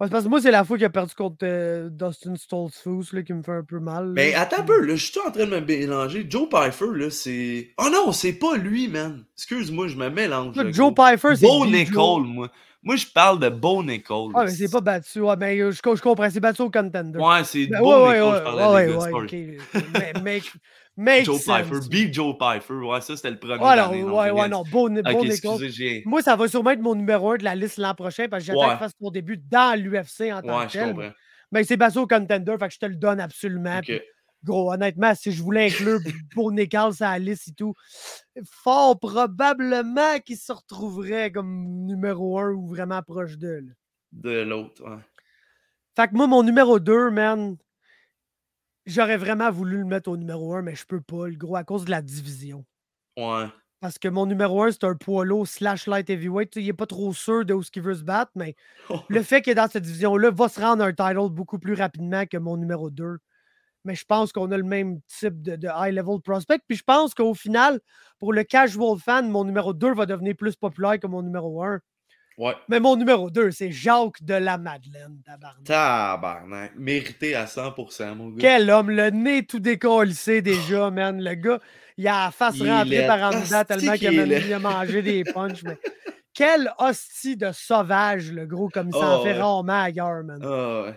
Ouais, 0.00 0.06
c'est 0.06 0.12
parce 0.12 0.24
que 0.24 0.30
moi, 0.30 0.40
c'est 0.40 0.50
la 0.50 0.64
fois 0.64 0.78
qu'il 0.78 0.86
a 0.86 0.90
perdu 0.90 1.14
contre 1.14 1.38
euh, 1.42 1.90
Dustin 1.90 2.34
Stoltzfus 2.34 3.14
là, 3.14 3.22
qui 3.22 3.34
me 3.34 3.42
fait 3.42 3.52
un 3.52 3.64
peu 3.64 3.80
mal. 3.80 4.06
là. 4.06 4.12
Mais 4.14 4.34
attends 4.34 4.60
un 4.62 4.64
peu, 4.64 4.80
là, 4.80 4.96
je 4.96 5.04
suis 5.04 5.20
en 5.20 5.30
train 5.30 5.44
de 5.44 5.50
me 5.50 5.60
mélanger. 5.60 6.24
Joe 6.26 6.48
Pfeiffer, 6.48 6.86
là, 6.94 7.10
c'est. 7.10 7.74
Oh 7.76 7.88
non, 7.92 8.12
c'est 8.12 8.32
pas 8.32 8.56
lui, 8.56 8.88
man. 8.88 9.26
Excuse-moi, 9.36 9.88
je 9.88 9.96
me 9.96 10.08
mélange. 10.08 10.56
Là, 10.56 10.70
Joe. 10.70 10.94
Pfeiffer, 10.94 11.36
c'est. 11.36 11.46
Bo 11.46 11.64
Joe. 11.64 11.72
Nicole, 11.72 12.22
moi. 12.22 12.50
Moi, 12.82 12.96
je 12.96 13.06
parle 13.06 13.38
de 13.40 13.48
Bo 13.50 13.82
Nicole. 13.82 14.32
Ah, 14.34 14.44
mais 14.44 14.50
c'est 14.52 14.70
pas 14.70 14.80
battu. 14.80 15.20
Ouais, 15.20 15.36
mais 15.36 15.58
je, 15.58 15.82
co- 15.82 15.96
je 15.96 16.00
comprends, 16.00 16.30
c'est 16.30 16.40
battu 16.40 16.62
au 16.62 16.70
contender. 16.70 17.18
Ouais, 17.18 17.44
c'est 17.44 17.66
Ben, 17.66 17.80
Bo 17.82 18.06
ouais, 18.06 18.14
Nicole, 18.14 18.30
ouais, 18.32 18.38
je 18.38 18.42
parlais 18.42 18.74
ouais, 18.74 18.86
des 18.86 18.92
gars, 18.92 18.98
ouais, 18.98 19.10
sorry. 19.10 19.26
ok. 19.26 19.90
Mais, 19.92 20.12
make, 20.22 20.52
make 20.96 21.24
Joe 21.26 21.36
sense. 21.40 21.66
Pfeiffer, 21.66 21.88
beat 21.90 22.14
Joe 22.14 22.34
Pfeiffer. 22.38 22.72
Ouais, 22.74 23.00
ça, 23.02 23.16
c'était 23.16 23.30
le 23.32 23.38
premier. 23.38 23.54
Ouais, 23.54 23.60
non, 23.60 23.74
l'année, 23.76 24.04
ouais, 24.04 24.30
ouais, 24.30 24.48
non. 24.48 24.62
Bo, 24.64 24.88
Ni- 24.88 25.02
Bo 25.02 25.10
Ok, 25.10 25.22
Nicole. 25.24 25.64
excusez. 25.64 26.02
Moi, 26.06 26.22
ça 26.22 26.36
va 26.36 26.48
sûrement 26.48 26.70
être 26.70 26.80
mon 26.80 26.94
numéro 26.94 27.32
1 27.32 27.36
de 27.36 27.44
la 27.44 27.54
liste 27.54 27.76
l'an 27.76 27.94
prochain 27.94 28.28
parce 28.30 28.42
que 28.42 28.46
j'attends 28.46 28.68
qu'il 28.70 28.78
fasse 28.78 28.92
son 29.00 29.10
début 29.10 29.36
dans 29.36 29.78
l'UFC 29.78 30.32
en 30.32 30.40
tant 30.40 30.58
Ouais, 30.58 30.66
que 30.66 30.72
je 30.72 30.78
tel. 30.78 30.94
comprends. 30.94 31.10
Mais 31.52 31.64
c'est 31.64 31.76
battu 31.76 31.98
au 31.98 32.06
contender, 32.06 32.54
fait 32.58 32.68
que 32.68 32.74
je 32.74 32.78
te 32.78 32.86
le 32.86 32.94
donne 32.96 33.20
absolument. 33.20 33.80
Puis 33.82 34.00
Gros, 34.42 34.72
honnêtement, 34.72 35.14
si 35.14 35.32
je 35.32 35.42
voulais 35.42 35.66
inclure 35.66 36.00
Bo 36.34 36.50
Nicole 36.50 36.94
sur 36.94 37.04
la 37.04 37.18
liste 37.18 37.48
et 37.48 37.52
tout, 37.52 37.74
fort 38.44 38.98
probablement 38.98 40.18
qu'il 40.24 40.38
se 40.38 40.52
retrouverait 40.52 41.30
comme 41.30 41.84
numéro 41.86 42.38
1 42.38 42.52
ou 42.52 42.66
vraiment 42.66 43.02
proche 43.02 43.36
d'eux. 43.36 43.66
De 44.12 44.40
l'autre, 44.42 44.82
ouais. 44.82 44.98
Fait 45.96 46.08
que 46.08 46.14
moi, 46.14 46.26
mon 46.26 46.42
numéro 46.42 46.78
2, 46.78 47.10
man, 47.10 47.56
j'aurais 48.86 49.16
vraiment 49.16 49.50
voulu 49.50 49.78
le 49.78 49.84
mettre 49.84 50.08
au 50.10 50.16
numéro 50.16 50.54
1, 50.54 50.62
mais 50.62 50.74
je 50.74 50.86
peux 50.86 51.00
pas, 51.00 51.28
le 51.28 51.36
gros, 51.36 51.56
à 51.56 51.64
cause 51.64 51.84
de 51.84 51.90
la 51.90 52.00
division. 52.00 52.64
Ouais. 53.16 53.46
Parce 53.80 53.98
que 53.98 54.08
mon 54.08 54.26
numéro 54.26 54.62
1, 54.62 54.72
c'est 54.72 54.84
un 54.84 54.94
poids 54.94 55.24
lourd 55.24 55.46
slash 55.46 55.86
light 55.86 56.08
heavyweight. 56.08 56.54
Il 56.56 56.66
n'est 56.66 56.72
pas 56.72 56.86
trop 56.86 57.12
sûr 57.12 57.44
de 57.44 57.54
où 57.54 57.62
ce 57.62 57.70
qu'il 57.70 57.82
veut 57.82 57.94
se 57.94 58.02
battre, 58.02 58.32
mais 58.34 58.54
le 59.08 59.22
fait 59.22 59.42
qu'il 59.42 59.52
est 59.52 59.54
dans 59.56 59.68
cette 59.68 59.84
division-là 59.84 60.30
va 60.30 60.48
se 60.48 60.60
rendre 60.60 60.84
un 60.84 60.92
title 60.92 61.30
beaucoup 61.30 61.58
plus 61.58 61.74
rapidement 61.74 62.26
que 62.26 62.36
mon 62.36 62.56
numéro 62.56 62.90
2. 62.90 63.18
Mais 63.84 63.94
je 63.94 64.04
pense 64.04 64.32
qu'on 64.32 64.50
a 64.52 64.56
le 64.56 64.62
même 64.62 65.00
type 65.06 65.40
de, 65.42 65.56
de 65.56 65.68
high-level 65.74 66.20
prospect. 66.22 66.60
Puis 66.68 66.76
je 66.76 66.84
pense 66.84 67.14
qu'au 67.14 67.34
final, 67.34 67.80
pour 68.18 68.32
le 68.32 68.44
casual 68.44 68.98
fan, 68.98 69.28
mon 69.30 69.44
numéro 69.44 69.72
2 69.72 69.94
va 69.94 70.06
devenir 70.06 70.34
plus 70.36 70.56
populaire 70.56 70.98
que 71.00 71.06
mon 71.06 71.22
numéro 71.22 71.62
1. 71.62 71.80
Ouais. 72.38 72.54
Mais 72.68 72.80
mon 72.80 72.96
numéro 72.96 73.28
2, 73.30 73.50
c'est 73.50 73.70
Jacques 73.70 74.22
de 74.22 74.32
la 74.34 74.56
Madeleine, 74.56 75.20
tabarnak. 75.26 75.64
Tabarnak. 75.64 76.72
Mérité 76.76 77.34
à 77.34 77.44
100%, 77.44 78.14
mon 78.14 78.28
gars. 78.30 78.36
Quel 78.40 78.70
homme, 78.70 78.90
le 78.90 79.10
nez 79.10 79.44
tout 79.44 79.60
décollissé 79.60 80.40
déjà, 80.40 80.90
man. 80.90 81.22
Le 81.22 81.34
gars, 81.34 81.58
il 81.98 82.08
a 82.08 82.24
la 82.26 82.30
face 82.30 82.56
Il 82.56 82.70
rentrée 82.70 83.06
par 83.06 83.20
en 83.22 83.30
dedans 83.40 83.64
tellement 83.64 83.92
qu'il 83.94 84.08
a, 84.20 84.38
il 84.38 84.58
mangé 84.58 85.02
des 85.02 85.24
punches. 85.24 85.62
Mais 85.64 85.78
Quel 86.32 86.72
hostie 86.78 87.36
de 87.36 87.50
sauvage, 87.52 88.32
le 88.32 88.46
gros, 88.46 88.68
comme 88.70 88.90
ça 88.92 88.98
en 88.98 89.20
Oh, 89.20 89.22
fait 89.22 89.32
ouais. 89.32 89.38
rarement 89.40 89.82
ailleurs, 89.82 90.24
man. 90.24 90.40
Ah 90.42 90.82
ouais. 90.84 90.94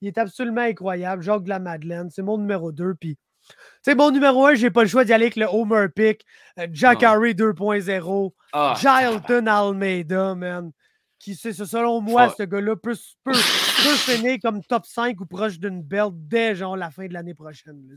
Il 0.00 0.08
est 0.08 0.18
absolument 0.18 0.60
incroyable. 0.62 1.22
Jacques 1.22 1.44
de 1.44 1.48
la 1.48 1.58
Madeleine, 1.58 2.08
c'est 2.10 2.22
mon 2.22 2.38
numéro 2.38 2.70
2. 2.72 2.94
Puis, 2.94 3.16
tu 3.16 3.54
sais, 3.82 3.94
mon 3.94 4.10
numéro 4.10 4.46
1, 4.46 4.54
j'ai 4.54 4.70
pas 4.70 4.82
le 4.82 4.88
choix 4.88 5.04
d'y 5.04 5.12
aller 5.12 5.24
avec 5.24 5.36
le 5.36 5.46
Homer 5.46 5.88
Pick. 5.94 6.24
euh, 6.58 6.66
Jack. 6.70 7.02
Harry 7.02 7.34
2.0. 7.34 8.34
Ah, 8.52 8.74
Gilton 8.78 9.46
Almeida, 9.46 10.34
man. 10.34 10.70
Qui, 11.18 11.34
c'est 11.34 11.52
selon 11.52 12.00
moi, 12.00 12.28
ce 12.38 12.44
gars-là 12.44 12.76
peut, 12.76 12.94
peut, 13.24 13.32
peut 13.32 13.96
finir 13.96 14.38
comme 14.40 14.62
top 14.62 14.86
5 14.86 15.20
ou 15.20 15.26
proche 15.26 15.58
d'une 15.58 15.82
belt 15.82 16.12
dès 16.14 16.54
genre 16.54 16.76
la 16.76 16.90
fin 16.92 17.06
de 17.08 17.12
l'année 17.12 17.34
prochaine. 17.34 17.88
là. 17.88 17.96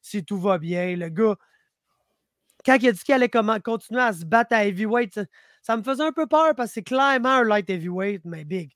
Si 0.00 0.24
tout 0.24 0.38
va 0.38 0.56
bien. 0.58 0.94
Le 0.94 1.08
gars, 1.08 1.34
quand 2.64 2.76
il 2.80 2.88
a 2.88 2.92
dit 2.92 3.00
qu'il 3.02 3.14
allait 3.14 3.28
comment- 3.28 3.58
continuer 3.58 4.00
à 4.02 4.12
se 4.12 4.24
battre 4.24 4.54
à 4.54 4.64
heavyweight, 4.66 5.14
ça, 5.14 5.24
ça 5.62 5.76
me 5.76 5.82
faisait 5.82 6.04
un 6.04 6.12
peu 6.12 6.26
peur 6.26 6.54
parce 6.54 6.68
que 6.70 6.74
c'est 6.74 6.82
clairement 6.82 7.28
un 7.30 7.44
light 7.44 7.68
heavyweight, 7.68 8.22
mais 8.24 8.44
big. 8.44 8.70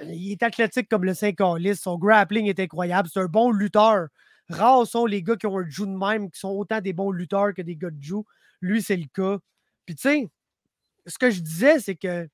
Il 0.00 0.32
est 0.32 0.42
athlétique 0.42 0.88
comme 0.88 1.04
le 1.04 1.14
5 1.14 1.36
liste. 1.58 1.82
Son 1.82 1.98
grappling 1.98 2.46
est 2.46 2.58
incroyable. 2.60 3.08
C'est 3.12 3.20
un 3.20 3.26
bon 3.26 3.50
lutteur. 3.52 4.08
Rares 4.48 4.86
sont 4.86 5.06
les 5.06 5.22
gars 5.22 5.36
qui 5.36 5.46
ont 5.46 5.58
un 5.58 5.68
jiu 5.68 5.86
de 5.86 5.96
même, 5.96 6.30
qui 6.30 6.38
sont 6.40 6.50
autant 6.50 6.80
des 6.80 6.92
bons 6.92 7.10
lutteurs 7.10 7.54
que 7.54 7.62
des 7.62 7.76
gars 7.76 7.90
de 7.90 8.02
jiu. 8.02 8.22
Lui, 8.60 8.82
c'est 8.82 8.96
le 8.96 9.06
cas. 9.14 9.38
Puis, 9.86 9.94
tu 9.94 10.02
sais, 10.02 10.28
ce 11.06 11.18
que 11.18 11.30
je 11.30 11.40
disais, 11.40 11.78
c'est 11.80 11.96
que 11.96 12.28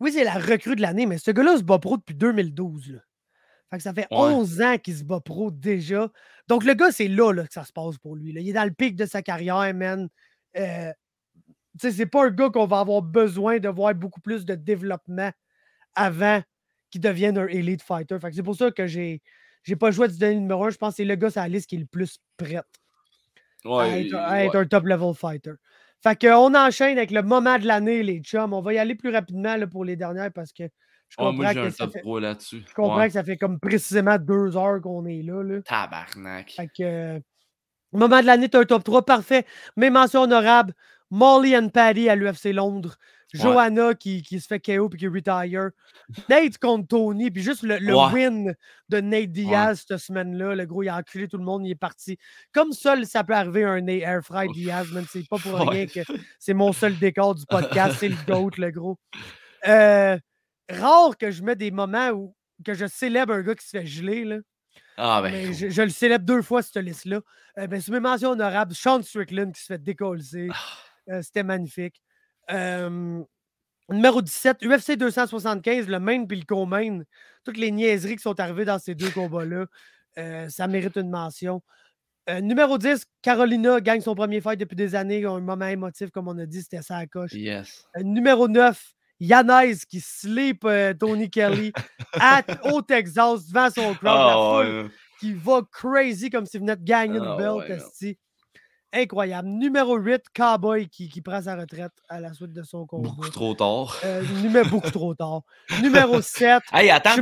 oui, 0.00 0.12
c'est 0.12 0.24
la 0.24 0.34
recrue 0.34 0.76
de 0.76 0.82
l'année, 0.82 1.06
mais 1.06 1.18
ce 1.18 1.30
gars-là 1.30 1.56
se 1.56 1.62
bat 1.62 1.78
pro 1.78 1.96
depuis 1.96 2.14
2012. 2.14 2.92
là. 2.92 2.98
Fait 3.70 3.78
que 3.78 3.82
ça 3.82 3.92
fait 3.94 4.06
Ouais. 4.10 4.18
11 4.18 4.60
ans 4.62 4.78
qu'il 4.78 4.96
se 4.96 5.04
bat 5.04 5.20
pro 5.20 5.50
déjà. 5.50 6.10
Donc, 6.48 6.64
le 6.64 6.74
gars, 6.74 6.92
c'est 6.92 7.08
là, 7.08 7.32
là, 7.32 7.46
que 7.46 7.52
ça 7.52 7.64
se 7.64 7.72
passe 7.72 7.98
pour 7.98 8.14
lui. 8.16 8.32
là. 8.32 8.40
Il 8.40 8.48
est 8.48 8.52
dans 8.52 8.64
le 8.64 8.72
pic 8.72 8.94
de 8.96 9.06
sa 9.06 9.22
carrière, 9.22 9.72
man. 9.74 10.08
Euh, 10.56 10.92
tu 11.80 11.90
sais, 11.90 11.92
c'est 11.92 12.06
pas 12.06 12.26
un 12.26 12.30
gars 12.30 12.50
qu'on 12.50 12.66
va 12.66 12.80
avoir 12.80 13.02
besoin 13.02 13.58
de 13.58 13.68
voir 13.68 13.94
beaucoup 13.94 14.20
plus 14.20 14.44
de 14.46 14.54
développement 14.54 15.30
avant 15.96 16.40
qu'il 16.90 17.00
devienne 17.00 17.36
un 17.38 17.48
elite 17.48 17.82
fighter. 17.82 18.18
Fait 18.20 18.30
que 18.30 18.36
c'est 18.36 18.42
pour 18.42 18.54
ça 18.56 18.70
que 18.70 18.86
j'ai. 18.86 19.20
J'ai 19.64 19.74
pas 19.74 19.88
le 19.88 19.94
choix 19.94 20.06
de 20.06 20.12
se 20.12 20.18
donner 20.20 20.34
le 20.34 20.40
numéro 20.40 20.64
1. 20.66 20.70
Je 20.70 20.76
pense 20.76 20.90
que 20.92 20.96
c'est 20.98 21.04
le 21.04 21.16
gars 21.16 21.28
sur 21.30 21.40
la 21.40 21.48
liste 21.48 21.68
qui 21.68 21.74
est 21.74 21.80
le 21.80 21.86
plus 21.86 22.18
prêt 22.36 22.54
à 22.56 23.88
être, 23.98 24.14
à 24.14 24.44
être 24.44 24.54
ouais. 24.54 24.60
un 24.60 24.66
top 24.66 24.84
level 24.84 25.12
fighter. 25.12 25.54
Fait 26.00 26.20
qu'on 26.20 26.54
enchaîne 26.54 26.98
avec 26.98 27.10
le 27.10 27.22
moment 27.22 27.58
de 27.58 27.66
l'année, 27.66 28.04
les 28.04 28.20
chums. 28.20 28.52
On 28.52 28.60
va 28.60 28.74
y 28.74 28.78
aller 28.78 28.94
plus 28.94 29.10
rapidement 29.10 29.56
là, 29.56 29.66
pour 29.66 29.84
les 29.84 29.96
dernières 29.96 30.32
parce 30.32 30.52
que 30.52 30.62
je 31.08 31.16
comprends, 31.16 31.32
moi, 31.32 31.52
que, 31.54 31.58
un 31.58 31.70
ça 31.70 31.88
fait, 31.88 32.00
3 32.00 32.20
là-dessus. 32.20 32.62
je 32.68 32.74
comprends 32.74 32.98
Ouais. 32.98 33.06
que 33.08 33.14
ça 33.14 33.24
fait 33.24 33.36
comme 33.36 33.58
précisément 33.58 34.18
deux 34.18 34.56
heures 34.56 34.80
qu'on 34.80 35.04
est 35.06 35.22
là. 35.22 35.42
là. 35.42 35.62
Tabarnak. 35.62 36.52
Fait 36.52 36.68
que, 36.68 36.82
euh, 36.82 37.20
moment 37.92 38.20
de 38.20 38.26
l'année, 38.26 38.48
t'as 38.48 38.60
un 38.60 38.64
top 38.64 38.84
3 38.84 39.04
parfait. 39.04 39.44
Mes 39.76 39.90
mentions 39.90 40.22
honorables 40.22 40.74
Molly 41.10 41.56
and 41.56 41.70
Patty 41.70 42.08
à 42.08 42.14
l'UFC 42.14 42.52
Londres. 42.52 42.96
Ouais. 43.34 43.40
Johanna 43.40 43.94
qui, 43.94 44.22
qui 44.22 44.40
se 44.40 44.46
fait 44.46 44.60
KO 44.60 44.88
puis 44.88 45.00
qui 45.00 45.08
retire. 45.08 45.70
Nate 46.28 46.58
contre 46.58 46.86
Tony. 46.88 47.30
Puis 47.30 47.42
juste 47.42 47.62
le, 47.62 47.78
le 47.78 47.94
Ouais. 47.94 48.12
win 48.12 48.54
de 48.88 49.00
Nate 49.00 49.32
Diaz 49.32 49.84
cette 49.86 49.98
semaine-là. 49.98 50.54
Le 50.54 50.64
gros, 50.64 50.82
il 50.84 50.88
a 50.88 50.96
enculé 50.96 51.26
tout 51.26 51.36
le 51.36 51.44
monde. 51.44 51.66
Il 51.66 51.72
est 51.72 51.74
parti. 51.74 52.18
Comme 52.52 52.72
seul, 52.72 53.04
ça 53.04 53.24
peut 53.24 53.34
arriver 53.34 53.64
un 53.64 53.80
Nate 53.80 54.02
Airfry 54.02 54.48
Diaz, 54.54 54.92
même 54.92 55.06
c'est 55.10 55.28
pas 55.28 55.38
pour 55.42 55.58
rien 55.58 55.86
que 55.86 56.00
c'est 56.38 56.54
mon 56.54 56.72
seul 56.72 56.96
décor 56.98 57.34
du 57.34 57.44
podcast. 57.46 57.96
c'est 57.98 58.08
le 58.08 58.16
GOAT, 58.26 58.50
le 58.58 58.70
gros. 58.70 58.96
Euh, 59.66 60.16
rare 60.70 61.16
que 61.18 61.30
je 61.32 61.42
mets 61.42 61.56
des 61.56 61.70
moments 61.72 62.10
où 62.10 62.34
que 62.64 62.74
je 62.74 62.86
célèbre 62.86 63.34
un 63.34 63.42
gars 63.42 63.54
qui 63.56 63.66
se 63.66 63.76
fait 63.76 63.86
geler. 63.86 64.24
Là. 64.24 64.36
Ah, 64.96 65.20
ben. 65.20 65.32
Mais 65.32 65.52
je, 65.52 65.68
je 65.68 65.82
le 65.82 65.90
célèbre 65.90 66.24
deux 66.24 66.42
fois, 66.42 66.62
cette 66.62 66.76
liste-là. 66.76 67.20
Euh, 67.58 67.66
ben, 67.66 67.80
sur 67.80 67.92
mes 67.92 68.00
mentions 68.00 68.30
honorables, 68.30 68.74
Sean 68.74 69.02
Strickland 69.02 69.52
qui 69.52 69.60
se 69.60 69.66
fait 69.66 69.82
décoller. 69.82 70.48
Ah. 71.08 71.22
C'était 71.22 71.42
magnifique. 71.42 72.00
Euh, 72.52 73.22
numéro 73.88 74.22
17, 74.22 74.62
UFC 74.64 74.96
275, 74.96 75.88
le 75.88 75.98
main 76.00 76.24
puis 76.26 76.38
le 76.38 76.44
co-main. 76.44 77.00
Toutes 77.44 77.56
les 77.58 77.70
niaiseries 77.70 78.16
qui 78.16 78.22
sont 78.22 78.38
arrivées 78.40 78.64
dans 78.64 78.78
ces 78.78 78.94
deux 78.94 79.10
combats-là, 79.10 79.66
euh, 80.18 80.48
ça 80.48 80.66
mérite 80.66 80.96
une 80.96 81.10
mention. 81.10 81.62
Euh, 82.28 82.40
numéro 82.40 82.76
10, 82.78 83.04
Carolina 83.22 83.80
gagne 83.80 84.00
son 84.00 84.14
premier 84.16 84.40
fight 84.40 84.58
depuis 84.58 84.74
des 84.74 84.94
années. 84.96 85.20
Ils 85.20 85.26
ont 85.28 85.36
un 85.36 85.40
moment 85.40 85.66
émotif, 85.66 86.10
comme 86.10 86.26
on 86.26 86.36
a 86.38 86.46
dit, 86.46 86.62
c'était 86.62 86.82
ça 86.82 86.96
à 86.96 87.06
coche. 87.06 87.32
Yes. 87.34 87.84
Euh, 87.96 88.02
numéro 88.02 88.48
9, 88.48 88.94
Yanez 89.20 89.74
qui 89.88 90.00
sleep 90.00 90.66
Tony 90.98 91.30
Kelly 91.30 91.72
à- 92.14 92.42
au 92.72 92.82
Texas 92.82 93.46
devant 93.46 93.70
son 93.70 93.94
crowd. 93.94 94.02
la 94.02 94.12
Ah, 94.12 94.32
foule 94.64 94.82
ouais. 94.84 94.90
qui 95.20 95.32
va 95.32 95.60
crazy 95.70 96.28
comme 96.28 96.44
s'il 96.46 96.60
venait 96.60 96.76
de 96.76 96.82
gagner 96.84 97.18
Ah 97.22 97.24
une 97.30 97.36
belt. 97.36 97.56
ouais, 97.58 97.68
man. 97.68 97.78
esti. 97.78 98.18
Incroyable. 98.96 99.48
Numéro 99.48 99.96
8, 99.96 100.22
Cowboy 100.34 100.88
qui, 100.88 101.08
qui 101.10 101.20
prend 101.20 101.42
sa 101.42 101.54
retraite 101.54 101.92
à 102.08 102.18
la 102.18 102.32
suite 102.32 102.52
de 102.52 102.62
son 102.62 102.86
combat. 102.86 103.10
Beaucoup 103.10 103.28
trop 103.28 103.54
tard. 103.54 103.98
Euh, 104.04 104.22
numéro 104.42 104.70
beaucoup 104.70 104.90
trop 104.90 105.14
tard. 105.14 105.42
Numéro 105.82 106.22
7, 106.22 106.62
Hey, 106.72 106.90
attends. 106.90 107.16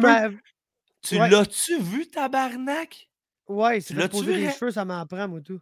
Tu 1.03 1.19
ouais. 1.19 1.29
l'as-tu 1.29 1.81
vu, 1.81 2.07
tabarnak? 2.09 3.11
Ouais, 3.49 3.81
c'est 3.81 3.95
l'as-tu 3.95 4.19
poser 4.19 4.37
des 4.37 4.47
hein? 4.47 4.53
cheveux, 4.57 4.71
ça 4.71 4.85
m'en 4.85 5.05
prend, 5.05 5.27
moi, 5.27 5.41
tout. 5.41 5.59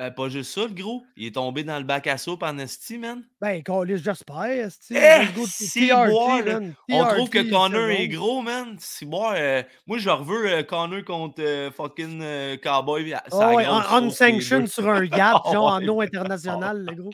Euh, 0.00 0.10
pas 0.10 0.30
juste 0.30 0.54
ça, 0.54 0.62
le 0.62 0.72
gros. 0.72 1.04
Il 1.16 1.26
est 1.26 1.34
tombé 1.34 1.64
dans 1.64 1.76
le 1.76 1.84
bac 1.84 2.06
à 2.06 2.16
soupe 2.16 2.42
en 2.42 2.56
esti, 2.56 2.96
man. 2.96 3.22
Ben, 3.42 3.62
j'espère. 3.94 4.44
esti. 4.44 4.94
Eh, 4.96 5.46
si. 5.46 5.90
On 5.92 7.04
trouve 7.04 7.28
que 7.28 7.50
Connor 7.50 7.90
est 7.90 8.08
gros, 8.08 8.40
man. 8.40 8.76
Si, 8.78 9.04
bon, 9.04 9.30
euh, 9.34 9.62
moi, 9.86 9.98
je 9.98 10.08
reveux 10.08 10.50
euh, 10.50 10.62
Connor 10.62 11.04
contre 11.04 11.70
fucking 11.76 12.24
Cowboy. 12.62 13.14
Ah 13.32 13.98
unsanctioned 13.98 14.62
deux. 14.62 14.66
sur 14.66 14.88
un 14.88 15.04
gap, 15.04 15.42
genre 15.52 15.66
en 15.66 15.80
ouais. 15.80 15.88
eau 15.88 16.00
internationale, 16.00 16.86
le 16.88 16.94
gros. 16.94 17.12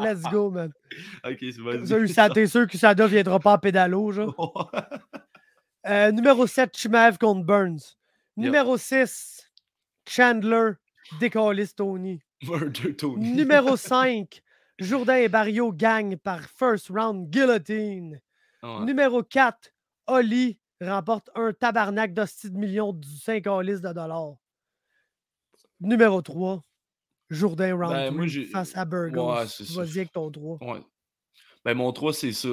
Let's 0.00 0.22
go, 0.22 0.50
man. 0.50 0.72
Ok, 1.24 1.38
c'est 1.40 1.58
vas-y. 1.58 2.08
Ça, 2.08 2.28
T'es 2.28 2.46
sûr 2.46 2.66
que 2.66 2.78
Sada 2.78 3.06
viendra 3.06 3.38
pas 3.38 3.54
en 3.54 3.58
pédalo, 3.58 4.10
genre? 4.12 4.70
Numéro 6.12 6.46
7, 6.46 6.76
Chimaev 6.76 7.18
contre 7.18 7.44
Burns. 7.44 7.96
Numéro 8.36 8.76
6, 8.76 9.52
Chandler, 10.08 10.72
Décallis 11.20 11.74
Tony. 11.74 12.20
Murder 12.42 12.94
Tony. 12.96 13.32
Numéro 13.32 13.76
5, 13.76 14.42
Jourdain 14.78 15.16
et 15.16 15.28
Barrio 15.28 15.72
gagnent 15.72 16.16
par 16.16 16.40
first 16.42 16.88
round 16.88 17.30
guillotine. 17.30 18.20
Ouais. 18.62 18.84
Numéro 18.84 19.22
4, 19.22 19.70
Oli 20.08 20.58
remporte 20.80 21.30
un 21.34 21.52
tabarnak 21.52 22.12
d'hostie 22.12 22.50
de 22.50 22.56
millions 22.58 22.92
du 22.92 23.08
5 23.08 23.42
de 23.44 23.92
dollars. 23.92 24.34
Numéro 25.80 26.20
3, 26.22 26.60
Jourdain 27.30 27.74
round 27.74 27.92
Ben, 27.92 28.06
3 28.06 28.16
moi, 28.16 28.26
j'ai- 28.26 28.44
face 28.46 28.76
à 28.76 28.84
Burgos. 28.84 29.32
Ouais. 29.34 29.44
Vas-y 29.76 29.98
avec 29.98 30.12
ton 30.12 30.30
3. 30.30 30.58
Ouais. 30.62 30.80
Ben, 31.64 31.74
mon 31.74 31.92
3, 31.92 32.12
c'est 32.12 32.32
ça. 32.32 32.48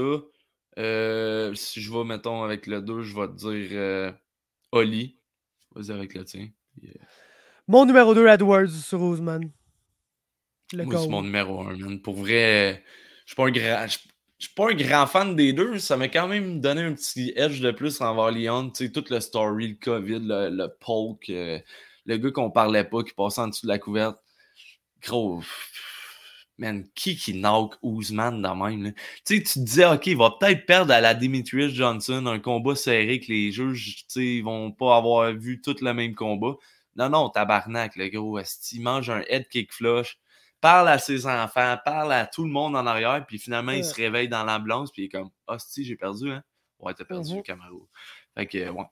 Euh, 0.79 1.53
si 1.53 1.81
je 1.81 1.91
vais, 1.91 2.03
mettons, 2.03 2.43
avec 2.43 2.65
le 2.67 2.81
2, 2.81 3.01
je 3.03 3.15
vais 3.15 3.27
te 3.27 3.33
dire 3.33 3.69
euh, 3.73 4.11
Oli. 4.71 5.19
Vas-y 5.75 5.91
avec 5.91 6.13
le 6.15 6.23
tien. 6.25 6.49
Mon 7.67 7.85
numéro 7.85 8.13
2, 8.13 8.27
Edwards 8.27 8.69
sur 8.69 9.01
Ousmane. 9.01 9.49
Le 10.73 10.83
moi, 10.83 10.99
c'est 10.99 11.07
mon 11.07 11.21
numéro 11.21 11.61
1, 11.61 11.77
man. 11.77 12.01
Pour 12.01 12.15
vrai, 12.15 12.83
je 13.25 13.31
suis 13.31 13.35
pas 13.35 13.47
un 13.47 13.51
grand. 13.51 13.87
Suis 14.39 14.53
pas 14.53 14.71
un 14.71 14.73
grand 14.73 15.07
fan 15.07 15.35
des 15.37 15.53
deux. 15.53 15.79
Ça 15.79 15.95
m'a 15.95 16.09
quand 16.09 16.27
même 16.27 16.59
donné 16.59 16.81
un 16.81 16.93
petit 16.93 17.31
edge 17.37 17.61
de 17.61 17.71
plus 17.71 18.01
envers 18.01 18.31
Leon. 18.31 18.71
Tu 18.71 18.85
sais, 18.85 18.91
tout 18.91 19.05
le 19.09 19.21
story, 19.21 19.69
le 19.69 19.75
COVID, 19.75 20.19
le, 20.19 20.49
le 20.49 20.67
poke, 20.67 21.29
euh, 21.29 21.59
le 22.05 22.17
gars 22.17 22.31
qu'on 22.31 22.51
parlait 22.51 22.83
pas 22.83 23.03
qui 23.03 23.13
passait 23.13 23.39
en 23.39 23.47
dessous 23.47 23.65
de 23.65 23.71
la 23.71 23.79
couverte. 23.79 24.19
Gros. 25.01 25.41
Man, 26.57 26.85
qui 26.93 27.15
qui 27.15 27.33
knock 27.33 27.77
Ousmane 27.81 28.41
de 28.41 28.47
même? 28.47 28.83
là? 28.83 28.91
Tu 29.25 29.37
sais, 29.37 29.43
tu 29.43 29.53
te 29.53 29.59
disais, 29.59 29.85
OK, 29.85 30.07
il 30.07 30.17
va 30.17 30.31
peut-être 30.37 30.65
perdre 30.65 30.93
à 30.93 30.99
la 30.99 31.13
Demetrius 31.13 31.73
Johnson, 31.73 32.25
un 32.27 32.39
combat 32.39 32.75
serré 32.75 33.19
que 33.19 33.31
les 33.31 33.51
juges, 33.51 33.97
tu 33.97 34.03
sais, 34.09 34.25
ils 34.25 34.43
vont 34.43 34.71
pas 34.71 34.97
avoir 34.97 35.33
vu 35.33 35.61
tout 35.61 35.75
le 35.81 35.93
même 35.93 36.15
combat. 36.15 36.55
Non, 36.95 37.09
non, 37.09 37.29
tabarnak, 37.29 37.95
le 37.95 38.09
gros. 38.09 38.37
esti, 38.39 38.77
Il 38.77 38.81
mange 38.83 39.09
un 39.09 39.21
head 39.27 39.47
kick 39.49 39.73
flush, 39.73 40.17
parle 40.61 40.87
à 40.89 40.97
ses 40.99 41.25
enfants, 41.25 41.77
parle 41.83 42.13
à 42.13 42.25
tout 42.27 42.43
le 42.43 42.51
monde 42.51 42.75
en 42.75 42.85
arrière, 42.85 43.25
puis 43.27 43.39
finalement, 43.39 43.71
il 43.71 43.83
se 43.83 43.95
réveille 43.95 44.29
dans 44.29 44.43
l'ambulance, 44.43 44.91
puis 44.91 45.03
il 45.03 45.05
est 45.05 45.09
comme, 45.09 45.29
hostie, 45.47 45.83
j'ai 45.85 45.95
perdu, 45.95 46.31
hein? 46.31 46.43
Ouais, 46.79 46.93
t'as 46.93 47.05
perdu, 47.05 47.35
Mhm. 47.35 47.43
Camaro. 47.43 47.87
Fait 48.37 48.45
que, 48.45 48.69
ouais. 48.69 48.85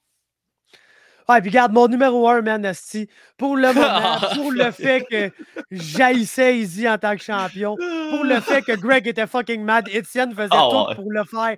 Ouais, 1.30 1.40
puis 1.40 1.50
regarde, 1.50 1.72
mon 1.72 1.88
numéro 1.88 2.28
1, 2.28 2.42
man, 2.42 2.66
esti, 2.66 3.08
pour 3.38 3.56
le 3.56 3.72
moment, 3.74 4.18
pour 4.46 4.52
le 4.52 4.72
fait 4.72 5.06
que 5.10 5.32
j'haïssais 5.70 6.58
Easy 6.58 6.90
en 6.90 6.98
tant 6.98 7.16
que 7.16 7.22
champion, 7.22 7.78
pour 8.10 8.24
le 8.24 8.40
fait 8.42 8.62
que 8.64 8.76
Greg 8.76 9.08
était 9.08 9.28
fucking 9.28 9.64
mad, 9.64 9.88
Etienne 9.90 10.34
faisait 10.34 10.50
Ah 10.52 10.68
tout 10.70 10.90
ouais. 10.90 10.96
pour 10.96 11.12
le 11.12 11.24
faire 11.24 11.56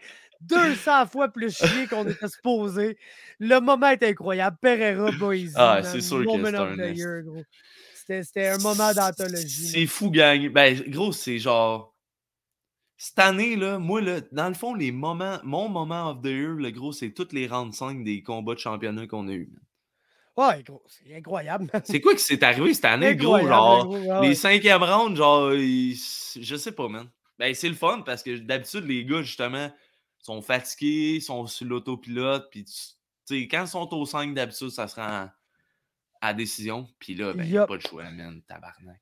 200 0.48 1.08
fois 1.08 1.30
plus 1.30 1.56
chier 1.56 1.88
qu'on 1.88 2.08
était 2.08 2.28
supposé. 2.28 2.98
Le 3.40 3.60
moment 3.60 3.90
était 3.90 4.10
incroyable. 4.10 4.58
Pereira, 4.62 5.12
Boise. 5.12 5.54
Ah, 5.56 5.82
c'est 5.84 6.02
sûr 6.02 6.20
que 6.20 6.24
Moment 6.24 6.46
c'était 6.46 6.58
un 6.58 7.22
gros. 7.22 7.44
C'était 8.06 8.58
moment 8.58 8.94
d'anthologie. 8.94 9.68
C'est 9.68 9.86
fou, 9.88 10.12
gang. 10.12 10.50
Ben, 10.50 10.80
gros, 10.88 11.12
c'est 11.12 11.40
genre. 11.40 11.94
Cette 12.98 13.20
année, 13.20 13.56
là, 13.56 13.80
moi, 13.80 14.02
là, 14.02 14.22
dans 14.32 14.48
le 14.48 14.54
fond, 14.54 14.74
les 14.74 14.92
moments, 14.92 15.40
mon 15.44 15.68
moment 15.68 16.12
of 16.12 16.22
the 16.22 16.28
year, 16.28 16.52
le 16.54 16.72
gros, 16.72 16.92
c'est 16.94 17.12
toutes 17.12 17.34
les 17.34 17.48
rounds 17.48 17.76
5 17.76 18.04
des 18.04 18.22
combats 18.24 18.54
de 18.54 18.60
championnat 18.60 19.08
qu'on 19.08 19.28
a 19.28 19.34
eu. 19.34 19.50
Ouais, 20.38 20.64
gros, 20.64 20.84
c'est 20.88 21.16
incroyable. 21.16 21.70
C'est 21.84 22.02
quoi 22.02 22.14
qui 22.14 22.24
s'est 22.24 22.44
arrivé 22.44 22.74
cette 22.74 22.86
année, 22.86 23.16
gros? 23.16 23.38
Genre, 23.46 23.86
gros, 23.88 23.98
ouais, 23.98 24.08
ouais. 24.10 24.28
les 24.30 24.36
cinquièmes 24.36 24.84
rounds, 24.84 25.16
genre, 25.18 25.54
ils- 25.54 25.96
je 26.40 26.56
sais 26.56 26.72
pas, 26.72 26.88
man. 26.88 27.10
Ben, 27.38 27.54
c'est 27.54 27.70
le 27.70 27.76
fun 27.76 28.02
parce 28.06 28.24
que 28.24 28.38
d'habitude, 28.38 28.86
les 28.86 29.06
gars, 29.06 29.22
justement, 29.22 29.70
sont 30.24 30.42
fatigués, 30.42 31.20
sont 31.20 31.46
sur 31.48 31.68
l'autopilote, 31.68 32.48
puis 32.50 32.64
tu 32.64 32.74
sais, 33.26 33.48
quand 33.48 33.64
ils 33.64 33.68
sont 33.68 33.94
au 33.94 34.06
5 34.06 34.34
d'habitude, 34.34 34.70
ça 34.70 34.88
se 34.88 34.96
rend 34.96 35.30
à 36.22 36.34
décision. 36.34 36.88
Puis 37.00 37.16
là, 37.16 37.34
ben, 37.34 37.46
Yup. 37.46 37.68
pas 37.68 37.76
le 37.76 37.82
choix, 37.82 38.10
man, 38.10 38.42
tabarnak. 38.48 39.02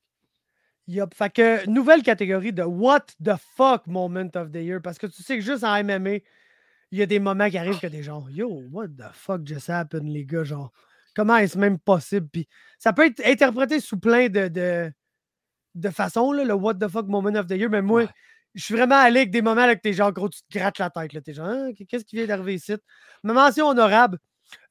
Yup. 0.88 1.14
Fait 1.14 1.32
que 1.32 1.68
nouvelle 1.70 2.02
catégorie 2.02 2.52
de 2.52 2.64
What 2.64 3.06
the 3.24 3.36
fuck 3.56 3.86
moment 3.88 4.30
of 4.36 4.52
the 4.52 4.56
year. 4.58 4.82
Parce 4.82 4.98
que 4.98 5.08
tu 5.08 5.22
sais 5.22 5.38
que 5.38 5.44
juste 5.44 5.64
en 5.64 5.84
MMA, 5.84 6.16
il 6.92 7.00
y 7.00 7.02
a 7.02 7.06
des 7.06 7.20
moments 7.20 7.50
qui 7.50 7.58
arrivent 7.58 7.80
que 7.80 7.88
des 7.88 8.04
gens 8.04 8.28
Yo, 8.30 8.64
what 8.72 8.88
the 8.88 9.14
fuck 9.14 9.46
just 9.46 9.70
happened, 9.70 10.12
les 10.12 10.26
gars? 10.26 10.44
Genre, 10.44 10.72
comment 11.16 11.38
est-ce 11.38 11.58
même 11.58 11.78
possible? 11.80 12.28
Puis 12.30 12.48
ça 12.80 12.94
peut 12.94 13.06
être 13.06 13.22
interprété 13.26 13.80
sous 13.80 14.00
plein 14.00 14.28
de, 14.28 14.48
de, 14.48 14.92
de 15.76 15.90
façons, 15.90 16.32
là, 16.32 16.44
le 16.44 16.54
What 16.56 16.76
the 16.76 16.88
fuck 16.88 17.08
moment 17.08 17.36
of 17.36 17.46
the 17.48 17.52
year. 17.52 17.70
Mais 17.70 17.84
moi, 17.84 18.04
Ouais. 18.04 18.10
Je 18.54 18.64
suis 18.64 18.74
vraiment 18.76 18.96
allé 18.98 19.20
avec 19.22 19.32
des 19.32 19.42
moments 19.42 19.66
là, 19.66 19.76
que 19.76 19.82
t'es 19.82 19.94
genre, 19.94 20.12
gros, 20.12 20.30
tu 20.30 20.42
te 20.42 20.58
grattes 20.58 20.80
la 20.80 20.90
tête. 20.90 21.14
là. 21.14 21.22
T'es 21.22 21.34
genre, 21.34 21.48
Hein, 21.48 21.72
qu'est-ce 21.88 22.04
qui 22.06 22.16
vient 22.16 22.26
d'arriver 22.28 22.56
ici? 22.56 22.74
Ma 23.24 23.34
mention 23.34 23.68
honorable, 23.68 24.18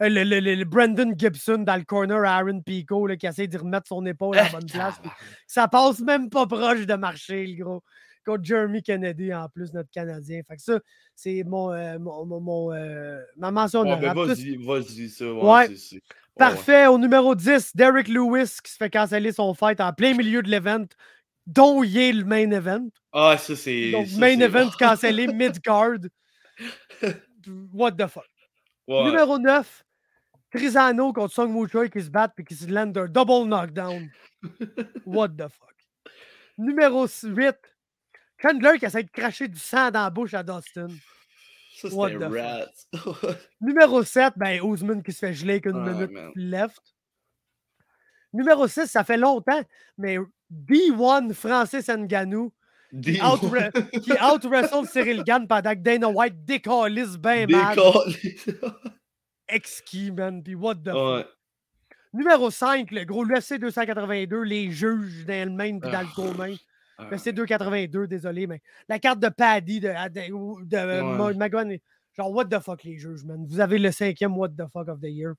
euh, 0.02 0.08
le, 0.08 0.24
le- 0.24 0.40
le- 0.54 0.64
Brandon 0.64 1.12
Gibson 1.16 1.58
dans 1.58 1.76
le 1.76 1.84
corner 1.84 2.22
à 2.24 2.36
Aaron 2.36 2.60
Pico 2.60 3.06
là, 3.06 3.16
qui 3.16 3.26
essaie 3.26 3.46
d'y 3.46 3.56
remettre 3.56 3.88
son 3.88 4.04
épaule 4.06 4.36
à 4.38 4.44
la 4.44 4.50
bonne 4.50 4.66
place. 4.66 4.98
puis 5.00 5.10
ça 5.46 5.68
passe 5.68 6.00
même 6.00 6.28
pas 6.28 6.46
proche 6.46 6.86
de 6.86 6.94
marcher, 6.94 7.46
le 7.46 7.62
gros. 7.64 7.82
Contre 8.26 8.44
Jeremy 8.44 8.82
Kennedy, 8.82 9.32
en 9.32 9.48
plus, 9.48 9.72
notre 9.72 9.88
Canadien. 9.90 10.42
Fait 10.46 10.56
que 10.56 10.62
ça, 10.62 10.78
c'est 11.14 11.42
mon, 11.42 11.72
euh, 11.72 11.98
mon, 11.98 12.26
mon- 12.26 12.40
mon, 12.40 12.72
euh, 12.74 13.18
ma 13.38 13.50
mention 13.50 13.80
Ouais, 13.80 13.96
ben 13.96 14.10
honorable. 14.10 14.34
Vas-y, 14.34 14.56
vas-y, 14.56 15.08
ça. 15.08 15.24
Ouais, 15.32 15.42
Ouais. 15.42 15.66
c'est- 15.68 15.76
c'est- 15.76 15.94
ouais, 15.96 16.00
ouais. 16.02 16.36
Parfait. 16.36 16.86
Au 16.86 16.98
numéro 16.98 17.34
10, 17.34 17.74
Derek 17.74 18.08
Lewis 18.08 18.58
qui 18.62 18.70
se 18.72 18.76
fait 18.76 18.90
canceller 18.90 19.32
son 19.32 19.54
fight 19.54 19.80
en 19.80 19.94
plein 19.94 20.14
milieu 20.14 20.42
de 20.42 20.50
l'event, 20.50 20.84
dont 21.50 21.82
il 21.82 21.96
est 21.98 22.12
le 22.12 22.24
main 22.24 22.50
event. 22.50 22.88
Ah, 23.12 23.36
ça, 23.38 23.56
c'est. 23.56 23.90
Donc, 23.90 24.06
ça, 24.06 24.18
main 24.18 24.38
event 24.40 24.70
cancellé 24.78 25.26
mid-card. 25.26 25.98
What 27.72 27.92
the 27.92 28.06
fuck? 28.06 28.26
Numéro 28.86 29.38
9, 29.38 29.84
Trizano 30.52 31.12
contre 31.12 31.32
Song 31.32 31.68
Choi 31.68 31.88
qui 31.88 32.02
se 32.02 32.10
battent 32.10 32.32
puis 32.34 32.44
qui 32.44 32.54
se 32.54 32.66
landent 32.66 32.96
un 32.98 33.06
double 33.06 33.48
knockdown. 33.48 34.10
What 35.06 35.28
the 35.30 35.48
fuck? 35.48 35.74
Numéro 36.58 37.06
8, 37.06 37.56
Chandler 38.42 38.78
qui 38.78 38.84
essaie 38.84 39.04
de 39.04 39.10
cracher 39.10 39.48
du 39.48 39.58
sang 39.58 39.90
dans 39.90 40.02
la 40.02 40.10
bouche 40.10 40.34
à 40.34 40.42
Dustin. 40.42 40.88
Ça, 41.76 41.88
What 41.88 42.10
the 42.10 42.28
fuck? 42.28 43.36
Numéro 43.60 44.02
7, 44.02 44.34
ben 44.36 44.60
Ousmane 44.60 45.02
qui 45.02 45.12
se 45.12 45.20
fait 45.20 45.32
geler 45.34 45.52
avec 45.54 45.66
une 45.66 45.76
Ah, 45.86 45.92
minute 45.92 46.10
man. 46.10 46.32
left. 46.34 46.80
Numéro 48.32 48.68
6, 48.68 48.86
ça 48.86 49.04
fait 49.04 49.16
longtemps, 49.16 49.60
mais 49.98 50.18
D1 50.50 51.32
Francis 51.34 51.88
Nganou 51.88 52.52
qui 53.02 53.20
out-wrestle 53.22 54.86
Cyril 54.86 55.22
Gann 55.24 55.46
pendant 55.46 55.70
que 55.74 55.78
Dana 55.80 56.08
White 56.08 56.44
décalisse 56.44 57.16
bien 57.16 57.46
mal. 57.46 57.76
Exquis, 59.48 60.10
man. 60.10 60.42
Puis 60.42 60.54
what 60.54 60.76
the 60.76 60.90
fuck. 60.90 60.94
Ouais. 60.94 61.26
Numéro 62.12 62.50
5, 62.50 62.90
le 62.90 63.04
gros 63.04 63.24
UFC 63.24 63.58
282, 63.58 64.42
les 64.42 64.70
juges 64.72 65.24
dans 65.26 65.48
le 65.48 65.54
main 65.54 65.78
puis 65.78 65.90
dans 65.90 66.00
le 66.00 66.06
Ah. 66.08 66.12
co-main. 66.14 66.54
Ah, 66.98 67.04
UFC 67.12 67.32
282, 67.32 68.06
désolé, 68.08 68.46
mais 68.46 68.60
la 68.88 68.98
carte 68.98 69.20
de 69.20 69.28
Paddy 69.28 69.80
de, 69.80 69.88
de, 69.88 70.76
euh, 70.76 71.52
Ouais. 71.52 71.80
Genre, 72.18 72.30
what 72.32 72.46
the 72.46 72.58
fuck, 72.58 72.82
les 72.82 72.98
juges, 72.98 73.24
man? 73.24 73.46
Vous 73.48 73.60
avez 73.60 73.78
le 73.78 73.92
cinquième 73.92 74.36
What 74.36 74.48
the 74.50 74.66
fuck 74.72 74.88
of 74.88 75.00
the 75.00 75.04
year. 75.08 75.34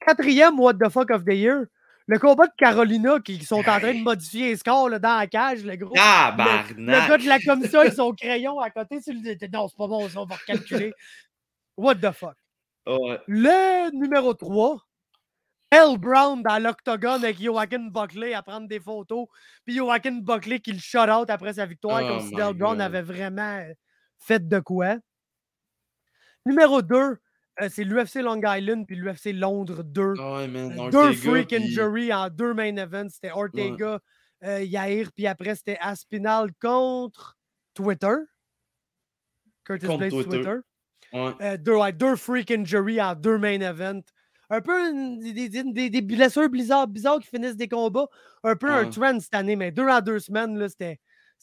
Quatrième 0.00 0.58
What 0.58 0.74
the 0.74 0.88
fuck 0.90 1.10
of 1.12 1.24
the 1.24 1.32
year, 1.34 1.66
le 2.06 2.18
combat 2.18 2.46
de 2.46 2.52
Carolina 2.56 3.18
qui 3.20 3.44
sont 3.44 3.58
en 3.60 3.62
train 3.62 3.94
de 3.94 4.02
modifier 4.02 4.50
les 4.50 4.56
scores 4.56 4.88
là, 4.88 4.98
dans 4.98 5.16
la 5.18 5.26
cage, 5.26 5.64
le 5.64 5.76
gros. 5.76 5.94
Tabarnak. 5.94 6.70
Le, 6.70 6.84
le 6.84 6.92
gars 6.92 7.18
de 7.18 7.28
la 7.28 7.38
commission 7.38 7.80
avec 7.80 7.92
son 7.94 8.12
crayon 8.12 8.58
à 8.60 8.70
côté, 8.70 9.00
sur 9.00 9.14
le, 9.14 9.48
non, 9.52 9.68
c'est 9.68 9.76
pas 9.76 9.86
bon, 9.86 10.08
ça, 10.08 10.20
on 10.20 10.26
va 10.26 10.36
recalculer. 10.36 10.92
What 11.76 11.96
the 11.96 12.12
fuck? 12.12 12.36
Ouais. 12.86 13.20
Le 13.28 13.90
numéro 13.96 14.34
3, 14.34 14.78
L. 15.70 15.96
Brown 15.98 16.42
dans 16.42 16.62
l'octogone 16.62 17.24
avec 17.24 17.40
Joaquin 17.40 17.88
Buckley 17.88 18.34
à 18.34 18.42
prendre 18.42 18.68
des 18.68 18.80
photos. 18.80 19.26
Puis 19.64 19.76
Joaquin 19.76 20.18
Buckley 20.20 20.60
qui 20.60 20.72
le 20.72 20.80
shut 20.80 21.08
out 21.08 21.30
après 21.30 21.54
sa 21.54 21.64
victoire, 21.64 22.02
Oh 22.04 22.08
comme 22.08 22.20
si 22.20 22.34
my 22.34 22.40
L. 22.40 22.54
Brown 22.54 22.74
God. 22.74 22.80
avait 22.82 23.02
vraiment 23.02 23.62
fait 24.18 24.46
de 24.46 24.58
quoi. 24.60 24.96
Numéro 26.44 26.82
2, 26.82 27.16
c'est 27.68 27.84
l'UFC 27.84 28.16
Long 28.22 28.40
Island 28.44 28.86
puis 28.86 28.96
l'UFC 28.96 29.32
Londres 29.32 29.82
2. 29.82 30.14
Ouais, 30.18 30.48
man. 30.48 30.78
Euh, 30.78 30.90
deux 30.90 31.12
freak 31.12 31.48
puis- 31.48 31.56
injury 31.56 32.12
en 32.12 32.28
deux 32.30 32.54
main 32.54 32.76
events. 32.76 33.08
C'était 33.10 33.30
Ortega, 33.32 34.00
euh, 34.44 34.62
Yair, 34.62 35.10
puis 35.14 35.26
après 35.26 35.54
c'était 35.54 35.78
Aspinal 35.80 36.50
contre 36.60 37.36
Twitter. 37.74 38.14
Curtis 39.64 39.86
Contre 39.86 39.98
Blades 39.98 40.10
Twitter. 40.12 40.30
Twitter. 40.30 40.56
Ouais. 41.12 41.32
Euh, 41.42 41.56
deux, 41.56 41.76
ouais, 41.76 41.92
deux 41.92 42.16
freak 42.16 42.50
injury 42.50 43.00
en 43.00 43.14
deux 43.14 43.38
main 43.38 43.60
events. 43.60 44.02
Un 44.50 44.60
peu 44.60 44.72
une- 44.90 45.18
des, 45.20 45.48
des- 45.48 45.90
des- 45.90 46.02
blessures 46.02 46.48
bizarres, 46.48 46.86
bizarres 46.88 47.20
qui 47.20 47.28
finissent 47.28 47.56
des 47.56 47.68
combats. 47.68 48.08
Un 48.42 48.56
peu 48.56 48.70
un 48.70 48.84
Ouais. 48.84 48.90
trend 48.90 49.18
cette 49.20 49.34
année, 49.34 49.56
mais 49.56 49.70
deux 49.70 49.88
en 49.88 50.00
deux 50.00 50.18
semaines, 50.18 50.68
c'était, 50.68 50.98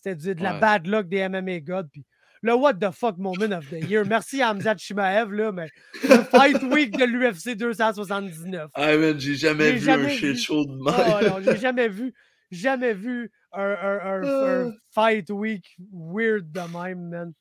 de 0.06 0.44
la 0.44 0.56
Ouais. 0.56 0.60
bad 0.60 0.86
luck 0.88 1.08
des 1.08 1.18
MMA 1.30 1.60
gods. 1.62 1.88
Puis 1.92 2.06
le 2.42 2.54
what 2.56 2.74
the 2.76 2.92
fuck 2.92 3.18
moment 3.18 3.52
of 3.52 3.70
the 3.70 3.84
year. 3.90 4.06
Merci 4.06 4.42
à 4.42 4.50
Hamzat 4.50 4.78
Shimaev, 4.78 5.32
là, 5.34 5.52
mais 5.52 5.68
le 6.08 6.18
Fight 6.24 6.62
Week 6.64 6.98
de 6.98 7.04
l'UFC 7.06 7.56
279. 7.56 8.70
Ah, 8.74 8.96
man, 8.98 9.20
j'ai 9.20 9.36
jamais 9.36 9.72
vu 9.74 9.80
jamais 9.80 10.06
un 10.06 10.10
shit 10.10 10.38
show 10.38 10.66
de 10.66 10.72
Oh, 10.72 10.84
même. 10.84 11.28
non, 11.30 11.38
j'ai 11.44 11.58
jamais 11.58 11.90
vu, 11.90 12.14
jamais 12.52 12.94
vu 12.94 13.30
un, 13.52 13.62
un- 13.62 14.00
un- 14.04 14.24
un 14.24 14.70
Ah. 14.70 14.74
Fight 14.94 15.30
Week 15.30 15.66
weird 15.92 16.52
de 16.52 16.62
même, 16.78 17.10
man. 17.10 17.34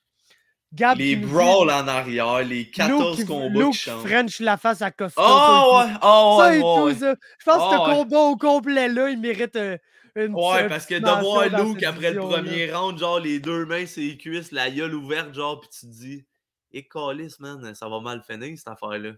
Gab 0.74 0.98
Les 0.98 1.16
brawls 1.16 1.70
en 1.70 1.88
arrière, 1.88 2.40
les 2.42 2.68
14 2.68 3.18
Luke, 3.20 3.26
combats 3.28 3.58
Luke 3.58 3.72
qui 3.72 3.78
changent. 3.78 4.06
French 4.06 4.40
la 4.40 4.58
face 4.58 4.82
à 4.82 4.90
Costa. 4.90 5.18
Oh, 5.24 5.78
ouais, 5.80 5.92
oh, 6.02 6.36
ça 6.38 6.48
ouais, 6.50 6.54
et 6.58 6.58
ouais, 6.58 6.62
tout, 6.62 6.82
ouais. 6.84 6.94
ça. 6.94 7.14
Je 7.38 7.44
pense 7.46 7.56
que 7.56 7.74
Ah, 7.74 7.86
ce 7.88 7.94
combat 7.94 8.18
au 8.18 8.36
complet-là, 8.36 9.08
il 9.08 9.18
mérite 9.18 9.56
euh, 9.56 9.78
une 10.26 10.34
Ouais, 10.34 10.68
parce 10.68 10.86
que 10.86 10.94
de 10.94 11.20
voir 11.22 11.48
Luke 11.64 11.82
après 11.82 12.12
le 12.12 12.20
premier 12.20 12.72
round, 12.72 12.98
genre 12.98 13.20
les 13.20 13.40
deux 13.40 13.64
mains 13.66 13.86
sur 13.86 14.02
les 14.02 14.16
cuisses, 14.16 14.52
la 14.52 14.70
gueule 14.70 14.94
ouverte, 14.94 15.34
genre, 15.34 15.60
pis 15.60 15.68
tu 15.68 15.80
te 15.80 15.86
dis, 15.92 16.24
et 16.72 16.86
calice, 16.86 17.40
man, 17.40 17.74
ça 17.74 17.88
va 17.88 18.00
mal 18.00 18.22
finir 18.22 18.56
cette 18.58 18.68
affaire-là. 18.68 19.12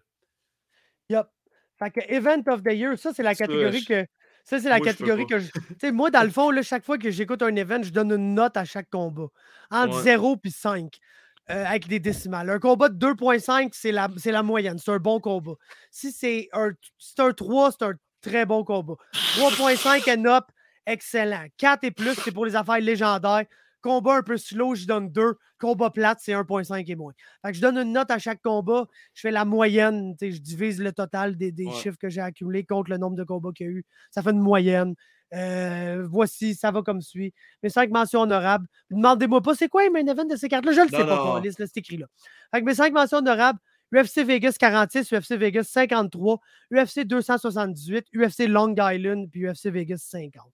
Yup. 1.09 1.27
Fait 1.79 1.91
que 1.91 2.01
Event 2.13 2.43
of 2.49 2.63
the 2.63 2.73
Year, 2.73 2.99
ça, 2.99 3.13
c'est 3.15 3.23
la 3.23 3.35
catégorie 3.35 3.85
que. 3.85 4.07
Ça, 4.45 4.59
c'est 4.59 4.69
la 4.69 4.79
moi, 4.79 4.87
catégorie 4.87 5.27
que 5.27 5.39
je. 5.39 5.51
Tu 5.51 5.61
sais, 5.81 5.93
moi, 5.93 6.11
dans 6.11 6.23
le 6.23 6.31
fond, 6.31 6.51
là, 6.51 6.63
chaque 6.63 6.85
fois 6.85 6.99
que 6.99 7.11
j'écoute 7.11 7.43
un 7.43 7.55
event, 7.57 7.83
je 7.83 7.91
donne 7.91 8.11
une 8.13 8.35
note 8.35 8.57
à 8.57 8.65
chaque 8.65 8.89
combat. 8.91 9.27
Entre 9.71 9.97
Ouais. 9.97 10.03
0 10.03 10.37
puis 10.37 10.51
5. 10.51 10.99
euh, 11.51 11.65
avec 11.67 11.89
des 11.89 11.99
décimales. 11.99 12.49
Un 12.49 12.59
combat 12.61 12.89
de 12.89 12.95
2.5, 12.97 13.71
c'est 13.73 13.91
la, 13.93 14.09
la 14.25 14.43
moyenne. 14.43 14.79
C'est 14.79 14.93
un 14.93 14.99
bon 14.99 15.19
combat. 15.21 15.55
Si 15.91 16.13
c'est 16.13 16.49
un, 16.53 16.71
un 17.19 17.33
3, 17.33 17.73
c'est 17.73 17.85
un 17.87 17.95
très 18.21 18.47
bon 18.47 18.63
combat. 18.63 18.95
3.5 19.37 20.17
and 20.17 20.25
up, 20.27 20.45
excellent. 20.87 21.45
4 21.59 21.85
et 21.85 21.91
plus, 21.91 22.15
c'est 22.15 22.33
pour 22.33 22.47
les 22.47 22.57
affaires 22.57 22.81
légendaires. 22.81 23.45
Combat 23.83 24.17
un 24.17 24.23
peu 24.23 24.37
slow, 24.37 24.75
je 24.75 24.87
donne 24.87 25.11
2. 25.11 25.37
Combat 25.59 25.89
plate, 25.91 26.19
c'est 26.21 26.33
1.5 26.33 26.85
et 26.91 26.97
moins. 26.97 27.13
Fait 27.43 27.53
que 27.53 27.57
je 27.57 27.63
donne 27.63 27.79
une 27.79 27.93
note 27.93 28.11
à 28.11 28.19
chaque 28.19 28.43
combat. 28.43 28.87
Je 29.15 29.23
fais 29.23 29.31
la 29.31 29.47
moyenne. 29.47 30.15
Je 30.21 30.37
divise 30.37 30.81
le 30.83 30.93
total 30.93 31.37
des, 31.37 31.51
des 31.51 31.65
Ouais. 31.67 31.73
chiffres 31.73 31.97
que 31.99 32.11
j'ai 32.11 32.21
accumulés 32.21 32.65
contre 32.65 32.91
le 32.91 32.99
nombre 32.99 33.17
de 33.17 33.25
combats 33.25 33.53
qu'il 33.55 33.67
y 33.67 33.69
a 33.71 33.73
eu. 33.73 33.85
Ça 34.11 34.23
fait 34.23 34.31
une 34.33 34.41
moyenne. 34.41 34.95
Euh, 35.33 36.05
voici, 36.11 36.55
ça 36.55 36.71
va 36.73 36.83
comme 36.83 37.01
suit. 37.01 37.33
Mes 37.63 37.71
cinq 37.71 37.89
mentions 37.91 38.21
honorables. 38.21 38.67
Demandez-moi 38.91 39.41
pas 39.41 39.55
c'est 39.55 39.69
quoi 39.69 39.85
les 39.85 39.91
main 39.91 40.05
event 40.07 40.25
de 40.27 40.37
ces 40.37 40.49
cartes-là. 40.49 40.73
Je 40.73 40.81
le 40.81 40.85
Non, 40.87 40.99
sais 40.99 41.05
pas, 41.05 41.41
là, 41.43 41.51
c'est 41.67 41.77
écrit 41.79 41.97
là. 41.97 42.07
Fait 42.53 42.61
que 42.61 42.67
mes 42.67 42.75
cinq 42.75 42.93
mentions 42.93 43.19
honorables. 43.19 43.59
UFC 43.93 44.19
Vegas 44.25 44.57
46, 44.61 45.11
UFC 45.11 45.33
Vegas 45.37 45.65
53, 45.65 46.39
UFC 46.73 47.01
278, 47.05 48.07
UFC 48.15 48.47
Long 48.47 48.73
Island, 48.79 49.29
puis 49.33 49.47
UFC 49.49 49.67
Vegas 49.67 49.99
50. 50.07 50.45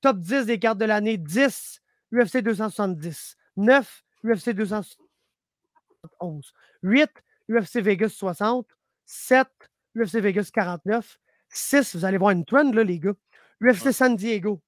Top 0.00 0.18
10 0.18 0.46
des 0.46 0.58
cartes 0.58 0.78
de 0.78 0.84
l'année, 0.84 1.18
10 1.18 1.82
UFC 2.12 2.38
270, 2.38 3.36
9 3.56 4.04
UFC 4.24 4.50
271, 4.50 6.52
8 6.82 7.10
UFC 7.48 7.80
Vegas 7.80 8.10
60, 8.10 8.66
7 9.04 9.48
UFC 9.96 10.16
Vegas 10.16 10.50
49, 10.52 11.18
6, 11.48 11.96
vous 11.96 12.04
allez 12.04 12.18
voir 12.18 12.32
une 12.32 12.44
trend 12.44 12.72
là, 12.72 12.84
les 12.84 12.98
gars, 12.98 13.14
UFC 13.62 13.92
San 13.92 14.16
Diego, 14.16 14.60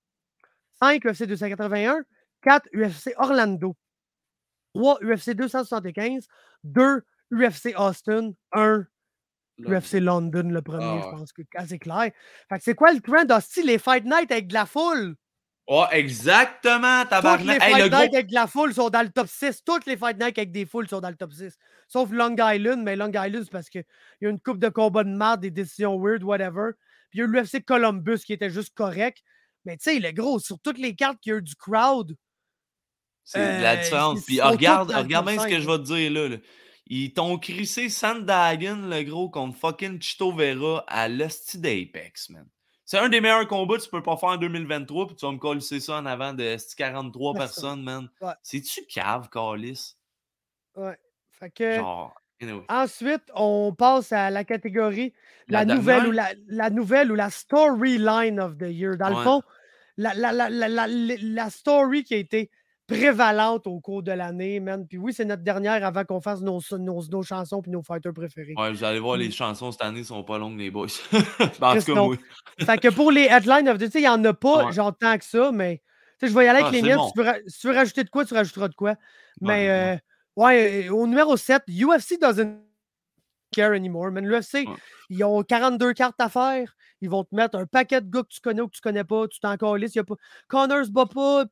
5 0.81 1.05
UFC 1.05 1.25
281, 1.25 2.05
4 2.43 2.69
UFC 2.75 3.13
Orlando, 3.17 3.77
3 4.75 4.99
UFC 5.03 5.31
275, 5.31 6.27
2 6.65 7.03
UFC 7.33 7.75
Austin, 7.77 8.33
1 8.53 8.87
UFC 9.61 9.95
London, 10.01 10.49
le 10.51 10.63
premier, 10.63 10.85
Ah 10.85 10.99
je 11.01 11.07
ouais. 11.07 11.11
pense 11.13 11.33
que 11.33 11.43
c'est 11.67 11.79
clair. 11.79 12.11
Fait 12.49 12.59
que 12.59 12.63
c'est 12.65 12.75
quoi 12.75 12.93
le 12.93 13.01
trend 13.01 13.25
hostie, 13.37 13.63
les 13.63 13.79
Fight 13.79 14.05
Night 14.05 14.31
avec 14.31 14.47
de 14.49 14.55
la 14.55 14.67
foule? 14.67 15.17
Oh, 15.71 15.85
exactement, 15.91 17.05
Toutes 17.05 17.45
les. 17.45 17.53
Hey, 17.55 17.61
Fight 17.61 17.79
le 17.85 17.89
Night 17.91 18.15
avec 18.15 18.27
de 18.29 18.35
la 18.35 18.47
foule 18.47 18.73
sont 18.73 18.89
dans 18.89 19.03
le 19.03 19.11
top 19.11 19.27
6. 19.29 19.63
Toutes 19.65 19.85
les 19.87 19.97
Fight 19.99 20.17
Night 20.19 20.39
avec 20.39 20.51
des 20.51 20.65
foules 20.65 20.89
sont 20.89 21.01
dans 21.01 21.11
le 21.11 21.17
top 21.17 21.33
6. 21.33 21.57
Sauf 21.89 22.11
Long 22.11 22.35
Island, 22.39 22.83
mais 22.83 22.97
Long 22.97 23.09
Island, 23.13 23.43
c'est 23.45 23.51
parce 23.53 23.69
qu'il 23.69 23.85
y 24.23 24.27
a 24.27 24.31
une 24.31 24.41
coupe 24.41 24.59
de 24.59 24.69
combats 24.71 25.05
de 25.05 25.11
merde, 25.11 25.41
des 25.41 25.51
décisions 25.51 25.99
weird, 26.01 26.23
whatever. 26.23 26.71
Puis 27.11 27.19
il 27.19 27.21
y 27.21 27.23
a 27.23 27.27
eu 27.27 27.29
l'UFC 27.33 27.65
Columbus 27.65 28.19
qui 28.25 28.33
était 28.33 28.49
juste 28.51 28.75
correct. 28.75 29.19
Mais 29.65 29.77
tu 29.77 29.91
sais, 29.91 29.99
le 29.99 30.11
gros, 30.13 30.39
sur 30.39 30.59
toutes 30.61 30.79
les 30.79 30.95
cartes 30.95 31.19
qu'il 31.21 31.33
y 31.33 31.35
a 31.35 31.39
eu 31.39 31.43
du 31.43 31.55
crowd, 31.57 32.15
C'est 33.25 33.61
la 33.61 33.73
Euh, 33.73 33.77
différence. 33.83 34.25
Puis 34.25 34.41
regarde, 34.41 34.91
regarde 34.91 35.27
bien 35.27 35.39
ce 35.39 35.47
que 35.49 35.61
je 35.61 35.67
vais 35.67 35.79
te 35.79 35.83
dire 35.83 36.11
là. 36.11 36.29
là. 36.29 36.37
Ils 36.89 37.13
t'ont 37.13 37.39
crissé 37.39 37.89
Sandagan, 37.89 38.77
le 38.89 39.03
gros, 39.03 39.29
contre 39.29 39.57
fucking 39.59 40.01
Chito 40.01 40.33
Vera 40.33 40.85
à 40.89 41.09
l'hostie 41.09 41.59
d'Apex, 41.59 42.31
man. 42.31 42.47
C'est 42.85 42.97
un 42.99 43.11
des 43.11 43.21
meilleurs 43.21 43.47
combats 43.47 43.77
que 43.77 43.83
tu 43.83 43.91
peux 43.91 44.03
pas 44.03 44.17
faire 44.17 44.31
en 44.31 44.37
2023, 44.39 45.09
puis 45.09 45.17
tu 45.17 45.27
vas 45.27 45.33
me 45.33 45.37
coller 45.39 45.61
ça 45.61 45.99
en 45.99 46.07
avant 46.07 46.33
de 46.33 46.43
esti 46.43 46.75
43 46.77 47.35
Personne. 47.35 47.47
personnes, 47.55 47.83
man. 47.83 48.09
Ouais. 48.23 48.33
C'est-tu 48.43 48.87
cave, 48.87 49.29
Calis? 49.29 49.97
Ouais. 50.75 50.97
Fait 51.39 51.51
que, 51.51 51.75
Genre, 51.77 52.15
anyway. 52.41 52.65
ensuite, 52.71 53.23
on 53.35 53.75
passe 53.77 54.11
à 54.13 54.31
la 54.31 54.45
catégorie 54.45 55.13
la, 55.49 55.65
La 55.65 55.75
nouvelle 55.75 56.07
ou 56.07 56.11
la, 56.13 56.33
la 56.47 56.71
nouvelle 56.71 57.13
ou 57.13 57.15
la 57.15 57.29
storyline 57.31 58.41
of 58.41 58.57
the 58.57 58.69
year. 58.71 58.97
Dans 58.97 59.11
le 59.11 59.23
fond, 59.23 59.43
la, 59.99 60.15
la, 60.15 60.33
la, 60.33 60.49
la, 60.49 60.69
la, 60.69 60.87
la- 60.87 61.17
la 61.21 61.51
story 61.51 62.05
qui 62.05 62.15
a 62.15 62.19
été 62.19 62.51
prévalente 62.89 63.67
au 63.67 63.79
cours 63.81 64.03
de 64.03 64.11
l'année, 64.13 64.59
man. 64.61 64.87
Puis 64.89 64.99
oui, 64.99 65.13
c'est 65.13 65.25
notre 65.27 65.43
dernière 65.45 65.85
avant 65.85 66.05
qu'on 66.05 66.21
fasse 66.21 66.41
nos, 66.41 66.59
nos, 66.79 67.03
nos 67.11 67.23
chansons 67.23 67.63
puis 67.63 67.71
nos 67.71 67.83
fighters 67.83 68.13
préférés. 68.15 68.55
Ouais, 68.57 68.83
allez 68.83 68.99
voir, 68.99 69.17
les 69.17 69.29
Mm. 69.29 69.33
chansons 69.33 69.71
cette 69.71 69.83
année 69.83 70.03
sont 70.03 70.25
pas 70.25 70.39
longues, 70.39 70.59
les 70.59 70.71
boys. 70.71 70.87
Cas, 71.61 71.95
non. 71.95 72.07
moi. 72.09 72.17
Fait 72.61 72.79
que 72.79 72.89
pour 72.89 73.13
les 73.13 73.25
headlines 73.27 73.77
tu 73.79 73.87
sais, 73.87 73.99
il 73.99 74.03
n'y 74.03 74.09
en 74.09 74.25
a 74.25 74.33
pas, 74.33 74.65
Ouais. 74.67 74.73
genre 74.73 74.97
tant 74.97 75.17
que 75.19 75.25
ça, 75.25 75.53
mais 75.53 75.83
tu 76.19 76.27
sais, 76.27 76.33
je 76.33 76.37
vais 76.39 76.47
y 76.47 76.49
aller 76.49 76.61
avec 76.61 76.71
Ah, 76.71 76.77
les 76.77 76.83
miennes. 76.83 76.97
bon. 76.97 77.07
Si, 77.07 77.13
tu 77.13 77.19
veux, 77.21 77.25
ra- 77.27 77.37
si 77.47 77.61
tu 77.61 77.67
veux 77.69 77.75
rajouter 77.75 78.05
de 78.05 78.11
quoi, 78.11 78.25
tu 78.25 78.35
rajouteras 78.35 78.69
de 78.69 78.75
quoi. 78.75 78.95
Mais 79.43 79.69
Ouais, 79.69 79.71
euh, 79.71 79.97
ouais, 80.43 80.89
au 80.89 81.07
numéro 81.07 81.37
7, 81.37 81.63
UFC 81.69 82.19
doesn't 82.21 82.57
care 83.51 83.73
anymore. 83.73 84.11
Man, 84.11 84.27
l'UFC, 84.27 84.67
Ouais. 84.67 84.77
ils 85.11 85.25
ont 85.25 85.43
42 85.43 85.93
cartes 85.95 86.21
à 86.21 86.29
faire. 86.29 86.75
Ils 87.01 87.09
vont 87.11 87.25
te 87.25 87.35
mettre 87.35 87.57
un 87.57 87.67
paquet 87.67 88.01
de 88.01 88.11
gars 88.11 88.23
que 88.23 88.29
tu 88.29 88.41
connais 88.41 88.61
ou 88.61 88.69
que 88.69 88.75
tu 88.75 88.81
connais 88.81 89.05
pas. 89.05 89.29
Tu 89.29 89.39
t'en 89.41 89.57
calisses, 89.57 89.95
il 89.95 89.99
y 89.99 90.01
a 90.01 90.05
pas. 90.05 90.17
Connor 90.49 90.85
se 90.85 90.91
bat 90.91 91.07
pas. 91.07 91.45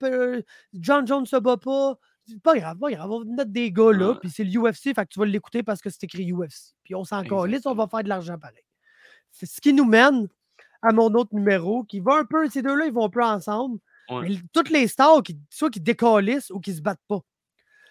John 0.74 1.06
Jones 1.06 1.26
se 1.26 1.36
bat 1.36 1.56
pas. 1.56 1.96
C'est 2.28 2.42
pas 2.42 2.56
grave, 2.58 2.76
pas 2.78 2.90
grave. 2.90 3.10
On 3.10 3.18
va 3.20 3.24
mettre 3.24 3.50
des 3.52 3.70
gars 3.70 3.92
là. 3.92 4.10
Ouais. 4.10 4.18
Puis 4.20 4.30
c'est 4.30 4.42
l'UFC, 4.42 4.94
fait 4.94 4.94
que 4.94 5.08
tu 5.10 5.20
vas 5.20 5.26
l'écouter 5.26 5.62
parce 5.62 5.80
que 5.80 5.90
c'est 5.90 6.02
écrit 6.04 6.32
UFC. 6.32 6.74
Puis 6.82 6.94
on 6.96 7.04
s'en 7.04 7.22
calisse, 7.22 7.66
on 7.66 7.74
va 7.74 7.86
faire 7.86 8.02
de 8.02 8.08
l'argent 8.08 8.36
pareil. 8.38 8.64
C'est 9.30 9.46
ce 9.46 9.60
qui 9.60 9.72
nous 9.72 9.84
mène 9.84 10.26
à 10.82 10.92
mon 10.92 11.06
autre 11.14 11.32
numéro 11.34 11.84
qui 11.84 12.00
va 12.00 12.16
un 12.16 12.24
peu, 12.24 12.48
ces 12.48 12.62
deux-là, 12.62 12.86
ils 12.86 12.92
vont 12.92 13.04
un 13.06 13.10
peu 13.10 13.22
ensemble. 13.22 13.78
Ouais. 14.10 14.28
Mais 14.28 14.36
toutes 14.52 14.70
les 14.70 14.88
stars, 14.88 15.22
qui, 15.22 15.38
soit 15.50 15.70
qui 15.70 15.80
décalissent 15.80 16.50
ou 16.50 16.58
qui 16.60 16.74
se 16.74 16.80
battent 16.80 17.00
pas. 17.06 17.20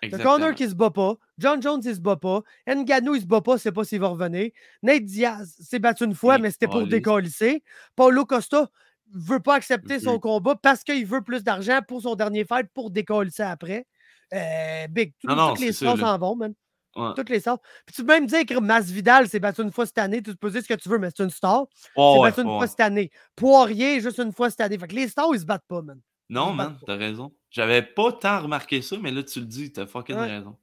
Exactement. 0.05 0.33
Connor 0.33 0.53
qui 0.55 0.69
se 0.69 0.75
bat 0.75 0.89
pas. 0.91 1.15
John 1.37 1.61
Jones, 1.61 1.81
il 1.83 1.95
se 1.95 1.99
bat 1.99 2.15
pas. 2.15 2.41
Ngannou, 2.67 3.15
il 3.15 3.21
se 3.21 3.25
bat 3.25 3.41
pas, 3.41 3.57
c'est 3.57 3.71
pas 3.71 3.83
s'il 3.83 3.99
va 3.99 4.07
revenir. 4.07 4.49
Nate 4.83 5.03
Diaz 5.03 5.55
s'est 5.59 5.79
battu 5.79 6.05
une 6.05 6.15
fois, 6.15 6.37
mais 6.37 6.51
c'était 6.51 6.67
pour 6.67 6.75
calisse. 6.77 6.89
décalisser. 6.91 7.63
Paulo 7.95 8.25
Costa 8.25 8.69
veut 9.13 9.39
pas 9.39 9.55
accepter 9.55 9.99
son 9.99 10.19
combat 10.19 10.55
parce 10.55 10.83
qu'il 10.83 11.05
veut 11.05 11.21
plus 11.21 11.43
d'argent 11.43 11.79
pour 11.87 12.01
son 12.01 12.15
dernier 12.15 12.43
fight 12.45 12.67
pour 12.73 12.89
décalisser 12.89 13.43
après. 13.43 13.85
Euh, 14.33 14.87
big. 14.89 15.13
Tout- 15.19 15.27
Non, 15.27 15.35
non, 15.35 15.49
toutes 15.49 15.59
les 15.59 15.67
c'est 15.67 15.85
stars 15.85 15.97
s'en 15.99 16.17
vont, 16.17 16.35
man. 16.35 16.53
Ouais. 16.95 17.09
Toutes 17.15 17.29
les 17.29 17.39
stars. 17.41 17.59
Puis 17.85 17.93
tu 17.95 18.05
peux 18.05 18.13
même 18.13 18.25
dire 18.25 18.45
que 18.45 18.57
Masvidal 18.57 19.27
s'est 19.27 19.39
battu 19.39 19.61
une 19.61 19.71
fois 19.71 19.85
cette 19.85 19.97
année. 19.97 20.21
Tu 20.23 20.33
peux 20.35 20.49
dire 20.49 20.61
ce 20.63 20.67
que 20.67 20.73
tu 20.75 20.87
veux, 20.89 20.97
mais 20.97 21.09
c'est 21.15 21.23
une 21.23 21.29
star. 21.29 21.65
S'est 21.73 21.89
ouais, 22.01 22.21
battu 22.29 22.41
une 22.41 22.47
ouais. 22.47 22.57
fois 22.57 22.67
cette 22.67 22.79
année. 22.79 23.11
Poirier, 23.35 23.99
juste 23.99 24.17
une 24.19 24.31
fois 24.31 24.49
cette 24.49 24.61
année. 24.61 24.77
Fait 24.77 24.87
que 24.87 24.95
les 24.95 25.09
stars, 25.09 25.27
ils 25.33 25.41
se 25.41 25.45
battent 25.45 25.67
pas, 25.67 25.81
man. 25.81 25.99
Non, 26.29 26.53
man, 26.53 26.77
t'as 26.85 26.95
raison. 26.95 27.33
J'avais 27.51 27.81
pas 27.83 28.11
tant 28.13 28.41
remarqué 28.41 28.81
ça, 28.81 28.97
mais 29.01 29.11
là, 29.11 29.23
tu 29.23 29.39
le 29.39 29.45
dis, 29.45 29.71
t'as 29.71 29.85
fucking 29.85 30.15
Ouais. 30.15 30.37
raison. 30.37 30.57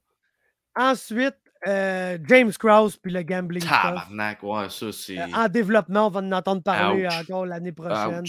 Ensuite, 0.75 1.37
euh, 1.67 2.17
James 2.27 2.51
Krause 2.51 2.97
puis 2.97 3.11
le 3.11 3.21
gambling. 3.23 3.63
Tabarnak, 3.63 4.43
ouais, 4.43 4.69
ça, 4.69 4.91
c'est. 4.91 5.19
Euh, 5.19 5.25
en 5.33 5.47
développement, 5.47 6.07
on 6.07 6.09
va 6.09 6.19
en 6.19 6.31
entendre 6.31 6.61
parler 6.63 7.05
Ouch. 7.07 7.13
encore 7.21 7.45
l'année 7.45 7.71
prochaine. 7.71 8.23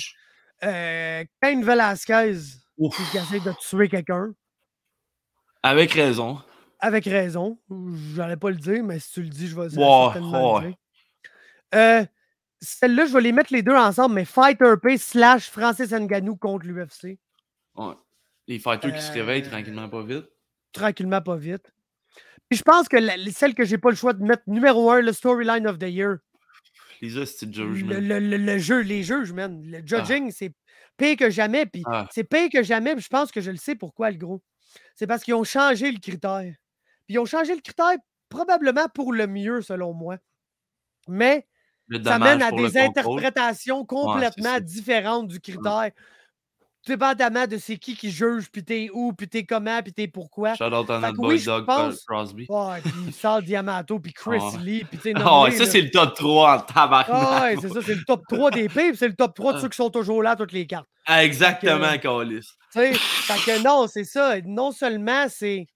Euh, 0.62 1.24
Cain 1.42 1.60
Velasquez 1.62 2.38
Ouf. 2.78 2.96
qui 3.10 3.16
essaie 3.16 3.40
de 3.40 3.52
tuer 3.60 3.88
quelqu'un. 3.88 4.32
Avec 5.62 5.92
raison. 5.92 6.40
Avec 6.78 7.04
raison. 7.06 7.58
J'allais 8.14 8.36
pas 8.36 8.50
le 8.50 8.56
dire, 8.56 8.84
mais 8.84 8.98
si 9.00 9.12
tu 9.12 9.22
le 9.22 9.28
dis, 9.28 9.48
je 9.48 9.56
vais 9.56 9.62
Ouais, 9.62 9.68
certainement 9.70 10.54
ouais. 10.56 10.62
le 10.62 10.68
dire. 10.68 12.08
Celle-là, 12.64 13.06
je 13.06 13.12
vais 13.12 13.20
les 13.20 13.32
mettre 13.32 13.52
les 13.52 13.62
deux 13.62 13.74
ensemble, 13.76 14.14
mais 14.16 14.24
Fighter 14.24 14.74
Pay 14.82 14.98
slash 14.98 15.50
Francis 15.50 15.90
Ngannou 15.92 16.36
contre 16.36 16.66
l'UFC. 16.66 17.18
Ouais. 17.76 17.94
Les 18.46 18.58
fighters 18.58 18.94
qui 18.94 19.02
se 19.02 19.12
réveillent 19.12 19.42
Euh, 19.46 19.50
tranquillement 19.50 19.88
pas 19.88 20.02
vite. 20.02 20.26
Tranquillement, 20.72 21.20
pas 21.22 21.36
vite. 21.36 21.72
Puis 22.48 22.58
je 22.58 22.62
pense 22.62 22.88
que 22.88 22.96
la- 22.96 23.16
celle 23.32 23.54
que 23.54 23.64
j'ai 23.64 23.78
pas 23.78 23.90
le 23.90 23.96
choix 23.96 24.12
de 24.12 24.22
mettre 24.22 24.42
numéro 24.46 24.90
un, 24.90 25.00
le 25.00 25.12
storyline 25.12 25.66
of 25.66 25.78
the 25.78 25.84
year. 25.88 26.16
Les 27.00 27.16
hosties 27.16 27.46
de 27.46 27.62
Le, 27.62 28.00
le- 28.00 28.18
le- 28.18 28.36
le 28.36 28.58
jeu, 28.58 28.80
les 28.80 29.02
juges, 29.02 29.32
man. 29.32 29.62
Le 29.64 29.78
judging, 29.84 30.30
c'est 30.30 30.52
pire 30.96 31.16
que 31.16 31.30
jamais. 31.30 31.66
Puis 31.66 31.82
Ah. 31.86 32.08
c'est 32.12 32.24
pire 32.24 32.48
que 32.52 32.62
jamais. 32.62 32.94
Puis 32.94 33.04
je 33.04 33.08
pense 33.08 33.30
que 33.32 33.40
je 33.40 33.50
le 33.50 33.56
sais 33.56 33.74
pourquoi, 33.74 34.10
le 34.10 34.16
gros. 34.16 34.42
C'est 34.94 35.06
parce 35.06 35.22
qu'ils 35.24 35.34
ont 35.34 35.44
changé 35.44 35.90
le 35.90 35.98
critère. 35.98 36.54
Puis 37.06 37.14
ils 37.14 37.18
ont 37.18 37.24
changé 37.26 37.54
le 37.54 37.60
critère 37.60 37.96
probablement 38.28 38.88
pour 38.94 39.12
le 39.12 39.26
mieux, 39.26 39.60
selon 39.62 39.92
moi. 39.92 40.16
Mais 41.08 41.46
ça 42.04 42.18
mène 42.18 42.42
à 42.42 42.50
des 42.50 42.78
interprétations 42.78 43.84
complètement 43.84 44.60
différentes 44.60 45.28
du 45.28 45.40
critère. 45.40 45.90
Dépendamment 46.86 47.46
de 47.46 47.56
c'est 47.56 47.78
qui 47.78 47.96
qui 47.96 48.10
juge, 48.10 48.50
puis 48.52 48.62
t'es 48.62 48.90
où, 48.92 49.14
puis 49.14 49.26
t'es 49.26 49.44
comment, 49.44 49.80
puis 49.82 49.94
t'es 49.94 50.06
pourquoi. 50.06 50.54
Shout 50.54 50.64
out 50.64 50.90
à 50.90 50.98
notre 50.98 51.14
boy 51.14 51.36
oui, 51.36 51.42
Doug 51.42 51.64
pense- 51.64 52.04
Crosby. 52.04 52.44
Ouais, 52.46 52.82
puis 52.82 53.10
Sal 53.10 53.42
Diamato, 53.42 53.98
puis 53.98 54.12
Chris. 54.12 54.38
Lee, 54.62 54.84
puis 54.84 54.98
tu 54.98 55.04
sais, 55.04 55.12
Ah 55.16 55.20
nommé, 55.24 55.50
ça, 55.52 55.64
c'est 55.64 55.80
le 55.80 55.90
top 55.90 56.14
3 56.14 56.56
en 56.56 56.60
tabarnak. 56.60 57.42
Ouais, 57.42 57.56
c'est 57.58 57.70
ça, 57.70 57.80
c'est 57.80 57.94
le 57.94 58.04
top 58.04 58.20
3 58.28 58.50
des 58.50 58.68
pires, 58.68 58.92
c'est 58.96 59.08
le 59.08 59.14
top 59.14 59.34
3 59.34 59.54
de 59.54 59.58
ceux 59.60 59.68
qui 59.70 59.76
sont 59.76 59.88
toujours 59.88 60.22
là 60.22 60.36
toutes 60.36 60.52
les 60.52 60.66
cartes. 60.66 60.86
Exactement, 61.08 61.96
Calis. 61.96 62.46
Tu 62.72 62.80
sais, 62.80 62.92
que 62.92 63.62
non, 63.64 63.86
c'est 63.86 64.04
ça. 64.04 64.34
Non 64.44 64.70
seulement 64.70 65.24
c'est. 65.30 65.66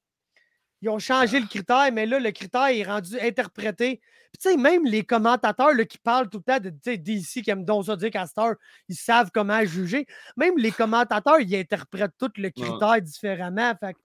Ils 0.80 0.88
ont 0.88 0.98
changé 0.98 1.40
le 1.40 1.46
critère, 1.46 1.90
mais 1.92 2.06
là, 2.06 2.20
le 2.20 2.30
critère 2.30 2.66
est 2.66 2.84
rendu 2.84 3.18
interprété. 3.20 4.00
Puis, 4.32 4.38
tu 4.42 4.50
sais, 4.50 4.56
même 4.56 4.84
les 4.84 5.02
commentateurs 5.04 5.72
là, 5.74 5.84
qui 5.84 5.98
parlent 5.98 6.28
tout 6.28 6.38
le 6.38 6.44
temps 6.44 6.60
de 6.60 6.70
tu 6.70 6.76
sais, 6.84 6.96
DC, 6.98 7.42
qui 7.42 7.50
aiment 7.50 7.64
donc 7.64 7.86
ça 7.86 7.96
dire 7.96 8.10
qu'à 8.10 8.26
cette 8.26 8.38
heure, 8.38 8.54
ils 8.88 8.94
savent 8.94 9.30
comment 9.32 9.64
juger. 9.64 10.06
Même 10.36 10.56
les 10.56 10.70
commentateurs, 10.70 11.40
ils 11.40 11.56
interprètent 11.56 12.14
tout 12.18 12.30
le 12.36 12.50
critère 12.50 13.00
différemment. 13.02 13.72
Fait 13.80 13.94
que 13.94 13.98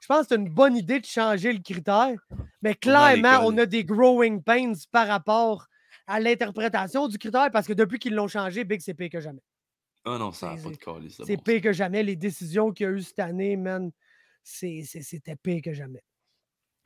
je 0.00 0.06
pense 0.06 0.22
que 0.22 0.26
c'est 0.28 0.36
une 0.36 0.48
bonne 0.50 0.76
idée 0.76 1.00
de 1.00 1.06
changer 1.06 1.52
le 1.52 1.58
critère. 1.60 2.14
Mais 2.62 2.74
clairement, 2.74 3.40
on 3.44 3.56
a 3.58 3.66
des 3.66 3.84
growing 3.84 4.42
pains 4.42 4.74
par 4.92 5.08
rapport 5.08 5.66
à 6.06 6.20
l'interprétation 6.20 7.08
du 7.08 7.18
critère 7.18 7.50
parce 7.50 7.66
que 7.66 7.72
depuis 7.72 7.98
qu'ils 7.98 8.14
l'ont 8.14 8.28
changé, 8.28 8.62
Big, 8.62 8.80
c'est 8.80 8.94
pire 8.94 9.10
que 9.10 9.20
jamais. 9.20 9.42
Ah 10.04 10.18
non, 10.18 10.30
ça 10.30 10.50
n'a 10.50 10.56
C'est- 10.58 10.62
pas 10.62 10.70
de 10.70 10.76
Calis. 10.76 11.16
C'est 11.26 11.42
pire 11.42 11.60
que 11.60 11.72
jamais. 11.72 12.04
Les 12.04 12.14
décisions 12.14 12.70
qu'il 12.70 12.84
y 12.86 12.88
a 12.88 12.92
eu 12.92 13.02
cette 13.02 13.18
année, 13.18 13.56
man, 13.56 13.90
c'était 14.46 15.36
pire 15.36 15.60
que 15.62 15.72
jamais. 15.72 16.02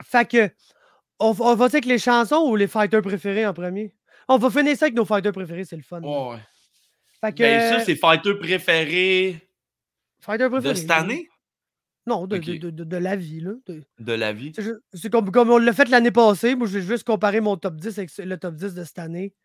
Fait 0.03 0.27
que, 0.27 0.49
on, 1.19 1.31
va- 1.31 1.45
on 1.45 1.55
va 1.55 1.65
avec 1.65 1.85
les 1.85 1.99
chansons 1.99 2.47
ou 2.49 2.55
les 2.55 2.67
fighters 2.67 3.01
préférés 3.03 3.45
en 3.45 3.53
premier? 3.53 3.93
On 4.27 4.37
va 4.37 4.49
finir 4.49 4.75
ça 4.75 4.85
avec 4.85 4.95
nos 4.95 5.05
fighters 5.05 5.31
préférés, 5.31 5.65
c'est 5.65 5.75
le 5.75 5.83
fun. 5.83 5.99
man. 6.01 6.09
Ouais. 6.33 6.39
Fait 7.21 7.31
que, 7.31 7.43
Ben, 7.43 7.69
ça, 7.79 7.85
c'est 7.85 7.95
fighter 7.95 8.33
préféré 8.35 9.47
fighter 10.19 10.45
de 10.45 10.49
préféré, 10.49 10.75
cette 10.75 10.87
là. 10.87 10.97
année? 11.01 11.27
Non, 12.07 12.25
de, 12.25 12.37
de, 12.37 12.57
de- 12.57 12.69
de- 12.71 12.83
de 12.83 12.97
la 12.97 13.15
vie. 13.15 13.41
Là. 13.41 13.51
de- 13.67 13.83
de 13.99 14.13
la 14.13 14.33
vie. 14.33 14.53
C'est 14.93 15.11
comme, 15.11 15.29
comme 15.31 15.51
on 15.51 15.59
l'a 15.59 15.71
fait 15.73 15.87
l'année 15.89 16.09
passée. 16.11 16.55
Moi, 16.55 16.65
je 16.67 16.79
vais 16.79 16.85
juste 16.85 17.03
comparer 17.03 17.41
mon 17.41 17.57
top 17.57 17.75
10 17.75 17.99
avec 17.99 18.17
le 18.17 18.37
top 18.37 18.55
10 18.55 18.73
de 18.73 18.83
cette 18.83 18.97
année. 18.97 19.35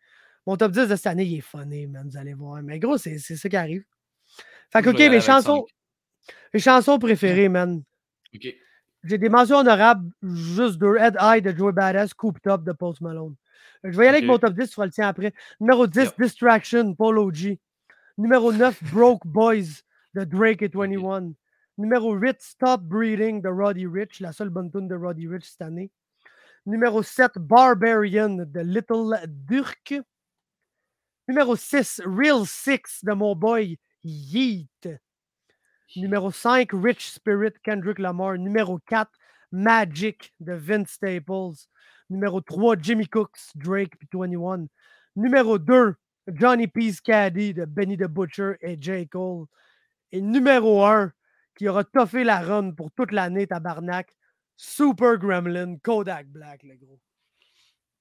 Mon 0.47 0.57
top 0.57 0.71
10 0.71 0.87
de 0.87 0.95
cette 0.95 1.05
année, 1.07 1.25
il 1.25 1.37
est 1.37 1.41
funny, 1.41 1.85
man, 1.85 2.07
vous 2.09 2.17
allez 2.17 2.33
voir. 2.33 2.63
Mais 2.63 2.79
gros, 2.79 2.97
c'est 2.97 3.19
ça 3.19 3.47
qui 3.49 3.55
arrive. 3.55 3.83
Fait 4.71 4.81
que, 4.81 4.89
OK, 4.89 4.97
mes 4.97 5.21
chansons, 5.21 5.65
mes 6.53 6.59
chansons 6.59 6.97
préférées, 6.97 7.49
man. 7.49 7.83
Ok. 8.35 8.47
J'ai 9.03 9.17
des 9.17 9.29
mentions 9.29 9.57
honorables, 9.57 10.11
juste 10.23 10.77
deux. 10.79 10.97
Head 10.97 11.15
High 11.21 11.43
de 11.43 11.55
Joey 11.55 11.71
Badass, 11.71 12.13
Coupe 12.13 12.41
Top 12.41 12.63
de 12.63 12.71
Post 12.73 13.01
Malone. 13.01 13.35
Je 13.83 13.89
vais 13.97 14.05
y 14.05 14.07
aller 14.07 14.17
avec 14.17 14.27
mon 14.27 14.39
top 14.39 14.53
10, 14.53 14.67
tu 14.67 14.73
feras 14.73 14.85
le 14.85 14.91
tien 14.91 15.07
après. 15.07 15.33
Numéro 15.59 15.87
10, 15.87 15.99
Yep. 15.99 16.21
Distraction, 16.21 16.95
Polo 16.95 17.31
G. 17.31 17.59
Numéro 18.17 18.51
9, 18.51 18.83
Broke 18.91 19.25
Boys 19.25 19.81
de 20.15 20.23
Drake 20.23 20.63
et 20.63 20.67
21. 20.67 21.31
Numéro 21.77 22.15
8, 22.15 22.37
Stop 22.41 22.81
Breeding 22.81 23.41
de 23.41 23.49
Roddy 23.49 23.85
Rich, 23.85 24.19
la 24.19 24.31
seule 24.33 24.49
bonne 24.49 24.71
tune 24.71 24.87
de 24.87 24.95
Roddy 24.95 25.27
Rich 25.27 25.45
cette 25.51 25.61
année. 25.61 25.91
Numéro 26.65 27.03
7, 27.03 27.33
Barbarian 27.37 28.29
de 28.45 28.59
Little 28.59 29.15
Durk. 29.27 30.01
Numéro 31.27 31.55
6, 31.55 32.01
Real 32.05 32.45
Six 32.45 33.03
de 33.03 33.13
mon 33.13 33.35
boy 33.35 33.77
Yeet. 34.03 34.99
Numéro 35.95 36.31
5, 36.31 36.69
Rich 36.73 37.11
Spirit, 37.11 37.53
Kendrick 37.63 37.99
Lamar. 37.99 38.37
Numéro 38.37 38.79
4, 38.87 39.09
Magic 39.51 40.33
de 40.39 40.53
Vince 40.53 40.91
Staples. 40.91 41.67
Numéro 42.09 42.41
3, 42.41 42.75
Jimmy 42.81 43.07
Cooks, 43.07 43.51
Drake 43.55 43.95
puis 43.97 44.07
21. 44.11 44.67
Numéro 45.15 45.57
2, 45.57 45.95
Johnny 46.27 46.67
Peace 46.67 47.01
Caddy 47.01 47.53
de 47.53 47.65
Benny 47.65 47.97
the 47.97 48.03
Butcher 48.03 48.53
et 48.61 48.77
J. 48.79 49.07
Cole. 49.07 49.45
Et 50.11 50.21
numéro 50.21 50.85
1, 50.85 51.11
qui 51.57 51.67
aura 51.67 51.83
toffé 51.83 52.23
la 52.23 52.39
run 52.39 52.71
pour 52.71 52.91
toute 52.91 53.11
l'année, 53.11 53.47
tabarnak, 53.47 54.15
Super 54.55 55.17
Gremlin, 55.17 55.77
Kodak 55.77 56.27
Black, 56.27 56.63
le 56.63 56.75
gros. 56.75 56.99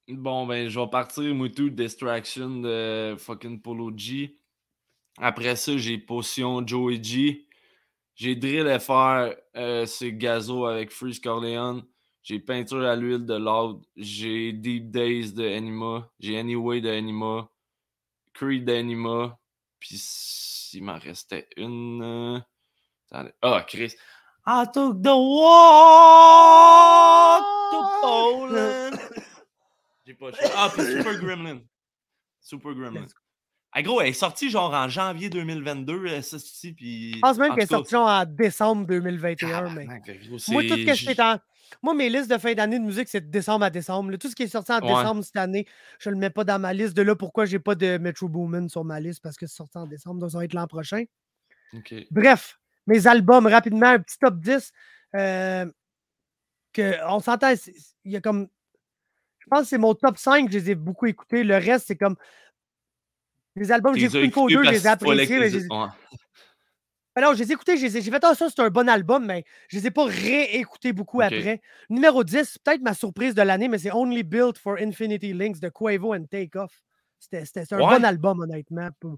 Bon, 0.09 0.47
ben, 0.47 0.69
je 0.69 0.79
vais 0.79 0.89
partir, 0.89 1.35
moi, 1.35 1.49
tout, 1.49 1.69
Distraction 1.69 2.61
de 2.61 3.17
fucking 3.19 3.61
Polo 3.61 3.93
G. 3.97 4.39
Après 5.19 5.57
ça, 5.57 5.77
j'ai 5.77 5.99
Potion 5.99 6.65
Joey 6.67 7.03
G. 7.03 7.46
J'ai 8.17 8.35
Drill 8.35 8.81
FR, 8.81 9.35
euh, 9.57 9.85
c'est 9.87 10.13
Gazo 10.13 10.65
avec 10.67 10.91
Freeze 10.91 11.21
Corleone. 11.21 11.85
J'ai 12.23 12.41
Peinture 12.41 12.85
à 12.85 12.97
l'huile 12.97 13.25
de 13.27 13.35
Loud. 13.37 13.85
J'ai 13.95 14.53
Deep 14.53 14.91
Days 14.91 15.33
de 15.33 15.47
Anima. 15.47 16.11
J'ai 16.19 16.39
Anyway 16.39 16.81
de 16.81 16.89
Anima. 16.89 17.49
Creed 18.33 18.65
d'Anima. 18.65 19.39
Puis 19.79 20.01
il 20.73 20.83
m'en 20.83 20.99
restait 20.99 21.47
une. 21.57 22.03
euh. 22.03 22.41
Ah, 23.43 23.63
Chris. 23.69 23.95
I 24.47 24.65
took 24.73 25.03
the 25.03 25.15
walk 26.17 27.45
to 27.71 27.79
Poland. 28.01 28.99
J'ai 30.07 30.15
pas 30.15 30.31
le 30.31 30.37
choix. 30.37 30.51
Ah, 30.57 30.71
puis 30.75 30.85
Super 30.85 31.19
Gremlin. 31.21 31.61
Super 32.41 32.75
Gremlin. 32.75 33.07
Ah, 33.79 33.83
gros, 33.83 34.01
elle 34.01 34.09
est 34.09 34.13
sortie 34.15 34.49
genre 34.49 34.73
en 34.73 34.89
janvier 34.89 35.29
2022, 35.29 35.93
euh, 36.07 36.23
ça, 36.23 36.39
ceci, 36.39 36.73
puis... 36.73 37.13
Je 37.17 37.19
pense 37.21 37.37
même 37.37 37.55
qu'elle 37.55 37.65
est 37.65 37.67
sortie 37.67 37.91
genre 37.91 38.09
en 38.09 38.25
décembre 38.25 38.87
2021. 38.87 39.69
Mais... 39.75 39.85
tabarnak, 39.85 40.03
gros, 40.29 40.39
Moi, 40.49 40.63
tout 40.63 40.69
c'est- 40.77 40.95
ce 40.95 41.05
que 41.07 41.13
je 41.15 41.21
en... 41.23 41.39
Moi, 41.83 41.93
mes 41.95 42.09
listes 42.09 42.31
de 42.31 42.39
fin 42.39 42.55
d'année 42.55 42.79
de 42.79 42.85
musique, 42.85 43.09
c'est 43.09 43.21
de 43.21 43.31
décembre 43.31 43.65
à 43.67 43.71
décembre. 43.71 44.13
là. 44.13 44.17
Tout 44.19 44.31
ce 44.31 44.35
qui 44.37 44.45
est 44.45 44.49
sorti 44.49 44.73
en 44.73 44.81
Ouais. 44.81 44.87
décembre 44.87 45.23
cette 45.23 45.37
année, 45.37 45.67
je 45.99 46.09
le 46.09 46.17
mets 46.17 46.31
pas 46.31 46.45
dans 46.45 46.59
ma 46.59 46.73
liste. 46.73 46.97
De 46.97 47.03
là, 47.03 47.15
pourquoi 47.17 47.45
j'ai 47.45 47.59
pas 47.59 47.75
de 47.75 47.99
Metro 47.99 48.29
Boomin 48.29 48.69
sur 48.69 48.83
ma 48.85 48.99
liste, 48.99 49.21
parce 49.23 49.37
que 49.37 49.47
c'est 49.47 49.57
sorti 49.57 49.77
en 49.77 49.87
décembre, 49.87 50.21
donc 50.21 50.31
ça 50.31 50.39
va 50.39 50.45
être 50.45 50.55
l'an 50.55 50.67
prochain. 50.69 51.05
Bref, 52.11 52.59
mes 52.87 53.07
albums, 53.07 53.47
rapidement, 53.47 53.89
un 53.89 53.99
petit 53.99 54.19
top 54.19 54.39
10. 54.39 54.73
euh, 55.17 55.67
que 56.73 56.95
on 57.09 57.21
s'entend, 57.21 57.53
il 58.05 58.13
y 58.13 58.17
a 58.17 58.21
comme. 58.21 58.49
Je 59.41 59.47
pense 59.51 59.63
que 59.63 59.67
c'est 59.69 59.79
mon 59.79 59.95
top 59.95 60.19
5, 60.19 60.51
je 60.51 60.59
les 60.59 60.71
ai 60.71 60.75
beaucoup 60.75 61.07
écoutés. 61.07 61.43
Le 61.45 61.57
reste, 61.57 61.87
c'est 61.89 61.97
comme. 61.97 62.17
Les 63.57 63.73
albums, 63.73 63.95
j'ai 63.97 64.07
écouté 64.07 64.25
une 64.25 64.31
fois 64.33 64.47
deux, 64.49 64.65
je 64.65 64.71
les 64.71 64.85
ai 64.87 64.89
appréciés. 64.89 65.39
mais 65.41 65.49
je 65.51 65.59
les- 65.59 65.67
Ouais. 65.69 65.87
Non, 67.23 67.33
je 67.33 67.39
les 67.43 67.51
ai 67.51 67.53
écoutés, 67.55 67.79
j'ai 67.79 67.89
fait 67.89 68.25
ah, 68.25 68.35
ça, 68.35 68.49
c'est 68.51 68.61
un 68.61 68.69
bon 68.69 68.87
album, 68.91 69.25
mais 69.25 69.45
je 69.69 69.79
les 69.79 69.87
ai 69.87 69.91
pas 69.91 70.05
réécoutés 70.05 70.93
beaucoup 70.93 71.23
après. 71.23 71.63
Numéro 71.89 72.23
10, 72.23 72.59
peut-être 72.59 72.83
ma 72.83 72.93
surprise 72.93 73.35
de 73.35 73.41
l'année, 73.41 73.69
mais 73.69 73.79
c'est 73.79 73.91
Only 73.93 74.23
Built 74.23 74.59
for 74.59 74.77
Infinity 74.79 75.33
Links 75.33 75.59
de 75.61 75.71
Quavo 75.71 76.15
and 76.15 76.25
Takeoff. 76.31 76.83
C'était 77.19 77.43
un 77.73 77.79
Ouais? 77.81 77.99
bon 77.99 78.05
album, 78.05 78.41
honnêtement. 78.41 78.91
Pour, 79.01 79.17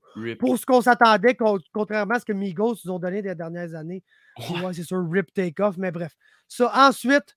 ce 0.56 0.64
qu'on 0.64 0.80
s'attendait, 0.80 1.34
con- 1.34 1.58
contrairement 1.72 2.14
à 2.14 2.20
ce 2.20 2.24
que 2.24 2.32
Migos 2.32 2.76
nous 2.84 2.92
ont 2.92 2.98
donné 3.00 3.20
des 3.20 3.34
dernières 3.34 3.74
années. 3.74 4.04
Ouais. 4.38 4.60
Ouais, 4.66 4.72
c'est 4.72 4.84
sûr, 4.84 5.04
Rip 5.10 5.34
Takeoff, 5.34 5.76
mais 5.76 5.90
bref. 5.90 6.12
Ça, 6.46 6.70
ensuite, 6.88 7.36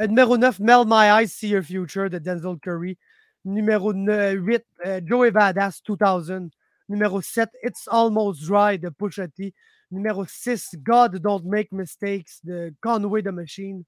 euh, 0.00 0.08
numéro 0.08 0.36
9, 0.36 0.58
Melt 0.58 0.84
My 0.88 1.06
Eyes, 1.22 1.28
See 1.28 1.50
Your 1.50 1.62
Future 1.62 2.10
de 2.10 2.18
Denzel 2.18 2.58
Curry. 2.60 2.98
Numéro 3.44 3.92
8, 3.92 4.64
Joey 5.04 5.30
Badass 5.30 5.82
2000. 5.82 6.50
Numéro 6.88 7.20
7, 7.22 7.48
It's 7.62 7.88
Almost 7.88 8.42
Dry 8.46 8.78
de 8.78 8.90
Pusha 8.90 9.28
T. 9.28 9.54
Numéro 9.90 10.24
6, 10.26 10.76
God 10.78 11.16
Don't 11.18 11.44
Make 11.44 11.72
Mistakes 11.72 12.40
de 12.44 12.74
Conway 12.80 13.22
the 13.22 13.32
Machine. 13.32 13.84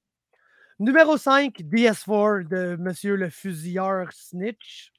Numéro 0.79 1.17
5, 1.17 1.61
DS4 1.61 2.49
de 2.49 2.77
Monsieur 2.77 3.17
le 3.17 3.31
Fusilleur 3.31 4.13
Snitch. 4.13 4.93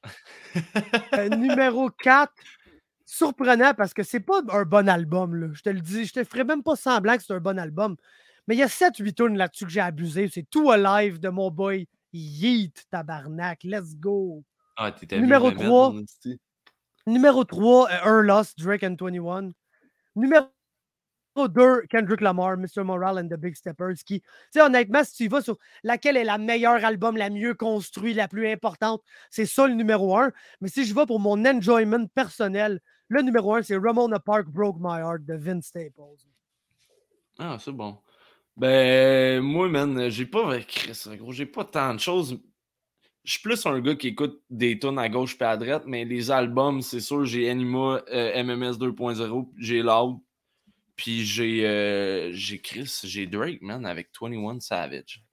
Euh, 1.15 1.29
numéro 1.35 1.89
4, 1.89 2.31
surprenant 3.05 3.73
parce 3.73 3.93
que 3.93 4.03
c'est 4.03 4.19
pas 4.19 4.41
un 4.49 4.63
bon 4.63 4.87
album. 4.87 5.35
Là. 5.35 5.47
Je 5.53 5.61
te 5.61 5.69
le 5.69 5.81
dis, 5.81 6.05
je 6.05 6.13
te 6.13 6.23
ferai 6.23 6.43
même 6.43 6.63
pas 6.63 6.75
semblant 6.75 7.17
que 7.17 7.23
c'est 7.23 7.33
un 7.33 7.39
bon 7.39 7.59
album. 7.59 7.95
Mais 8.47 8.55
il 8.55 8.59
y 8.59 8.63
a 8.63 8.67
7-8 8.67 9.13
tunes 9.15 9.37
là-dessus 9.37 9.65
que 9.65 9.71
j'ai 9.71 9.81
abusé. 9.81 10.29
C'est 10.31 10.49
tout 10.49 10.71
alive 10.71 11.19
de 11.19 11.29
mon 11.29 11.51
boy 11.51 11.87
Yeet, 12.15 12.85
tabarnak. 12.89 13.63
Let's 13.63 13.95
go. 13.95 14.43
Ah, 14.77 14.91
t'étais 14.91 15.19
Numéro 15.19 15.47
venu 15.47 15.55
le 15.55 15.59
mettre, 15.59 15.69
trois. 15.69 15.91
mon 15.91 16.03
esti. 16.03 16.39
Numéro 17.07 17.43
3, 17.43 17.89
euh, 18.07 18.21
Lost, 18.21 18.57
Drake 18.59 18.83
and 18.83 18.95
21. 18.99 19.51
Numéro 20.15 20.47
2, 21.37 21.81
Kendrick 21.89 22.21
Lamar, 22.21 22.57
Mr. 22.57 22.83
Moral 22.83 23.19
and 23.19 23.27
the 23.27 23.37
Big 23.37 23.55
Steppers. 23.55 23.95
Qui, 24.05 24.21
tu 24.21 24.27
sais, 24.51 24.61
honnêtement, 24.61 25.03
si 25.03 25.13
tu 25.15 25.27
vas 25.27 25.41
sur 25.41 25.57
laquelle 25.83 26.17
est 26.17 26.23
la 26.23 26.37
meilleure 26.37 26.83
album, 26.83 27.15
la 27.17 27.29
mieux 27.29 27.53
construite, 27.53 28.15
la 28.15 28.27
plus 28.27 28.47
importante, 28.49 29.03
c'est 29.29 29.45
ça 29.45 29.67
le 29.67 29.75
numéro 29.75 30.17
1. 30.17 30.31
Mais 30.61 30.69
si 30.69 30.83
je 30.85 30.95
vais 30.95 31.05
pour 31.05 31.19
mon 31.19 31.45
enjoyment 31.45 32.07
personnel, 32.15 32.79
le 33.09 33.21
numéro 33.21 33.53
1, 33.53 33.61
c'est 33.63 33.77
Ramona 33.77 34.19
Park 34.19 34.47
Broke 34.47 34.77
My 34.79 34.99
Heart 34.99 35.25
de 35.25 35.35
Vince 35.35 35.67
Staples. 35.67 36.25
Ah, 37.37 37.57
c'est 37.59 37.71
bon. 37.71 37.97
Ben, 38.57 39.41
moi, 39.41 39.67
man, 39.67 40.09
j'ai 40.09 40.25
pas. 40.25 40.59
Chris, 40.61 40.97
gros, 41.17 41.31
j'ai 41.33 41.45
pas 41.45 41.65
tant 41.65 41.93
de 41.93 41.99
choses. 41.99 42.39
Je 43.25 43.31
suis 43.33 43.41
plus 43.41 43.65
un 43.65 43.79
gars 43.81 43.95
qui 43.95 44.09
écoute 44.09 44.41
des 44.49 44.79
tunes 44.79 44.99
à 44.99 45.09
gauche 45.09 45.35
et 45.41 45.43
à 45.43 45.57
droite, 45.57 45.83
mais 45.87 46.05
les 46.05 46.31
albums, 46.31 46.81
c'est 46.81 47.01
sûr, 47.01 47.25
j'ai 47.25 47.49
Anima, 47.49 48.03
euh, 48.11 48.43
MMS 48.43 48.77
2.0, 48.77 49.51
j'ai 49.57 49.81
Loud, 49.81 50.19
puis 50.95 51.25
j'ai 51.25 51.65
euh, 51.67 52.31
j'ai 52.33 52.59
Chris, 52.61 53.01
j'ai 53.03 53.27
Drake, 53.27 53.61
man, 53.63 53.85
avec 53.85 54.09
21 54.21 54.59
Savage. 54.61 55.24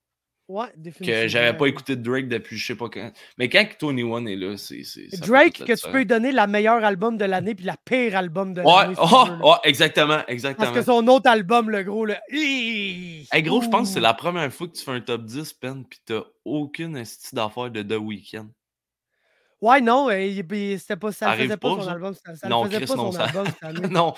Ouais, 0.52 0.66
définitivement. 0.76 1.22
Que 1.22 1.28
j'avais 1.28 1.56
pas 1.56 1.66
écouté 1.66 1.96
de 1.96 2.02
Drake 2.02 2.28
depuis 2.28 2.58
je 2.58 2.66
sais 2.66 2.74
pas 2.74 2.90
quand. 2.90 3.10
Mais 3.38 3.48
quand 3.48 3.64
21 3.80 4.26
est 4.26 4.36
là, 4.36 4.56
c'est. 4.58 4.82
Drake, 5.20 5.64
que 5.64 5.72
tu 5.72 5.90
peux 5.90 5.98
lui 5.98 6.06
donner 6.06 6.30
la 6.30 6.46
meilleure 6.46 6.84
album 6.84 7.16
de 7.16 7.24
l'année 7.24 7.54
puis 7.54 7.64
la 7.64 7.76
pire 7.82 8.16
album 8.16 8.52
de 8.52 8.60
Ouais, 8.60 8.66
l'année. 8.82 8.94
si 8.94 9.00
tu 9.00 9.08
oh, 9.14 9.26
oh, 9.42 9.54
exactement, 9.64 10.20
exactement. 10.28 10.66
Parce 10.66 10.78
que 10.78 10.84
son 10.84 11.06
autre 11.08 11.30
album, 11.30 11.70
le 11.70 11.82
gros, 11.84 12.04
le. 12.04 12.16
Hey 12.30 13.42
gros, 13.42 13.62
je 13.62 13.68
pense 13.68 13.88
que 13.88 13.94
c'est 13.94 14.00
la 14.00 14.12
première 14.12 14.52
fois 14.52 14.68
que 14.68 14.72
tu 14.72 14.84
fais 14.84 14.90
un 14.90 15.00
top 15.00 15.24
10, 15.24 15.54
Pen, 15.54 15.84
pis 15.86 16.00
t'as 16.04 16.20
aucune 16.44 16.96
esti 16.98 17.34
d'affaires 17.34 17.70
de 17.70 17.82
The 17.82 17.98
Weeknd. 17.98 18.48
Ouais, 19.62 19.80
non, 19.80 20.10
euh, 20.10 20.20
il- 20.20 20.44
il- 20.54 20.78
c'était 20.80 20.96
pas, 20.96 21.12
ça 21.12 21.34
le 21.36 21.42
faisait 21.44 21.56
pas, 21.56 21.76
pas, 21.76 21.82
son 21.82 21.88
album. 21.88 22.14
Ça, 22.14 22.34
ça 22.34 22.48
Non, 22.48 22.64
faisait 22.64 22.78
Chris, 22.78 22.86
pas 22.86 22.96
non, 22.96 23.12
son 23.12 23.12
ça- 23.12 23.24
album 23.24 23.46
cette 23.46 23.62
année. 23.62 23.88
non, 23.88 24.12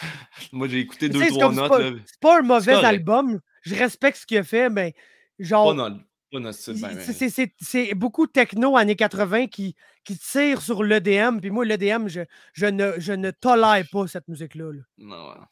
moi 0.52 0.66
j'ai 0.68 0.78
écouté 0.80 1.08
deux, 1.10 1.26
trois 1.28 1.50
c'est 1.50 1.56
notes, 1.56 1.68
pas, 1.70 1.78
c'est 2.06 2.20
pas 2.20 2.38
un 2.38 2.42
mauvais 2.42 2.72
album. 2.74 3.40
Je 3.62 3.74
respecte 3.74 4.16
ce 4.18 4.26
qu'il 4.26 4.38
a 4.38 4.42
fait, 4.42 4.70
mais 4.70 4.94
genre. 5.38 5.76
Pas 5.76 5.90
ben, 6.80 6.88
ben. 6.96 7.00
c'est- 7.60 7.94
beaucoup 7.94 8.26
techno 8.26 8.76
années 8.76 8.96
80 8.96 9.46
qui, 9.46 9.74
qui 10.04 10.18
tire 10.18 10.60
sur 10.62 10.82
l'EDM. 10.82 11.38
Puis 11.40 11.50
moi, 11.50 11.64
l'EDM, 11.64 12.08
je, 12.08 12.20
je, 12.52 12.66
ne, 12.66 12.92
je 12.98 13.12
ne 13.12 13.30
tolère 13.30 13.84
pas 13.92 14.06
cette 14.06 14.28
musique-là. 14.28 14.72
là. 14.72 14.80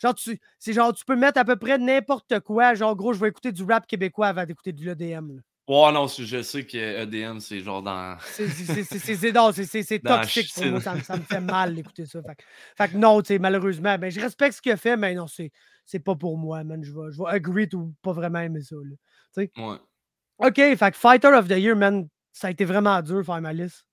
Genre, 0.00 0.14
tu, 0.14 0.38
c'est 0.58 0.72
genre, 0.72 0.92
tu 0.92 1.04
peux 1.04 1.16
mettre 1.16 1.38
à 1.38 1.44
peu 1.44 1.56
près 1.56 1.78
n'importe 1.78 2.40
quoi. 2.40 2.74
Genre, 2.74 2.94
gros, 2.96 3.12
je 3.12 3.20
vais 3.20 3.28
écouter 3.28 3.52
du 3.52 3.62
rap 3.64 3.86
québécois 3.86 4.28
avant 4.28 4.44
d'écouter 4.44 4.72
de 4.72 4.84
l'EDM. 4.84 5.40
Ouais, 5.68 5.92
non, 5.92 6.08
je 6.08 6.42
sais 6.42 6.64
que 6.66 6.76
EDM, 6.76 7.38
c'est 7.38 7.60
genre 7.60 7.82
dans. 7.82 8.16
C'est- 8.20 8.48
toxique 10.16 10.52
pour 10.54 10.64
moi. 10.70 10.80
Ça, 10.80 10.94
me- 10.96 11.00
ça 11.02 11.16
me 11.16 11.22
fait 11.22 11.40
mal 11.40 11.74
d'écouter 11.76 12.04
ça. 12.04 12.20
Fait, 12.20 12.34
que- 12.34 12.42
fait 12.76 12.88
que 12.92 12.96
non, 12.96 13.22
tu 13.22 13.38
malheureusement, 13.38 13.96
ben, 13.96 14.10
je 14.10 14.20
respecte 14.20 14.56
ce 14.56 14.60
qu'il 14.60 14.72
a 14.72 14.76
fait, 14.76 14.96
mais 14.96 15.14
non, 15.14 15.28
c'est 15.28 15.52
c'est 15.84 16.00
pas 16.00 16.16
pour 16.16 16.36
moi, 16.36 16.62
man. 16.64 16.82
Je 16.82 16.92
vais, 16.92 17.12
je 17.12 17.18
vais 17.18 17.28
agree 17.28 17.68
ou 17.74 17.94
pas 18.02 18.12
vraiment 18.12 18.40
aimer 18.40 18.60
ça. 18.60 18.74
là. 18.74 18.96
Ouais. 19.56 19.78
OK, 20.46 20.54
fait 20.76 20.90
que 20.90 20.96
Fighter 20.96 21.28
of 21.28 21.48
the 21.48 21.52
Year, 21.58 21.76
man, 21.76 22.08
ça 22.32 22.48
a 22.48 22.50
été 22.50 22.64
vraiment 22.64 23.00
dur 23.02 23.24
faire 23.24 23.40
ma 23.40 23.52
liste. 23.52 23.84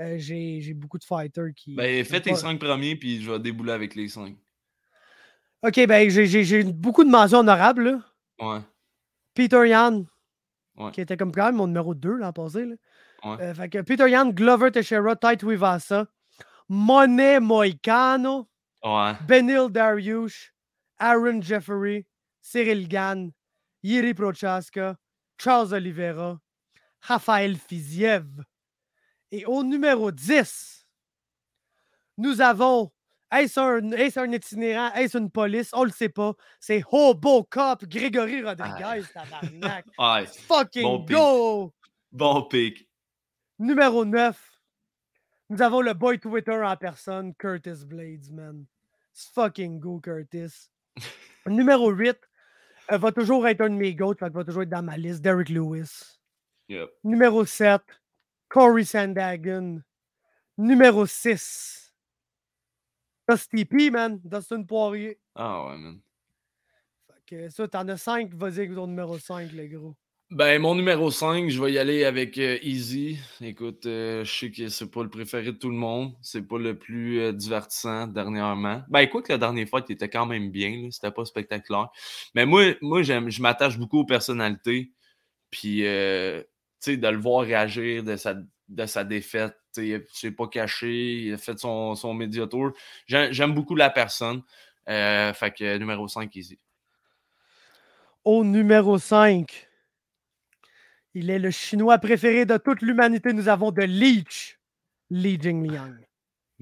Euh, 0.00 0.16
J'ai 0.18 0.72
beaucoup 0.74 0.98
de 0.98 1.04
fighters 1.04 1.52
qui. 1.54 1.74
Ben, 1.74 2.04
fais 2.04 2.20
tes 2.20 2.30
pas- 2.30 2.36
5 2.36 2.58
premiers, 2.58 2.96
puis 2.96 3.20
je 3.22 3.30
vais 3.30 3.38
débouler 3.38 3.72
avec 3.72 3.94
les 3.94 4.08
5. 4.08 4.36
OK, 5.62 5.86
ben, 5.86 6.08
j'ai- 6.08 6.64
beaucoup 6.64 7.04
de 7.04 7.10
mentions 7.10 7.38
honorables. 7.40 7.90
là. 7.90 8.00
Ouais. 8.40 8.60
Peter 9.34 9.68
Yan, 9.68 10.04
Ouais. 10.76 10.90
qui 10.92 11.02
était 11.02 11.16
comme 11.18 11.32
quand 11.32 11.44
même 11.46 11.56
mon 11.56 11.66
numéro 11.66 11.94
2 11.94 12.14
l'an 12.16 12.32
passé. 12.32 12.64
Là. 12.64 12.74
Ouais. 13.24 13.42
Euh, 13.42 13.54
fait 13.54 13.68
que 13.68 13.82
Peter 13.82 14.08
Yan, 14.08 14.30
Glover 14.30 14.70
Teixeira, 14.70 15.14
Tite 15.16 15.42
Wivasa, 15.42 16.06
Monet 16.68 17.38
Moicano, 17.40 18.48
Ouais. 18.82 19.12
Benil 19.28 19.68
Dariush, 19.70 20.54
Aaron 20.98 21.42
Jeffery, 21.42 22.06
Cyril 22.40 22.88
Gann, 22.88 23.30
Yiri 23.82 24.14
Prochaska, 24.14 24.96
Charles 25.42 25.72
Oliveira, 25.72 26.38
Raphaël 27.00 27.56
Fiziev. 27.56 28.26
Et 29.32 29.46
au 29.46 29.62
numéro 29.62 30.10
10, 30.10 30.86
nous 32.18 32.40
avons. 32.40 32.92
Est-ce 33.32 33.60
un, 33.60 33.92
est 33.92 34.18
un 34.18 34.30
itinérant? 34.32 34.92
Est-ce 34.94 35.16
une 35.16 35.30
police? 35.30 35.70
On 35.72 35.84
le 35.84 35.90
sait 35.90 36.08
pas. 36.08 36.34
C'est 36.58 36.82
Hobo 36.90 37.44
Cop 37.44 37.84
Grégory 37.84 38.42
Rodriguez, 38.42 39.06
tabarnak. 39.14 39.86
Ouais. 39.98 40.26
Fucking 40.26 40.82
Bon 40.82 41.04
pic. 41.04 41.16
go! 41.16 41.72
Bon 42.10 42.42
pic. 42.42 42.88
Numéro 43.58 44.04
9, 44.04 44.36
nous 45.50 45.62
avons 45.62 45.80
le 45.80 45.94
boy 45.94 46.18
Twitter 46.18 46.60
en 46.62 46.76
personne, 46.76 47.34
Curtis 47.36 47.84
Blades, 47.86 48.30
man. 48.32 48.66
It's 49.14 49.30
fucking 49.32 49.78
go, 49.78 50.00
Curtis. 50.00 50.68
Numéro 51.46 51.90
8, 51.90 52.08
euh, 52.08 52.14
va 52.98 53.12
toujours 53.12 53.46
être 53.46 53.60
un 53.60 53.70
de 53.70 53.74
mes 53.74 53.94
goats, 53.94 54.14
va 54.20 54.44
toujours 54.44 54.62
être 54.62 54.68
dans 54.68 54.82
ma 54.82 54.96
liste, 54.96 55.22
Derek 55.22 55.48
Lewis. 55.48 56.18
Yep. 56.68 56.90
Numéro 57.04 57.44
7, 57.44 57.80
Corey 58.48 58.84
Sandagon. 58.84 59.82
Numéro 60.58 61.06
6, 61.06 61.94
Dusty 63.28 63.64
P, 63.64 63.90
man. 63.90 64.20
Dustin 64.22 64.62
Poirier. 64.62 65.18
Ah 65.34 65.64
ouais, 65.66 65.78
man. 65.78 66.00
Fait 67.06 67.22
que 67.26 67.48
ça, 67.48 67.66
t'en 67.66 67.88
as 67.88 67.96
5, 67.96 68.34
vas-y 68.34 68.58
avec 68.58 68.74
ton 68.74 68.86
numéro 68.86 69.18
5, 69.18 69.52
le 69.52 69.66
gros. 69.68 69.96
Ben, 70.30 70.62
mon 70.62 70.76
numéro 70.76 71.10
5, 71.10 71.48
je 71.48 71.60
vais 71.60 71.72
y 71.72 71.78
aller 71.78 72.04
avec 72.04 72.38
euh, 72.38 72.56
Easy. 72.62 73.18
Écoute, 73.40 73.84
euh, 73.86 74.24
je 74.24 74.32
sais 74.32 74.50
que 74.52 74.68
c'est 74.68 74.88
pas 74.88 75.02
le 75.02 75.08
préféré 75.10 75.46
de 75.46 75.58
tout 75.58 75.70
le 75.70 75.74
monde. 75.74 76.12
C'est 76.22 76.46
pas 76.46 76.56
le 76.56 76.78
plus 76.78 77.18
euh, 77.18 77.32
divertissant 77.32 78.06
dernièrement. 78.06 78.84
Ben, 78.88 79.00
écoute, 79.00 79.28
la 79.28 79.38
dernière 79.38 79.68
fois, 79.68 79.82
il 79.88 79.92
était 79.92 80.08
quand 80.08 80.26
même 80.26 80.52
bien. 80.52 80.88
C'était 80.92 81.10
pas 81.10 81.24
spectaculaire. 81.24 81.88
Mais 82.36 82.46
moi, 82.46 82.62
moi 82.80 83.02
j'aime, 83.02 83.28
je 83.28 83.42
m'attache 83.42 83.76
beaucoup 83.76 83.98
aux 83.98 84.04
personnalités. 84.04 84.92
Puis, 85.50 85.78
tu 85.78 85.84
sais, 86.78 86.96
de 86.96 87.08
le 87.08 87.18
voir 87.18 87.44
réagir 87.44 88.04
de 88.04 88.14
sa, 88.14 88.34
de 88.68 88.86
sa 88.86 89.02
défaite. 89.02 89.56
Il 89.78 90.04
s'est 90.12 90.30
pas 90.30 90.46
caché. 90.46 91.22
Il 91.22 91.34
a 91.34 91.38
fait 91.38 91.58
son, 91.58 91.96
son 91.96 92.14
média 92.14 92.46
tour. 92.46 92.70
J'aime, 93.08 93.52
beaucoup 93.52 93.74
la 93.74 93.90
personne. 93.90 94.42
Fait 94.86 95.52
que 95.58 95.76
numéro 95.76 96.06
5, 96.06 96.36
Easy. 96.36 96.56
Au 98.24 98.44
numéro 98.44 98.96
5, 98.96 99.69
il 101.14 101.30
est 101.30 101.38
le 101.38 101.50
chinois 101.50 101.98
préféré 101.98 102.44
de 102.46 102.56
toute 102.56 102.82
l'humanité. 102.82 103.32
Nous 103.32 103.48
avons 103.48 103.70
de 103.72 103.82
Leech, 103.82 104.58
Li 105.10 105.38
Jingliang. 105.40 105.96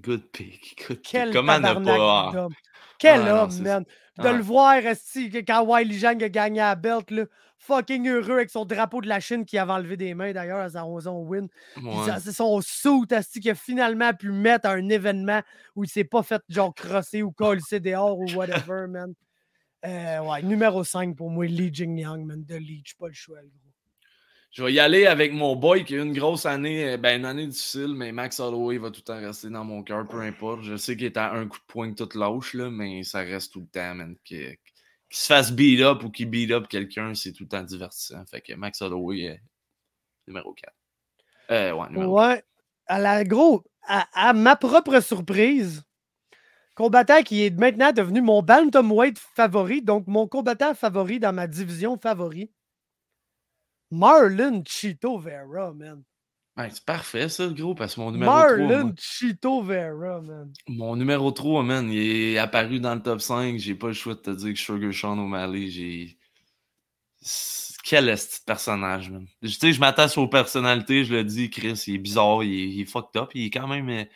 Good 0.00 0.30
pick. 0.32 0.76
Good 0.86 0.98
pick. 0.98 1.10
Quel 1.10 1.32
Comment 1.32 1.58
ne 1.58 1.62
tabarnak 1.62 1.96
pas. 1.96 2.30
d'homme. 2.32 2.54
Quel 2.98 3.20
Ah, 3.28 3.44
homme, 3.44 3.62
man. 3.62 3.84
De 4.18 4.22
Ouais. 4.24 4.32
le 4.36 4.42
voir, 4.42 4.74
esti, 4.78 5.30
quand 5.44 5.64
Wiley 5.64 5.98
Zhang 5.98 6.22
a 6.24 6.28
gagné 6.28 6.58
la 6.58 6.74
belt, 6.74 7.10
là, 7.12 7.24
fucking 7.58 8.08
heureux 8.08 8.34
avec 8.34 8.50
son 8.50 8.64
drapeau 8.64 9.00
de 9.00 9.06
la 9.08 9.20
Chine 9.20 9.44
qui 9.44 9.58
avait 9.58 9.72
enlevé 9.72 9.96
des 9.96 10.14
mains 10.14 10.32
d'ailleurs 10.32 10.58
à 10.58 10.70
son, 10.70 11.18
win. 11.22 11.48
Ouais. 11.80 11.92
C'est 12.20 12.32
son 12.32 12.60
suit 12.60 13.06
esti, 13.12 13.38
qu'il 13.40 13.50
a 13.52 13.54
finalement 13.54 14.12
pu 14.14 14.30
mettre 14.32 14.68
à 14.68 14.72
un 14.72 14.88
événement 14.88 15.40
où 15.76 15.84
il 15.84 15.88
s'est 15.90 16.04
pas 16.04 16.22
fait 16.24 16.42
genre 16.48 16.74
crosser 16.74 17.22
ou 17.22 17.30
coller 17.30 17.60
dehors 17.80 18.18
ou 18.18 18.26
whatever, 18.34 18.86
man. 18.88 19.12
Euh, 19.84 20.18
ouais, 20.20 20.42
numéro 20.42 20.82
5 20.82 21.14
pour 21.14 21.30
moi, 21.30 21.46
Li 21.46 21.72
Jingliang, 21.72 22.24
man, 22.24 22.44
de 22.44 22.56
Leech, 22.56 22.96
pas 22.98 23.06
le 23.08 23.14
choix, 23.14 23.38
gros. 23.38 23.67
Je 24.50 24.64
vais 24.64 24.72
y 24.72 24.80
aller 24.80 25.06
avec 25.06 25.32
mon 25.32 25.56
boy 25.56 25.84
qui 25.84 25.94
a 25.94 25.98
eu 25.98 26.02
une 26.02 26.14
grosse 26.14 26.46
année, 26.46 26.92
euh, 26.92 26.96
ben 26.96 27.20
une 27.20 27.26
année 27.26 27.46
difficile, 27.46 27.94
mais 27.94 28.12
Max 28.12 28.40
Holloway 28.40 28.78
va 28.78 28.90
tout 28.90 29.00
le 29.00 29.04
temps 29.04 29.20
rester 29.20 29.50
dans 29.50 29.64
mon 29.64 29.82
cœur, 29.82 30.06
peu 30.08 30.20
importe. 30.20 30.62
Je 30.62 30.76
sais 30.76 30.96
qu'il 30.96 31.06
est 31.06 31.16
à 31.16 31.32
un 31.32 31.46
coup 31.46 31.58
de 31.58 31.64
poing 31.66 31.92
toute 31.92 32.14
lâche, 32.14 32.54
là, 32.54 32.70
mais 32.70 33.02
ça 33.02 33.20
reste 33.20 33.52
tout 33.52 33.60
le 33.60 33.66
temps. 33.66 34.14
Qu'il 34.24 34.56
se 35.10 35.26
fasse 35.26 35.52
beat 35.52 35.80
up 35.80 36.02
ou 36.02 36.10
qu'il 36.10 36.30
beat 36.30 36.50
up 36.50 36.66
quelqu'un, 36.68 37.14
c'est 37.14 37.32
tout 37.32 37.44
le 37.44 37.48
temps 37.48 37.62
divertissant. 37.62 38.24
Fait 38.26 38.40
que 38.40 38.54
Max 38.54 38.80
Holloway, 38.80 39.28
euh, 39.28 39.36
numéro 40.26 40.54
4. 40.54 40.72
Euh, 41.50 41.72
ouais, 41.72 41.88
numéro 41.90 42.18
Ouais, 42.18 42.42
à 42.86 42.98
la 42.98 43.24
gros, 43.24 43.64
à, 43.86 44.08
à 44.12 44.32
ma 44.32 44.56
propre 44.56 45.00
surprise, 45.00 45.82
combattant 46.74 47.22
qui 47.22 47.44
est 47.44 47.58
maintenant 47.58 47.92
devenu 47.92 48.22
mon 48.22 48.42
bantamweight 48.42 49.18
favori, 49.18 49.82
donc 49.82 50.06
mon 50.06 50.26
combattant 50.26 50.74
favori 50.74 51.20
dans 51.20 51.34
ma 51.34 51.46
division 51.46 51.98
favori, 51.98 52.50
Marlon 53.90 54.62
Chito 54.64 55.18
Vera, 55.18 55.72
man. 55.72 56.02
Ouais, 56.56 56.68
c'est 56.70 56.84
parfait, 56.84 57.28
ça, 57.28 57.46
gros, 57.48 57.74
parce 57.74 57.94
que 57.94 58.00
mon 58.00 58.10
numéro 58.10 58.32
3, 58.32 58.56
Marlon 58.56 58.94
Chito 58.98 59.62
Vera, 59.62 60.20
man. 60.20 60.52
mon 60.66 60.96
numéro 60.96 61.30
3, 61.30 61.62
man, 61.62 61.90
il 61.90 61.98
est 61.98 62.38
apparu 62.38 62.80
dans 62.80 62.94
le 62.94 63.02
top 63.02 63.20
5. 63.20 63.58
J'ai 63.58 63.76
pas 63.76 63.88
le 63.88 63.92
choix 63.92 64.14
de 64.14 64.20
te 64.20 64.30
dire 64.30 64.54
que 64.54 64.58
Sugar 64.58 64.92
Sean 64.92 65.18
O'Malley, 65.18 65.68
j'ai. 65.68 66.18
Quel 67.84 68.08
est 68.08 68.16
ce 68.16 68.44
personnage, 68.44 69.10
man? 69.10 69.26
Tu 69.42 69.48
sais, 69.50 69.72
je 69.72 69.80
m'attache 69.80 70.18
aux 70.18 70.28
personnalités, 70.28 71.04
je 71.04 71.14
le 71.14 71.24
dis, 71.24 71.48
Chris, 71.48 71.84
il 71.86 71.94
est 71.94 71.98
bizarre, 71.98 72.42
il 72.42 72.52
est, 72.52 72.68
il 72.68 72.80
est 72.82 72.84
fucked 72.84 73.20
up, 73.20 73.30
il 73.34 73.46
est 73.46 73.50
quand 73.50 73.66
même, 73.66 74.06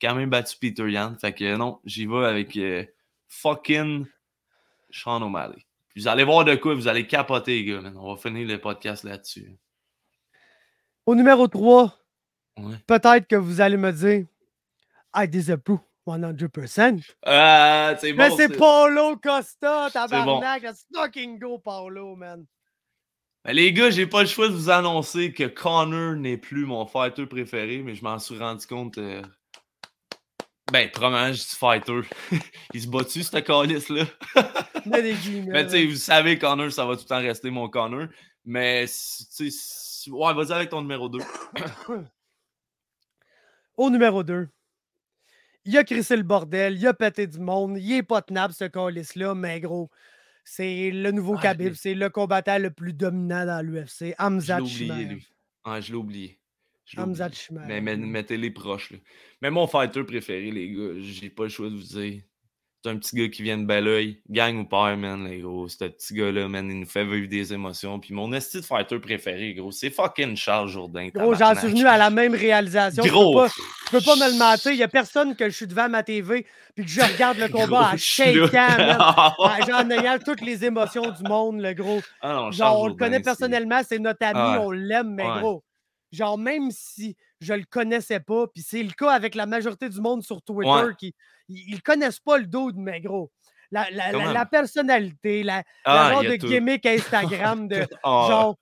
quand 0.00 0.14
même 0.14 0.30
battu 0.30 0.56
Peter 0.58 0.90
Yan. 0.90 1.16
Fait 1.20 1.32
que 1.32 1.56
non, 1.56 1.80
j'y 1.84 2.06
vais 2.06 2.24
avec 2.24 2.56
euh, 2.56 2.84
fucking 3.28 4.06
Sean 4.90 5.22
O'Malley. 5.22 5.64
Vous 5.96 6.08
allez 6.08 6.24
voir 6.24 6.44
de 6.44 6.54
quoi, 6.54 6.74
vous 6.74 6.88
allez 6.88 7.06
capoter, 7.06 7.56
les 7.56 7.64
gars, 7.64 7.80
man. 7.80 7.96
On 7.96 8.14
va 8.14 8.20
finir 8.20 8.46
le 8.46 8.60
podcast 8.60 9.04
là-dessus. 9.04 9.56
Au 11.06 11.14
numéro 11.14 11.48
3, 11.48 11.96
Ouais. 12.58 12.74
peut-être 12.86 13.26
que 13.26 13.36
vous 13.36 13.60
allez 13.60 13.76
me 13.76 13.90
dire 13.92 14.26
I 15.14 15.26
disapprove 15.28 15.80
100%. 16.06 17.00
Ah, 17.24 17.94
c'est 17.98 18.12
Mais 18.12 18.28
bon. 18.28 18.36
c'est 18.36 18.56
Paulo 18.56 19.16
Costa, 19.16 19.84
bon. 19.86 19.90
tabarnak. 19.90 20.62
Let's 20.62 20.86
fucking 20.94 21.38
go, 21.38 21.58
Paulo, 21.58 22.16
man. 22.16 22.44
Ben, 23.44 23.52
les 23.54 23.72
gars, 23.72 23.90
j'ai 23.90 24.06
pas 24.06 24.20
le 24.22 24.28
choix 24.28 24.48
de 24.48 24.52
vous 24.54 24.68
annoncer 24.70 25.32
que 25.32 25.44
Connor 25.44 26.14
n'est 26.16 26.36
plus 26.36 26.66
mon 26.66 26.86
fighter 26.86 27.26
préféré, 27.26 27.78
mais 27.82 27.94
je 27.94 28.04
m'en 28.04 28.18
suis 28.18 28.38
rendu 28.38 28.66
compte. 28.66 28.98
euh, 28.98 29.22
Ben, 30.72 30.88
probablement, 30.90 31.32
je 31.32 31.40
dis 31.40 31.56
fighter. 31.56 32.00
Il 32.74 32.82
se 32.82 32.88
bat-tu, 32.88 33.22
ce 33.22 33.38
calice-là? 33.38 34.04
Mais 34.86 35.14
tu 35.64 35.70
sais, 35.70 35.86
vous 35.86 35.96
savez, 35.96 36.38
Connor, 36.38 36.70
ça 36.72 36.84
va 36.86 36.94
tout 36.94 37.02
le 37.02 37.08
temps 37.08 37.18
rester 37.18 37.50
mon 37.50 37.68
Connor. 37.68 38.06
Mais, 38.44 38.86
tu 39.36 39.50
sais, 39.50 40.10
ouais, 40.10 40.34
vas-y 40.34 40.52
avec 40.52 40.70
ton 40.70 40.80
numéro 40.80 41.08
2. 41.08 41.18
Au 43.76 43.90
numéro 43.90 44.22
2, 44.22 44.48
il 45.64 45.78
a 45.78 45.84
crissé 45.84 46.16
le 46.16 46.22
bordel, 46.22 46.76
il 46.76 46.86
a 46.86 46.94
pété 46.94 47.26
du 47.26 47.38
monde, 47.38 47.78
il 47.78 47.92
est 47.92 48.02
pas 48.02 48.20
tenable 48.22 48.52
ce 48.52 48.64
calice-là, 48.64 49.34
mais 49.34 49.60
gros, 49.60 49.90
c'est 50.44 50.90
le 50.90 51.10
nouveau 51.12 51.36
Ah, 51.38 51.42
Khabib, 51.42 51.74
c'est 51.74 51.94
le 51.94 52.10
combattant 52.10 52.58
le 52.58 52.70
plus 52.70 52.92
dominant 52.92 53.46
dans 53.46 53.64
l'UFC, 53.64 53.88
Je 54.00 54.04
l'ai 54.06 54.14
Hamzat 54.18 54.60
oublié, 54.60 54.76
Chimaev. 54.76 55.08
lui. 55.08 55.28
Ouais, 55.66 55.82
je 55.82 55.92
l'ai 55.92 55.98
oublié. 55.98 56.39
Je 56.96 57.00
Hamzat. 57.00 57.30
Chimaev. 57.32 57.66
Mais, 57.68 57.80
mais 57.80 57.96
mettez-les 57.96 58.50
proches. 58.50 58.90
Là. 58.92 58.98
Mais 59.42 59.50
mon 59.50 59.66
fighter 59.66 60.02
préféré, 60.04 60.50
les 60.50 60.70
gars, 60.72 60.92
j'ai 60.98 61.30
pas 61.30 61.44
le 61.44 61.48
choix 61.48 61.68
de 61.68 61.74
vous 61.76 61.82
dire. 61.82 62.22
C'est 62.82 62.90
un 62.90 62.96
petit 62.96 63.14
gars 63.14 63.28
qui 63.28 63.42
vient 63.42 63.58
de 63.58 63.66
bel 63.66 63.86
oeil. 63.86 64.22
Gang 64.30 64.56
ou 64.56 64.64
père, 64.64 64.96
man, 64.96 65.28
les 65.28 65.40
gros. 65.40 65.68
Ce 65.68 65.84
petit 65.84 66.14
gars-là, 66.14 66.48
man, 66.48 66.66
il 66.70 66.80
nous 66.80 66.86
fait 66.86 67.04
vivre 67.04 67.28
des 67.28 67.52
émotions. 67.52 68.00
Puis 68.00 68.14
mon 68.14 68.32
esti 68.32 68.56
de 68.56 68.62
fighter 68.64 68.98
préféré, 68.98 69.52
gros, 69.52 69.70
c'est 69.70 69.90
fucking 69.90 70.34
Charles 70.34 70.68
Jourdain. 70.68 71.08
Gros, 71.14 71.34
j'en 71.34 71.54
suis 71.54 71.68
venu 71.68 71.84
à 71.86 71.98
la 71.98 72.08
même 72.08 72.34
réalisation. 72.34 73.02
Je 73.04 73.10
Gros. 73.10 73.34
peux 73.34 73.48
pas, 73.48 73.52
je 73.86 73.90
peux 73.98 74.00
pas 74.02 74.16
me 74.16 74.32
le 74.32 74.38
mentir. 74.38 74.72
Il 74.72 74.78
y 74.78 74.82
a 74.82 74.88
personne 74.88 75.36
que 75.36 75.44
je 75.50 75.54
suis 75.54 75.66
devant 75.66 75.90
ma 75.90 76.02
TV 76.02 76.46
puis 76.74 76.86
que 76.86 76.90
je 76.90 77.02
regarde 77.02 77.36
le 77.36 77.48
combat 77.52 77.66
Gros, 77.66 77.76
à 77.76 77.96
je 77.96 78.02
shakeant, 78.02 78.76
man, 78.78 78.96
Ah, 78.98 79.58
ayant 79.90 80.18
toutes 80.24 80.40
les 80.40 80.64
émotions 80.64 81.10
du 81.10 81.22
monde, 81.28 81.60
le 81.60 81.74
gros. 81.74 82.00
ah 82.22 82.32
non, 82.32 82.50
Genre, 82.50 82.80
on 82.80 82.86
le 82.88 82.94
connaît 82.94 83.20
personnellement, 83.20 83.82
c'est 83.86 83.98
notre 83.98 84.24
ami, 84.24 84.38
Ah 84.42 84.52
ouais. 84.58 84.64
on 84.64 84.70
l'aime, 84.70 85.14
mais 85.14 85.24
Ouais. 85.26 85.40
gros. 85.40 85.62
Genre, 86.12 86.36
même 86.38 86.70
si 86.70 87.16
je 87.40 87.54
le 87.54 87.64
connaissais 87.64 88.20
pas, 88.20 88.46
puis 88.48 88.62
c'est 88.66 88.82
le 88.82 88.90
cas 88.92 89.10
avec 89.12 89.34
la 89.34 89.46
majorité 89.46 89.88
du 89.88 90.00
monde 90.00 90.22
sur 90.22 90.42
Twitter 90.42 90.68
Ouais. 90.70 90.94
qui 90.98 91.14
ils, 91.48 91.74
ils 91.74 91.82
connaissent 91.82 92.18
pas 92.20 92.38
le 92.38 92.46
dude, 92.46 92.76
mais 92.76 93.00
gros. 93.00 93.30
La, 93.72 93.88
la- 93.90 94.10
la- 94.10 94.18
Comment? 94.18 94.32
la 94.32 94.46
personnalité, 94.46 95.42
la, 95.44 95.62
Ah, 95.84 96.10
genre 96.12 96.22
de 96.24 96.36
tout. 96.36 96.48
gimmick 96.48 96.84
Instagram 97.54 97.68
de 97.68 97.86
Ah. 98.02 98.26
genre 98.28 98.56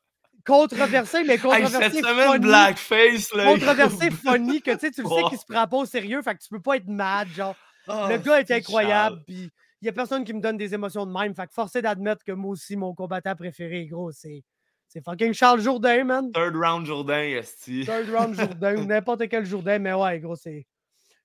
controversé, 0.46 1.24
mais 1.24 1.34
Hey, 1.34 1.38
controversé 1.40 1.90
cette 1.90 2.04
semaine, 2.04 2.26
funny, 2.32 2.38
Blackface, 2.40 3.32
là. 3.34 3.44
controversé 3.46 4.10
funny, 4.10 4.62
que 4.62 4.70
tu 4.72 4.78
sais, 4.80 4.90
tu 4.90 5.02
le 5.02 5.08
sais 5.08 5.22
qu'il 5.28 5.38
se 5.38 5.44
prend 5.46 5.66
pas 5.66 5.76
au 5.78 5.84
sérieux, 5.86 6.22
fait 6.22 6.34
que 6.34 6.42
tu 6.42 6.48
peux 6.48 6.60
pas 6.60 6.76
être 6.76 6.88
mad, 6.88 7.28
genre. 7.28 7.54
Ah, 7.86 8.08
Le 8.10 8.18
gars 8.18 8.40
est 8.40 8.50
incroyable, 8.50 9.22
puis 9.26 9.50
il 9.80 9.86
y 9.86 9.88
a 9.88 9.92
personne 9.92 10.24
qui 10.24 10.32
me 10.34 10.40
donne 10.40 10.56
des 10.58 10.74
émotions 10.74 11.06
de 11.06 11.12
même. 11.12 11.34
Fait 11.34 11.46
que 11.46 11.52
forcé 11.54 11.80
d'admettre 11.80 12.24
que 12.24 12.32
moi 12.32 12.50
aussi, 12.52 12.76
mon 12.76 12.94
combattant 12.94 13.34
préféré, 13.34 13.86
gros, 13.86 14.10
c'est 14.12 14.42
c'est 14.88 15.04
fucking 15.04 15.32
Charles 15.34 15.60
Jourdain, 15.60 16.04
man. 16.04 16.32
Third 16.32 16.56
round 16.56 16.86
Jourdain, 16.86 17.22
esti. 17.38 17.84
Third 17.84 18.08
round 18.10 18.34
Jourdain, 18.34 18.76
ou 18.76 18.84
n'importe 18.86 19.28
quel 19.28 19.44
Jourdain, 19.46 19.78
mais 19.78 19.92
ouais, 19.92 20.18
gros, 20.20 20.36
c'est. 20.36 20.66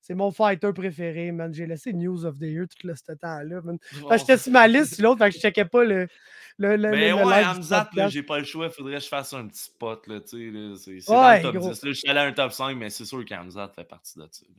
C'est 0.06 0.16
mon 0.16 0.32
fighter 0.32 0.74
préféré, 0.74 1.32
man. 1.32 1.54
J'ai 1.54 1.66
laissé 1.66 1.94
News 1.94 2.26
of 2.26 2.38
the 2.38 2.42
Year 2.42 2.66
tout 2.68 2.86
le, 2.86 2.94
ce 2.94 3.14
temps-là, 3.14 3.62
man. 3.62 3.78
Que 3.80 4.18
J'étais 4.18 4.38
sur 4.38 4.52
ma 4.52 4.68
liste, 4.68 5.00
l'autre, 5.00 5.20
fait 5.20 5.30
que 5.30 5.36
je 5.38 5.40
checkais 5.40 5.64
pas 5.64 5.86
le. 5.86 6.10
le, 6.58 6.76
le 6.76 6.90
Mais 6.92 7.08
le- 7.12 7.16
ouais, 7.26 7.42
Hamzat, 7.46 7.90
j'ai 8.10 8.22
pas 8.22 8.38
le 8.40 8.44
choix. 8.44 8.70
Faudrait 8.70 8.96
que 8.98 9.00
je 9.00 9.08
fasse 9.08 9.32
un 9.34 9.48
petit 9.48 9.64
spot, 9.64 10.06
là, 10.08 10.20
tu 10.20 10.52
sais. 10.76 10.76
C'est 10.84 11.00
c'est 11.00 11.10
Ouais, 11.10 11.42
dans 11.42 11.48
le 11.48 11.54
top 11.54 11.56
gros. 11.62 11.72
10. 11.72 11.84
Là, 11.86 11.92
je 11.94 11.98
suis 11.98 12.10
allé 12.10 12.20
à 12.20 12.24
un 12.24 12.34
top 12.34 12.52
5, 12.52 12.76
mais 12.76 12.90
c'est 12.90 13.06
sûr 13.06 13.24
qu'Hamzat 13.24 13.72
fait 13.74 13.86
partie 13.86 14.20
de 14.20 14.28
ça. 14.30 14.46
là. 14.50 14.56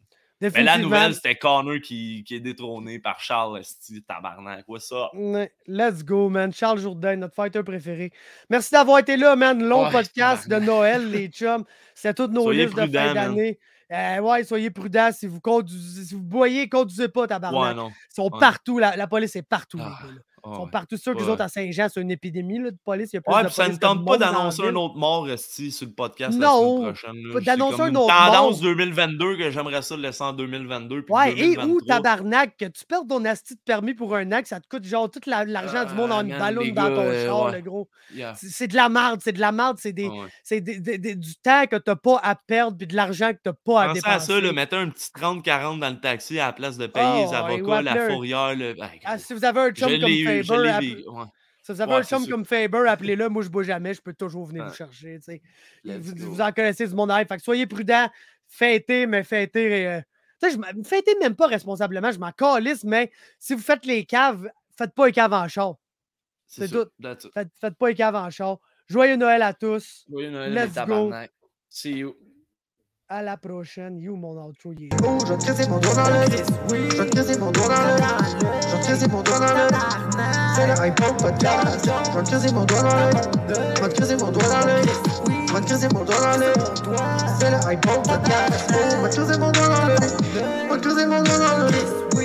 Mais 0.55 0.63
la 0.63 0.79
nouvelle, 0.79 1.15
c'était 1.15 1.37
Connor 1.37 1.81
qui, 1.83 2.25
qui 2.25 2.35
est 2.35 2.41
détrôné 2.41 2.99
par 2.99 3.21
Charles 3.21 3.59
Esti, 3.59 4.03
tabarnak. 4.03 4.65
What's 4.69 4.91
up? 4.93 5.09
Ouais, 5.15 5.53
Let's 5.67 6.05
go, 6.05 6.29
man. 6.29 6.53
Charles 6.53 6.81
Jourdain, 6.81 7.17
notre 7.17 7.35
fighter 7.35 7.63
préféré. 7.63 8.13
Merci 8.51 8.73
d'avoir 8.73 8.99
été 8.99 9.17
là, 9.17 9.37
man. 9.37 9.63
Long 9.63 9.85
Ouais, 9.85 9.91
podcast 9.91 10.49
de. 10.49 10.57
Noël, 10.57 11.11
les 11.11 11.29
chums. 11.29 11.65
C'est 11.95 12.15
toutes 12.15 12.33
nos 12.33 12.45
Soyez 12.45 12.67
listes 12.67 12.77
de 12.77 12.87
fin 12.87 13.15
d'année. 13.15 13.59
Euh, 13.93 14.19
ouais, 14.19 14.45
soyez 14.45 14.71
prudents. 14.71 15.11
Si 15.13 15.27
vous 15.27 15.41
conduisez, 15.41 16.05
si 16.05 16.15
vous 16.15 16.23
boyez, 16.23 16.69
conduisez 16.69 17.09
pas, 17.09 17.27
tabarnak. 17.27 17.77
Ils 17.77 18.15
sont 18.15 18.31
ouais. 18.33 18.41
partout. 18.41 18.79
La, 18.79 18.97
la 18.97 19.07
police 19.07 19.37
est 19.37 19.43
partout. 19.43 19.79
les 19.79 19.85
gars, 19.85 19.91
là. 19.91 20.21
Ah, 20.34 20.34
Ils 20.47 20.55
sont 20.57 20.65
ouais. 20.65 20.71
partout. 20.71 20.97
sûr 20.97 21.15
que 21.15 21.19
les 21.23 21.29
autres 21.29 21.41
à 21.43 21.49
Saint-Jean, 21.49 21.89
c'est 21.93 22.01
une 22.01 22.11
épidémie 22.11 22.59
là, 22.59 22.71
de 22.71 22.77
police. 22.85 23.11
Il 23.13 23.17
y 23.17 23.19
a 23.19 23.23
plus 23.23 23.35
Ouais, 23.35 23.43
de 23.43 23.47
puis 23.47 23.55
ça 23.55 23.69
ne 23.69 23.77
tente 23.77 24.05
pas 24.07 24.19
d'annoncer 24.19 24.63
un 24.67 24.75
autre 24.75 24.97
mort, 24.97 25.29
Esti, 25.29 25.73
sur 25.73 25.87
le 25.87 25.93
podcast 25.93 26.39
Non, 26.39 26.85
la 26.87 26.95
semaine 26.95 27.23
prochaine. 27.31 27.45
d'annoncer 27.45 27.81
un 27.83 27.89
une 27.89 27.97
autre 27.97 28.09
tendance 28.27 28.61
mort. 28.63 28.75
2022 28.75 29.37
que 29.39 29.51
j'aimerais 29.51 29.83
ça 29.83 29.97
le 29.97 30.03
laisser 30.03 30.23
en 30.23 30.33
2022. 30.33 31.03
puis 31.03 31.15
Ouais, 31.15 31.33
et 31.39 31.51
où, 31.59 31.81
2023. 31.81 31.87
tabarnak, 31.97 32.57
que 32.59 32.65
tu 32.67 32.85
perds 32.85 33.07
ton 33.09 33.25
asti 33.25 33.55
de 33.55 33.61
permis 33.65 33.95
pour 33.95 34.15
un 34.15 34.25
que 34.43 34.49
ça 34.49 34.61
te 34.61 34.69
coûte 34.69 34.85
genre 34.85 35.11
tout 35.11 35.21
la- 35.27 35.45
l'argent 35.45 35.85
du 35.85 35.95
monde 35.95 36.13
en 36.13 36.19
Ah, 36.19 36.23
une 36.23 36.29
man, 36.29 36.39
ballonne 36.39 36.65
les 36.65 36.73
dans 36.73 36.89
ton 36.89 37.01
euh, 37.03 37.27
char, 37.27 37.45
ouais. 37.47 37.53
le 37.53 37.61
gros. 37.63 37.89
Yeah. 38.15 38.35
C'est 38.37 38.67
de 38.69 38.75
la 38.77 38.89
merde, 38.89 39.21
c'est 39.23 39.33
de 39.33 39.41
la 39.41 39.53
merde, 39.53 39.77
c'est 39.81 39.93
des, 39.93 40.09
Ah 40.11 40.15
ouais. 40.15 40.29
c'est 40.43 40.61
des- 40.61 40.81
des- 40.81 40.99
des- 40.99 41.15
du 41.15 41.35
temps 41.37 41.65
que 41.71 41.77
t'as 41.77 41.97
pas 41.97 42.21
à 42.23 42.35
perdre 42.35 42.77
puis 42.77 42.87
de 42.87 42.95
l'argent 42.97 43.33
que 43.33 43.39
t'as 43.43 43.53
pas 43.53 43.83
à 43.83 43.87
Pensez 43.89 44.01
dépenser. 44.01 44.15
à 44.17 44.21
ça, 44.21 44.41
là, 44.41 44.53
mettez 44.53 44.77
un 44.77 44.91
petit 44.91 45.11
30-40 45.13 45.81
dans 45.81 45.91
le 45.91 46.01
taxi 46.01 46.39
à 46.39 46.47
la 46.47 46.53
place 46.53 46.77
de 46.77 46.87
payer 46.87 47.07
Ah, 47.07 47.17
les 47.19 47.29
ouais, 47.29 47.35
avocats, 47.57 47.83
la 47.83 48.09
fourrière. 48.11 48.55
Le... 48.55 48.75
Ah, 49.05 49.19
si 49.19 49.33
vous 49.35 49.45
avez 49.45 49.61
un 49.61 49.71
chum 49.71 49.89
comme 49.89 50.11
Faber, 50.43 50.63
l'ai 50.63 50.69
appelez- 50.71 50.95
vu. 50.97 51.09
Ouais. 51.09 51.25
Ça, 51.63 51.75
ça 51.75 51.87
fait 51.87 51.93
Ouais, 51.93 51.99
un 52.01 52.03
chum 52.03 52.27
comme 52.29 52.45
Faber, 52.45 52.85
appelez-le. 52.89 53.29
Moi, 53.31 53.43
je 53.43 53.49
bois 53.49 53.63
jamais. 53.63 53.95
Je 53.95 54.03
peux 54.03 54.13
toujours 54.13 54.45
venir 54.47 54.65
Ouais. 54.65 54.69
vous 54.71 54.75
chercher. 54.75 55.17
tu 55.19 55.25
sais. 55.25 55.43
Let's 55.85 55.99
Vous, 55.99 56.33
vous 56.35 56.41
en 56.41 56.53
connaissez 56.53 56.87
du 56.87 56.95
monde. 56.95 57.11
Fait 57.27 57.37
que 57.37 57.43
soyez 57.43 57.67
prudents. 57.67 58.11
Fêtez, 58.47 59.07
mais 59.07 59.25
fêtez. 59.25 59.87
euh, 59.87 60.01
je 60.43 60.83
fêtez 60.85 61.15
même 61.21 61.35
pas 61.35 61.47
responsablement. 61.47 62.11
Je 62.13 62.19
m'en 62.19 62.33
calisse, 62.33 62.85
mais 62.85 63.11
si 63.39 63.55
vous 63.55 63.63
faites 63.63 63.87
les 63.87 64.05
caves, 64.05 64.51
faites 64.77 64.93
pas 64.95 65.07
les 65.07 65.13
caves 65.13 65.33
en 65.33 65.49
char. 65.49 65.77
c'est 66.47 66.69
tout. 66.69 66.87
Faites, 67.33 67.49
faites 67.59 67.75
pas 67.77 67.89
les 67.89 67.95
caves 67.95 68.15
en 68.17 68.29
char. 68.31 68.59
Joyeux 68.87 69.17
Noël 69.17 69.41
à 69.41 69.55
tous. 69.55 70.05
Joyeux 70.11 70.31
Noël, 70.31 70.53
Let's 70.53 70.75
go. 70.87 71.11
See 71.71 71.93
you. 71.99 72.15
À 73.11 73.23
la 73.23 73.37
prochaine. 73.37 73.99
You, 73.99 74.17
mon 74.17 74.35
outro, 74.43 74.73
est 74.73 74.89
Oh, 75.05 75.19
je 75.29 75.35
te 75.35 75.69
mon 75.69 75.79
doigt 75.79 75.95
dans 75.95 76.09
le 76.09 76.25
Je 76.25 77.03
vais 77.03 77.11
te 77.11 77.39
mon 77.39 77.51
doigt 77.51 77.69
dans 77.69 77.85
le 77.85 77.99
Je 78.63 79.05
te 79.05 79.11
mon 79.11 79.23
doigt 79.23 79.41
dans 79.41 79.53
le 79.53 79.69
C'est 80.57 80.67
le 80.67 80.73
iPod 80.81 81.19
podcast 81.19 81.85
Je 81.85 82.49
te 82.49 82.55
mon 82.55 82.65
doigt 82.65 82.83
dans 82.83 82.95
le 82.95 83.11
Je 83.77 84.05
te 84.07 84.25
mon 84.25 84.31
doigt 84.31 84.49
dans 84.49 84.67
le 84.67 84.83
Je 84.83 85.87
te 85.87 85.95
mon 85.95 86.05
doigt 86.05 86.17
dans 86.19 86.39
le 86.39 86.53
C'est 87.39 87.51
le 87.51 87.59
iPod 87.73 88.09
podcast 88.09 88.73
Oh, 88.73 89.05
je 89.05 89.17
te 89.21 89.39
mon 89.39 89.53
doigt 89.53 89.69
dans 89.69 89.87
le 89.87 89.97
Je 90.71 90.77
te 90.79 91.07
mon 91.07 91.23
doigt 91.23 91.39
dans 91.39 91.59
le 91.59 91.73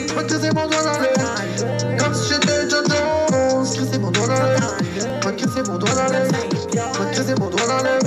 Je 0.08 0.38
te 0.38 0.56
mon 0.56 0.66
doigt 0.66 0.84
dans 0.84 1.00
le 1.02 1.98
Comme 1.98 2.14
si 2.14 2.30
j'étais 2.34 2.70
John 2.70 2.86
Jones 2.88 3.66
Je 3.66 3.84
te 3.84 3.98
mon 3.98 4.12
doigt 4.12 4.28
dans 4.28 4.44
le 4.44 5.38
Je 5.38 5.46
te 5.46 5.70
mon 5.70 5.78
doigt 5.78 5.94
dans 5.94 6.08
le 6.08 6.20
Je 7.14 7.22
te 7.22 7.38
mon 7.38 7.50
doigt 7.50 7.68
dans 7.68 7.84
le 7.84 8.00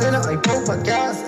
C'est 0.00 0.10
le 0.10 0.18
iPod 0.32 0.64
podcast 0.66 1.24